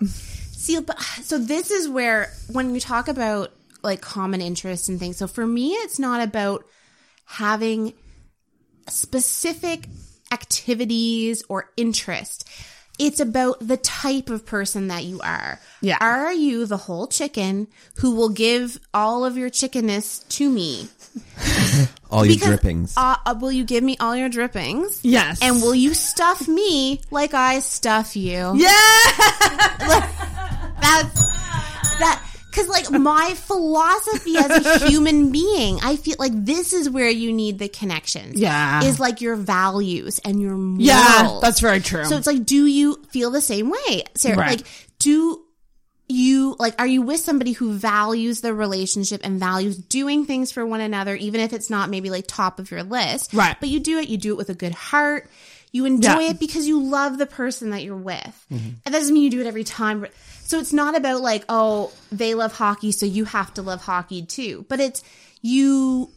See, 0.66 0.80
but 0.80 1.00
so 1.22 1.38
this 1.38 1.70
is 1.70 1.88
where 1.88 2.32
when 2.50 2.74
you 2.74 2.80
talk 2.80 3.06
about 3.06 3.52
like 3.84 4.00
common 4.00 4.40
interests 4.40 4.88
and 4.88 4.98
things. 4.98 5.16
So 5.16 5.28
for 5.28 5.46
me, 5.46 5.74
it's 5.74 6.00
not 6.00 6.20
about 6.20 6.64
having 7.24 7.94
specific 8.88 9.86
activities 10.32 11.44
or 11.48 11.70
interest. 11.76 12.48
It's 12.98 13.20
about 13.20 13.60
the 13.60 13.76
type 13.76 14.28
of 14.28 14.44
person 14.44 14.88
that 14.88 15.04
you 15.04 15.20
are. 15.20 15.60
Yeah. 15.82 15.98
Are 16.00 16.32
you 16.32 16.66
the 16.66 16.78
whole 16.78 17.06
chicken 17.06 17.68
who 17.98 18.16
will 18.16 18.30
give 18.30 18.76
all 18.92 19.24
of 19.24 19.36
your 19.36 19.50
chickenness 19.50 20.18
to 20.20 20.50
me? 20.50 20.88
All 22.10 22.24
your 22.24 22.34
Because, 22.34 22.48
drippings. 22.48 22.94
Uh, 22.96 23.16
uh, 23.24 23.34
will 23.40 23.50
you 23.50 23.64
give 23.64 23.82
me 23.82 23.96
all 23.98 24.14
your 24.14 24.28
drippings? 24.28 25.00
Yes. 25.02 25.40
And 25.42 25.60
will 25.60 25.74
you 25.74 25.92
stuff 25.92 26.46
me 26.46 27.00
like 27.10 27.34
I 27.34 27.58
stuff 27.60 28.14
you? 28.16 28.54
yeah. 28.56 30.52
That's 30.80 31.26
that 31.98 32.22
because 32.50 32.68
like 32.68 32.90
my 32.90 33.34
philosophy 33.34 34.36
as 34.36 34.66
a 34.82 34.88
human 34.88 35.30
being, 35.32 35.78
I 35.82 35.96
feel 35.96 36.16
like 36.18 36.32
this 36.34 36.72
is 36.72 36.88
where 36.88 37.08
you 37.10 37.32
need 37.32 37.58
the 37.58 37.68
connections. 37.68 38.40
Yeah. 38.40 38.82
is 38.84 38.98
like 39.00 39.20
your 39.20 39.36
values 39.36 40.18
and 40.24 40.40
your 40.40 40.54
morals. 40.54 40.86
Yeah, 40.86 41.38
that's 41.42 41.60
very 41.60 41.80
true. 41.80 42.04
So 42.04 42.16
it's 42.16 42.26
like, 42.26 42.44
do 42.46 42.64
you 42.66 43.02
feel 43.10 43.30
the 43.30 43.40
same 43.42 43.70
way, 43.70 44.04
Sarah? 44.14 44.36
Right. 44.38 44.58
Like, 44.58 44.66
do 44.98 45.42
you 46.08 46.54
like 46.60 46.72
are 46.78 46.86
you 46.86 47.02
with 47.02 47.18
somebody 47.18 47.50
who 47.50 47.72
values 47.72 48.40
the 48.40 48.54
relationship 48.54 49.20
and 49.24 49.40
values 49.40 49.76
doing 49.76 50.24
things 50.24 50.52
for 50.52 50.64
one 50.64 50.80
another 50.80 51.16
even 51.16 51.40
if 51.40 51.52
it's 51.52 51.68
not 51.68 51.90
maybe 51.90 52.10
like 52.10 52.24
top 52.28 52.60
of 52.60 52.70
your 52.70 52.84
list 52.84 53.34
Right. 53.34 53.56
but 53.58 53.68
you 53.68 53.80
do 53.80 53.98
it 53.98 54.08
you 54.08 54.16
do 54.16 54.30
it 54.30 54.36
with 54.36 54.48
a 54.48 54.54
good 54.54 54.72
heart 54.72 55.28
you 55.72 55.84
enjoy 55.84 56.20
Yeah. 56.20 56.30
it 56.30 56.38
because 56.38 56.64
you 56.64 56.80
love 56.80 57.18
the 57.18 57.26
person 57.26 57.70
that 57.70 57.82
you're 57.82 57.96
with 57.96 58.46
and 58.50 58.76
that 58.84 58.92
doesn't 58.92 59.12
mean 59.12 59.24
you 59.24 59.30
do 59.30 59.40
it 59.40 59.48
every 59.48 59.64
time 59.64 60.06
so 60.46 60.58
it's 60.58 60.72
not 60.72 60.96
about 60.96 61.20
like 61.20 61.44
oh 61.48 61.92
they 62.12 62.34
love 62.34 62.52
hockey 62.52 62.92
so 62.92 63.04
you 63.06 63.24
have 63.24 63.52
to 63.54 63.62
love 63.62 63.80
hockey 63.82 64.24
too 64.24 64.64
but 64.68 64.80
it's 64.80 65.02
you 65.42 66.10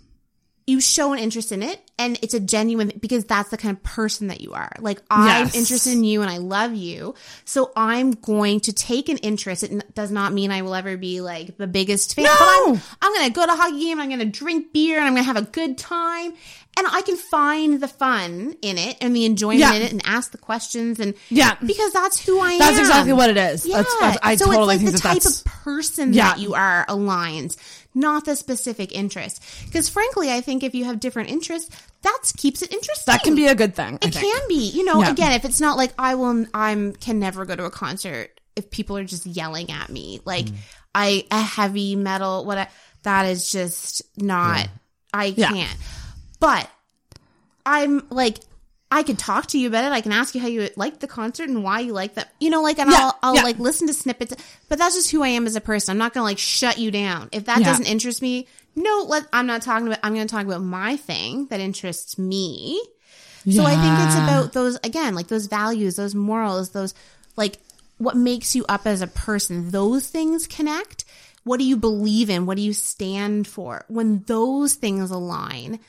you 0.68 0.80
show 0.80 1.14
an 1.14 1.18
interest 1.20 1.52
in 1.52 1.64
it 1.64 1.82
and 1.98 2.20
it's 2.22 2.36
a 2.36 2.40
genuine 2.40 2.92
because 3.00 3.26
that's 3.26 3.50
the 3.50 3.58
kind 3.58 3.76
of 3.76 3.82
person 3.82 4.28
that 4.28 4.40
you 4.40 4.54
are. 4.54 4.72
Like 4.80 5.02
I'm 5.10 5.46
Yes. 5.46 5.56
interested 5.56 5.94
in 5.94 6.04
you 6.04 6.22
and 6.22 6.30
I 6.30 6.38
love 6.38 6.76
you. 6.76 7.16
So 7.44 7.72
I'm 7.76 8.12
going 8.12 8.60
to 8.62 8.72
take 8.74 9.10
an 9.10 9.18
interest. 9.18 9.64
It 9.64 9.96
does 9.96 10.12
not 10.12 10.32
mean 10.32 10.52
I 10.52 10.62
will 10.62 10.76
ever 10.76 10.96
be 10.96 11.22
like 11.22 11.58
the 11.58 11.66
biggest 11.66 12.14
fan, 12.14 12.26
but 12.26 12.32
I'm, 12.40 12.74
No. 12.76 12.80
I'm 13.02 13.14
going 13.16 13.28
to 13.30 13.34
go 13.34 13.48
to 13.48 13.52
a 13.52 13.56
hockey 13.56 13.80
game. 13.80 14.00
I'm 14.00 14.10
going 14.10 14.20
to 14.20 14.26
drink 14.28 14.72
beer 14.72 14.98
and 15.00 15.08
I'm 15.08 15.14
going 15.14 15.24
to 15.26 15.34
have 15.34 15.38
a 15.38 15.50
good 15.50 15.76
time. 15.80 16.34
And 16.80 16.88
I 16.90 17.02
can 17.02 17.18
find 17.18 17.82
the 17.82 17.90
fun 17.90 18.56
in 18.62 18.78
it 18.78 18.96
and 19.02 19.14
the 19.14 19.26
enjoyment 19.26 19.60
Yeah. 19.60 19.74
in 19.74 19.82
it 19.82 19.92
and 19.92 20.02
ask 20.06 20.32
the 20.32 20.38
questions 20.38 20.98
and 21.02 21.14
Yeah. 21.30 21.56
because 21.66 21.92
that's 21.92 22.24
who 22.26 22.40
I 22.40 22.52
am. 22.54 22.60
That's 22.60 22.80
exactly 22.80 23.12
what 23.12 23.30
it 23.30 23.36
is. 23.36 23.66
Yeah. 23.66 23.78
That's, 23.78 24.00
that's, 24.00 24.18
I 24.24 24.36
so 24.38 24.46
totally 24.46 24.76
it's 24.76 24.84
think 24.84 24.94
like 24.94 25.02
the 25.02 25.08
type 25.10 25.22
that's 25.24 25.40
of 25.42 25.46
person 25.46 26.14
Yeah. 26.14 26.30
that 26.30 26.40
you 26.40 26.54
are 26.54 26.86
aligns, 26.88 27.58
not 27.94 28.24
the 28.24 28.38
specific 28.38 28.94
interest. 28.96 29.44
Because 29.66 29.90
frankly, 29.90 30.32
I 30.32 30.40
think 30.40 30.64
if 30.64 30.74
you 30.74 30.86
have 30.86 31.02
different 31.02 31.30
interests, 31.30 31.70
that 32.04 32.18
keeps 32.38 32.62
it 32.62 32.72
interesting. 32.72 33.12
that 33.12 33.24
can 33.24 33.36
be 33.36 33.48
a 33.48 33.56
good 33.56 33.76
thing. 33.76 34.00
It 34.02 34.14
can 34.14 34.42
be. 34.48 34.70
You 34.70 34.86
know, 34.86 35.02
Yeah. 35.02 35.12
again, 35.12 35.34
if 35.34 35.44
it's 35.44 35.60
not 35.60 35.76
like 35.76 35.92
I 36.00 36.16
will, 36.16 36.46
I'm 36.54 36.94
can 36.94 37.20
never 37.20 37.44
go 37.46 37.58
to 37.58 37.66
a 37.66 37.72
concert 37.72 38.40
if 38.56 38.72
people 38.72 38.96
are 38.98 39.04
just 39.04 39.26
yelling 39.26 39.70
at 39.70 39.90
me, 39.90 40.22
like 40.24 40.46
Mm. 40.46 40.56
I 40.96 41.26
a 41.30 41.42
heavy 41.42 41.98
metal, 41.98 42.46
what 42.46 42.58
I, 42.58 42.68
that 43.04 43.26
is 43.26 43.52
just 43.52 44.02
not. 44.16 44.70
I 45.14 45.32
can't. 45.32 45.76
But 46.40 46.70
I'm 47.66 48.08
like. 48.10 48.40
I 48.92 49.04
could 49.04 49.20
talk 49.20 49.46
to 49.50 49.60
you 49.60 49.68
about 49.68 49.86
it. 49.86 49.92
I 49.92 50.02
can 50.02 50.12
ask 50.12 50.34
you 50.34 50.42
how 50.42 50.48
you 50.48 50.68
liked 50.76 51.00
the 51.00 51.06
concert 51.06 51.48
and 51.48 51.64
why 51.64 51.82
you 51.82 51.94
like 51.94 52.16
that. 52.16 52.34
You 52.40 52.50
know, 52.50 52.64
like, 52.64 52.80
and 52.80 52.90
Yeah, 52.90 52.98
I'll, 53.00 53.20
I'll 53.22 53.36
yeah. 53.36 53.44
like 53.44 53.60
listen 53.60 53.86
to 53.86 53.94
snippets. 53.94 54.34
But 54.68 54.80
that's 54.80 54.96
just 54.96 55.12
who 55.12 55.22
I 55.22 55.28
am 55.28 55.46
as 55.46 55.56
a 55.56 55.62
person. 55.62 55.92
I'm 55.92 56.00
not 56.00 56.12
going 56.12 56.22
to 56.22 56.26
like 56.26 56.40
shut 56.40 56.80
you 56.80 56.90
down. 56.90 57.30
If 57.32 57.46
that 57.46 57.60
Yeah. 57.60 57.66
doesn't 57.66 57.86
interest 57.86 58.20
me, 58.24 58.48
no, 58.76 59.06
let, 59.08 59.28
I'm 59.32 59.46
not 59.46 59.62
talking 59.62 59.86
about, 59.86 60.00
I'm 60.02 60.16
going 60.16 60.26
to 60.26 60.32
talk 60.34 60.44
about 60.44 60.64
my 60.64 60.98
thing 60.98 61.46
that 61.52 61.60
interests 61.60 62.18
me. 62.18 62.82
So 63.48 63.64
I 63.64 63.76
think 63.76 64.08
it's 64.08 64.16
about 64.16 64.54
those 64.54 64.80
again, 64.84 65.14
like 65.14 65.28
those 65.28 65.46
values, 65.46 65.96
those 65.96 66.16
morals, 66.16 66.72
those 66.72 66.96
like 67.36 67.60
what 68.00 68.18
makes 68.18 68.56
you 68.56 68.66
up 68.68 68.88
as 68.88 69.04
a 69.04 69.08
person. 69.08 69.70
Those 69.70 70.08
things 70.08 70.48
connect. 70.48 71.06
What 71.44 71.58
do 71.60 71.64
you 71.64 71.78
believe 71.78 72.32
in? 72.32 72.48
What 72.48 72.58
do 72.58 72.64
you 72.64 72.74
stand 72.74 73.46
for? 73.48 73.86
When 73.88 74.24
those 74.24 74.74
things 74.74 75.12
align, 75.12 75.80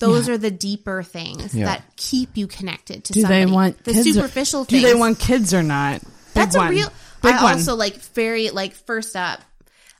those 0.00 0.28
are 0.28 0.36
the 0.38 0.50
deeper 0.50 1.02
things 1.02 1.54
Yeah. 1.54 1.66
that 1.66 1.84
keep 1.96 2.36
you 2.36 2.46
connected 2.46 3.04
to 3.04 3.12
Do 3.12 3.20
somebody. 3.22 3.44
they 3.44 3.50
want 3.50 3.84
the 3.84 3.92
kids 3.92 4.08
or- 4.08 4.12
superficial 4.14 4.64
things. 4.64 4.82
Do 4.82 4.88
they 4.88 4.94
want 4.94 5.18
kids 5.18 5.54
or 5.54 5.62
not? 5.62 6.00
Big 6.02 6.10
That's 6.34 6.56
one. 6.56 6.66
a 6.68 6.70
real. 6.70 6.92
Big 7.22 7.34
I 7.34 7.42
one. 7.42 7.52
also 7.54 7.74
like 7.76 7.96
very 8.14 8.50
like 8.50 8.72
first 8.74 9.14
up. 9.14 9.40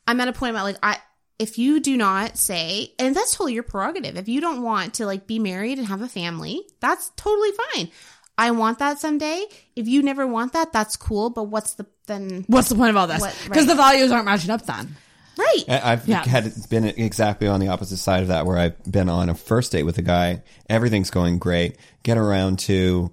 I'm 0.06 0.20
at 0.20 0.28
a 0.28 0.32
point 0.32 0.50
about 0.50 0.64
like 0.64 0.78
I 0.82 0.96
if 1.38 1.58
you 1.58 1.80
do 1.80 1.96
not 1.96 2.36
say 2.36 2.92
and 2.98 3.14
that's 3.14 3.32
totally 3.32 3.54
your 3.54 3.62
prerogative. 3.62 4.16
If 4.16 4.28
you 4.28 4.40
don't 4.40 4.62
want 4.62 4.94
to 4.94 5.06
like 5.06 5.26
be 5.26 5.38
married 5.38 5.78
and 5.78 5.86
have 5.86 6.02
a 6.02 6.08
family, 6.08 6.62
that's 6.80 7.10
totally 7.16 7.50
fine. 7.74 7.90
I 8.38 8.52
want 8.52 8.78
that 8.78 8.98
someday. 8.98 9.44
If 9.76 9.86
you 9.86 10.02
never 10.02 10.26
want 10.26 10.54
that, 10.54 10.72
that's 10.72 10.96
cool. 10.96 11.28
But 11.28 11.44
what's 11.44 11.74
the 11.74 11.84
then? 12.06 12.44
What's 12.46 12.70
the 12.70 12.74
point 12.74 12.90
of 12.90 12.96
all 12.96 13.06
this? 13.06 13.22
Because 13.44 13.66
right. 13.66 13.68
the 13.68 13.74
values 13.74 14.10
aren't 14.10 14.24
matching 14.24 14.50
up 14.50 14.64
then. 14.64 14.96
Right. 15.38 15.64
I've 15.68 16.06
Yeah. 16.06 16.24
had 16.26 16.52
been 16.68 16.84
exactly 16.84 17.48
on 17.48 17.60
the 17.60 17.68
opposite 17.68 17.96
side 17.98 18.22
of 18.22 18.28
that, 18.28 18.46
where 18.46 18.58
I've 18.58 18.82
been 18.90 19.08
on 19.08 19.28
a 19.28 19.34
first 19.34 19.72
date 19.72 19.84
with 19.84 19.96
a 19.98 20.02
guy. 20.02 20.42
Everything's 20.68 21.10
going 21.10 21.38
great. 21.38 21.76
Get 22.02 22.18
around 22.18 22.58
to, 22.60 23.10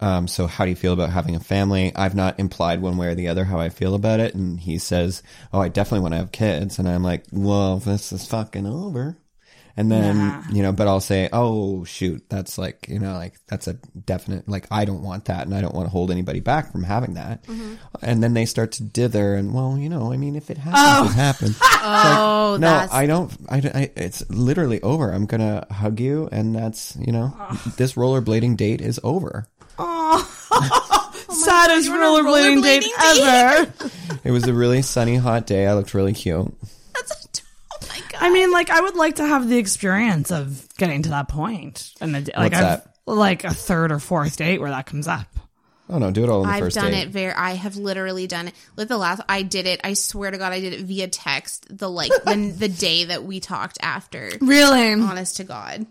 um, 0.00 0.28
so 0.28 0.46
how 0.46 0.64
do 0.64 0.70
you 0.70 0.76
feel 0.76 0.92
about 0.92 1.10
having 1.10 1.34
a 1.36 1.40
family? 1.40 1.92
I've 1.96 2.14
not 2.14 2.38
implied 2.38 2.82
one 2.82 2.96
way 2.96 3.06
or 3.06 3.14
the 3.14 3.28
other 3.28 3.44
how 3.44 3.58
I 3.60 3.68
feel 3.70 3.94
about 3.94 4.20
it, 4.20 4.34
and 4.34 4.60
he 4.60 4.78
says, 4.78 5.22
"Oh, 5.52 5.60
I 5.60 5.68
definitely 5.68 6.00
want 6.00 6.12
to 6.12 6.18
have 6.18 6.32
kids," 6.32 6.78
and 6.78 6.88
I'm 6.88 7.02
like, 7.04 7.24
"Well, 7.32 7.78
this 7.78 8.12
is 8.12 8.26
fucking 8.26 8.66
over." 8.66 9.16
And 9.76 9.90
then, 9.90 10.16
Yeah. 10.16 10.42
you 10.52 10.62
know, 10.62 10.70
but 10.72 10.86
I'll 10.86 11.00
say, 11.00 11.28
oh, 11.32 11.82
shoot, 11.84 12.24
that's 12.28 12.58
like, 12.58 12.86
you 12.88 13.00
know, 13.00 13.14
like, 13.14 13.34
that's 13.48 13.66
a 13.66 13.72
definite, 13.74 14.48
like, 14.48 14.66
I 14.70 14.84
don't 14.84 15.02
want 15.02 15.24
that 15.24 15.46
and 15.46 15.54
I 15.54 15.60
don't 15.60 15.74
want 15.74 15.86
to 15.86 15.90
hold 15.90 16.12
anybody 16.12 16.38
back 16.38 16.70
from 16.70 16.84
having 16.84 17.14
that. 17.14 17.42
Mm-hmm. 17.44 17.74
And 18.00 18.22
then 18.22 18.34
they 18.34 18.44
start 18.46 18.70
to 18.72 18.84
dither 18.84 19.34
and, 19.34 19.52
well, 19.52 19.76
you 19.76 19.88
know, 19.88 20.12
I 20.12 20.16
mean, 20.16 20.36
if 20.36 20.48
it 20.50 20.58
happens, 20.58 21.10
it 21.12 21.16
happens. 21.16 21.60
Oh, 21.86 22.56
no, 22.58 22.66
that's 22.66 22.94
I 22.94 23.06
don't, 23.06 23.30
I, 23.48 23.60
don't- 23.60 23.76
I, 23.76 23.90
it's 23.94 24.22
literally 24.30 24.80
over. 24.82 25.10
I'm 25.12 25.26
going 25.26 25.40
to 25.42 25.66
hug 25.70 26.00
you 26.00 26.28
and 26.32 26.54
that's, 26.54 26.96
you 26.96 27.12
know, 27.12 27.36
this 27.76 27.92
rollerblading 27.94 28.56
date 28.56 28.80
is 28.80 28.98
over. 29.02 29.46
Saddest 31.34 31.88
you're 31.88 32.02
on 32.02 32.24
rollerblading 32.24 32.62
date 32.62 32.84
rollerblading 32.98 33.20
ever. 33.20 33.72
It 34.24 34.30
was 34.30 34.46
a 34.46 34.54
really 34.54 34.82
sunny, 34.82 35.16
hot 35.16 35.46
day. 35.46 35.66
I 35.66 35.74
looked 35.74 35.92
really 35.94 36.12
cute. 36.14 36.54
That's. 37.84 38.00
Oh 38.00 38.02
my 38.02 38.08
god. 38.10 38.22
I 38.22 38.30
mean, 38.30 38.50
like 38.50 38.70
I 38.70 38.80
would 38.80 38.96
like 38.96 39.16
to 39.16 39.26
have 39.26 39.48
the 39.48 39.58
experience 39.58 40.30
of 40.30 40.66
getting 40.76 41.02
to 41.02 41.10
that 41.10 41.28
point, 41.28 41.92
and 42.00 42.14
the 42.14 42.20
like 42.36 42.52
What's 42.52 42.56
I've, 42.56 42.84
that? 42.84 42.96
like 43.06 43.44
a 43.44 43.52
third 43.54 43.92
or 43.92 43.98
fourth 43.98 44.36
date 44.36 44.60
where 44.60 44.70
that 44.70 44.86
comes 44.86 45.06
up. 45.08 45.26
Oh 45.88 45.98
no, 45.98 46.10
do 46.10 46.24
it 46.24 46.30
all 46.30 46.42
in 46.42 46.48
the 46.48 46.54
I've 46.54 46.60
first 46.60 46.76
done 46.76 46.92
date. 46.92 47.02
it 47.02 47.08
very. 47.10 47.32
I 47.32 47.52
have 47.52 47.76
literally 47.76 48.26
done 48.26 48.48
it. 48.48 48.54
Like 48.76 48.88
the 48.88 48.96
last, 48.96 49.20
I 49.28 49.42
did 49.42 49.66
it. 49.66 49.80
I 49.84 49.92
swear 49.94 50.30
to 50.30 50.38
God, 50.38 50.52
I 50.52 50.60
did 50.60 50.72
it 50.72 50.80
via 50.80 51.08
text. 51.08 51.66
The 51.70 51.90
like 51.90 52.10
the, 52.24 52.54
the 52.58 52.68
day 52.68 53.04
that 53.04 53.24
we 53.24 53.40
talked 53.40 53.78
after. 53.82 54.30
Really? 54.40 54.92
Honest 54.94 55.36
to 55.38 55.44
God, 55.44 55.86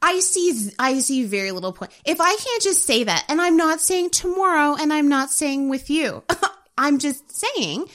I 0.00 0.20
see. 0.20 0.70
I 0.78 1.00
see 1.00 1.24
very 1.24 1.52
little 1.52 1.72
point. 1.72 1.92
If 2.06 2.18
I 2.20 2.34
can't 2.34 2.62
just 2.62 2.84
say 2.84 3.04
that, 3.04 3.26
and 3.28 3.40
I'm 3.40 3.58
not 3.58 3.80
saying 3.80 4.10
tomorrow, 4.10 4.74
and 4.74 4.90
I'm 4.92 5.08
not 5.08 5.30
saying 5.30 5.68
with 5.68 5.90
you, 5.90 6.22
I'm 6.78 6.98
just 6.98 7.30
saying. 7.30 7.86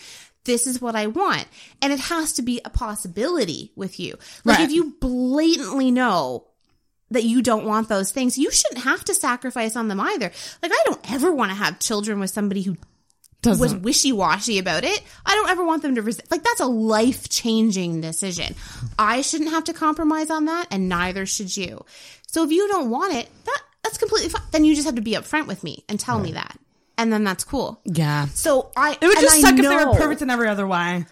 This 0.46 0.66
is 0.68 0.82
what 0.82 0.96
I 0.96 1.08
want. 1.08 1.46
And 1.82 1.94
it 1.94 2.00
has 2.00 2.34
to 2.34 2.42
be 2.42 2.62
a 2.66 2.70
possibility 2.70 3.72
with 3.76 4.00
you. 4.00 4.16
Like 4.44 4.58
Right. 4.60 4.66
if 4.68 4.72
you 4.74 4.96
blatantly 5.00 5.92
know 5.92 6.48
that 7.12 7.24
you 7.26 7.42
don't 7.42 7.66
want 7.66 7.90
those 7.90 8.12
things, 8.12 8.38
you 8.38 8.50
shouldn't 8.52 8.84
have 8.86 9.04
to 9.06 9.14
sacrifice 9.14 9.76
on 9.76 9.88
them 9.88 10.00
either. 10.00 10.32
Like 10.64 10.72
I 10.72 10.82
don't 10.86 11.12
ever 11.14 11.32
want 11.32 11.52
to 11.52 11.56
have 11.56 11.80
children 11.80 12.20
with 12.20 12.30
somebody 12.32 12.62
who 12.62 12.78
was 13.44 13.60
Doesn't 13.60 13.82
wishy 13.82 14.12
washy 14.12 14.60
about 14.60 14.84
it. 14.84 15.02
I 15.26 15.34
don't 15.36 15.50
ever 15.50 15.66
want 15.66 15.82
them 15.82 15.96
to 15.96 16.02
resist. 16.02 16.30
Like 16.32 16.44
that's 16.44 16.60
a 16.60 16.68
life 16.68 17.28
changing 17.28 18.00
decision. 18.02 18.56
I 19.00 19.22
shouldn't 19.22 19.50
have 19.50 19.64
to 19.66 19.74
compromise 19.74 20.30
on 20.30 20.46
that, 20.46 20.68
and 20.72 20.88
neither 20.88 21.26
should 21.26 21.56
you. 21.58 21.84
So 22.28 22.44
if 22.44 22.52
you 22.52 22.68
don't 22.68 22.90
want 22.92 23.14
it, 23.16 23.28
that 23.46 23.62
that's 23.84 23.98
completely 23.98 24.30
fine. 24.30 24.44
Then 24.52 24.64
you 24.64 24.76
just 24.76 24.86
have 24.86 24.96
to 24.96 25.02
be 25.02 25.14
upfront 25.14 25.48
with 25.48 25.64
me 25.64 25.84
and 25.90 26.00
tell 26.00 26.20
me 26.20 26.32
that, 26.34 26.58
and 27.02 27.11
then 27.11 27.23
that's 27.23 27.44
cool. 27.44 27.82
yeah. 27.84 28.28
So 28.28 28.72
I 28.78 28.91
It 29.02 29.07
would 29.07 29.18
just 29.19 29.38
I 29.38 29.41
suck 29.41 29.57
if 29.57 29.65
they 29.65 29.76
were 29.76 29.94
perfect 29.95 30.22
in 30.22 30.30
every 30.30 30.48
other 30.48 30.68
way. 30.68 31.06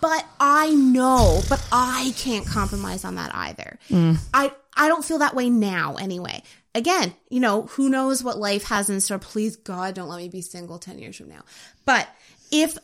but 0.00 0.24
I 0.40 0.70
know, 0.70 1.42
but 1.48 1.62
I 1.70 2.12
can't 2.16 2.46
compromise 2.46 3.04
on 3.04 3.16
that 3.16 3.34
either. 3.34 3.78
Mm. 3.90 4.18
I 4.32 4.52
I 4.76 4.88
don't 4.88 5.04
feel 5.04 5.18
that 5.18 5.34
way 5.34 5.50
now 5.50 5.96
anyway. 5.96 6.42
Again, 6.74 7.14
you 7.30 7.40
know, 7.40 7.62
who 7.62 7.88
knows 7.88 8.22
what 8.24 8.38
life 8.38 8.64
has 8.64 8.88
in 8.90 9.00
store. 9.00 9.18
Please 9.18 9.56
God, 9.56 9.94
don't 9.94 10.08
let 10.08 10.18
me 10.18 10.28
be 10.28 10.42
single 10.42 10.78
10 10.78 10.98
years 10.98 11.16
from 11.16 11.28
now. 11.28 11.42
But 11.84 12.08
if 12.50 12.76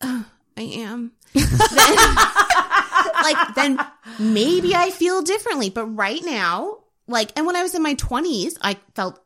uh, 0.00 0.22
I 0.56 0.62
am 0.62 1.12
then, 1.34 1.44
like 3.22 3.54
then 3.54 3.78
maybe 4.18 4.74
I 4.74 4.90
feel 4.90 5.22
differently, 5.22 5.70
but 5.70 5.86
right 5.86 6.22
now, 6.24 6.78
like 7.06 7.32
and 7.36 7.46
when 7.46 7.56
I 7.56 7.62
was 7.62 7.74
in 7.74 7.82
my 7.82 7.94
20s, 7.94 8.56
I 8.62 8.76
felt 8.94 9.20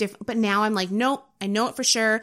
different, 0.00 0.26
but 0.26 0.36
now 0.36 0.64
I'm 0.64 0.74
like, 0.74 0.90
nope, 0.90 1.24
I 1.40 1.46
know 1.46 1.68
it 1.68 1.76
for 1.76 1.84
sure. 1.84 2.22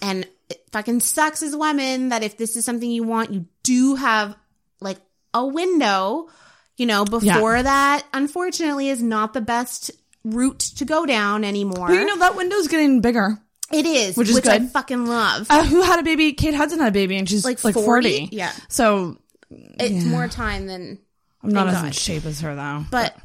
And 0.00 0.26
it 0.48 0.62
fucking 0.72 1.00
sucks 1.00 1.42
as 1.42 1.56
women 1.56 2.10
that 2.10 2.22
if 2.22 2.36
this 2.36 2.54
is 2.56 2.64
something 2.64 2.88
you 2.90 3.02
want, 3.02 3.32
you 3.32 3.46
do 3.64 3.96
have 3.96 4.36
like 4.80 4.98
a 5.34 5.44
window, 5.46 6.28
you 6.76 6.86
know, 6.86 7.04
before 7.04 7.60
that, 7.62 8.04
unfortunately, 8.12 8.88
is 8.88 9.02
not 9.02 9.32
the 9.34 9.40
best 9.40 9.90
route 10.24 10.58
to 10.60 10.84
go 10.84 11.04
down 11.06 11.44
anymore. 11.44 11.88
But 11.88 11.94
you 11.94 12.06
know 12.06 12.18
that 12.18 12.36
window's 12.36 12.68
getting 12.68 13.00
bigger. 13.00 13.36
it 13.72 13.84
is, 13.86 14.16
which 14.16 14.28
which, 14.32 14.44
is 14.44 14.48
I 14.48 14.58
good. 14.58 14.70
fucking 14.70 15.06
love. 15.06 15.46
Uh, 15.50 15.64
who 15.64 15.82
had 15.82 15.98
a 15.98 16.02
baby? 16.02 16.32
Kate 16.34 16.54
Hudson 16.54 16.78
had 16.78 16.88
a 16.88 16.92
baby, 16.92 17.16
and 17.16 17.28
she's 17.28 17.44
like 17.44 17.62
Like 17.64 17.74
like 17.76 17.84
40? 17.84 17.84
forty. 17.84 18.28
Yeah. 18.36 18.52
So 18.68 19.18
it's 19.50 20.04
more 20.04 20.28
time 20.28 20.66
than 20.66 20.98
I'm 21.42 21.50
not 21.50 21.68
as 21.68 21.82
in 21.82 21.90
shape 21.92 22.24
as 22.26 22.40
her 22.42 22.54
though. 22.54 22.84
but 22.90 23.16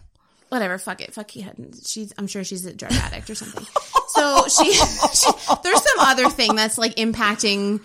whatever, 0.53 0.77
fuck 0.77 1.01
it, 1.01 1.13
fuck 1.13 1.27
Kate 1.27 1.43
Hudson. 1.43 1.71
She's, 1.85 2.13
I'm 2.17 2.27
sure 2.27 2.43
she's 2.43 2.65
a 2.65 2.73
drug 2.73 2.91
addict 2.93 3.29
or 3.29 3.35
something. 3.35 3.65
So 4.09 4.47
she, 4.47 4.71
she, 4.73 5.31
there's 5.63 5.81
some 5.83 5.99
other 5.99 6.29
thing 6.29 6.55
that's 6.55 6.77
like 6.77 6.95
impacting 6.95 7.81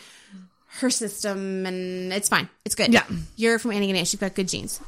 her 0.81 0.91
system, 0.91 1.67
and 1.67 2.13
it's 2.13 2.29
fine, 2.29 2.49
it's 2.65 2.75
good. 2.75 2.93
Yeah. 2.93 3.05
you're 3.37 3.59
from 3.59 3.73
Antigonish, 3.73 4.11
she's 4.11 4.17
got 4.21 4.35
good 4.35 4.49
genes. 4.49 4.81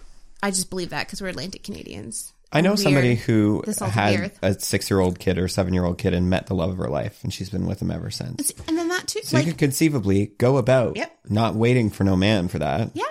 I 0.43 0.51
just 0.51 0.71
believe 0.71 0.91
that 0.91 1.07
because 1.07 1.21
we're 1.21 1.29
Atlantic 1.29 1.63
Canadians. 1.65 2.33
I 2.53 2.63
know 2.63 2.71
Weird. 2.71 2.79
somebody 2.81 3.15
who 3.15 3.63
The 3.65 3.75
salt 3.75 3.91
of 3.91 3.95
the 3.95 4.01
had 4.01 4.33
a 4.43 4.59
six-year-old 4.59 5.19
kid 5.21 5.39
or 5.39 5.47
seven-year-old 5.49 5.99
kid 5.99 6.15
and 6.15 6.29
met 6.29 6.47
the 6.47 6.55
love 6.55 6.71
of 6.71 6.79
her 6.79 6.89
life, 6.89 7.23
and 7.23 7.33
she's 7.33 7.49
been 7.51 7.67
with 7.67 7.81
him 7.81 7.91
ever 7.91 8.11
since. 8.11 8.53
and 8.69 8.77
then 8.77 8.89
that 8.89 9.07
too, 9.07 9.21
So 9.23 9.37
like 9.37 9.47
you 9.47 9.53
could 9.53 9.59
conceivably 9.59 10.33
go 10.39 10.57
about 10.57 10.97
Yep. 10.97 11.19
not 11.29 11.55
waiting 11.55 11.91
for 11.91 12.05
no 12.05 12.17
man 12.17 12.49
for 12.49 12.59
that, 12.59 12.91
yeah. 12.95 13.05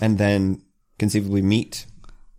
and 0.00 0.16
then 0.18 0.62
conceivably 0.98 1.42
meet 1.42 1.86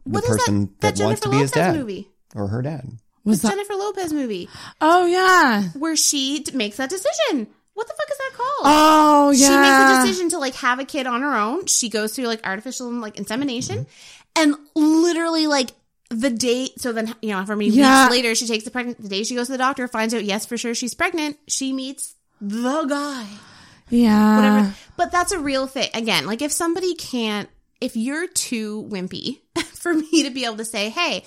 the 0.06 0.12
What 0.12 0.24
is 0.24 0.30
person 0.30 0.70
that, 0.80 0.96
that, 0.96 1.04
wants 1.04 1.22
Jennifer 1.22 1.24
to 1.24 1.30
be 1.30 1.38
his 1.38 1.56
Lopez 1.56 1.74
dad 1.74 1.80
movie? 1.80 2.10
or 2.36 2.48
her 2.48 2.62
dad. 2.62 2.86
Was 3.24 3.42
that? 3.42 3.52
Jennifer 3.52 3.74
Lopez 3.74 4.14
movie 4.14 4.48
Oh 4.82 5.06
yeah. 5.06 5.64
where 5.78 5.96
she 5.96 6.40
d- 6.44 6.52
makes 6.56 6.78
that 6.78 6.90
decision. 6.90 7.48
What 7.74 7.88
the 7.88 7.94
fuck 7.98 8.10
is 8.12 8.18
that 8.18 8.32
called? 8.34 8.62
Oh 8.64 9.32
yeah. 9.32 9.48
She 9.48 9.58
makes 9.58 9.78
a 10.06 10.08
decision 10.08 10.30
to 10.30 10.38
like 10.40 10.54
have 10.56 10.80
a 10.80 10.86
kid 10.86 11.08
on 11.08 11.22
her 11.22 11.36
own. 11.36 11.66
She 11.66 11.90
goes 11.90 12.16
through 12.16 12.28
like 12.28 12.46
artificial 12.48 12.90
like 12.92 13.18
insemination, 13.18 13.88
and 14.36 14.56
literally 14.76 15.48
like 15.48 15.72
the 16.10 16.30
day. 16.30 16.70
So 16.78 16.94
then 16.94 17.14
you 17.22 17.32
know, 17.32 17.44
for 17.46 17.56
many 17.56 17.72
Yeah. 17.72 18.06
weeks 18.06 18.12
later, 18.16 18.36
she 18.36 18.48
takes 18.48 18.64
the 18.64 18.72
pregnant. 18.72 19.02
The 19.02 19.10
day 19.10 19.24
she 19.24 19.36
goes 19.36 19.48
to 19.48 19.54
the 19.54 19.58
doctor, 19.58 19.88
finds 19.88 20.14
out 20.14 20.24
yes 20.24 20.46
for 20.46 20.56
sure 20.58 20.74
she's 20.76 20.94
pregnant. 20.94 21.38
She 21.48 21.74
meets 21.74 22.16
the 22.40 22.84
guy. 22.86 23.26
Yeah. 23.90 24.36
Whatever. 24.36 24.76
But 24.98 25.12
that's 25.12 25.32
a 25.32 25.40
real 25.40 25.68
thing. 25.68 25.90
Again, 25.94 26.26
like 26.26 26.42
if 26.42 26.52
somebody 26.52 26.96
can't, 26.96 27.50
if 27.82 27.96
you're 27.98 28.28
too 28.28 28.88
wimpy 28.90 29.40
for 29.86 29.94
me 30.12 30.24
to 30.24 30.32
be 30.32 30.46
able 30.46 30.58
to 30.58 30.66
say, 30.66 30.90
hey. 30.90 31.24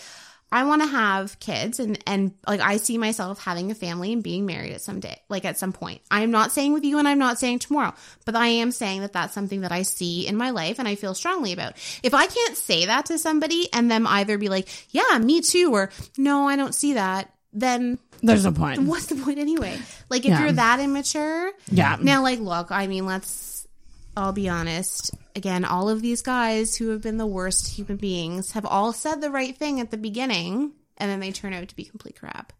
I 0.50 0.64
want 0.64 0.80
to 0.80 0.88
have 0.88 1.38
kids 1.40 1.78
and 1.78 2.02
and 2.06 2.32
like 2.46 2.60
I 2.60 2.78
see 2.78 2.96
myself 2.96 3.38
having 3.38 3.70
a 3.70 3.74
family 3.74 4.14
and 4.14 4.22
being 4.22 4.46
married 4.46 4.72
at 4.72 4.80
some 4.80 4.98
day, 4.98 5.20
like 5.28 5.44
at 5.44 5.58
some 5.58 5.74
point. 5.74 6.00
I 6.10 6.22
am 6.22 6.30
not 6.30 6.52
saying 6.52 6.72
with 6.72 6.84
you 6.84 6.98
and 6.98 7.06
I'm 7.06 7.18
not 7.18 7.38
saying 7.38 7.58
tomorrow, 7.58 7.92
but 8.24 8.34
I 8.34 8.46
am 8.46 8.70
saying 8.72 9.02
that 9.02 9.12
that's 9.12 9.34
something 9.34 9.60
that 9.60 9.72
I 9.72 9.82
see 9.82 10.26
in 10.26 10.36
my 10.38 10.48
life 10.48 10.78
and 10.78 10.88
I 10.88 10.94
feel 10.94 11.12
strongly 11.14 11.52
about. 11.52 11.74
If 12.02 12.14
I 12.14 12.26
can't 12.26 12.56
say 12.56 12.86
that 12.86 13.04
to 13.06 13.18
somebody 13.18 13.68
and 13.74 13.90
them 13.90 14.06
either 14.06 14.38
be 14.38 14.48
like, 14.48 14.68
"Yeah, 14.90 15.18
me 15.18 15.42
too," 15.42 15.70
or 15.74 15.90
"No, 16.16 16.48
I 16.48 16.56
don't 16.56 16.74
see 16.74 16.94
that," 16.94 17.30
then 17.52 17.98
There's 18.22 18.46
no 18.46 18.52
point. 18.52 18.80
what's 18.84 19.04
the 19.04 19.16
point 19.16 19.38
anyway? 19.38 19.78
Like 20.08 20.22
if 20.22 20.30
Yeah. 20.30 20.40
you're 20.44 20.52
that 20.52 20.80
immature, 20.80 21.52
Yeah. 21.70 21.98
now, 22.00 22.22
like, 22.22 22.38
look, 22.40 22.72
I 22.72 22.86
mean, 22.86 23.04
let's, 23.04 23.68
I'll 24.16 24.32
be 24.32 24.48
honest. 24.48 25.10
Again, 25.38 25.64
all 25.64 25.88
of 25.88 26.02
these 26.02 26.20
guys 26.20 26.74
who 26.74 26.88
have 26.88 27.00
been 27.00 27.16
the 27.16 27.24
worst 27.24 27.68
human 27.68 27.96
beings 27.96 28.50
have 28.52 28.66
all 28.66 28.92
said 28.92 29.20
the 29.20 29.30
right 29.30 29.56
thing 29.56 29.78
at 29.78 29.92
the 29.92 29.96
beginning, 29.96 30.72
and 30.96 31.08
then 31.08 31.20
they 31.20 31.30
turn 31.30 31.52
out 31.52 31.68
to 31.68 31.76
be 31.76 31.84
complete 31.84 32.18
crap. 32.18 32.52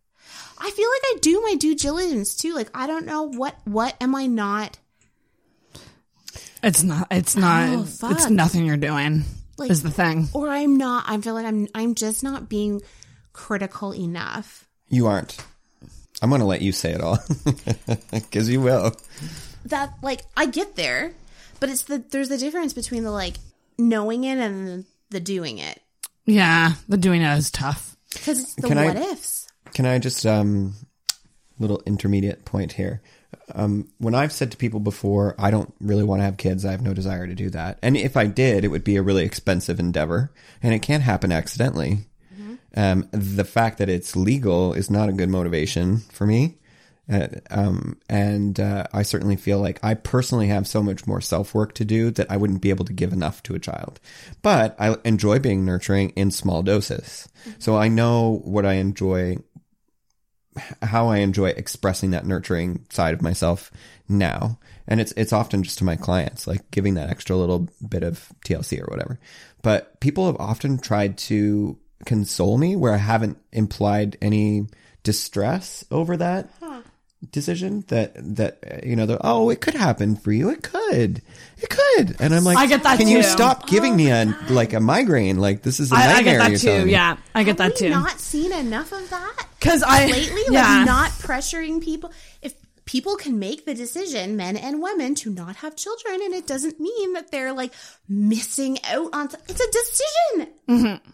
I 0.57 0.71
feel 0.71 0.89
like 0.89 1.03
I 1.05 1.19
do 1.21 1.41
my 1.41 1.57
due 1.57 1.75
diligence 1.75 2.37
too. 2.37 2.55
Like, 2.55 2.71
I 2.73 2.87
don't 2.87 3.05
know 3.05 3.25
what, 3.25 3.57
what 3.65 3.97
am 4.01 4.15
I 4.15 4.29
not? 4.29 4.79
It's 6.63 6.85
not. 6.85 7.09
It's 7.11 7.35
not. 7.35 7.69
Oh, 7.69 8.11
it's 8.13 8.31
nothing 8.31 8.65
you're 8.65 8.77
doing. 8.77 9.25
Like- 9.57 9.73
is 9.73 9.83
the 9.83 9.91
thing. 9.91 10.29
Or 10.33 10.49
I'm 10.49 10.77
not, 10.77 11.05
I 11.09 11.19
feel 11.19 11.35
like 11.35 11.47
I'm, 11.47 11.67
I'm 11.75 11.97
just 11.97 12.23
not 12.23 12.49
being 12.49 12.81
critical 13.33 13.93
enough. 13.93 14.69
You 14.89 15.09
aren't. 15.09 15.37
I'm 16.23 16.29
going 16.29 16.43
to 16.43 16.47
let 16.47 16.63
you 16.63 16.71
say 16.71 16.93
it 16.93 17.01
all 17.01 17.19
because 18.13 18.49
you 18.49 18.61
will. 18.61 18.95
That, 19.65 19.95
like, 20.01 20.23
I 20.37 20.47
get 20.47 20.77
there, 20.77 21.13
but 21.61 21.69
it's 21.69 21.83
the, 21.83 21.99
there's 22.11 22.29
the 22.29 22.39
difference 22.39 22.73
between 22.73 23.05
the, 23.05 23.11
like, 23.11 23.37
knowing 23.79 24.25
it 24.25 24.39
and 24.39 24.85
the 25.11 25.21
doing 25.21 25.59
it. 25.59 25.81
Yeah. 26.27 26.73
The 26.89 26.97
doing 26.97 27.23
it 27.23 27.39
is 27.39 27.51
tough. 27.51 27.97
Because 28.13 28.41
it's 28.41 28.55
the 28.55 28.69
Can 28.69 28.79
I- 28.79 28.87
what 28.87 28.97
ifs. 28.97 29.49
Can 29.75 29.85
I 29.87 29.99
just 29.99 30.25
um 30.25 30.75
little 31.59 31.83
intermediate 31.87 32.45
point 32.45 32.73
here? 32.73 33.03
Um, 33.55 33.89
when 33.99 34.15
I've 34.15 34.33
said 34.33 34.51
to 34.53 34.57
people 34.57 34.81
before, 34.81 35.35
I 35.39 35.51
don't 35.51 35.75
really 35.81 36.05
want 36.05 36.21
to 36.21 36.25
have 36.25 36.37
kids. 36.37 36.65
I 36.65 36.71
have 36.71 36.83
no 36.83 36.95
desire 36.95 37.27
to 37.27 37.35
do 37.35 37.51
that. 37.51 37.79
And 37.83 37.97
if 37.97 38.17
I 38.17 38.27
did, 38.27 38.65
it 38.65 38.69
would 38.69 38.85
be 38.85 38.97
a 38.97 39.03
really 39.03 39.25
expensive 39.25 39.79
endeavor, 39.79 40.33
and 40.63 40.73
it 40.75 40.81
can't 40.81 41.03
happen 41.03 41.33
accidentally. 41.33 41.99
Um, 42.77 43.09
the 43.11 43.45
fact 43.45 43.79
that 43.79 43.89
it's 43.89 44.15
legal 44.15 44.73
is 44.75 44.91
not 44.91 45.09
a 45.09 45.13
good 45.13 45.31
motivation 45.31 45.99
for 46.13 46.27
me. 46.27 46.58
Uh, 47.11 47.29
um, 47.51 47.99
and 48.09 48.61
uh, 48.61 48.85
I 48.93 49.03
certainly 49.03 49.37
feel 49.37 49.61
like 49.61 49.83
I 49.83 49.95
personally 49.95 50.49
have 50.49 50.69
so 50.69 50.83
much 50.83 51.07
more 51.07 51.21
self 51.21 51.55
work 51.55 51.75
to 51.75 51.85
do 51.85 52.11
that 52.13 52.31
I 52.31 52.37
wouldn't 52.37 52.61
be 52.61 52.71
able 52.71 52.85
to 52.85 52.93
give 52.93 53.13
enough 53.13 53.43
to 53.45 53.55
a 53.55 53.59
child. 53.59 53.99
But 54.43 54.77
I 54.79 54.97
enjoy 55.05 55.39
being 55.39 55.65
nurturing 55.65 56.11
in 56.11 56.31
small 56.31 56.63
doses. 56.63 57.29
So 57.59 57.77
I 57.77 57.89
know 57.89 58.43
what 58.45 58.67
I 58.67 58.75
enjoy 58.75 59.39
how 60.83 61.09
I 61.09 61.19
enjoy 61.19 61.51
expressing 61.51 62.11
that 62.11 62.27
nurturing 62.27 62.85
side 62.91 63.15
of 63.15 63.23
myself 63.23 63.71
now. 64.09 64.59
And 64.87 65.01
it's 65.01 65.13
it's 65.17 65.33
often 65.33 65.63
just 65.63 65.79
to 65.79 65.85
my 65.85 65.97
clients, 65.97 66.47
like 66.47 66.71
giving 66.71 66.95
that 66.95 67.11
extra 67.11 67.37
little 67.37 67.69
bit 67.87 68.03
of 68.03 68.33
TLC 68.45 68.81
or 68.81 68.87
whatever. 68.91 69.19
But 69.63 70.01
people 70.01 70.27
have 70.27 70.37
often 70.39 70.79
tried 70.79 71.19
to 71.19 71.79
console 72.05 72.59
me 72.59 72.77
where 72.77 72.95
I 72.95 72.99
haven't 72.99 73.39
implied 73.53 74.17
any 74.23 74.67
distress 75.03 75.85
over 75.91 76.17
that 76.17 76.51
decision 77.32 77.85
that 77.89 78.12
that 78.36 78.85
you 78.85 78.95
know 78.95 79.05
the, 79.05 79.19
oh 79.27 79.51
it 79.51 79.61
could 79.61 79.74
happen 79.74 80.15
for 80.15 80.31
you 80.31 80.51
it 80.51 80.62
could 80.62 81.20
it 81.57 81.69
could 81.69 82.15
and 82.20 82.32
i'm 82.32 82.45
like 82.45 82.57
I 82.57 82.66
get 82.66 82.85
that 82.85 82.97
can 82.97 83.09
you 83.09 83.23
too. 83.23 83.28
stop 83.28 83.66
giving 83.66 83.97
me 83.97 84.12
oh 84.12 84.35
a 84.49 84.53
like 84.53 84.73
a 84.73 84.78
migraine 84.78 85.39
like 85.39 85.62
this 85.62 85.81
is 85.81 85.90
a 85.90 85.97
I, 85.97 86.03
I 86.03 86.12
nightmare 86.15 86.39
get 86.39 86.51
that 86.53 86.59
too. 86.61 86.89
Yeah. 86.89 87.16
I 87.35 87.43
get 87.45 87.57
that 87.59 87.73
Have 87.73 87.81
we 87.81 87.89
too. 87.89 87.90
not 87.90 88.20
seen 88.20 88.53
enough 88.53 88.93
of 88.93 89.11
that 89.11 89.47
Because 89.59 89.82
I 89.82 90.07
lately? 90.07 90.43
Yeah. 90.51 90.78
Like 90.78 90.86
not 90.86 91.11
pressuring 91.11 91.82
people. 91.82 92.12
If 92.43 92.55
people 92.85 93.16
can 93.16 93.39
make 93.39 93.66
the 93.66 93.74
decision, 93.74 94.36
men 94.36 94.57
and 94.57 94.81
women, 94.81 95.15
to 95.16 95.31
not 95.31 95.57
have 95.57 95.77
children, 95.77 96.20
and 96.23 96.35
it 96.35 96.47
doesn't 96.47 96.81
mean 96.81 97.12
that 97.15 97.31
they're 97.31 97.53
like 97.53 97.73
missing 98.09 98.78
out 98.85 99.11
on. 99.12 99.27
It's 99.49 99.61
a 99.61 99.70
decision. 99.73 100.55
Mm-hmm. 100.69 101.11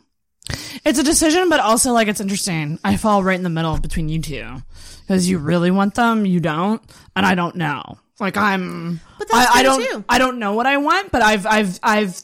It's 0.84 0.98
a 0.98 1.02
decision, 1.02 1.48
but 1.48 1.60
also 1.60 1.92
like 1.92 2.08
it's 2.08 2.20
interesting. 2.20 2.78
I 2.84 2.96
fall 2.96 3.22
right 3.22 3.36
in 3.36 3.42
the 3.42 3.50
middle 3.50 3.78
between 3.78 4.08
you 4.08 4.20
two 4.20 4.56
because 5.00 5.28
you 5.28 5.38
really 5.38 5.70
want 5.70 5.94
them, 5.94 6.26
you 6.26 6.40
don't, 6.40 6.82
and 7.16 7.24
I 7.24 7.34
don't 7.34 7.56
know. 7.56 7.98
Like 8.20 8.36
I'm, 8.36 9.00
But 9.18 9.28
that's 9.28 9.50
I, 9.50 9.60
I 9.60 9.62
don't, 9.62 9.80
too. 9.82 10.04
I 10.08 10.18
don't 10.18 10.38
know 10.38 10.52
what 10.52 10.66
I 10.66 10.76
want, 10.76 11.10
but 11.10 11.22
I've, 11.22 11.46
I've, 11.46 11.80
I've, 11.82 12.20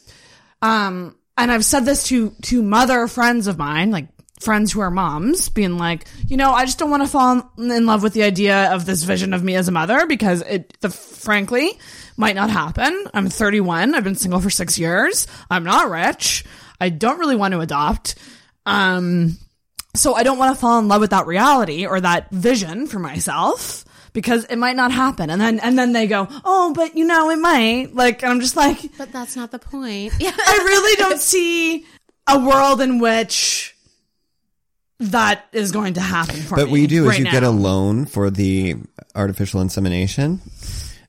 um, 0.61 1.15
and 1.37 1.51
I've 1.51 1.65
said 1.65 1.85
this 1.85 2.07
to 2.07 2.31
to 2.43 2.61
mother 2.61 3.07
friends 3.07 3.47
of 3.47 3.57
mine, 3.57 3.89
like 3.91 4.07
friends 4.39 4.71
who 4.71 4.79
are 4.81 4.91
moms, 4.91 5.49
being 5.49 5.77
like, 5.77 6.05
you 6.27 6.37
know, 6.37 6.51
I 6.51 6.65
just 6.65 6.77
don't 6.79 6.89
want 6.89 7.03
to 7.03 7.09
fall 7.09 7.51
in 7.57 7.85
love 7.85 8.03
with 8.03 8.13
the 8.13 8.23
idea 8.23 8.73
of 8.73 8.85
this 8.85 9.03
vision 9.03 9.33
of 9.33 9.43
me 9.43 9.55
as 9.55 9.67
a 9.67 9.71
mother 9.71 10.05
because 10.05 10.41
it, 10.41 10.77
the 10.81 10.89
frankly, 10.89 11.79
might 12.17 12.35
not 12.35 12.49
happen. 12.49 13.05
I'm 13.13 13.29
31. 13.29 13.95
I've 13.95 14.03
been 14.03 14.15
single 14.15 14.39
for 14.39 14.49
six 14.49 14.77
years. 14.77 15.27
I'm 15.49 15.63
not 15.63 15.89
rich. 15.89 16.43
I 16.81 16.89
don't 16.89 17.19
really 17.19 17.35
want 17.35 17.53
to 17.53 17.59
adopt. 17.61 18.15
Um, 18.65 19.37
so 19.95 20.13
I 20.15 20.23
don't 20.23 20.37
want 20.37 20.55
to 20.55 20.59
fall 20.59 20.79
in 20.79 20.87
love 20.87 21.01
with 21.01 21.11
that 21.11 21.27
reality 21.27 21.85
or 21.85 22.01
that 22.01 22.31
vision 22.31 22.87
for 22.87 22.97
myself 22.97 23.85
because 24.13 24.45
it 24.45 24.55
might 24.55 24.75
not 24.75 24.91
happen. 24.91 25.29
And 25.29 25.39
then, 25.39 25.59
and 25.59 25.77
then 25.77 25.93
they 25.93 26.07
go, 26.07 26.27
oh, 26.43 26.73
but 26.73 26.97
you 26.97 27.05
know, 27.05 27.29
it 27.29 27.37
might. 27.37 27.93
Like, 27.93 28.23
and 28.23 28.31
I'm 28.31 28.41
just 28.41 28.55
like, 28.55 28.79
But 28.97 29.11
that's 29.11 29.35
not 29.35 29.51
the 29.51 29.59
point. 29.59 30.13
Yeah. 30.19 30.31
I 30.37 30.57
really 30.63 30.95
don't 30.95 31.19
see 31.19 31.85
a 32.27 32.39
world 32.39 32.81
in 32.81 32.99
which 32.99 33.75
that 34.99 35.45
is 35.51 35.71
going 35.71 35.95
to 35.95 36.01
happen 36.01 36.35
for 36.35 36.55
me. 36.55 36.63
But 36.63 36.71
what 36.71 36.79
you 36.79 36.87
do 36.87 37.03
is 37.03 37.09
right 37.09 37.19
you 37.19 37.25
get 37.25 37.43
a 37.43 37.49
loan 37.49 38.05
for 38.05 38.29
the 38.29 38.75
artificial 39.15 39.61
insemination, 39.61 40.41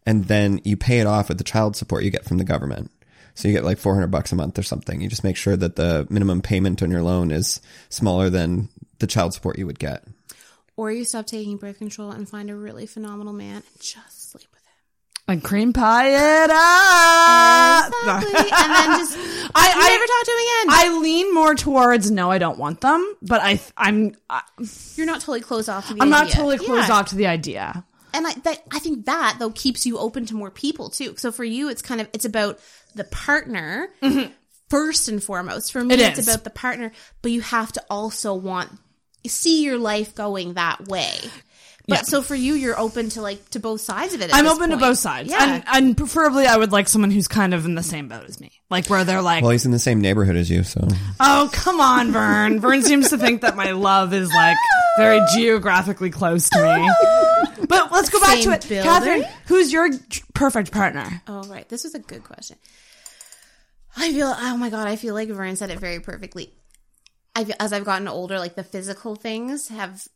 and 0.06 0.24
then 0.24 0.60
you 0.64 0.76
pay 0.76 1.00
it 1.00 1.06
off 1.06 1.28
with 1.28 1.38
the 1.38 1.44
child 1.44 1.76
support 1.76 2.02
you 2.02 2.10
get 2.10 2.24
from 2.24 2.38
the 2.38 2.44
government. 2.44 2.90
So 3.34 3.48
you 3.48 3.54
get 3.54 3.64
like 3.64 3.78
400 3.78 4.08
bucks 4.08 4.32
a 4.32 4.36
month 4.36 4.58
or 4.58 4.62
something. 4.62 5.00
You 5.00 5.08
just 5.08 5.24
make 5.24 5.36
sure 5.36 5.56
that 5.56 5.76
the 5.76 6.06
minimum 6.10 6.42
payment 6.42 6.82
on 6.82 6.90
your 6.90 7.02
loan 7.02 7.30
is 7.30 7.60
smaller 7.88 8.28
than 8.30 8.68
the 8.98 9.06
child 9.06 9.32
support 9.34 9.58
you 9.58 9.66
would 9.66 9.78
get. 9.78 10.04
Or 10.76 10.90
you 10.92 11.04
stop 11.04 11.26
taking 11.26 11.56
birth 11.56 11.78
control 11.78 12.10
and 12.10 12.28
find 12.28 12.50
a 12.50 12.56
really 12.56 12.86
phenomenal 12.86 13.32
man 13.32 13.56
and 13.56 13.80
just 13.80 14.30
sleep 14.32 14.46
with 14.52 14.62
him. 14.62 15.32
and 15.34 15.44
cream 15.44 15.72
pie 15.72 16.08
it 16.44 16.50
up. 16.50 17.92
Exactly. 18.02 18.40
and 18.40 18.72
then 18.72 18.98
just 18.98 19.16
I, 19.54 19.72
I 19.74 19.88
never 19.88 20.06
talk 20.06 20.24
to 20.24 20.32
him 20.32 20.38
again. 20.38 20.98
I 20.98 21.00
lean 21.02 21.34
more 21.34 21.54
towards 21.54 22.10
no, 22.10 22.30
I 22.30 22.38
don't 22.38 22.58
want 22.58 22.80
them, 22.80 23.16
but 23.22 23.40
I, 23.42 23.60
I'm, 23.76 24.14
I, 24.30 24.42
You're 24.96 25.06
not 25.06 25.20
totally 25.20 25.40
closed 25.40 25.68
off 25.68 25.88
to 25.88 25.94
the 25.94 26.02
I'm 26.02 26.10
not 26.10 26.24
idea. 26.24 26.34
totally 26.34 26.58
closed 26.58 26.88
Yeah. 26.88 26.94
off 26.94 27.06
to 27.10 27.16
the 27.16 27.26
idea. 27.26 27.84
and 28.14 28.26
I, 28.26 28.32
that, 28.44 28.62
I 28.70 28.78
think 28.78 29.06
that 29.06 29.36
though 29.38 29.50
keeps 29.50 29.84
you 29.86 29.98
open 29.98 30.26
to 30.26 30.34
more 30.34 30.50
people 30.50 30.90
too. 30.90 31.16
So 31.16 31.30
for 31.32 31.44
you, 31.44 31.68
it's 31.68 31.82
kind 31.82 32.00
of 32.00 32.08
it's 32.12 32.24
about 32.24 32.58
the 32.94 33.04
partner 33.04 33.88
mm-hmm. 34.02 34.30
first 34.68 35.08
and 35.08 35.22
foremost. 35.22 35.72
For 35.72 35.82
me, 35.82 35.94
It 35.94 36.00
it's 36.00 36.20
is. 36.20 36.28
about 36.28 36.44
the 36.44 36.50
partner, 36.50 36.92
but 37.22 37.30
you 37.32 37.40
have 37.40 37.72
to 37.72 37.84
also 37.90 38.34
want 38.34 38.70
see 39.26 39.62
your 39.64 39.78
life 39.78 40.14
going 40.14 40.54
that 40.54 40.88
way. 40.88 41.14
But 41.88 41.98
Yeah. 41.98 42.02
so 42.02 42.22
for 42.22 42.34
you, 42.36 42.54
you're 42.54 42.78
open 42.78 43.08
to 43.10 43.22
like 43.22 43.50
to 43.50 43.60
both 43.60 43.80
sides 43.80 44.14
of 44.14 44.20
it. 44.20 44.30
at 44.30 44.34
I'm 44.36 44.44
this 44.44 44.54
open 44.54 44.70
to 44.70 44.76
both 44.76 44.98
sides, 44.98 45.30
Yeah, 45.30 45.54
and 45.56 45.64
and 45.66 45.96
preferably 45.96 46.46
I 46.46 46.56
would 46.56 46.70
like 46.70 46.88
someone 46.88 47.10
who's 47.10 47.26
kind 47.26 47.54
of 47.54 47.64
in 47.64 47.74
the 47.74 47.82
same 47.82 48.08
boat 48.08 48.24
as 48.28 48.40
me, 48.40 48.52
like 48.70 48.88
where 48.88 49.02
they're 49.04 49.22
like, 49.22 49.42
Well, 49.42 49.50
he's 49.50 49.64
in 49.66 49.72
the 49.72 49.80
same 49.80 50.00
neighborhood 50.00 50.36
as 50.36 50.48
you, 50.48 50.62
so 50.62 50.86
"Oh, 51.18 51.50
come 51.52 51.80
on, 51.80 52.12
Vern." 52.12 52.60
Vern 52.60 52.82
seems 52.82 53.10
to 53.10 53.18
think 53.18 53.40
that 53.40 53.56
my 53.56 53.72
love 53.72 54.14
is 54.14 54.32
like 54.32 54.56
very 54.96 55.20
geographically 55.34 56.10
close 56.10 56.48
to 56.50 56.62
me. 56.62 56.90
But 57.66 57.90
let's 57.90 58.10
go 58.10 58.20
back 58.20 58.36
Same 58.36 58.44
to 58.44 58.52
it, 58.52 58.68
building? 58.68 58.84
Catherine. 58.84 59.24
Who's 59.46 59.72
your 59.72 59.88
perfect 60.34 60.72
partner? 60.72 61.22
Oh, 61.26 61.42
right. 61.44 61.68
This 61.68 61.84
was 61.84 61.94
a 61.94 62.00
good 62.00 62.22
question. 62.22 62.58
I 63.96 64.12
feel, 64.12 64.34
oh 64.36 64.56
my 64.56 64.70
God, 64.70 64.88
I 64.88 64.96
feel 64.96 65.14
like 65.14 65.28
Vern 65.28 65.56
said 65.56 65.70
it 65.70 65.78
very 65.78 66.00
perfectly. 66.00 66.52
I 67.34 67.44
feel, 67.44 67.56
as 67.60 67.72
I've 67.72 67.84
gotten 67.84 68.08
older, 68.08 68.38
like 68.38 68.54
the 68.54 68.64
physical 68.64 69.16
things 69.16 69.68
have, 69.68 70.06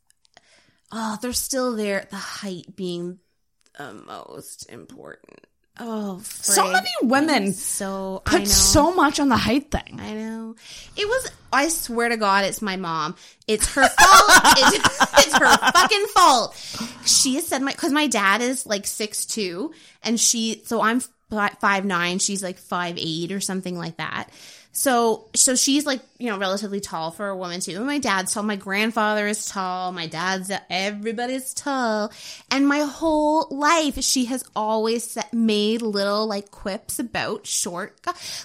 oh, 0.93 1.19
they're 1.21 1.33
still 1.33 1.77
there. 1.77 2.07
The 2.11 2.17
height 2.17 2.77
being 2.77 3.19
the 3.79 3.93
most 3.93 4.71
important. 4.71 5.41
Oh, 5.79 6.21
So 6.25 6.73
many 6.73 6.89
women 7.03 7.53
So 7.53 8.23
I 8.25 8.39
put 8.39 8.49
so 8.49 8.95
much 8.95 9.21
on 9.21 9.29
the 9.29 9.37
height 9.37 9.71
thing. 9.71 10.01
I 10.01 10.15
know. 10.15 10.57
It 10.97 11.07
was. 11.07 11.31
I 11.53 11.69
swear 11.69 12.09
to 12.09 12.17
God, 12.17 12.45
it's 12.45 12.63
my 12.63 12.77
mom. 12.77 13.15
It's 13.47 13.75
her 13.75 13.83
fault. 13.87 13.91
it's, 14.57 15.27
it's 15.27 15.39
her 15.39 15.57
fucking 15.73 16.07
fault. 16.15 16.57
She 17.05 17.35
has 17.35 17.47
said 17.47 17.61
my 17.61 17.73
because 17.73 17.93
my 17.93 18.07
dad 18.07 18.41
is 18.41 18.65
like 18.67 18.87
six 18.87 19.27
two, 19.27 19.73
and 20.03 20.19
she. 20.19 20.63
So 20.65 20.81
I'm 20.81 21.03
five 21.31 21.85
nine. 21.85 22.19
She's 22.19 22.43
like 22.43 22.59
five 22.59 22.97
eight 22.99 23.33
or 23.33 23.41
something 23.41 23.77
like 23.77 23.97
that. 23.97 24.31
So 24.73 25.29
so 25.35 25.57
she's 25.57 25.87
like 25.87 26.03
you 26.19 26.29
know 26.31 26.39
relatively 26.39 26.81
tall 26.81 27.11
for 27.11 27.29
a 27.29 27.37
woman 27.37 27.61
too. 27.61 27.77
And 27.77 27.87
my 27.87 27.99
dad's 27.99 28.35
tall. 28.35 28.43
My 28.43 28.57
grandfather 28.57 29.27
is 29.27 29.47
tall. 29.47 29.91
My 29.91 30.07
dad's 30.07 30.53
everybody's 30.69 31.55
tall. 31.55 32.13
And 32.51 32.69
my 32.69 32.81
whole 32.81 33.49
life, 33.51 34.03
she 34.05 34.27
has 34.27 34.45
always 34.55 35.05
set, 35.13 35.33
made 35.33 35.81
little 35.81 36.27
like 36.27 36.51
quips 36.51 36.99
about 36.99 37.47
short, 37.47 37.99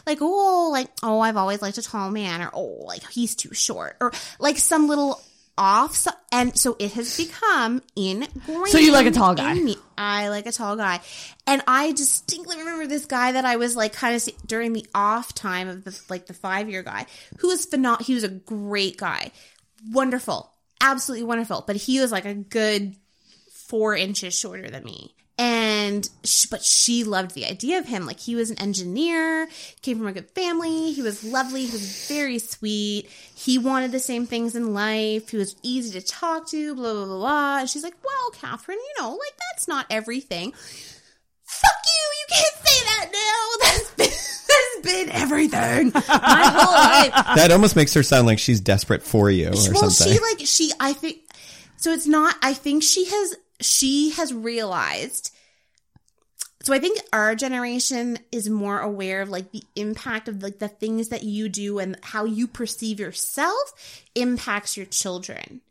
like 0.07 0.19
oh 0.21 0.69
like 0.71 0.87
oh 1.03 1.19
I've 1.19 1.37
always 1.37 1.61
liked 1.61 1.77
a 1.77 1.81
tall 1.81 2.09
man 2.11 2.41
or 2.41 2.49
oh 2.53 2.85
like 2.85 3.03
he's 3.09 3.35
too 3.35 3.53
short 3.53 3.97
or 3.99 4.13
like 4.39 4.57
some 4.57 4.87
little 4.87 5.21
off. 5.61 5.95
So, 5.95 6.11
and 6.31 6.57
so 6.57 6.75
it 6.79 6.93
has 6.93 7.15
become 7.15 7.83
ingrained. 7.95 8.67
So 8.69 8.79
you 8.79 8.91
like 8.91 9.05
a 9.05 9.11
tall 9.11 9.35
guy? 9.35 9.53
me. 9.53 9.77
I 9.95 10.29
like 10.29 10.47
a 10.47 10.51
tall 10.51 10.75
guy. 10.75 10.99
And 11.45 11.61
I 11.67 11.91
distinctly 11.91 12.57
remember 12.57 12.87
this 12.87 13.05
guy 13.05 13.33
that 13.33 13.45
I 13.45 13.57
was 13.57 13.75
like 13.75 13.93
kind 13.93 14.15
of 14.15 14.27
during 14.47 14.73
the 14.73 14.85
off 14.95 15.35
time 15.35 15.67
of 15.67 15.83
the 15.83 15.97
like 16.09 16.25
the 16.25 16.33
five 16.33 16.69
year 16.69 16.81
guy 16.81 17.05
who 17.37 17.49
was 17.49 17.67
phenom- 17.67 18.01
he 18.01 18.15
was 18.15 18.23
a 18.23 18.29
great 18.29 18.97
guy. 18.97 19.31
Wonderful. 19.91 20.51
Absolutely 20.81 21.25
wonderful. 21.25 21.63
But 21.65 21.75
he 21.75 22.01
was 22.01 22.11
like 22.11 22.25
a 22.25 22.33
good 22.33 22.95
four 23.67 23.95
inches 23.95 24.37
shorter 24.37 24.69
than 24.69 24.83
me. 24.83 25.13
And, 25.41 26.07
sh- 26.23 26.45
but 26.45 26.63
she 26.63 27.03
loved 27.03 27.33
the 27.33 27.45
idea 27.47 27.79
of 27.79 27.87
him. 27.87 28.05
Like 28.05 28.19
he 28.19 28.35
was 28.35 28.51
an 28.51 28.59
engineer, 28.59 29.47
came 29.81 29.97
from 29.97 30.05
a 30.05 30.11
good 30.11 30.29
family. 30.29 30.91
He 30.91 31.01
was 31.01 31.23
lovely. 31.23 31.65
He 31.65 31.71
was 31.71 32.07
very 32.07 32.37
sweet. 32.37 33.09
He 33.33 33.57
wanted 33.57 33.91
the 33.91 33.99
same 33.99 34.27
things 34.27 34.55
in 34.55 34.75
life. 34.75 35.29
He 35.29 35.37
was 35.37 35.55
easy 35.63 35.99
to 35.99 36.05
talk 36.05 36.47
to, 36.49 36.75
blah, 36.75 36.93
blah, 36.93 37.05
blah, 37.05 37.17
blah. 37.17 37.57
And 37.61 37.69
she's 37.69 37.83
like, 37.83 37.95
well, 38.05 38.31
Catherine, 38.33 38.77
you 38.77 39.01
know, 39.01 39.11
like 39.13 39.33
that's 39.51 39.67
not 39.67 39.87
everything. 39.89 40.51
Fuck 40.51 41.71
you. 41.85 42.11
You 42.19 42.25
can't 42.29 42.55
say 42.67 42.85
that 42.85 43.09
now. 43.11 43.67
That's 43.71 43.91
been, 43.95 44.07
that's 44.47 44.93
been 44.93 45.09
everything. 45.09 45.91
My 45.93 46.51
whole 46.53 46.73
life. 46.73 47.25
that 47.35 47.51
almost 47.51 47.75
makes 47.75 47.93
her 47.95 48.03
sound 48.03 48.27
like 48.27 48.37
she's 48.39 48.59
desperate 48.61 49.01
for 49.01 49.31
you 49.31 49.47
or 49.47 49.73
well 49.73 49.89
something. 49.89 50.13
she 50.13 50.19
like 50.19 50.39
she 50.47 50.71
i 50.79 50.93
think 50.93 51.19
so 51.77 51.91
it's 51.91 52.07
not 52.07 52.35
i 52.41 52.53
think 52.53 52.83
she 52.83 53.05
has 53.05 53.35
she 53.59 54.11
has 54.11 54.33
realized 54.33 55.30
so 56.63 56.73
i 56.73 56.79
think 56.79 56.99
our 57.11 57.35
generation 57.35 58.17
is 58.31 58.49
more 58.49 58.79
aware 58.79 59.21
of 59.21 59.29
like 59.29 59.51
the 59.51 59.63
impact 59.75 60.27
of 60.27 60.41
like 60.43 60.59
the 60.59 60.67
things 60.67 61.09
that 61.09 61.23
you 61.23 61.49
do 61.49 61.79
and 61.79 61.97
how 62.01 62.25
you 62.25 62.47
perceive 62.47 62.99
yourself 62.99 63.73
impacts 64.15 64.77
your 64.77 64.85
children 64.85 65.61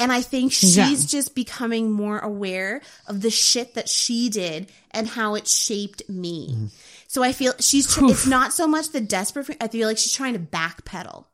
and 0.00 0.12
I 0.12 0.22
think 0.22 0.52
she's 0.52 0.76
Yeah. 0.76 0.94
just 0.94 1.34
becoming 1.34 1.90
more 1.90 2.20
aware 2.20 2.82
of 3.08 3.20
the 3.20 3.30
shit 3.30 3.74
that 3.74 3.88
she 3.88 4.28
did 4.28 4.70
and 4.92 5.08
how 5.08 5.34
it 5.34 5.48
shaped 5.48 6.08
me. 6.08 6.50
Mm-hmm. 6.52 6.66
So 7.08 7.24
I 7.24 7.32
feel 7.32 7.52
she's, 7.58 7.92
tr- 7.92 8.04
it's 8.04 8.24
not 8.24 8.52
so 8.52 8.68
much 8.68 8.90
the 8.90 9.00
desperate, 9.00 9.56
I 9.60 9.66
feel 9.66 9.88
like 9.88 9.98
she's 9.98 10.12
trying 10.12 10.34
to 10.34 10.38
backpedal. 10.38 11.24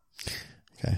okay. 0.79 0.97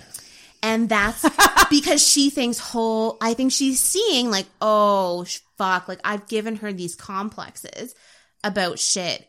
And 0.66 0.88
that's 0.88 1.24
because 1.70 2.06
she 2.06 2.28
thinks 2.30 2.58
whole, 2.58 3.18
I 3.20 3.34
think 3.34 3.52
she's 3.52 3.80
seeing 3.80 4.30
like, 4.30 4.46
oh, 4.60 5.24
fuck, 5.56 5.86
like 5.88 6.00
I've 6.04 6.26
given 6.28 6.56
her 6.56 6.72
these 6.72 6.94
complexes 6.96 7.94
about 8.42 8.78
shit. 8.78 9.26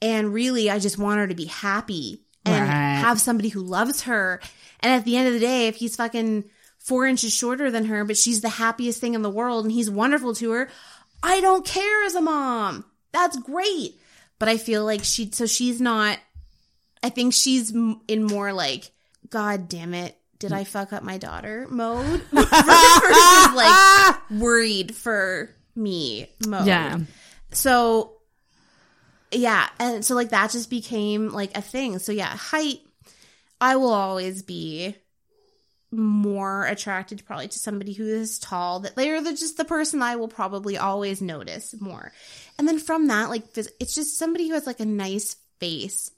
And 0.00 0.32
really, 0.32 0.70
I 0.70 0.78
just 0.78 0.96
want 0.98 1.18
her 1.18 1.26
to 1.26 1.34
be 1.34 1.46
happy 1.46 2.22
and 2.44 2.62
Right. 2.68 2.68
have 3.00 3.20
somebody 3.20 3.48
who 3.48 3.60
loves 3.60 4.02
her. 4.02 4.40
And 4.80 4.92
at 4.92 5.04
the 5.04 5.16
end 5.16 5.26
of 5.26 5.34
the 5.34 5.40
day, 5.40 5.66
if 5.66 5.76
he's 5.76 5.96
fucking 5.96 6.44
four 6.78 7.06
inches 7.06 7.32
shorter 7.34 7.70
than 7.70 7.86
her, 7.86 8.04
but 8.04 8.16
she's 8.16 8.40
the 8.40 8.48
happiest 8.48 9.00
thing 9.00 9.14
in 9.14 9.22
the 9.22 9.30
world 9.30 9.64
and 9.64 9.72
he's 9.72 9.90
wonderful 9.90 10.34
to 10.36 10.52
her, 10.52 10.68
I 11.22 11.40
don't 11.40 11.66
care 11.66 12.04
as 12.04 12.14
a 12.14 12.20
mom. 12.20 12.84
That's 13.12 13.36
great. 13.36 14.00
But 14.38 14.48
I 14.48 14.56
feel 14.56 14.84
like 14.84 15.02
she, 15.02 15.30
so 15.32 15.46
she's 15.46 15.80
not, 15.80 16.18
I 17.02 17.08
think 17.08 17.34
she's 17.34 17.72
in 17.72 18.22
more 18.24 18.52
like, 18.52 18.92
God 19.30 19.68
damn 19.68 19.94
it, 19.94 20.16
did 20.38 20.52
I 20.52 20.64
fuck 20.64 20.92
up 20.92 21.02
my 21.02 21.18
daughter 21.18 21.66
mode? 21.68 22.22
Versus 22.30 23.54
like 23.54 24.30
worried 24.30 24.94
for 24.94 25.50
me 25.74 26.28
mode. 26.46 26.66
Yeah. 26.66 26.98
So 27.52 28.12
yeah, 29.30 29.68
and 29.78 30.04
so 30.04 30.14
like 30.14 30.30
that 30.30 30.50
just 30.50 30.70
became 30.70 31.30
like 31.30 31.56
a 31.56 31.62
thing. 31.62 31.98
So 31.98 32.12
yeah, 32.12 32.34
height 32.36 32.80
I 33.60 33.76
will 33.76 33.92
always 33.92 34.42
be 34.42 34.94
more 35.90 36.66
attracted 36.66 37.24
probably 37.24 37.48
to 37.48 37.58
somebody 37.58 37.94
who 37.94 38.06
is 38.06 38.38
tall 38.38 38.80
that 38.80 38.94
they're 38.94 39.22
the, 39.22 39.30
just 39.30 39.56
the 39.56 39.64
person 39.64 40.02
I 40.02 40.16
will 40.16 40.28
probably 40.28 40.76
always 40.76 41.22
notice 41.22 41.74
more. 41.80 42.12
And 42.58 42.68
then 42.68 42.78
from 42.78 43.08
that, 43.08 43.30
like 43.30 43.44
it's 43.56 43.94
just 43.94 44.18
somebody 44.18 44.48
who 44.48 44.54
has 44.54 44.66
like 44.66 44.80
a 44.80 44.86
nice 44.86 45.36
face. 45.58 46.10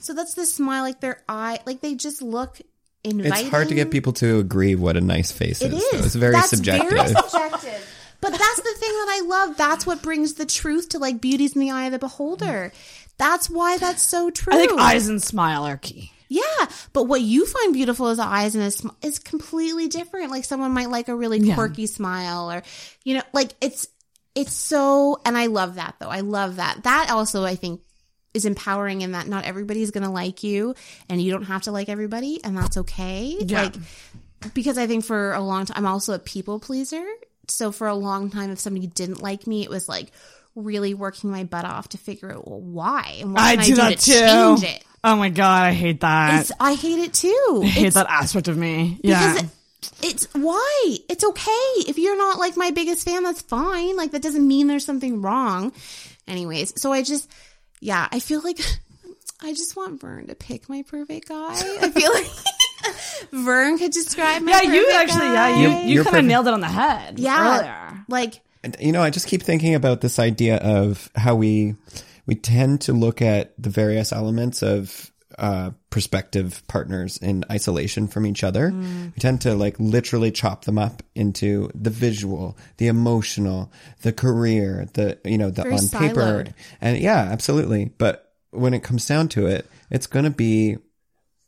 So 0.00 0.12
that's 0.12 0.34
the 0.34 0.44
smile, 0.44 0.82
like 0.82 1.00
their 1.00 1.22
eye, 1.28 1.60
like 1.66 1.80
they 1.80 1.94
just 1.94 2.20
look 2.20 2.60
inviting. 3.04 3.32
It's 3.32 3.50
hard 3.50 3.68
to 3.68 3.74
get 3.74 3.90
people 3.90 4.12
to 4.14 4.38
agree 4.38 4.74
what 4.74 4.96
a 4.96 5.00
nice 5.00 5.30
face 5.30 5.60
It 5.62 5.72
is. 5.72 5.82
is. 5.82 6.06
It's 6.06 6.14
very 6.14 6.32
That's 6.32 6.50
subjective. 6.50 6.90
Very 6.90 7.08
subjective. 7.08 7.90
But 8.20 8.30
that's 8.30 8.56
the 8.56 8.74
thing 8.78 8.90
that 8.90 9.08
I 9.10 9.22
love. 9.26 9.56
That's 9.56 9.86
what 9.86 10.00
brings 10.02 10.34
the 10.34 10.46
truth 10.46 10.90
to 10.90 10.98
like 10.98 11.20
beauty's 11.20 11.54
in 11.54 11.60
the 11.60 11.70
eye 11.70 11.86
of 11.86 11.92
the 11.92 11.98
beholder. 11.98 12.72
That's 13.18 13.50
why 13.50 13.76
that's 13.78 14.02
so 14.02 14.30
true. 14.30 14.52
I 14.54 14.56
think 14.56 14.80
eyes 14.80 15.08
and 15.08 15.22
smile 15.22 15.64
are 15.64 15.76
key. 15.76 16.10
Yeah, 16.28 16.42
but 16.94 17.04
what 17.04 17.20
you 17.20 17.44
find 17.46 17.74
beautiful 17.74 18.08
as 18.08 18.18
eyes 18.18 18.54
and 18.54 18.64
a 18.64 18.70
sm- 18.70 18.88
is 19.02 19.18
completely 19.18 19.88
different. 19.88 20.30
Like 20.30 20.44
someone 20.44 20.72
might 20.72 20.88
like 20.90 21.08
a 21.08 21.14
really 21.14 21.38
Yeah. 21.38 21.54
quirky 21.54 21.86
smile, 21.86 22.50
or 22.50 22.62
you 23.04 23.14
know, 23.14 23.22
like 23.34 23.52
it's 23.60 23.86
it's 24.34 24.54
so. 24.54 25.20
And 25.26 25.36
I 25.36 25.46
love 25.46 25.74
that 25.76 25.96
though. 26.00 26.08
I 26.08 26.20
love 26.20 26.56
that. 26.56 26.82
That 26.84 27.10
also 27.10 27.44
I 27.44 27.54
think 27.56 27.82
is 28.34 28.44
empowering 28.44 29.00
in 29.02 29.12
that 29.12 29.28
not 29.28 29.44
everybody's 29.44 29.90
going 29.92 30.04
to 30.04 30.10
like 30.10 30.42
you, 30.42 30.74
and 31.08 31.22
you 31.22 31.30
don't 31.32 31.44
have 31.44 31.62
to 31.62 31.72
like 31.72 31.88
everybody, 31.88 32.42
and 32.44 32.56
that's 32.58 32.76
okay. 32.78 33.36
Yeah. 33.40 33.62
Like 33.64 33.74
because 34.52 34.76
I 34.76 34.86
think 34.86 35.04
for 35.04 35.32
a 35.32 35.40
long 35.40 35.64
time 35.66 35.78
I'm 35.78 35.86
also 35.90 36.12
a 36.12 36.18
people 36.18 36.60
pleaser. 36.60 37.04
So 37.48 37.72
for 37.72 37.86
a 37.86 37.94
long 37.94 38.30
time, 38.30 38.50
if 38.50 38.58
somebody 38.58 38.86
didn't 38.86 39.22
like 39.22 39.46
me, 39.46 39.62
it 39.62 39.70
was 39.70 39.88
like 39.88 40.10
really 40.54 40.94
working 40.94 41.30
my 41.30 41.44
butt 41.44 41.64
off 41.64 41.88
to 41.90 41.98
figure 41.98 42.30
out 42.32 42.46
well, 42.46 42.60
why 42.60 43.16
and 43.20 43.32
what 43.32 43.42
I 43.42 43.56
do 43.56 43.60
I 43.60 43.64
do 43.64 43.74
that 43.76 43.98
to 43.98 44.10
too. 44.12 44.12
change 44.18 44.62
it. 44.64 44.84
Oh 45.02 45.16
my 45.16 45.28
god, 45.28 45.64
I 45.64 45.72
hate 45.72 46.00
that. 46.00 46.40
It's, 46.42 46.52
I 46.58 46.74
hate 46.74 46.98
it 47.00 47.12
too. 47.14 47.60
I 47.62 47.66
hate 47.66 47.80
It's- 47.88 47.94
that 47.94 48.06
aspect 48.08 48.48
of 48.48 48.56
me. 48.56 48.98
Yeah. 49.02 49.38
it- 49.38 49.44
it's 50.02 50.26
why 50.32 50.96
it's 51.10 51.22
okay 51.22 51.72
if 51.86 51.98
you're 51.98 52.16
not 52.16 52.38
like 52.38 52.56
my 52.56 52.70
biggest 52.70 53.04
fan. 53.04 53.22
That's 53.22 53.42
fine. 53.42 53.96
Like 53.98 54.12
that 54.12 54.22
doesn't 54.22 54.46
mean 54.46 54.66
there's 54.66 54.84
something 54.84 55.20
wrong. 55.20 55.72
Anyways, 56.26 56.80
so 56.80 56.90
I 56.90 57.02
just 57.02 57.30
yeah, 57.84 58.08
I 58.10 58.18
feel 58.20 58.40
like 58.42 58.58
I 59.42 59.52
just 59.52 59.76
want 59.76 60.00
Vern 60.00 60.26
to 60.28 60.34
pick 60.34 60.68
my 60.68 60.82
perfect 60.88 61.28
guy. 61.28 61.52
I 61.82 61.90
feel 61.90 62.12
like 62.12 62.26
Vern 63.32 63.78
could 63.78 63.92
describe 63.92 64.42
my 64.42 64.52
yeah, 64.52 64.62
you 64.72 64.90
actually, 64.94 65.20
guy. 65.20 65.50
yeah, 65.50 65.56
you, 65.56 65.68
You- 65.68 65.68
you 65.68 65.96
kind 65.98 65.98
of 65.98 66.04
perfect. 66.12 66.26
nailed 66.28 66.46
it 66.48 66.54
on 66.54 66.60
the 66.60 66.68
head. 66.68 67.18
yeah, 67.18 67.58
earlier. 67.58 68.04
like 68.08 68.40
And, 68.62 68.76
you 68.80 68.92
know, 68.92 69.02
I 69.02 69.10
just 69.10 69.26
keep 69.26 69.42
thinking 69.42 69.74
about 69.74 70.00
this 70.00 70.18
idea 70.18 70.56
of 70.58 71.10
how 71.14 71.34
we 71.34 71.74
we 72.26 72.34
tend 72.34 72.80
to 72.82 72.92
look 72.94 73.20
at 73.20 73.52
the 73.62 73.68
various 73.70 74.12
elements 74.12 74.62
of 74.62 75.10
uh, 75.38 75.70
prospective 75.90 76.62
partners 76.68 77.16
in 77.18 77.44
isolation 77.50 78.06
from 78.08 78.26
each 78.26 78.44
other. 78.44 78.70
Mm. 78.70 79.14
We 79.14 79.20
tend 79.20 79.40
to 79.42 79.54
like 79.54 79.76
literally 79.78 80.30
chop 80.30 80.64
them 80.64 80.78
up 80.78 81.02
into 81.14 81.70
the 81.74 81.90
visual, 81.90 82.56
the 82.78 82.86
emotional, 82.88 83.72
the 84.02 84.12
career, 84.12 84.88
the 84.94 85.18
you 85.24 85.38
know 85.38 85.50
the 85.50 85.62
Very 85.62 85.74
on 85.74 85.88
paper, 85.88 86.20
siloed. 86.44 86.54
and 86.80 86.98
yeah, 86.98 87.18
absolutely. 87.30 87.86
But 87.86 88.32
when 88.50 88.74
it 88.74 88.82
comes 88.82 89.06
down 89.06 89.28
to 89.30 89.46
it, 89.46 89.66
it's 89.90 90.06
going 90.06 90.24
to 90.24 90.30
be 90.30 90.76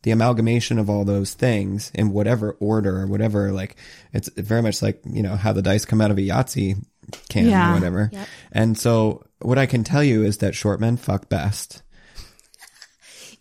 the 0.02 0.10
amalgamation 0.12 0.78
of 0.78 0.88
all 0.88 1.04
those 1.04 1.34
things 1.34 1.90
in 1.94 2.10
whatever 2.12 2.52
order 2.60 3.00
or 3.00 3.06
whatever 3.08 3.50
like 3.50 3.74
it's 4.12 4.28
very 4.36 4.62
much 4.62 4.80
like 4.80 5.00
you 5.04 5.20
know 5.20 5.34
how 5.34 5.52
the 5.52 5.62
dice 5.62 5.84
come 5.84 6.00
out 6.00 6.12
of 6.12 6.18
a 6.18 6.20
yahtzee 6.20 6.76
can 7.28 7.48
Yeah. 7.48 7.72
or 7.72 7.74
whatever 7.74 8.10
Yep. 8.12 8.28
and 8.52 8.78
so 8.78 9.24
what 9.40 9.58
i 9.58 9.66
can 9.66 9.82
tell 9.82 10.04
you 10.04 10.22
is 10.22 10.38
that 10.38 10.54
short 10.54 10.78
men 10.78 10.96
fuck 10.96 11.28
best 11.28 11.82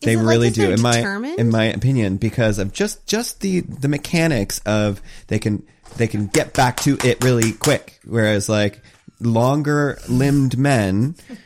they 0.02 0.16
like 0.16 0.28
really 0.28 0.50
they're 0.50 0.68
do 0.68 0.74
in 0.74 0.82
my 0.82 0.96
determined? 0.98 1.40
in 1.40 1.50
my 1.50 1.66
opinion 1.66 2.18
because 2.18 2.60
of 2.60 2.74
just 2.74 3.06
just 3.08 3.42
the 3.42 3.62
the 3.62 3.88
mechanics 3.88 4.60
of 4.66 5.02
they 5.28 5.40
can 5.40 5.66
they 5.98 6.08
can 6.08 6.28
get 6.28 6.54
back 6.54 6.78
to 6.82 6.98
it 7.04 7.24
really 7.24 7.54
quick. 7.54 8.00
Whereas 8.06 8.50
like 8.50 8.82
longer 9.22 9.98
limbed 10.10 10.58
men 10.58 11.16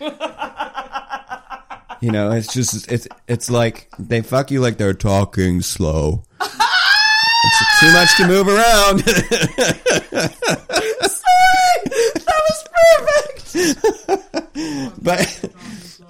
you 2.02 2.12
know 2.12 2.32
it's 2.32 2.52
just 2.52 2.92
it's 2.92 3.08
it's 3.28 3.50
like 3.52 3.90
they 4.00 4.22
fuck 4.22 4.50
you 4.52 4.60
like 4.60 4.78
they're 4.78 4.94
talking 4.94 5.62
slow. 5.62 6.24
It's 6.42 7.80
too 7.80 7.92
much 7.94 8.18
to 8.18 8.28
move 8.28 8.48
around. 8.48 9.00
Sorry 11.10 11.84
that 12.16 12.42
was 12.50 12.64
perfect. 12.74 13.86
But 15.02 15.46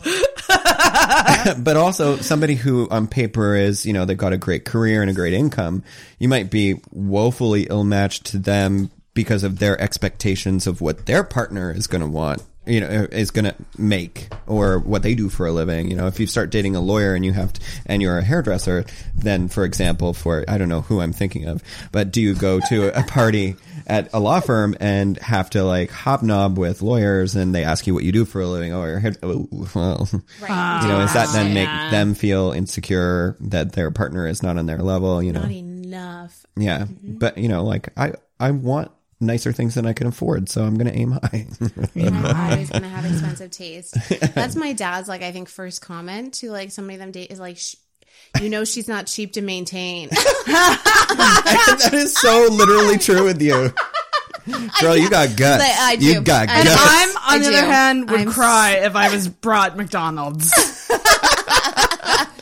but 1.58 1.78
also 1.78 2.18
somebody 2.18 2.56
who 2.56 2.88
on 2.90 3.08
paper 3.08 3.56
is 3.56 3.86
you 3.86 3.94
know 3.94 4.06
they've 4.06 4.18
got 4.18 4.34
a 4.34 4.38
great 4.38 4.66
career 4.66 5.02
and 5.02 5.10
a 5.10 5.14
great 5.14 5.34
income 5.34 5.84
you 6.20 6.28
might 6.28 6.50
be 6.50 6.80
woefully 6.92 7.68
ill 7.70 7.84
matched 7.84 8.26
to 8.26 8.38
them 8.38 8.90
because 9.14 9.44
of 9.44 9.60
their 9.60 9.80
expectations 9.82 10.68
of 10.68 10.82
what 10.82 11.06
their 11.06 11.24
partner 11.24 11.72
is 11.72 11.88
going 11.88 12.02
to 12.02 12.08
want 12.08 12.42
you 12.70 12.80
know 12.80 12.88
uh, 12.88 13.08
is 13.12 13.32
going 13.32 13.46
to 13.46 13.56
make 13.78 14.30
or 14.48 14.80
what 14.80 15.04
they 15.04 15.16
do 15.16 15.30
for 15.30 15.48
a 15.48 15.52
living. 15.52 15.90
You 15.90 15.98
know 15.98 16.08
if 16.08 16.20
you 16.20 16.28
start 16.28 16.52
dating 16.52 16.76
a 16.76 16.82
lawyer 16.82 17.16
and 17.16 17.26
you 17.26 17.34
have 17.34 17.52
to, 17.54 17.62
and 17.86 18.02
you're 18.02 18.18
a 18.18 18.24
hairdresser 18.24 18.86
then 19.16 19.48
for 19.48 19.66
example 19.66 20.14
for 20.14 20.46
i 20.48 20.58
don't 20.58 20.70
know 20.70 20.82
who 20.82 21.02
i'm 21.02 21.12
thinking 21.12 21.46
of 21.46 21.64
but 21.92 22.12
do 22.12 22.22
you 22.22 22.36
go 22.36 22.60
to 22.70 22.98
a 22.98 23.04
party 23.04 23.56
at 23.90 24.14
a 24.14 24.20
law 24.20 24.40
firm 24.40 24.76
and 24.80 25.18
have 25.18 25.50
to 25.52 25.64
like 25.64 25.90
hobnob 25.92 26.58
with 26.58 26.82
lawyers 26.82 27.36
and 27.36 27.54
they 27.56 27.64
ask 27.64 27.88
you 27.88 27.94
what 27.94 28.04
you 28.04 28.12
do 28.12 28.24
for 28.24 28.40
a 28.42 28.48
living 28.48 28.72
oh, 28.72 28.86
you're 28.86 28.98
a 29.00 29.16
oh 29.24 29.48
well 29.76 30.08
right. 30.42 30.80
you 30.84 30.88
know, 30.88 31.00
does 31.00 31.14
that 31.14 31.30
then 31.34 31.54
make 31.54 31.68
Yeah. 31.68 31.90
them 31.92 32.14
feel 32.14 32.52
insecure 32.52 33.36
that 33.42 33.74
their 33.74 33.92
partner 33.92 34.28
is 34.28 34.44
not 34.44 34.58
on 34.58 34.66
their 34.68 34.78
level? 34.78 35.22
You 35.24 35.34
know, 35.34 35.42
not 35.42 35.52
enough. 35.52 36.46
yeah. 36.56 36.80
Mm-hmm. 36.82 37.18
But 37.18 37.38
you 37.38 37.50
know, 37.50 37.64
like 37.64 37.90
I, 37.98 38.14
I 38.40 38.52
want 38.52 38.92
nicer 39.20 39.52
things 39.52 39.76
than 39.76 39.86
I 39.86 39.92
can 39.94 40.08
afford, 40.08 40.48
so 40.48 40.64
I'm 40.64 40.76
going 40.78 40.88
to 40.88 40.98
aim 40.98 41.12
high. 41.12 41.46
I'm 41.96 42.26
always 42.26 42.70
gonna 42.70 42.88
have 42.88 43.04
expensive 43.06 43.52
taste. 43.52 43.98
That's 44.34 44.56
my 44.56 44.72
dad's 44.74 45.10
like 45.10 45.24
I 45.24 45.32
think 45.34 45.50
first 45.50 45.82
comment 45.82 46.36
to 46.36 46.52
like 46.52 46.72
somebody 46.72 46.98
them 46.98 47.12
date 47.12 47.32
is 47.32 47.40
like, 47.40 47.58
sh- 47.58 47.76
you 48.42 48.50
know, 48.50 48.64
she's 48.64 48.88
not 48.88 49.08
cheap 49.08 49.34
to 49.34 49.42
maintain. 49.42 50.10
that 50.48 51.90
is 51.94 52.16
so 52.18 52.48
literally 52.52 52.98
true 52.98 53.24
with 53.26 53.42
you, 53.42 53.72
girl. 54.82 54.96
You 54.98 55.10
got 55.10 55.36
guts. 55.38 55.64
But 55.64 55.76
I 55.80 55.98
You 56.00 56.22
got 56.22 56.48
I 56.50 56.60
And 56.60 56.68
guts. 56.68 56.82
I'm, 56.84 57.10
on 57.10 57.24
I 57.28 57.38
the 57.40 57.44
do. 57.46 57.50
other 57.58 57.66
hand, 57.66 58.10
would 58.10 58.20
I'm 58.22 58.32
cry 58.32 58.72
if 58.84 58.96
I 58.96 59.14
was 59.14 59.28
brought 59.28 59.76
McDonald's. 59.78 60.54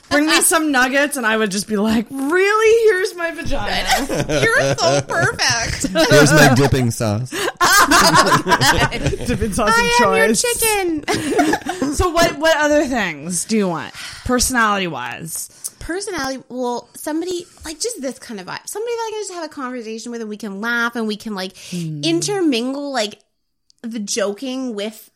Bring 0.09 0.26
me 0.26 0.39
some 0.41 0.72
nuggets, 0.72 1.18
and 1.18 1.26
I 1.26 1.35
would 1.35 1.51
just 1.51 1.68
be 1.68 1.76
like, 1.76 2.07
"Really? 2.09 2.89
Here's 2.91 3.14
my 3.15 3.31
vagina." 3.31 3.88
You're 4.41 4.76
so 4.76 5.01
perfect. 5.01 5.88
Here's 6.09 6.31
my 6.31 6.53
dipping 6.55 6.91
sauce. 6.91 7.30
Dipping 9.27 9.51
sauce 9.53 9.68
of 9.69 9.76
I 9.76 9.99
am 10.01 10.15
your 10.15 10.34
chicken. 10.34 11.93
So, 11.93 12.09
what 12.09 12.38
what 12.39 12.55
other 12.57 12.85
things 12.85 13.43
do 13.45 13.57
you 13.57 13.68
want, 13.68 13.93
personality 14.26 14.88
wise? 14.88 15.49
Personality. 15.88 16.43
Well, 16.49 16.89
somebody 16.95 17.45
like 17.64 17.80
just 17.80 18.01
this 18.01 18.19
kind 18.19 18.41
of 18.41 18.47
vibe. 18.47 18.68
Somebody 18.68 18.91
that 18.93 19.05
I 19.07 19.09
can 19.14 19.22
just 19.22 19.34
have 19.34 19.45
a 19.45 19.47
conversation 19.47 20.11
with, 20.11 20.19
and 20.19 20.30
we 20.30 20.35
can 20.35 20.59
laugh, 20.59 20.97
and 20.97 21.07
we 21.07 21.15
can 21.15 21.34
like 21.34 21.55
Hmm. 21.72 22.01
intermingle 22.03 22.91
like 22.91 23.19
the 23.84 23.99
joking 23.99 24.76
with 24.76 25.09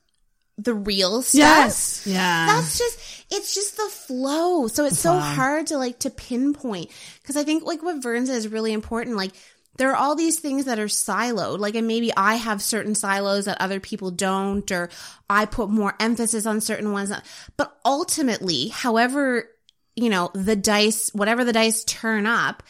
the 0.58 0.74
real 0.74 1.22
stuff. 1.24 1.40
Yes. 1.40 2.04
Yeah. 2.06 2.46
that's 2.48 2.78
just 2.78 3.00
it's 3.32 3.54
just 3.54 3.76
the 3.76 3.90
flow 3.90 4.68
so 4.68 4.86
it's 4.86 5.00
so 5.00 5.18
hard 5.18 5.68
to 5.68 5.78
like 5.78 5.98
to 6.00 6.10
pinpoint 6.10 6.92
because 7.22 7.36
i 7.36 7.44
think 7.44 7.64
like 7.64 7.82
what 7.82 8.04
vern 8.04 8.26
said 8.28 8.36
is 8.36 8.48
really 8.48 8.72
important 8.74 9.16
like 9.16 9.32
there 9.78 9.90
are 9.90 9.96
all 9.96 10.16
these 10.16 10.40
things 10.40 10.66
that 10.66 10.78
are 10.78 10.86
siloed 10.86 11.58
like 11.60 11.74
and 11.76 11.88
maybe 11.88 12.12
i 12.16 12.36
have 12.36 12.62
certain 12.62 12.94
silos 12.94 13.46
that 13.46 13.60
other 13.60 13.80
people 13.80 14.12
don't 14.12 14.70
or 14.72 14.90
i 15.30 15.46
put 15.46 15.70
more 15.70 15.96
emphasis 16.00 16.46
on 16.46 16.62
certain 16.62 16.92
ones 16.92 17.12
but 17.58 17.76
ultimately 17.84 18.68
however 18.68 19.50
you 19.96 20.10
know 20.10 20.30
the 20.34 20.56
dice 20.56 21.10
whatever 21.14 21.44
the 21.44 21.54
dice 21.54 21.84
turn 21.84 22.26
up 22.26 22.64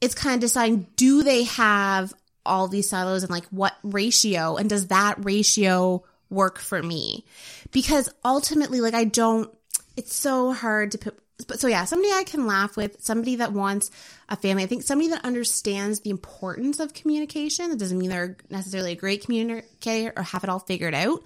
it's 0.00 0.14
kind 0.14 0.34
of 0.34 0.40
deciding 0.40 0.86
do 0.96 1.22
they 1.22 1.44
have 1.44 2.12
all 2.44 2.68
these 2.68 2.88
silos 2.88 3.22
and 3.22 3.30
like 3.30 3.46
what 3.46 3.74
ratio 3.82 4.56
and 4.56 4.68
does 4.68 4.88
that 4.88 5.24
ratio 5.24 6.04
work 6.30 6.58
for 6.58 6.82
me? 6.82 7.24
Because 7.70 8.12
ultimately 8.24 8.80
like 8.80 8.94
i 8.94 9.04
don't 9.04 9.50
it's 9.96 10.14
so 10.14 10.52
hard 10.52 10.92
to 10.92 10.98
put 10.98 11.18
but 11.48 11.58
so 11.60 11.66
yeah 11.66 11.84
somebody 11.84 12.12
i 12.12 12.24
can 12.24 12.46
laugh 12.46 12.76
with 12.76 13.02
somebody 13.02 13.36
that 13.36 13.52
wants 13.52 13.90
a 14.28 14.36
family 14.36 14.62
i 14.62 14.66
think 14.66 14.82
somebody 14.82 15.10
that 15.10 15.24
understands 15.24 16.00
the 16.00 16.10
importance 16.10 16.78
of 16.80 16.94
communication 16.94 17.70
that 17.70 17.78
doesn't 17.78 17.98
mean 17.98 18.10
they're 18.10 18.36
necessarily 18.50 18.92
a 18.92 18.96
great 18.96 19.24
communicator 19.24 20.12
or 20.16 20.22
have 20.22 20.44
it 20.44 20.50
all 20.50 20.60
figured 20.60 20.94
out 20.94 21.22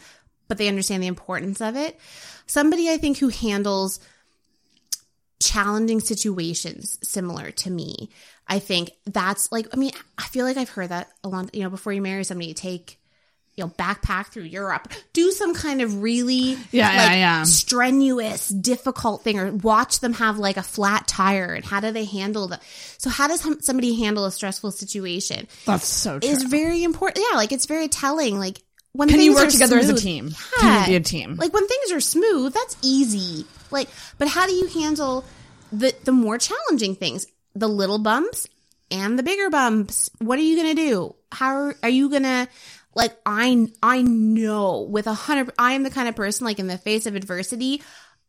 but 0.48 0.56
they 0.56 0.68
understand 0.68 1.02
the 1.02 1.08
importance 1.08 1.60
of 1.60 1.76
it. 1.76 1.98
Somebody 2.46 2.90
i 2.90 2.96
think 2.96 3.18
who 3.18 3.28
handles 3.28 4.00
challenging 5.40 6.00
situations 6.00 6.98
similar 7.02 7.50
to 7.52 7.70
me. 7.70 8.10
I 8.46 8.58
think 8.58 8.90
that's 9.06 9.52
like, 9.52 9.68
I 9.72 9.76
mean, 9.76 9.92
I 10.16 10.22
feel 10.24 10.44
like 10.46 10.56
I've 10.56 10.70
heard 10.70 10.88
that 10.88 11.08
a 11.22 11.28
lot, 11.28 11.54
you 11.54 11.62
know, 11.62 11.70
before 11.70 11.92
you 11.92 12.02
marry 12.02 12.24
somebody, 12.24 12.48
you 12.48 12.54
take 12.54 12.98
you 13.56 13.64
know, 13.64 13.70
backpack 13.70 14.28
through 14.28 14.44
Europe, 14.44 14.86
do 15.12 15.32
some 15.32 15.52
kind 15.52 15.82
of 15.82 16.00
really 16.00 16.52
Yeah, 16.70 16.92
yeah, 16.92 16.96
like, 16.96 17.16
yeah. 17.16 17.42
strenuous, 17.42 18.48
difficult 18.48 19.24
thing, 19.24 19.36
or 19.36 19.50
watch 19.50 19.98
them 19.98 20.12
have 20.12 20.38
like 20.38 20.56
a 20.56 20.62
flat 20.62 21.08
tire 21.08 21.54
and 21.54 21.64
how 21.64 21.80
do 21.80 21.90
they 21.90 22.04
handle 22.04 22.46
that? 22.48 22.62
So, 22.98 23.10
how 23.10 23.26
does 23.26 23.44
somebody 23.64 24.00
handle 24.00 24.26
a 24.26 24.30
stressful 24.30 24.70
situation? 24.70 25.48
That's 25.66 25.88
so 25.88 26.20
true. 26.20 26.30
Is 26.30 26.44
very 26.44 26.84
important. 26.84 27.26
Yeah, 27.28 27.36
like 27.36 27.50
it's 27.50 27.66
very 27.66 27.88
telling. 27.88 28.38
Like 28.38 28.62
when 28.92 29.08
Can 29.08 29.20
you 29.20 29.34
work 29.34 29.48
together 29.50 29.76
as 29.76 29.86
a 29.86 29.88
smooth- 29.88 30.02
team? 30.02 30.30
Can 30.60 30.82
you 30.82 30.86
be 30.86 30.94
a 30.96 31.00
team? 31.00 31.34
Like 31.34 31.52
when 31.52 31.66
things 31.66 31.90
are 31.90 32.00
smooth, 32.00 32.54
that's 32.54 32.76
easy. 32.82 33.44
Like, 33.70 33.88
but 34.18 34.28
how 34.28 34.46
do 34.46 34.52
you 34.52 34.66
handle 34.66 35.24
the 35.72 35.94
the 36.04 36.12
more 36.12 36.38
challenging 36.38 36.94
things, 36.94 37.26
the 37.54 37.68
little 37.68 37.98
bumps 37.98 38.46
and 38.90 39.18
the 39.18 39.22
bigger 39.22 39.50
bumps? 39.50 40.10
What 40.18 40.38
are 40.38 40.42
you 40.42 40.56
gonna 40.56 40.74
do? 40.74 41.14
How 41.32 41.54
are, 41.54 41.76
are 41.82 41.88
you 41.88 42.10
gonna? 42.10 42.48
Like 42.94 43.16
I 43.24 43.68
I 43.82 44.02
know 44.02 44.82
with 44.82 45.06
a 45.06 45.14
hundred, 45.14 45.54
I 45.58 45.72
am 45.72 45.82
the 45.82 45.90
kind 45.90 46.08
of 46.08 46.16
person 46.16 46.46
like 46.46 46.58
in 46.58 46.66
the 46.66 46.78
face 46.78 47.06
of 47.06 47.14
adversity. 47.14 47.82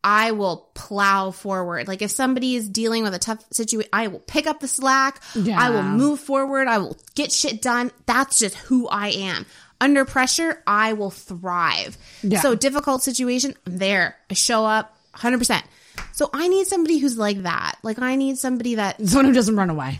I 0.03 0.31
will 0.31 0.69
plow 0.75 1.31
forward. 1.31 1.87
Like 1.87 2.01
if 2.01 2.11
somebody 2.11 2.55
is 2.55 2.69
dealing 2.69 3.03
with 3.03 3.13
a 3.13 3.19
tough 3.19 3.43
situation, 3.51 3.89
I 3.91 4.07
will 4.07 4.19
pick 4.19 4.47
up 4.47 4.61
the 4.61 4.67
slack. 4.67 5.21
I 5.35 5.71
will 5.71 5.83
move 5.83 6.21
forward. 6.21 6.67
I 6.67 6.77
will 6.77 6.97
get 7.15 7.31
shit 7.33 7.61
done. 7.61 7.91
That's 8.05 8.39
just 8.39 8.55
who 8.55 8.87
I 8.87 9.09
am. 9.09 9.45
Under 9.81 10.05
pressure, 10.05 10.61
I 10.67 10.93
will 10.93 11.09
thrive. 11.09 11.97
Yeah. 12.21 12.41
So 12.41 12.55
difficult 12.55 13.01
situation, 13.01 13.55
I'm 13.65 13.77
there. 13.77 14.15
I 14.29 14.33
show 14.33 14.65
up 14.65 14.97
100%. 15.19 15.61
So 16.13 16.29
I 16.33 16.47
need 16.47 16.67
somebody 16.67 16.97
who's 16.97 17.17
like 17.17 17.43
that. 17.43 17.75
Like 17.83 17.99
I 17.99 18.15
need 18.15 18.37
somebody 18.37 18.75
that 18.75 18.99
Someone 19.07 19.25
who 19.25 19.33
doesn't 19.33 19.55
run 19.55 19.69
away. 19.69 19.99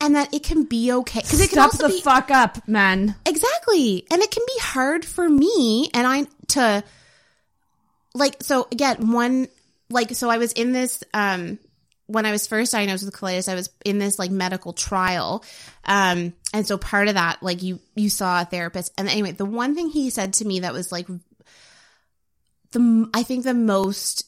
and 0.00 0.14
that 0.16 0.32
it 0.34 0.42
can 0.42 0.64
be 0.64 0.92
okay 0.92 1.20
because 1.20 1.40
it 1.40 1.50
can 1.50 1.58
also 1.58 1.88
the 1.88 1.94
be 1.94 2.00
fuck 2.00 2.30
up, 2.30 2.66
men. 2.68 3.14
exactly. 3.26 4.06
And 4.10 4.22
it 4.22 4.30
can 4.30 4.42
be 4.46 4.60
hard 4.60 5.04
for 5.04 5.28
me 5.28 5.90
and 5.94 6.06
I 6.06 6.26
to 6.48 6.82
like 8.14 8.42
so 8.42 8.66
again 8.72 9.12
one 9.12 9.46
like 9.88 10.14
so 10.14 10.28
I 10.30 10.38
was 10.38 10.52
in 10.52 10.72
this 10.72 11.04
um 11.14 11.58
when 12.10 12.26
I 12.26 12.32
was 12.32 12.48
first 12.48 12.72
diagnosed 12.72 13.04
with 13.04 13.14
colitis, 13.14 13.48
I 13.48 13.54
was 13.54 13.70
in 13.84 13.98
this 13.98 14.18
like 14.18 14.32
medical 14.32 14.72
trial. 14.72 15.44
Um, 15.84 16.32
and 16.52 16.66
so 16.66 16.76
part 16.76 17.06
of 17.06 17.14
that, 17.14 17.40
like 17.40 17.62
you, 17.62 17.78
you 17.94 18.10
saw 18.10 18.40
a 18.42 18.44
therapist. 18.44 18.92
And 18.98 19.08
anyway, 19.08 19.30
the 19.30 19.44
one 19.44 19.76
thing 19.76 19.90
he 19.90 20.10
said 20.10 20.32
to 20.34 20.44
me 20.44 20.60
that 20.60 20.72
was 20.72 20.90
like 20.90 21.06
the, 22.72 23.08
I 23.14 23.22
think 23.22 23.44
the 23.44 23.54
most, 23.54 24.24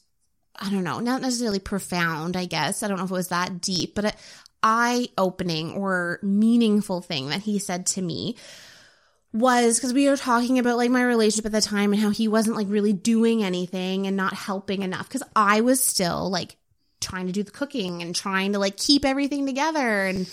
I 0.57 0.71
don't 0.71 0.85
know, 0.85 1.01
not 1.01 1.23
necessarily 1.23 1.59
profound, 1.59 2.37
I 2.37 2.45
guess. 2.45 2.83
I 2.83 2.89
don't 2.89 2.99
know 2.99 3.05
if 3.05 3.11
it 3.11 3.15
was 3.15 3.29
that 3.29 3.61
deep, 3.61 3.95
but 3.95 4.15
eye 4.63 5.09
opening 5.19 5.73
or 5.73 6.19
meaningful 6.23 7.01
thing 7.01 7.31
that 7.31 7.41
he 7.41 7.59
said 7.59 7.87
to 7.87 8.03
me 8.03 8.37
was 9.33 9.77
because 9.77 9.95
we 9.95 10.09
were 10.09 10.17
talking 10.17 10.59
about 10.59 10.77
like 10.77 10.91
my 10.91 11.03
relationship 11.03 11.47
at 11.47 11.53
the 11.53 11.61
time 11.61 11.93
and 11.93 12.03
how 12.03 12.11
he 12.11 12.29
wasn't 12.29 12.55
like 12.55 12.67
really 12.69 12.93
doing 12.93 13.43
anything 13.43 14.07
and 14.07 14.17
not 14.17 14.35
helping 14.35 14.83
enough 14.83 15.09
because 15.09 15.23
I 15.35 15.63
was 15.63 15.83
still 15.83 16.31
like 16.31 16.57
trying 17.01 17.27
to 17.27 17.33
do 17.33 17.43
the 17.43 17.51
cooking 17.51 18.03
and 18.03 18.15
trying 18.15 18.53
to 18.53 18.59
like 18.59 18.77
keep 18.77 19.05
everything 19.05 19.47
together 19.47 20.05
and 20.05 20.27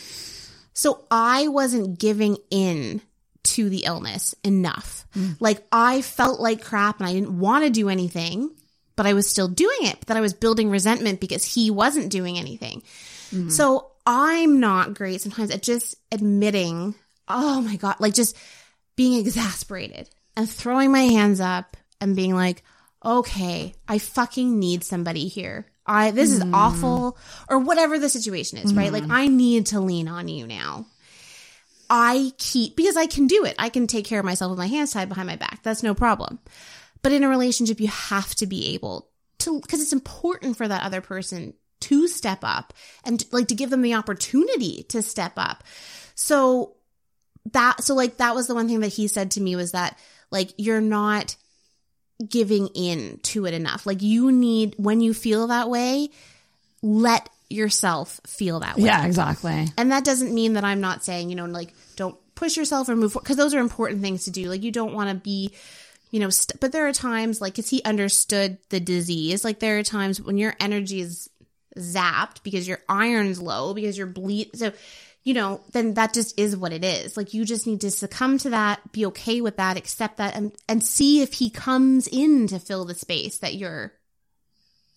so 0.73 1.05
I 1.09 1.47
wasn't 1.47 1.97
giving 1.97 2.37
in 2.51 3.01
to 3.43 3.69
the 3.69 3.83
illness 3.85 4.35
enough. 4.43 5.05
Mm. 5.15 5.37
Like 5.39 5.65
I 5.71 6.01
felt 6.01 6.39
like 6.39 6.63
crap 6.63 6.99
and 6.99 7.09
I 7.09 7.13
didn't 7.13 7.37
want 7.37 7.65
to 7.65 7.69
do 7.69 7.89
anything, 7.89 8.51
but 8.99 9.05
I 9.05 9.13
was 9.13 9.30
still 9.30 9.47
doing 9.47 9.77
it. 9.84 9.97
But 9.97 10.09
then 10.09 10.17
I 10.17 10.21
was 10.21 10.34
building 10.34 10.69
resentment 10.69 11.21
because 11.21 11.45
he 11.45 11.71
wasn't 11.71 12.11
doing 12.11 12.38
anything. 12.38 12.84
Mm-hmm. 13.31 13.47
So 13.47 13.91
I'm 14.05 14.59
not 14.59 14.93
great 14.93 15.21
sometimes 15.21 15.51
at 15.51 15.61
just 15.61 15.95
admitting, 16.11 16.95
oh 17.26 17.61
my 17.61 17.77
God, 17.77 17.95
like 18.01 18.13
just 18.13 18.35
being 18.97 19.17
exasperated 19.17 20.09
and 20.35 20.49
throwing 20.49 20.91
my 20.91 21.03
hands 21.03 21.39
up 21.39 21.77
and 22.01 22.13
being 22.13 22.35
like, 22.35 22.61
okay, 23.05 23.73
I 23.88 23.99
fucking 23.99 24.59
need 24.59 24.84
somebody 24.84 25.30
here. 25.30 25.65
I, 25.85 26.11
this 26.11 26.34
is 26.34 26.41
mm-hmm. 26.41 26.53
awful 26.53 27.17
or 27.49 27.59
whatever 27.59 27.99
the 27.99 28.09
situation 28.09 28.57
is, 28.57 28.73
right? 28.73 28.91
Like 28.91 29.03
mm-hmm. 29.03 29.13
I 29.13 29.27
need 29.27 29.67
to 29.67 29.80
lean 29.80 30.09
on 30.09 30.27
you 30.27 30.45
now. 30.45 30.88
I 31.89 32.34
keep, 32.38 32.76
because 32.76 32.97
I 32.97 33.05
can 33.05 33.27
do 33.27 33.45
it. 33.45 33.55
I 33.57 33.69
can 33.69 33.88
take 33.88 34.03
care 34.03 34.19
of 34.19 34.26
myself 34.26 34.49
with 34.49 34.59
my 34.59 34.67
hands 34.67 34.91
tied 34.91 35.07
behind 35.07 35.27
my 35.27 35.38
back. 35.38 35.63
That's 35.63 35.84
no 35.84 35.95
problem. 35.95 36.39
But 37.01 37.11
in 37.11 37.23
a 37.23 37.30
relationship, 37.30 37.80
you 37.80 37.88
have 37.88 38.35
to 38.35 38.45
be 38.45 38.73
able 38.73 39.09
to, 39.39 39.59
because 39.61 39.81
it's 39.81 39.93
important 39.93 40.57
for 40.57 40.67
that 40.67 40.84
other 40.84 41.01
person 41.01 41.53
to 41.81 42.07
step 42.07 42.39
up 42.43 42.73
and 43.05 43.23
like 43.31 43.47
to 43.47 43.55
give 43.55 43.69
them 43.69 43.81
the 43.81 43.93
opportunity 43.93 44.84
to 44.89 45.01
step 45.01 45.34
up. 45.38 45.63
So 46.15 46.76
that, 47.53 47.84
so 47.84 47.95
like 47.95 48.17
that 48.17 48.35
was 48.35 48.47
the 48.47 48.55
one 48.55 48.67
thing 48.67 48.81
that 48.81 48.93
he 48.93 49.07
said 49.07 49.31
to 49.31 49.41
me 49.41 49.55
was 49.55 49.71
that 49.71 49.97
like 50.30 50.51
you're 50.57 50.81
not 50.81 51.38
giving 52.27 52.67
in 52.76 53.19
to 53.23 53.45
it 53.45 53.53
enough. 53.53 53.85
Like 53.85 54.01
you 54.01 54.30
need, 54.31 54.76
when 54.77 54.99
you 54.99 55.13
feel 55.13 55.47
that 55.47 55.69
way, 55.69 56.09
let 56.81 57.30
yourself 57.49 58.19
feel 58.27 58.59
that 58.59 58.76
way. 58.76 58.84
Yeah, 58.84 59.05
exactly. 59.05 59.67
And 59.77 59.93
that 59.93 60.03
doesn't 60.03 60.34
mean 60.34 60.53
that 60.53 60.65
I'm 60.65 60.81
not 60.81 61.05
saying, 61.05 61.30
you 61.30 61.38
know, 61.38 61.45
like 61.45 61.73
don't 61.95 62.17
push 62.35 62.57
yourself 62.57 62.89
or 62.89 62.95
move 62.97 63.13
forward 63.13 63.23
because 63.23 63.38
those 63.38 63.53
are 63.53 63.59
important 63.59 64.01
things 64.01 64.26
to 64.26 64.31
do. 64.31 64.49
Like 64.49 64.63
you 64.63 64.71
don't 64.71 64.93
want 64.93 65.09
to 65.09 65.15
be, 65.15 65.53
you 66.10 66.19
know, 66.19 66.30
st- 66.30 66.60
but 66.60 66.72
there 66.72 66.88
are 66.88 66.94
times 66.94 67.41
like, 67.41 67.56
cause 67.56 67.69
he 67.69 67.84
understood 67.84 68.57
the 68.69 68.80
disease. 68.80 69.44
Like 69.44 69.60
there 69.60 69.80
are 69.80 69.84
times 69.84 70.22
when 70.22 70.38
your 70.38 70.56
energy 70.60 71.02
is 71.02 71.30
zapped 71.77 72.44
because 72.44 72.68
your 72.68 72.80
iron's 72.88 73.41
low, 73.41 73.73
because 73.73 73.98
you're 73.98 74.07
bleed. 74.07 74.49
So, 74.56 74.72
you 75.23 75.34
know, 75.34 75.61
then 75.72 75.94
that 75.95 76.14
just 76.14 76.40
is 76.40 76.57
what 76.57 76.73
it 76.73 76.84
is. 76.84 77.15
Like 77.15 77.34
you 77.34 77.45
just 77.45 77.68
need 77.68 77.81
to 77.81 77.91
succumb 77.91 78.38
to 78.40 78.52
that, 78.52 78.91
be 78.91 79.06
okay 79.07 79.41
with 79.41 79.57
that, 79.57 79.77
accept 79.77 80.18
that 80.18 80.36
and, 80.36 80.52
and 80.68 80.84
see 80.84 81.22
if 81.22 81.34
he 81.34 81.49
comes 81.49 82.07
in 82.07 82.48
to 82.48 82.60
fill 82.60 82.86
the 82.86 82.95
space 82.95 83.40
that 83.40 83.56
you're, 83.56 83.94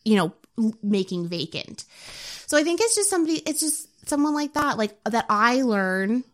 you 0.04 0.16
know, 0.16 0.34
making 0.82 1.28
vacant. 1.28 1.84
So 2.46 2.56
I 2.56 2.64
think 2.64 2.80
it's 2.80 2.94
just 2.94 3.10
somebody, 3.10 3.38
it's 3.38 3.60
just 3.60 4.08
someone 4.08 4.34
like 4.34 4.54
that, 4.54 4.78
like 4.78 4.92
that 5.04 5.26
I 5.28 5.62
learn 5.62 6.24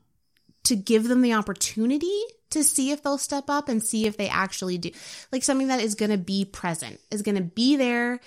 to 0.65 0.77
give 0.77 1.09
them 1.09 1.23
the 1.23 1.35
opportunity 1.35 2.23
to 2.51 2.65
see 2.65 2.91
if 2.91 3.03
they'll 3.03 3.19
step 3.19 3.45
up 3.49 3.69
and 3.69 3.83
see 3.83 4.07
if 4.07 4.17
they 4.17 4.29
actually 4.29 4.79
do. 4.79 4.91
Like 5.33 5.45
something 5.45 5.69
that 5.69 5.81
is 5.81 5.95
going 5.95 6.11
to 6.11 6.19
be 6.19 6.45
present, 6.45 7.01
is 7.11 7.23
going 7.23 7.37
to 7.37 7.43
be 7.43 7.77
there. 7.77 8.21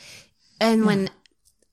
And 0.59 0.85
when 0.85 1.09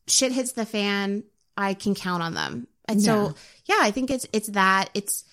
shit 0.06 0.32
hits 0.32 0.52
the 0.52 0.64
fan, 0.64 1.24
I 1.56 1.74
can 1.74 1.94
count 1.94 2.22
on 2.22 2.34
them. 2.34 2.66
And 2.86 3.02
so, 3.02 3.34
yeah, 3.66 3.78
I 3.80 3.90
think 3.90 4.10
it's, 4.10 4.26
it's 4.32 4.48
that, 4.48 4.88
it's 4.94 5.24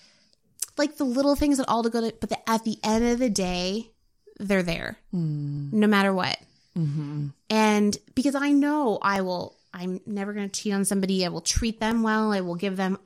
like 0.78 0.98
the 0.98 1.06
little 1.06 1.36
things 1.36 1.58
that 1.58 1.70
all 1.70 1.84
to 1.84 1.90
go 1.90 2.02
to, 2.02 2.14
but 2.20 2.30
the, 2.30 2.50
at 2.50 2.66
the 2.66 2.78
end 2.84 3.06
of 3.06 3.20
the 3.20 3.30
day, 3.30 3.92
they're 4.38 4.64
there 4.64 4.98
hmm. 5.12 5.70
no 5.72 5.88
matter 5.88 6.14
what. 6.14 6.38
Mm-hmm. 6.78 7.28
And 7.50 7.98
because 8.14 8.36
I 8.36 8.52
know 8.52 9.00
I 9.02 9.22
will, 9.22 9.56
I'm 9.74 10.02
never 10.06 10.34
going 10.34 10.50
to 10.50 10.62
cheat 10.62 10.74
on 10.74 10.84
somebody. 10.84 11.26
I 11.26 11.30
will 11.30 11.40
treat 11.42 11.80
them 11.80 12.04
well. 12.04 12.34
I 12.34 12.42
will 12.42 12.56
give 12.56 12.76
them 12.76 12.98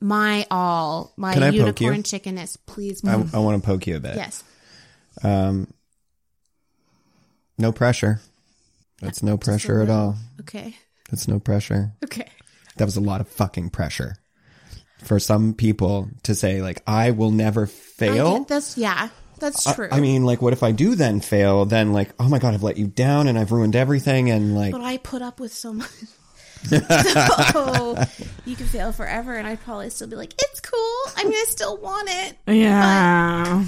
my 0.00 0.46
all, 0.50 1.12
my 1.16 1.32
Can 1.34 1.42
I 1.42 1.46
poke 1.50 1.54
unicorn 1.56 1.96
you? 1.96 2.02
chickenness. 2.02 2.56
Please. 2.56 3.04
I, 3.04 3.14
I 3.14 3.38
want 3.38 3.62
to 3.62 3.66
poke 3.66 3.86
you 3.86 3.96
a 3.96 4.00
bit. 4.00 4.16
yes. 4.16 4.44
Um, 5.22 5.72
No 7.58 7.72
pressure. 7.72 8.20
That's 9.00 9.22
no 9.22 9.36
pressure 9.36 9.82
at 9.82 9.90
all. 9.90 10.16
Okay. 10.40 10.76
That's 11.10 11.28
no 11.28 11.38
pressure. 11.38 11.92
Okay. 12.04 12.28
That 12.76 12.84
was 12.84 12.96
a 12.96 13.00
lot 13.00 13.20
of 13.20 13.28
fucking 13.28 13.70
pressure 13.70 14.16
for 15.04 15.18
some 15.18 15.54
people 15.54 16.08
to 16.24 16.34
say 16.34 16.60
like 16.62 16.82
I 16.86 17.10
will 17.12 17.30
never 17.30 17.64
I 17.64 17.66
fail. 17.66 18.38
get 18.38 18.48
this. 18.48 18.76
Yeah. 18.78 19.08
That's 19.38 19.74
true. 19.74 19.88
I, 19.92 20.00
mean, 20.00 20.24
like, 20.24 20.40
what 20.40 20.54
if 20.54 20.62
I 20.62 20.72
do 20.72 20.94
then 20.94 21.20
fail? 21.20 21.66
Then, 21.66 21.92
like, 21.92 22.08
oh 22.18 22.26
my 22.26 22.38
god, 22.38 22.54
I've 22.54 22.62
let 22.62 22.78
you 22.78 22.86
down 22.86 23.28
and 23.28 23.38
I've 23.38 23.52
ruined 23.52 23.76
everything, 23.76 24.30
and 24.30 24.56
like, 24.56 24.72
but 24.72 24.80
I 24.80 24.96
put 24.96 25.20
up 25.20 25.40
with 25.40 25.52
so 25.52 25.74
much. 25.74 25.90
So 26.66 28.04
you 28.44 28.56
can 28.56 28.66
fail 28.66 28.92
forever, 28.92 29.34
and 29.34 29.46
I'd 29.46 29.60
probably 29.60 29.90
still 29.90 30.08
be 30.08 30.16
like, 30.16 30.34
"It's 30.38 30.60
cool. 30.60 31.12
I 31.16 31.24
mean, 31.24 31.34
I 31.34 31.44
still 31.48 31.76
want 31.76 32.08
it." 32.10 32.36
Yeah. 32.46 33.64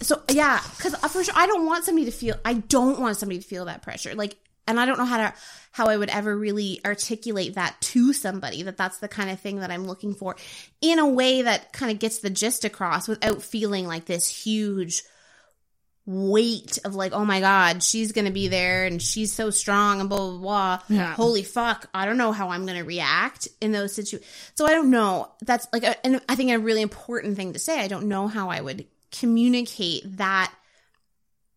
So 0.00 0.22
yeah, 0.30 0.60
because 0.76 0.94
uh, 0.94 1.08
for 1.08 1.22
sure, 1.22 1.34
I 1.36 1.46
don't 1.46 1.66
want 1.66 1.84
somebody 1.84 2.06
to 2.06 2.12
feel. 2.12 2.36
I 2.44 2.54
don't 2.54 3.00
want 3.00 3.16
somebody 3.16 3.40
to 3.40 3.46
feel 3.46 3.66
that 3.66 3.82
pressure. 3.82 4.14
Like, 4.14 4.36
and 4.66 4.78
I 4.78 4.86
don't 4.86 4.98
know 4.98 5.04
how 5.04 5.18
to 5.18 5.34
how 5.70 5.86
I 5.86 5.96
would 5.96 6.10
ever 6.10 6.36
really 6.36 6.80
articulate 6.84 7.54
that 7.54 7.76
to 7.80 8.12
somebody. 8.12 8.62
That 8.62 8.76
that's 8.76 8.98
the 8.98 9.08
kind 9.08 9.30
of 9.30 9.40
thing 9.40 9.60
that 9.60 9.70
I'm 9.70 9.86
looking 9.86 10.14
for 10.14 10.36
in 10.80 10.98
a 10.98 11.08
way 11.08 11.42
that 11.42 11.72
kind 11.72 11.92
of 11.92 11.98
gets 11.98 12.18
the 12.18 12.30
gist 12.30 12.64
across 12.64 13.08
without 13.08 13.42
feeling 13.42 13.86
like 13.86 14.04
this 14.06 14.28
huge 14.28 15.02
weight 16.04 16.78
of 16.84 16.94
like, 16.94 17.12
oh 17.12 17.24
my 17.24 17.40
god, 17.40 17.82
she's 17.82 18.12
gonna 18.12 18.30
be 18.30 18.48
there 18.48 18.84
and 18.84 19.00
she's 19.00 19.32
so 19.32 19.50
strong 19.50 20.00
and 20.00 20.08
blah 20.08 20.18
blah 20.18 20.38
blah. 20.38 20.78
Yeah. 20.88 21.14
Holy 21.14 21.42
fuck, 21.42 21.88
I 21.94 22.06
don't 22.06 22.16
know 22.16 22.32
how 22.32 22.50
I'm 22.50 22.66
gonna 22.66 22.84
react 22.84 23.48
in 23.60 23.72
those 23.72 23.94
situations. 23.94 24.30
So 24.54 24.66
I 24.66 24.72
don't 24.72 24.90
know. 24.90 25.30
That's 25.42 25.66
like, 25.72 25.84
a, 25.84 26.04
and 26.04 26.20
I 26.28 26.34
think 26.34 26.50
a 26.50 26.58
really 26.58 26.82
important 26.82 27.36
thing 27.36 27.52
to 27.52 27.58
say. 27.58 27.80
I 27.80 27.88
don't 27.88 28.08
know 28.08 28.28
how 28.28 28.50
I 28.50 28.60
would 28.60 28.86
communicate 29.12 30.16
that 30.16 30.52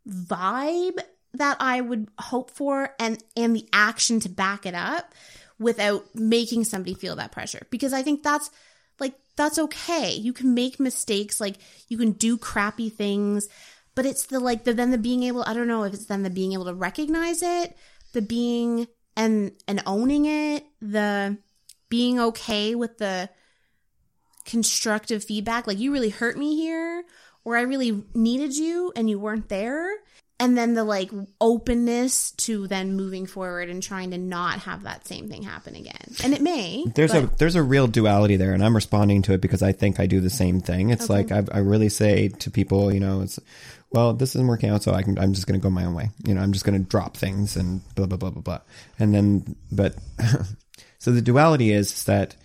vibe 0.07 0.99
that 1.34 1.57
I 1.59 1.81
would 1.81 2.07
hope 2.17 2.51
for 2.51 2.93
and 2.99 3.22
and 3.35 3.55
the 3.55 3.67
action 3.73 4.19
to 4.22 4.30
back 4.30 4.65
it 4.65 4.76
up 4.76 5.13
without 5.59 6.13
making 6.13 6.65
somebody 6.65 6.93
feel 6.93 7.15
that 7.15 7.31
pressure 7.31 7.65
because 7.69 7.93
I 7.93 8.03
think 8.03 8.23
that's 8.23 8.49
like 8.99 9.15
that's 9.35 9.59
okay. 9.59 10.13
You 10.13 10.34
can 10.34 10.53
make 10.53 10.80
mistakes, 10.80 11.41
like 11.41 11.55
you 11.88 11.97
can 11.97 12.11
do 12.11 12.38
crappy 12.38 12.89
things, 12.89 13.47
but 13.95 14.05
it's 14.05 14.26
the 14.26 14.39
like 14.39 14.63
the 14.65 14.73
then 14.73 14.91
the 14.91 14.97
being 14.97 15.23
able 15.23 15.43
I 15.45 15.53
don't 15.53 15.67
know 15.67 15.84
if 15.84 15.93
it's 15.93 16.05
then 16.05 16.23
the 16.23 16.30
being 16.30 16.53
able 16.53 16.65
to 16.65 16.73
recognize 16.73 17.41
it, 17.41 17.76
the 18.13 18.22
being 18.22 18.88
and 19.15 19.51
and 19.67 19.81
owning 19.85 20.26
it, 20.26 20.65
the 20.81 21.38
being 21.89 22.19
okay 22.19 22.76
with 22.76 22.97
the 22.97 23.30
constructive 24.45 25.23
feedback 25.23 25.65
like 25.65 25.80
you 25.80 25.91
really 25.91 26.09
hurt 26.09 26.38
me 26.38 26.55
here 26.55 27.03
or 27.43 27.57
I 27.57 27.61
really 27.61 28.03
needed 28.13 28.55
you 28.55 28.91
and 28.95 29.09
you 29.09 29.17
weren't 29.17 29.49
there 29.49 29.89
and 30.39 30.57
then 30.57 30.73
the 30.73 30.84
like 30.84 31.11
openness 31.39 32.31
to 32.31 32.67
then 32.67 32.95
moving 32.95 33.26
forward 33.26 33.69
and 33.69 33.81
trying 33.81 34.11
to 34.11 34.17
not 34.17 34.59
have 34.59 34.84
that 34.84 35.07
same 35.07 35.30
thing 35.30 35.43
happen 35.43 35.76
again. 35.76 36.13
And 36.23 36.34
it 36.34 36.41
may. 36.41 36.84
There's 36.93 37.13
but- 37.13 37.23
a 37.23 37.27
there's 37.38 37.55
a 37.55 37.63
real 37.63 37.88
duality 37.88 38.35
there, 38.35 38.53
and 38.53 38.63
I'm 38.63 38.76
responding 38.76 39.22
to 39.23 39.34
it 39.34 39.41
because 39.41 39.63
I 39.63 39.72
think 39.72 39.99
I 39.99 40.07
do 40.07 40.19
the 40.19 40.30
same 40.30 40.59
thing. 40.59 40.89
It's 40.89 41.09
like 41.09 41.31
I, 41.31 41.43
I 41.51 41.59
really 41.59 41.89
say 41.89 42.27
to 42.27 42.51
people, 42.51 42.93
you 42.93 42.99
know, 42.99 43.22
it's 43.22 43.39
well, 43.95 44.13
this 44.13 44.35
isn't 44.35 44.47
working 44.47 44.69
out, 44.69 44.84
so 44.84 44.91
I 44.91 45.03
can 45.03 45.17
I'm 45.17 45.34
just 45.34 45.47
going 45.47 45.57
to 45.59 45.63
go 45.63 45.69
my 45.69 45.85
own 45.85 45.93
way. 45.93 46.09
You 46.26 46.35
know, 46.35 46.41
I'm 46.41 46.51
just 46.51 46.65
going 46.65 46.77
to 46.77 46.88
drop 46.88 47.15
things 47.15 47.55
and 47.55 47.81
blah 47.95 48.05
blah 48.05 48.17
blah 48.17 48.30
blah 48.30 48.41
blah. 48.41 48.59
And 48.99 49.15
then, 49.15 49.55
but 49.72 49.95
so 50.99 51.11
the 51.11 51.22
duality 51.22 51.72
is 51.72 52.03
that 52.03 52.35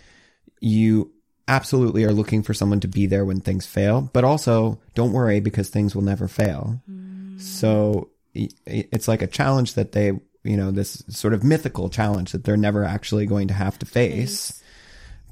you 0.61 1.11
absolutely 1.49 2.05
are 2.05 2.13
looking 2.13 2.45
for 2.45 2.55
someone 2.55 2.79
to 2.81 2.89
be 2.89 3.07
there 3.07 3.25
when 3.25 3.41
things 3.41 3.67
fail, 3.67 4.09
but 4.13 4.23
also 4.23 4.79
don't 4.95 5.13
worry 5.13 5.41
because 5.41 5.69
things 5.69 5.93
will 5.93 6.03
never 6.03 6.29
fail. 6.29 6.81
Mm. 6.89 7.41
So 7.41 8.11
it's 8.33 9.09
like 9.09 9.23
a 9.23 9.27
challenge 9.27 9.75
that 9.75 9.91
they, 9.91 10.13
you 10.45 10.57
know, 10.57 10.71
this 10.71 11.03
sort 11.09 11.35
of 11.35 11.43
mythical 11.43 11.89
challenge 11.89 12.31
that 12.31 12.45
they're 12.45 12.57
never 12.57 12.85
actually 12.85 13.27
going 13.27 13.49
to 13.49 13.55
have 13.55 13.77
to 13.81 13.87
face. 13.87 14.63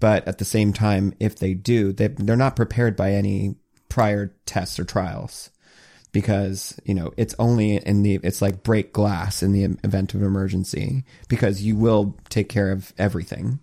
But 0.01 0.27
at 0.27 0.39
the 0.39 0.45
same 0.45 0.73
time, 0.73 1.15
if 1.21 1.39
they 1.39 1.55
do, 1.55 1.93
they, 1.93 2.09
they're 2.09 2.37
not 2.37 2.57
prepared 2.57 2.97
by 2.97 3.13
any 3.13 3.55
prior 3.89 4.35
tests 4.47 4.81
or 4.81 4.85
trials 4.85 5.51
because, 6.19 6.75
you 6.85 6.95
know, 6.95 7.13
it's 7.17 7.33
only 7.39 7.77
in 7.77 8.03
the, 8.03 8.19
it's 8.25 8.43
like 8.43 8.65
break 8.65 8.93
glass 8.93 9.41
in 9.41 9.53
the 9.53 9.63
event 9.85 10.15
of 10.15 10.23
emergency 10.25 11.05
because 11.29 11.63
you 11.63 11.77
will 11.77 12.17
take 12.29 12.49
care 12.49 12.73
of 12.73 12.93
everything 12.99 13.61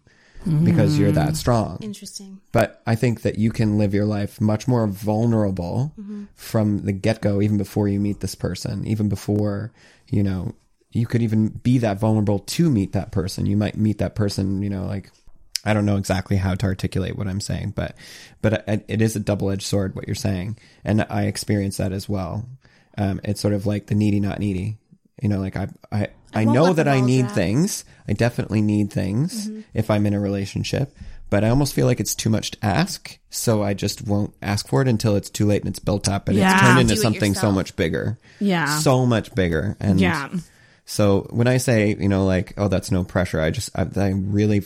because 0.63 0.97
you're 0.97 1.11
that 1.11 1.33
mm. 1.33 1.35
strong. 1.35 1.79
interesting. 1.81 2.39
But 2.53 2.81
I 2.87 2.95
think 2.95 3.23
that 3.23 3.37
you 3.37 3.51
can 3.51 3.77
live 3.77 3.93
your 3.93 4.05
life 4.05 4.39
much 4.39 4.69
more 4.69 4.87
vulnerable 4.87 5.91
mm-hmm. 5.99 6.25
from 6.35 6.85
the 6.85 6.93
get 6.93 7.19
go, 7.21 7.41
even 7.41 7.57
before 7.57 7.89
you 7.89 7.99
meet 7.99 8.21
this 8.21 8.35
person, 8.35 8.87
even 8.87 9.09
before, 9.09 9.73
you 10.07 10.23
know, 10.23 10.55
you 10.91 11.07
could 11.07 11.21
even 11.21 11.49
be 11.49 11.77
that 11.79 11.99
vulnerable 11.99 12.39
to 12.39 12.69
meet 12.69 12.93
that 12.93 13.11
person. 13.11 13.45
You 13.45 13.57
might 13.57 13.75
meet 13.75 13.97
that 13.97 14.15
person, 14.15 14.61
you 14.61 14.69
know, 14.69 14.85
like, 14.85 15.11
I 15.65 15.73
don't 15.73 15.85
know 15.85 15.97
exactly 15.97 16.37
how 16.37 16.55
to 16.55 16.65
articulate 16.65 17.17
what 17.17 17.27
I'm 17.27 17.41
saying, 17.41 17.73
but, 17.75 17.95
but 18.41 18.63
it 18.87 19.01
is 19.01 19.15
a 19.15 19.19
double 19.19 19.49
edged 19.51 19.63
sword, 19.67 19.95
what 19.95 20.07
you're 20.07 20.15
saying. 20.15 20.57
And 20.83 21.05
I 21.09 21.23
experience 21.23 21.77
that 21.77 21.91
as 21.91 22.07
well. 22.07 22.47
Um, 22.97 23.19
it's 23.23 23.41
sort 23.41 23.53
of 23.53 23.65
like 23.65 23.87
the 23.87 23.95
needy, 23.95 24.19
not 24.19 24.39
needy. 24.39 24.77
You 25.21 25.29
know, 25.29 25.39
like 25.39 25.55
I, 25.55 25.69
I, 25.91 26.09
I, 26.33 26.45
won't 26.45 26.55
know 26.55 26.73
that 26.73 26.87
I 26.87 26.99
need 26.99 27.23
drop. 27.23 27.35
things. 27.35 27.85
I 28.07 28.13
definitely 28.13 28.61
need 28.61 28.91
things 28.91 29.49
if 29.73 29.89
I'm 29.89 30.05
in 30.05 30.13
a 30.13 30.19
relationship, 30.19 30.93
but 31.29 31.43
I 31.45 31.49
almost 31.49 31.73
feel 31.73 31.85
like 31.87 31.99
it's 32.01 32.13
too 32.13 32.29
much 32.29 32.51
to 32.51 32.65
ask. 32.65 33.17
So 33.29 33.63
I 33.63 33.73
just 33.73 34.05
won't 34.05 34.33
ask 34.41 34.67
for 34.67 34.81
it 34.81 34.87
until 34.89 35.15
it's 35.15 35.29
too 35.29 35.45
late 35.45 35.61
and 35.61 35.69
it's 35.69 35.79
built 35.79 36.07
up 36.09 36.27
and 36.27 36.37
Yeah. 36.37 36.51
it's 36.53 36.61
turned 36.61 36.79
into 36.81 36.97
something 36.97 37.33
so 37.33 37.51
much 37.51 37.75
bigger. 37.77 38.19
Yeah. 38.39 38.77
So 38.79 39.05
much 39.05 39.33
bigger. 39.33 39.77
And 39.79 39.99
Yeah. 40.01 40.29
so 40.85 41.27
when 41.31 41.47
I 41.47 41.57
say, 41.57 41.95
you 41.99 42.09
know, 42.09 42.25
like, 42.25 42.53
oh, 42.57 42.67
that's 42.67 42.91
no 42.91 43.03
pressure, 43.05 43.39
I 43.41 43.49
just, 43.51 43.69
I, 43.73 43.87
I 43.95 44.09
really, 44.09 44.63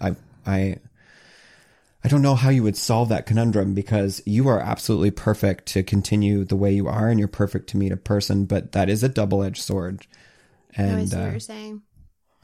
I, 0.00 0.16
I, 0.46 0.76
I 2.04 2.08
don't 2.08 2.22
know 2.22 2.34
how 2.34 2.50
you 2.50 2.62
would 2.62 2.76
solve 2.76 3.08
that 3.10 3.26
conundrum 3.26 3.74
because 3.74 4.22
you 4.24 4.48
are 4.48 4.60
absolutely 4.60 5.10
perfect 5.10 5.66
to 5.66 5.82
continue 5.82 6.44
the 6.44 6.56
way 6.56 6.72
you 6.72 6.88
are 6.88 7.08
and 7.08 7.18
you're 7.18 7.28
perfect 7.28 7.68
to 7.70 7.76
meet 7.76 7.92
a 7.92 7.96
person, 7.96 8.44
but 8.46 8.72
that 8.72 8.88
is 8.88 9.02
a 9.02 9.08
double 9.08 9.42
edged 9.42 9.62
sword. 9.62 10.06
I 10.76 10.82
And 10.82 11.08
see 11.08 11.16
what 11.16 11.26
uh, 11.26 11.30
you're 11.30 11.40
saying. 11.40 11.82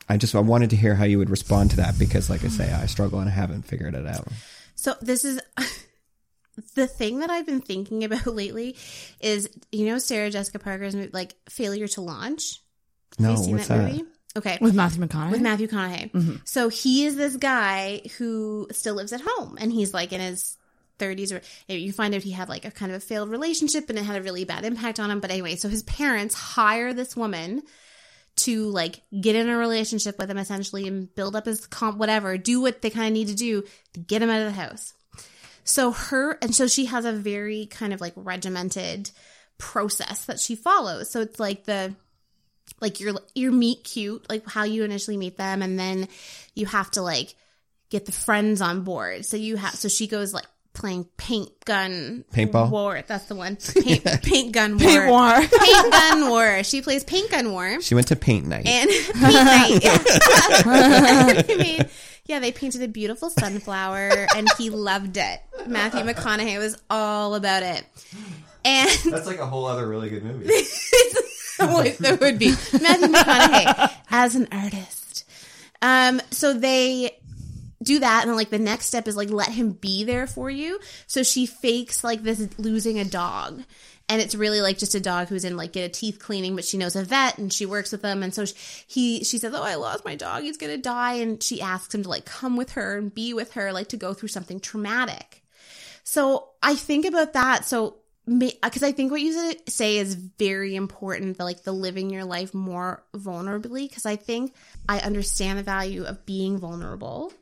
I 0.08 0.16
just 0.16 0.34
I 0.34 0.40
wanted 0.40 0.70
to 0.70 0.76
hear 0.76 0.94
how 0.94 1.04
you 1.04 1.18
would 1.18 1.30
respond 1.30 1.70
to 1.70 1.76
that 1.76 1.98
because, 1.98 2.30
like 2.30 2.44
I 2.44 2.48
say, 2.48 2.72
I 2.72 2.86
struggle 2.86 3.18
and 3.18 3.28
I 3.28 3.32
haven't 3.32 3.62
figured 3.62 3.94
it 3.94 4.06
out. 4.06 4.28
So 4.76 4.94
this 5.00 5.24
is 5.24 5.40
the 6.74 6.86
thing 6.86 7.20
that 7.20 7.30
I've 7.30 7.46
been 7.46 7.60
thinking 7.60 8.04
about 8.04 8.26
lately 8.26 8.76
is 9.20 9.48
you 9.72 9.86
know 9.86 9.98
Sarah 9.98 10.30
Jessica 10.30 10.58
Parker's 10.58 10.94
movie, 10.94 11.10
like 11.12 11.34
Failure 11.48 11.88
to 11.88 12.00
Launch. 12.02 12.62
No, 13.18 13.30
what's 13.30 13.68
that 13.68 13.78
that? 13.78 13.92
movie? 13.92 14.04
Okay. 14.36 14.58
With 14.60 14.74
Matthew 14.74 15.04
McConaughey. 15.04 15.30
with 15.30 15.40
Matthew 15.40 15.66
McConaughey. 15.68 16.12
Mm-hmm. 16.12 16.36
So 16.44 16.68
he 16.68 17.06
is 17.06 17.16
this 17.16 17.36
guy 17.36 18.02
who 18.18 18.68
still 18.70 18.94
lives 18.94 19.12
at 19.12 19.22
home, 19.24 19.56
and 19.60 19.72
he's 19.72 19.94
like 19.94 20.12
in 20.12 20.20
his 20.20 20.56
30s, 20.98 21.32
or 21.32 21.40
you 21.72 21.92
find 21.92 22.14
out 22.14 22.22
he 22.22 22.32
had 22.32 22.48
like 22.48 22.64
a 22.64 22.70
kind 22.70 22.92
of 22.92 22.98
a 22.98 23.00
failed 23.00 23.30
relationship, 23.30 23.88
and 23.88 23.98
it 23.98 24.04
had 24.04 24.16
a 24.16 24.22
really 24.22 24.44
bad 24.44 24.64
impact 24.64 25.00
on 25.00 25.10
him. 25.10 25.20
But 25.20 25.30
anyway, 25.30 25.56
so 25.56 25.68
his 25.68 25.82
parents 25.82 26.34
hire 26.34 26.92
this 26.92 27.16
woman 27.16 27.62
to 28.36 28.68
like 28.68 29.00
get 29.18 29.34
in 29.34 29.48
a 29.48 29.56
relationship 29.56 30.18
with 30.18 30.30
him 30.30 30.38
essentially 30.38 30.86
and 30.86 31.14
build 31.14 31.34
up 31.34 31.46
his 31.46 31.66
comp, 31.66 31.98
whatever, 31.98 32.36
do 32.36 32.60
what 32.60 32.82
they 32.82 32.90
kind 32.90 33.06
of 33.06 33.12
need 33.12 33.28
to 33.28 33.34
do 33.34 33.64
to 33.94 34.00
get 34.00 34.22
him 34.22 34.30
out 34.30 34.40
of 34.40 34.46
the 34.46 34.60
house. 34.60 34.92
So 35.64 35.90
her, 35.90 36.38
and 36.42 36.54
so 36.54 36.68
she 36.68 36.86
has 36.86 37.04
a 37.04 37.12
very 37.12 37.66
kind 37.66 37.92
of 37.92 38.00
like 38.00 38.12
regimented 38.14 39.10
process 39.58 40.26
that 40.26 40.38
she 40.38 40.54
follows. 40.54 41.10
So 41.10 41.22
it's 41.22 41.40
like 41.40 41.64
the, 41.64 41.94
like 42.80 43.00
your 43.00 43.14
your 43.34 43.52
meet 43.52 43.84
cute, 43.84 44.28
like 44.28 44.48
how 44.48 44.64
you 44.64 44.84
initially 44.84 45.16
meet 45.16 45.36
them, 45.36 45.62
and 45.62 45.78
then 45.78 46.08
you 46.54 46.66
have 46.66 46.90
to 46.92 47.02
like 47.02 47.34
get 47.90 48.06
the 48.06 48.12
friends 48.12 48.60
on 48.60 48.82
board. 48.82 49.24
So 49.24 49.36
you 49.36 49.56
have 49.56 49.74
so 49.74 49.88
she 49.88 50.06
goes 50.06 50.32
like 50.34 50.46
playing 50.72 51.04
paint 51.16 51.48
gun 51.64 52.22
Paintball? 52.34 52.68
war. 52.70 53.02
That's 53.06 53.24
the 53.24 53.34
one. 53.34 53.56
Paint, 53.74 54.04
paint 54.22 54.52
gun 54.52 54.72
war. 54.72 54.78
Paint 54.86 55.06
war. 55.08 55.40
paint 55.58 55.90
gun 55.92 56.28
war. 56.28 56.62
She 56.64 56.82
plays 56.82 57.02
paint 57.02 57.30
gun 57.30 57.50
war 57.50 57.80
She 57.80 57.94
went 57.94 58.08
to 58.08 58.16
paint 58.16 58.46
night. 58.46 58.66
and 58.66 58.90
paint 58.90 59.14
night. 59.14 59.80
I 61.48 61.56
mean, 61.58 61.88
yeah, 62.26 62.40
they 62.40 62.52
painted 62.52 62.82
a 62.82 62.88
beautiful 62.88 63.30
sunflower, 63.30 64.26
and 64.36 64.48
he 64.58 64.68
loved 64.68 65.16
it. 65.16 65.40
Matthew 65.66 66.00
McConaughey 66.02 66.58
was 66.58 66.76
all 66.90 67.34
about 67.36 67.62
it, 67.62 67.82
and 68.64 68.90
That's 69.10 69.26
like 69.26 69.38
a 69.38 69.46
whole 69.46 69.64
other 69.64 69.86
really 69.88 70.10
good 70.10 70.24
movie. 70.24 70.46
There 71.98 72.16
would 72.16 72.38
be 72.38 72.48
Matthew 72.48 73.08
McConaughey 73.08 73.92
as 74.10 74.34
an 74.34 74.48
artist. 74.52 75.24
Um, 75.82 76.20
so 76.30 76.52
they 76.52 77.18
do 77.82 77.98
that, 78.00 78.26
and 78.26 78.36
like 78.36 78.50
the 78.50 78.58
next 78.58 78.86
step 78.86 79.08
is 79.08 79.16
like 79.16 79.30
let 79.30 79.48
him 79.48 79.72
be 79.72 80.04
there 80.04 80.26
for 80.26 80.50
you. 80.50 80.80
So 81.06 81.22
she 81.22 81.46
fakes 81.46 82.02
like 82.04 82.22
this 82.22 82.48
losing 82.58 82.98
a 82.98 83.04
dog. 83.04 83.62
And 84.08 84.22
it's 84.22 84.36
really 84.36 84.60
like 84.60 84.78
just 84.78 84.94
a 84.94 85.00
dog 85.00 85.26
who's 85.28 85.44
in 85.44 85.56
like 85.56 85.72
get 85.72 85.84
a 85.84 85.88
teeth 85.88 86.20
cleaning, 86.20 86.54
but 86.54 86.64
she 86.64 86.78
knows 86.78 86.94
a 86.94 87.02
vet 87.02 87.38
and 87.38 87.52
she 87.52 87.66
works 87.66 87.90
with 87.90 88.02
them. 88.02 88.22
And 88.22 88.32
so 88.32 88.44
she, 88.44 88.54
he, 88.86 89.24
she 89.24 89.36
says, 89.38 89.52
"Oh, 89.52 89.62
I 89.62 89.74
lost 89.74 90.04
my 90.04 90.14
dog. 90.14 90.44
He's 90.44 90.56
gonna 90.56 90.76
die." 90.76 91.14
And 91.14 91.42
she 91.42 91.60
asks 91.60 91.92
him 91.92 92.04
to 92.04 92.08
like 92.08 92.24
come 92.24 92.56
with 92.56 92.72
her 92.72 92.96
and 92.96 93.12
be 93.12 93.34
with 93.34 93.54
her, 93.54 93.72
like 93.72 93.88
to 93.88 93.96
go 93.96 94.14
through 94.14 94.28
something 94.28 94.60
traumatic. 94.60 95.42
So 96.04 96.50
I 96.62 96.76
think 96.76 97.04
about 97.04 97.32
that. 97.32 97.64
So 97.64 97.96
because 98.26 98.82
I 98.82 98.90
think 98.90 99.12
what 99.12 99.20
you 99.20 99.54
say 99.68 99.98
is 99.98 100.14
very 100.14 100.74
important, 100.74 101.38
the, 101.38 101.44
like 101.44 101.62
the 101.62 101.72
living 101.72 102.10
your 102.10 102.24
life 102.24 102.52
more 102.52 103.04
vulnerably. 103.14 103.88
Because 103.88 104.04
I 104.04 104.16
think 104.16 104.52
I 104.88 104.98
understand 104.98 105.58
the 105.58 105.62
value 105.62 106.04
of 106.04 106.26
being 106.26 106.58
vulnerable, 106.58 107.32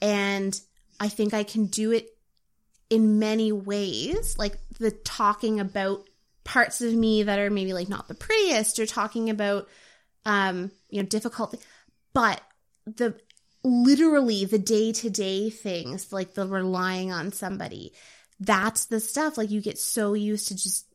and 0.00 0.58
I 1.00 1.08
think 1.08 1.34
I 1.34 1.42
can 1.42 1.66
do 1.66 1.90
it 1.90 2.08
in 2.88 3.18
many 3.18 3.50
ways, 3.50 4.38
like 4.38 4.58
the 4.78 4.92
talking 4.92 5.58
about 5.58 6.08
parts 6.44 6.80
of 6.82 6.92
me 6.92 7.24
that 7.24 7.38
are 7.38 7.50
maybe 7.50 7.72
like 7.72 7.88
not 7.88 8.06
the 8.06 8.14
prettiest, 8.14 8.78
or 8.78 8.86
talking 8.86 9.28
about 9.28 9.68
um 10.24 10.70
you 10.88 11.02
know 11.02 11.08
difficult, 11.08 11.56
but 12.12 12.40
the 12.86 13.18
literally 13.64 14.44
the 14.44 14.58
day 14.58 14.92
to 14.92 15.10
day 15.10 15.50
things, 15.50 16.12
like 16.12 16.34
the 16.34 16.46
relying 16.46 17.10
on 17.10 17.32
somebody 17.32 17.92
that's 18.44 18.86
the 18.86 19.00
stuff 19.00 19.38
like 19.38 19.50
you 19.50 19.60
get 19.60 19.78
so 19.78 20.14
used 20.14 20.48
to 20.48 20.54
just 20.54 20.86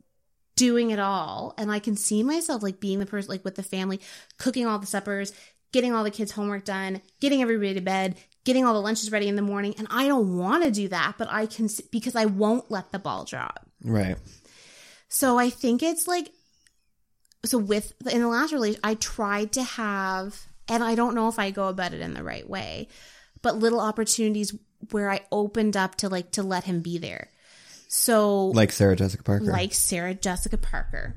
doing 0.55 0.89
it 0.89 0.99
all 0.99 1.53
and 1.57 1.71
i 1.71 1.79
can 1.79 1.95
see 1.95 2.23
myself 2.23 2.63
like 2.63 2.79
being 2.79 2.99
the 2.99 3.05
person 3.05 3.29
like 3.29 3.45
with 3.45 3.55
the 3.55 3.63
family 3.63 3.99
cooking 4.37 4.65
all 4.65 4.79
the 4.79 4.87
suppers 4.87 5.31
getting 5.71 5.93
all 5.93 6.03
the 6.03 6.11
kids 6.11 6.31
homework 6.31 6.65
done 6.65 7.01
getting 7.19 7.41
everybody 7.41 7.73
to 7.75 7.81
bed 7.81 8.15
getting 8.43 8.65
all 8.65 8.73
the 8.73 8.81
lunches 8.81 9.11
ready 9.11 9.27
in 9.27 9.35
the 9.35 9.41
morning 9.41 9.75
and 9.77 9.87
i 9.91 10.07
don't 10.07 10.35
want 10.35 10.63
to 10.63 10.71
do 10.71 10.87
that 10.87 11.13
but 11.17 11.27
i 11.29 11.45
can 11.45 11.69
because 11.91 12.15
i 12.15 12.25
won't 12.25 12.71
let 12.71 12.91
the 12.91 12.99
ball 12.99 13.23
drop 13.23 13.67
right. 13.83 14.17
so 15.07 15.37
I 15.37 15.49
think 15.49 15.83
it's 15.83 16.07
like 16.07 16.31
so 17.45 17.57
with 17.57 17.93
in 18.11 18.21
the 18.21 18.27
last 18.27 18.51
relation 18.51 18.81
I 18.83 18.95
tried 18.95 19.51
to 19.53 19.63
have 19.63 20.47
and 20.67 20.83
I 20.83 20.95
don't 20.95 21.15
know 21.15 21.29
if 21.29 21.39
I 21.39 21.51
go 21.51 21.67
about 21.67 21.93
it 21.93 22.01
in 22.01 22.13
the 22.13 22.23
right 22.23 22.47
way, 22.47 22.87
but 23.41 23.57
little 23.57 23.79
opportunities 23.79 24.53
where 24.91 25.09
I 25.09 25.21
opened 25.31 25.77
up 25.77 25.95
to 25.95 26.09
like 26.09 26.31
to 26.31 26.43
let 26.43 26.65
him 26.65 26.81
be 26.81 26.97
there. 26.97 27.29
So 27.87 28.47
Like 28.47 28.71
Sarah 28.71 28.95
Jessica 28.95 29.23
Parker. 29.23 29.45
like 29.45 29.73
Sarah 29.73 30.13
Jessica 30.13 30.57
Parker. 30.57 31.15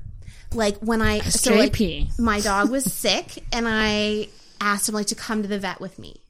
Like 0.53 0.77
when 0.79 1.01
I 1.01 1.19
so 1.19 1.55
like 1.55 1.77
my 2.19 2.39
dog 2.41 2.69
was 2.69 2.83
sick 2.93 3.43
and 3.53 3.65
I 3.67 4.27
asked 4.59 4.89
him 4.89 4.95
like 4.95 5.07
to 5.07 5.15
come 5.15 5.41
to 5.43 5.47
the 5.47 5.59
vet 5.59 5.79
with 5.79 5.97
me. 5.97 6.21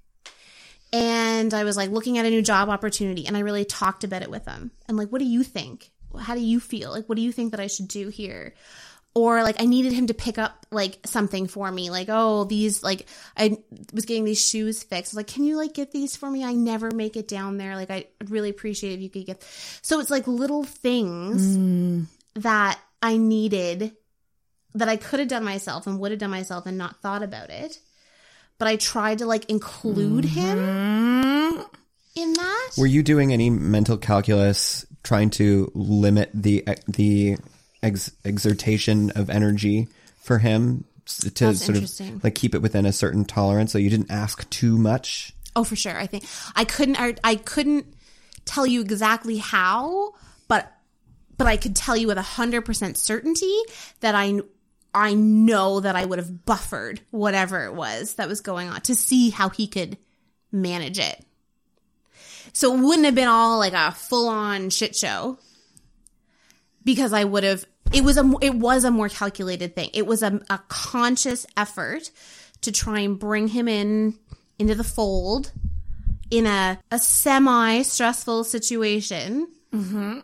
and 0.94 1.54
I 1.54 1.64
was 1.64 1.76
like 1.78 1.90
looking 1.90 2.18
at 2.18 2.26
a 2.26 2.30
new 2.30 2.42
job 2.42 2.70
opportunity 2.70 3.26
and 3.26 3.36
I 3.36 3.42
really 3.42 3.66
talked 3.66 4.04
about 4.04 4.22
it 4.22 4.30
with 4.30 4.46
him. 4.48 4.72
And 4.88 4.98
like, 4.98 5.10
what 5.10 5.20
do 5.20 5.26
you 5.26 5.44
think? 5.44 5.92
How 6.20 6.36
do 6.36 6.42
you 6.42 6.60
feel? 6.60 6.92
Like, 6.92 7.08
what 7.08 7.16
do 7.16 7.22
you 7.22 7.32
think 7.32 7.52
that 7.52 7.60
I 7.60 7.68
should 7.68 7.88
do 7.88 8.10
here? 8.10 8.54
Or 9.14 9.44
like, 9.44 9.62
I 9.62 9.66
needed 9.66 9.92
him 9.92 10.08
to 10.08 10.14
pick 10.14 10.38
up 10.38 10.66
like 10.72 11.00
something 11.06 11.48
for 11.48 11.70
me. 11.70 11.90
Like, 11.90 12.08
oh, 12.10 12.46
these, 12.46 12.82
like, 12.82 13.08
I 13.36 13.58
was 13.94 14.06
getting 14.06 14.24
these 14.24 14.46
shoes 14.46 14.84
fixed. 14.84 15.12
I 15.12 15.14
was 15.14 15.18
like, 15.18 15.28
can 15.28 15.44
you 15.44 15.58
like 15.58 15.74
get 15.74 15.92
these 15.92 16.16
for 16.16 16.32
me? 16.32 16.46
I 16.46 16.54
never 16.54 16.92
make 16.92 17.18
it 17.18 17.28
down 17.28 17.58
there. 17.58 17.76
Like, 17.76 17.92
I 17.92 18.06
really 18.30 18.50
appreciate 18.50 18.94
if 18.94 19.02
you 19.02 19.10
could 19.10 19.26
get. 19.26 19.44
So 19.82 20.00
it's 20.00 20.10
like 20.10 20.28
little 20.28 20.64
things 20.64 21.58
mm. 21.58 22.06
that 22.36 22.80
I 23.02 23.18
needed 23.18 23.92
that 24.76 24.88
I 24.88 24.96
could 24.96 25.20
have 25.20 25.28
done 25.28 25.44
myself 25.44 25.88
and 25.88 26.00
would 26.00 26.12
have 26.12 26.20
done 26.20 26.32
myself 26.32 26.66
and 26.66 26.78
not 26.78 27.02
thought 27.02 27.24
about 27.24 27.50
it. 27.50 27.80
But 28.58 28.68
I 28.68 28.76
tried 28.76 29.18
to 29.18 29.26
like 29.26 29.50
include 29.50 30.24
mm-hmm. 30.26 30.40
him 30.40 31.66
in 32.16 32.34
that. 32.34 32.72
Were 32.78 32.86
you 32.86 33.04
doing 33.04 33.34
any 33.34 33.50
mental 33.50 33.98
calculus 33.98 34.86
trying 35.04 35.32
to 35.32 35.72
limit 35.74 36.30
the 36.34 36.64
the 36.88 37.38
ex- 37.84 38.12
exertation 38.24 39.12
of 39.12 39.30
energy 39.30 39.88
for 40.22 40.40
him 40.40 40.86
to 41.06 41.46
That's 41.46 41.66
sort 41.66 41.78
of 41.78 42.24
like 42.24 42.36
keep 42.36 42.56
it 42.56 42.62
within 42.62 42.86
a 42.86 42.94
certain 42.94 43.26
tolerance 43.26 43.72
so 43.72 43.78
you 43.78 43.90
didn't 43.90 44.12
ask 44.12 44.50
too 44.50 44.78
much? 44.78 45.34
Oh, 45.56 45.64
for 45.64 45.76
sure. 45.76 45.98
I 45.98 46.08
think 46.08 46.24
I 46.56 46.64
couldn't. 46.64 47.00
I, 47.00 47.16
I 47.24 47.36
couldn't 47.36 47.94
tell 48.46 48.66
you 48.66 48.82
exactly 48.82 49.38
how, 49.38 50.14
but 50.48 50.72
but 51.38 51.48
I 51.48 51.58
could 51.58 51.76
tell 51.76 51.98
you 51.98 52.08
with 52.08 52.18
a 52.18 52.24
hundred 52.24 52.62
percent 52.62 52.98
certainty 52.98 53.58
that 54.00 54.16
I 54.16 54.40
I 54.94 55.14
know 55.14 55.80
that 55.80 55.96
I 55.96 56.06
would 56.06 56.20
have 56.20 56.46
buffered 56.46 57.02
whatever 57.12 57.66
it 57.66 57.74
was 57.74 58.16
that 58.16 58.28
was 58.28 58.42
going 58.42 58.70
on 58.70 58.82
to 58.82 58.96
see 58.96 59.30
how 59.30 59.50
he 59.50 59.68
could 59.68 59.98
manage 60.52 61.00
it. 61.00 61.26
So 62.54 62.76
it 62.76 62.82
wouldn't 62.82 63.06
have 63.06 63.16
been 63.16 63.28
all 63.28 63.60
like 63.60 63.74
a 63.74 63.92
full 63.92 64.28
on 64.28 64.70
shit 64.70 64.96
show 64.96 65.40
because 66.84 67.14
I 67.14 67.24
would 67.24 67.44
have. 67.44 67.66
It 67.94 68.04
was 68.04 68.18
a 68.18 68.32
it 68.42 68.56
was 68.56 68.84
a 68.84 68.92
more 68.92 69.10
calculated 69.10 69.76
thing. 69.76 69.90
It 69.94 70.06
was 70.06 70.24
a, 70.24 70.42
a 70.50 70.60
conscious 70.68 71.46
effort 71.58 72.10
to 72.62 72.72
try 72.72 73.00
and 73.00 73.20
bring 73.20 73.48
him 73.48 73.68
in 73.68 74.18
into 74.58 74.76
the 74.76 74.84
fold 74.84 75.52
in 76.30 76.46
a 76.46 76.80
a 76.90 77.00
semi 77.00 77.82
stressful 77.82 78.46
situation 78.46 79.48
mm-hmm. 79.74 80.20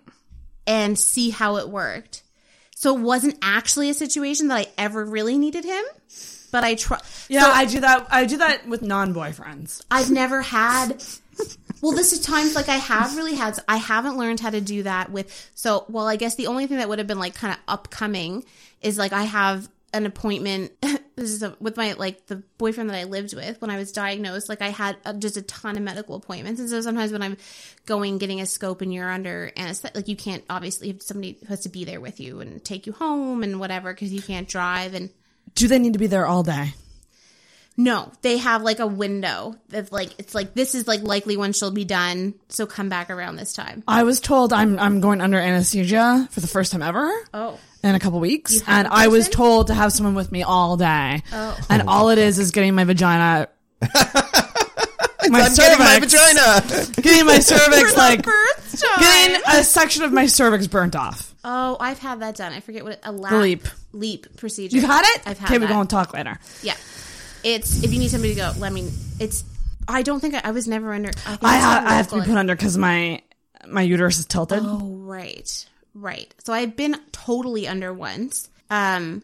and 0.65 0.97
see 0.97 1.29
how 1.29 1.57
it 1.57 1.69
worked. 1.69 2.23
So 2.75 2.95
it 2.95 3.01
wasn't 3.01 3.37
actually 3.41 3.89
a 3.89 3.93
situation 3.93 4.49
that 4.49 4.55
I 4.55 4.67
ever 4.77 5.03
really 5.03 5.37
needed 5.37 5.65
him, 5.65 5.83
but 6.51 6.63
I 6.63 6.75
try. 6.75 6.99
Yeah, 7.27 7.45
so 7.45 7.51
I 7.51 7.65
do 7.65 7.79
that. 7.79 8.07
I 8.11 8.25
do 8.25 8.37
that 8.37 8.67
with 8.67 8.83
non-boyfriends. 8.83 9.83
I've 9.89 10.11
never 10.11 10.41
had. 10.41 11.03
Well, 11.81 11.91
this 11.91 12.11
is 12.11 12.19
times 12.19 12.55
like 12.55 12.69
I 12.69 12.77
have 12.77 13.15
really 13.15 13.35
had. 13.35 13.57
I 13.67 13.77
haven't 13.77 14.17
learned 14.17 14.39
how 14.39 14.49
to 14.49 14.61
do 14.61 14.83
that 14.83 15.11
with. 15.11 15.51
So, 15.53 15.85
well, 15.89 16.07
I 16.07 16.15
guess 16.15 16.35
the 16.35 16.47
only 16.47 16.67
thing 16.67 16.77
that 16.77 16.89
would 16.89 16.99
have 16.99 17.07
been 17.07 17.19
like 17.19 17.35
kind 17.35 17.53
of 17.53 17.59
upcoming 17.67 18.45
is 18.81 18.97
like 18.97 19.13
I 19.13 19.23
have 19.23 19.69
an 19.93 20.05
appointment. 20.05 20.71
this 20.81 21.29
is 21.29 21.43
a, 21.43 21.55
with 21.59 21.77
my 21.77 21.93
like 21.93 22.25
the 22.27 22.37
boyfriend 22.57 22.89
that 22.89 22.97
I 22.97 23.03
lived 23.03 23.35
with 23.35 23.61
when 23.61 23.69
I 23.69 23.77
was 23.77 23.91
diagnosed. 23.91 24.49
Like 24.49 24.61
I 24.61 24.69
had 24.69 24.97
uh, 25.05 25.13
just 25.13 25.37
a 25.37 25.41
ton 25.43 25.77
of 25.77 25.83
medical 25.83 26.15
appointments, 26.15 26.59
and 26.59 26.69
so 26.69 26.81
sometimes 26.81 27.11
when 27.11 27.21
I'm 27.21 27.37
going 27.85 28.17
getting 28.17 28.41
a 28.41 28.45
scope 28.45 28.81
and 28.81 28.93
you're 28.93 29.09
under 29.09 29.51
anesthetic, 29.55 29.95
like 29.95 30.07
you 30.07 30.15
can't 30.15 30.43
obviously 30.49 30.87
have 30.89 31.01
somebody 31.01 31.37
who 31.39 31.47
has 31.47 31.61
to 31.61 31.69
be 31.69 31.85
there 31.85 32.01
with 32.01 32.19
you 32.19 32.39
and 32.39 32.63
take 32.63 32.87
you 32.87 32.93
home 32.93 33.43
and 33.43 33.59
whatever 33.59 33.93
because 33.93 34.11
you 34.13 34.21
can't 34.21 34.47
drive 34.47 34.93
and. 34.93 35.09
Do 35.53 35.67
they 35.67 35.79
need 35.79 35.93
to 35.93 35.99
be 35.99 36.07
there 36.07 36.25
all 36.25 36.43
day? 36.43 36.73
No, 37.79 38.11
they 38.23 38.37
have 38.37 38.63
like 38.63 38.79
a 38.79 38.87
window 38.87 39.55
that's 39.69 39.91
like 39.91 40.09
it's 40.17 40.33
like 40.33 40.55
this 40.55 40.73
is 40.73 40.87
like 40.87 41.01
likely 41.03 41.37
when 41.37 41.53
she'll 41.53 41.69
be 41.71 41.85
done, 41.85 42.33
so 42.49 42.65
come 42.65 42.89
back 42.89 43.11
around 43.11 43.35
this 43.35 43.53
time. 43.53 43.83
I 43.87 44.01
was 44.03 44.19
told 44.19 44.51
I'm 44.51 44.79
I'm 44.79 44.99
going 44.99 45.21
under 45.21 45.37
anesthesia 45.37 46.27
for 46.31 46.39
the 46.39 46.47
first 46.47 46.71
time 46.71 46.81
ever. 46.81 47.11
Oh. 47.33 47.59
In 47.83 47.93
a 47.93 47.99
couple 47.99 48.19
weeks, 48.19 48.61
have 48.61 48.85
and 48.85 48.87
a 48.87 48.93
I 48.93 49.07
was 49.07 49.29
told 49.29 49.67
to 49.67 49.75
have 49.75 49.93
someone 49.93 50.15
with 50.15 50.31
me 50.31 50.41
all 50.41 50.75
day. 50.75 51.21
Oh. 51.31 51.57
And 51.69 51.83
all 51.87 52.09
it 52.09 52.17
is 52.17 52.39
is 52.39 52.49
getting 52.49 52.73
my 52.73 52.83
vagina, 52.83 53.47
my 53.81 55.41
I'm 55.41 55.55
getting 55.55 55.79
my 55.79 55.99
cervix- 55.99 56.13
vagina. 56.13 56.91
getting 57.01 57.25
my 57.25 57.39
cervix 57.39 57.95
like 57.95 58.23
Birth 58.23 58.81
time. 58.81 58.99
getting 58.99 59.41
a 59.47 59.63
section 59.63 60.03
of 60.03 60.11
my 60.13 60.25
cervix 60.25 60.67
burnt 60.67 60.95
off. 60.95 61.35
Oh, 61.43 61.77
I've 61.79 61.99
had 61.99 62.21
that 62.21 62.35
done. 62.35 62.51
I 62.53 62.59
forget 62.59 62.83
what 62.83 62.93
it, 62.93 62.99
a 63.03 63.11
lap, 63.11 63.31
The 63.31 63.37
LEEP. 63.39 63.67
LEEP 63.93 64.37
procedure. 64.37 64.75
You've 64.75 64.85
had 64.85 65.03
it? 65.15 65.21
I've 65.27 65.37
had 65.37 65.49
it. 65.51 65.53
Okay, 65.55 65.59
we're 65.63 65.67
going 65.71 65.87
to 65.87 65.95
talk 65.95 66.13
later. 66.13 66.39
Yeah, 66.61 66.73
it's 67.47 67.83
if 67.83 67.93
you 67.93 67.99
need 67.99 68.09
somebody 68.09 68.35
to 68.35 68.39
go. 68.39 68.53
Let 68.57 68.73
me. 68.73 68.91
It's. 69.19 69.43
I 69.87 70.01
don't 70.01 70.19
think 70.19 70.35
I, 70.35 70.41
I 70.43 70.51
was 70.51 70.67
never 70.67 70.93
under. 70.93 71.11
I, 71.25 71.37
I 71.41 71.83
I 71.85 71.93
have 71.93 72.09
to 72.09 72.15
be 72.19 72.21
put 72.21 72.37
under 72.37 72.55
because 72.55 72.77
my 72.77 73.21
my 73.65 73.81
uterus 73.81 74.19
is 74.19 74.25
tilted. 74.25 74.59
Oh, 74.61 74.79
right, 74.79 75.65
right. 75.93 76.33
So 76.43 76.53
I've 76.53 76.75
been 76.75 76.97
totally 77.11 77.67
under 77.67 77.93
once. 77.93 78.49
Um, 78.69 79.23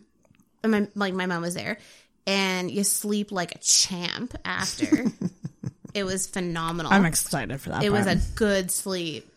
and 0.63 0.71
my 0.71 0.87
like 0.95 1.13
my 1.13 1.25
mom 1.25 1.41
was 1.41 1.53
there, 1.53 1.79
and 2.25 2.71
you 2.71 2.85
sleep 2.85 3.31
like 3.31 3.55
a 3.55 3.59
champ 3.59 4.35
after. 4.45 5.05
it 5.93 6.05
was 6.05 6.25
phenomenal. 6.25 6.93
I'm 6.93 7.05
excited 7.05 7.59
for 7.59 7.69
that. 7.69 7.83
It 7.83 7.91
was 7.91 8.07
a 8.07 8.15
good 8.35 8.71
sleep. 8.71 9.29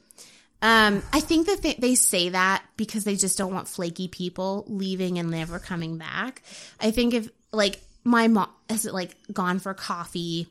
Um, 0.62 1.02
I 1.12 1.20
think 1.20 1.48
that 1.48 1.60
they, 1.60 1.74
they 1.74 1.94
say 1.94 2.31
that 2.31 2.65
because 2.76 3.05
they 3.05 3.15
just 3.15 3.36
don't 3.36 3.52
want 3.52 3.68
flaky 3.68 4.08
people 4.08 4.65
leaving 4.66 5.18
and 5.18 5.31
never 5.31 5.58
coming 5.58 5.98
back. 5.98 6.42
I 6.81 6.92
think 6.92 7.12
if 7.12 7.28
like 7.52 7.81
my 8.06 8.28
mom 8.28 8.48
has 8.70 8.84
like 8.86 9.14
gone 9.32 9.58
for 9.58 9.74
coffee, 9.74 10.46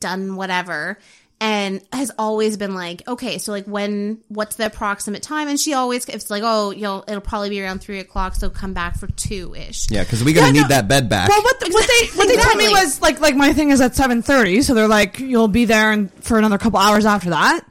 done 0.00 0.36
whatever, 0.36 0.98
and 1.40 1.80
has 1.92 2.10
always 2.18 2.56
been 2.56 2.74
like, 2.74 3.06
okay, 3.08 3.38
so 3.38 3.52
like 3.52 3.64
when 3.66 4.18
what's 4.28 4.56
the 4.56 4.66
approximate 4.66 5.22
time? 5.22 5.48
And 5.48 5.58
she 5.58 5.72
always 5.74 6.04
it's 6.06 6.30
like, 6.30 6.42
oh, 6.44 6.70
you 6.72 6.82
know, 6.82 7.04
it'll 7.06 7.20
probably 7.20 7.50
be 7.50 7.62
around 7.62 7.80
three 7.80 8.00
o'clock, 8.00 8.34
so 8.34 8.50
come 8.50 8.72
back 8.74 8.98
for 8.98 9.06
two 9.06 9.54
ish. 9.54 9.90
Yeah, 9.90 10.02
because 10.04 10.22
we're 10.24 10.34
gonna 10.34 10.48
Yeah, 10.48 10.52
need 10.52 10.62
no. 10.62 10.68
that 10.68 10.88
bed 10.88 11.08
back. 11.08 11.28
Well, 11.28 11.42
what, 11.42 11.60
the, 11.60 11.70
what 11.70 11.86
they 11.88 12.18
what 12.18 12.28
they 12.28 12.36
told 12.42 12.56
me 12.56 12.64
Exactly. 12.66 12.84
was 12.84 13.02
like 13.02 13.20
like 13.20 13.36
my 13.36 13.52
thing 13.52 13.70
is 13.70 13.80
at 13.80 13.94
seven 13.94 14.20
thirty, 14.22 14.62
so 14.62 14.74
they're 14.74 14.88
like 14.88 15.18
you'll 15.20 15.48
be 15.48 15.64
there 15.64 15.92
and 15.92 16.12
for 16.24 16.38
another 16.38 16.58
couple 16.58 16.78
hours 16.78 17.06
after 17.06 17.30
that, 17.30 17.64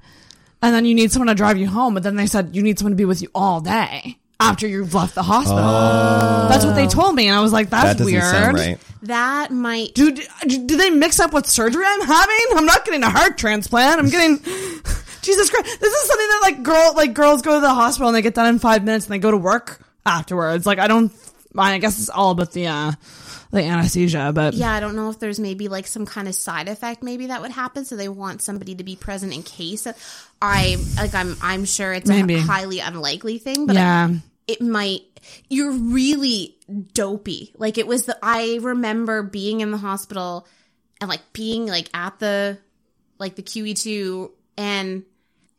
and 0.61 0.73
then 0.73 0.85
you 0.85 0.95
need 0.95 1.11
someone 1.11 1.27
to 1.27 1.35
drive 1.35 1.57
you 1.57 1.67
home. 1.67 1.93
But 1.93 2.03
then 2.03 2.15
they 2.15 2.27
said 2.27 2.55
you 2.55 2.63
need 2.63 2.79
someone 2.79 2.93
to 2.93 2.97
be 2.97 3.05
with 3.05 3.21
you 3.21 3.29
all 3.35 3.59
day 3.61 4.17
after 4.39 4.67
you've 4.67 4.93
left 4.93 5.15
the 5.15 5.23
hospital. 5.23 5.59
Oh. 5.63 6.47
That's 6.49 6.65
what 6.65 6.75
they 6.75 6.87
told 6.87 7.15
me, 7.15 7.27
and 7.27 7.35
I 7.35 7.41
was 7.41 7.53
like, 7.53 7.69
that 7.69 7.83
that's 7.83 7.99
doesn't 7.99 8.13
weird. 8.13 8.23
sound 8.25 8.57
right. 8.57 8.77
That 9.03 9.51
might 9.51 9.93
Dude, 9.93 10.21
do 10.47 10.77
they 10.77 10.89
mix 10.89 11.19
up 11.19 11.33
what 11.33 11.45
surgery 11.45 11.83
I'm 11.85 12.01
having? 12.01 12.35
I'm 12.55 12.65
not 12.65 12.85
getting 12.85 13.03
a 13.03 13.09
heart 13.09 13.37
transplant. 13.37 13.99
I'm 13.99 14.09
getting 14.09 14.37
Jesus 15.21 15.49
Christ. 15.49 15.79
This 15.79 15.93
is 15.93 16.07
something 16.07 16.27
that 16.27 16.39
like 16.41 16.63
girl 16.63 16.93
like 16.95 17.13
girls 17.13 17.41
go 17.41 17.55
to 17.55 17.61
the 17.61 17.73
hospital 17.73 18.07
and 18.07 18.15
they 18.15 18.21
get 18.21 18.33
done 18.33 18.47
in 18.47 18.59
five 18.59 18.83
minutes 18.83 19.05
and 19.05 19.13
they 19.13 19.19
go 19.19 19.31
to 19.31 19.37
work 19.37 19.79
afterwards. 20.05 20.65
Like 20.65 20.79
I 20.79 20.87
don't. 20.87 21.11
I 21.55 21.77
guess 21.77 21.99
it's 21.99 22.09
all 22.09 22.31
about 22.31 22.51
the 22.51 22.67
uh 22.67 22.91
the 23.51 23.61
anesthesia, 23.61 24.31
but 24.33 24.55
Yeah, 24.55 24.71
I 24.73 24.79
don't 24.79 24.95
know 24.95 25.09
if 25.11 25.19
there's 25.19 25.39
maybe 25.39 25.67
like 25.67 25.85
some 25.85 26.05
kind 26.07 26.27
of 26.27 26.33
side 26.33 26.67
effect 26.67 27.03
maybe 27.03 27.27
that 27.27 27.41
would 27.41 27.51
happen. 27.51 27.85
So 27.85 27.95
they 27.95 28.09
want 28.09 28.41
somebody 28.41 28.75
to 28.75 28.83
be 28.83 28.95
present 28.95 29.31
in 29.33 29.43
case. 29.43 29.87
I 30.41 30.77
like 30.97 31.13
I'm 31.13 31.37
I'm 31.41 31.65
sure 31.65 31.93
it's 31.93 32.09
Maybe. 32.09 32.35
a 32.35 32.39
highly 32.41 32.79
unlikely 32.79 33.37
thing, 33.37 33.67
but 33.67 33.75
yeah. 33.75 34.09
it 34.47 34.61
might. 34.61 35.01
You're 35.49 35.71
really 35.71 36.57
dopey. 36.93 37.53
Like 37.57 37.77
it 37.77 37.87
was 37.87 38.05
the. 38.05 38.17
I 38.21 38.59
remember 38.61 39.23
being 39.23 39.61
in 39.61 39.71
the 39.71 39.77
hospital 39.77 40.47
and 41.01 41.09
like 41.09 41.21
being 41.33 41.65
like 41.67 41.89
at 41.93 42.19
the 42.19 42.57
like 43.19 43.35
the 43.35 43.43
QE 43.43 43.79
two 43.81 44.31
and 44.57 45.03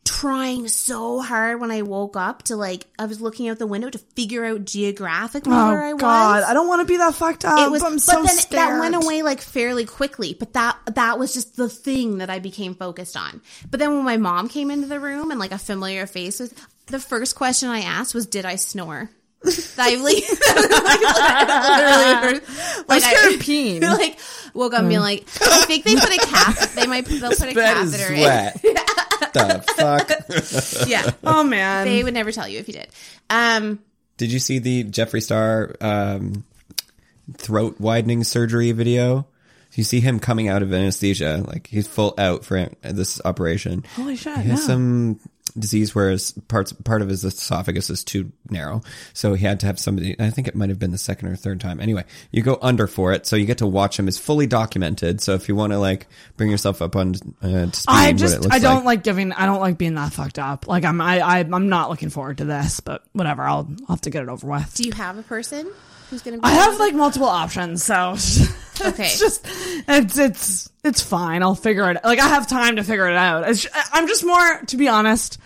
trying 0.03 0.67
so 0.67 1.19
hard 1.19 1.59
when 1.59 1.71
I 1.71 1.81
woke 1.81 2.15
up 2.15 2.43
to 2.43 2.55
like 2.55 2.85
I 2.99 3.05
was 3.05 3.21
looking 3.21 3.49
out 3.49 3.57
the 3.57 3.65
window 3.65 3.89
to 3.89 3.97
figure 3.97 4.45
out 4.45 4.63
geographically 4.63 5.51
where 5.51 5.83
oh, 5.83 5.87
I 5.87 5.91
Oh 5.91 5.93
was 5.93 6.01
God, 6.01 6.43
I 6.43 6.53
don't 6.53 6.67
want 6.67 6.81
to 6.81 6.85
be 6.85 6.97
that 6.97 7.15
fucked 7.15 7.43
up. 7.43 7.57
it 7.57 7.71
was 7.71 7.81
I'm 7.81 7.93
but 7.95 8.01
so 8.01 8.23
then 8.23 8.27
scared. 8.27 8.59
that 8.73 8.79
went 8.79 8.93
away 8.95 9.23
like 9.23 9.41
fairly 9.41 9.83
quickly 9.83 10.35
but 10.37 10.53
that 10.53 10.77
that 10.93 11.17
was 11.17 11.33
just 11.33 11.55
the 11.55 11.67
thing 11.67 12.19
that 12.19 12.29
i 12.29 12.37
became 12.37 12.75
focused 12.75 13.17
on 13.17 13.41
but 13.71 13.79
then 13.79 13.95
when 13.95 14.05
my 14.05 14.17
mom 14.17 14.47
came 14.47 14.69
into 14.69 14.87
the 14.87 14.99
room 14.99 15.31
and 15.31 15.39
like 15.39 15.51
a 15.51 15.57
familiar 15.57 16.05
face 16.05 16.39
was 16.39 16.53
the 16.85 16.99
first 16.99 17.35
question 17.35 17.69
i 17.69 17.79
asked 17.79 18.13
was 18.13 18.27
did 18.27 18.45
i 18.45 18.55
snore 18.57 19.09
I 19.77 19.95
like, 19.95 20.23
literally, 22.31 22.41
like, 22.87 23.03
I- 23.03 23.33
of 23.33 23.39
peeing. 23.41 23.81
like 23.97 24.19
woke 24.55 24.73
up 24.73 24.79
and 24.79 24.89
being 24.89 25.01
like, 25.01 25.27
I 25.41 25.61
think 25.65 25.83
they 25.83 25.95
put 25.95 26.15
a 26.15 26.17
cath. 26.17 26.75
They 26.75 26.87
might 26.87 27.05
they'll 27.05 27.29
put 27.31 27.49
a 27.49 27.53
catheter 27.53 28.13
in. 28.13 28.21
the 29.33 29.63
fuck? 29.77 30.87
Yeah, 30.87 31.11
Oh 31.23 31.43
man. 31.43 31.85
they 31.85 32.03
would 32.03 32.13
never 32.13 32.31
tell 32.31 32.47
you 32.47 32.59
if 32.59 32.67
you 32.67 32.73
did. 32.73 32.87
Um, 33.29 33.79
Did 34.17 34.31
you 34.31 34.39
see 34.39 34.59
the 34.59 34.85
Jeffree 34.85 35.21
Star 35.21 35.75
um, 35.81 36.45
throat 37.37 37.79
widening 37.79 38.23
surgery 38.23 38.71
video? 38.71 39.27
You 39.73 39.83
see 39.83 39.99
him 39.99 40.21
coming 40.21 40.47
out 40.47 40.63
of 40.63 40.71
anesthesia, 40.71 41.43
like 41.45 41.67
he's 41.67 41.85
full 41.85 42.13
out 42.17 42.45
for 42.45 42.69
this 42.81 43.19
operation. 43.25 43.83
Holy 43.95 44.15
shit! 44.15 44.37
He 44.37 44.49
has 44.49 44.61
yeah. 44.61 44.67
some 44.67 45.19
disease 45.57 45.95
where 45.95 46.09
his 46.11 46.31
parts 46.47 46.73
part 46.73 47.01
of 47.01 47.09
his 47.09 47.23
esophagus 47.23 47.89
is 47.89 48.03
too 48.03 48.31
narrow, 48.49 48.81
so 49.13 49.33
he 49.33 49.45
had 49.45 49.59
to 49.61 49.65
have 49.65 49.79
somebody. 49.79 50.15
I 50.19 50.29
think 50.29 50.47
it 50.47 50.55
might 50.55 50.69
have 50.69 50.79
been 50.79 50.91
the 50.91 50.97
second 50.97 51.29
or 51.29 51.35
third 51.35 51.59
time. 51.61 51.79
Anyway, 51.79 52.03
you 52.31 52.41
go 52.41 52.57
under 52.61 52.87
for 52.87 53.13
it, 53.13 53.25
so 53.25 53.35
you 53.35 53.45
get 53.45 53.59
to 53.59 53.67
watch 53.67 53.97
him. 53.99 54.07
It's 54.07 54.17
fully 54.17 54.47
documented. 54.47 55.21
So 55.21 55.33
if 55.33 55.47
you 55.47 55.55
want 55.55 55.73
to 55.73 55.79
like 55.79 56.07
bring 56.37 56.49
yourself 56.51 56.81
up 56.81 56.95
on 56.95 57.15
uh, 57.41 57.65
to 57.67 57.71
speed, 57.73 57.85
I 57.87 58.07
what 58.07 58.15
just 58.17 58.35
it 58.35 58.41
looks 58.41 58.55
I 58.55 58.59
don't 58.59 58.77
like. 58.77 58.85
like 58.85 59.03
giving 59.03 59.31
I 59.31 59.45
don't 59.45 59.59
like 59.61 59.77
being 59.77 59.95
that 59.95 60.13
fucked 60.13 60.39
up. 60.39 60.67
Like 60.67 60.83
I'm 60.85 60.99
I, 61.01 61.19
I 61.19 61.39
I'm 61.39 61.69
not 61.69 61.89
looking 61.89 62.09
forward 62.09 62.37
to 62.39 62.45
this, 62.45 62.79
but 62.79 63.03
whatever. 63.13 63.43
I'll 63.43 63.67
I'll 63.87 63.95
have 63.95 64.01
to 64.01 64.09
get 64.09 64.23
it 64.23 64.29
over 64.29 64.47
with. 64.47 64.73
Do 64.75 64.83
you 64.83 64.91
have 64.93 65.17
a 65.17 65.23
person 65.23 65.71
who's 66.09 66.21
going 66.21 66.37
to 66.37 66.41
be? 66.41 66.45
I 66.47 66.51
have 66.51 66.79
like 66.79 66.93
multiple 66.93 67.27
options, 67.29 67.83
so 67.83 68.11
Okay. 68.81 69.05
it's 69.05 69.19
just 69.19 69.41
it's 69.87 70.17
it's 70.17 70.69
it's 70.85 71.01
fine. 71.01 71.43
I'll 71.43 71.55
figure 71.55 71.89
it. 71.89 71.97
Out. 71.97 72.05
Like 72.05 72.19
I 72.19 72.27
have 72.27 72.47
time 72.47 72.77
to 72.77 72.83
figure 72.83 73.07
it 73.07 73.15
out. 73.15 73.49
It's, 73.49 73.67
I'm 73.91 74.07
just 74.07 74.25
more, 74.25 74.61
to 74.67 74.77
be 74.77 74.87
honest. 74.87 75.39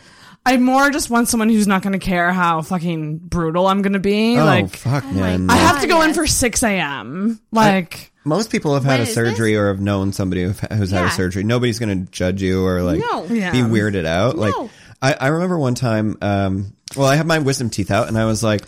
I 0.46 0.58
more 0.58 0.90
just 0.90 1.10
want 1.10 1.28
someone 1.28 1.50
who's 1.50 1.68
not 1.68 1.84
going 1.84 1.94
to 1.94 2.04
care 2.04 2.32
how 2.32 2.62
fucking 2.62 3.18
brutal 3.18 3.68
I'm 3.68 3.82
going 3.82 3.94
to 3.94 4.00
be. 4.00 4.38
Oh 4.38 4.46
like 4.46 4.70
fuck, 4.70 5.04
my 5.06 5.38
man! 5.38 5.50
I 5.50 5.58
have 5.58 5.82
to 5.82 5.88
go 5.88 6.02
in 6.02 6.14
for 6.14 6.26
6 6.26 6.64
a.m. 6.64 7.40
Like 7.52 8.14
Most 8.24 8.50
people 8.50 8.74
have 8.74 8.86
had 8.86 9.02
a 9.02 9.04
is 9.04 9.14
surgery 9.14 9.58
or 9.58 9.68
have 9.68 9.82
known 9.82 10.14
somebody 10.14 10.44
who've, 10.44 10.60
who's 10.60 10.92
had 10.92 11.06
a 11.06 11.12
surgery. 11.12 11.44
Nobody's 11.44 11.78
going 11.78 12.06
to 12.06 12.12
judge 12.12 12.42
you 12.42 12.66
or 12.66 12.82
like 12.82 13.00
No. 13.00 13.26
Yeah. 13.26 13.52
be 13.52 13.60
weirded 13.60 14.06
out. 14.06 14.38
Like 14.38 14.56
I, 15.02 15.14
I 15.14 15.28
remember 15.28 15.60
one 15.60 15.76
time, 15.76 16.18
um, 16.22 16.74
well, 16.96 17.08
I 17.08 17.16
had 17.16 17.28
my 17.28 17.40
wisdom 17.40 17.70
teeth 17.70 17.92
out 17.92 18.08
and 18.08 18.18
I 18.18 18.26
was 18.26 18.42
like, 18.42 18.62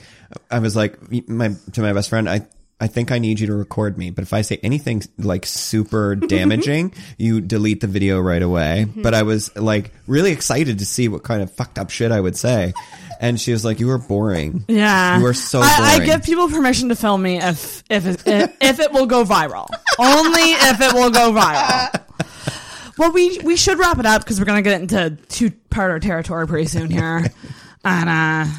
I 0.50 0.60
was 0.60 0.76
like 0.76 0.98
my, 1.28 1.56
to 1.74 1.82
my 1.82 1.94
best 1.94 2.10
friend, 2.10 2.30
I, 2.30 2.46
I 2.82 2.88
think 2.88 3.12
I 3.12 3.20
need 3.20 3.40
you 3.40 3.46
to 3.48 3.54
record 3.54 3.96
me, 3.98 4.10
but 4.10 4.24
if 4.24 4.34
I 4.34 4.42
say 4.42 4.60
anything 4.64 5.04
like 5.20 5.46
super 5.46 6.16
damaging, 6.36 6.94
you 7.18 7.40
delete 7.40 7.80
the 7.80 7.88
video 7.88 8.20
right 8.20 8.42
away. 8.42 8.86
Mm-hmm. 8.88 9.04
But 9.04 9.14
I 9.14 9.22
was 9.22 9.56
like 9.56 9.94
really 10.08 10.32
excited 10.32 10.80
to 10.80 10.86
see 10.86 11.08
what 11.08 11.22
kind 11.22 11.44
of 11.44 11.52
fucked 11.52 11.78
up 11.78 11.92
shit 11.92 12.12
I 12.12 12.20
would 12.20 12.36
say. 12.36 12.74
And 13.20 13.40
she 13.40 13.52
was 13.52 13.64
like, 13.64 13.80
you 13.80 13.86
were 13.86 14.00
boring. 14.00 14.66
Yeah, 14.68 15.20
You 15.20 15.26
are 15.28 15.34
so 15.36 15.62
I, 15.62 16.00
I 16.02 16.06
give 16.06 16.24
people 16.24 16.50
permission 16.50 16.90
to 16.90 16.96
film 16.96 17.22
me 17.22 17.38
if 17.40 17.84
if 17.88 18.08
it, 18.08 18.24
if, 18.26 18.58
if 18.60 18.80
it 18.80 18.92
will 18.92 19.06
go 19.06 19.24
viral. 19.24 19.68
Only 20.00 20.54
if 20.54 20.82
it 20.82 20.94
will 20.94 21.12
go 21.12 21.32
viral. 21.32 22.02
Well, 22.98 23.12
we 23.12 23.38
we 23.40 23.58
should 23.58 23.78
wrap 23.78 24.00
it 24.00 24.08
up 24.08 24.24
because 24.24 24.40
we're 24.40 24.46
gonna 24.46 24.64
get 24.64 24.82
into 24.82 25.18
two 25.30 25.52
parter 25.70 26.02
territory 26.02 26.48
pretty 26.48 26.66
soon 26.68 26.90
here, 26.90 27.26
and 27.86 28.10
uh, 28.10 28.52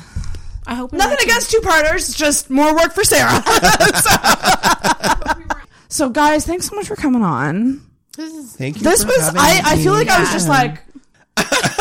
I 0.67 0.75
hope 0.75 0.93
nothing 0.93 1.19
against 1.23 1.51
two 1.51 1.61
parters, 1.61 2.15
just 2.15 2.49
more 2.51 2.75
work 2.75 2.93
for 2.93 3.05
Sarah. 3.05 3.43
so, 4.03 5.55
so, 5.89 6.09
guys, 6.11 6.47
thanks 6.47 6.67
so 6.69 6.77
much 6.77 6.87
for 6.89 6.97
coming 6.97 7.23
on. 7.23 7.81
This 8.17 8.33
is 8.33 8.57
Thank 8.57 8.77
you. 8.77 8.83
This 8.83 9.03
for 9.03 9.09
was 9.09 9.19
having 9.21 9.41
I, 9.41 9.61
I 9.65 9.77
feel 9.77 9.93
me. 9.93 9.99
like 10.01 10.09
I 10.09 10.21
was 10.21 10.31
just 10.33 10.49
like 10.49 10.83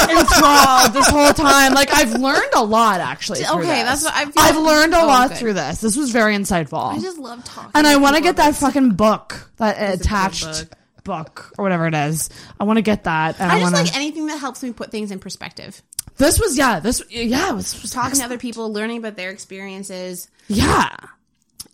enthralled 0.09 0.93
this 0.93 1.07
whole 1.09 1.33
time. 1.33 1.73
Like 1.73 1.93
I've 1.93 2.13
learned 2.13 2.53
a 2.55 2.63
lot 2.63 2.99
actually. 3.01 3.45
Okay, 3.45 3.83
this. 3.83 4.01
that's 4.01 4.03
what 4.03 4.13
I 4.15 4.25
feel- 4.25 4.33
I've 4.37 4.57
learned 4.57 4.93
a 4.93 5.01
Oh, 5.01 5.07
lot 5.07 5.29
good. 5.29 5.37
through 5.37 5.53
this. 5.53 5.81
This 5.81 5.95
was 5.97 6.11
very 6.11 6.35
insightful. 6.35 6.93
I 6.95 6.99
just 6.99 7.17
love 7.17 7.43
talking. 7.43 7.71
and 7.75 7.85
I 7.87 7.97
want 7.97 8.15
to 8.15 8.21
get 8.21 8.37
that 8.37 8.49
about 8.49 8.59
fucking 8.59 8.91
book, 8.91 9.51
that 9.57 9.77
a 9.77 9.91
good 9.97 10.01
attached 10.05 10.69
book. 10.69 10.77
book. 11.03 11.51
or 11.57 11.63
whatever 11.63 11.87
it 11.87 11.93
is. 11.95 12.29
I 12.59 12.63
want 12.63 12.77
to 12.77 12.81
get 12.83 13.03
that. 13.05 13.39
And 13.39 13.51
I, 13.51 13.55
I 13.55 13.59
just 13.59 13.73
want 13.73 13.85
like 13.87 13.95
anything 13.95 14.27
that 14.27 14.37
helps 14.39 14.63
me 14.63 14.71
put 14.71 14.91
things 14.91 15.11
in 15.11 15.19
perspective. 15.19 15.81
This 16.17 16.39
was 16.39 16.57
yeah. 16.57 16.79
This 16.79 17.01
yeah. 17.09 17.49
It 17.51 17.55
was, 17.55 17.81
was 17.81 17.91
Talking 17.91 18.19
to 18.19 18.25
other 18.25 18.37
people, 18.37 18.71
learning 18.71 18.97
about 18.99 19.15
their 19.15 19.29
experiences, 19.31 20.29
Yeah. 20.47 20.93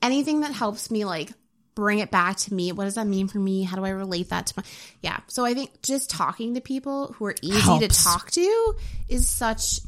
anything 0.02 0.42
that 0.42 0.52
helps 0.54 0.90
me 0.92 1.06
like 1.06 1.32
bring 1.76 2.00
it 2.00 2.10
back 2.10 2.38
to 2.38 2.54
me. 2.54 2.72
What 2.72 2.86
does 2.86 2.96
that 2.96 3.06
mean 3.06 3.28
for 3.28 3.38
me? 3.38 3.62
How 3.64 3.76
do 3.76 3.86
I 3.86 3.90
relate 3.90 4.30
that 4.30 4.48
to 4.48 4.54
my 4.58 4.64
Yeah. 5.02 5.20
So 5.28 5.46
I 5.46 5.54
think 5.54 5.82
just 5.84 6.10
talking 6.10 6.56
to 6.56 6.62
people 6.62 7.14
who 7.18 7.26
are 7.26 7.36
easy 7.42 7.60
Helps. 7.60 7.88
to 8.00 8.04
talk 8.04 8.32
to 8.32 8.76
is 9.10 9.30
such 9.30 9.82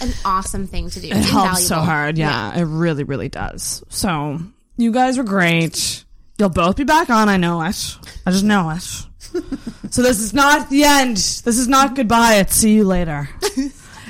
an 0.00 0.12
awesome 0.24 0.66
thing 0.66 0.90
to 0.90 1.00
do. 1.00 1.08
It 1.08 1.16
helps 1.16 1.66
so 1.66 1.76
hard. 1.76 2.18
Yeah, 2.18 2.56
it 2.58 2.64
really, 2.64 3.04
really 3.04 3.28
does. 3.28 3.84
So 3.88 4.40
you 4.76 4.90
guys 4.90 5.16
were 5.18 5.24
great. 5.24 6.04
You'll 6.38 6.48
both 6.48 6.76
be 6.76 6.84
back 6.84 7.10
on. 7.10 7.28
I 7.28 7.36
know 7.36 7.60
it. 7.62 7.96
I 8.26 8.30
just 8.30 8.44
know 8.44 8.70
it. 8.70 8.82
so 9.90 10.02
this 10.02 10.20
is 10.20 10.32
not 10.34 10.70
the 10.70 10.84
end. 10.84 11.16
This 11.16 11.58
is 11.58 11.68
not 11.68 11.94
goodbye. 11.94 12.36
It's 12.36 12.54
see 12.54 12.74
you 12.74 12.84
later. 12.84 13.28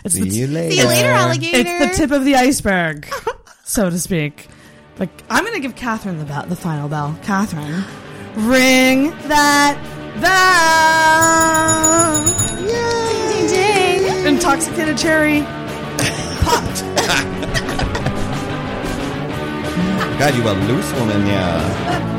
It's 0.09 0.15
See 0.17 0.23
the, 0.23 0.29
you 0.37 0.47
later. 0.47 0.71
See 0.73 0.81
you 0.81 0.87
later, 0.89 1.09
alligator. 1.11 1.59
it's 1.59 1.99
the 1.99 2.01
tip 2.01 2.11
of 2.13 2.25
the 2.25 2.35
iceberg, 2.37 3.07
so 3.65 3.91
to 3.91 3.99
speak. 3.99 4.49
Like 4.99 5.11
I'm 5.29 5.45
gonna 5.45 5.61
give 5.61 5.77
Catherine 5.77 6.17
the 6.19 6.25
bell, 6.25 6.47
the 6.47 6.57
final 6.57 6.89
bell. 6.89 7.15
Catherine, 7.25 7.85
ring 8.49 9.11
that 9.29 9.77
bell. 10.23 12.25
Ding, 13.29 13.47
ding. 13.49 14.27
Intoxicated 14.35 14.97
cherry. 14.97 15.43
Popped. 16.41 16.81
God, 20.19 20.35
you 20.35 20.43
a 20.49 20.55
loose 20.73 20.91
woman, 20.95 21.27
yeah. 21.27 22.15